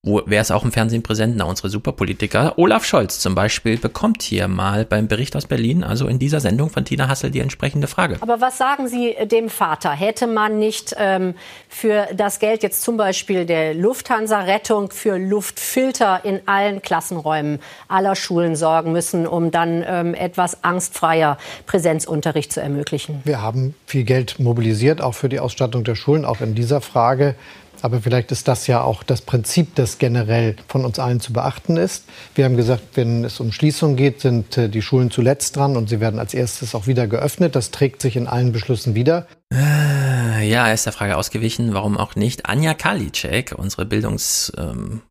wo 0.03 0.23
wäre 0.25 0.41
es 0.41 0.51
auch 0.51 0.65
im 0.65 0.73
Fernsehen 0.73 1.03
präsent? 1.03 1.35
Na, 1.37 1.45
unsere 1.45 1.69
Superpolitiker. 1.69 2.59
Olaf 2.59 2.87
Scholz 2.87 3.19
zum 3.19 3.35
Beispiel 3.35 3.77
bekommt 3.77 4.23
hier 4.23 4.49
mal 4.49 4.87
beim 4.87 5.09
Bericht 5.09 5.37
aus 5.37 5.47
Berlin, 5.47 5.85
also 5.85 6.07
in 6.07 6.19
dieser 6.19 6.41
Sendung 6.41 6.71
von 6.71 6.87
Tina 6.87 7.07
Hassel, 7.07 7.31
die 7.31 7.41
entsprechende 7.41 7.87
Frage. 7.87 8.17
Aber 8.21 8.41
was 8.41 8.57
sagen 8.57 8.89
Sie 8.89 9.15
dem 9.27 9.51
Vater? 9.51 9.91
Hätte 9.91 10.27
man 10.27 10.59
nicht 10.59 10.95
ähm, 10.97 11.35
für 11.69 12.09
das 12.15 12.39
Geld 12.39 12.63
jetzt 12.63 12.81
zum 12.81 12.97
Beispiel 12.97 13.45
der 13.45 13.75
Lufthansa-Rettung 13.75 14.91
für 14.91 15.19
Luftfilter 15.19 16.25
in 16.25 16.41
allen 16.47 16.81
Klassenräumen 16.81 17.59
aller 17.89 18.17
Schulen 18.17 18.57
sorgen 18.57 18.93
müssen, 18.93 19.27
um 19.27 19.51
dann 19.51 19.85
ähm, 19.87 20.15
etwas 20.15 20.65
angstfreier 20.65 21.37
Präsenzunterricht 21.67 22.55
zu 22.55 22.63
ermöglichen? 22.63 23.21
Wir 23.25 23.43
haben 23.43 23.75
viel 23.85 24.05
Geld 24.05 24.39
mobilisiert, 24.39 25.03
auch 25.03 25.15
für 25.15 25.29
die 25.29 25.41
Ausstattung 25.41 25.85
der 25.85 25.95
Schulen, 25.95 26.25
auch 26.25 26.41
in 26.41 26.55
dieser 26.55 26.81
Frage. 26.81 27.35
Aber 27.83 28.01
vielleicht 28.01 28.33
ist 28.33 28.49
das 28.49 28.67
ja 28.67 28.83
auch 28.83 29.03
das 29.03 29.23
Prinzip, 29.23 29.75
das 29.75 29.99
generell 29.99 30.57
von 30.69 30.85
uns 30.85 30.99
allen 30.99 31.21
zu 31.21 31.33
beachten 31.33 31.77
ist. 31.77 32.05
Wir 32.35 32.45
haben 32.45 32.57
gesagt, 32.57 32.83
wenn 32.95 33.25
es 33.25 33.41
um 33.41 33.53
Schließung 33.53 33.97
geht, 33.97 34.21
sind 34.21 34.57
äh, 34.57 34.69
die 34.69 34.83
Schulen 34.83 35.11
zuletzt 35.11 35.57
dran 35.57 35.77
und 35.77 35.89
sie 35.89 36.01
werden 36.01 36.21
als 36.21 36.35
erstes 36.35 36.75
auch 36.75 36.87
wieder 36.87 37.07
geöffnet. 37.07 37.57
Das 37.57 37.71
trägt 37.71 38.03
sich 38.03 38.17
in 38.17 38.27
allen 38.27 38.53
Beschlüssen 38.53 38.95
wieder. 38.95 39.27
Äh, 39.53 40.49
Ja, 40.49 40.69
er 40.69 40.75
ist 40.75 40.87
der 40.87 40.93
Frage 40.93 41.17
ausgewichen, 41.17 41.75
warum 41.75 41.97
auch 41.97 42.17
nicht. 42.17 42.47
Anja 42.47 42.75
Karliczek, 42.75 43.55
unsere 43.57 43.87
Bildungs, 43.87 44.53
ähm, 44.57 45.03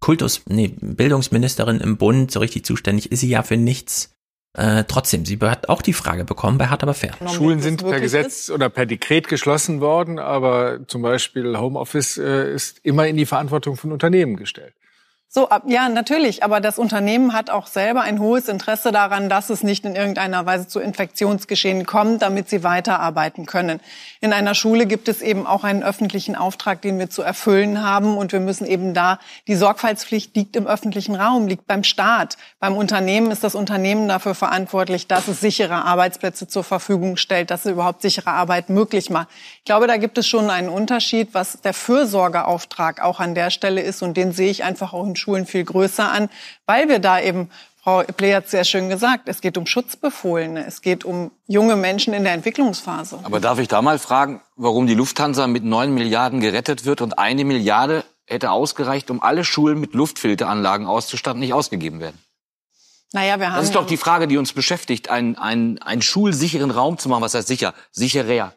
Kultus, 0.00 0.42
nee, 0.48 0.68
Bildungsministerin 0.68 1.80
im 1.80 1.96
Bund, 1.96 2.30
so 2.30 2.40
richtig 2.40 2.64
zuständig 2.64 3.10
ist 3.10 3.20
sie 3.20 3.28
ja 3.28 3.42
für 3.42 3.56
nichts. 3.56 4.15
Äh, 4.56 4.84
trotzdem, 4.88 5.26
sie 5.26 5.38
hat 5.40 5.68
auch 5.68 5.82
die 5.82 5.92
Frage 5.92 6.24
bekommen 6.24 6.56
bei 6.56 6.68
Hart 6.68 6.82
aber 6.82 6.94
fair. 6.94 7.12
Schulen 7.28 7.60
sind 7.60 7.84
per 7.84 8.00
Gesetz 8.00 8.48
oder 8.48 8.70
per 8.70 8.86
Dekret 8.86 9.28
geschlossen 9.28 9.80
worden, 9.80 10.18
aber 10.18 10.78
zum 10.86 11.02
Beispiel 11.02 11.58
Homeoffice 11.58 12.16
äh, 12.16 12.54
ist 12.54 12.80
immer 12.82 13.06
in 13.06 13.16
die 13.16 13.26
Verantwortung 13.26 13.76
von 13.76 13.92
Unternehmen 13.92 14.36
gestellt. 14.36 14.72
So, 15.36 15.50
ja, 15.66 15.90
natürlich. 15.90 16.44
Aber 16.44 16.60
das 16.60 16.78
Unternehmen 16.78 17.34
hat 17.34 17.50
auch 17.50 17.66
selber 17.66 18.00
ein 18.00 18.20
hohes 18.20 18.48
Interesse 18.48 18.90
daran, 18.90 19.28
dass 19.28 19.50
es 19.50 19.62
nicht 19.62 19.84
in 19.84 19.94
irgendeiner 19.94 20.46
Weise 20.46 20.66
zu 20.66 20.80
Infektionsgeschehen 20.80 21.84
kommt, 21.84 22.22
damit 22.22 22.48
sie 22.48 22.62
weiterarbeiten 22.62 23.44
können. 23.44 23.80
In 24.22 24.32
einer 24.32 24.54
Schule 24.54 24.86
gibt 24.86 25.08
es 25.08 25.20
eben 25.20 25.46
auch 25.46 25.62
einen 25.62 25.82
öffentlichen 25.82 26.36
Auftrag, 26.36 26.80
den 26.80 26.98
wir 26.98 27.10
zu 27.10 27.20
erfüllen 27.20 27.82
haben. 27.82 28.16
Und 28.16 28.32
wir 28.32 28.40
müssen 28.40 28.66
eben 28.66 28.94
da, 28.94 29.18
die 29.46 29.56
Sorgfaltspflicht 29.56 30.34
liegt 30.34 30.56
im 30.56 30.66
öffentlichen 30.66 31.14
Raum, 31.14 31.48
liegt 31.48 31.66
beim 31.66 31.84
Staat. 31.84 32.38
Beim 32.58 32.74
Unternehmen 32.74 33.30
ist 33.30 33.44
das 33.44 33.54
Unternehmen 33.54 34.08
dafür 34.08 34.34
verantwortlich, 34.34 35.06
dass 35.06 35.28
es 35.28 35.42
sichere 35.42 35.84
Arbeitsplätze 35.84 36.48
zur 36.48 36.64
Verfügung 36.64 37.18
stellt, 37.18 37.50
dass 37.50 37.66
es 37.66 37.72
überhaupt 37.72 38.00
sichere 38.00 38.30
Arbeit 38.30 38.70
möglich 38.70 39.10
macht. 39.10 39.28
Ich 39.58 39.64
glaube, 39.66 39.86
da 39.86 39.98
gibt 39.98 40.16
es 40.16 40.26
schon 40.26 40.48
einen 40.48 40.70
Unterschied, 40.70 41.34
was 41.34 41.60
der 41.60 41.74
Fürsorgeauftrag 41.74 43.02
auch 43.02 43.20
an 43.20 43.34
der 43.34 43.50
Stelle 43.50 43.82
ist. 43.82 44.00
Und 44.00 44.16
den 44.16 44.32
sehe 44.32 44.50
ich 44.50 44.64
einfach 44.64 44.94
auch 44.94 45.04
in 45.04 45.14
Schulen 45.14 45.25
viel 45.46 45.64
größer 45.64 46.10
an, 46.10 46.28
weil 46.66 46.88
wir 46.88 46.98
da 46.98 47.20
eben, 47.20 47.50
Frau 47.82 48.02
Pley 48.02 48.32
hat 48.32 48.48
sehr 48.48 48.64
schön 48.64 48.88
gesagt, 48.88 49.28
es 49.28 49.40
geht 49.40 49.56
um 49.58 49.66
Schutzbefohlene, 49.66 50.66
es 50.66 50.82
geht 50.82 51.04
um 51.04 51.30
junge 51.46 51.76
Menschen 51.76 52.14
in 52.14 52.24
der 52.24 52.32
Entwicklungsphase. 52.32 53.20
Aber 53.22 53.40
darf 53.40 53.58
ich 53.58 53.68
da 53.68 53.82
mal 53.82 53.98
fragen, 53.98 54.40
warum 54.56 54.86
die 54.86 54.94
Lufthansa 54.94 55.46
mit 55.46 55.64
9 55.64 55.92
Milliarden 55.92 56.40
gerettet 56.40 56.84
wird 56.84 57.00
und 57.00 57.18
eine 57.18 57.44
Milliarde 57.44 58.04
hätte 58.24 58.50
ausgereicht, 58.50 59.10
um 59.10 59.22
alle 59.22 59.44
Schulen 59.44 59.78
mit 59.78 59.94
Luftfilteranlagen 59.94 60.86
auszustatten, 60.86 61.40
nicht 61.40 61.52
ausgegeben 61.52 62.00
werden? 62.00 62.18
Naja, 63.12 63.38
wir 63.38 63.50
haben 63.50 63.56
Das 63.56 63.66
ist 63.66 63.74
doch 63.74 63.86
die 63.86 63.96
Frage, 63.96 64.26
die 64.26 64.36
uns 64.36 64.52
beschäftigt, 64.52 65.08
einen, 65.08 65.36
einen, 65.36 65.78
einen 65.78 66.02
schulsicheren 66.02 66.70
Raum 66.70 66.98
zu 66.98 67.08
machen. 67.08 67.22
Was 67.22 67.34
heißt 67.34 67.48
sicher? 67.48 67.72
Sicherer. 67.92 68.52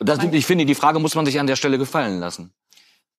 Das, 0.00 0.18
ich 0.24 0.46
finde, 0.46 0.66
die 0.66 0.74
Frage 0.74 0.98
muss 0.98 1.14
man 1.14 1.26
sich 1.26 1.38
an 1.38 1.46
der 1.46 1.56
Stelle 1.56 1.78
gefallen 1.78 2.18
lassen. 2.18 2.52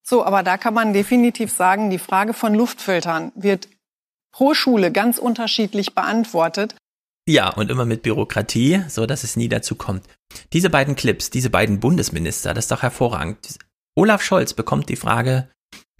So, 0.05 0.25
aber 0.25 0.43
da 0.43 0.57
kann 0.57 0.73
man 0.73 0.93
definitiv 0.93 1.51
sagen, 1.51 1.89
die 1.89 1.99
Frage 1.99 2.33
von 2.33 2.53
Luftfiltern 2.53 3.31
wird 3.35 3.69
pro 4.33 4.53
Schule 4.53 4.91
ganz 4.91 5.17
unterschiedlich 5.17 5.95
beantwortet. 5.95 6.75
Ja, 7.27 7.49
und 7.49 7.71
immer 7.71 7.85
mit 7.85 8.01
Bürokratie, 8.01 8.83
so 8.89 9.05
dass 9.05 9.23
es 9.23 9.37
nie 9.37 9.47
dazu 9.47 9.75
kommt. 9.75 10.03
Diese 10.51 10.69
beiden 10.69 10.95
Clips, 10.95 11.29
diese 11.29 11.49
beiden 11.49 11.79
Bundesminister, 11.79 12.53
das 12.53 12.65
ist 12.65 12.71
doch 12.71 12.81
hervorragend. 12.81 13.59
Olaf 13.95 14.21
Scholz 14.21 14.53
bekommt 14.53 14.89
die 14.89 14.97
Frage, 14.97 15.47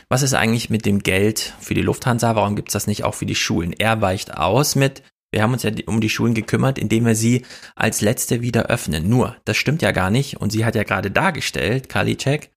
was 0.09 0.21
ist 0.21 0.33
eigentlich 0.33 0.69
mit 0.69 0.85
dem 0.85 0.99
Geld 0.99 1.53
für 1.59 1.73
die 1.73 1.81
Lufthansa? 1.81 2.35
Warum 2.35 2.55
gibt's 2.55 2.73
das 2.73 2.87
nicht 2.87 3.03
auch 3.05 3.15
für 3.15 3.25
die 3.25 3.35
Schulen? 3.35 3.71
Er 3.71 4.01
weicht 4.01 4.35
aus 4.35 4.75
mit, 4.75 5.01
wir 5.31 5.41
haben 5.41 5.53
uns 5.53 5.63
ja 5.63 5.71
um 5.85 6.01
die 6.01 6.09
Schulen 6.09 6.33
gekümmert, 6.33 6.77
indem 6.77 7.05
wir 7.05 7.15
sie 7.15 7.45
als 7.75 8.01
letzte 8.01 8.41
wieder 8.41 8.65
öffnen. 8.65 9.07
Nur, 9.09 9.37
das 9.45 9.55
stimmt 9.57 9.81
ja 9.81 9.91
gar 9.91 10.09
nicht. 10.09 10.37
Und 10.37 10.51
sie 10.51 10.65
hat 10.65 10.75
ja 10.75 10.83
gerade 10.83 11.09
dargestellt, 11.09 11.87
Karliczek, 11.87 12.51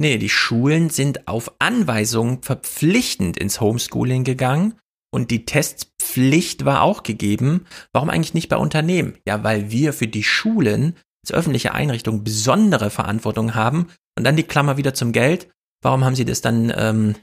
nee, 0.00 0.18
die 0.18 0.28
Schulen 0.28 0.90
sind 0.90 1.28
auf 1.28 1.52
Anweisung 1.58 2.42
verpflichtend 2.42 3.36
ins 3.36 3.60
Homeschooling 3.60 4.24
gegangen. 4.24 4.74
Und 5.12 5.30
die 5.30 5.44
Testpflicht 5.44 6.64
war 6.64 6.82
auch 6.82 7.02
gegeben. 7.02 7.66
Warum 7.92 8.10
eigentlich 8.10 8.34
nicht 8.34 8.48
bei 8.48 8.56
Unternehmen? 8.56 9.18
Ja, 9.26 9.42
weil 9.42 9.70
wir 9.70 9.92
für 9.92 10.06
die 10.06 10.22
Schulen 10.22 10.96
als 11.24 11.32
öffentliche 11.32 11.74
Einrichtung 11.74 12.24
besondere 12.24 12.90
Verantwortung 12.90 13.54
haben. 13.54 13.88
Und 14.16 14.24
dann 14.24 14.36
die 14.36 14.44
Klammer 14.44 14.76
wieder 14.76 14.94
zum 14.94 15.12
Geld. 15.12 15.48
Warum 15.82 16.04
haben 16.04 16.14
sie 16.14 16.24
das 16.24 16.40
dann, 16.40 16.72
ähm, 16.76 17.16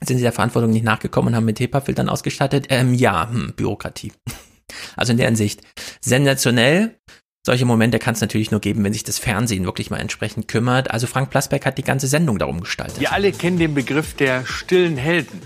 sind 0.00 0.16
sie 0.16 0.22
der 0.22 0.32
Verantwortung 0.32 0.70
nicht 0.70 0.84
nachgekommen 0.84 1.28
und 1.28 1.36
haben 1.36 1.44
mit 1.44 1.60
HEPA-Filtern 1.60 2.08
ausgestattet? 2.08 2.66
Ähm, 2.70 2.94
ja, 2.94 3.28
hm, 3.30 3.54
Bürokratie. 3.54 4.12
Also 4.96 5.12
in 5.12 5.16
der 5.16 5.28
Hinsicht 5.28 5.62
sensationell. 6.02 6.98
Solche 7.44 7.64
Momente 7.64 7.98
kann 7.98 8.14
es 8.14 8.20
natürlich 8.20 8.50
nur 8.50 8.60
geben, 8.60 8.84
wenn 8.84 8.92
sich 8.92 9.04
das 9.04 9.18
Fernsehen 9.18 9.64
wirklich 9.64 9.90
mal 9.90 9.98
entsprechend 9.98 10.48
kümmert. 10.48 10.90
Also 10.90 11.06
Frank 11.06 11.30
Plasberg 11.30 11.64
hat 11.64 11.78
die 11.78 11.84
ganze 11.84 12.06
Sendung 12.06 12.38
darum 12.38 12.60
gestaltet. 12.60 13.00
Wir 13.00 13.12
alle 13.12 13.32
kennen 13.32 13.58
den 13.58 13.74
Begriff 13.74 14.14
der 14.14 14.44
stillen 14.44 14.96
Helden. 14.96 15.42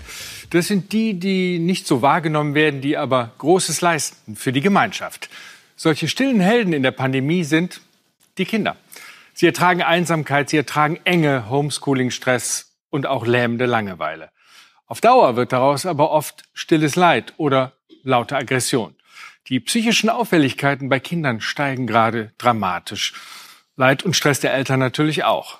Das 0.49 0.67
sind 0.67 0.91
die, 0.91 1.19
die 1.19 1.59
nicht 1.59 1.87
so 1.87 2.01
wahrgenommen 2.01 2.55
werden, 2.55 2.81
die 2.81 2.97
aber 2.97 3.31
Großes 3.37 3.81
leisten 3.81 4.35
für 4.35 4.51
die 4.51 4.61
Gemeinschaft. 4.61 5.29
Solche 5.75 6.07
stillen 6.07 6.39
Helden 6.39 6.73
in 6.73 6.83
der 6.83 6.91
Pandemie 6.91 7.43
sind 7.43 7.81
die 8.37 8.45
Kinder. 8.45 8.75
Sie 9.33 9.47
ertragen 9.47 9.81
Einsamkeit, 9.81 10.49
sie 10.49 10.57
ertragen 10.57 10.99
Enge, 11.05 11.49
Homeschooling-Stress 11.49 12.71
und 12.89 13.07
auch 13.07 13.25
lähmende 13.25 13.65
Langeweile. 13.65 14.29
Auf 14.85 15.01
Dauer 15.01 15.35
wird 15.35 15.53
daraus 15.53 15.85
aber 15.85 16.11
oft 16.11 16.43
stilles 16.53 16.95
Leid 16.95 17.33
oder 17.37 17.73
laute 18.03 18.35
Aggression. 18.35 18.95
Die 19.49 19.59
psychischen 19.59 20.09
Auffälligkeiten 20.09 20.87
bei 20.89 20.99
Kindern 20.99 21.41
steigen 21.41 21.85
gerade 21.85 22.31
dramatisch. 22.37 23.13
Leid 23.75 24.03
und 24.03 24.15
Stress 24.15 24.39
der 24.39 24.53
Eltern 24.53 24.79
natürlich 24.79 25.23
auch. 25.23 25.59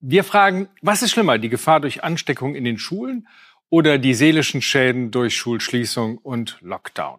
Wir 0.00 0.24
fragen, 0.24 0.68
was 0.80 1.02
ist 1.02 1.10
schlimmer, 1.10 1.38
die 1.38 1.48
Gefahr 1.48 1.80
durch 1.80 2.04
Ansteckung 2.04 2.54
in 2.54 2.64
den 2.64 2.78
Schulen 2.78 3.26
oder 3.68 3.98
die 3.98 4.14
seelischen 4.14 4.62
Schäden 4.62 5.10
durch 5.10 5.36
Schulschließung 5.36 6.18
und 6.18 6.56
Lockdown? 6.60 7.18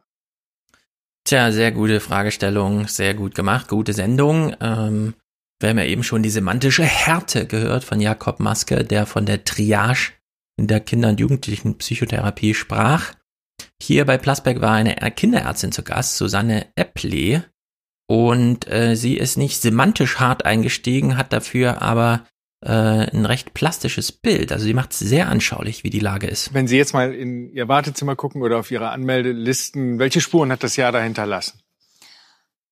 Tja, 1.25 1.51
sehr 1.51 1.71
gute 1.71 1.99
Fragestellung, 1.99 2.87
sehr 2.87 3.13
gut 3.13 3.35
gemacht, 3.35 3.67
gute 3.67 3.93
Sendung. 3.93 4.55
Ähm, 4.61 5.13
wir 5.59 5.69
haben 5.69 5.77
ja 5.77 5.85
eben 5.85 6.03
schon 6.03 6.23
die 6.23 6.29
semantische 6.29 6.83
Härte 6.83 7.45
gehört 7.45 7.83
von 7.83 7.99
Jakob 7.99 8.39
Maske, 8.39 8.83
der 8.85 9.05
von 9.05 9.25
der 9.25 9.43
Triage 9.43 10.13
in 10.57 10.67
der 10.67 10.79
Kinder- 10.79 11.09
und 11.09 11.19
Jugendlichen 11.19 11.77
Psychotherapie 11.77 12.53
sprach. 12.53 13.13
Hier 13.81 14.05
bei 14.05 14.17
Plasberg 14.17 14.61
war 14.61 14.73
eine 14.73 14.95
Kinderärztin 15.11 15.71
zu 15.71 15.83
Gast, 15.83 16.17
Susanne 16.17 16.67
Epple, 16.75 17.43
und 18.09 18.67
äh, 18.67 18.95
sie 18.95 19.17
ist 19.17 19.37
nicht 19.37 19.61
semantisch 19.61 20.19
hart 20.19 20.43
eingestiegen, 20.43 21.15
hat 21.15 21.31
dafür 21.31 21.83
aber 21.83 22.25
äh, 22.65 22.71
ein 22.71 23.27
recht 23.27 23.53
plastisches 23.53 24.11
Bild. 24.11 24.51
Also 24.51 24.65
sie 24.65 24.73
macht 24.73 24.93
es 24.93 24.99
sehr 24.99 25.29
anschaulich, 25.29 25.83
wie 25.83 25.91
die 25.91 25.99
Lage 25.99 26.25
ist. 26.25 26.51
Wenn 26.51 26.67
Sie 26.67 26.75
jetzt 26.75 26.93
mal 26.93 27.13
in 27.13 27.51
Ihr 27.51 27.67
Wartezimmer 27.67 28.15
gucken 28.15 28.41
oder 28.41 28.57
auf 28.57 28.71
Ihre 28.71 28.89
Anmeldelisten, 28.89 29.99
welche 29.99 30.21
Spuren 30.21 30.51
hat 30.51 30.63
das 30.63 30.75
Jahr 30.75 30.91
da 30.91 30.99
hinterlassen? 30.99 31.61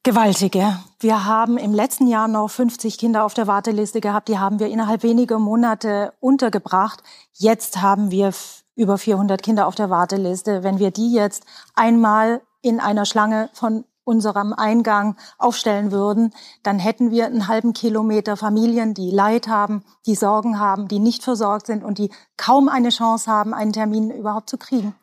Gewaltige. 0.01 0.79
Wir 0.99 1.25
haben 1.25 1.59
im 1.59 1.73
letzten 1.73 2.07
Jahr 2.07 2.27
noch 2.27 2.49
50 2.49 2.97
Kinder 2.97 3.23
auf 3.23 3.35
der 3.35 3.45
Warteliste 3.45 4.01
gehabt. 4.01 4.29
Die 4.29 4.39
haben 4.39 4.59
wir 4.59 4.69
innerhalb 4.69 5.03
weniger 5.03 5.37
Monate 5.37 6.13
untergebracht. 6.19 7.03
Jetzt 7.33 7.79
haben 7.79 8.09
wir 8.09 8.33
über 8.77 8.97
400 8.97 9.43
Kinder 9.43 9.67
auf 9.67 9.75
der 9.75 9.89
Warteliste. 9.89 10.63
Wenn 10.63 10.79
wir 10.79 10.91
die 10.91 11.11
jetzt 11.11 11.45
einmal 11.75 12.41
in 12.61 12.79
einer 12.79 13.05
Schlange 13.05 13.49
von 13.53 13.83
unserem 14.05 14.53
Eingang 14.53 15.17
aufstellen 15.37 15.91
würden, 15.91 16.33
dann 16.63 16.79
hätten 16.79 17.11
wir 17.11 17.25
einen 17.25 17.49
halben 17.49 17.73
Kilometer 17.73 18.37
Familien, 18.37 18.93
die 18.93 19.11
Leid 19.11 19.49
haben, 19.49 19.83
die 20.05 20.15
Sorgen 20.15 20.59
haben, 20.59 20.87
die 20.87 20.99
nicht 20.99 21.23
versorgt 21.23 21.67
sind 21.67 21.83
und 21.83 21.97
die 21.97 22.09
kaum 22.37 22.69
eine 22.69 22.89
Chance 22.89 23.29
haben, 23.29 23.53
einen 23.53 23.73
Termin 23.73 24.09
überhaupt 24.09 24.49
zu 24.49 24.57
kriegen. 24.57 24.95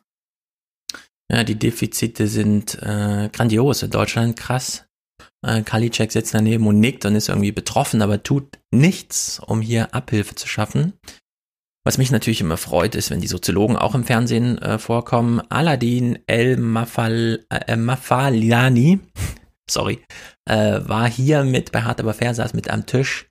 Ja, 1.31 1.43
die 1.43 1.57
Defizite 1.57 2.27
sind 2.27 2.81
äh, 2.81 3.29
grandios. 3.31 3.83
In 3.83 3.91
Deutschland 3.91 4.37
krass. 4.37 4.85
Äh, 5.45 5.61
Kalicek 5.61 6.11
sitzt 6.11 6.33
daneben 6.33 6.65
und 6.65 6.79
nickt 6.79 7.05
und 7.05 7.15
ist 7.15 7.29
irgendwie 7.29 7.51
betroffen, 7.51 8.01
aber 8.01 8.23
tut 8.23 8.59
nichts, 8.71 9.39
um 9.39 9.61
hier 9.61 9.93
Abhilfe 9.93 10.35
zu 10.35 10.47
schaffen. 10.47 10.93
Was 11.87 11.99
mich 11.99 12.09
natürlich 12.09 12.41
immer 12.41 12.57
freut, 12.57 12.95
ist, 12.95 13.11
wenn 13.11 13.21
die 13.21 13.27
Soziologen 13.27 13.77
auch 13.77 13.93
im 13.93 14.05
Fernsehen 14.05 14.57
äh, 14.57 14.79
vorkommen. 14.79 15.39
Aladin 15.49 16.17
El 16.25 16.57
Mafal, 16.57 17.45
äh, 17.51 17.75
Mafaliani, 17.75 18.99
sorry, 19.69 20.03
äh, 20.49 20.79
war 20.83 21.07
hier 21.07 21.43
mit 21.43 21.71
bei 21.71 21.83
Hart 21.83 21.99
aber 21.99 22.15
fair, 22.15 22.33
saß 22.33 22.55
mit 22.55 22.71
am 22.71 22.87
Tisch 22.87 23.27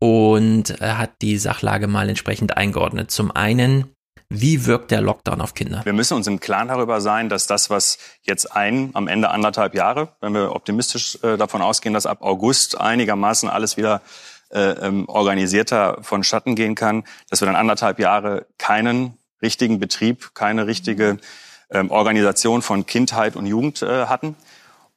und 0.00 0.80
äh, 0.80 0.92
hat 0.92 1.20
die 1.20 1.36
Sachlage 1.36 1.88
mal 1.88 2.08
entsprechend 2.08 2.56
eingeordnet. 2.56 3.10
Zum 3.10 3.32
einen, 3.32 3.92
wie 4.28 4.66
wirkt 4.66 4.92
der 4.92 5.00
Lockdown 5.00 5.40
auf 5.40 5.54
Kinder? 5.54 5.80
Wir 5.82 5.92
müssen 5.92 6.14
uns 6.14 6.28
im 6.28 6.38
Klaren 6.38 6.68
darüber 6.68 7.00
sein, 7.00 7.28
dass 7.28 7.48
das, 7.48 7.70
was 7.70 7.98
jetzt 8.22 8.54
ein, 8.54 8.90
am 8.94 9.08
Ende 9.08 9.30
anderthalb 9.30 9.74
Jahre, 9.74 10.10
wenn 10.20 10.32
wir 10.32 10.54
optimistisch 10.54 11.18
äh, 11.24 11.36
davon 11.36 11.60
ausgehen, 11.60 11.92
dass 11.92 12.06
ab 12.06 12.22
August 12.22 12.80
einigermaßen 12.80 13.48
alles 13.48 13.76
wieder 13.76 14.00
ähm, 14.56 15.08
organisierter 15.08 15.98
vonstatten 16.02 16.54
gehen 16.54 16.74
kann, 16.74 17.04
dass 17.30 17.40
wir 17.40 17.46
dann 17.46 17.56
anderthalb 17.56 17.98
Jahre 17.98 18.46
keinen 18.58 19.16
richtigen 19.42 19.78
Betrieb, 19.78 20.34
keine 20.34 20.66
richtige 20.66 21.18
ähm, 21.70 21.90
Organisation 21.90 22.62
von 22.62 22.86
Kindheit 22.86 23.36
und 23.36 23.46
Jugend 23.46 23.82
äh, 23.82 24.06
hatten. 24.06 24.36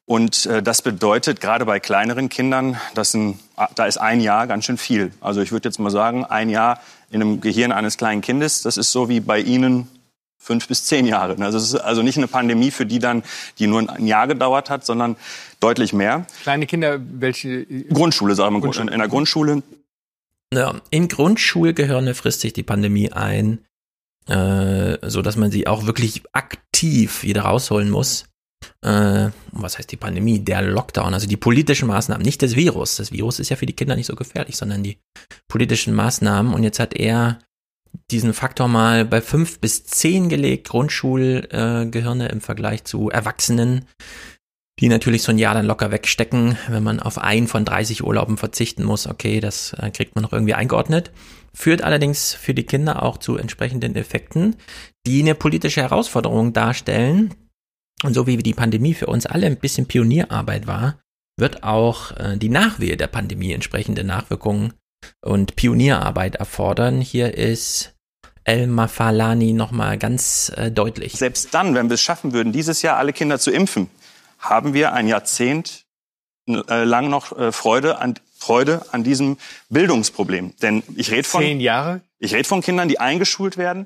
Und 0.05 0.47
äh, 0.47 0.63
das 0.63 0.81
bedeutet 0.81 1.39
gerade 1.39 1.65
bei 1.65 1.79
kleineren 1.79 2.29
Kindern, 2.29 2.81
dass 2.95 3.13
ein, 3.13 3.39
da 3.75 3.85
ist 3.85 3.97
ein 3.97 4.21
Jahr 4.21 4.47
ganz 4.47 4.65
schön 4.65 4.77
viel. 4.77 5.11
Also 5.21 5.41
ich 5.41 5.51
würde 5.51 5.69
jetzt 5.69 5.79
mal 5.79 5.91
sagen, 5.91 6.25
ein 6.25 6.49
Jahr 6.49 6.79
in 7.11 7.21
einem 7.21 7.41
Gehirn 7.41 7.71
eines 7.71 7.97
kleinen 7.97 8.21
Kindes, 8.21 8.63
das 8.63 8.77
ist 8.77 8.91
so 8.91 9.07
wie 9.09 9.19
bei 9.19 9.39
Ihnen 9.39 9.87
fünf 10.39 10.67
bis 10.67 10.85
zehn 10.85 11.05
Jahre. 11.05 11.35
Also 11.43 11.57
es 11.57 11.65
ist 11.65 11.75
also 11.75 12.01
nicht 12.01 12.17
eine 12.17 12.27
Pandemie, 12.27 12.71
für 12.71 12.85
die 12.85 12.99
dann, 12.99 13.23
die 13.59 13.67
nur 13.67 13.87
ein 13.87 14.07
Jahr 14.07 14.27
gedauert 14.27 14.69
hat, 14.69 14.85
sondern 14.85 15.17
deutlich 15.59 15.93
mehr. 15.93 16.25
Kleine 16.41 16.65
Kinder, 16.65 16.99
welche? 16.99 17.65
Grundschule, 17.65 18.33
sagen 18.33 18.55
wir, 18.55 18.61
Grundschule. 18.61 18.91
in 18.91 18.99
der 18.99 19.07
Grundschule. 19.07 19.61
Ja, 20.51 20.81
in 20.89 21.07
Grundschulgehirne 21.07 22.15
frisst 22.15 22.41
sich 22.41 22.53
die 22.53 22.63
Pandemie 22.63 23.11
ein, 23.11 23.59
äh, 24.27 24.97
so 25.07 25.21
dass 25.21 25.35
man 25.35 25.51
sie 25.51 25.67
auch 25.67 25.85
wirklich 25.85 26.23
aktiv 26.31 27.21
wieder 27.21 27.43
rausholen 27.43 27.89
muss. 27.89 28.25
Äh, 28.81 29.29
was 29.51 29.77
heißt 29.77 29.91
die 29.91 29.97
Pandemie? 29.97 30.39
Der 30.39 30.61
Lockdown, 30.61 31.13
also 31.13 31.27
die 31.27 31.37
politischen 31.37 31.87
Maßnahmen, 31.87 32.25
nicht 32.25 32.41
das 32.41 32.55
Virus. 32.55 32.95
Das 32.95 33.11
Virus 33.11 33.39
ist 33.39 33.49
ja 33.49 33.57
für 33.57 33.65
die 33.65 33.75
Kinder 33.75 33.95
nicht 33.95 34.07
so 34.07 34.15
gefährlich, 34.15 34.57
sondern 34.57 34.83
die 34.83 34.97
politischen 35.47 35.93
Maßnahmen. 35.93 36.53
Und 36.53 36.63
jetzt 36.63 36.79
hat 36.79 36.95
er 36.95 37.39
diesen 38.11 38.33
Faktor 38.33 38.67
mal 38.67 39.05
bei 39.05 39.21
fünf 39.21 39.59
bis 39.59 39.85
zehn 39.85 40.29
gelegt, 40.29 40.69
Grundschulgehirne 40.69 42.29
äh, 42.29 42.31
im 42.31 42.41
Vergleich 42.41 42.83
zu 42.83 43.09
Erwachsenen, 43.09 43.85
die 44.79 44.87
natürlich 44.87 45.23
so 45.23 45.31
ein 45.31 45.37
Jahr 45.37 45.53
dann 45.53 45.65
locker 45.65 45.91
wegstecken, 45.91 46.57
wenn 46.69 46.83
man 46.83 46.99
auf 46.99 47.17
einen 47.17 47.47
von 47.47 47.65
30 47.65 48.03
Urlauben 48.03 48.37
verzichten 48.37 48.83
muss. 48.83 49.07
Okay, 49.07 49.39
das 49.39 49.73
äh, 49.73 49.91
kriegt 49.91 50.15
man 50.15 50.23
noch 50.23 50.33
irgendwie 50.33 50.53
eingeordnet. 50.53 51.11
Führt 51.53 51.83
allerdings 51.83 52.33
für 52.33 52.53
die 52.53 52.65
Kinder 52.65 53.03
auch 53.03 53.17
zu 53.17 53.37
entsprechenden 53.37 53.95
Effekten, 53.95 54.55
die 55.05 55.21
eine 55.21 55.35
politische 55.35 55.81
Herausforderung 55.81 56.53
darstellen. 56.53 57.33
Und 58.03 58.13
so 58.13 58.27
wie 58.27 58.37
die 58.37 58.53
Pandemie 58.53 58.93
für 58.93 59.07
uns 59.07 59.25
alle 59.25 59.47
ein 59.47 59.57
bisschen 59.57 59.85
Pionierarbeit 59.85 60.67
war, 60.67 60.99
wird 61.37 61.63
auch 61.63 62.15
äh, 62.17 62.37
die 62.37 62.49
Nachwehe 62.49 62.95
der 62.95 63.07
Pandemie 63.07 63.51
entsprechende 63.51 64.03
Nachwirkungen 64.03 64.73
und 65.21 65.55
Pionierarbeit 65.55 66.35
erfordern. 66.35 67.01
Hier 67.01 67.37
ist 67.37 67.93
El 68.43 68.67
Mafalani 68.67 69.53
nochmal 69.53 69.97
ganz 69.97 70.51
äh, 70.55 70.71
deutlich. 70.71 71.13
Selbst 71.13 71.53
dann, 71.53 71.75
wenn 71.75 71.89
wir 71.89 71.95
es 71.95 72.01
schaffen 72.01 72.33
würden, 72.33 72.51
dieses 72.51 72.81
Jahr 72.81 72.97
alle 72.97 73.13
Kinder 73.13 73.39
zu 73.39 73.51
impfen, 73.51 73.89
haben 74.39 74.73
wir 74.73 74.93
ein 74.93 75.07
Jahrzehnt 75.07 75.85
äh, 76.47 76.83
lang 76.83 77.09
noch 77.09 77.37
äh, 77.37 77.51
Freude 77.51 77.99
an 77.99 78.15
Freude 78.35 78.85
an 78.93 79.03
diesem 79.03 79.37
Bildungsproblem. 79.69 80.55
Denn 80.61 80.81
ich 80.95 81.11
rede 81.11 81.25
von 81.25 81.41
zehn 81.41 81.59
Jahre. 81.59 82.01
Ich 82.19 82.33
rede 82.33 82.47
von 82.47 82.61
Kindern, 82.61 82.87
die 82.87 82.99
eingeschult 82.99 83.57
werden 83.57 83.85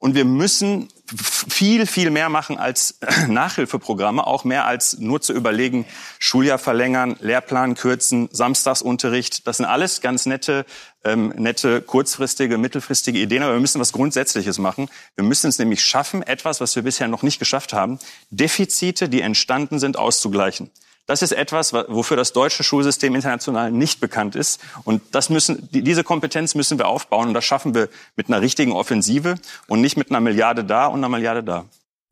und 0.00 0.14
wir 0.14 0.24
müssen 0.24 0.88
viel, 1.14 1.86
viel 1.86 2.10
mehr 2.10 2.30
machen 2.30 2.56
als 2.58 2.98
Nachhilfeprogramme, 3.28 4.26
auch 4.26 4.44
mehr 4.44 4.64
als 4.64 4.98
nur 4.98 5.20
zu 5.20 5.34
überlegen, 5.34 5.84
Schuljahr 6.18 6.58
verlängern, 6.58 7.16
Lehrplan 7.20 7.74
kürzen, 7.74 8.30
Samstagsunterricht. 8.32 9.46
Das 9.46 9.58
sind 9.58 9.66
alles 9.66 10.00
ganz 10.00 10.24
nette, 10.24 10.64
ähm, 11.04 11.34
nette, 11.36 11.82
kurzfristige, 11.82 12.56
mittelfristige 12.56 13.18
Ideen, 13.18 13.42
aber 13.42 13.52
wir 13.52 13.60
müssen 13.60 13.80
was 13.80 13.92
Grundsätzliches 13.92 14.58
machen. 14.58 14.88
Wir 15.16 15.24
müssen 15.24 15.48
es 15.48 15.58
nämlich 15.58 15.84
schaffen, 15.84 16.22
etwas, 16.22 16.62
was 16.62 16.74
wir 16.76 16.82
bisher 16.82 17.06
noch 17.06 17.22
nicht 17.22 17.38
geschafft 17.38 17.74
haben, 17.74 17.98
Defizite, 18.30 19.10
die 19.10 19.20
entstanden 19.20 19.78
sind, 19.78 19.98
auszugleichen. 19.98 20.70
Das 21.10 21.22
ist 21.22 21.32
etwas, 21.32 21.72
wofür 21.72 22.16
das 22.16 22.32
deutsche 22.32 22.62
Schulsystem 22.62 23.16
international 23.16 23.72
nicht 23.72 23.98
bekannt 23.98 24.36
ist. 24.36 24.60
Und 24.84 25.02
das 25.10 25.28
müssen, 25.28 25.68
diese 25.72 26.04
Kompetenz 26.04 26.54
müssen 26.54 26.78
wir 26.78 26.86
aufbauen. 26.86 27.26
Und 27.26 27.34
das 27.34 27.44
schaffen 27.44 27.74
wir 27.74 27.88
mit 28.14 28.28
einer 28.28 28.40
richtigen 28.40 28.70
Offensive 28.70 29.34
und 29.66 29.80
nicht 29.80 29.96
mit 29.96 30.10
einer 30.10 30.20
Milliarde 30.20 30.62
da 30.62 30.86
und 30.86 31.00
einer 31.00 31.08
Milliarde 31.08 31.42
da. 31.42 31.64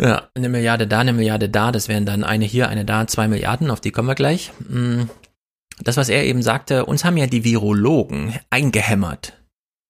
Ja, 0.02 0.26
eine 0.34 0.48
Milliarde 0.48 0.88
da, 0.88 0.98
eine 0.98 1.12
Milliarde 1.12 1.48
da. 1.48 1.70
Das 1.70 1.86
wären 1.86 2.06
dann 2.06 2.24
eine 2.24 2.44
hier, 2.44 2.70
eine 2.70 2.84
da, 2.84 3.06
zwei 3.06 3.28
Milliarden. 3.28 3.70
Auf 3.70 3.80
die 3.80 3.92
kommen 3.92 4.08
wir 4.08 4.16
gleich. 4.16 4.50
Hm. 4.68 5.08
Das, 5.80 5.96
was 5.96 6.08
er 6.08 6.24
eben 6.24 6.42
sagte, 6.42 6.84
uns 6.84 7.04
haben 7.04 7.16
ja 7.16 7.28
die 7.28 7.44
Virologen 7.44 8.36
eingehämmert 8.50 9.34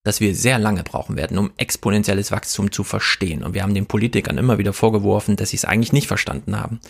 dass 0.05 0.21
wir 0.21 0.35
sehr 0.35 0.59
lange 0.59 0.85
brauchen 0.85 1.17
werden, 1.17 1.37
um 1.37 1.51
exponentielles 1.59 2.31
Wachstum 2.31 2.73
zu 2.73 2.83
verstehen. 2.83 3.43
Und 3.43 3.53
wir 3.53 3.63
haben 3.63 3.75
den 3.75 3.85
Politikern 3.85 4.39
immer 4.39 4.57
wieder 4.57 4.73
vorgeworfen, 4.73 5.37
dass 5.37 5.51
sie 5.51 5.57
es 5.57 5.67
eigentlich 5.67 5.93
nicht 5.93 6.07
verstanden 6.07 6.59
haben 6.59 6.81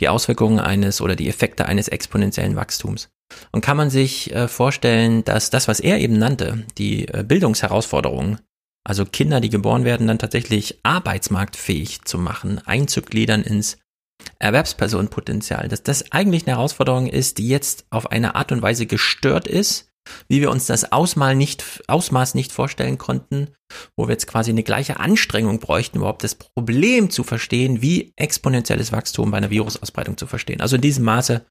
die 0.00 0.08
Auswirkungen 0.08 0.60
eines 0.60 1.00
oder 1.00 1.16
die 1.16 1.28
Effekte 1.28 1.66
eines 1.66 1.88
exponentiellen 1.88 2.56
Wachstums. 2.56 3.08
Und 3.52 3.60
kann 3.60 3.76
man 3.76 3.90
sich 3.90 4.34
äh, 4.34 4.48
vorstellen, 4.48 5.24
dass 5.24 5.50
das, 5.50 5.68
was 5.68 5.80
er 5.80 5.98
eben 5.98 6.18
nannte, 6.18 6.64
die 6.78 7.08
äh, 7.08 7.24
Bildungsherausforderungen, 7.26 8.40
also 8.84 9.04
Kinder, 9.04 9.40
die 9.40 9.50
geboren 9.50 9.84
werden, 9.84 10.06
dann 10.06 10.18
tatsächlich 10.18 10.80
arbeitsmarktfähig 10.82 12.04
zu 12.04 12.18
machen, 12.18 12.60
einzugliedern 12.64 13.42
ins 13.42 13.78
Erwerbspersonenpotenzial, 14.38 15.68
dass 15.68 15.82
das 15.82 16.10
eigentlich 16.12 16.46
eine 16.46 16.56
Herausforderung 16.56 17.06
ist, 17.06 17.38
die 17.38 17.48
jetzt 17.48 17.86
auf 17.90 18.10
eine 18.10 18.34
Art 18.34 18.50
und 18.50 18.62
Weise 18.62 18.86
gestört 18.86 19.46
ist, 19.46 19.87
wie 20.28 20.40
wir 20.40 20.50
uns 20.50 20.66
das 20.66 20.92
Ausmal 20.92 21.34
nicht, 21.34 21.82
Ausmaß 21.86 22.34
nicht 22.34 22.52
vorstellen 22.52 22.98
konnten, 22.98 23.48
wo 23.96 24.06
wir 24.06 24.12
jetzt 24.12 24.26
quasi 24.26 24.50
eine 24.50 24.62
gleiche 24.62 25.00
Anstrengung 25.00 25.60
bräuchten, 25.60 25.98
überhaupt 25.98 26.24
das 26.24 26.34
Problem 26.34 27.10
zu 27.10 27.24
verstehen, 27.24 27.82
wie 27.82 28.12
exponentielles 28.16 28.92
Wachstum 28.92 29.30
bei 29.30 29.38
einer 29.38 29.50
Virusausbreitung 29.50 30.16
zu 30.16 30.26
verstehen. 30.26 30.60
Also 30.60 30.76
in 30.76 30.82
diesem 30.82 31.04
Maße 31.04 31.44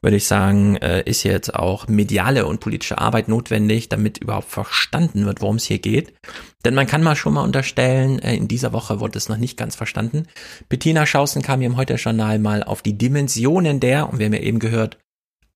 würde 0.00 0.16
ich 0.16 0.26
sagen, 0.26 0.76
äh, 0.76 1.02
ist 1.04 1.22
jetzt 1.22 1.54
auch 1.54 1.88
mediale 1.88 2.46
und 2.46 2.60
politische 2.60 2.98
Arbeit 2.98 3.28
notwendig, 3.28 3.88
damit 3.88 4.18
überhaupt 4.18 4.50
verstanden 4.50 5.24
wird, 5.26 5.40
worum 5.40 5.56
es 5.56 5.64
hier 5.64 5.78
geht. 5.78 6.14
Denn 6.64 6.74
man 6.74 6.86
kann 6.86 7.02
mal 7.02 7.16
schon 7.16 7.34
mal 7.34 7.42
unterstellen, 7.42 8.18
äh, 8.18 8.34
in 8.34 8.48
dieser 8.48 8.72
Woche 8.72 9.00
wurde 9.00 9.18
es 9.18 9.28
noch 9.28 9.36
nicht 9.36 9.56
ganz 9.56 9.76
verstanden. 9.76 10.26
Bettina 10.68 11.06
Schausen 11.06 11.42
kam 11.42 11.60
hier 11.60 11.68
im 11.68 11.76
Heute-Journal 11.76 12.38
mal 12.38 12.62
auf 12.62 12.82
die 12.82 12.98
Dimensionen 12.98 13.80
der, 13.80 14.10
und 14.10 14.18
wir 14.18 14.26
haben 14.26 14.34
ja 14.34 14.40
eben 14.40 14.58
gehört, 14.58 14.98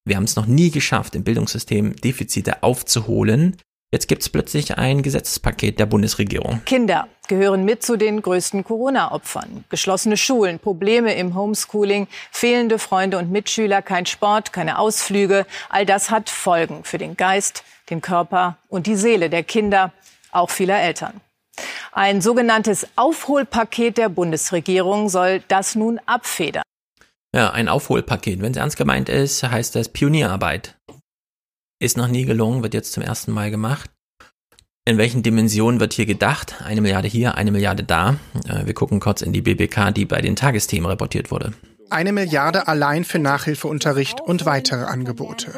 Wir 0.04 0.16
haben 0.16 0.24
es 0.24 0.36
noch 0.36 0.46
nie 0.46 0.70
geschafft, 0.70 1.14
im 1.14 1.22
Bildungssystem 1.22 1.94
Defizite 1.96 2.62
aufzuholen. 2.62 3.56
Jetzt 3.92 4.08
gibt 4.08 4.22
es 4.22 4.30
plötzlich 4.30 4.78
ein 4.78 5.02
Gesetzespaket 5.02 5.78
der 5.78 5.86
Bundesregierung. 5.86 6.62
Kinder 6.64 7.08
gehören 7.28 7.64
mit 7.64 7.84
zu 7.84 7.96
den 7.96 8.22
größten 8.22 8.64
Corona-Opfern. 8.64 9.64
Geschlossene 9.68 10.16
Schulen, 10.16 10.58
Probleme 10.58 11.14
im 11.14 11.34
Homeschooling, 11.36 12.08
fehlende 12.30 12.78
Freunde 12.78 13.18
und 13.18 13.30
Mitschüler, 13.30 13.82
kein 13.82 14.06
Sport, 14.06 14.52
keine 14.52 14.78
Ausflüge. 14.78 15.46
All 15.68 15.86
das 15.86 16.10
hat 16.10 16.30
Folgen 16.30 16.84
für 16.84 16.98
den 16.98 17.16
Geist, 17.16 17.64
den 17.90 18.00
Körper 18.00 18.56
und 18.68 18.86
die 18.86 18.96
Seele 18.96 19.28
der 19.28 19.44
Kinder, 19.44 19.92
auch 20.32 20.50
vieler 20.50 20.80
Eltern. 20.80 21.20
Ein 21.92 22.22
sogenanntes 22.22 22.86
Aufholpaket 22.96 23.98
der 23.98 24.08
Bundesregierung 24.08 25.10
soll 25.10 25.42
das 25.48 25.74
nun 25.74 26.00
abfedern. 26.06 26.62
Ja, 27.34 27.50
ein 27.50 27.68
Aufholpaket. 27.68 28.42
Wenn 28.42 28.52
es 28.52 28.58
ernst 28.58 28.76
gemeint 28.76 29.08
ist, 29.08 29.42
heißt 29.42 29.74
das 29.74 29.88
Pionierarbeit. 29.88 30.76
Ist 31.80 31.96
noch 31.96 32.08
nie 32.08 32.26
gelungen, 32.26 32.62
wird 32.62 32.74
jetzt 32.74 32.92
zum 32.92 33.02
ersten 33.02 33.32
Mal 33.32 33.50
gemacht. 33.50 33.90
In 34.84 34.98
welchen 34.98 35.22
Dimensionen 35.22 35.80
wird 35.80 35.94
hier 35.94 36.06
gedacht? 36.06 36.56
Eine 36.62 36.80
Milliarde 36.82 37.08
hier, 37.08 37.36
eine 37.36 37.52
Milliarde 37.52 37.84
da. 37.84 38.16
Äh, 38.46 38.66
wir 38.66 38.74
gucken 38.74 39.00
kurz 39.00 39.22
in 39.22 39.32
die 39.32 39.40
BBK, 39.40 39.92
die 39.92 40.04
bei 40.04 40.20
den 40.20 40.36
Tagesthemen 40.36 40.90
reportiert 40.90 41.30
wurde. 41.30 41.52
Eine 41.88 42.12
Milliarde 42.12 42.68
allein 42.68 43.04
für 43.04 43.18
Nachhilfeunterricht 43.18 44.20
und 44.20 44.44
weitere 44.44 44.84
Angebote. 44.84 45.52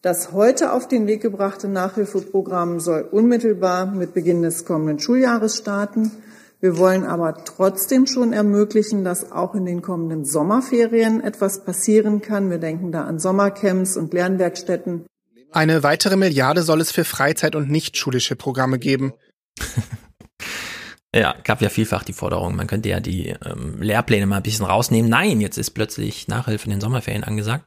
Das 0.00 0.32
heute 0.32 0.72
auf 0.72 0.86
den 0.86 1.06
Weg 1.06 1.20
gebrachte 1.20 1.68
Nachhilfeprogramm 1.68 2.78
soll 2.78 3.02
unmittelbar 3.02 3.86
mit 3.86 4.14
Beginn 4.14 4.42
des 4.42 4.64
kommenden 4.64 5.00
Schuljahres 5.00 5.58
starten. 5.58 6.12
Wir 6.60 6.76
wollen 6.76 7.04
aber 7.04 7.44
trotzdem 7.44 8.06
schon 8.06 8.32
ermöglichen, 8.32 9.04
dass 9.04 9.30
auch 9.30 9.54
in 9.54 9.64
den 9.64 9.80
kommenden 9.80 10.24
Sommerferien 10.24 11.22
etwas 11.22 11.64
passieren 11.64 12.20
kann. 12.20 12.50
Wir 12.50 12.58
denken 12.58 12.90
da 12.90 13.04
an 13.04 13.20
Sommercamps 13.20 13.96
und 13.96 14.12
Lernwerkstätten. 14.12 15.06
Eine 15.52 15.82
weitere 15.84 16.16
Milliarde 16.16 16.62
soll 16.62 16.80
es 16.80 16.90
für 16.90 17.04
Freizeit- 17.04 17.54
und 17.54 17.70
nichtschulische 17.70 18.34
Programme 18.34 18.80
geben. 18.80 19.12
ja, 21.14 21.34
gab 21.44 21.62
ja 21.62 21.68
vielfach 21.68 22.02
die 22.02 22.12
Forderung, 22.12 22.56
man 22.56 22.66
könnte 22.66 22.88
ja 22.88 23.00
die 23.00 23.28
ähm, 23.28 23.80
Lehrpläne 23.80 24.26
mal 24.26 24.38
ein 24.38 24.42
bisschen 24.42 24.66
rausnehmen. 24.66 25.08
Nein, 25.08 25.40
jetzt 25.40 25.58
ist 25.58 25.70
plötzlich 25.70 26.26
Nachhilfe 26.26 26.64
in 26.66 26.72
den 26.72 26.80
Sommerferien 26.80 27.24
angesagt. 27.24 27.66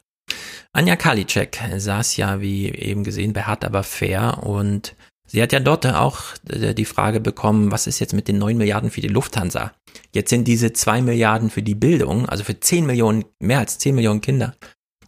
Anja 0.73 0.95
Karliczek 0.95 1.59
saß 1.77 2.17
ja, 2.17 2.39
wie 2.39 2.69
eben 2.69 3.03
gesehen, 3.03 3.33
bei 3.33 3.43
Hart 3.43 3.65
aber 3.65 3.83
fair 3.83 4.43
und 4.43 4.95
Sie 5.31 5.41
hat 5.41 5.53
ja 5.53 5.61
dort 5.61 5.85
auch 5.85 6.19
äh, 6.49 6.73
die 6.73 6.85
Frage 6.85 7.21
bekommen, 7.21 7.71
was 7.71 7.87
ist 7.87 7.99
jetzt 7.99 8.13
mit 8.13 8.27
den 8.27 8.37
neun 8.37 8.57
Milliarden 8.57 8.91
für 8.91 8.99
die 8.99 9.07
Lufthansa? 9.07 9.71
Jetzt 10.13 10.29
sind 10.29 10.45
diese 10.45 10.73
zwei 10.73 11.01
Milliarden 11.01 11.49
für 11.49 11.63
die 11.63 11.75
Bildung, 11.75 12.27
also 12.27 12.43
für 12.43 12.59
zehn 12.59 12.85
Millionen, 12.85 13.23
mehr 13.39 13.59
als 13.59 13.77
zehn 13.77 13.95
Millionen 13.95 14.19
Kinder 14.19 14.55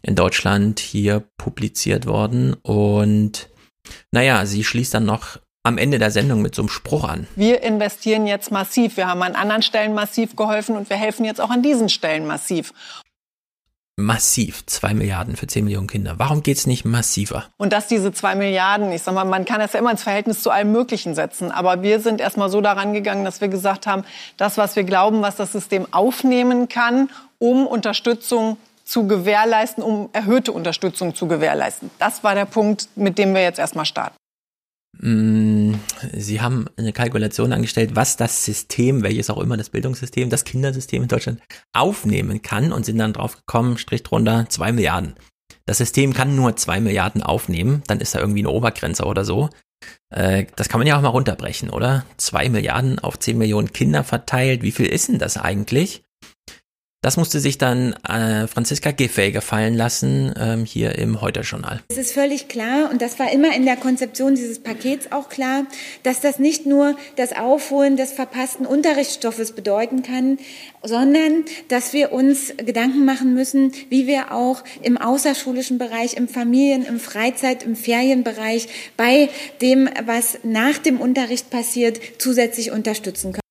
in 0.01 0.15
Deutschland 0.15 0.79
hier 0.79 1.23
publiziert 1.37 2.05
worden. 2.05 2.53
Und 2.53 3.49
naja, 4.11 4.45
sie 4.45 4.63
schließt 4.63 4.93
dann 4.93 5.05
noch 5.05 5.39
am 5.65 5.77
Ende 5.77 5.99
der 5.99 6.11
Sendung 6.11 6.41
mit 6.41 6.55
so 6.55 6.61
einem 6.61 6.69
Spruch 6.69 7.03
an. 7.03 7.27
Wir 7.35 7.61
investieren 7.61 8.25
jetzt 8.25 8.49
massiv. 8.49 8.95
Wir 8.95 9.07
haben 9.07 9.23
an 9.23 9.35
anderen 9.35 9.61
Stellen 9.61 9.93
massiv 9.93 10.37
geholfen 10.37 10.77
und 10.77 10.89
wir 10.89 10.97
helfen 10.97 11.25
jetzt 11.25 11.41
auch 11.41 11.49
an 11.49 11.61
diesen 11.61 11.89
Stellen 11.89 12.27
massiv 12.27 12.73
massiv. 13.95 14.65
Zwei 14.65 14.93
Milliarden 14.93 15.35
für 15.35 15.47
zehn 15.47 15.65
Millionen 15.65 15.87
Kinder. 15.87 16.15
Warum 16.17 16.43
geht's 16.43 16.65
nicht 16.65 16.85
massiver? 16.85 17.45
Und 17.57 17.73
dass 17.73 17.87
diese 17.87 18.11
zwei 18.11 18.35
Milliarden, 18.35 18.91
ich 18.91 19.03
sag 19.03 19.13
mal, 19.13 19.23
man 19.23 19.45
kann 19.45 19.59
das 19.59 19.73
ja 19.73 19.79
immer 19.79 19.91
ins 19.91 20.03
Verhältnis 20.03 20.41
zu 20.41 20.49
allem 20.49 20.71
Möglichen 20.71 21.15
setzen. 21.15 21.51
Aber 21.51 21.83
wir 21.83 21.99
sind 21.99 22.19
erstmal 22.19 22.49
so 22.49 22.61
daran 22.61 22.93
gegangen, 22.93 23.25
dass 23.25 23.41
wir 23.41 23.47
gesagt 23.47 23.87
haben, 23.87 24.03
das, 24.37 24.57
was 24.57 24.75
wir 24.75 24.83
glauben, 24.83 25.21
was 25.21 25.35
das 25.35 25.51
System 25.51 25.87
aufnehmen 25.91 26.69
kann, 26.69 27.09
um 27.39 27.67
Unterstützung 27.67 28.57
zu 28.83 29.07
gewährleisten, 29.07 29.83
um 29.83 30.09
erhöhte 30.13 30.51
Unterstützung 30.51 31.15
zu 31.15 31.27
gewährleisten. 31.27 31.89
Das 31.99 32.23
war 32.23 32.35
der 32.35 32.45
Punkt, 32.45 32.89
mit 32.95 33.17
dem 33.17 33.33
wir 33.33 33.41
jetzt 33.41 33.59
erstmal 33.59 33.85
starten. 33.85 34.15
Mm, 34.99 35.73
Sie 36.13 36.41
haben 36.41 36.67
eine 36.77 36.93
Kalkulation 36.93 37.51
angestellt, 37.51 37.95
was 37.95 38.15
das 38.15 38.45
System, 38.45 39.03
welches 39.03 39.29
auch 39.29 39.39
immer 39.39 39.57
das 39.57 39.69
Bildungssystem, 39.69 40.29
das 40.29 40.45
Kindersystem 40.45 41.03
in 41.03 41.07
Deutschland 41.07 41.41
aufnehmen 41.73 42.41
kann 42.41 42.71
und 42.71 42.85
sind 42.85 42.99
dann 42.99 43.13
drauf 43.13 43.37
gekommen, 43.37 43.77
Strich 43.77 44.03
drunter, 44.03 44.45
zwei 44.49 44.71
Milliarden. 44.71 45.15
Das 45.65 45.77
System 45.77 46.13
kann 46.13 46.35
nur 46.35 46.55
zwei 46.57 46.79
Milliarden 46.79 47.23
aufnehmen, 47.23 47.83
dann 47.87 48.01
ist 48.01 48.13
da 48.13 48.19
irgendwie 48.19 48.41
eine 48.41 48.49
Obergrenze 48.49 49.05
oder 49.05 49.25
so. 49.25 49.49
Äh, 50.09 50.45
das 50.55 50.69
kann 50.69 50.79
man 50.79 50.87
ja 50.87 50.97
auch 50.97 51.01
mal 51.01 51.09
runterbrechen, 51.09 51.69
oder? 51.69 52.05
Zwei 52.17 52.49
Milliarden 52.49 52.99
auf 52.99 53.17
zehn 53.17 53.37
Millionen 53.37 53.73
Kinder 53.73 54.03
verteilt, 54.03 54.61
wie 54.61 54.71
viel 54.71 54.85
ist 54.85 55.07
denn 55.07 55.19
das 55.19 55.37
eigentlich? 55.37 56.03
Das 57.03 57.17
musste 57.17 57.41
sich 57.41 57.57
dann 57.57 57.93
äh, 58.07 58.47
Franziska 58.47 58.91
Giffey 58.91 59.33
gefallen 59.33 59.75
lassen, 59.75 60.33
ähm, 60.39 60.63
hier 60.63 60.97
im 60.97 61.19
Heute-Journal. 61.19 61.81
Es 61.89 61.97
ist 61.97 62.13
völlig 62.13 62.47
klar, 62.47 62.89
und 62.89 63.01
das 63.01 63.19
war 63.19 63.29
immer 63.29 63.53
in 63.53 63.65
der 63.65 63.75
Konzeption 63.75 64.35
dieses 64.35 64.59
Pakets 64.59 65.11
auch 65.11 65.27
klar, 65.27 65.65
dass 66.03 66.21
das 66.21 66.39
nicht 66.39 66.65
nur 66.65 66.95
das 67.17 67.35
Aufholen 67.35 67.97
des 67.97 68.13
verpassten 68.13 68.65
Unterrichtsstoffes 68.65 69.51
bedeuten 69.51 70.01
kann, 70.01 70.37
sondern 70.81 71.43
dass 71.67 71.91
wir 71.91 72.13
uns 72.13 72.53
Gedanken 72.55 73.03
machen 73.03 73.33
müssen, 73.33 73.73
wie 73.89 74.07
wir 74.07 74.31
auch 74.31 74.63
im 74.81 74.97
außerschulischen 74.97 75.77
Bereich, 75.77 76.13
im 76.13 76.29
Familien-, 76.29 76.85
im 76.85 77.01
Freizeit-, 77.01 77.63
im 77.63 77.75
Ferienbereich 77.75 78.69
bei 78.95 79.27
dem, 79.61 79.89
was 80.05 80.39
nach 80.43 80.77
dem 80.77 81.01
Unterricht 81.01 81.49
passiert, 81.49 81.99
zusätzlich 82.17 82.71
unterstützen 82.71 83.33
können. 83.33 83.42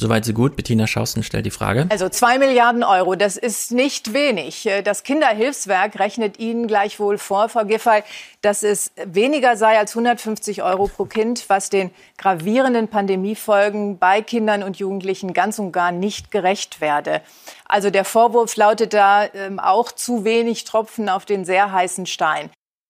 Soweit 0.00 0.24
so 0.24 0.32
gut. 0.32 0.56
Bettina 0.56 0.86
Schausten 0.86 1.22
stellt 1.22 1.44
die 1.44 1.50
Frage. 1.50 1.86
Also 1.90 2.08
zwei 2.08 2.38
Milliarden 2.38 2.82
Euro, 2.82 3.16
das 3.16 3.36
ist 3.36 3.70
nicht 3.70 4.14
wenig. 4.14 4.66
Das 4.82 5.02
Kinderhilfswerk 5.02 5.98
rechnet 5.98 6.38
Ihnen 6.38 6.66
gleichwohl 6.66 7.18
vor, 7.18 7.50
Frau 7.50 7.66
Giffey, 7.66 8.02
dass 8.40 8.62
es 8.62 8.92
weniger 9.04 9.58
sei 9.58 9.78
als 9.78 9.94
150 9.94 10.62
Euro 10.62 10.88
pro 10.88 11.04
Kind, 11.04 11.44
was 11.48 11.68
den 11.68 11.90
gravierenden 12.16 12.88
Pandemiefolgen 12.88 13.98
bei 13.98 14.22
Kindern 14.22 14.62
und 14.62 14.78
Jugendlichen 14.78 15.34
ganz 15.34 15.58
und 15.58 15.70
gar 15.70 15.92
nicht 15.92 16.30
gerecht 16.30 16.80
werde. 16.80 17.20
Also 17.66 17.90
der 17.90 18.06
Vorwurf 18.06 18.56
lautet 18.56 18.94
da 18.94 19.26
ähm, 19.34 19.58
auch 19.58 19.92
zu 19.92 20.24
wenig 20.24 20.64
Tropfen 20.64 21.10
auf 21.10 21.26
den 21.26 21.44
sehr 21.44 21.72
heißen 21.72 22.06
Stein. 22.06 22.48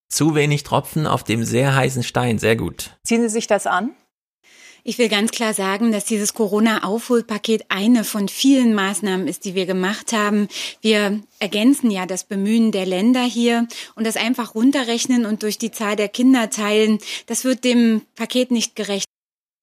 Zu 0.08 0.36
wenig 0.36 0.62
Tropfen 0.62 1.08
auf 1.08 1.24
dem 1.24 1.42
sehr 1.42 1.74
heißen 1.74 2.04
Stein, 2.04 2.38
sehr 2.38 2.54
gut. 2.54 2.90
Ziehen 3.04 3.22
Sie 3.22 3.28
sich 3.28 3.48
das 3.48 3.66
an? 3.66 3.90
Ich 4.84 4.98
will 4.98 5.08
ganz 5.08 5.30
klar 5.30 5.54
sagen, 5.54 5.92
dass 5.92 6.04
dieses 6.04 6.34
Corona-Aufholpaket 6.34 7.66
eine 7.68 8.04
von 8.04 8.28
vielen 8.28 8.74
Maßnahmen 8.74 9.28
ist, 9.28 9.44
die 9.44 9.54
wir 9.54 9.66
gemacht 9.66 10.12
haben. 10.12 10.48
Wir 10.80 11.20
ergänzen 11.38 11.90
ja 11.90 12.06
das 12.06 12.24
Bemühen 12.24 12.72
der 12.72 12.86
Länder 12.86 13.22
hier 13.22 13.66
und 13.94 14.06
das 14.06 14.16
einfach 14.16 14.54
runterrechnen 14.54 15.26
und 15.26 15.42
durch 15.42 15.58
die 15.58 15.70
Zahl 15.70 15.96
der 15.96 16.08
Kinder 16.08 16.50
teilen, 16.50 16.98
das 17.26 17.44
wird 17.44 17.64
dem 17.64 18.02
Paket 18.14 18.50
nicht 18.50 18.76
gerecht. 18.76 19.06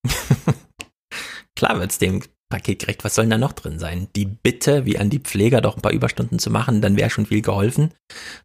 Klar 1.56 1.80
wird's 1.80 1.98
dem 1.98 2.22
Paket 2.50 2.80
gerecht. 2.80 3.04
Was 3.04 3.16
soll 3.16 3.26
denn 3.26 3.32
da 3.32 3.38
noch 3.38 3.54
drin 3.54 3.80
sein? 3.80 4.08
Die 4.16 4.26
Bitte, 4.26 4.86
wie 4.86 4.98
an 4.98 5.10
die 5.10 5.20
Pfleger, 5.20 5.62
doch 5.62 5.76
ein 5.76 5.82
paar 5.82 5.92
Überstunden 5.92 6.40
zu 6.40 6.50
machen, 6.50 6.82
dann 6.82 6.98
wäre 6.98 7.10
schon 7.10 7.26
viel 7.26 7.42
geholfen. 7.42 7.94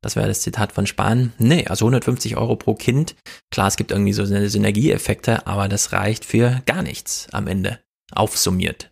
Das 0.00 0.16
wäre 0.16 0.28
das 0.28 0.40
Zitat 0.40 0.72
von 0.72 0.86
Spahn. 0.86 1.32
Nee, 1.38 1.66
also 1.66 1.84
150 1.84 2.36
Euro 2.36 2.56
pro 2.56 2.74
Kind. 2.74 3.14
Klar, 3.50 3.68
es 3.68 3.76
gibt 3.76 3.90
irgendwie 3.90 4.12
so 4.12 4.24
Synergieeffekte, 4.24 5.46
aber 5.46 5.68
das 5.68 5.92
reicht 5.92 6.24
für 6.24 6.62
gar 6.66 6.82
nichts 6.82 7.28
am 7.32 7.46
Ende. 7.46 7.78
Aufsummiert. 8.12 8.90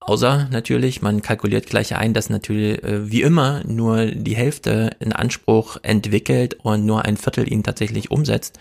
Außer 0.00 0.48
natürlich, 0.50 1.00
man 1.00 1.22
kalkuliert 1.22 1.66
gleich 1.66 1.96
ein, 1.96 2.12
dass 2.12 2.28
natürlich 2.28 2.82
äh, 2.84 3.10
wie 3.10 3.22
immer 3.22 3.64
nur 3.64 4.06
die 4.06 4.36
Hälfte 4.36 4.90
in 5.00 5.12
Anspruch 5.14 5.78
entwickelt 5.82 6.54
und 6.62 6.84
nur 6.84 7.06
ein 7.06 7.16
Viertel 7.16 7.50
ihn 7.50 7.62
tatsächlich 7.62 8.10
umsetzt 8.10 8.58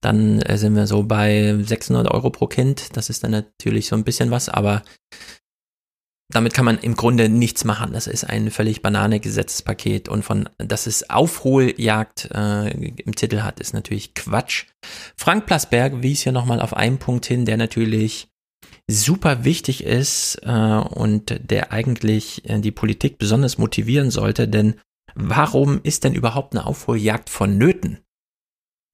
dann 0.00 0.40
äh, 0.40 0.56
sind 0.56 0.74
wir 0.74 0.86
so 0.86 1.02
bei 1.02 1.56
600 1.60 2.10
Euro 2.10 2.30
pro 2.30 2.46
Kind. 2.46 2.96
Das 2.96 3.10
ist 3.10 3.24
dann 3.24 3.32
natürlich 3.32 3.88
so 3.88 3.96
ein 3.96 4.04
bisschen 4.04 4.30
was, 4.30 4.48
aber 4.48 4.82
damit 6.30 6.54
kann 6.54 6.64
man 6.64 6.78
im 6.78 6.94
Grunde 6.94 7.28
nichts 7.28 7.64
machen. 7.64 7.92
Das 7.92 8.06
ist 8.06 8.24
ein 8.24 8.50
völlig 8.50 8.82
banane 8.82 9.20
Gesetzespaket 9.20 10.08
und 10.08 10.24
von, 10.24 10.48
dass 10.58 10.86
es 10.86 11.10
Aufholjagd 11.10 12.30
äh, 12.32 12.70
im 12.70 13.14
Titel 13.16 13.40
hat, 13.40 13.60
ist 13.60 13.74
natürlich 13.74 14.14
Quatsch. 14.14 14.66
Frank 15.16 15.46
Plasberg 15.46 16.02
wies 16.02 16.22
hier 16.22 16.32
nochmal 16.32 16.60
auf 16.60 16.74
einen 16.74 16.98
Punkt 16.98 17.26
hin, 17.26 17.44
der 17.46 17.56
natürlich 17.56 18.28
super 18.86 19.44
wichtig 19.44 19.84
ist 19.84 20.40
äh, 20.42 20.50
und 20.50 21.50
der 21.50 21.72
eigentlich 21.72 22.48
äh, 22.48 22.60
die 22.60 22.72
Politik 22.72 23.18
besonders 23.18 23.58
motivieren 23.58 24.10
sollte, 24.10 24.48
denn 24.48 24.74
warum 25.14 25.80
ist 25.82 26.04
denn 26.04 26.14
überhaupt 26.14 26.54
eine 26.54 26.66
Aufholjagd 26.66 27.28
vonnöten? 27.28 27.98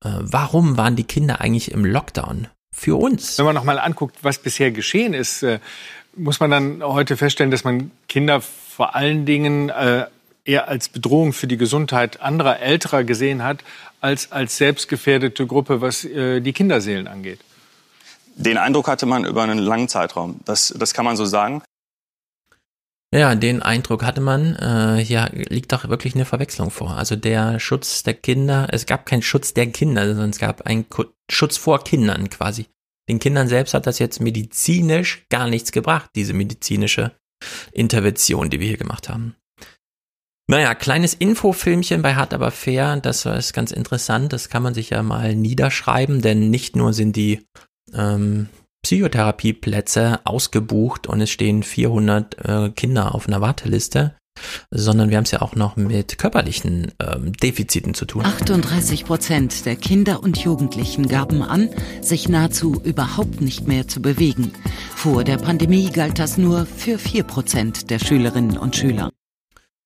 Äh, 0.07 0.19
warum 0.21 0.77
waren 0.77 0.97
die 0.97 1.05
Kinder 1.05 1.41
eigentlich 1.41 1.73
im 1.73 1.85
Lockdown? 1.85 2.49
Für 2.73 2.97
uns. 2.97 3.39
Wenn 3.39 3.47
man 3.47 3.55
nochmal 3.55 3.79
anguckt, 3.79 4.17
was 4.23 4.39
bisher 4.39 4.71
geschehen 4.71 5.15
ist, 5.15 5.43
äh, 5.43 5.61
muss 6.15 6.41
man 6.41 6.51
dann 6.51 6.83
heute 6.83 7.17
feststellen, 7.17 7.51
dass 7.51 7.65
man 7.65 7.91
Kinder 8.09 8.41
vor 8.41 8.95
allen 8.95 9.25
Dingen 9.25 9.71
äh, 9.71 10.07
eher 10.45 10.69
als 10.69 10.89
Bedrohung 10.89 11.33
für 11.33 11.47
die 11.47 11.57
Gesundheit 11.57 12.21
anderer 12.21 12.61
Älterer 12.61 13.05
gesehen 13.05 13.43
hat, 13.43 13.65
als 14.01 14.31
als 14.31 14.57
selbstgefährdete 14.59 15.47
Gruppe, 15.47 15.81
was 15.81 16.03
die 16.03 16.53
Kinderseelen 16.53 17.09
angeht. 17.09 17.41
Den 18.37 18.57
Eindruck 18.57 18.87
hatte 18.87 19.07
man 19.07 19.25
über 19.25 19.43
einen 19.43 19.59
langen 19.59 19.89
Zeitraum. 19.89 20.39
Das, 20.45 20.73
das 20.79 20.95
kann 20.95 21.05
man 21.05 21.17
so 21.17 21.25
sagen. 21.25 21.63
Ja, 23.15 23.35
den 23.35 23.63
Eindruck 23.63 24.05
hatte 24.05 24.21
man. 24.21 24.57
Äh, 24.57 25.05
hier 25.05 25.31
liegt 25.33 25.73
doch 25.73 25.89
wirklich 25.89 26.15
eine 26.15 26.25
Verwechslung 26.25 26.71
vor. 26.71 26.97
Also 26.97 27.17
der 27.17 27.61
Schutz 27.61 28.03
der 28.03 28.15
Kinder, 28.15 28.69
es 28.73 28.85
gab 28.87 29.07
keinen 29.07 29.23
Schutz 29.23 29.55
der 29.55 29.69
Kinder, 29.69 30.07
sondern 30.09 30.31
es 30.31 30.39
gab 30.39 30.63
einen 30.63 30.89
Ku- 30.89 31.05
Schutz 31.31 31.57
vor 31.57 31.83
Kindern 31.85 32.29
quasi. 32.31 32.67
Den 33.09 33.21
Kindern 33.21 33.47
selbst 33.47 33.75
hat 33.75 33.87
das 33.87 34.01
jetzt 34.01 34.21
medizinisch 34.21 35.27
gar 35.29 35.49
nichts 35.49 35.71
gebracht, 35.71 36.11
diese 36.17 36.33
medizinische 36.33 37.13
Intervention, 37.73 38.51
die 38.51 38.59
wir 38.59 38.67
hier 38.67 38.77
gemacht 38.77 39.09
haben. 39.09 39.37
Naja, 40.49 40.75
kleines 40.75 41.15
Infofilmchen 41.15 42.03
bei 42.03 42.15
Hart 42.15 42.35
aber 42.35 42.51
fair, 42.51 42.97
das 42.97 43.27
ist 43.27 43.53
ganz 43.53 43.71
interessant, 43.73 44.33
das 44.33 44.49
kann 44.49 44.63
man 44.63 44.75
sich 44.75 44.91
ja 44.91 45.03
mal 45.03 45.35
niederschreiben, 45.35 46.23
denn 46.23 46.51
nicht 46.51 46.77
nur 46.77 46.93
sind 46.93 47.17
die 47.17 47.47
ähm, 47.93 48.49
Psychotherapieplätze 48.87 50.21
ausgebucht 50.23 51.09
und 51.09 51.21
es 51.21 51.29
stehen 51.29 51.65
400 51.65 52.37
äh, 52.39 52.71
Kinder 52.71 53.17
auf 53.17 53.27
einer 53.27 53.41
Warteliste, 53.41 54.15
sondern 54.71 55.11
wir 55.11 55.17
haben 55.17 55.25
es 55.25 55.33
ja 55.33 55.43
auch 55.43 55.57
noch 55.57 55.75
mit 55.75 56.19
körperlichen 56.19 56.93
ähm, 57.01 57.33
Defiziten 57.33 57.95
zu 57.95 58.05
tun. 58.05 58.25
38 58.25 59.05
Prozent 59.05 59.67
der 59.67 59.75
Kinder 59.75 60.23
und 60.23 60.39
Jugendlichen 60.39 61.09
gaben 61.09 61.43
an, 61.43 61.71
sich 62.01 62.29
nahezu 62.29 62.81
überhaupt 62.85 63.41
nicht 63.41 63.67
mehr 63.67 63.89
zu 63.89 64.01
bewegen. 64.01 64.53
Vor 64.95 65.25
der 65.25 65.39
Pandemie 65.39 65.91
galt 65.91 66.21
das 66.21 66.39
nur 66.39 66.65
für 66.65 67.01
4 67.01 67.25
Prozent 67.25 67.91
der 67.91 67.99
Schülerinnen 67.99 68.57
und 68.57 68.77
Schüler. 68.77 69.11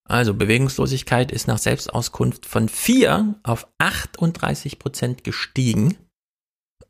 Also 0.05 0.35
Bewegungslosigkeit 0.35 1.33
ist 1.33 1.49
nach 1.49 1.57
Selbstauskunft 1.57 2.45
von 2.45 2.69
4 2.69 3.37
auf 3.45 3.67
38 3.79 4.79
Prozent 4.79 5.25
gestiegen. 5.25 5.97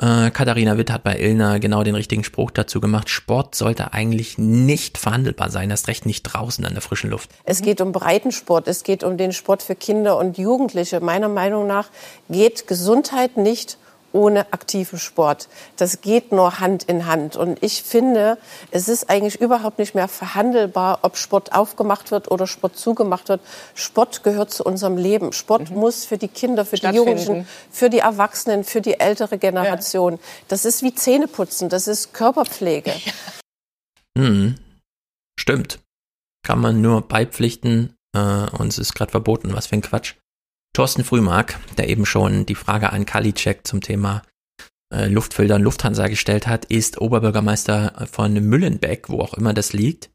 Äh, 0.01 0.31
Katharina 0.31 0.79
Witt 0.79 0.91
hat 0.91 1.05
bei 1.05 1.19
Ilna 1.19 1.59
genau 1.59 1.83
den 1.83 1.95
richtigen 1.95 2.25
Spruch 2.25 2.51
dazu 2.51 2.81
gemacht. 2.81 3.11
Sport 3.11 3.55
sollte 3.55 3.93
eigentlich 3.93 4.39
nicht 4.39 4.97
verhandelbar 4.97 5.51
sein, 5.51 5.71
erst 5.71 5.89
recht 5.89 6.07
nicht 6.07 6.23
draußen 6.23 6.65
an 6.65 6.73
der 6.73 6.81
frischen 6.81 7.11
Luft. 7.11 7.31
Es 7.45 7.61
geht 7.61 7.81
um 7.83 7.93
Breitensport, 7.93 8.67
es 8.67 8.83
geht 8.83 9.05
um 9.05 9.19
den 9.19 9.33
Sport 9.33 9.63
für 9.63 9.75
Kinder 9.75 10.17
und 10.17 10.39
Jugendliche. 10.39 11.01
Meiner 11.01 11.29
Meinung 11.29 11.67
nach 11.67 11.89
geht 12.31 12.67
Gesundheit 12.67 13.37
nicht 13.37 13.77
ohne 14.13 14.53
aktiven 14.53 14.99
Sport. 14.99 15.49
Das 15.77 16.01
geht 16.01 16.33
nur 16.33 16.61
Hand 16.61 16.85
in 16.85 17.07
Hand. 17.07 17.37
Und 17.37 17.63
ich 17.63 17.83
finde, 17.83 18.39
es 18.71 18.89
ist 18.89 19.09
eigentlich 19.09 19.41
überhaupt 19.41 19.79
nicht 19.79 19.95
mehr 19.95 20.09
verhandelbar, 20.09 21.01
ob 21.03 21.17
Sport 21.17 21.53
aufgemacht 21.53 22.11
wird 22.11 22.31
oder 22.31 22.47
Sport 22.47 22.77
zugemacht 22.77 23.29
wird. 23.29 23.41
Sport 23.75 24.23
gehört 24.23 24.51
zu 24.51 24.65
unserem 24.65 24.97
Leben. 24.97 25.33
Sport 25.33 25.71
muss 25.71 26.05
für 26.05 26.19
die 26.19 26.29
Kinder, 26.29 26.65
für 26.65 26.77
die. 26.77 26.87
Jugendlichen, 26.87 27.47
für 27.71 27.91
die 27.91 27.99
Erwachsenen, 27.99 28.65
für 28.65 28.81
die 28.81 28.99
ältere 28.99 29.39
Generation. 29.39 30.19
Das 30.49 30.65
ist 30.65 30.83
wie 30.83 30.95
Zähneputzen, 30.95 31.69
das 31.69 31.89
ist 31.89 32.13
Körperpflege. 32.13 32.93
Hm, 34.19 34.57
stimmt. 35.39 35.79
Kann 36.43 36.61
man 36.61 36.81
nur 36.81 37.03
beipflichten 37.03 37.95
äh, 38.15 38.47
und 38.59 38.69
es 38.69 38.79
ist 38.79 38.95
gerade 38.95 39.11
verboten. 39.11 39.55
Was 39.55 39.69
für 39.69 39.77
ein 39.77 39.83
Quatsch. 39.83 40.15
Thorsten 40.73 41.05
Frühmark, 41.05 41.59
der 41.79 41.89
eben 41.89 42.07
schon 42.07 42.47
die 42.47 42.55
Frage 42.55 42.93
an 42.93 43.05
Kalicek 43.05 43.67
zum 43.67 43.81
Thema 43.81 44.23
äh, 44.93 45.07
Luftfilter 45.07 45.57
und 45.57 45.63
Lufthansa 45.63 46.09
gestellt 46.09 46.47
hat, 46.47 46.65
ist 46.67 47.01
Oberbürgermeister 47.01 48.07
von 48.11 48.35
Müllenbeck, 48.35 49.09
wo 49.09 49.21
auch 49.21 49.35
immer 49.35 49.53
das 49.53 49.73
liegt. 49.73 50.11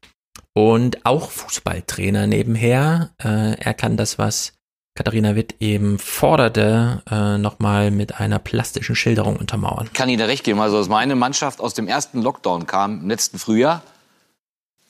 Und 0.54 1.04
auch 1.04 1.30
Fußballtrainer 1.30 2.26
nebenher. 2.26 3.10
Äh, 3.22 3.60
er 3.60 3.74
kann 3.74 3.96
das, 3.96 4.18
was 4.18 4.54
Katharina 4.96 5.36
Witt 5.36 5.56
eben 5.60 5.98
forderte, 5.98 7.02
äh, 7.10 7.36
nochmal 7.36 7.90
mit 7.90 8.18
einer 8.18 8.38
plastischen 8.38 8.96
Schilderung 8.96 9.36
untermauern. 9.36 9.90
kann 9.92 10.08
Ihnen 10.08 10.26
recht 10.26 10.44
geben. 10.44 10.60
Also 10.60 10.78
als 10.78 10.88
meine 10.88 11.14
Mannschaft 11.14 11.60
aus 11.60 11.74
dem 11.74 11.86
ersten 11.86 12.22
Lockdown 12.22 12.66
kam, 12.66 13.02
im 13.02 13.08
letzten 13.08 13.38
Frühjahr, 13.38 13.82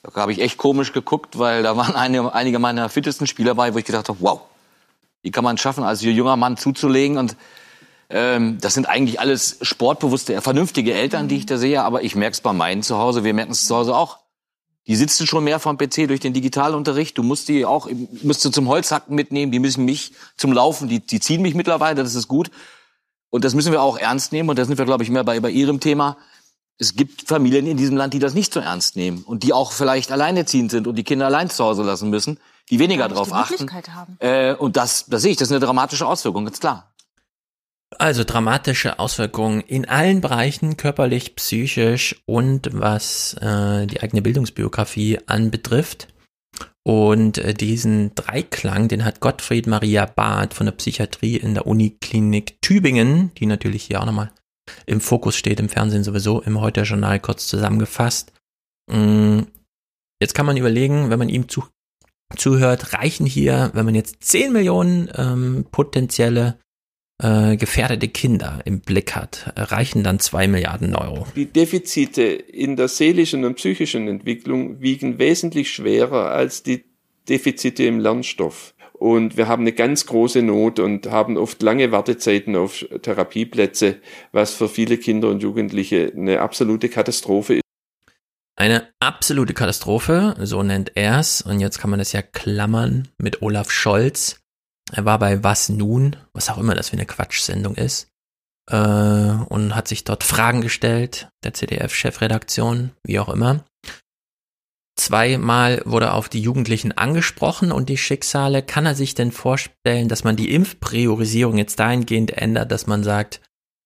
da 0.02 0.20
habe 0.20 0.30
ich 0.30 0.40
echt 0.40 0.56
komisch 0.58 0.92
geguckt, 0.92 1.38
weil 1.40 1.64
da 1.64 1.76
waren 1.76 1.96
eine, 1.96 2.32
einige 2.32 2.60
meiner 2.60 2.88
fittesten 2.88 3.26
Spieler 3.26 3.56
bei, 3.56 3.74
wo 3.74 3.78
ich 3.78 3.84
gedacht 3.84 4.08
habe, 4.08 4.18
wow, 4.20 4.42
wie 5.26 5.32
kann 5.32 5.42
man 5.42 5.56
es 5.56 5.60
schaffen, 5.60 5.82
als 5.82 6.02
junger 6.02 6.36
Mann 6.36 6.56
zuzulegen 6.56 7.18
und 7.18 7.36
ähm, 8.10 8.58
das 8.60 8.74
sind 8.74 8.88
eigentlich 8.88 9.18
alles 9.18 9.58
sportbewusste, 9.60 10.40
vernünftige 10.40 10.94
Eltern, 10.94 11.26
die 11.26 11.38
ich 11.38 11.46
da 11.46 11.58
sehe, 11.58 11.82
aber 11.82 12.04
ich 12.04 12.14
merke 12.14 12.34
es 12.34 12.40
bei 12.40 12.52
meinen 12.52 12.84
zu 12.84 12.96
Hause, 12.98 13.24
wir 13.24 13.34
merken 13.34 13.50
es 13.50 13.66
zu 13.66 13.74
Hause 13.74 13.96
auch. 13.96 14.18
Die 14.86 14.94
sitzen 14.94 15.26
schon 15.26 15.42
mehr 15.42 15.58
vom 15.58 15.76
PC 15.76 16.06
durch 16.06 16.20
den 16.20 16.32
Digitalunterricht. 16.32 17.18
Du 17.18 17.24
musst 17.24 17.48
die 17.48 17.66
auch, 17.66 17.90
musst 18.22 18.44
du 18.44 18.50
zum 18.50 18.68
Holzhacken 18.68 19.16
mitnehmen. 19.16 19.50
Die 19.50 19.58
müssen 19.58 19.84
mich 19.84 20.12
zum 20.36 20.52
Laufen, 20.52 20.88
die, 20.88 21.00
die 21.00 21.18
ziehen 21.18 21.42
mich 21.42 21.56
mittlerweile, 21.56 22.00
das 22.04 22.14
ist 22.14 22.28
gut. 22.28 22.52
Und 23.28 23.44
das 23.44 23.52
müssen 23.52 23.72
wir 23.72 23.82
auch 23.82 23.98
ernst 23.98 24.30
nehmen. 24.30 24.48
Und 24.48 24.60
da 24.60 24.64
sind 24.64 24.78
wir, 24.78 24.84
glaube 24.84 25.02
ich, 25.02 25.10
mehr 25.10 25.24
bei, 25.24 25.40
bei 25.40 25.50
Ihrem 25.50 25.80
Thema. 25.80 26.16
Es 26.78 26.94
gibt 26.94 27.22
Familien 27.26 27.66
in 27.66 27.76
diesem 27.76 27.96
Land, 27.96 28.14
die 28.14 28.20
das 28.20 28.34
nicht 28.34 28.52
so 28.52 28.60
ernst 28.60 28.94
nehmen 28.94 29.24
und 29.24 29.42
die 29.42 29.52
auch 29.52 29.72
vielleicht 29.72 30.12
alleinerziehend 30.12 30.70
sind 30.70 30.86
und 30.86 30.94
die 30.94 31.02
Kinder 31.02 31.26
allein 31.26 31.50
zu 31.50 31.64
Hause 31.64 31.82
lassen 31.82 32.10
müssen, 32.10 32.38
die 32.70 32.78
weniger 32.78 33.08
drauf 33.08 33.32
achten. 33.32 33.70
Haben. 33.94 34.16
Äh, 34.20 34.54
und 34.54 34.76
das, 34.76 35.06
das 35.06 35.22
sehe 35.22 35.32
ich, 35.32 35.36
das 35.36 35.48
ist 35.48 35.52
eine 35.52 35.64
dramatische 35.64 36.06
Auswirkung, 36.06 36.44
ganz 36.44 36.60
klar. 36.60 36.92
Also 37.98 38.24
dramatische 38.24 38.98
Auswirkungen 38.98 39.60
in 39.60 39.88
allen 39.88 40.20
Bereichen, 40.20 40.76
körperlich, 40.76 41.36
psychisch 41.36 42.20
und 42.26 42.68
was 42.72 43.34
äh, 43.34 43.86
die 43.86 44.02
eigene 44.02 44.22
Bildungsbiografie 44.22 45.20
anbetrifft. 45.26 46.08
Und 46.82 47.38
äh, 47.38 47.54
diesen 47.54 48.14
Dreiklang, 48.14 48.88
den 48.88 49.04
hat 49.04 49.20
Gottfried 49.20 49.66
Maria 49.66 50.06
Barth 50.06 50.54
von 50.54 50.66
der 50.66 50.72
Psychiatrie 50.72 51.36
in 51.36 51.54
der 51.54 51.66
Uniklinik 51.66 52.60
Tübingen, 52.60 53.32
die 53.34 53.46
natürlich 53.46 53.84
hier 53.84 54.00
auch 54.00 54.06
nochmal 54.06 54.32
im 54.84 55.00
Fokus 55.00 55.36
steht, 55.36 55.60
im 55.60 55.68
Fernsehen 55.68 56.04
sowieso, 56.04 56.40
im 56.40 56.60
Heute-Journal 56.60 57.20
kurz 57.20 57.46
zusammengefasst. 57.46 58.32
Mm, 58.90 59.42
Jetzt 60.20 60.34
kann 60.34 60.46
man 60.46 60.56
überlegen, 60.56 61.10
wenn 61.10 61.18
man 61.18 61.28
ihm 61.28 61.48
zu, 61.48 61.64
zuhört, 62.36 62.92
reichen 62.92 63.26
hier, 63.26 63.70
wenn 63.74 63.84
man 63.84 63.94
jetzt 63.94 64.24
10 64.24 64.52
Millionen 64.52 65.10
ähm, 65.16 65.66
potenzielle 65.70 66.58
äh, 67.22 67.56
gefährdete 67.56 68.08
Kinder 68.08 68.60
im 68.64 68.80
Blick 68.80 69.14
hat, 69.14 69.52
reichen 69.56 70.02
dann 70.02 70.18
2 70.18 70.48
Milliarden 70.48 70.94
Euro. 70.94 71.26
Die 71.34 71.46
Defizite 71.46 72.22
in 72.22 72.76
der 72.76 72.88
seelischen 72.88 73.44
und 73.44 73.54
psychischen 73.54 74.08
Entwicklung 74.08 74.80
wiegen 74.80 75.18
wesentlich 75.18 75.70
schwerer 75.70 76.30
als 76.30 76.62
die 76.62 76.84
Defizite 77.28 77.84
im 77.84 78.00
Lernstoff. 78.00 78.74
Und 78.92 79.36
wir 79.36 79.46
haben 79.46 79.62
eine 79.62 79.72
ganz 79.72 80.06
große 80.06 80.42
Not 80.42 80.78
und 80.78 81.10
haben 81.10 81.36
oft 81.36 81.60
lange 81.62 81.92
Wartezeiten 81.92 82.56
auf 82.56 82.86
Therapieplätze, 83.02 83.96
was 84.32 84.54
für 84.54 84.68
viele 84.68 84.96
Kinder 84.96 85.28
und 85.28 85.42
Jugendliche 85.42 86.12
eine 86.16 86.40
absolute 86.40 86.88
Katastrophe 86.88 87.54
ist. 87.56 87.65
Eine 88.58 88.88
absolute 89.00 89.52
Katastrophe, 89.52 90.34
so 90.40 90.62
nennt 90.62 90.96
er's. 90.96 91.42
Und 91.42 91.60
jetzt 91.60 91.78
kann 91.78 91.90
man 91.90 91.98
das 91.98 92.12
ja 92.12 92.22
klammern 92.22 93.08
mit 93.18 93.42
Olaf 93.42 93.70
Scholz. 93.70 94.40
Er 94.92 95.04
war 95.04 95.18
bei 95.18 95.44
Was 95.44 95.68
nun, 95.68 96.16
was 96.32 96.48
auch 96.48 96.58
immer 96.58 96.74
das 96.74 96.88
für 96.88 96.96
eine 96.96 97.06
Quatschsendung 97.06 97.74
ist, 97.74 98.08
äh, 98.70 98.76
und 98.76 99.74
hat 99.74 99.88
sich 99.88 100.04
dort 100.04 100.24
Fragen 100.24 100.62
gestellt, 100.62 101.28
der 101.44 101.52
CDF-Chefredaktion, 101.52 102.92
wie 103.04 103.18
auch 103.18 103.28
immer. 103.28 103.64
Zweimal 104.98 105.82
wurde 105.84 106.12
auf 106.12 106.30
die 106.30 106.40
Jugendlichen 106.40 106.92
angesprochen 106.92 107.70
und 107.70 107.90
die 107.90 107.98
Schicksale. 107.98 108.62
Kann 108.62 108.86
er 108.86 108.94
sich 108.94 109.14
denn 109.14 109.32
vorstellen, 109.32 110.08
dass 110.08 110.24
man 110.24 110.36
die 110.36 110.54
Impfpriorisierung 110.54 111.58
jetzt 111.58 111.78
dahingehend 111.78 112.30
ändert, 112.30 112.72
dass 112.72 112.86
man 112.86 113.04
sagt, 113.04 113.42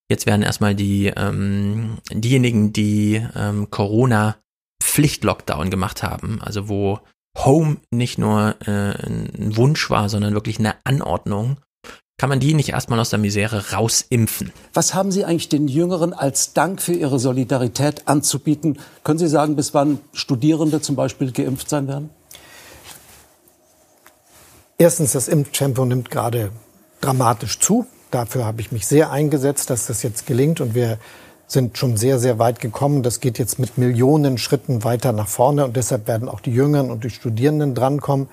jetzt 0.09 0.27
werden 0.27 0.43
erstmal 0.43 0.77
die 0.77 1.09
ähm, 1.09 1.99
diejenigen, 2.13 2.73
die 2.73 3.27
ähm, 3.35 3.71
Corona 3.71 4.37
Pflicht-Lockdown 4.91 5.71
gemacht 5.71 6.03
haben, 6.03 6.41
also 6.43 6.69
wo 6.69 6.99
Home 7.39 7.77
nicht 7.91 8.19
nur 8.19 8.57
äh, 8.67 8.91
ein 9.07 9.57
Wunsch 9.57 9.89
war, 9.89 10.09
sondern 10.09 10.35
wirklich 10.35 10.59
eine 10.59 10.75
Anordnung, 10.85 11.59
kann 12.19 12.29
man 12.29 12.41
die 12.41 12.53
nicht 12.53 12.69
erstmal 12.69 13.01
aus 13.01 13.11
der 13.11 13.19
Misere 13.19 13.71
rausimpfen? 13.73 14.53
Was 14.75 14.93
haben 14.93 15.11
Sie 15.11 15.25
eigentlich 15.25 15.49
den 15.49 15.69
Jüngeren 15.69 16.13
als 16.13 16.53
Dank 16.53 16.83
für 16.83 16.93
ihre 16.93 17.19
Solidarität 17.19 18.09
anzubieten? 18.09 18.79
Können 19.05 19.19
Sie 19.19 19.29
sagen, 19.29 19.57
bis 19.57 19.73
wann 19.73 20.01
Studierende 20.13 20.83
zum 20.83 20.97
Beispiel 20.97 21.33
geimpft 21.33 21.71
sein 21.71 21.89
werden? 21.89 22.11
Erstens, 24.77 25.13
das 25.13 25.29
Impftempo 25.29 25.85
nimmt 25.85 26.11
gerade 26.11 26.51
dramatisch 27.01 27.59
zu. 27.59 27.87
Dafür 28.11 28.45
habe 28.45 28.61
ich 28.61 28.73
mich 28.73 28.87
sehr 28.87 29.11
eingesetzt, 29.11 29.71
dass 29.71 29.87
das 29.87 30.03
jetzt 30.03 30.27
gelingt. 30.27 30.61
Und 30.61 30.75
wir 30.75 30.99
sind 31.53 31.79
schon 31.79 31.97
sehr, 31.97 32.19
sehr 32.19 32.39
weit 32.39 32.61
gekommen. 32.61 33.03
Das 33.03 33.21
geht 33.21 33.39
jetzt 33.39 33.59
mit 33.59 33.79
Millionen 33.79 34.39
Schritten 34.39 34.85
weiter 34.85 35.13
nach 35.13 35.29
vorne. 35.29 35.65
Und 35.65 35.77
deshalb 35.77 36.07
werden 36.07 36.29
auch 36.29 36.41
die 36.41 36.53
Jüngeren 36.53 36.91
und 36.91 37.05
die 37.05 37.11
Studierenden 37.11 37.75
drankommen. 37.75 38.29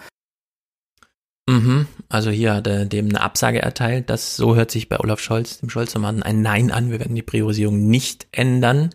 Mhm. 1.50 1.88
Also 2.10 2.30
hier 2.30 2.56
hat 2.56 2.68
er 2.68 2.86
dem 2.86 3.10
eine 3.10 3.22
Absage 3.22 3.62
erteilt. 3.62 4.10
Das 4.10 4.36
so 4.36 4.56
hört 4.56 4.72
sich 4.72 4.90
bei 4.90 5.00
Olaf 5.00 5.20
Scholz, 5.20 5.60
dem 5.60 5.70
Scholz 5.70 5.96
ein 5.96 6.42
Nein 6.42 6.72
an. 6.72 6.92
Wir 6.92 7.00
werden 7.00 7.16
die 7.16 7.22
Priorisierung 7.22 7.88
nicht 7.88 8.28
ändern. 8.32 8.92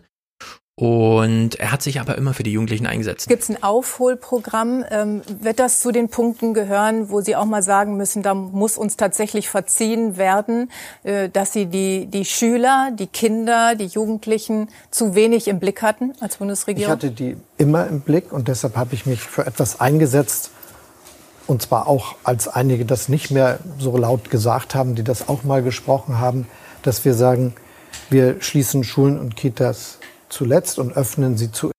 Und 0.75 1.53
er 1.59 1.71
hat 1.71 1.83
sich 1.83 1.99
aber 1.99 2.17
immer 2.17 2.33
für 2.33 2.41
die 2.41 2.51
Jugendlichen 2.51 2.87
eingesetzt. 2.87 3.27
Gibt 3.27 3.43
es 3.43 3.49
ein 3.49 3.61
Aufholprogramm? 3.61 4.83
Ähm, 4.89 5.21
wird 5.39 5.59
das 5.59 5.81
zu 5.81 5.91
den 5.91 6.09
Punkten 6.09 6.55
gehören, 6.55 7.11
wo 7.11 7.21
Sie 7.21 7.35
auch 7.35 7.45
mal 7.45 7.61
sagen 7.61 7.95
müssen, 7.95 8.23
da 8.23 8.33
muss 8.33 8.75
uns 8.79 8.97
tatsächlich 8.97 9.49
verziehen 9.49 10.17
werden, 10.17 10.71
äh, 11.03 11.29
dass 11.29 11.53
Sie 11.53 11.67
die, 11.67 12.07
die 12.07 12.25
Schüler, 12.25 12.89
die 12.91 13.05
Kinder, 13.05 13.75
die 13.75 13.85
Jugendlichen 13.85 14.67
zu 14.89 15.13
wenig 15.13 15.47
im 15.47 15.59
Blick 15.59 15.83
hatten 15.83 16.13
als 16.19 16.37
Bundesregierung? 16.37 16.87
Ich 16.87 16.91
hatte 16.91 17.11
die 17.11 17.37
immer 17.59 17.85
im 17.85 18.01
Blick 18.01 18.33
und 18.33 18.47
deshalb 18.47 18.75
habe 18.75 18.95
ich 18.95 19.05
mich 19.05 19.21
für 19.21 19.45
etwas 19.45 19.79
eingesetzt. 19.79 20.49
Und 21.45 21.61
zwar 21.61 21.87
auch, 21.87 22.15
als 22.23 22.47
einige 22.47 22.85
das 22.85 23.09
nicht 23.09 23.29
mehr 23.29 23.59
so 23.77 23.95
laut 23.95 24.31
gesagt 24.31 24.73
haben, 24.73 24.95
die 24.95 25.03
das 25.03 25.29
auch 25.29 25.43
mal 25.43 25.61
gesprochen 25.61 26.19
haben, 26.19 26.47
dass 26.81 27.05
wir 27.05 27.13
sagen, 27.13 27.53
wir 28.09 28.41
schließen 28.41 28.83
Schulen 28.83 29.19
und 29.19 29.35
Kitas 29.35 29.99
zuletzt 30.33 30.79
und 30.79 30.93
öffnen 30.93 31.37
sie 31.37 31.51
zu. 31.51 31.71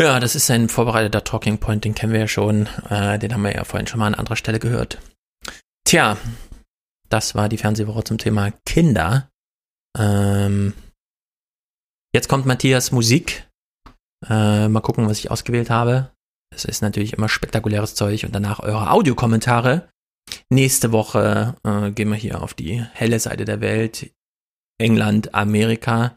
Ja, 0.00 0.18
das 0.20 0.34
ist 0.34 0.50
ein 0.50 0.68
vorbereiteter 0.68 1.22
Talking 1.22 1.58
Point, 1.58 1.84
den 1.84 1.94
kennen 1.94 2.12
wir 2.12 2.20
ja 2.20 2.28
schon. 2.28 2.66
Äh, 2.88 3.18
den 3.18 3.32
haben 3.34 3.42
wir 3.42 3.54
ja 3.54 3.64
vorhin 3.64 3.86
schon 3.86 4.00
mal 4.00 4.06
an 4.06 4.14
anderer 4.14 4.36
Stelle 4.36 4.58
gehört. 4.58 4.98
Tja, 5.84 6.16
das 7.08 7.34
war 7.34 7.48
die 7.48 7.58
Fernsehwoche 7.58 8.04
zum 8.04 8.18
Thema 8.18 8.52
Kinder. 8.64 9.28
Ähm, 9.98 10.72
jetzt 12.14 12.28
kommt 12.28 12.46
Matthias 12.46 12.90
Musik. 12.90 13.46
Äh, 14.26 14.68
mal 14.68 14.80
gucken, 14.80 15.08
was 15.08 15.18
ich 15.18 15.30
ausgewählt 15.30 15.68
habe. 15.68 16.10
Es 16.54 16.64
ist 16.64 16.80
natürlich 16.80 17.12
immer 17.12 17.28
spektakuläres 17.28 17.94
Zeug 17.94 18.24
und 18.24 18.34
danach 18.34 18.60
eure 18.60 18.90
Audiokommentare. 18.90 19.88
Nächste 20.50 20.92
Woche 20.92 21.56
äh, 21.64 21.90
gehen 21.90 22.08
wir 22.08 22.16
hier 22.16 22.42
auf 22.42 22.54
die 22.54 22.82
helle 22.92 23.20
Seite 23.20 23.44
der 23.44 23.60
Welt. 23.60 24.10
England, 24.78 25.34
Amerika. 25.34 26.14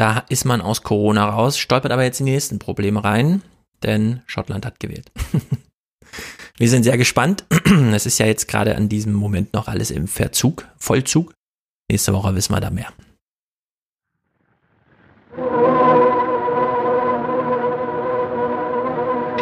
Da 0.00 0.24
ist 0.30 0.46
man 0.46 0.62
aus 0.62 0.82
Corona 0.82 1.28
raus, 1.28 1.58
stolpert 1.58 1.92
aber 1.92 2.04
jetzt 2.04 2.20
in 2.20 2.24
die 2.24 2.32
nächsten 2.32 2.58
Probleme 2.58 3.04
rein, 3.04 3.42
denn 3.82 4.22
Schottland 4.24 4.64
hat 4.64 4.80
gewählt. 4.80 5.12
Wir 6.56 6.70
sind 6.70 6.84
sehr 6.84 6.96
gespannt. 6.96 7.44
Es 7.92 8.06
ist 8.06 8.18
ja 8.18 8.24
jetzt 8.24 8.48
gerade 8.48 8.76
an 8.76 8.88
diesem 8.88 9.12
Moment 9.12 9.52
noch 9.52 9.68
alles 9.68 9.90
im 9.90 10.08
Verzug, 10.08 10.66
Vollzug. 10.78 11.34
Nächste 11.90 12.14
Woche 12.14 12.34
wissen 12.34 12.54
wir 12.54 12.60
da 12.60 12.70
mehr. 12.70 12.90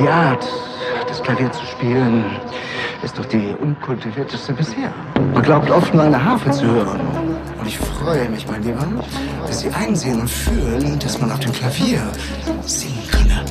Die 0.00 0.08
Art, 0.08 0.44
das 1.18 1.26
Klavier 1.26 1.50
zu 1.52 1.64
spielen, 1.66 2.24
ist 3.02 3.18
doch 3.18 3.24
die 3.26 3.55
unkultivierteste 3.60 4.52
bisher. 4.52 4.92
Man 5.34 5.42
glaubt 5.42 5.70
oft 5.70 5.92
nur 5.92 6.05
eine 6.05 6.22
Harfe 6.22 6.50
zu 6.50 6.66
hören. 6.66 7.00
Und 7.58 7.66
ich 7.66 7.78
freue 7.78 8.28
mich, 8.28 8.47
mein 8.47 8.62
Lieber, 8.62 8.86
dass 9.47 9.60
Sie 9.60 9.70
einsehen 9.70 10.20
und 10.20 10.30
fühlen, 10.30 10.98
dass 10.98 11.20
man 11.20 11.32
auf 11.32 11.40
dem 11.40 11.52
Klavier 11.52 12.00
singen 12.62 13.02
könne. 13.10 13.44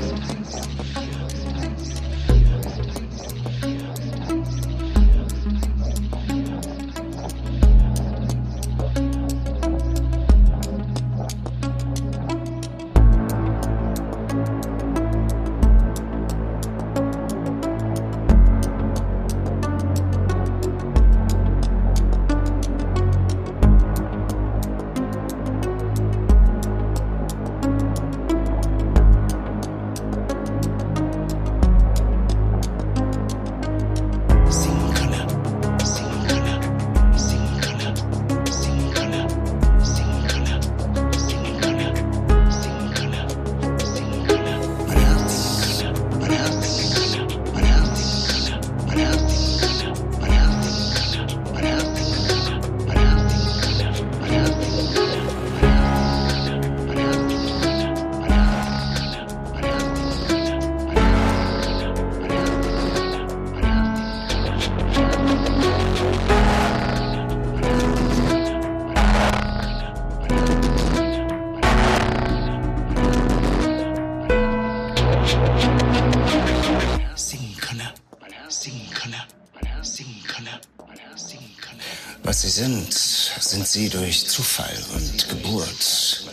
Sind, 82.57 82.91
sind 82.91 83.67
sie 83.67 83.87
durch 83.87 84.25
Zufall 84.27 84.75
und 84.95 85.29
Geburt. 85.29 86.23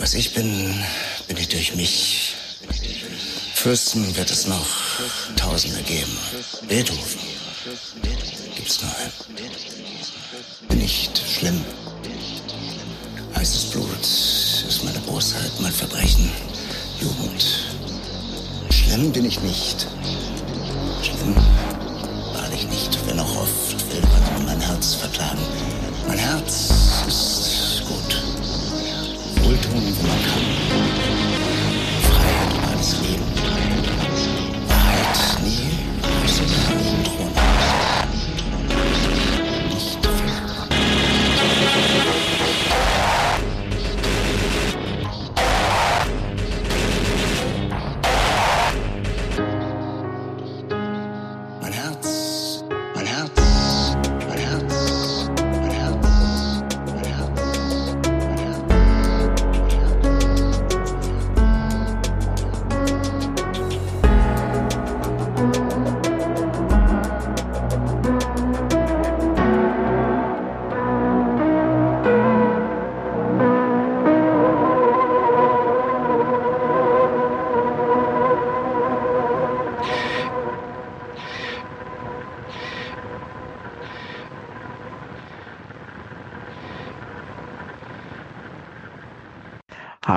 Was 0.00 0.14
ich 0.14 0.34
bin, 0.34 0.74
bin 1.28 1.36
ich 1.36 1.48
durch 1.48 1.76
mich. 1.76 2.34
Fürsten 3.54 4.16
wird 4.16 4.28
es 4.28 4.48
noch 4.48 4.66
Tausende 5.36 5.82
geben. 5.82 6.18
Beethoven 6.66 7.20
gibt's 8.56 8.82
nur 8.82 8.90
einen. 8.96 9.12
Bin 10.68 10.78
nicht 10.78 11.22
schlimm. 11.32 11.64
Heißes 13.36 13.70
Blut 13.70 14.02
ist 14.02 14.82
meine 14.82 14.98
Bosheit, 15.00 15.52
mein 15.60 15.72
Verbrechen, 15.72 16.28
Jugend. 17.00 17.46
Schlimm 18.70 19.12
bin 19.12 19.26
ich 19.26 19.38
nicht. 19.42 19.86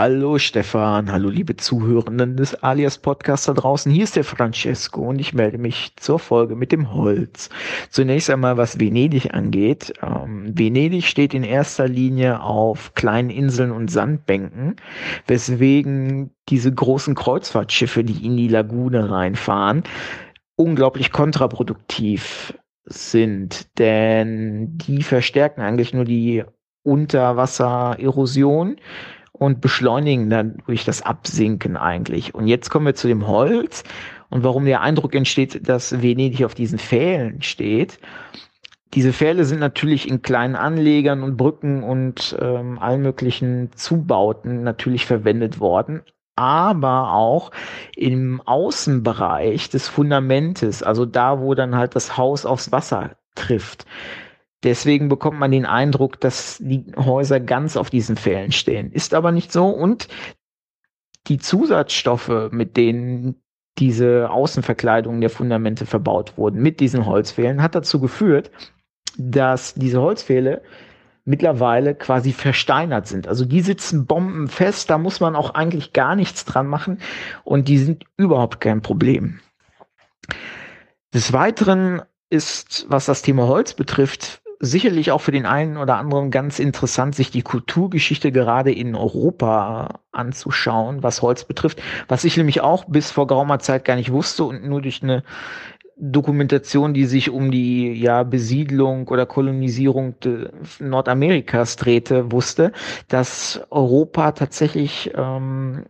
Hallo 0.04 0.40
Stefan, 0.40 1.12
hallo 1.12 1.30
liebe 1.30 1.58
Zuhörenden 1.58 2.36
des 2.36 2.56
Alias 2.64 2.98
Podcasts 2.98 3.46
da 3.46 3.54
draußen. 3.54 3.92
Hier 3.92 4.04
ist 4.04 4.16
der 4.16 4.24
Francesco 4.24 5.02
und 5.02 5.20
ich 5.20 5.36
melde 5.36 5.60
mich 5.60 5.94
zur 5.98 6.18
Folge 6.18 6.56
mit 6.56 6.72
dem 6.72 6.92
Holz. 6.92 7.52
Zunächst 7.92 8.32
einmal, 8.32 8.58
was 8.58 8.80
Venedig 8.80 9.32
angeht. 9.36 9.94
Ähm, 10.02 10.58
Venedig 10.58 11.06
steht 11.06 11.36
in 11.36 11.44
erster 11.44 11.88
Linie 11.88 12.42
auf 12.42 12.96
kleinen 12.96 13.30
Inseln 13.30 13.70
und 13.70 13.92
Sandbänken, 13.92 14.78
weswegen 15.28 16.32
diese 16.50 16.74
großen 16.74 17.14
Kreuzfahrtschiffe, 17.14 18.04
die 18.04 18.26
in 18.26 18.38
die 18.38 18.48
Lagune 18.48 19.08
reinfahren, 19.12 19.84
unglaublich 20.56 21.12
kontraproduktiv 21.12 22.58
sind, 22.86 23.78
denn 23.78 24.80
die 24.80 25.04
verstärken 25.04 25.62
eigentlich 25.62 25.94
nur 25.94 26.06
die 26.06 26.44
Unterwassererosion 26.82 28.78
und 29.42 29.60
beschleunigen 29.60 30.30
dadurch 30.30 30.86
das 30.86 31.02
Absinken 31.02 31.76
eigentlich. 31.76 32.36
Und 32.36 32.46
jetzt 32.46 32.70
kommen 32.70 32.86
wir 32.86 32.94
zu 32.94 33.08
dem 33.08 33.26
Holz 33.26 33.84
und 34.30 34.44
warum 34.44 34.66
der 34.66 34.82
Eindruck 34.82 35.16
entsteht, 35.16 35.68
dass 35.68 36.04
Venedig 36.04 36.46
auf 36.46 36.54
diesen 36.54 36.78
Pfählen 36.78 37.42
steht. 37.42 37.98
Diese 38.94 39.12
Pfähle 39.12 39.46
sind 39.46 39.60
natürlich 39.60 40.08
in 40.08 40.22
kleinen 40.22 40.56
Anlegern 40.56 41.24
und 41.24 41.38
Brücken 41.38 41.82
und 41.82 42.38
ähm, 42.40 42.78
allen 42.78 43.02
möglichen 43.02 43.72
Zubauten 43.74 44.62
natürlich 44.62 45.08
verwendet 45.08 45.60
worden, 45.60 46.04
aber 46.36 47.12
auch 47.12 47.50
im 47.96 48.42
Außenbereich 48.42 49.72
des 49.72 49.88
Fundamentes, 49.88 50.84
also 50.84 51.08
da, 51.08 51.40
wo 51.40 51.56
dann 51.56 51.76
halt 51.76 51.96
das 51.96 52.16
Haus 52.16 52.46
aufs 52.46 52.72
Wasser 52.72 53.16
trifft. 53.34 53.88
Deswegen 54.64 55.10
bekommt 55.10 55.40
man 55.40 55.52
den 55.52 55.66
Eindruck, 55.66 56.20
dass 56.20 56.58
die 56.60 56.86
Häuser 56.96 57.40
ganz 57.40 57.78
auf 57.78 57.90
diesen 57.90 58.16
Pfählen 58.16 58.52
stehen. 58.52 58.92
Ist 58.92 59.14
aber 59.14 59.32
nicht 59.32 59.52
so. 59.52 59.68
Und 59.68 60.08
die 61.28 61.40
Zusatzstoffe, 61.40 62.50
mit 62.52 62.78
denen 62.78 63.42
diese 63.78 64.30
Außenverkleidungen 64.30 65.22
der 65.22 65.30
Fundamente 65.30 65.86
verbaut 65.86 66.38
wurden, 66.38 66.62
mit 66.62 66.80
diesen 66.80 67.06
Holzpfählen, 67.06 67.62
hat 67.62 67.74
dazu 67.74 68.00
geführt, 68.00 68.52
dass 69.18 69.74
diese 69.74 70.02
Holzpfähle 70.02 70.62
mittlerweile 71.24 71.96
quasi 71.96 72.32
versteinert 72.32 73.08
sind. 73.08 73.28
Also 73.28 73.46
die 73.46 73.62
sitzen 73.62 74.06
bombenfest, 74.06 74.90
da 74.90 74.98
muss 74.98 75.20
man 75.20 75.36
auch 75.36 75.54
eigentlich 75.54 75.94
gar 75.94 76.16
nichts 76.16 76.46
dran 76.46 76.68
machen 76.68 77.00
und 77.44 77.68
die 77.68 77.78
sind 77.78 78.06
überhaupt 78.18 78.60
kein 78.60 78.82
Problem. 78.82 79.40
Des 81.14 81.34
Weiteren 81.34 82.02
ist, 82.30 82.86
was 82.90 83.06
das 83.06 83.22
Thema 83.22 83.48
Holz 83.48 83.74
betrifft, 83.74 84.41
sicherlich 84.62 85.12
auch 85.12 85.22
für 85.22 85.32
den 85.32 85.46
einen 85.46 85.78
oder 85.78 85.98
anderen 85.98 86.30
ganz 86.32 86.60
interessant, 86.60 87.16
sich 87.16 87.32
die 87.32 87.42
Kulturgeschichte 87.42 88.32
gerade 88.32 88.72
in 88.72 88.96
Europa 88.96 90.00
anzuschauen, 90.12 91.04
was 91.04 91.22
Holz 91.22 91.44
betrifft, 91.46 91.82
was 92.08 92.24
ich 92.24 92.38
nämlich 92.38 92.62
auch 92.62 92.86
bis 92.86 93.12
vor 93.12 93.28
geraumer 93.28 93.60
Zeit 93.60 93.86
gar 93.86 93.96
nicht 93.96 94.12
wusste 94.12 94.44
und 94.44 94.64
nur 94.64 94.82
durch 94.82 95.02
eine 95.02 95.24
Dokumentation, 95.98 96.94
die 96.94 97.06
sich 97.06 97.30
um 97.30 97.52
die 97.52 97.94
ja, 97.94 98.24
Besiedlung 98.24 99.08
oder 99.08 99.26
Kolonisierung 99.26 100.16
Nordamerikas 100.80 101.76
drehte, 101.76 102.32
wusste, 102.32 102.72
dass 103.08 103.62
Europa 103.70 104.32
tatsächlich 104.32 105.12
ähm, 105.16 105.86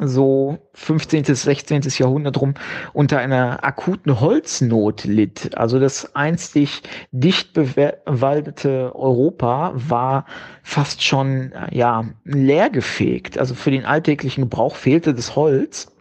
so 0.00 0.58
15. 0.74 1.24
16. 1.24 1.82
Jahrhundert 1.98 2.40
rum 2.40 2.54
unter 2.92 3.18
einer 3.18 3.64
akuten 3.64 4.20
Holznot 4.20 5.04
litt. 5.04 5.56
Also 5.56 5.78
das 5.78 6.14
einstig 6.14 6.82
dicht 7.12 7.52
bewaldete 7.52 8.94
Europa 8.94 9.72
war 9.74 10.26
fast 10.62 11.02
schon 11.02 11.52
ja 11.70 12.04
leergefegt. 12.24 13.38
Also 13.38 13.54
für 13.54 13.70
den 13.70 13.84
alltäglichen 13.84 14.42
Gebrauch 14.42 14.76
fehlte 14.76 15.14
das 15.14 15.36
Holz. 15.36 15.92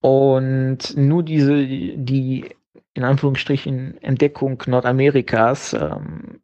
Und 0.00 0.96
nur 0.96 1.22
diese, 1.22 1.66
die 1.66 2.54
in 2.94 3.04
Anführungsstrichen 3.04 4.00
Entdeckung 4.02 4.62
Nordamerikas 4.66 5.72
ähm, 5.72 6.40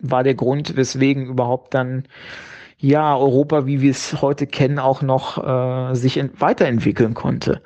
war 0.00 0.22
der 0.22 0.34
Grund, 0.34 0.76
weswegen 0.76 1.26
überhaupt 1.26 1.74
dann 1.74 2.04
ja 2.80 3.16
Europa, 3.16 3.66
wie 3.66 3.80
wir 3.80 3.90
es 3.90 4.20
heute 4.20 4.46
kennen, 4.46 4.78
auch 4.78 5.02
noch 5.02 5.38
äh, 5.38 5.94
sich 5.94 6.22
weiterentwickeln 6.38 7.14
konnte. 7.14 7.62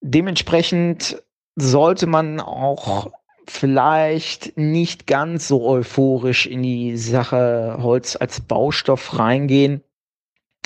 Dementsprechend 0.00 1.22
sollte 1.56 2.06
man 2.06 2.40
auch 2.40 3.10
vielleicht 3.46 4.56
nicht 4.56 5.06
ganz 5.06 5.48
so 5.48 5.66
euphorisch 5.66 6.46
in 6.46 6.62
die 6.62 6.96
Sache 6.96 7.78
Holz 7.80 8.16
als 8.16 8.40
Baustoff 8.40 9.18
reingehen 9.18 9.82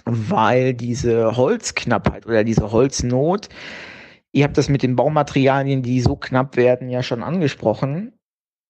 weil 0.05 0.75
diese 0.75 1.37
Holzknappheit 1.37 2.27
oder 2.27 2.45
diese 2.45 2.73
Holznot, 2.73 3.49
ihr 4.33 4.45
habt 4.45 4.59
das 4.59 4.69
mit 4.69 4.83
den 4.83 4.97
Baumaterialien, 4.97 5.83
die 5.83 6.01
so 6.01 6.17
knapp 6.17 6.57
werden, 6.57 6.91
ja 6.91 7.03
schon 7.03 7.23
angesprochen, 7.23 8.13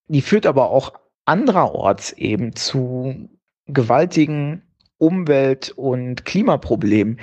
die 0.06 0.22
führt 0.22 0.46
aber 0.46 0.70
auch 0.70 0.92
andererorts 1.24 2.12
eben 2.12 2.54
zu 2.54 3.28
gewaltigen 3.66 4.62
Umwelt- 4.98 5.72
und 5.76 6.24
Klimaproblemen. 6.24 7.20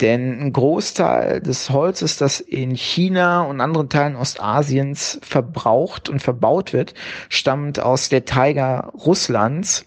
Denn 0.00 0.40
ein 0.40 0.52
Großteil 0.52 1.40
des 1.40 1.70
Holzes, 1.70 2.18
das 2.18 2.40
in 2.40 2.74
China 2.74 3.42
und 3.42 3.62
anderen 3.62 3.88
Teilen 3.88 4.16
Ostasiens 4.16 5.18
verbraucht 5.22 6.10
und 6.10 6.20
verbaut 6.20 6.74
wird, 6.74 6.92
stammt 7.30 7.80
aus 7.80 8.10
der 8.10 8.26
Taiga 8.26 8.90
Russlands 8.94 9.86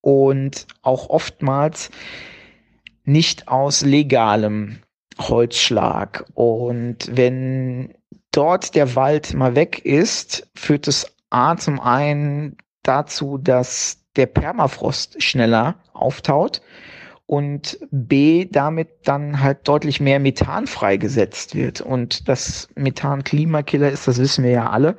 und 0.00 0.66
auch 0.80 1.10
oftmals 1.10 1.90
nicht 3.04 3.48
aus 3.48 3.82
legalem 3.82 4.78
Holzschlag. 5.18 6.24
Und 6.32 7.10
wenn 7.10 7.94
dort 8.32 8.74
der 8.74 8.94
Wald 8.94 9.34
mal 9.34 9.56
weg 9.56 9.84
ist, 9.84 10.48
führt 10.54 10.88
es 10.88 11.14
A 11.28 11.56
zum 11.56 11.80
einen 11.80 12.56
dazu, 12.82 13.36
dass 13.36 13.99
der 14.16 14.26
Permafrost 14.26 15.22
schneller 15.22 15.76
auftaut 15.92 16.62
und 17.26 17.78
B 17.92 18.48
damit 18.50 18.88
dann 19.04 19.40
halt 19.40 19.68
deutlich 19.68 20.00
mehr 20.00 20.18
Methan 20.18 20.66
freigesetzt 20.66 21.54
wird. 21.54 21.80
Und 21.80 22.28
das 22.28 22.68
Methan 22.74 23.22
Klimakiller 23.22 23.90
ist, 23.90 24.08
das 24.08 24.18
wissen 24.18 24.42
wir 24.42 24.50
ja 24.50 24.70
alle. 24.70 24.96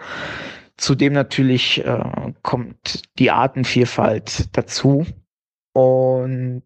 Zudem 0.78 1.12
natürlich 1.12 1.86
äh, 1.86 2.04
kommt 2.42 3.02
die 3.20 3.32
Artenvielfalt 3.32 4.56
dazu. 4.56 5.06
Und 5.74 6.64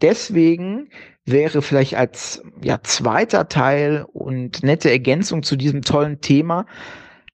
deswegen 0.00 0.88
wäre 1.24 1.62
vielleicht 1.62 1.96
als 1.96 2.42
ja, 2.62 2.80
zweiter 2.82 3.48
Teil 3.48 4.06
und 4.12 4.62
nette 4.62 4.90
Ergänzung 4.90 5.42
zu 5.42 5.56
diesem 5.56 5.82
tollen 5.82 6.20
Thema 6.20 6.64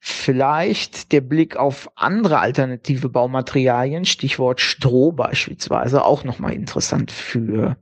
vielleicht 0.05 1.13
der 1.13 1.21
Blick 1.21 1.57
auf 1.57 1.89
andere 1.95 2.41
alternative 2.41 3.09
Baumaterialien, 3.09 4.05
Stichwort 4.05 4.61
Stroh 4.61 5.13
beispielsweise, 5.13 6.05
auch 6.05 6.25
nochmal 6.25 6.55
interessant 6.55 7.13
für 7.13 7.77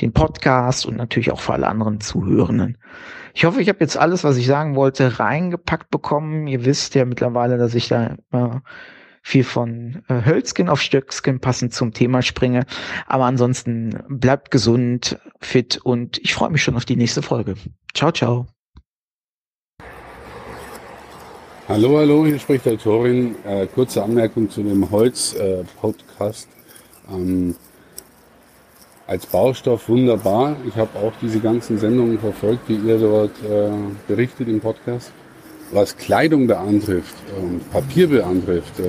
den 0.00 0.14
Podcast 0.14 0.86
und 0.86 0.96
natürlich 0.96 1.30
auch 1.32 1.40
für 1.40 1.52
alle 1.52 1.66
anderen 1.66 2.00
Zuhörenden. 2.00 2.78
Ich 3.34 3.44
hoffe, 3.44 3.60
ich 3.60 3.68
habe 3.68 3.80
jetzt 3.80 3.98
alles, 3.98 4.24
was 4.24 4.38
ich 4.38 4.46
sagen 4.46 4.74
wollte, 4.74 5.18
reingepackt 5.18 5.90
bekommen. 5.90 6.46
Ihr 6.46 6.64
wisst 6.64 6.94
ja 6.94 7.04
mittlerweile, 7.04 7.58
dass 7.58 7.74
ich 7.74 7.88
da 7.88 8.16
äh, 8.32 8.60
viel 9.20 9.44
von 9.44 10.02
äh, 10.08 10.24
Hölzgen 10.24 10.70
auf 10.70 10.80
Stöcksken 10.80 11.40
passend 11.40 11.74
zum 11.74 11.92
Thema 11.92 12.22
springe. 12.22 12.64
Aber 13.06 13.26
ansonsten 13.26 14.02
bleibt 14.08 14.50
gesund, 14.50 15.18
fit 15.40 15.76
und 15.84 16.16
ich 16.22 16.32
freue 16.32 16.50
mich 16.50 16.62
schon 16.62 16.76
auf 16.76 16.86
die 16.86 16.96
nächste 16.96 17.20
Folge. 17.20 17.56
Ciao, 17.92 18.12
ciao. 18.12 18.55
Hallo, 21.68 21.98
hallo, 21.98 22.24
hier 22.24 22.38
spricht 22.38 22.64
der 22.64 22.78
Torin. 22.78 23.34
Äh, 23.44 23.66
kurze 23.66 24.00
Anmerkung 24.00 24.48
zu 24.48 24.62
dem 24.62 24.88
Holz-Podcast. 24.88 26.46
Äh, 27.10 27.12
ähm, 27.12 27.56
als 29.08 29.26
Baustoff 29.26 29.88
wunderbar. 29.88 30.54
Ich 30.68 30.76
habe 30.76 30.96
auch 30.96 31.12
diese 31.20 31.40
ganzen 31.40 31.76
Sendungen 31.76 32.20
verfolgt, 32.20 32.68
die 32.68 32.76
ihr 32.76 32.98
dort 32.98 33.32
äh, 33.42 33.70
berichtet 34.06 34.46
im 34.46 34.60
Podcast. 34.60 35.10
Was 35.72 35.96
Kleidung 35.96 36.46
beantrifft 36.46 37.16
und 37.36 37.68
Papier 37.72 38.10
beantrifft, 38.10 38.78
äh, 38.78 38.88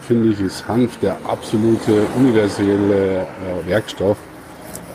finde 0.00 0.30
ich, 0.30 0.40
ist 0.40 0.66
Hanf 0.66 0.98
der 1.00 1.18
absolute 1.26 2.06
universelle 2.16 3.20
äh, 3.20 3.68
Werkstoff 3.68 4.16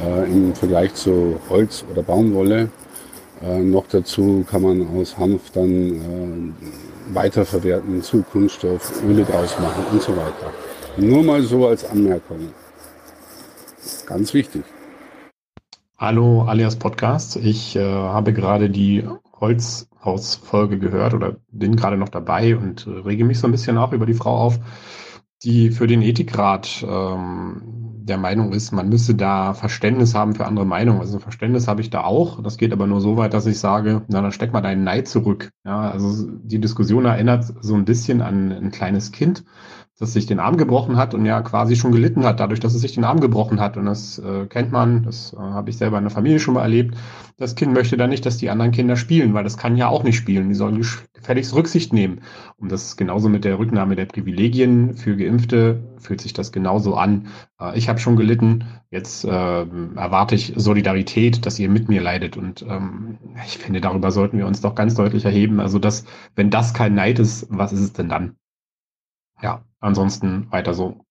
äh, 0.03 0.32
im 0.32 0.56
Vergleich 0.56 0.95
zu 0.95 1.40
Holz 1.48 1.85
oder 1.92 2.01
Baumwolle. 2.01 2.69
Noch 3.42 3.83
dazu 3.92 4.45
kann 4.50 4.61
man 4.61 4.88
aus 4.98 5.17
Hanf 5.17 5.50
dann 5.51 6.56
weiterverwerten, 7.16 8.01
zu 8.01 8.24
Kunststoff, 8.24 9.03
Öle 9.03 9.24
draus 9.24 9.58
machen 9.59 9.85
und 9.92 10.01
so 10.01 10.16
weiter. 10.16 10.51
Nur 10.98 11.24
mal 11.24 11.42
so 11.42 11.67
als 11.67 11.90
Anmerkung. 11.90 12.50
Ganz 14.06 14.33
wichtig. 14.33 14.64
Hallo 15.98 16.43
alias 16.43 16.75
Podcast. 16.75 17.35
Ich 17.38 17.75
äh, 17.75 17.82
habe 17.83 18.33
gerade 18.33 18.69
die 18.69 19.08
Holzhausfolge 19.40 20.77
gehört 20.77 21.14
oder 21.14 21.38
bin 21.51 21.75
gerade 21.75 21.98
noch 21.98 22.09
dabei 22.09 22.56
und 22.56 22.88
äh, 22.88 22.90
rege 22.90 23.25
mich 23.25 23.40
so 23.40 23.48
ein 23.48 23.51
bisschen 23.51 23.77
auch 23.77 23.93
über 23.93 24.06
die 24.06 24.14
Frau 24.14 24.35
auf, 24.35 24.59
die 25.43 25.69
für 25.72 25.88
den 25.88 26.01
Ethikrat 26.01 26.85
ähm, 26.88 27.82
der 28.06 28.17
Meinung 28.17 28.51
ist, 28.51 28.72
man 28.72 28.90
müsse 28.90 29.15
da 29.15 29.53
Verständnis 29.53 30.14
haben 30.14 30.35
für 30.35 30.45
andere 30.45 30.65
Meinungen. 30.65 30.99
Also 30.99 31.19
Verständnis 31.19 31.67
habe 31.67 31.82
ich 31.82 31.90
da 31.90 32.03
auch. 32.03 32.41
Das 32.43 32.57
geht 32.57 32.73
aber 32.73 32.88
nur 32.88 33.01
so 33.01 33.17
weit, 33.17 33.33
dass 33.33 33.45
ich 33.45 33.59
sage, 33.59 34.03
na, 34.07 34.22
dann 34.22 34.32
steck 34.32 34.51
mal 34.51 34.61
deinen 34.61 34.83
Neid 34.83 35.07
zurück. 35.07 35.51
Ja, 35.65 35.90
also 35.91 36.30
die 36.43 36.59
Diskussion 36.59 37.06
erinnert 37.06 37.45
so 37.61 37.75
ein 37.75 37.85
bisschen 37.85 38.22
an 38.22 38.51
ein 38.51 38.72
kleines 38.72 39.11
Kind, 39.11 39.43
das 40.03 40.14
sich 40.14 40.25
den 40.25 40.40
Arm 40.40 40.57
gebrochen 40.57 40.98
hat 40.98 41.14
und 41.14 41.25
ja 41.25 41.41
quasi 41.41 41.75
schon 41.75 41.91
gelitten 41.91 42.25
hat, 42.25 42.40
dadurch, 42.40 42.59
dass 42.59 42.75
es 42.75 42.82
sich 42.82 42.93
den 42.93 43.06
Arm 43.06 43.19
gebrochen 43.19 43.59
hat. 43.59 43.77
Und 43.77 43.85
das 43.85 44.19
äh, 44.19 44.45
kennt 44.48 44.72
man, 44.72 45.03
das 45.03 45.33
äh, 45.33 45.38
habe 45.38 45.69
ich 45.69 45.77
selber 45.77 45.98
in 45.98 46.03
der 46.03 46.11
Familie 46.11 46.40
schon 46.40 46.53
mal 46.53 46.61
erlebt. 46.61 46.95
Das 47.38 47.56
Kind 47.56 47.73
möchte 47.73 47.98
dann 47.98 48.09
nicht, 48.09 48.25
dass 48.25 48.38
die 48.38 48.49
anderen 48.49 48.72
Kinder 48.72 48.95
spielen, 48.95 49.33
weil 49.33 49.43
das 49.43 49.57
kann 49.57 49.77
ja 49.77 49.88
auch 49.88 50.03
nicht 50.03 50.17
spielen. 50.17 50.49
Die 50.49 50.56
sollen 50.56 50.85
gefälligst 51.14 51.56
Rücksicht 51.56 51.93
nehmen. 51.93 52.22
Und 52.57 52.72
das 52.72 52.83
ist 52.83 52.98
genauso 52.98 53.30
mit 53.30 53.45
der 53.45 53.57
Rücknahme 53.57 53.95
der 53.95 54.06
Privilegien 54.06 54.93
für 54.93 55.15
Geimpfte, 55.15 55.82
fühlt 55.98 56.22
sich 56.22 56.33
das 56.33 56.51
genauso 56.51 56.95
an. 56.95 57.27
Äh, 57.59 57.77
ich 57.77 57.88
habe 57.90 57.99
schon 57.99 58.17
gelitten, 58.17 58.65
jetzt 58.91 59.23
äh, 59.23 59.30
erwarte 59.30 60.35
ich 60.35 60.53
Solidarität, 60.57 61.45
dass 61.45 61.59
ihr 61.59 61.69
mit 61.69 61.88
mir 61.88 62.01
leidet. 62.01 62.35
Und 62.35 62.64
ähm, 62.64 63.17
ich 63.45 63.57
finde, 63.57 63.80
darüber 63.80 64.11
sollten 64.11 64.38
wir 64.38 64.48
uns 64.48 64.61
doch 64.61 64.75
ganz 64.75 64.95
deutlich 64.95 65.23
erheben. 65.25 65.61
Also, 65.61 65.80
dass, 65.80 66.03
wenn 66.35 66.49
das 66.49 66.73
kein 66.73 66.93
Neid 66.93 67.19
ist, 67.19 67.48
was 67.49 67.72
ist 67.72 67.82
es 67.82 67.93
denn 67.93 68.09
dann? 68.09 68.35
Ja, 69.43 69.65
ansonsten 69.81 70.51
weiter 70.51 70.73
so. 70.73 71.02